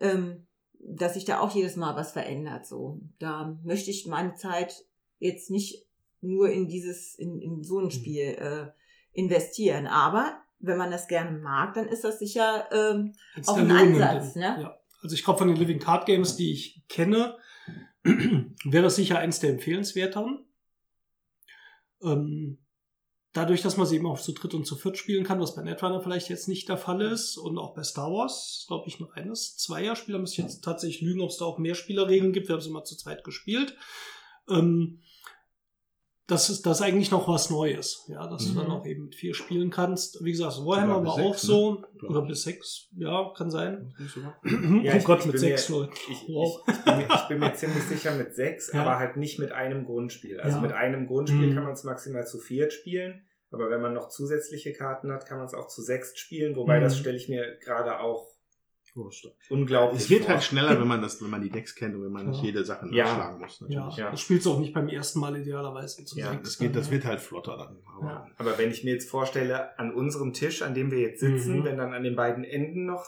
ähm, 0.00 0.46
dass 0.78 1.14
sich 1.14 1.26
da 1.26 1.40
auch 1.40 1.54
jedes 1.54 1.76
Mal 1.76 1.94
was 1.94 2.12
verändert. 2.12 2.66
So, 2.66 3.00
da 3.18 3.58
möchte 3.62 3.90
ich 3.90 4.06
meine 4.06 4.34
Zeit 4.34 4.86
jetzt 5.18 5.50
nicht 5.50 5.86
nur 6.22 6.48
in 6.48 6.68
dieses, 6.68 7.14
in, 7.18 7.40
in 7.40 7.62
so 7.62 7.80
ein 7.80 7.90
Spiel 7.90 8.22
äh, 8.22 8.68
investieren. 9.12 9.86
Aber 9.86 10.40
wenn 10.60 10.78
man 10.78 10.90
das 10.90 11.08
gerne 11.08 11.38
mag, 11.38 11.74
dann 11.74 11.88
ist 11.88 12.04
das 12.04 12.18
sicher 12.18 12.68
ähm, 12.72 13.14
auch 13.46 13.56
ein. 13.56 13.70
Ansatz, 13.70 14.36
ne? 14.36 14.58
Ja. 14.60 14.76
Also 15.02 15.14
ich 15.14 15.24
glaube, 15.24 15.38
von 15.38 15.48
den 15.48 15.56
Living 15.56 15.78
Card 15.78 16.06
Games, 16.06 16.36
die 16.36 16.52
ich 16.52 16.82
kenne, 16.88 17.38
wäre 18.02 18.82
das 18.84 18.96
sicher 18.96 19.18
eins 19.18 19.40
der 19.40 19.50
empfehlenswerteren. 19.50 20.44
Ähm, 22.02 22.58
dadurch, 23.32 23.62
dass 23.62 23.76
man 23.76 23.86
sie 23.86 23.96
eben 23.96 24.06
auch 24.06 24.20
zu 24.20 24.32
dritt 24.32 24.54
und 24.54 24.66
zu 24.66 24.76
viert 24.76 24.98
spielen 24.98 25.24
kann, 25.24 25.40
was 25.40 25.54
bei 25.54 25.62
Netrunner 25.62 26.02
vielleicht 26.02 26.28
jetzt 26.28 26.48
nicht 26.48 26.68
der 26.68 26.76
Fall 26.76 27.00
ist 27.00 27.36
und 27.36 27.58
auch 27.58 27.74
bei 27.74 27.82
Star 27.82 28.10
Wars, 28.10 28.64
glaube 28.68 28.88
ich, 28.88 29.00
noch 29.00 29.12
eines 29.12 29.56
Zweierspieler, 29.56 30.18
müsste 30.18 30.42
ich 30.42 30.48
jetzt 30.48 30.62
tatsächlich 30.62 31.00
lügen, 31.00 31.20
ob 31.20 31.30
es 31.30 31.38
da 31.38 31.46
auch 31.46 31.58
mehr 31.58 31.74
Spielerregeln 31.74 32.32
gibt. 32.32 32.48
Wir 32.48 32.54
haben 32.54 32.60
es 32.60 32.66
immer 32.66 32.84
zu 32.84 32.96
zweit 32.96 33.24
gespielt. 33.24 33.76
Ähm, 34.48 35.00
das 36.30 36.48
ist, 36.50 36.64
das 36.66 36.80
ist 36.80 36.86
eigentlich 36.86 37.10
noch 37.10 37.26
was 37.28 37.50
Neues, 37.50 38.04
ja, 38.08 38.26
dass 38.28 38.46
du 38.46 38.52
Mhm. 38.52 38.56
dann 38.58 38.70
auch 38.70 38.86
eben 38.86 39.04
mit 39.04 39.14
vier 39.14 39.34
spielen 39.34 39.70
kannst. 39.70 40.22
Wie 40.24 40.30
gesagt, 40.32 40.56
Warhammer 40.64 41.04
war 41.04 41.12
auch 41.14 41.34
sechs, 41.34 41.42
ne? 41.44 41.48
so, 41.48 41.84
Glaub 41.98 42.10
oder 42.10 42.22
bis 42.26 42.42
sechs, 42.42 42.88
ja, 42.96 43.32
kann 43.36 43.50
sein. 43.50 43.92
Ja, 44.82 44.92
oh 44.94 44.96
ich- 44.96 45.04
Gott, 45.04 45.20
ich 45.20 45.26
mit 45.26 45.32
bin 45.32 45.40
sechs 45.40 45.68
mir- 45.68 45.76
Leuten. 45.76 45.92
Ich, 46.10 46.28
Wow. 46.28 46.62
ich, 46.66 46.74
ich, 46.74 46.84
bin 46.84 46.96
mir, 46.98 47.08
ich 47.14 47.28
bin 47.28 47.38
mir 47.40 47.54
ziemlich 47.54 47.82
sicher 47.84 48.14
mit 48.14 48.34
sechs, 48.34 48.72
Ja. 48.72 48.82
aber 48.82 48.98
halt 48.98 49.16
nicht 49.16 49.38
mit 49.38 49.52
einem 49.52 49.84
Grundspiel. 49.84 50.40
Also 50.40 50.56
Ja. 50.56 50.62
mit 50.62 50.72
einem 50.72 51.06
Grundspiel 51.06 51.48
Mhm. 51.50 51.54
kann 51.54 51.64
man 51.64 51.72
es 51.72 51.84
maximal 51.84 52.26
zu 52.26 52.38
viert 52.38 52.72
spielen, 52.72 53.26
Aber 53.52 53.68
wenn 53.68 53.80
man 53.82 53.92
noch 53.94 54.10
zusätzliche 54.10 54.72
Karten 54.72 55.10
hat, 55.10 55.26
kann 55.26 55.38
man 55.38 55.46
es 55.48 55.54
auch 55.54 55.66
zu 55.66 55.82
sechst 55.82 56.20
spielen, 56.20 56.54
wobei 56.54 56.78
Mhm. 56.78 56.84
das 56.84 56.96
stelle 56.96 57.16
ich 57.16 57.28
mir 57.28 57.56
gerade 57.58 57.98
auch 57.98 58.28
Oh, 58.96 59.08
unglaublich 59.50 60.02
Es 60.02 60.10
wird 60.10 60.24
vor. 60.24 60.34
halt 60.34 60.42
schneller, 60.44 60.78
wenn 60.80 60.88
man 60.88 61.00
das, 61.00 61.22
wenn 61.22 61.30
man 61.30 61.40
die 61.40 61.50
Decks 61.50 61.74
kennt 61.74 61.94
und 61.94 62.02
wenn 62.04 62.10
man 62.12 62.28
nicht 62.28 62.38
Ja. 62.40 62.44
jede 62.46 62.64
Sache 62.64 62.88
Ja. 62.90 63.04
nachschlagen 63.04 63.40
muss. 63.40 63.60
Natürlich. 63.60 63.96
Ja. 63.96 64.10
das 64.10 64.20
spielst 64.20 64.46
du 64.46 64.52
auch 64.52 64.58
nicht 64.58 64.74
beim 64.74 64.88
ersten 64.88 65.20
Mal 65.20 65.36
idealerweise 65.36 66.04
zu 66.04 66.18
Ja, 66.18 66.34
Das, 66.34 66.58
geht, 66.58 66.74
das 66.74 66.84
dann, 66.84 66.92
wird 66.92 67.04
halt 67.04 67.20
flotter 67.20 67.56
dann. 67.56 67.78
Aber 67.96 68.06
Ja. 68.06 68.26
Aber 68.36 68.58
wenn 68.58 68.70
ich 68.70 68.82
mir 68.84 68.92
jetzt 68.94 69.08
vorstelle, 69.08 69.78
an 69.78 69.94
unserem 69.94 70.32
Tisch, 70.32 70.62
an 70.62 70.74
dem 70.74 70.90
wir 70.90 70.98
jetzt 70.98 71.20
sitzen, 71.20 71.60
Mhm. 71.60 71.64
wenn 71.64 71.76
dann 71.78 71.92
an 71.94 72.02
den 72.02 72.16
beiden 72.16 72.44
Enden 72.44 72.86
noch 72.86 73.06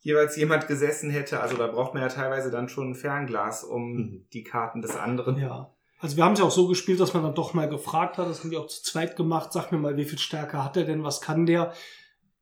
jeweils 0.00 0.36
jemand 0.36 0.68
gesessen 0.68 1.10
hätte, 1.10 1.40
also 1.40 1.56
da 1.56 1.66
braucht 1.66 1.94
man 1.94 2.02
ja 2.02 2.08
teilweise 2.08 2.50
dann 2.50 2.68
schon 2.68 2.90
ein 2.90 2.94
Fernglas, 2.94 3.64
um 3.64 3.92
Mhm. 3.96 4.26
die 4.32 4.44
Karten 4.44 4.82
des 4.82 4.94
anderen. 4.96 5.36
Ja. 5.38 5.70
Also 5.98 6.16
wir 6.18 6.24
haben 6.24 6.34
es 6.34 6.40
ja 6.40 6.44
auch 6.44 6.50
so 6.50 6.68
gespielt, 6.68 7.00
dass 7.00 7.14
man 7.14 7.22
dann 7.22 7.34
doch 7.34 7.54
mal 7.54 7.68
gefragt 7.68 8.18
hat, 8.18 8.28
das 8.28 8.40
haben 8.40 8.50
wir 8.50 8.60
auch 8.60 8.66
zu 8.66 8.82
zweit 8.82 9.16
gemacht, 9.16 9.52
sag 9.52 9.72
mir 9.72 9.78
mal, 9.78 9.96
wie 9.96 10.04
viel 10.04 10.18
Stärke 10.18 10.62
hat 10.62 10.76
er 10.76 10.84
denn, 10.84 11.02
was 11.02 11.20
kann 11.22 11.46
der? 11.46 11.72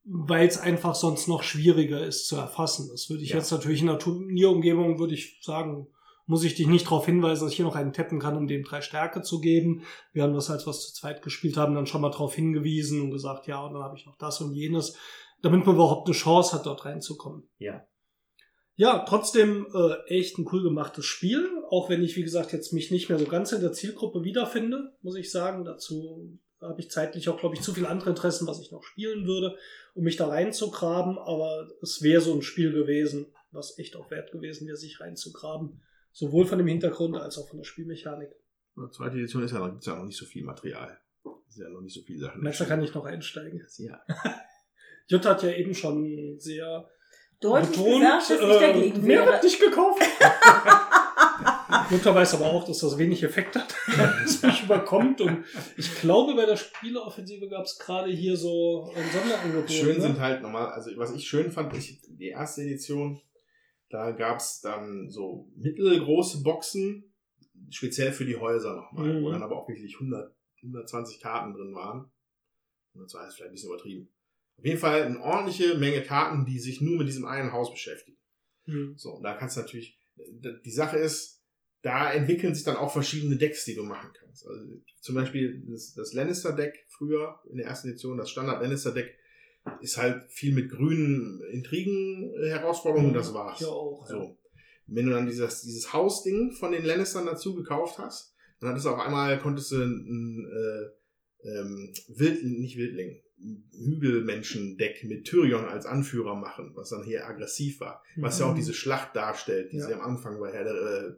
Weil 0.05 0.49
es 0.49 0.59
einfach 0.59 0.95
sonst 0.95 1.29
noch 1.29 1.43
schwieriger 1.43 2.05
ist 2.05 2.27
zu 2.27 2.37
erfassen. 2.37 2.89
Das 2.91 3.09
würde 3.09 3.23
ich 3.23 3.31
Ja. 3.31 3.37
jetzt 3.37 3.53
natürlich 3.53 3.81
in 3.81 3.87
der 3.87 3.99
Turnierumgebung, 3.99 4.99
würde 4.99 5.15
ich 5.15 5.39
sagen, 5.43 5.87
muss 6.27 6.45
ich 6.45 6.55
dich 6.55 6.67
nicht 6.67 6.87
darauf 6.87 7.07
hinweisen, 7.07 7.43
dass 7.45 7.51
ich 7.51 7.57
hier 7.57 7.65
noch 7.65 7.77
einen 7.77 7.93
tappen 7.93 8.19
kann, 8.19 8.37
um 8.37 8.47
dem 8.47 8.65
drei 8.65 8.81
Stärke 8.81 9.23
zu 9.23 9.41
geben. 9.41 9.83
Wir 10.13 10.23
haben 10.23 10.35
das, 10.35 10.51
als 10.51 10.67
wir 10.67 10.71
es 10.71 10.81
zu 10.87 10.93
zweit 10.95 11.23
gespielt 11.23 11.57
haben, 11.57 11.75
dann 11.75 11.87
schon 11.87 12.01
mal 12.01 12.11
darauf 12.11 12.35
hingewiesen 12.35 13.01
und 13.01 13.11
gesagt, 13.11 13.47
ja, 13.47 13.61
und 13.65 13.75
dann 13.75 13.83
habe 13.83 13.97
ich 13.97 14.07
noch 14.07 14.17
das 14.17 14.41
und 14.41 14.55
jenes, 14.55 14.97
damit 15.43 15.67
man 15.67 15.75
überhaupt 15.75 16.07
eine 16.09 16.17
Chance 16.17 16.55
hat, 16.55 16.67
dort 16.67 16.85
reinzukommen. 16.85 17.49
Ja. 17.59 17.85
Ja, 18.77 19.05
trotzdem 19.07 19.67
äh, 19.75 19.95
echt 20.09 20.39
ein 20.39 20.49
cool 20.51 20.63
gemachtes 20.63 21.05
Spiel, 21.05 21.47
auch 21.71 21.91
wenn 21.91 22.03
ich, 22.03 22.17
wie 22.17 22.23
gesagt, 22.23 22.53
jetzt 22.53 22.73
mich 22.73 22.91
nicht 22.91 23.09
mehr 23.09 23.19
so 23.19 23.27
ganz 23.27 23.53
in 23.53 23.61
der 23.61 23.73
Zielgruppe 23.73 24.25
wiederfinde, 24.25 24.97
muss 25.03 25.17
ich 25.17 25.31
sagen. 25.31 25.65
Dazu 25.65 26.39
habe 26.63 26.81
ich 26.81 26.91
zeitlich 26.91 27.29
auch, 27.29 27.39
glaube 27.39 27.55
ich, 27.55 27.63
zu 27.63 27.73
viele 27.75 27.89
andere 27.89 28.11
Interessen, 28.11 28.47
was 28.47 28.61
ich 28.61 28.71
noch 28.71 28.83
spielen 28.83 29.27
würde, 29.27 29.57
um 29.95 30.05
mich 30.05 30.17
da 30.17 30.29
reinzugraben. 30.29 31.19
Aber 31.19 31.69
es 31.83 32.03
wäre 32.03 32.21
so 32.21 32.35
ein 32.35 32.43
Spiel 32.43 32.73
gewesen, 32.73 33.27
was 33.51 33.79
echt 33.79 33.97
auch 33.97 34.11
wert 34.11 34.33
gewesen 34.33 34.67
wäre, 34.67 34.77
sich 34.77 35.01
reinzugraben. 35.01 35.83
Sowohl 36.13 36.47
von 36.47 36.59
dem 36.59 36.67
Hintergrund 36.67 37.17
als 37.17 37.39
auch 37.39 37.49
von 37.49 37.59
der 37.59 37.65
Spielmechanik. 37.65 38.31
Die 38.77 38.91
zweite 38.91 39.17
Edition 39.17 39.43
ist 39.43 39.53
ja 39.53 39.59
noch, 39.59 39.71
gibt's 39.71 39.87
ja 39.87 39.97
noch 39.97 40.05
nicht 40.05 40.17
so 40.17 40.25
viel 40.25 40.45
Material. 40.45 40.99
Ist 41.49 41.59
ja 41.59 41.69
noch 41.69 41.81
nicht 41.83 41.95
so 41.95 42.01
viele 42.03 42.21
Sachen. 42.21 42.43
Messer 42.43 42.65
kann 42.65 42.83
ich 42.83 42.95
noch 42.95 43.05
einsteigen. 43.05 43.67
Ja. 43.79 44.03
Jutta 45.09 45.31
hat 45.31 45.43
ja 45.43 45.51
eben 45.53 45.75
schon 45.75 46.39
sehr 46.39 46.89
Deutlich 47.41 47.71
betont, 47.71 48.01
gesagt, 48.01 48.31
dass 48.31 48.41
ich 48.41 48.63
äh, 48.63 48.73
dagegen 48.73 49.03
mehr 49.03 49.21
wäre. 49.21 49.33
wird 49.33 49.45
nicht 49.45 49.61
gekauft. 49.61 50.03
Jutta 51.91 52.15
weiß 52.15 52.35
aber 52.35 52.47
auch, 52.47 52.67
dass 52.67 52.79
das 52.79 52.99
wenig 52.99 53.23
Effekt 53.23 53.57
hat, 53.57 53.75
dass 53.97 54.43
mich 54.43 54.65
überkommt. 54.65 55.21
Und 55.21 55.45
ich 55.77 55.95
glaube, 56.01 56.35
bei 56.35 56.47
der 56.47 56.57
Spieleoffensive 56.57 57.49
gab 57.49 57.65
es 57.65 57.79
gerade 57.79 58.11
hier 58.11 58.37
so 58.37 58.93
ein 58.95 59.05
Sonderangebot. 59.11 59.71
Schön 59.71 59.97
ne? 59.97 60.03
sind 60.03 60.21
halt 60.21 60.43
normal, 60.43 60.67
also 60.73 60.91
was 60.97 61.15
ich 61.15 61.27
schön 61.27 61.51
fand, 61.51 61.77
ich, 61.77 62.01
die 62.07 62.29
erste 62.29 62.63
Edition, 62.63 63.21
da 63.89 64.13
gab's 64.13 64.61
dann 64.61 65.11
so 65.11 65.49
mittelgroße 65.57 66.43
Boxen, 66.43 67.13
speziell 67.71 68.13
für 68.13 68.25
die 68.25 68.37
Häuser 68.37 68.75
nochmal, 68.75 69.15
Mhm. 69.15 69.23
wo 69.25 69.31
dann 69.31 69.43
aber 69.43 69.57
auch 69.57 69.69
wirklich 69.69 69.95
100, 69.95 70.35
120 70.63 71.21
Karten 71.21 71.53
drin 71.53 71.75
waren. 71.75 72.11
120 72.95 73.29
ist 73.29 73.35
vielleicht 73.37 73.51
ein 73.51 73.55
bisschen 73.55 73.71
übertrieben. 73.71 74.09
Auf 74.59 74.65
jeden 74.65 74.79
Fall 74.79 75.03
eine 75.03 75.21
ordentliche 75.21 75.77
Menge 75.77 76.03
Karten, 76.03 76.45
die 76.45 76.59
sich 76.59 76.81
nur 76.81 76.99
mit 76.99 77.09
diesem 77.09 77.25
einen 77.25 77.53
Haus 77.53 77.71
beschäftigen. 77.71 78.19
Hm. 78.65 78.95
So, 78.97 79.13
und 79.13 79.23
da 79.23 79.35
kannst 79.35 79.57
du 79.57 79.61
natürlich, 79.61 79.99
die 80.17 80.71
Sache 80.71 80.99
ist, 80.99 81.42
da 81.83 82.13
entwickeln 82.13 82.55
sich 82.55 82.65
dann 82.65 82.77
auch 82.77 82.93
verschiedene 82.93 83.37
Decks, 83.37 83.65
die 83.65 83.75
du 83.75 83.83
machen 83.83 84.11
kannst. 84.19 84.47
Also 84.47 84.65
zum 85.01 85.17
Beispiel 85.17 85.65
das, 85.69 85.95
das 85.95 86.13
Lannister-Deck 86.13 86.87
früher 86.89 87.41
in 87.51 87.59
der 87.59 87.67
ersten 87.67 87.89
Edition, 87.89 88.17
das 88.17 88.31
Standard-Lannister-Deck, 88.31 89.19
ist 89.81 89.97
halt 89.97 90.31
viel 90.31 90.55
mit 90.55 90.71
grünen 90.71 91.41
Intrigen-Herausforderungen 91.53 93.09
und 93.09 93.15
das 93.15 93.35
war's. 93.35 93.59
Hier 93.59 93.69
auch. 93.69 94.09
Ja. 94.09 94.17
So. 94.17 94.39
Wenn 94.87 95.07
du 95.07 95.13
dann 95.13 95.27
dieses, 95.27 95.63
dieses 95.63 95.93
Hausding 95.93 96.53
von 96.53 96.73
den 96.73 96.85
Lannistern 96.85 97.27
dazu 97.27 97.55
gekauft 97.55 97.99
hast, 97.99 98.35
dann 98.61 98.71
hattest 98.71 98.87
du 98.87 98.91
auf 98.91 99.01
einmal, 99.01 99.39
konntest 99.39 99.73
du 99.73 99.77
ein, 99.77 100.49
äh, 100.53 101.49
ähm, 101.49 101.93
Wild, 102.09 102.45
nicht 102.45 102.77
Wildling, 102.77 103.21
Hügelmenschen-Deck 103.73 105.05
mit 105.05 105.25
Tyrion 105.25 105.65
als 105.65 105.87
Anführer 105.87 106.35
machen, 106.37 106.73
was 106.75 106.91
dann 106.91 107.03
hier 107.05 107.27
aggressiv 107.27 107.81
war. 107.81 108.03
Was 108.17 108.39
ja 108.39 108.47
auch 108.47 108.53
Mhm. 108.53 108.57
diese 108.57 108.75
Schlacht 108.75 109.17
darstellt, 109.17 109.73
die 109.73 109.79
Ja. 109.79 109.87
sie 109.87 109.95
am 109.95 110.01
Anfang 110.01 110.39
bei 110.39 110.53
Herr 110.53 110.65
der, 110.65 110.75
äh, 110.75 111.13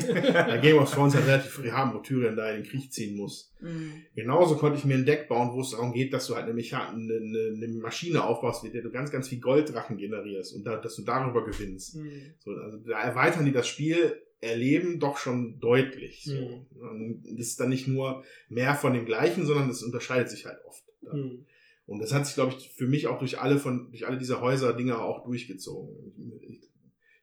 Herr 0.00 0.14
der 0.14 0.14
Ringe. 0.14 0.32
bei 0.32 0.58
Game 0.58 0.78
of 0.78 0.90
Thrones 0.92 1.14
halt 1.14 1.26
relativ 1.26 1.50
früh 1.52 1.70
haben, 1.70 1.94
wo 1.94 1.98
Tyrion 1.98 2.36
da 2.36 2.50
in 2.50 2.62
den 2.62 2.70
Krieg 2.70 2.92
ziehen 2.92 3.16
muss. 3.16 3.52
Mhm. 3.60 3.92
Genauso 4.14 4.56
konnte 4.56 4.78
ich 4.78 4.84
mir 4.84 4.94
ein 4.94 5.06
Deck 5.06 5.28
bauen, 5.28 5.52
wo 5.52 5.60
es 5.60 5.70
darum 5.70 5.92
geht, 5.92 6.12
dass 6.12 6.26
du 6.26 6.34
halt 6.34 6.48
eine, 6.48 6.52
eine, 6.62 7.54
eine, 7.56 7.68
Maschine 7.80 8.24
aufbaust, 8.24 8.64
mit 8.64 8.74
der 8.74 8.82
du 8.82 8.90
ganz, 8.90 9.10
ganz 9.10 9.28
viel 9.28 9.40
Golddrachen 9.40 9.96
generierst 9.96 10.54
und 10.54 10.64
da, 10.64 10.76
dass 10.76 10.96
du 10.96 11.02
darüber 11.02 11.44
gewinnst. 11.44 11.94
Hm. 11.94 12.34
So, 12.38 12.52
also 12.52 12.78
da 12.78 13.02
erweitern 13.02 13.44
die 13.44 13.52
das 13.52 13.68
Spiel 13.68 14.20
erleben 14.42 14.98
doch 14.98 15.16
schon 15.16 15.60
deutlich. 15.60 16.24
So. 16.24 16.66
Mhm. 16.74 17.22
Das 17.22 17.46
ist 17.46 17.60
dann 17.60 17.70
nicht 17.70 17.88
nur 17.88 18.24
mehr 18.48 18.74
von 18.74 18.92
dem 18.92 19.06
Gleichen, 19.06 19.46
sondern 19.46 19.68
das 19.68 19.82
unterscheidet 19.82 20.28
sich 20.28 20.44
halt 20.44 20.58
oft. 20.66 20.84
Hm. 21.08 21.46
Und 21.86 21.98
das 22.00 22.12
hat 22.12 22.26
sich, 22.26 22.34
glaube 22.34 22.54
ich, 22.56 22.70
für 22.70 22.86
mich 22.86 23.06
auch 23.06 23.18
durch 23.18 23.40
alle 23.40 23.58
von, 23.58 23.90
durch 23.90 24.06
alle 24.06 24.18
diese 24.18 24.40
Häuser-Dinger 24.40 25.02
auch 25.02 25.24
durchgezogen. 25.24 26.12
Ich, 26.42 26.68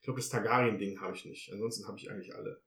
glaube, 0.01 0.19
das 0.19 0.29
Targaryen-Ding 0.29 1.01
habe 1.01 1.15
ich 1.15 1.25
nicht. 1.25 1.51
Ansonsten 1.51 1.87
habe 1.87 1.97
ich 1.97 2.09
eigentlich 2.09 2.33
alle. 2.33 2.61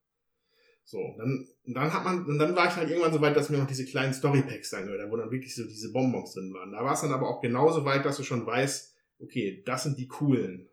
So, 0.85 1.15
dann, 1.17 1.49
dann 1.65 1.93
hat 1.93 2.05
man, 2.05 2.27
und 2.27 2.39
dann 2.39 2.57
war 2.57 2.69
ich 2.69 2.77
halt 2.77 2.91
irgendwann 2.91 3.13
so 3.13 3.21
weit, 3.21 3.37
dass 3.37 3.51
mir 3.51 3.59
noch 3.59 3.67
diese 3.67 3.85
kleinen 3.85 4.15
Story-Packs 4.15 4.71
dann 4.71 4.87
gehört, 4.87 5.11
wo 5.11 5.17
dann 5.17 5.31
wirklich 5.31 5.55
so 5.55 5.65
diese 5.65 5.93
Bonbons 5.93 6.35
drin 6.35 6.53
waren. 6.53 6.73
Da 6.73 6.85
war 6.85 6.95
es 6.95 7.01
dann 7.01 7.13
aber 7.13 7.29
auch 7.29 7.41
genauso 7.41 7.85
weit, 7.85 8.05
dass 8.05 8.17
du 8.17 8.23
schon 8.23 8.47
weißt, 8.47 8.97
okay, 9.21 9.63
das 9.65 9.85
sind 9.85 9.99
die 9.99 10.09
coolen, 10.09 10.69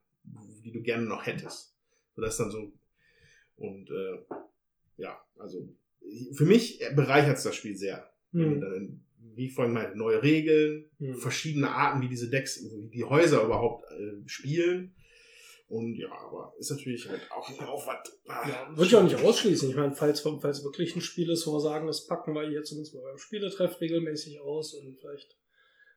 die 0.64 0.72
du 0.72 0.82
gerne 0.82 1.06
noch 1.06 1.26
hättest. 1.26 1.76
So, 2.16 2.22
das 2.22 2.34
ist 2.34 2.40
dann 2.40 2.52
so, 2.52 2.74
und, 3.60 3.90
äh, 3.90 4.18
ja, 4.98 5.20
also, 5.38 5.68
für 6.34 6.46
mich 6.46 6.80
bereichert 6.96 7.38
es 7.38 7.44
das 7.44 7.56
Spiel 7.56 7.76
sehr. 7.76 8.10
Hm. 8.32 8.62
dann, 8.62 9.06
wie 9.36 9.48
ich 9.48 9.54
vorhin 9.54 9.74
meinte, 9.74 9.98
neue 9.98 10.22
Regeln, 10.24 10.90
Hm. 11.00 11.16
verschiedene 11.16 11.70
Arten, 11.70 12.02
wie 12.02 12.10
diese 12.10 12.30
Decks, 12.30 12.62
wie 12.64 12.90
die 12.90 13.04
Häuser 13.04 13.44
überhaupt 13.44 13.84
äh, 13.92 14.28
spielen. 14.28 14.96
Und 15.68 15.96
ja, 15.98 16.12
aber 16.12 16.54
ist 16.58 16.72
natürlich 16.72 17.08
halt 17.08 17.22
auch 17.32 17.48
ein 17.48 17.68
Aufwand. 17.68 18.00
Ah, 18.28 18.48
Ja, 18.50 18.70
würde 18.72 18.86
ich 18.88 18.96
auch 18.96 19.04
nicht 19.04 19.18
ausschließen. 19.24 19.70
Ich 19.70 19.76
meine, 19.76 19.94
falls, 19.94 20.22
falls 20.22 20.64
wirklich 20.64 20.96
ein 20.96 21.02
Spiel 21.02 21.30
ist, 21.30 21.46
wo 21.46 21.54
wir 21.54 21.60
sagen, 21.60 21.86
das 21.86 22.08
packen 22.08 22.34
wir 22.34 22.48
hier 22.50 22.64
zumindest 22.64 22.96
mal 22.96 23.04
beim 23.04 23.20
Spieletreff 23.20 23.80
regelmäßig 23.80 24.42
aus 24.42 24.74
und 24.74 24.98
vielleicht 25.00 25.38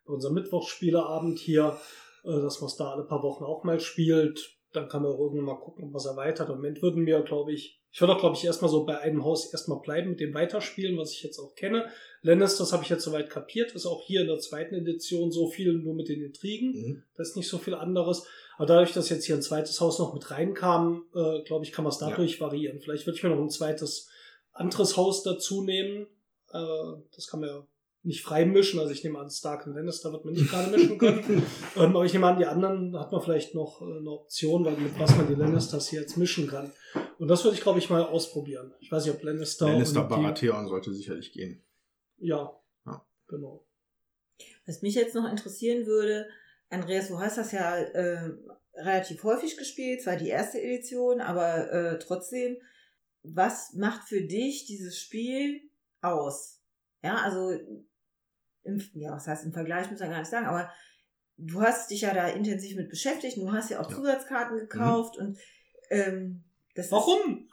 bei 0.05 0.12
unserem 0.12 0.34
Mittwochsspieleabend 0.34 1.39
hier, 1.39 1.80
äh, 2.24 2.28
dass 2.43 2.60
man 2.60 2.68
es 2.68 2.76
da 2.76 2.93
alle 2.93 3.05
paar 3.05 3.22
Wochen 3.22 3.44
auch 3.44 3.64
mal 3.64 3.80
spielt, 3.80 4.59
dann 4.73 4.89
kann 4.89 5.03
man 5.03 5.12
auch 5.12 5.19
irgendwann 5.19 5.47
mal 5.47 5.61
gucken, 5.61 5.85
ob 5.85 5.90
man 5.90 5.99
es 5.99 6.07
erweitert. 6.07 6.49
Im 6.49 6.57
Moment 6.57 6.82
würden 6.82 7.07
wir, 7.07 7.20
glaube 7.23 7.53
ich, 7.53 7.81
ich 7.90 8.01
würde 8.01 8.15
auch, 8.15 8.20
glaube 8.20 8.36
ich, 8.36 8.44
erstmal 8.44 8.70
so 8.70 8.86
bei 8.86 8.99
einem 8.99 9.23
Haus 9.23 9.53
erstmal 9.53 9.81
bleiben, 9.81 10.11
mit 10.11 10.20
dem 10.20 10.32
weiterspielen, 10.32 10.97
was 10.97 11.12
ich 11.12 11.23
jetzt 11.23 11.39
auch 11.39 11.55
kenne. 11.55 11.90
Lannisters 12.23 12.73
habe 12.73 12.82
ich 12.82 12.89
jetzt 12.89 13.05
soweit 13.05 13.28
kapiert, 13.28 13.73
ist 13.73 13.85
auch 13.85 14.03
hier 14.03 14.23
in 14.23 14.28
der 14.28 14.39
zweiten 14.39 14.74
Edition 14.74 15.31
so 15.31 15.49
viel 15.49 15.74
nur 15.74 15.94
mit 15.94 16.09
den 16.09 16.23
Intrigen. 16.23 16.73
Mhm. 16.73 17.03
Da 17.15 17.23
ist 17.23 17.36
nicht 17.36 17.49
so 17.49 17.59
viel 17.59 17.74
anderes. 17.74 18.27
Aber 18.57 18.66
dadurch, 18.66 18.94
dass 18.94 19.11
jetzt 19.11 19.27
hier 19.27 19.35
ein 19.35 19.43
zweites 19.43 19.78
Haus 19.81 19.99
noch 19.99 20.15
mit 20.15 20.31
reinkam, 20.31 21.05
äh, 21.15 21.43
glaube 21.43 21.65
ich, 21.65 21.73
kann 21.73 21.85
man 21.85 21.93
es 21.93 21.99
dadurch 21.99 22.40
variieren. 22.40 22.81
Vielleicht 22.81 23.07
würde 23.07 23.19
ich 23.19 23.23
mir 23.23 23.31
noch 23.31 23.39
ein 23.39 23.51
zweites 23.51 24.09
anderes 24.53 24.97
Haus 24.97 25.23
dazu 25.23 25.62
nehmen. 25.62 26.07
Äh, 26.51 27.03
das 27.15 27.27
kann 27.27 27.40
man 27.40 27.49
ja 27.51 27.66
nicht 28.05 28.23
frei 28.23 28.45
mischen. 28.45 28.81
Also 28.81 28.93
ich 28.93 29.05
nehme 29.05 29.19
an, 29.19 29.31
Stark 29.31 29.66
und 29.66 29.74
Lannister 29.74 30.12
wird 30.12 30.24
man 30.24 30.35
nicht 30.35 30.51
gerade 30.51 30.70
mischen 30.70 30.99
können. 30.99 31.43
ähm, 31.77 31.97
aber 31.97 32.05
ich 32.05 32.12
nehme 32.12 32.27
an, 32.27 32.39
die 32.39 32.47
anderen 32.47 32.99
hat 32.99 33.12
man 33.12 33.23
vielleicht 33.23 33.55
noch 33.55 33.81
äh, 33.81 33.99
eine 33.99 34.11
Option, 34.11 34.65
weil 34.65 34.77
mit 34.77 34.99
was 34.99 35.16
man 35.16 35.29
die 35.29 35.35
Lannisters 35.35 35.89
hier 35.89 36.01
jetzt 36.01 36.16
mischen 36.16 36.49
kann. 36.49 36.73
Und 37.19 37.29
das 37.29 37.45
würde 37.45 37.57
ich, 37.57 37.62
glaube 37.62 37.79
ich, 37.79 37.89
mal 37.91 38.03
ausprobieren. 38.03 38.74
Ich 38.81 38.91
weiß 38.91 39.07
nicht, 39.07 39.15
ob 39.15 39.23
Lannister, 39.23 39.66
Lannister 39.66 40.05
Baratheon 40.05 40.66
sollte 40.66 40.93
sicherlich 40.93 41.33
gehen. 41.33 41.62
Ja, 42.19 42.61
Ja. 42.87 43.05
genau. 43.29 43.65
Was 44.66 44.83
mich 44.83 44.95
jetzt 44.95 45.15
noch 45.15 45.29
interessieren 45.31 45.87
würde, 45.87 46.27
Andreas, 46.70 47.09
du 47.09 47.19
hast 47.19 47.39
das 47.39 47.53
ja 47.53 47.77
äh, 47.77 48.31
relativ 48.74 49.23
häufig 49.24 49.57
gespielt, 49.57 50.03
zwar 50.03 50.16
die 50.16 50.29
erste 50.29 50.61
Edition, 50.61 51.20
aber 51.20 51.70
äh, 51.73 51.99
trotzdem, 51.99 52.57
was 53.23 53.74
macht 53.74 54.09
für 54.09 54.23
dich 54.23 54.66
dieses 54.66 54.99
Spiel 54.99 55.70
aus? 56.01 56.61
Ja, 57.05 57.16
also, 57.16 57.59
im, 58.64 58.82
ja, 58.94 59.12
was 59.12 59.26
heißt 59.26 59.44
im 59.44 59.52
Vergleich, 59.52 59.90
muss 59.90 60.01
ich 60.01 60.06
gar 60.09 60.18
nicht 60.18 60.30
sagen, 60.30 60.47
aber 60.47 60.70
du 61.36 61.60
hast 61.60 61.90
dich 61.90 62.02
ja 62.02 62.14
da 62.14 62.28
intensiv 62.28 62.76
mit 62.76 62.89
beschäftigt, 62.90 63.36
du 63.36 63.51
hast 63.52 63.70
ja 63.70 63.80
auch 63.80 63.90
Ja. 63.90 63.97
Zusatzkarten 63.97 64.59
gekauft 64.59 65.16
und 65.18 65.39
ähm, 65.90 66.44
das 66.74 66.86
ist- 66.86 66.93
Warum? 66.93 67.48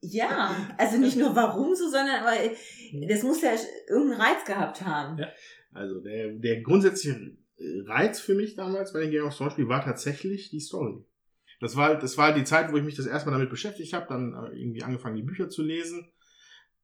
ja, 0.00 0.74
also 0.78 0.98
nicht 0.98 1.16
nur 1.16 1.36
warum 1.36 1.74
so, 1.74 1.88
sondern 1.88 2.24
aber 2.24 2.32
das 3.08 3.22
muss 3.22 3.42
ja 3.42 3.52
irgendeinen 3.88 4.20
Reiz 4.20 4.44
gehabt 4.44 4.82
haben. 4.82 5.18
Ja. 5.18 5.28
Also 5.72 6.00
der, 6.00 6.32
der 6.32 6.60
grundsätzliche 6.62 7.36
Reiz 7.86 8.20
für 8.20 8.34
mich 8.34 8.56
damals 8.56 8.92
bei 8.92 9.00
den 9.00 9.10
Game 9.10 9.24
of 9.24 9.36
Thrones 9.36 9.52
Spielen 9.54 9.68
war 9.68 9.84
tatsächlich 9.84 10.50
die 10.50 10.60
Story. 10.60 11.04
Das 11.60 11.76
war, 11.76 11.96
das 11.98 12.18
war 12.18 12.34
die 12.34 12.44
Zeit, 12.44 12.72
wo 12.72 12.76
ich 12.76 12.82
mich 12.82 12.96
das 12.96 13.06
erstmal 13.06 13.34
damit 13.34 13.50
beschäftigt 13.50 13.92
habe, 13.92 14.06
dann 14.08 14.32
äh, 14.34 14.58
irgendwie 14.60 14.82
angefangen, 14.82 15.16
die 15.16 15.22
Bücher 15.22 15.48
zu 15.48 15.62
lesen. 15.62 16.10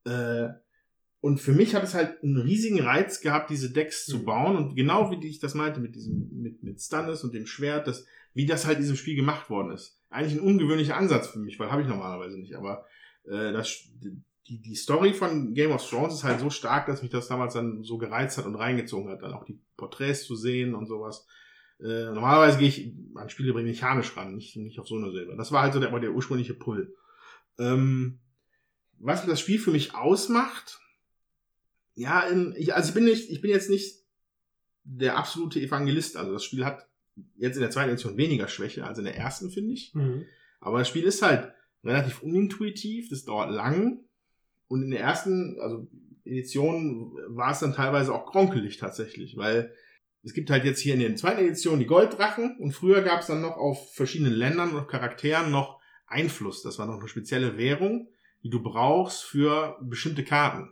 Äh, 0.06 0.48
und 1.20 1.40
für 1.40 1.52
mich 1.52 1.74
hat 1.74 1.82
es 1.82 1.94
halt 1.94 2.22
einen 2.22 2.36
riesigen 2.36 2.80
Reiz 2.80 3.20
gehabt, 3.20 3.50
diese 3.50 3.72
Decks 3.72 4.06
zu 4.06 4.18
Mhm. 4.18 4.24
bauen. 4.24 4.56
Und 4.56 4.76
genau 4.76 5.10
wie 5.10 5.26
ich 5.26 5.40
das 5.40 5.54
meinte, 5.54 5.80
mit 5.80 5.96
diesem, 5.96 6.28
mit, 6.32 6.62
mit 6.62 6.80
Stannis 6.80 7.24
und 7.24 7.34
dem 7.34 7.46
Schwert, 7.46 7.88
das, 7.88 8.06
wie 8.34 8.46
das 8.46 8.66
halt 8.66 8.76
in 8.76 8.82
diesem 8.82 8.96
Spiel 8.96 9.16
gemacht 9.16 9.50
worden 9.50 9.72
ist. 9.72 10.00
Eigentlich 10.10 10.34
ein 10.40 10.46
ungewöhnlicher 10.46 10.96
Ansatz 10.96 11.28
für 11.28 11.40
mich, 11.40 11.58
weil 11.58 11.72
habe 11.72 11.82
ich 11.82 11.88
normalerweise 11.88 12.38
nicht. 12.38 12.54
Aber 12.54 12.86
äh, 13.24 13.52
das, 13.52 13.82
die, 14.46 14.62
die 14.62 14.76
Story 14.76 15.12
von 15.12 15.54
Game 15.54 15.72
of 15.72 15.86
Thrones 15.86 16.14
ist 16.14 16.24
halt 16.24 16.40
so 16.40 16.50
stark, 16.50 16.86
dass 16.86 17.02
mich 17.02 17.10
das 17.10 17.28
damals 17.28 17.54
dann 17.54 17.82
so 17.82 17.98
gereizt 17.98 18.38
hat 18.38 18.46
und 18.46 18.54
reingezogen 18.54 19.10
hat, 19.10 19.22
dann 19.22 19.34
auch 19.34 19.44
die 19.44 19.60
Porträts 19.76 20.24
zu 20.24 20.36
sehen 20.36 20.74
und 20.74 20.86
sowas. 20.86 21.26
Äh, 21.80 22.12
normalerweise 22.12 22.58
gehe 22.58 22.68
ich 22.68 22.92
an 23.16 23.28
Spiele 23.28 23.52
mechanisch 23.54 24.16
ran, 24.16 24.34
nicht, 24.34 24.56
nicht 24.56 24.78
auf 24.78 24.88
so 24.88 24.96
eine 24.96 25.10
Silber. 25.10 25.36
Das 25.36 25.52
war 25.52 25.62
halt 25.62 25.74
so 25.74 25.80
der, 25.80 25.96
der 25.98 26.12
ursprüngliche 26.12 26.54
Pull. 26.54 26.94
Ähm, 27.58 28.20
was 29.00 29.26
das 29.26 29.40
Spiel 29.40 29.58
für 29.58 29.70
mich 29.70 29.94
ausmacht, 29.94 30.80
ja, 31.98 32.20
in, 32.20 32.54
ich, 32.56 32.74
also 32.74 32.90
ich 32.90 32.94
bin 32.94 33.04
nicht, 33.04 33.28
ich 33.28 33.40
bin 33.40 33.50
jetzt 33.50 33.68
nicht 33.68 34.04
der 34.84 35.16
absolute 35.16 35.60
Evangelist. 35.60 36.16
Also 36.16 36.32
das 36.32 36.44
Spiel 36.44 36.64
hat 36.64 36.86
jetzt 37.36 37.56
in 37.56 37.60
der 37.60 37.70
zweiten 37.70 37.90
Edition 37.90 38.16
weniger 38.16 38.46
Schwäche 38.46 38.86
als 38.86 38.98
in 38.98 39.04
der 39.04 39.16
ersten, 39.16 39.50
finde 39.50 39.72
ich. 39.72 39.92
Mhm. 39.94 40.24
Aber 40.60 40.78
das 40.78 40.88
Spiel 40.88 41.02
ist 41.02 41.22
halt 41.22 41.52
relativ 41.82 42.22
unintuitiv, 42.22 43.08
das 43.08 43.24
dauert 43.24 43.50
lang. 43.50 44.04
Und 44.68 44.84
in 44.84 44.92
der 44.92 45.00
ersten, 45.00 45.58
also 45.60 45.88
Edition 46.24 47.16
war 47.26 47.50
es 47.50 47.58
dann 47.58 47.74
teilweise 47.74 48.14
auch 48.14 48.30
kronkelig 48.30 48.76
tatsächlich, 48.76 49.36
weil 49.36 49.74
es 50.22 50.34
gibt 50.34 50.50
halt 50.50 50.64
jetzt 50.64 50.80
hier 50.80 50.94
in 50.94 51.00
der 51.00 51.16
zweiten 51.16 51.40
Edition 51.40 51.80
die 51.80 51.86
Golddrachen 51.86 52.58
und 52.60 52.72
früher 52.72 53.02
gab 53.02 53.20
es 53.20 53.26
dann 53.26 53.40
noch 53.40 53.56
auf 53.56 53.92
verschiedenen 53.92 54.34
Ländern 54.34 54.74
und 54.74 54.86
Charakteren 54.86 55.50
noch 55.50 55.80
Einfluss. 56.06 56.62
Das 56.62 56.78
war 56.78 56.86
noch 56.86 56.98
eine 56.98 57.08
spezielle 57.08 57.58
Währung, 57.58 58.08
die 58.44 58.50
du 58.50 58.62
brauchst 58.62 59.24
für 59.24 59.78
bestimmte 59.82 60.22
Karten, 60.22 60.70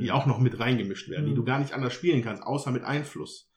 die 0.00 0.10
auch 0.12 0.26
noch 0.26 0.38
mit 0.40 0.58
reingemischt 0.58 1.08
werden, 1.08 1.26
die 1.26 1.34
du 1.34 1.44
gar 1.44 1.58
nicht 1.58 1.72
anders 1.72 1.92
spielen 1.94 2.22
kannst, 2.22 2.42
außer 2.42 2.70
mit 2.70 2.84
Einfluss. 2.84 3.50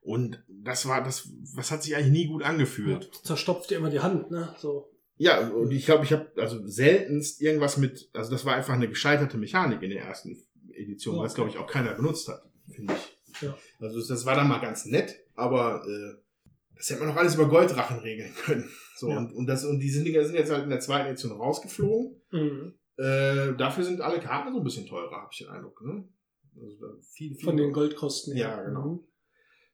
Und 0.00 0.42
das 0.48 0.86
war, 0.86 1.02
das, 1.04 1.28
das 1.54 1.70
hat 1.70 1.82
sich 1.82 1.94
eigentlich 1.94 2.12
nie 2.12 2.26
gut 2.26 2.42
angefühlt. 2.42 3.10
Zerstopft 3.24 3.70
dir 3.70 3.76
immer 3.78 3.90
die 3.90 4.00
Hand, 4.00 4.30
ne? 4.30 4.54
So. 4.58 4.90
Ja, 5.16 5.48
und 5.48 5.70
ich 5.72 5.84
glaube, 5.84 6.04
ich 6.04 6.12
habe 6.12 6.30
also 6.36 6.66
seltenst 6.66 7.42
irgendwas 7.42 7.76
mit, 7.76 8.08
also 8.14 8.30
das 8.30 8.44
war 8.44 8.54
einfach 8.54 8.74
eine 8.74 8.88
gescheiterte 8.88 9.36
Mechanik 9.36 9.82
in 9.82 9.90
der 9.90 10.02
ersten 10.02 10.36
Edition, 10.72 11.18
weil 11.18 11.26
es, 11.26 11.34
glaube 11.34 11.50
ich, 11.50 11.58
auch 11.58 11.66
keiner 11.66 11.92
benutzt 11.94 12.28
hat, 12.28 12.42
finde 12.70 12.94
ich. 12.94 13.42
Ja. 13.42 13.56
Also 13.80 14.06
das 14.06 14.24
war 14.24 14.36
dann 14.36 14.48
mal 14.48 14.60
ganz 14.60 14.84
nett, 14.86 15.16
aber 15.34 15.84
äh, 15.86 16.14
das 16.76 16.88
hätte 16.90 17.00
man 17.00 17.08
noch 17.08 17.16
alles 17.16 17.34
über 17.34 17.48
Golddrachen 17.48 17.98
regeln 17.98 18.32
können. 18.44 18.70
So, 18.96 19.10
Ja. 19.10 19.18
und, 19.18 19.32
und, 19.32 19.46
das, 19.46 19.64
und 19.64 19.80
die 19.80 19.90
sind, 19.90 20.04
Dinger 20.04 20.24
sind 20.24 20.36
jetzt 20.36 20.50
halt 20.52 20.62
in 20.64 20.70
der 20.70 20.80
zweiten 20.80 21.08
Edition 21.08 21.32
rausgeflogen. 21.32 22.20
Mhm. 22.30 22.74
Äh, 22.98 23.54
dafür 23.56 23.84
sind 23.84 24.00
alle 24.00 24.20
Karten 24.20 24.52
so 24.52 24.58
ein 24.58 24.64
bisschen 24.64 24.86
teurer, 24.86 25.10
habe 25.22 25.28
ich 25.32 25.38
den 25.38 25.48
Eindruck. 25.48 25.80
Ne? 25.84 26.08
Also 26.60 26.98
viel, 27.12 27.34
viel 27.34 27.44
Von 27.44 27.56
den 27.56 27.72
Goldkosten 27.72 28.34
her. 28.34 28.48
Ja, 28.48 28.62
genau. 28.62 28.86
Mhm. 28.86 29.00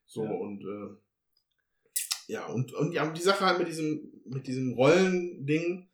So, 0.05 0.23
Ja. 0.23 0.29
und 0.31 0.61
äh, 0.61 0.95
ja, 2.27 2.45
und, 2.47 2.73
und 2.73 2.93
ja, 2.93 3.09
die 3.11 3.21
Sache 3.21 3.45
halt 3.45 3.59
mit 3.59 3.67
diesem, 3.67 4.11
mit 4.25 4.47
diesem 4.47 4.73
Rollending, 4.73 5.89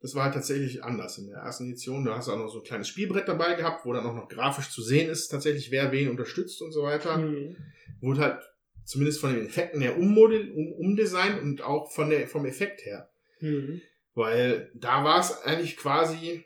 das 0.00 0.14
war 0.14 0.24
halt 0.24 0.34
tatsächlich 0.34 0.82
anders 0.84 1.18
in 1.18 1.28
der 1.28 1.38
ersten 1.38 1.64
Edition. 1.64 2.04
Da 2.04 2.16
hast 2.16 2.28
du 2.28 2.32
auch 2.32 2.38
noch 2.38 2.48
so 2.48 2.58
ein 2.58 2.64
kleines 2.64 2.88
Spielbrett 2.88 3.28
dabei 3.28 3.54
gehabt, 3.54 3.84
wo 3.86 3.92
dann 3.92 4.04
auch 4.06 4.14
noch 4.14 4.28
grafisch 4.28 4.70
zu 4.70 4.82
sehen 4.82 5.10
ist, 5.10 5.28
tatsächlich, 5.28 5.70
wer 5.70 5.92
wen 5.92 6.10
unterstützt 6.10 6.60
und 6.62 6.72
so 6.72 6.82
weiter. 6.82 7.16
Mhm. 7.18 7.56
Wurde 8.00 8.20
halt 8.20 8.42
zumindest 8.84 9.20
von 9.20 9.34
den 9.34 9.46
Effekten 9.46 9.80
her 9.80 9.96
ummodell, 9.98 10.52
um, 10.52 10.72
umdesignt 10.72 11.40
und 11.40 11.62
auch 11.62 11.90
von 11.90 12.10
der, 12.10 12.28
vom 12.28 12.44
Effekt 12.44 12.84
her. 12.84 13.10
Mhm. 13.40 13.80
Weil 14.14 14.70
da 14.74 15.04
war 15.04 15.20
es 15.20 15.42
eigentlich 15.42 15.76
quasi, 15.76 16.44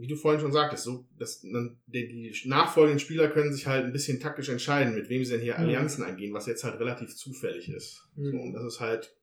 wie 0.00 0.06
du 0.06 0.16
vorhin 0.16 0.40
schon 0.40 0.52
sagtest, 0.52 0.84
so, 0.84 1.04
dass 1.18 1.40
dann 1.42 1.78
die, 1.86 2.08
die 2.08 2.48
nachfolgenden 2.48 2.98
Spieler 3.00 3.28
können 3.28 3.52
sich 3.52 3.66
halt 3.66 3.84
ein 3.84 3.92
bisschen 3.92 4.20
taktisch 4.20 4.48
entscheiden, 4.48 4.94
mit 4.94 5.08
wem 5.08 5.24
sie 5.24 5.32
denn 5.32 5.40
hier 5.42 5.54
Mhm. 5.54 5.60
Allianzen 5.60 6.04
eingehen, 6.04 6.32
was 6.34 6.46
jetzt 6.46 6.64
halt 6.64 6.78
relativ 6.80 7.14
zufällig 7.16 7.68
ist. 7.68 8.08
Mhm. 8.16 8.30
So, 8.32 8.36
und 8.38 8.52
das 8.54 8.64
ist 8.64 8.80
halt, 8.80 9.14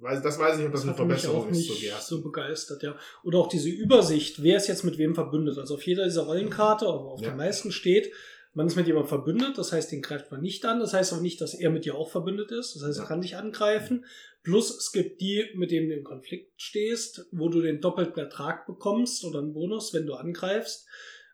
weiß, 0.00 0.22
das 0.22 0.38
weiß 0.38 0.52
ich 0.54 0.58
nicht, 0.58 0.66
ob 0.66 0.72
das, 0.72 0.82
eine 0.82 0.92
hat 0.92 0.98
mich 0.98 1.06
Verbesserung 1.22 1.48
ist 1.50 1.82
ersten. 1.84 2.14
so 2.16 2.22
begeistert, 2.22 2.82
ja. 2.82 2.96
Oder 3.22 3.38
auch 3.38 3.48
diese 3.48 3.68
Übersicht, 3.70 4.42
wer 4.42 4.56
ist 4.58 4.68
jetzt 4.68 4.84
mit 4.84 4.98
wem 4.98 5.14
verbündet. 5.14 5.58
Also 5.58 5.74
auf 5.74 5.86
jeder 5.86 6.04
dieser 6.04 6.22
Rollenkarte, 6.24 6.86
auf, 6.86 7.06
auf 7.06 7.20
Ja. 7.20 7.28
der 7.28 7.36
meisten 7.36 7.72
steht, 7.72 8.12
man 8.54 8.66
ist 8.68 8.76
mit 8.76 8.86
jemandem 8.86 9.08
verbündet, 9.08 9.58
das 9.58 9.72
heißt, 9.72 9.90
den 9.92 10.00
greift 10.02 10.30
man 10.30 10.40
nicht 10.40 10.64
an. 10.64 10.80
Das 10.80 10.94
heißt 10.94 11.12
aber 11.12 11.22
nicht, 11.22 11.40
dass 11.40 11.54
er 11.54 11.70
mit 11.70 11.84
dir 11.84 11.96
auch 11.96 12.08
verbündet 12.10 12.50
ist. 12.52 12.74
Das 12.76 12.84
heißt, 12.84 12.98
er 12.98 13.02
Ja. 13.02 13.08
kann 13.08 13.20
dich 13.20 13.36
angreifen. 13.36 14.04
Plus 14.42 14.76
es 14.76 14.92
gibt 14.92 15.20
die, 15.20 15.44
mit 15.54 15.70
denen 15.70 15.88
du 15.88 15.94
im 15.96 16.04
Konflikt 16.04 16.52
stehst, 16.60 17.26
wo 17.32 17.48
du 17.48 17.60
den 17.62 17.80
doppelten 17.80 18.18
Ertrag 18.22 18.66
bekommst 18.66 19.24
oder 19.24 19.40
einen 19.40 19.52
Bonus, 19.54 19.92
wenn 19.94 20.06
du 20.06 20.14
angreifst. 20.14 20.86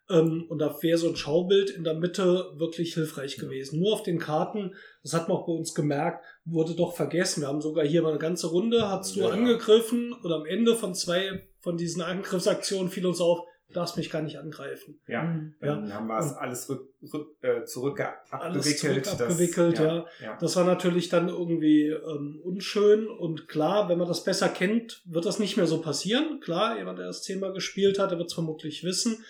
Ähm, 0.08 0.46
und 0.48 0.58
da 0.60 0.76
wäre 0.82 0.96
so 0.98 1.08
ein 1.08 1.16
Schaubild 1.16 1.70
in 1.70 1.84
der 1.84 1.94
Mitte 1.94 2.52
wirklich 2.56 2.94
hilfreich 2.94 3.36
gewesen. 3.36 3.80
Nur 3.80 3.92
auf 3.94 4.02
den 4.02 4.18
Karten, 4.18 4.74
das 5.02 5.12
hat 5.12 5.28
man 5.28 5.36
auch 5.38 5.46
bei 5.46 5.52
uns 5.52 5.74
gemerkt, 5.74 6.24
wurde 6.44 6.74
doch 6.74 6.96
vergessen. 6.96 7.42
Wir 7.42 7.48
haben 7.48 7.60
sogar 7.60 7.84
hier 7.84 8.02
mal 8.02 8.10
eine 8.10 8.18
ganze 8.18 8.46
Runde, 8.48 8.88
hast 8.88 9.14
du 9.14 9.20
Ja. 9.20 9.28
angegriffen 9.28 10.12
und 10.12 10.32
am 10.32 10.46
Ende 10.46 10.74
von 10.74 10.94
zwei 10.94 11.46
von 11.60 11.76
diesen 11.76 12.00
Angriffsaktionen 12.02 12.90
fiel 12.90 13.06
uns 13.06 13.20
auf, 13.20 13.40
darfst 13.72 13.96
mich 13.96 14.10
gar 14.10 14.22
nicht 14.22 14.38
angreifen. 14.38 15.00
Ja, 15.06 15.22
Mhm. 15.24 15.54
dann 15.60 15.92
haben 15.94 16.06
wir 16.08 16.18
es 16.18 16.32
Und- 16.32 16.36
alles 16.38 16.68
rück, 16.68 16.88
rück, 17.12 17.36
äh, 17.42 17.64
zurück 17.64 18.00
Alles 18.00 18.16
abgewickelt. 18.30 18.78
zurück 18.78 19.02
Das- 19.04 19.20
abgewickelt, 19.20 19.78
ja. 19.78 20.06
ja. 20.22 20.38
Das 20.40 20.56
war 20.56 20.64
natürlich 20.64 21.08
dann 21.08 21.28
irgendwie 21.28 21.88
ähm, 21.88 22.40
unschön 22.42 23.08
und 23.08 23.48
klar, 23.48 23.88
wenn 23.88 23.98
man 23.98 24.08
das 24.08 24.24
besser 24.24 24.48
kennt, 24.48 25.02
wird 25.06 25.24
das 25.26 25.38
nicht 25.38 25.56
mehr 25.56 25.66
so 25.66 25.80
passieren. 25.80 26.40
Klar, 26.40 26.78
jemand, 26.78 26.98
der 26.98 27.06
das 27.06 27.22
Thema 27.22 27.50
gespielt 27.52 27.98
hat, 27.98 28.10
der 28.10 28.18
wird 28.18 28.28
es 28.28 28.34
vermutlich 28.34 28.82
wissen. 28.84 29.24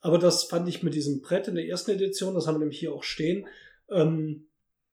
Aber 0.00 0.18
das 0.18 0.44
fand 0.44 0.68
ich 0.68 0.82
mit 0.82 0.94
diesem 0.94 1.20
Brett 1.20 1.46
in 1.48 1.54
der 1.56 1.66
ersten 1.66 1.90
Edition, 1.90 2.34
das 2.34 2.46
haben 2.46 2.54
wir 2.54 2.60
nämlich 2.60 2.78
hier 2.80 2.92
auch 2.94 3.02
stehen, 3.02 3.46
ähm, 3.90 4.46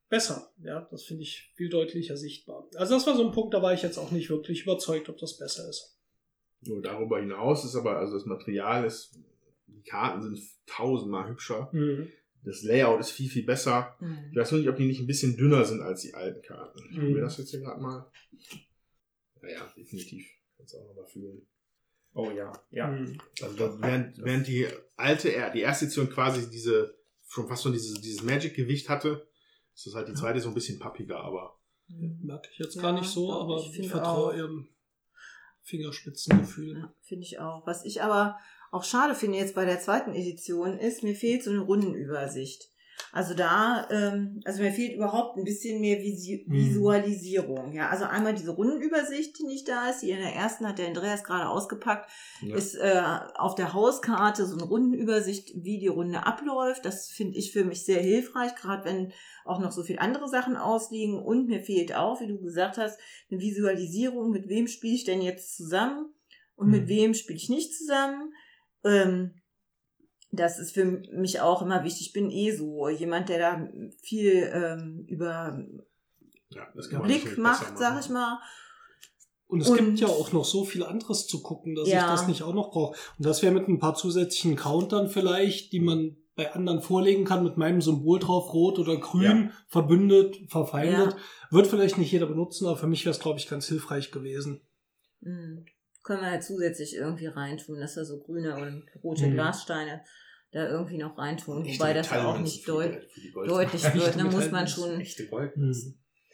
besser. 0.09 0.51
Ja, 0.63 0.87
das 0.91 1.03
finde 1.03 1.23
ich 1.23 1.51
viel 1.55 1.69
deutlicher 1.69 2.17
sichtbar. 2.17 2.67
Also 2.75 2.95
das 2.95 3.07
war 3.07 3.15
so 3.15 3.25
ein 3.25 3.31
Punkt, 3.33 3.53
da 3.53 3.61
war 3.61 3.73
ich 3.73 3.81
jetzt 3.83 3.97
auch 3.97 4.11
nicht 4.11 4.29
wirklich 4.29 4.63
überzeugt, 4.63 5.09
ob 5.09 5.17
das 5.17 5.37
besser 5.37 5.67
ist. 5.69 5.96
Nur 6.67 6.81
darüber 6.81 7.19
hinaus 7.19 7.65
ist 7.65 7.75
aber, 7.75 7.97
also 7.97 8.13
das 8.13 8.25
Material 8.25 8.85
ist, 8.85 9.17
die 9.67 9.83
Karten 9.83 10.21
sind 10.21 10.39
tausendmal 10.65 11.29
hübscher. 11.29 11.69
Mhm. 11.73 12.09
Das 12.43 12.63
Layout 12.63 12.99
ist 12.99 13.11
viel, 13.11 13.29
viel 13.29 13.43
besser. 13.45 13.95
Ich 13.99 14.07
Mhm. 14.07 14.35
weiß 14.35 14.51
nur 14.51 14.59
nicht, 14.61 14.69
ob 14.69 14.77
die 14.77 14.85
nicht 14.85 14.99
ein 15.01 15.07
bisschen 15.07 15.35
dünner 15.37 15.65
sind 15.65 15.81
als 15.81 16.01
die 16.01 16.13
alten 16.13 16.41
Karten. 16.41 16.79
Ich 16.91 16.97
Mhm. 16.97 17.13
mir 17.13 17.21
das 17.21 17.37
jetzt 17.37 17.51
hier 17.51 17.59
gerade 17.61 17.81
mal. 17.81 18.09
Naja, 19.41 19.71
definitiv. 19.75 20.27
Kannst 20.57 20.73
du 20.73 20.77
auch 20.79 20.87
nochmal 20.87 21.05
fühlen. 21.05 21.41
Oh 22.13 22.31
ja, 22.31 22.51
ja. 22.71 22.87
Mhm. 22.87 23.17
Also 23.41 23.55
da, 23.57 23.79
während, 23.81 24.17
während 24.23 24.47
die 24.47 24.67
alte, 24.95 25.29
die 25.53 25.59
erste 25.61 25.85
Edition 25.85 26.09
quasi 26.09 26.49
diese, 26.49 26.95
schon 27.27 27.47
fast 27.47 27.63
so 27.63 27.71
dieses, 27.71 27.99
dieses 28.01 28.23
Magic-Gewicht 28.23 28.89
hatte, 28.89 29.27
ist 29.75 29.85
das 29.85 29.93
halt 29.93 30.07
die 30.07 30.13
zweite 30.13 30.39
so 30.39 30.47
ein 30.47 30.55
bisschen 30.55 30.79
pappiger, 30.79 31.19
aber 31.19 31.53
Merke 31.89 32.49
ich 32.51 32.57
jetzt 32.59 32.75
Ja, 32.75 32.81
gar 32.81 32.91
nicht 32.93 33.07
so, 33.07 33.31
aber 33.31 33.59
ich 33.59 33.67
ich, 33.69 33.75
finde 33.75 33.89
vertraue 33.89 34.33
auch. 34.33 34.35
ihrem 34.35 34.67
Fingerspitzengefühl. 35.67 36.79
Ja, 36.79 36.93
finde 37.01 37.25
ich 37.25 37.39
auch. 37.39 37.67
Was 37.67 37.85
ich 37.85 38.01
aber 38.01 38.39
auch 38.71 38.83
schade 38.83 39.15
finde 39.15 39.37
jetzt 39.37 39.55
bei 39.55 39.65
der 39.65 39.79
zweiten 39.79 40.13
Edition 40.13 40.79
ist, 40.79 41.03
mir 41.03 41.15
fehlt 41.15 41.43
so 41.43 41.51
eine 41.51 41.59
Rundenübersicht. 41.59 42.69
Also 43.11 43.33
da, 43.33 43.87
ähm, 43.89 44.41
also 44.43 44.61
mir 44.61 44.71
fehlt 44.71 44.95
überhaupt 44.95 45.37
ein 45.37 45.43
bisschen 45.43 45.79
mehr 45.81 45.99
Visi 45.99 46.45
Mhm. 46.47 46.53
Visualisierung. 46.53 47.73
Ja, 47.73 47.89
also 47.89 48.05
einmal 48.05 48.33
diese 48.33 48.51
Rundenübersicht, 48.51 49.37
die 49.39 49.43
nicht 49.45 49.67
da 49.67 49.89
ist, 49.89 50.01
die 50.01 50.11
in 50.11 50.17
der 50.19 50.33
ersten 50.35 50.67
hat 50.67 50.77
der 50.79 50.87
Andreas 50.87 51.23
gerade 51.23 51.47
ausgepackt, 51.47 52.09
Ja. 52.41 52.55
ist 52.55 52.75
äh, 52.75 53.01
auf 53.35 53.55
der 53.55 53.73
Hauskarte 53.73 54.45
so 54.45 54.55
eine 54.55 54.63
Rundenübersicht, 54.65 55.51
wie 55.55 55.79
die 55.79 55.87
Runde 55.87 56.25
abläuft. 56.25 56.85
Das 56.85 57.07
finde 57.09 57.37
ich 57.37 57.51
für 57.51 57.63
mich 57.65 57.85
sehr 57.85 58.01
hilfreich, 58.01 58.55
gerade 58.55 58.85
wenn 58.85 59.13
auch 59.45 59.59
noch 59.59 59.71
so 59.71 59.83
viele 59.83 60.01
andere 60.01 60.27
Sachen 60.27 60.57
ausliegen. 60.57 61.19
Und 61.19 61.47
mir 61.47 61.61
fehlt 61.61 61.95
auch, 61.95 62.19
wie 62.19 62.27
du 62.27 62.39
gesagt 62.39 62.77
hast, 62.77 62.99
eine 63.29 63.39
Visualisierung, 63.39 64.31
mit 64.31 64.49
wem 64.49 64.67
spiele 64.67 64.95
ich 64.95 65.05
denn 65.05 65.21
jetzt 65.21 65.55
zusammen 65.55 66.13
und 66.55 66.69
mit 66.69 66.83
Mhm. 66.83 66.89
wem 66.89 67.13
spiele 67.13 67.37
ich 67.37 67.49
nicht 67.49 67.75
zusammen. 67.75 68.33
Ähm, 68.83 69.33
das 70.31 70.59
ist 70.59 70.73
für 70.73 70.85
mich 70.85 71.39
auch 71.41 71.61
immer 71.61 71.83
wichtig. 71.83 72.07
Ich 72.07 72.13
bin 72.13 72.29
eh 72.31 72.51
so 72.55 72.89
jemand, 72.89 73.29
der 73.29 73.39
da 73.39 73.69
viel 74.01 74.49
ähm, 74.53 75.05
über 75.07 75.59
ja, 76.49 76.67
das 76.75 76.89
kann 76.89 76.99
man 76.99 77.07
Blick 77.07 77.37
macht, 77.37 77.77
sag 77.77 77.99
ich 78.03 78.09
mal. 78.09 78.39
Und 79.47 79.61
es 79.61 79.69
Und- 79.69 79.77
gibt 79.77 79.99
ja 79.99 80.07
auch 80.07 80.33
noch 80.33 80.43
so 80.45 80.65
viel 80.65 80.83
anderes 80.83 81.27
zu 81.27 81.41
gucken, 81.41 81.75
dass 81.75 81.87
Ja. 81.89 81.99
ich 81.99 82.05
das 82.05 82.27
nicht 82.27 82.43
auch 82.43 82.53
noch 82.53 82.71
brauche. 82.71 82.97
Und 83.17 83.25
das 83.25 83.41
wäre 83.41 83.53
mit 83.53 83.67
ein 83.67 83.79
paar 83.79 83.95
zusätzlichen 83.95 84.55
Countern 84.57 85.09
vielleicht, 85.09 85.71
die 85.71 85.79
man 85.79 86.17
bei 86.35 86.53
anderen 86.53 86.81
vorlegen 86.81 87.23
kann, 87.25 87.43
mit 87.43 87.57
meinem 87.57 87.81
Symbol 87.81 88.19
drauf, 88.19 88.53
rot 88.53 88.77
oder 88.77 88.97
grün, 88.97 89.51
verbündet, 89.67 90.37
verfeindet. 90.49 91.15
Wird 91.49 91.65
vielleicht 91.67 91.97
nicht 91.97 92.11
jeder 92.11 92.27
benutzen, 92.27 92.67
aber 92.67 92.77
für 92.77 92.85
mich 92.87 93.03
wäre 93.05 93.11
es, 93.15 93.19
glaube 93.19 93.39
ich, 93.39 93.47
ganz 93.49 93.67
hilfreich 93.67 94.11
gewesen. 94.11 94.61
Mhm. 95.21 95.65
Können 96.07 96.21
wir 96.21 96.31
halt 96.31 96.43
zusätzlich 96.43 96.95
irgendwie 96.95 97.25
reintun, 97.25 97.81
dass 97.81 97.97
wir 97.97 98.05
so 98.05 98.19
grüne 98.19 98.55
und 98.55 98.85
rote 99.03 99.27
Mhm. 99.27 99.33
Glassteine 99.33 100.05
da 100.53 100.69
irgendwie 100.69 100.97
noch 100.97 101.17
reintun. 101.17 101.65
Echte 101.65 101.79
Wobei 101.81 101.93
das 101.93 102.09
ja 102.09 102.25
auch 102.25 102.39
nicht 102.39 102.65
deut 102.65 103.05
deutlich 103.33 103.83
wird. 103.93 104.17
Da 104.17 104.23
muss 104.23 104.49
man 104.49 104.69
schon 104.69 105.03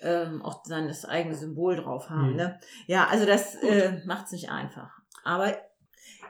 ähm, 0.01 0.43
auch 0.43 0.63
sein 0.63 0.87
das 0.87 1.05
eigene 1.05 1.33
Symbol 1.33 1.75
drauf 1.77 2.11
haben. 2.11 2.31
Mhm. 2.31 2.35
Ne? 2.35 2.59
Ja, 2.85 3.07
also 3.07 3.25
das 3.25 3.55
äh, 3.63 3.99
macht 4.05 4.27
es 4.27 4.33
nicht 4.33 4.51
einfach. 4.51 4.91
Aber 5.23 5.57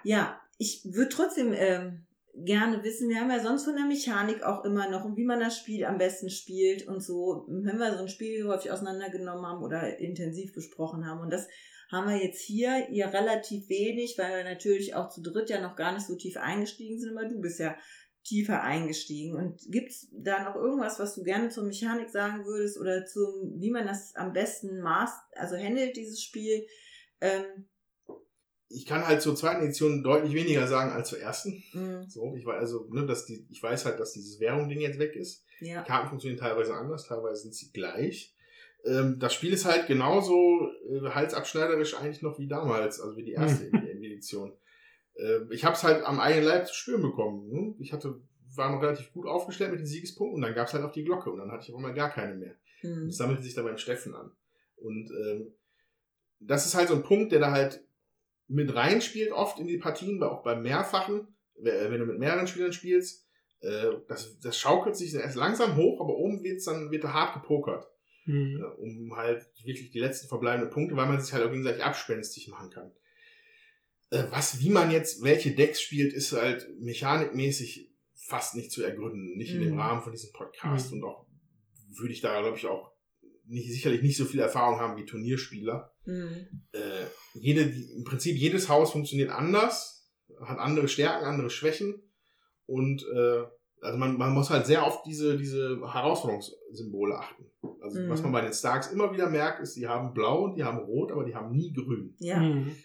ja, 0.04 0.40
ich 0.58 0.86
würde 0.86 1.10
trotzdem 1.10 1.52
ähm, 1.54 2.06
gerne 2.34 2.82
wissen, 2.82 3.10
wir 3.10 3.20
haben 3.20 3.30
ja 3.30 3.42
sonst 3.42 3.66
von 3.66 3.76
der 3.76 3.86
Mechanik 3.86 4.42
auch 4.44 4.64
immer 4.64 4.90
noch 4.90 5.04
und 5.04 5.18
wie 5.18 5.26
man 5.26 5.42
das 5.42 5.58
Spiel 5.58 5.84
am 5.84 5.98
besten 5.98 6.30
spielt 6.30 6.88
und 6.88 7.02
so, 7.02 7.46
wenn 7.50 7.78
wir 7.78 7.94
so 7.94 8.04
ein 8.04 8.08
Spiel 8.08 8.48
häufig 8.48 8.72
auseinandergenommen 8.72 9.46
haben 9.46 9.62
oder 9.62 10.00
intensiv 10.00 10.54
besprochen 10.54 11.06
haben. 11.06 11.20
Und 11.20 11.34
das 11.34 11.50
haben 11.94 12.10
wir 12.10 12.22
jetzt 12.24 12.42
hier 12.42 12.90
ihr 12.90 13.08
relativ 13.08 13.70
wenig, 13.70 14.18
weil 14.18 14.38
wir 14.38 14.44
natürlich 14.44 14.96
auch 14.96 15.10
zu 15.10 15.22
dritt 15.22 15.50
ja 15.50 15.62
noch 15.62 15.76
gar 15.76 15.94
nicht 15.94 16.06
so 16.06 16.16
tief 16.16 16.38
eingestiegen 16.38 17.00
sind, 17.00 17.18
aber 17.18 17.28
du 17.28 17.40
bist 17.40 17.60
ja 17.60 17.78
tiefer 18.24 18.62
eingestiegen. 18.62 19.36
Und 19.36 19.62
gibt's 19.70 20.08
da 20.12 20.44
noch 20.44 20.56
irgendwas, 20.56 21.00
was 21.00 21.16
du 21.16 21.24
gerne 21.24 21.50
zur 21.50 21.66
Mechanik 21.66 22.10
sagen 22.10 22.46
würdest 22.46 22.80
oder 22.80 23.06
zum, 23.06 23.60
wie 23.60 23.72
man 23.72 23.86
das 23.86 24.16
am 24.16 24.34
besten 24.34 24.82
maßt, 24.82 25.18
also 25.36 25.56
handelt 25.56 25.96
dieses 25.96 26.22
Spiel? 26.22 26.66
Ähm, 27.22 27.68
ich 28.70 28.86
kann 28.88 29.06
halt 29.06 29.22
zur 29.22 29.36
zweiten 29.36 29.64
Edition 29.64 30.04
deutlich 30.04 30.34
weniger 30.34 30.68
sagen 30.68 30.92
als 30.92 31.10
zur 31.10 31.20
ersten. 31.20 31.64
mh, 31.74 32.06
So, 32.10 32.34
ich 32.36 32.46
weiß 32.46 32.56
also, 32.60 32.88
ne, 32.92 33.06
dass 33.06 33.26
die, 33.26 33.46
ich 33.50 33.62
weiß 33.62 33.86
halt, 33.86 34.00
dass 34.00 34.14
dieses 34.14 34.40
Währung-Ding 34.40 34.82
jetzt 34.82 35.00
weg 35.00 35.16
ist. 35.16 35.46
ja. 35.60 35.82
Die 35.82 35.88
Karten 35.88 36.10
funktionieren 36.10 36.40
teilweise 36.40 36.74
anders, 36.74 37.06
teilweise 37.08 37.44
sind 37.44 37.54
sie 37.56 37.72
gleich. 37.72 38.33
Ähm, 38.86 39.18
das 39.20 39.34
Spiel 39.34 39.54
ist 39.54 39.66
halt 39.66 39.88
genauso 39.88 40.70
äh, 40.90 41.10
halsabschneiderisch 41.10 41.96
eigentlich 41.96 42.22
noch 42.22 42.38
wie 42.40 42.48
damals, 42.48 43.00
also 43.00 43.16
wie 43.16 43.24
die 43.24 43.32
erste 43.34 43.66
Edition. 43.72 44.54
Äh, 45.16 45.40
ich 45.52 45.66
habe 45.66 45.76
es 45.76 45.84
halt 45.84 46.04
am 46.04 46.20
eigenen 46.20 46.46
Leib 46.46 46.68
zu 46.68 46.76
spüren 46.76 47.02
bekommen. 47.02 47.50
Ne? 47.50 47.76
Ich 47.80 47.94
hatte, 47.94 48.22
war 48.56 48.72
noch 48.72 48.82
relativ 48.82 49.12
gut 49.14 49.26
aufgestellt 49.26 49.72
mit 49.72 49.80
den 49.80 49.88
Siegespunkten 49.88 50.36
und 50.36 50.42
dann 50.42 50.56
gab 50.56 50.68
es 50.68 50.74
halt 50.74 50.84
auch 50.84 50.92
die 50.92 51.04
Glocke 51.04 51.32
und 51.32 51.40
dann 51.40 51.52
hatte 51.52 51.64
ich 51.64 51.72
auf 51.72 51.78
einmal 51.78 51.94
gar 51.94 52.10
keine 52.10 52.36
mehr. 52.36 52.56
Hm. 52.82 53.08
Das 53.08 53.18
sammelte 53.18 53.44
sich 53.44 53.54
dann 53.54 53.66
beim 53.66 53.78
Steffen 53.78 54.16
an. 54.16 54.32
Und 54.76 55.10
ähm, 55.12 55.54
das 56.40 56.66
ist 56.66 56.76
halt 56.76 56.90
so 56.90 56.96
ein 56.96 57.04
Punkt, 57.04 57.32
der 57.32 57.40
da 57.40 57.52
halt 57.52 57.84
mit 58.48 58.76
reinspielt, 58.76 59.32
oft 59.32 59.60
in 59.60 59.68
die 59.68 59.78
Partien, 59.78 60.22
aber 60.22 60.32
auch 60.32 60.44
beim 60.44 60.62
Mehrfachen, 60.62 61.28
äh, 61.56 61.90
wenn 61.90 62.00
du 62.00 62.06
mit 62.06 62.20
mehreren 62.20 62.48
Spielern 62.48 62.74
spielst. 62.74 63.26
Äh, 63.62 63.92
das, 64.08 64.40
das 64.40 64.58
schaukelt 64.58 64.98
sich 64.98 65.14
erst 65.14 65.38
langsam 65.38 65.76
hoch, 65.78 66.02
aber 66.02 66.16
oben 66.18 66.44
wird's 66.44 66.66
dann 66.66 66.92
wird 66.92 67.06
da 67.06 67.14
hart 67.14 67.34
gepokert, 67.34 67.88
Hm. 68.26 68.62
äh, 68.62 68.82
um 68.82 69.16
halt 69.16 69.46
wirklich 69.64 69.92
die 69.92 70.00
letzten 70.00 70.28
verbleibenden 70.28 70.70
Punkte, 70.72 70.96
weil 70.96 71.08
man 71.08 71.20
sich 71.22 71.34
halt 71.34 71.44
auch 71.46 71.50
gegenseitig 71.52 71.84
abspenstig 71.84 72.48
machen 72.48 72.70
kann. 72.70 72.92
Äh, 74.12 74.26
was, 74.32 74.60
wie 74.60 74.70
man 74.70 74.92
jetzt 74.92 75.24
welche 75.24 75.54
Decks 75.56 75.82
spielt, 75.82 76.14
ist 76.14 76.32
halt 76.34 76.68
mechanikmäßig 76.80 77.90
fast 78.16 78.56
nicht 78.56 78.72
zu 78.72 78.84
ergründen, 78.84 79.36
nicht 79.38 79.54
in 79.54 79.62
dem 79.62 79.74
Mhm. 79.74 79.80
Rahmen 79.80 80.02
von 80.02 80.12
diesem 80.14 80.32
Podcast 80.32 80.92
Mhm. 80.92 80.98
und 81.00 81.10
auch 81.10 81.28
würde 81.98 82.14
ich 82.14 82.22
da 82.22 82.40
glaube 82.42 82.58
ich 82.58 82.66
auch 82.66 82.92
nicht 83.46 83.70
sicherlich 83.70 84.02
nicht 84.02 84.16
so 84.18 84.24
viel 84.26 84.40
Erfahrung 84.40 84.80
haben 84.80 84.98
wie 84.98 85.06
Turnierspieler 85.06 85.94
Hm. 86.06 86.48
äh, 86.72 86.80
jede, 87.34 87.62
im 87.64 88.04
Prinzip 88.06 88.38
jedes 88.38 88.70
Haus 88.70 88.92
funktioniert 88.92 89.30
anders, 89.30 90.10
hat 90.42 90.60
andere 90.60 90.88
Stärken, 90.88 91.26
andere 91.26 91.50
Schwächen 91.50 92.02
und 92.66 93.04
äh, 93.04 93.44
also 93.84 93.98
man, 93.98 94.18
man 94.18 94.34
muss 94.34 94.50
halt 94.50 94.66
sehr 94.66 94.84
auf 94.84 95.04
diese, 95.04 95.38
diese 95.38 95.80
Herausforderungssymbole 95.92 97.18
achten. 97.18 97.46
Also 97.82 98.00
Mhm. 98.00 98.10
was 98.10 98.22
man 98.22 98.32
bei 98.32 98.42
den 98.42 98.54
Starks 98.54 98.92
immer 98.92 99.12
wieder 99.14 99.30
merkt, 99.30 99.60
ist, 99.62 99.76
die 99.76 99.88
haben 99.88 100.14
blau 100.14 100.44
und 100.46 100.56
die 100.56 100.64
haben 100.64 100.80
rot, 100.80 101.12
aber 101.12 101.24
die 101.24 101.36
haben 101.36 101.52
nie 101.52 101.74
grün. 101.74 102.16
Ja. 102.20 102.40
Hm. 102.40 102.76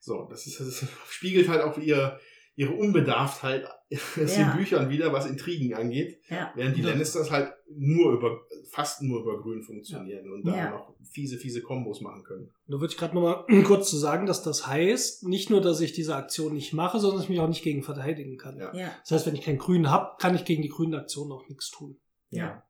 So, 0.00 0.26
das, 0.30 0.46
ist, 0.46 0.60
das 0.60 0.84
spiegelt 1.08 1.48
halt 1.48 1.62
auch 1.62 1.76
ihr, 1.78 2.18
ihre 2.58 2.72
Unbedarftheit 2.74 3.64
aus 3.92 4.36
Ja. 4.36 4.50
den 4.50 4.58
Büchern 4.58 4.90
wieder, 4.90 5.12
was 5.12 5.26
Intrigen 5.26 5.74
angeht. 5.74 6.20
Ja. 6.28 6.52
Während 6.56 6.76
die 6.76 6.82
Ja. 6.82 6.88
Lannisters 6.90 7.30
halt 7.30 7.52
nur 7.70 8.12
über, 8.14 8.40
fast 8.72 9.00
nur 9.02 9.22
über 9.22 9.40
grün 9.40 9.62
funktionieren 9.62 10.28
und 10.32 10.44
da 10.44 10.56
Ja. 10.56 10.70
noch 10.70 10.96
fiese, 11.12 11.38
fiese 11.38 11.62
Kombos 11.62 12.00
machen 12.00 12.24
können. 12.24 12.50
Da 12.66 12.80
würde 12.80 12.92
ich 12.92 12.98
gerade 12.98 13.14
nochmal 13.14 13.44
kurz 13.64 13.88
zu 13.88 13.96
sagen, 13.96 14.26
dass 14.26 14.42
das 14.42 14.66
heißt, 14.66 15.22
nicht 15.28 15.50
nur, 15.50 15.60
dass 15.60 15.80
ich 15.80 15.92
diese 15.92 16.16
Aktion 16.16 16.52
nicht 16.54 16.72
mache, 16.72 16.98
sondern 16.98 17.18
dass 17.18 17.24
ich 17.24 17.30
mich 17.30 17.38
auch 17.40 17.48
nicht 17.48 17.62
gegen 17.62 17.84
verteidigen 17.84 18.36
kann. 18.36 18.58
Ja. 18.58 18.74
Ja. 18.74 18.90
Das 19.02 19.12
heißt, 19.12 19.26
wenn 19.28 19.34
ich 19.36 19.42
keinen 19.42 19.58
Grünen 19.58 19.88
habe, 19.88 20.16
kann 20.18 20.34
ich 20.34 20.44
gegen 20.44 20.62
die 20.62 20.68
grünen 20.68 20.96
Aktionen 20.96 21.30
auch 21.30 21.46
nichts 21.48 21.70
tun. 21.70 21.96
Ja. 22.30 22.64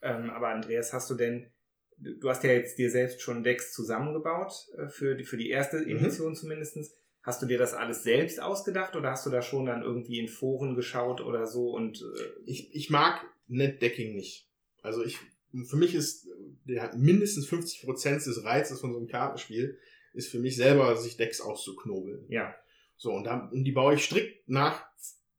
Ähm, 0.00 0.30
aber 0.30 0.48
Andreas, 0.50 0.92
hast 0.92 1.10
du 1.10 1.14
denn, 1.16 1.50
du 1.98 2.28
hast 2.28 2.44
ja 2.44 2.52
jetzt 2.52 2.78
dir 2.78 2.88
selbst 2.90 3.20
schon 3.20 3.42
Decks 3.42 3.72
zusammengebaut, 3.72 4.52
äh, 4.78 4.88
für, 4.88 5.16
die, 5.16 5.24
für 5.24 5.36
die 5.36 5.50
erste 5.50 5.78
Mhm. 5.78 5.96
Edition 5.96 6.34
zumindestens. 6.36 6.94
Hast 7.24 7.42
du 7.42 7.46
dir 7.46 7.58
das 7.58 7.74
alles 7.74 8.02
selbst 8.04 8.40
ausgedacht 8.40 8.94
oder 8.96 9.10
hast 9.10 9.26
du 9.26 9.30
da 9.30 9.42
schon 9.42 9.66
dann 9.66 9.82
irgendwie 9.82 10.18
in 10.20 10.28
Foren 10.28 10.76
geschaut 10.76 11.20
oder 11.20 11.46
so 11.46 11.70
und 11.70 12.00
äh, 12.02 12.28
ich, 12.44 12.72
ich 12.74 12.90
mag 12.90 13.20
Netdecking 13.48 14.14
nicht. 14.14 14.48
Also 14.82 15.02
ich, 15.04 15.18
für 15.64 15.76
mich 15.76 15.94
ist 15.94 16.28
der 16.66 16.94
mindestens 16.96 17.48
50% 17.48 18.24
des 18.26 18.44
Reizes 18.44 18.80
von 18.80 18.92
so 18.92 18.98
einem 18.98 19.08
Kartenspiel 19.08 19.78
ist 20.12 20.30
für 20.30 20.38
mich 20.38 20.54
selber, 20.56 20.96
sich 20.96 21.16
Decks 21.16 21.40
auszuknobeln. 21.40 22.26
ja, 22.28 22.54
So, 22.96 23.10
und, 23.12 23.24
da, 23.24 23.48
und 23.52 23.64
die 23.64 23.72
baue 23.72 23.94
ich 23.94 24.04
strikt 24.04 24.48
nach 24.48 24.84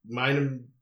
meinem, 0.04 0.74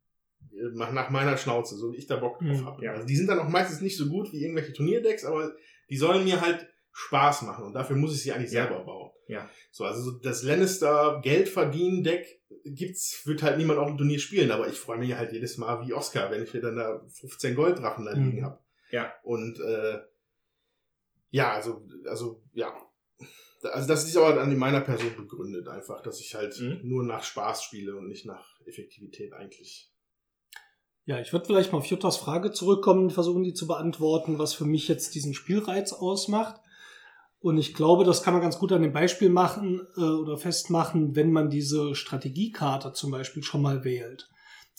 nach 0.52 1.10
meiner 1.10 1.38
Schnauze, 1.38 1.76
so 1.78 1.92
wie 1.94 1.98
ich 1.98 2.08
da 2.08 2.16
Bock 2.18 2.40
drauf 2.40 2.48
Mhm, 2.62 2.66
habe. 2.66 2.84
ja. 2.86 2.94
Also 2.94 3.06
die 3.06 3.16
sind 3.16 3.28
dann 3.28 3.40
auch 3.40 3.50
meistens 3.50 3.82
nicht 3.82 3.98
so 3.98 4.08
gut 4.08 4.32
wie 4.32 4.42
irgendwelche 4.42 4.74
Turnierdecks, 4.74 5.26
aber 5.26 5.54
die 5.90 5.98
sollen 5.98 6.24
mir 6.24 6.42
halt 6.42 6.68
Spaß 6.92 7.42
machen 7.44 7.66
und 7.66 7.74
dafür 7.74 7.96
muss 7.98 8.16
ich 8.16 8.22
sie 8.24 8.32
eigentlich 8.32 8.52
Ja. 8.52 8.68
selber 8.68 8.84
bauen. 8.86 9.03
Ja. 9.28 9.50
So, 9.72 9.86
also 9.86 10.02
so 10.02 10.12
das 10.20 10.44
Lannister 10.44 11.20
Geld 11.24 11.50
verdienen 11.50 12.04
Deck 12.04 12.42
gibt's, 12.66 13.26
wird 13.26 13.42
halt 13.44 13.58
niemand 13.58 13.80
auf 13.80 13.88
dem 13.88 13.98
Turnier 13.98 14.20
spielen, 14.20 14.52
aber 14.52 14.68
ich 14.68 14.78
freue 14.80 14.98
mich 14.98 15.14
halt 15.16 15.32
jedes 15.32 15.58
Mal 15.58 15.86
wie 15.86 15.94
Oscar, 15.94 16.30
wenn 16.32 16.44
ich 16.44 16.54
mir 16.54 16.62
dann 16.62 16.76
da 16.76 17.02
15 17.10 17.56
Golddrachen 17.56 18.06
da 18.06 18.12
liegen 18.14 18.40
Mhm. 18.40 18.44
habe. 18.46 18.60
Ja. 18.92 19.14
Und 19.24 19.60
äh, 19.60 20.00
ja, 21.32 21.52
also, 21.54 21.88
also 22.06 22.44
ja. 22.54 22.74
Also 23.64 23.88
das 23.88 24.06
ist 24.06 24.18
aber 24.18 24.34
dann 24.36 24.52
in 24.52 24.58
meiner 24.58 24.82
Person 24.82 25.16
begründet 25.16 25.68
einfach, 25.70 26.02
dass 26.04 26.20
ich 26.20 26.36
halt 26.36 26.60
Mhm. 26.60 26.82
nur 26.84 27.04
nach 27.04 27.24
Spaß 27.24 27.64
spiele 27.64 27.96
und 27.96 28.08
nicht 28.08 28.26
nach 28.26 28.60
Effektivität 28.66 29.34
eigentlich. 29.34 29.90
Ja, 31.06 31.20
ich 31.20 31.34
würde 31.34 31.46
vielleicht 31.46 31.72
mal 31.72 31.80
auf 31.80 31.86
Juttas 31.86 32.16
Frage 32.18 32.52
zurückkommen 32.52 33.04
und 33.04 33.12
versuchen, 33.12 33.44
die 33.44 33.54
zu 33.54 33.68
beantworten, 33.68 34.40
was 34.40 34.54
für 34.54 34.64
mich 34.66 34.88
jetzt 34.88 35.16
diesen 35.16 35.34
Spielreiz 35.34 35.92
ausmacht. 35.92 36.62
Und 37.44 37.58
ich 37.58 37.74
glaube, 37.74 38.06
das 38.06 38.24
kann 38.24 38.34
man 38.34 38.42
ganz 38.42 38.58
gut 38.58 38.72
an 38.72 38.82
dem 38.82 38.94
Beispiel 38.94 39.30
machen 39.30 39.82
äh, 39.98 40.00
oder 40.00 40.38
festmachen, 40.38 41.14
wenn 41.18 41.30
man 41.34 41.50
diese 41.50 41.94
Strategiekarte 41.94 42.94
zum 42.94 43.12
Beispiel 43.12 43.44
schon 43.44 43.62
mal 43.62 43.84
wählt. 43.84 44.30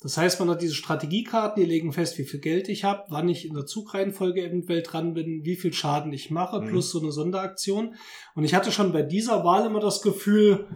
Das 0.01 0.17
heißt, 0.17 0.41
man 0.41 0.49
hat 0.49 0.63
diese 0.63 0.75
Strategiekarten, 0.75 1.63
die 1.63 1.69
legen 1.69 1.93
fest, 1.93 2.17
wie 2.17 2.25
viel 2.25 2.41
Geld 2.41 2.71
ich 2.71 2.85
habe, 2.85 3.05
wann 3.11 3.29
ich 3.29 3.47
in 3.47 3.53
der 3.55 3.67
Zugreihenfolge 3.67 4.43
eventuell 4.43 4.83
dran 4.83 5.13
bin, 5.13 5.45
wie 5.45 5.57
viel 5.57 5.75
Schaden 5.75 6.11
ich 6.15 6.31
mache, 6.31 6.59
Mhm. 6.61 6.69
plus 6.69 6.91
so 6.91 7.01
eine 7.01 7.13
Sonderaktion. 7.13 7.97
Und 8.35 8.45
ich 8.45 8.55
hatte 8.55 8.73
schon 8.73 8.93
bei 8.93 9.03
dieser 9.03 9.45
Wahl 9.45 9.67
immer 9.67 9.81
das 9.81 10.01
Gefühl, 10.01 10.67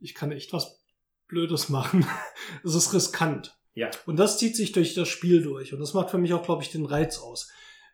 ich 0.00 0.14
kann 0.14 0.30
echt 0.30 0.52
was 0.52 0.80
Blödes 1.26 1.68
machen. 1.68 2.06
Es 2.64 2.76
ist 2.76 2.94
riskant. 2.94 3.56
Ja. 3.74 3.90
Und 4.06 4.16
das 4.16 4.38
zieht 4.38 4.54
sich 4.54 4.70
durch 4.70 4.94
das 4.94 5.08
Spiel 5.08 5.42
durch. 5.42 5.72
Und 5.72 5.80
das 5.80 5.92
macht 5.92 6.10
für 6.10 6.18
mich 6.18 6.32
auch, 6.34 6.44
glaube 6.44 6.62
ich, 6.62 6.70
den 6.70 6.86
Reiz 6.86 7.18
aus. 7.18 7.50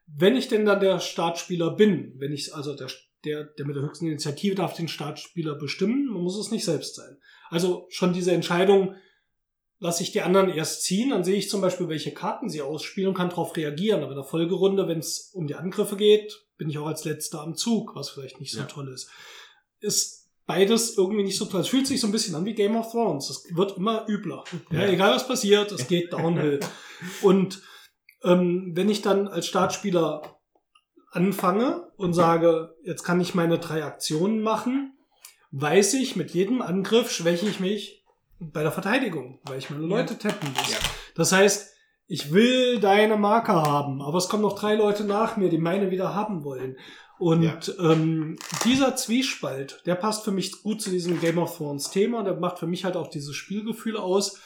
Wenn 0.06 0.36
ich 0.36 0.48
denn 0.48 0.66
dann 0.66 0.80
der 0.80 1.00
Startspieler 1.00 1.70
bin, 1.76 2.14
wenn 2.18 2.32
ich, 2.32 2.54
also 2.54 2.74
der, 2.74 2.88
der, 3.24 3.44
der 3.44 3.66
mit 3.66 3.76
der 3.76 3.82
höchsten 3.82 4.06
Initiative 4.06 4.54
darf 4.54 4.74
den 4.74 4.88
Startspieler 4.88 5.54
bestimmen, 5.56 6.06
man 6.06 6.22
muss 6.22 6.38
es 6.38 6.50
nicht 6.50 6.64
selbst 6.64 6.94
sein. 6.94 7.18
Also 7.50 7.86
schon 7.90 8.12
diese 8.12 8.32
Entscheidung, 8.32 8.94
lasse 9.80 10.02
ich 10.02 10.10
die 10.12 10.22
anderen 10.22 10.50
erst 10.50 10.82
ziehen, 10.84 11.10
dann 11.10 11.24
sehe 11.24 11.36
ich 11.36 11.48
zum 11.48 11.60
Beispiel, 11.60 11.88
welche 11.88 12.12
Karten 12.12 12.48
sie 12.48 12.62
ausspielen 12.62 13.10
und 13.10 13.14
kann 13.16 13.28
darauf 13.28 13.56
reagieren. 13.56 14.02
Aber 14.02 14.10
in 14.12 14.16
der 14.18 14.24
Folgerunde, 14.24 14.88
wenn 14.88 14.98
es 14.98 15.30
um 15.34 15.46
die 15.46 15.54
Angriffe 15.54 15.96
geht, 15.96 16.44
bin 16.56 16.68
ich 16.68 16.78
auch 16.78 16.86
als 16.86 17.04
letzter 17.04 17.40
am 17.42 17.54
Zug, 17.54 17.94
was 17.94 18.10
vielleicht 18.10 18.40
nicht 18.40 18.52
so 18.52 18.60
Ja. 18.60 18.64
toll 18.66 18.92
ist. 18.92 19.08
Ist 19.80 20.28
beides 20.46 20.96
irgendwie 20.96 21.22
nicht 21.22 21.36
so 21.38 21.44
toll. 21.44 21.60
Es 21.60 21.68
fühlt 21.68 21.86
sich 21.86 22.00
so 22.00 22.08
ein 22.08 22.12
bisschen 22.12 22.34
an 22.34 22.44
wie 22.44 22.54
Game 22.54 22.74
of 22.76 22.90
Thrones. 22.90 23.30
Es 23.30 23.54
wird 23.54 23.76
immer 23.76 24.06
übler. 24.08 24.42
Ja, 24.70 24.80
Ja. 24.84 24.88
egal 24.88 25.14
was 25.14 25.28
passiert, 25.28 25.70
es 25.70 25.86
geht 25.86 26.12
downhill. 26.12 26.58
und 27.22 27.62
ähm, 28.24 28.72
wenn 28.74 28.88
ich 28.88 29.02
dann 29.02 29.28
als 29.28 29.46
Startspieler 29.46 30.37
anfange 31.10 31.90
und 31.96 32.12
sage, 32.12 32.74
jetzt 32.84 33.02
kann 33.02 33.20
ich 33.20 33.34
meine 33.34 33.58
drei 33.58 33.84
Aktionen 33.84 34.40
machen, 34.42 34.94
weiß 35.50 35.94
ich, 35.94 36.16
mit 36.16 36.30
jedem 36.32 36.60
Angriff 36.62 37.10
schwäche 37.10 37.46
ich 37.46 37.60
mich 37.60 38.04
bei 38.38 38.62
der 38.62 38.72
Verteidigung, 38.72 39.40
weil 39.44 39.58
ich 39.58 39.70
meine 39.70 39.84
Leute 39.86 40.18
tappen 40.18 40.48
muss. 40.56 40.70
Ja. 40.70 40.78
Das 41.14 41.32
heißt, 41.32 41.74
ich 42.06 42.32
will 42.32 42.78
deine 42.80 43.16
Marker 43.16 43.62
haben, 43.62 44.00
aber 44.00 44.18
es 44.18 44.28
kommen 44.28 44.42
noch 44.42 44.58
drei 44.58 44.74
Leute 44.74 45.04
nach 45.04 45.36
mir, 45.36 45.48
die 45.48 45.58
meine 45.58 45.90
wieder 45.90 46.14
haben 46.14 46.44
wollen. 46.44 46.76
Und 47.18 47.42
Ja. 47.42 47.58
ähm, 47.80 48.36
dieser 48.64 48.94
Zwiespalt, 48.94 49.82
der 49.86 49.96
passt 49.96 50.24
für 50.24 50.30
mich 50.30 50.62
gut 50.62 50.80
zu 50.80 50.90
diesem 50.90 51.20
Game 51.20 51.38
of 51.38 51.56
Thrones 51.56 51.90
Thema. 51.90 52.22
Der 52.22 52.34
macht 52.36 52.58
für 52.60 52.68
mich 52.68 52.84
halt 52.84 52.96
auch 52.96 53.08
dieses 53.08 53.34
Spielgefühl 53.34 53.96
aus, 53.96 54.38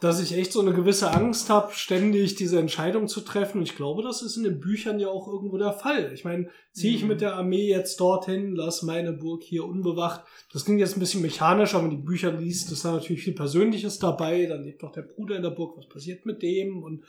dass 0.00 0.20
ich 0.20 0.34
echt 0.36 0.52
so 0.52 0.60
eine 0.60 0.74
gewisse 0.74 1.10
Angst 1.10 1.48
habe, 1.48 1.72
ständig 1.72 2.34
diese 2.34 2.58
Entscheidung 2.58 3.08
zu 3.08 3.22
treffen. 3.22 3.58
Und 3.58 3.64
ich 3.64 3.76
glaube, 3.76 4.02
das 4.02 4.20
ist 4.20 4.36
in 4.36 4.42
den 4.44 4.60
Büchern 4.60 5.00
ja 5.00 5.08
auch 5.08 5.26
irgendwo 5.26 5.56
der 5.56 5.72
Fall. 5.72 6.12
Ich 6.12 6.24
meine, 6.24 6.50
ziehe 6.72 6.94
ich 6.94 7.02
Mhm. 7.02 7.08
mit 7.08 7.20
der 7.22 7.34
Armee 7.34 7.66
jetzt 7.66 7.98
dorthin, 7.98 8.54
lass 8.54 8.82
meine 8.82 9.14
Burg 9.14 9.42
hier 9.42 9.64
unbewacht. 9.64 10.22
Das 10.52 10.66
klingt 10.66 10.80
jetzt 10.80 10.96
ein 10.96 11.00
bisschen 11.00 11.22
mechanisch, 11.22 11.74
aber 11.74 11.84
wenn 11.84 11.92
man 11.92 11.98
die 11.98 12.06
Bücher 12.06 12.30
liest, 12.32 12.70
ist 12.72 12.84
da 12.84 12.92
natürlich 12.92 13.22
viel 13.22 13.34
Persönliches 13.34 13.98
dabei. 13.98 14.44
Dann 14.44 14.64
lebt 14.64 14.82
doch 14.82 14.92
der 14.92 15.02
Bruder 15.02 15.36
in 15.36 15.42
der 15.42 15.50
Burg, 15.50 15.78
was 15.78 15.88
passiert 15.88 16.26
mit 16.26 16.42
dem? 16.42 16.82
Und 16.82 17.04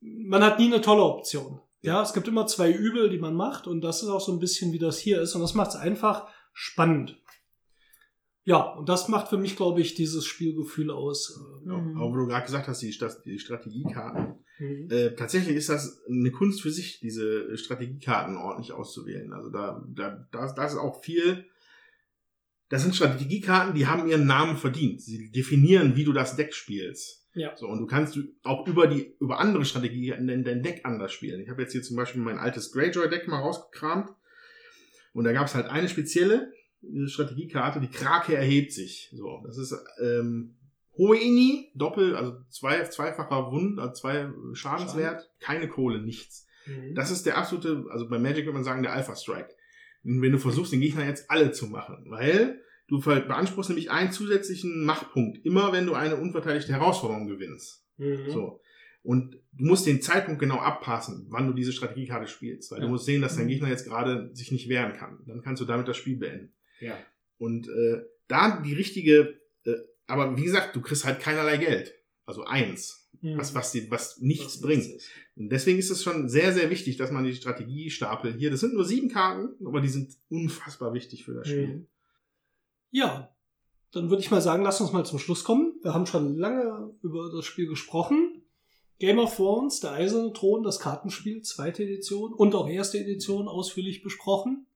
man 0.00 0.42
hat 0.42 0.58
nie 0.58 0.66
eine 0.66 0.80
tolle 0.80 1.02
Option. 1.02 1.60
Ja, 1.82 2.02
es 2.02 2.14
gibt 2.14 2.28
immer 2.28 2.46
zwei 2.46 2.70
Übel, 2.70 3.10
die 3.10 3.18
man 3.18 3.34
macht. 3.34 3.66
Und 3.66 3.82
das 3.82 4.02
ist 4.02 4.08
auch 4.08 4.20
so 4.22 4.32
ein 4.32 4.40
bisschen, 4.40 4.72
wie 4.72 4.78
das 4.78 4.98
hier 4.98 5.20
ist. 5.20 5.34
Und 5.34 5.42
das 5.42 5.54
macht 5.54 5.70
es 5.70 5.76
einfach 5.76 6.26
spannend. 6.54 7.16
Ja, 8.46 8.62
und 8.62 8.88
das 8.88 9.08
macht 9.08 9.26
für 9.26 9.38
mich, 9.38 9.56
glaube 9.56 9.80
ich, 9.80 9.94
dieses 9.96 10.24
Spielgefühl 10.24 10.92
aus. 10.92 11.36
Ja, 11.66 11.76
Mhm. 11.76 11.96
Aber 11.96 12.12
wo 12.12 12.16
du 12.16 12.26
gerade 12.28 12.46
gesagt 12.46 12.68
hast, 12.68 12.80
die, 12.80 12.96
die 13.24 13.38
Strategiekarten. 13.40 14.36
Mhm. 14.60 14.88
Äh, 14.88 15.16
tatsächlich 15.16 15.56
ist 15.56 15.68
das 15.68 16.00
eine 16.08 16.30
Kunst 16.30 16.62
für 16.62 16.70
sich, 16.70 17.00
diese 17.00 17.58
Strategiekarten 17.58 18.36
ordentlich 18.36 18.72
auszuwählen. 18.72 19.32
Also 19.32 19.50
da, 19.50 19.84
da, 19.88 20.28
da, 20.30 20.52
da 20.52 20.64
ist 20.64 20.76
auch 20.76 21.02
viel. 21.02 21.44
Das 22.68 22.82
sind 22.82 22.94
Strategiekarten, 22.94 23.74
die 23.74 23.88
haben 23.88 24.08
ihren 24.08 24.26
Namen 24.26 24.56
verdient. 24.56 25.02
Sie 25.02 25.32
definieren, 25.32 25.96
wie 25.96 26.04
du 26.04 26.12
das 26.12 26.36
Deck 26.36 26.54
spielst. 26.54 27.26
Ja. 27.34 27.56
So, 27.56 27.66
und 27.66 27.80
du 27.80 27.86
kannst 27.86 28.16
auch 28.44 28.66
über 28.68 28.86
die, 28.86 29.16
über 29.18 29.40
andere 29.40 29.64
Strategien 29.64 30.28
dein, 30.28 30.44
dein 30.44 30.62
Deck 30.62 30.82
anders 30.84 31.12
spielen. 31.12 31.40
Ich 31.40 31.50
habe 31.50 31.62
jetzt 31.62 31.72
hier 31.72 31.82
zum 31.82 31.96
Beispiel 31.96 32.22
mein 32.22 32.38
altes 32.38 32.70
Greyjoy-Deck 32.70 33.26
mal 33.26 33.40
rausgekramt. 33.40 34.10
Und 35.12 35.24
da 35.24 35.32
gab 35.32 35.46
es 35.46 35.54
halt 35.56 35.66
eine 35.66 35.88
spezielle 35.88 36.52
äh, 36.82 37.06
Strategiekarte, 37.08 37.80
die 37.80 37.88
Krake 37.90 38.34
erhebt 38.36 38.72
sich. 38.72 39.10
So, 39.12 39.42
das 39.46 39.58
ist 39.58 39.74
ähm, 40.02 40.56
hohe 40.96 41.18
Ini, 41.18 41.70
Doppel, 41.74 42.16
also 42.16 42.36
zwei, 42.48 42.82
zweifacher 42.84 43.50
Wund, 43.52 43.78
also 43.78 43.92
zwei 43.92 44.30
Schadenswert, 44.54 45.30
keine 45.40 45.68
Kohle, 45.68 46.02
nichts. 46.02 46.46
Mhm. 46.66 46.94
Das 46.94 47.10
ist 47.10 47.26
der 47.26 47.36
absolute, 47.38 47.84
also 47.90 48.08
bei 48.08 48.18
Magic 48.18 48.44
würde 48.46 48.54
man 48.54 48.64
sagen, 48.64 48.82
der 48.82 48.92
Alpha 48.92 49.14
Strike. 49.14 49.54
Und 50.04 50.22
wenn 50.22 50.32
du 50.32 50.38
versuchst, 50.38 50.72
den 50.72 50.80
Gegner 50.80 51.06
jetzt 51.06 51.30
alle 51.30 51.52
zu 51.52 51.66
machen, 51.66 52.06
weil 52.08 52.60
du 52.88 53.00
beanspruchst 53.00 53.70
nämlich 53.70 53.90
einen 53.90 54.12
zusätzlichen 54.12 54.84
Machtpunkt, 54.84 55.44
immer 55.44 55.72
wenn 55.72 55.86
du 55.86 55.94
eine 55.94 56.16
unverteidigte 56.16 56.72
Herausforderung 56.72 57.26
gewinnst. 57.26 57.84
Mhm. 57.98 58.30
So. 58.30 58.60
Und 59.02 59.34
du 59.52 59.64
musst 59.66 59.86
den 59.86 60.02
Zeitpunkt 60.02 60.40
genau 60.40 60.56
abpassen, 60.58 61.26
wann 61.30 61.46
du 61.46 61.52
diese 61.52 61.72
Strategiekarte 61.72 62.26
spielst. 62.26 62.70
Weil 62.72 62.78
Ja. 62.80 62.84
du 62.86 62.90
musst 62.90 63.04
sehen, 63.06 63.22
dass 63.22 63.36
dein 63.36 63.44
Mhm. 63.44 63.50
Gegner 63.50 63.68
jetzt 63.68 63.84
gerade 63.86 64.30
sich 64.34 64.50
nicht 64.50 64.68
wehren 64.68 64.94
kann. 64.94 65.18
Dann 65.26 65.42
kannst 65.42 65.60
du 65.62 65.66
damit 65.66 65.86
das 65.88 65.96
Spiel 65.96 66.16
beenden. 66.16 66.52
Ja. 66.80 66.96
Und 67.38 67.68
äh, 67.68 68.02
da 68.28 68.60
die 68.62 68.74
richtige, 68.74 69.40
äh, 69.64 69.74
aber 70.06 70.36
wie 70.36 70.44
gesagt, 70.44 70.74
du 70.76 70.80
kriegst 70.80 71.04
halt 71.04 71.20
keinerlei 71.20 71.56
Geld. 71.58 71.94
Also 72.24 72.44
eins, 72.44 73.02
Mhm. 73.22 73.38
was, 73.38 73.54
was, 73.54 73.72
die, 73.72 73.90
was 73.90 74.20
nichts 74.20 74.56
Was 74.56 74.60
bringt. 74.60 74.84
ist. 74.86 75.08
Und 75.36 75.48
deswegen 75.48 75.78
ist 75.78 75.88
es 75.90 76.02
schon 76.02 76.28
sehr, 76.28 76.52
sehr 76.52 76.68
wichtig, 76.68 76.98
dass 76.98 77.10
man 77.10 77.24
die 77.24 77.34
Strategiestapel 77.34 78.34
hier, 78.34 78.50
das 78.50 78.60
sind 78.60 78.74
nur 78.74 78.84
sieben 78.84 79.08
Karten, 79.08 79.54
aber 79.66 79.80
die 79.80 79.88
sind 79.88 80.14
unfassbar 80.28 80.92
wichtig 80.92 81.24
für 81.24 81.32
das 81.32 81.48
Spiel. 81.48 81.66
Mhm. 81.68 81.86
Ja, 82.90 83.34
dann 83.92 84.10
würde 84.10 84.22
ich 84.22 84.30
mal 84.30 84.42
sagen, 84.42 84.62
lass 84.62 84.80
uns 84.82 84.92
mal 84.92 85.04
zum 85.06 85.18
Schluss 85.18 85.44
kommen. 85.44 85.78
Wir 85.82 85.94
haben 85.94 86.06
schon 86.06 86.36
lange 86.36 86.94
über 87.02 87.30
das 87.34 87.44
Spiel 87.46 87.66
gesprochen. 87.68 88.42
Game 88.98 89.18
of 89.18 89.34
Thrones, 89.36 89.80
der 89.80 89.92
Eiserne 89.92 90.32
Thron, 90.32 90.62
das 90.62 90.78
Kartenspiel, 90.80 91.42
zweite 91.42 91.84
Edition 91.84 92.32
und 92.34 92.54
auch 92.54 92.68
erste 92.68 92.98
Edition 92.98 93.48
ausführlich 93.48 94.02
besprochen. 94.02 94.66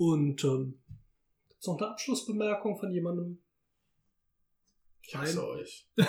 Und 0.00 0.42
ähm, 0.44 0.80
gibt's 1.50 1.66
noch 1.66 1.76
eine 1.76 1.90
Abschlussbemerkung 1.90 2.78
von 2.78 2.90
jemandem? 2.90 3.38
Ich 5.02 5.14
hasse 5.14 5.46
euch. 5.46 5.90
Wenn 5.94 6.06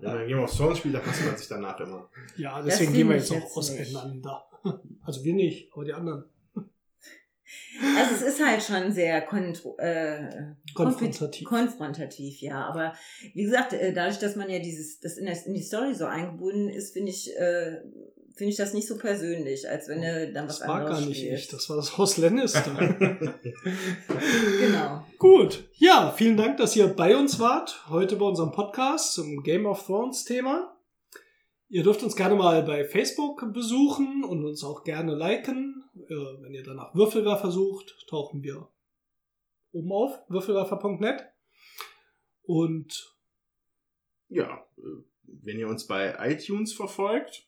man 0.00 0.26
Game 0.26 0.38
of 0.38 0.56
Thrones 0.56 0.78
spielt, 0.78 0.94
dann 0.94 1.04
hasst 1.04 1.22
man 1.22 1.36
sich 1.36 1.48
danach 1.48 1.78
immer. 1.80 2.08
Ja, 2.38 2.62
deswegen 2.62 2.94
gehen 2.94 3.10
wir 3.10 3.16
jetzt 3.16 3.30
auch 3.30 3.34
jetzt 3.34 3.72
nicht. 3.72 3.94
auseinander. 3.94 4.46
Also 5.02 5.22
wir 5.22 5.34
nicht, 5.34 5.70
aber 5.74 5.84
die 5.84 5.92
anderen. 5.92 6.24
Also 7.96 8.14
es 8.14 8.22
ist 8.22 8.42
halt 8.42 8.62
schon 8.62 8.90
sehr 8.90 9.20
äh, 9.76 10.54
Konfrontativ. 10.74 11.46
konfrontativ, 11.46 12.40
ja. 12.40 12.64
Aber 12.66 12.94
wie 13.34 13.42
gesagt, 13.42 13.74
äh, 13.74 13.92
dadurch, 13.92 14.18
dass 14.18 14.36
man 14.36 14.48
ja 14.48 14.60
dieses, 14.60 15.00
das 15.00 15.18
in, 15.18 15.26
das 15.26 15.44
in 15.44 15.52
die 15.52 15.62
Story 15.62 15.94
so 15.94 16.06
eingebunden 16.06 16.70
ist, 16.70 16.94
finde 16.94 17.10
ich, 17.10 17.36
äh, 17.36 17.82
finde 18.34 18.50
ich 18.50 18.56
das 18.56 18.72
nicht 18.74 18.88
so 18.88 18.96
persönlich, 18.96 19.68
als 19.68 19.88
wenn 19.88 20.02
du 20.02 20.32
dann 20.32 20.48
was 20.48 20.58
Das 20.60 20.68
war 20.68 20.76
anderes 20.76 20.98
gar 20.98 21.06
nicht 21.06 21.18
spielst. 21.20 21.44
ich, 21.44 21.48
das 21.50 21.68
war 21.68 21.76
das 21.76 21.96
Haus 21.98 22.16
Lannister. 22.16 22.70
Genau. 24.60 25.04
Gut, 25.18 25.68
ja, 25.74 26.12
vielen 26.16 26.36
Dank, 26.36 26.56
dass 26.58 26.76
ihr 26.76 26.86
bei 26.88 27.16
uns 27.16 27.38
wart, 27.38 27.88
heute 27.88 28.16
bei 28.16 28.24
unserem 28.26 28.52
Podcast 28.52 29.14
zum 29.14 29.42
Game 29.42 29.66
of 29.66 29.84
Thrones 29.84 30.24
Thema. 30.24 30.76
Ihr 31.68 31.82
dürft 31.82 32.02
uns 32.02 32.16
gerne 32.16 32.34
mal 32.34 32.62
bei 32.62 32.84
Facebook 32.84 33.52
besuchen 33.52 34.24
und 34.24 34.44
uns 34.44 34.64
auch 34.64 34.82
gerne 34.82 35.14
liken. 35.14 35.84
Äh, 35.94 36.14
Wenn 36.42 36.52
ihr 36.52 36.64
danach 36.64 36.94
Würfelwerfer 36.94 37.50
sucht, 37.50 37.94
tauchen 38.08 38.42
wir 38.42 38.68
oben 39.72 39.92
auf, 39.92 40.18
würfelwerfer.net. 40.28 41.22
Und 42.42 43.16
Ja, 44.28 44.64
äh, 44.78 44.82
wenn 45.24 45.58
ihr 45.58 45.68
uns 45.68 45.86
bei 45.86 46.16
iTunes 46.28 46.72
verfolgt, 46.72 47.46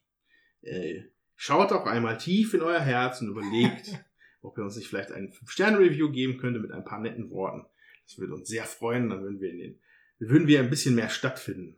äh, 0.63 1.03
schaut 1.35 1.71
auch 1.71 1.85
einmal 1.85 2.17
tief 2.17 2.53
in 2.53 2.61
euer 2.61 2.79
Herz 2.79 3.21
und 3.21 3.29
überlegt, 3.29 4.03
ob 4.41 4.57
ihr 4.57 4.63
uns 4.63 4.75
nicht 4.75 4.87
vielleicht 4.87 5.11
ein 5.11 5.29
5-Sterne-Review 5.29 6.11
geben 6.11 6.37
könnte 6.37 6.59
mit 6.59 6.71
ein 6.71 6.85
paar 6.85 6.99
netten 6.99 7.29
Worten. 7.29 7.65
Das 8.05 8.17
würde 8.17 8.33
uns 8.33 8.49
sehr 8.49 8.65
freuen, 8.65 9.09
dann 9.09 9.21
würden 9.21 9.39
wir 9.39 9.51
in 9.51 9.57
den, 9.57 9.79
würden 10.19 10.47
wir 10.47 10.59
ein 10.59 10.69
bisschen 10.69 10.95
mehr 10.95 11.09
stattfinden 11.09 11.77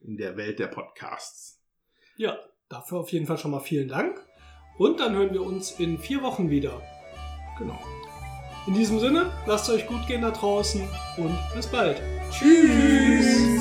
in 0.00 0.16
der 0.16 0.36
Welt 0.36 0.58
der 0.58 0.68
Podcasts. 0.68 1.62
ja, 2.16 2.38
dafür 2.68 2.98
auf 2.98 3.10
jeden 3.10 3.26
Fall 3.26 3.38
schon 3.38 3.50
mal 3.50 3.60
vielen 3.60 3.88
Dank. 3.88 4.18
Und 4.78 4.98
dann 5.00 5.14
hören 5.14 5.34
wir 5.34 5.42
uns 5.42 5.78
in 5.78 5.98
vier 5.98 6.22
Wochen 6.22 6.48
wieder. 6.48 6.80
Genau. 7.58 7.78
In 8.66 8.74
diesem 8.74 8.98
Sinne, 8.98 9.30
lasst 9.46 9.68
es 9.68 9.74
euch 9.74 9.86
gut 9.86 10.06
gehen 10.06 10.22
da 10.22 10.30
draußen 10.30 10.88
und 11.18 11.38
bis 11.54 11.66
bald. 11.66 12.00
Tschüss. 12.30 13.59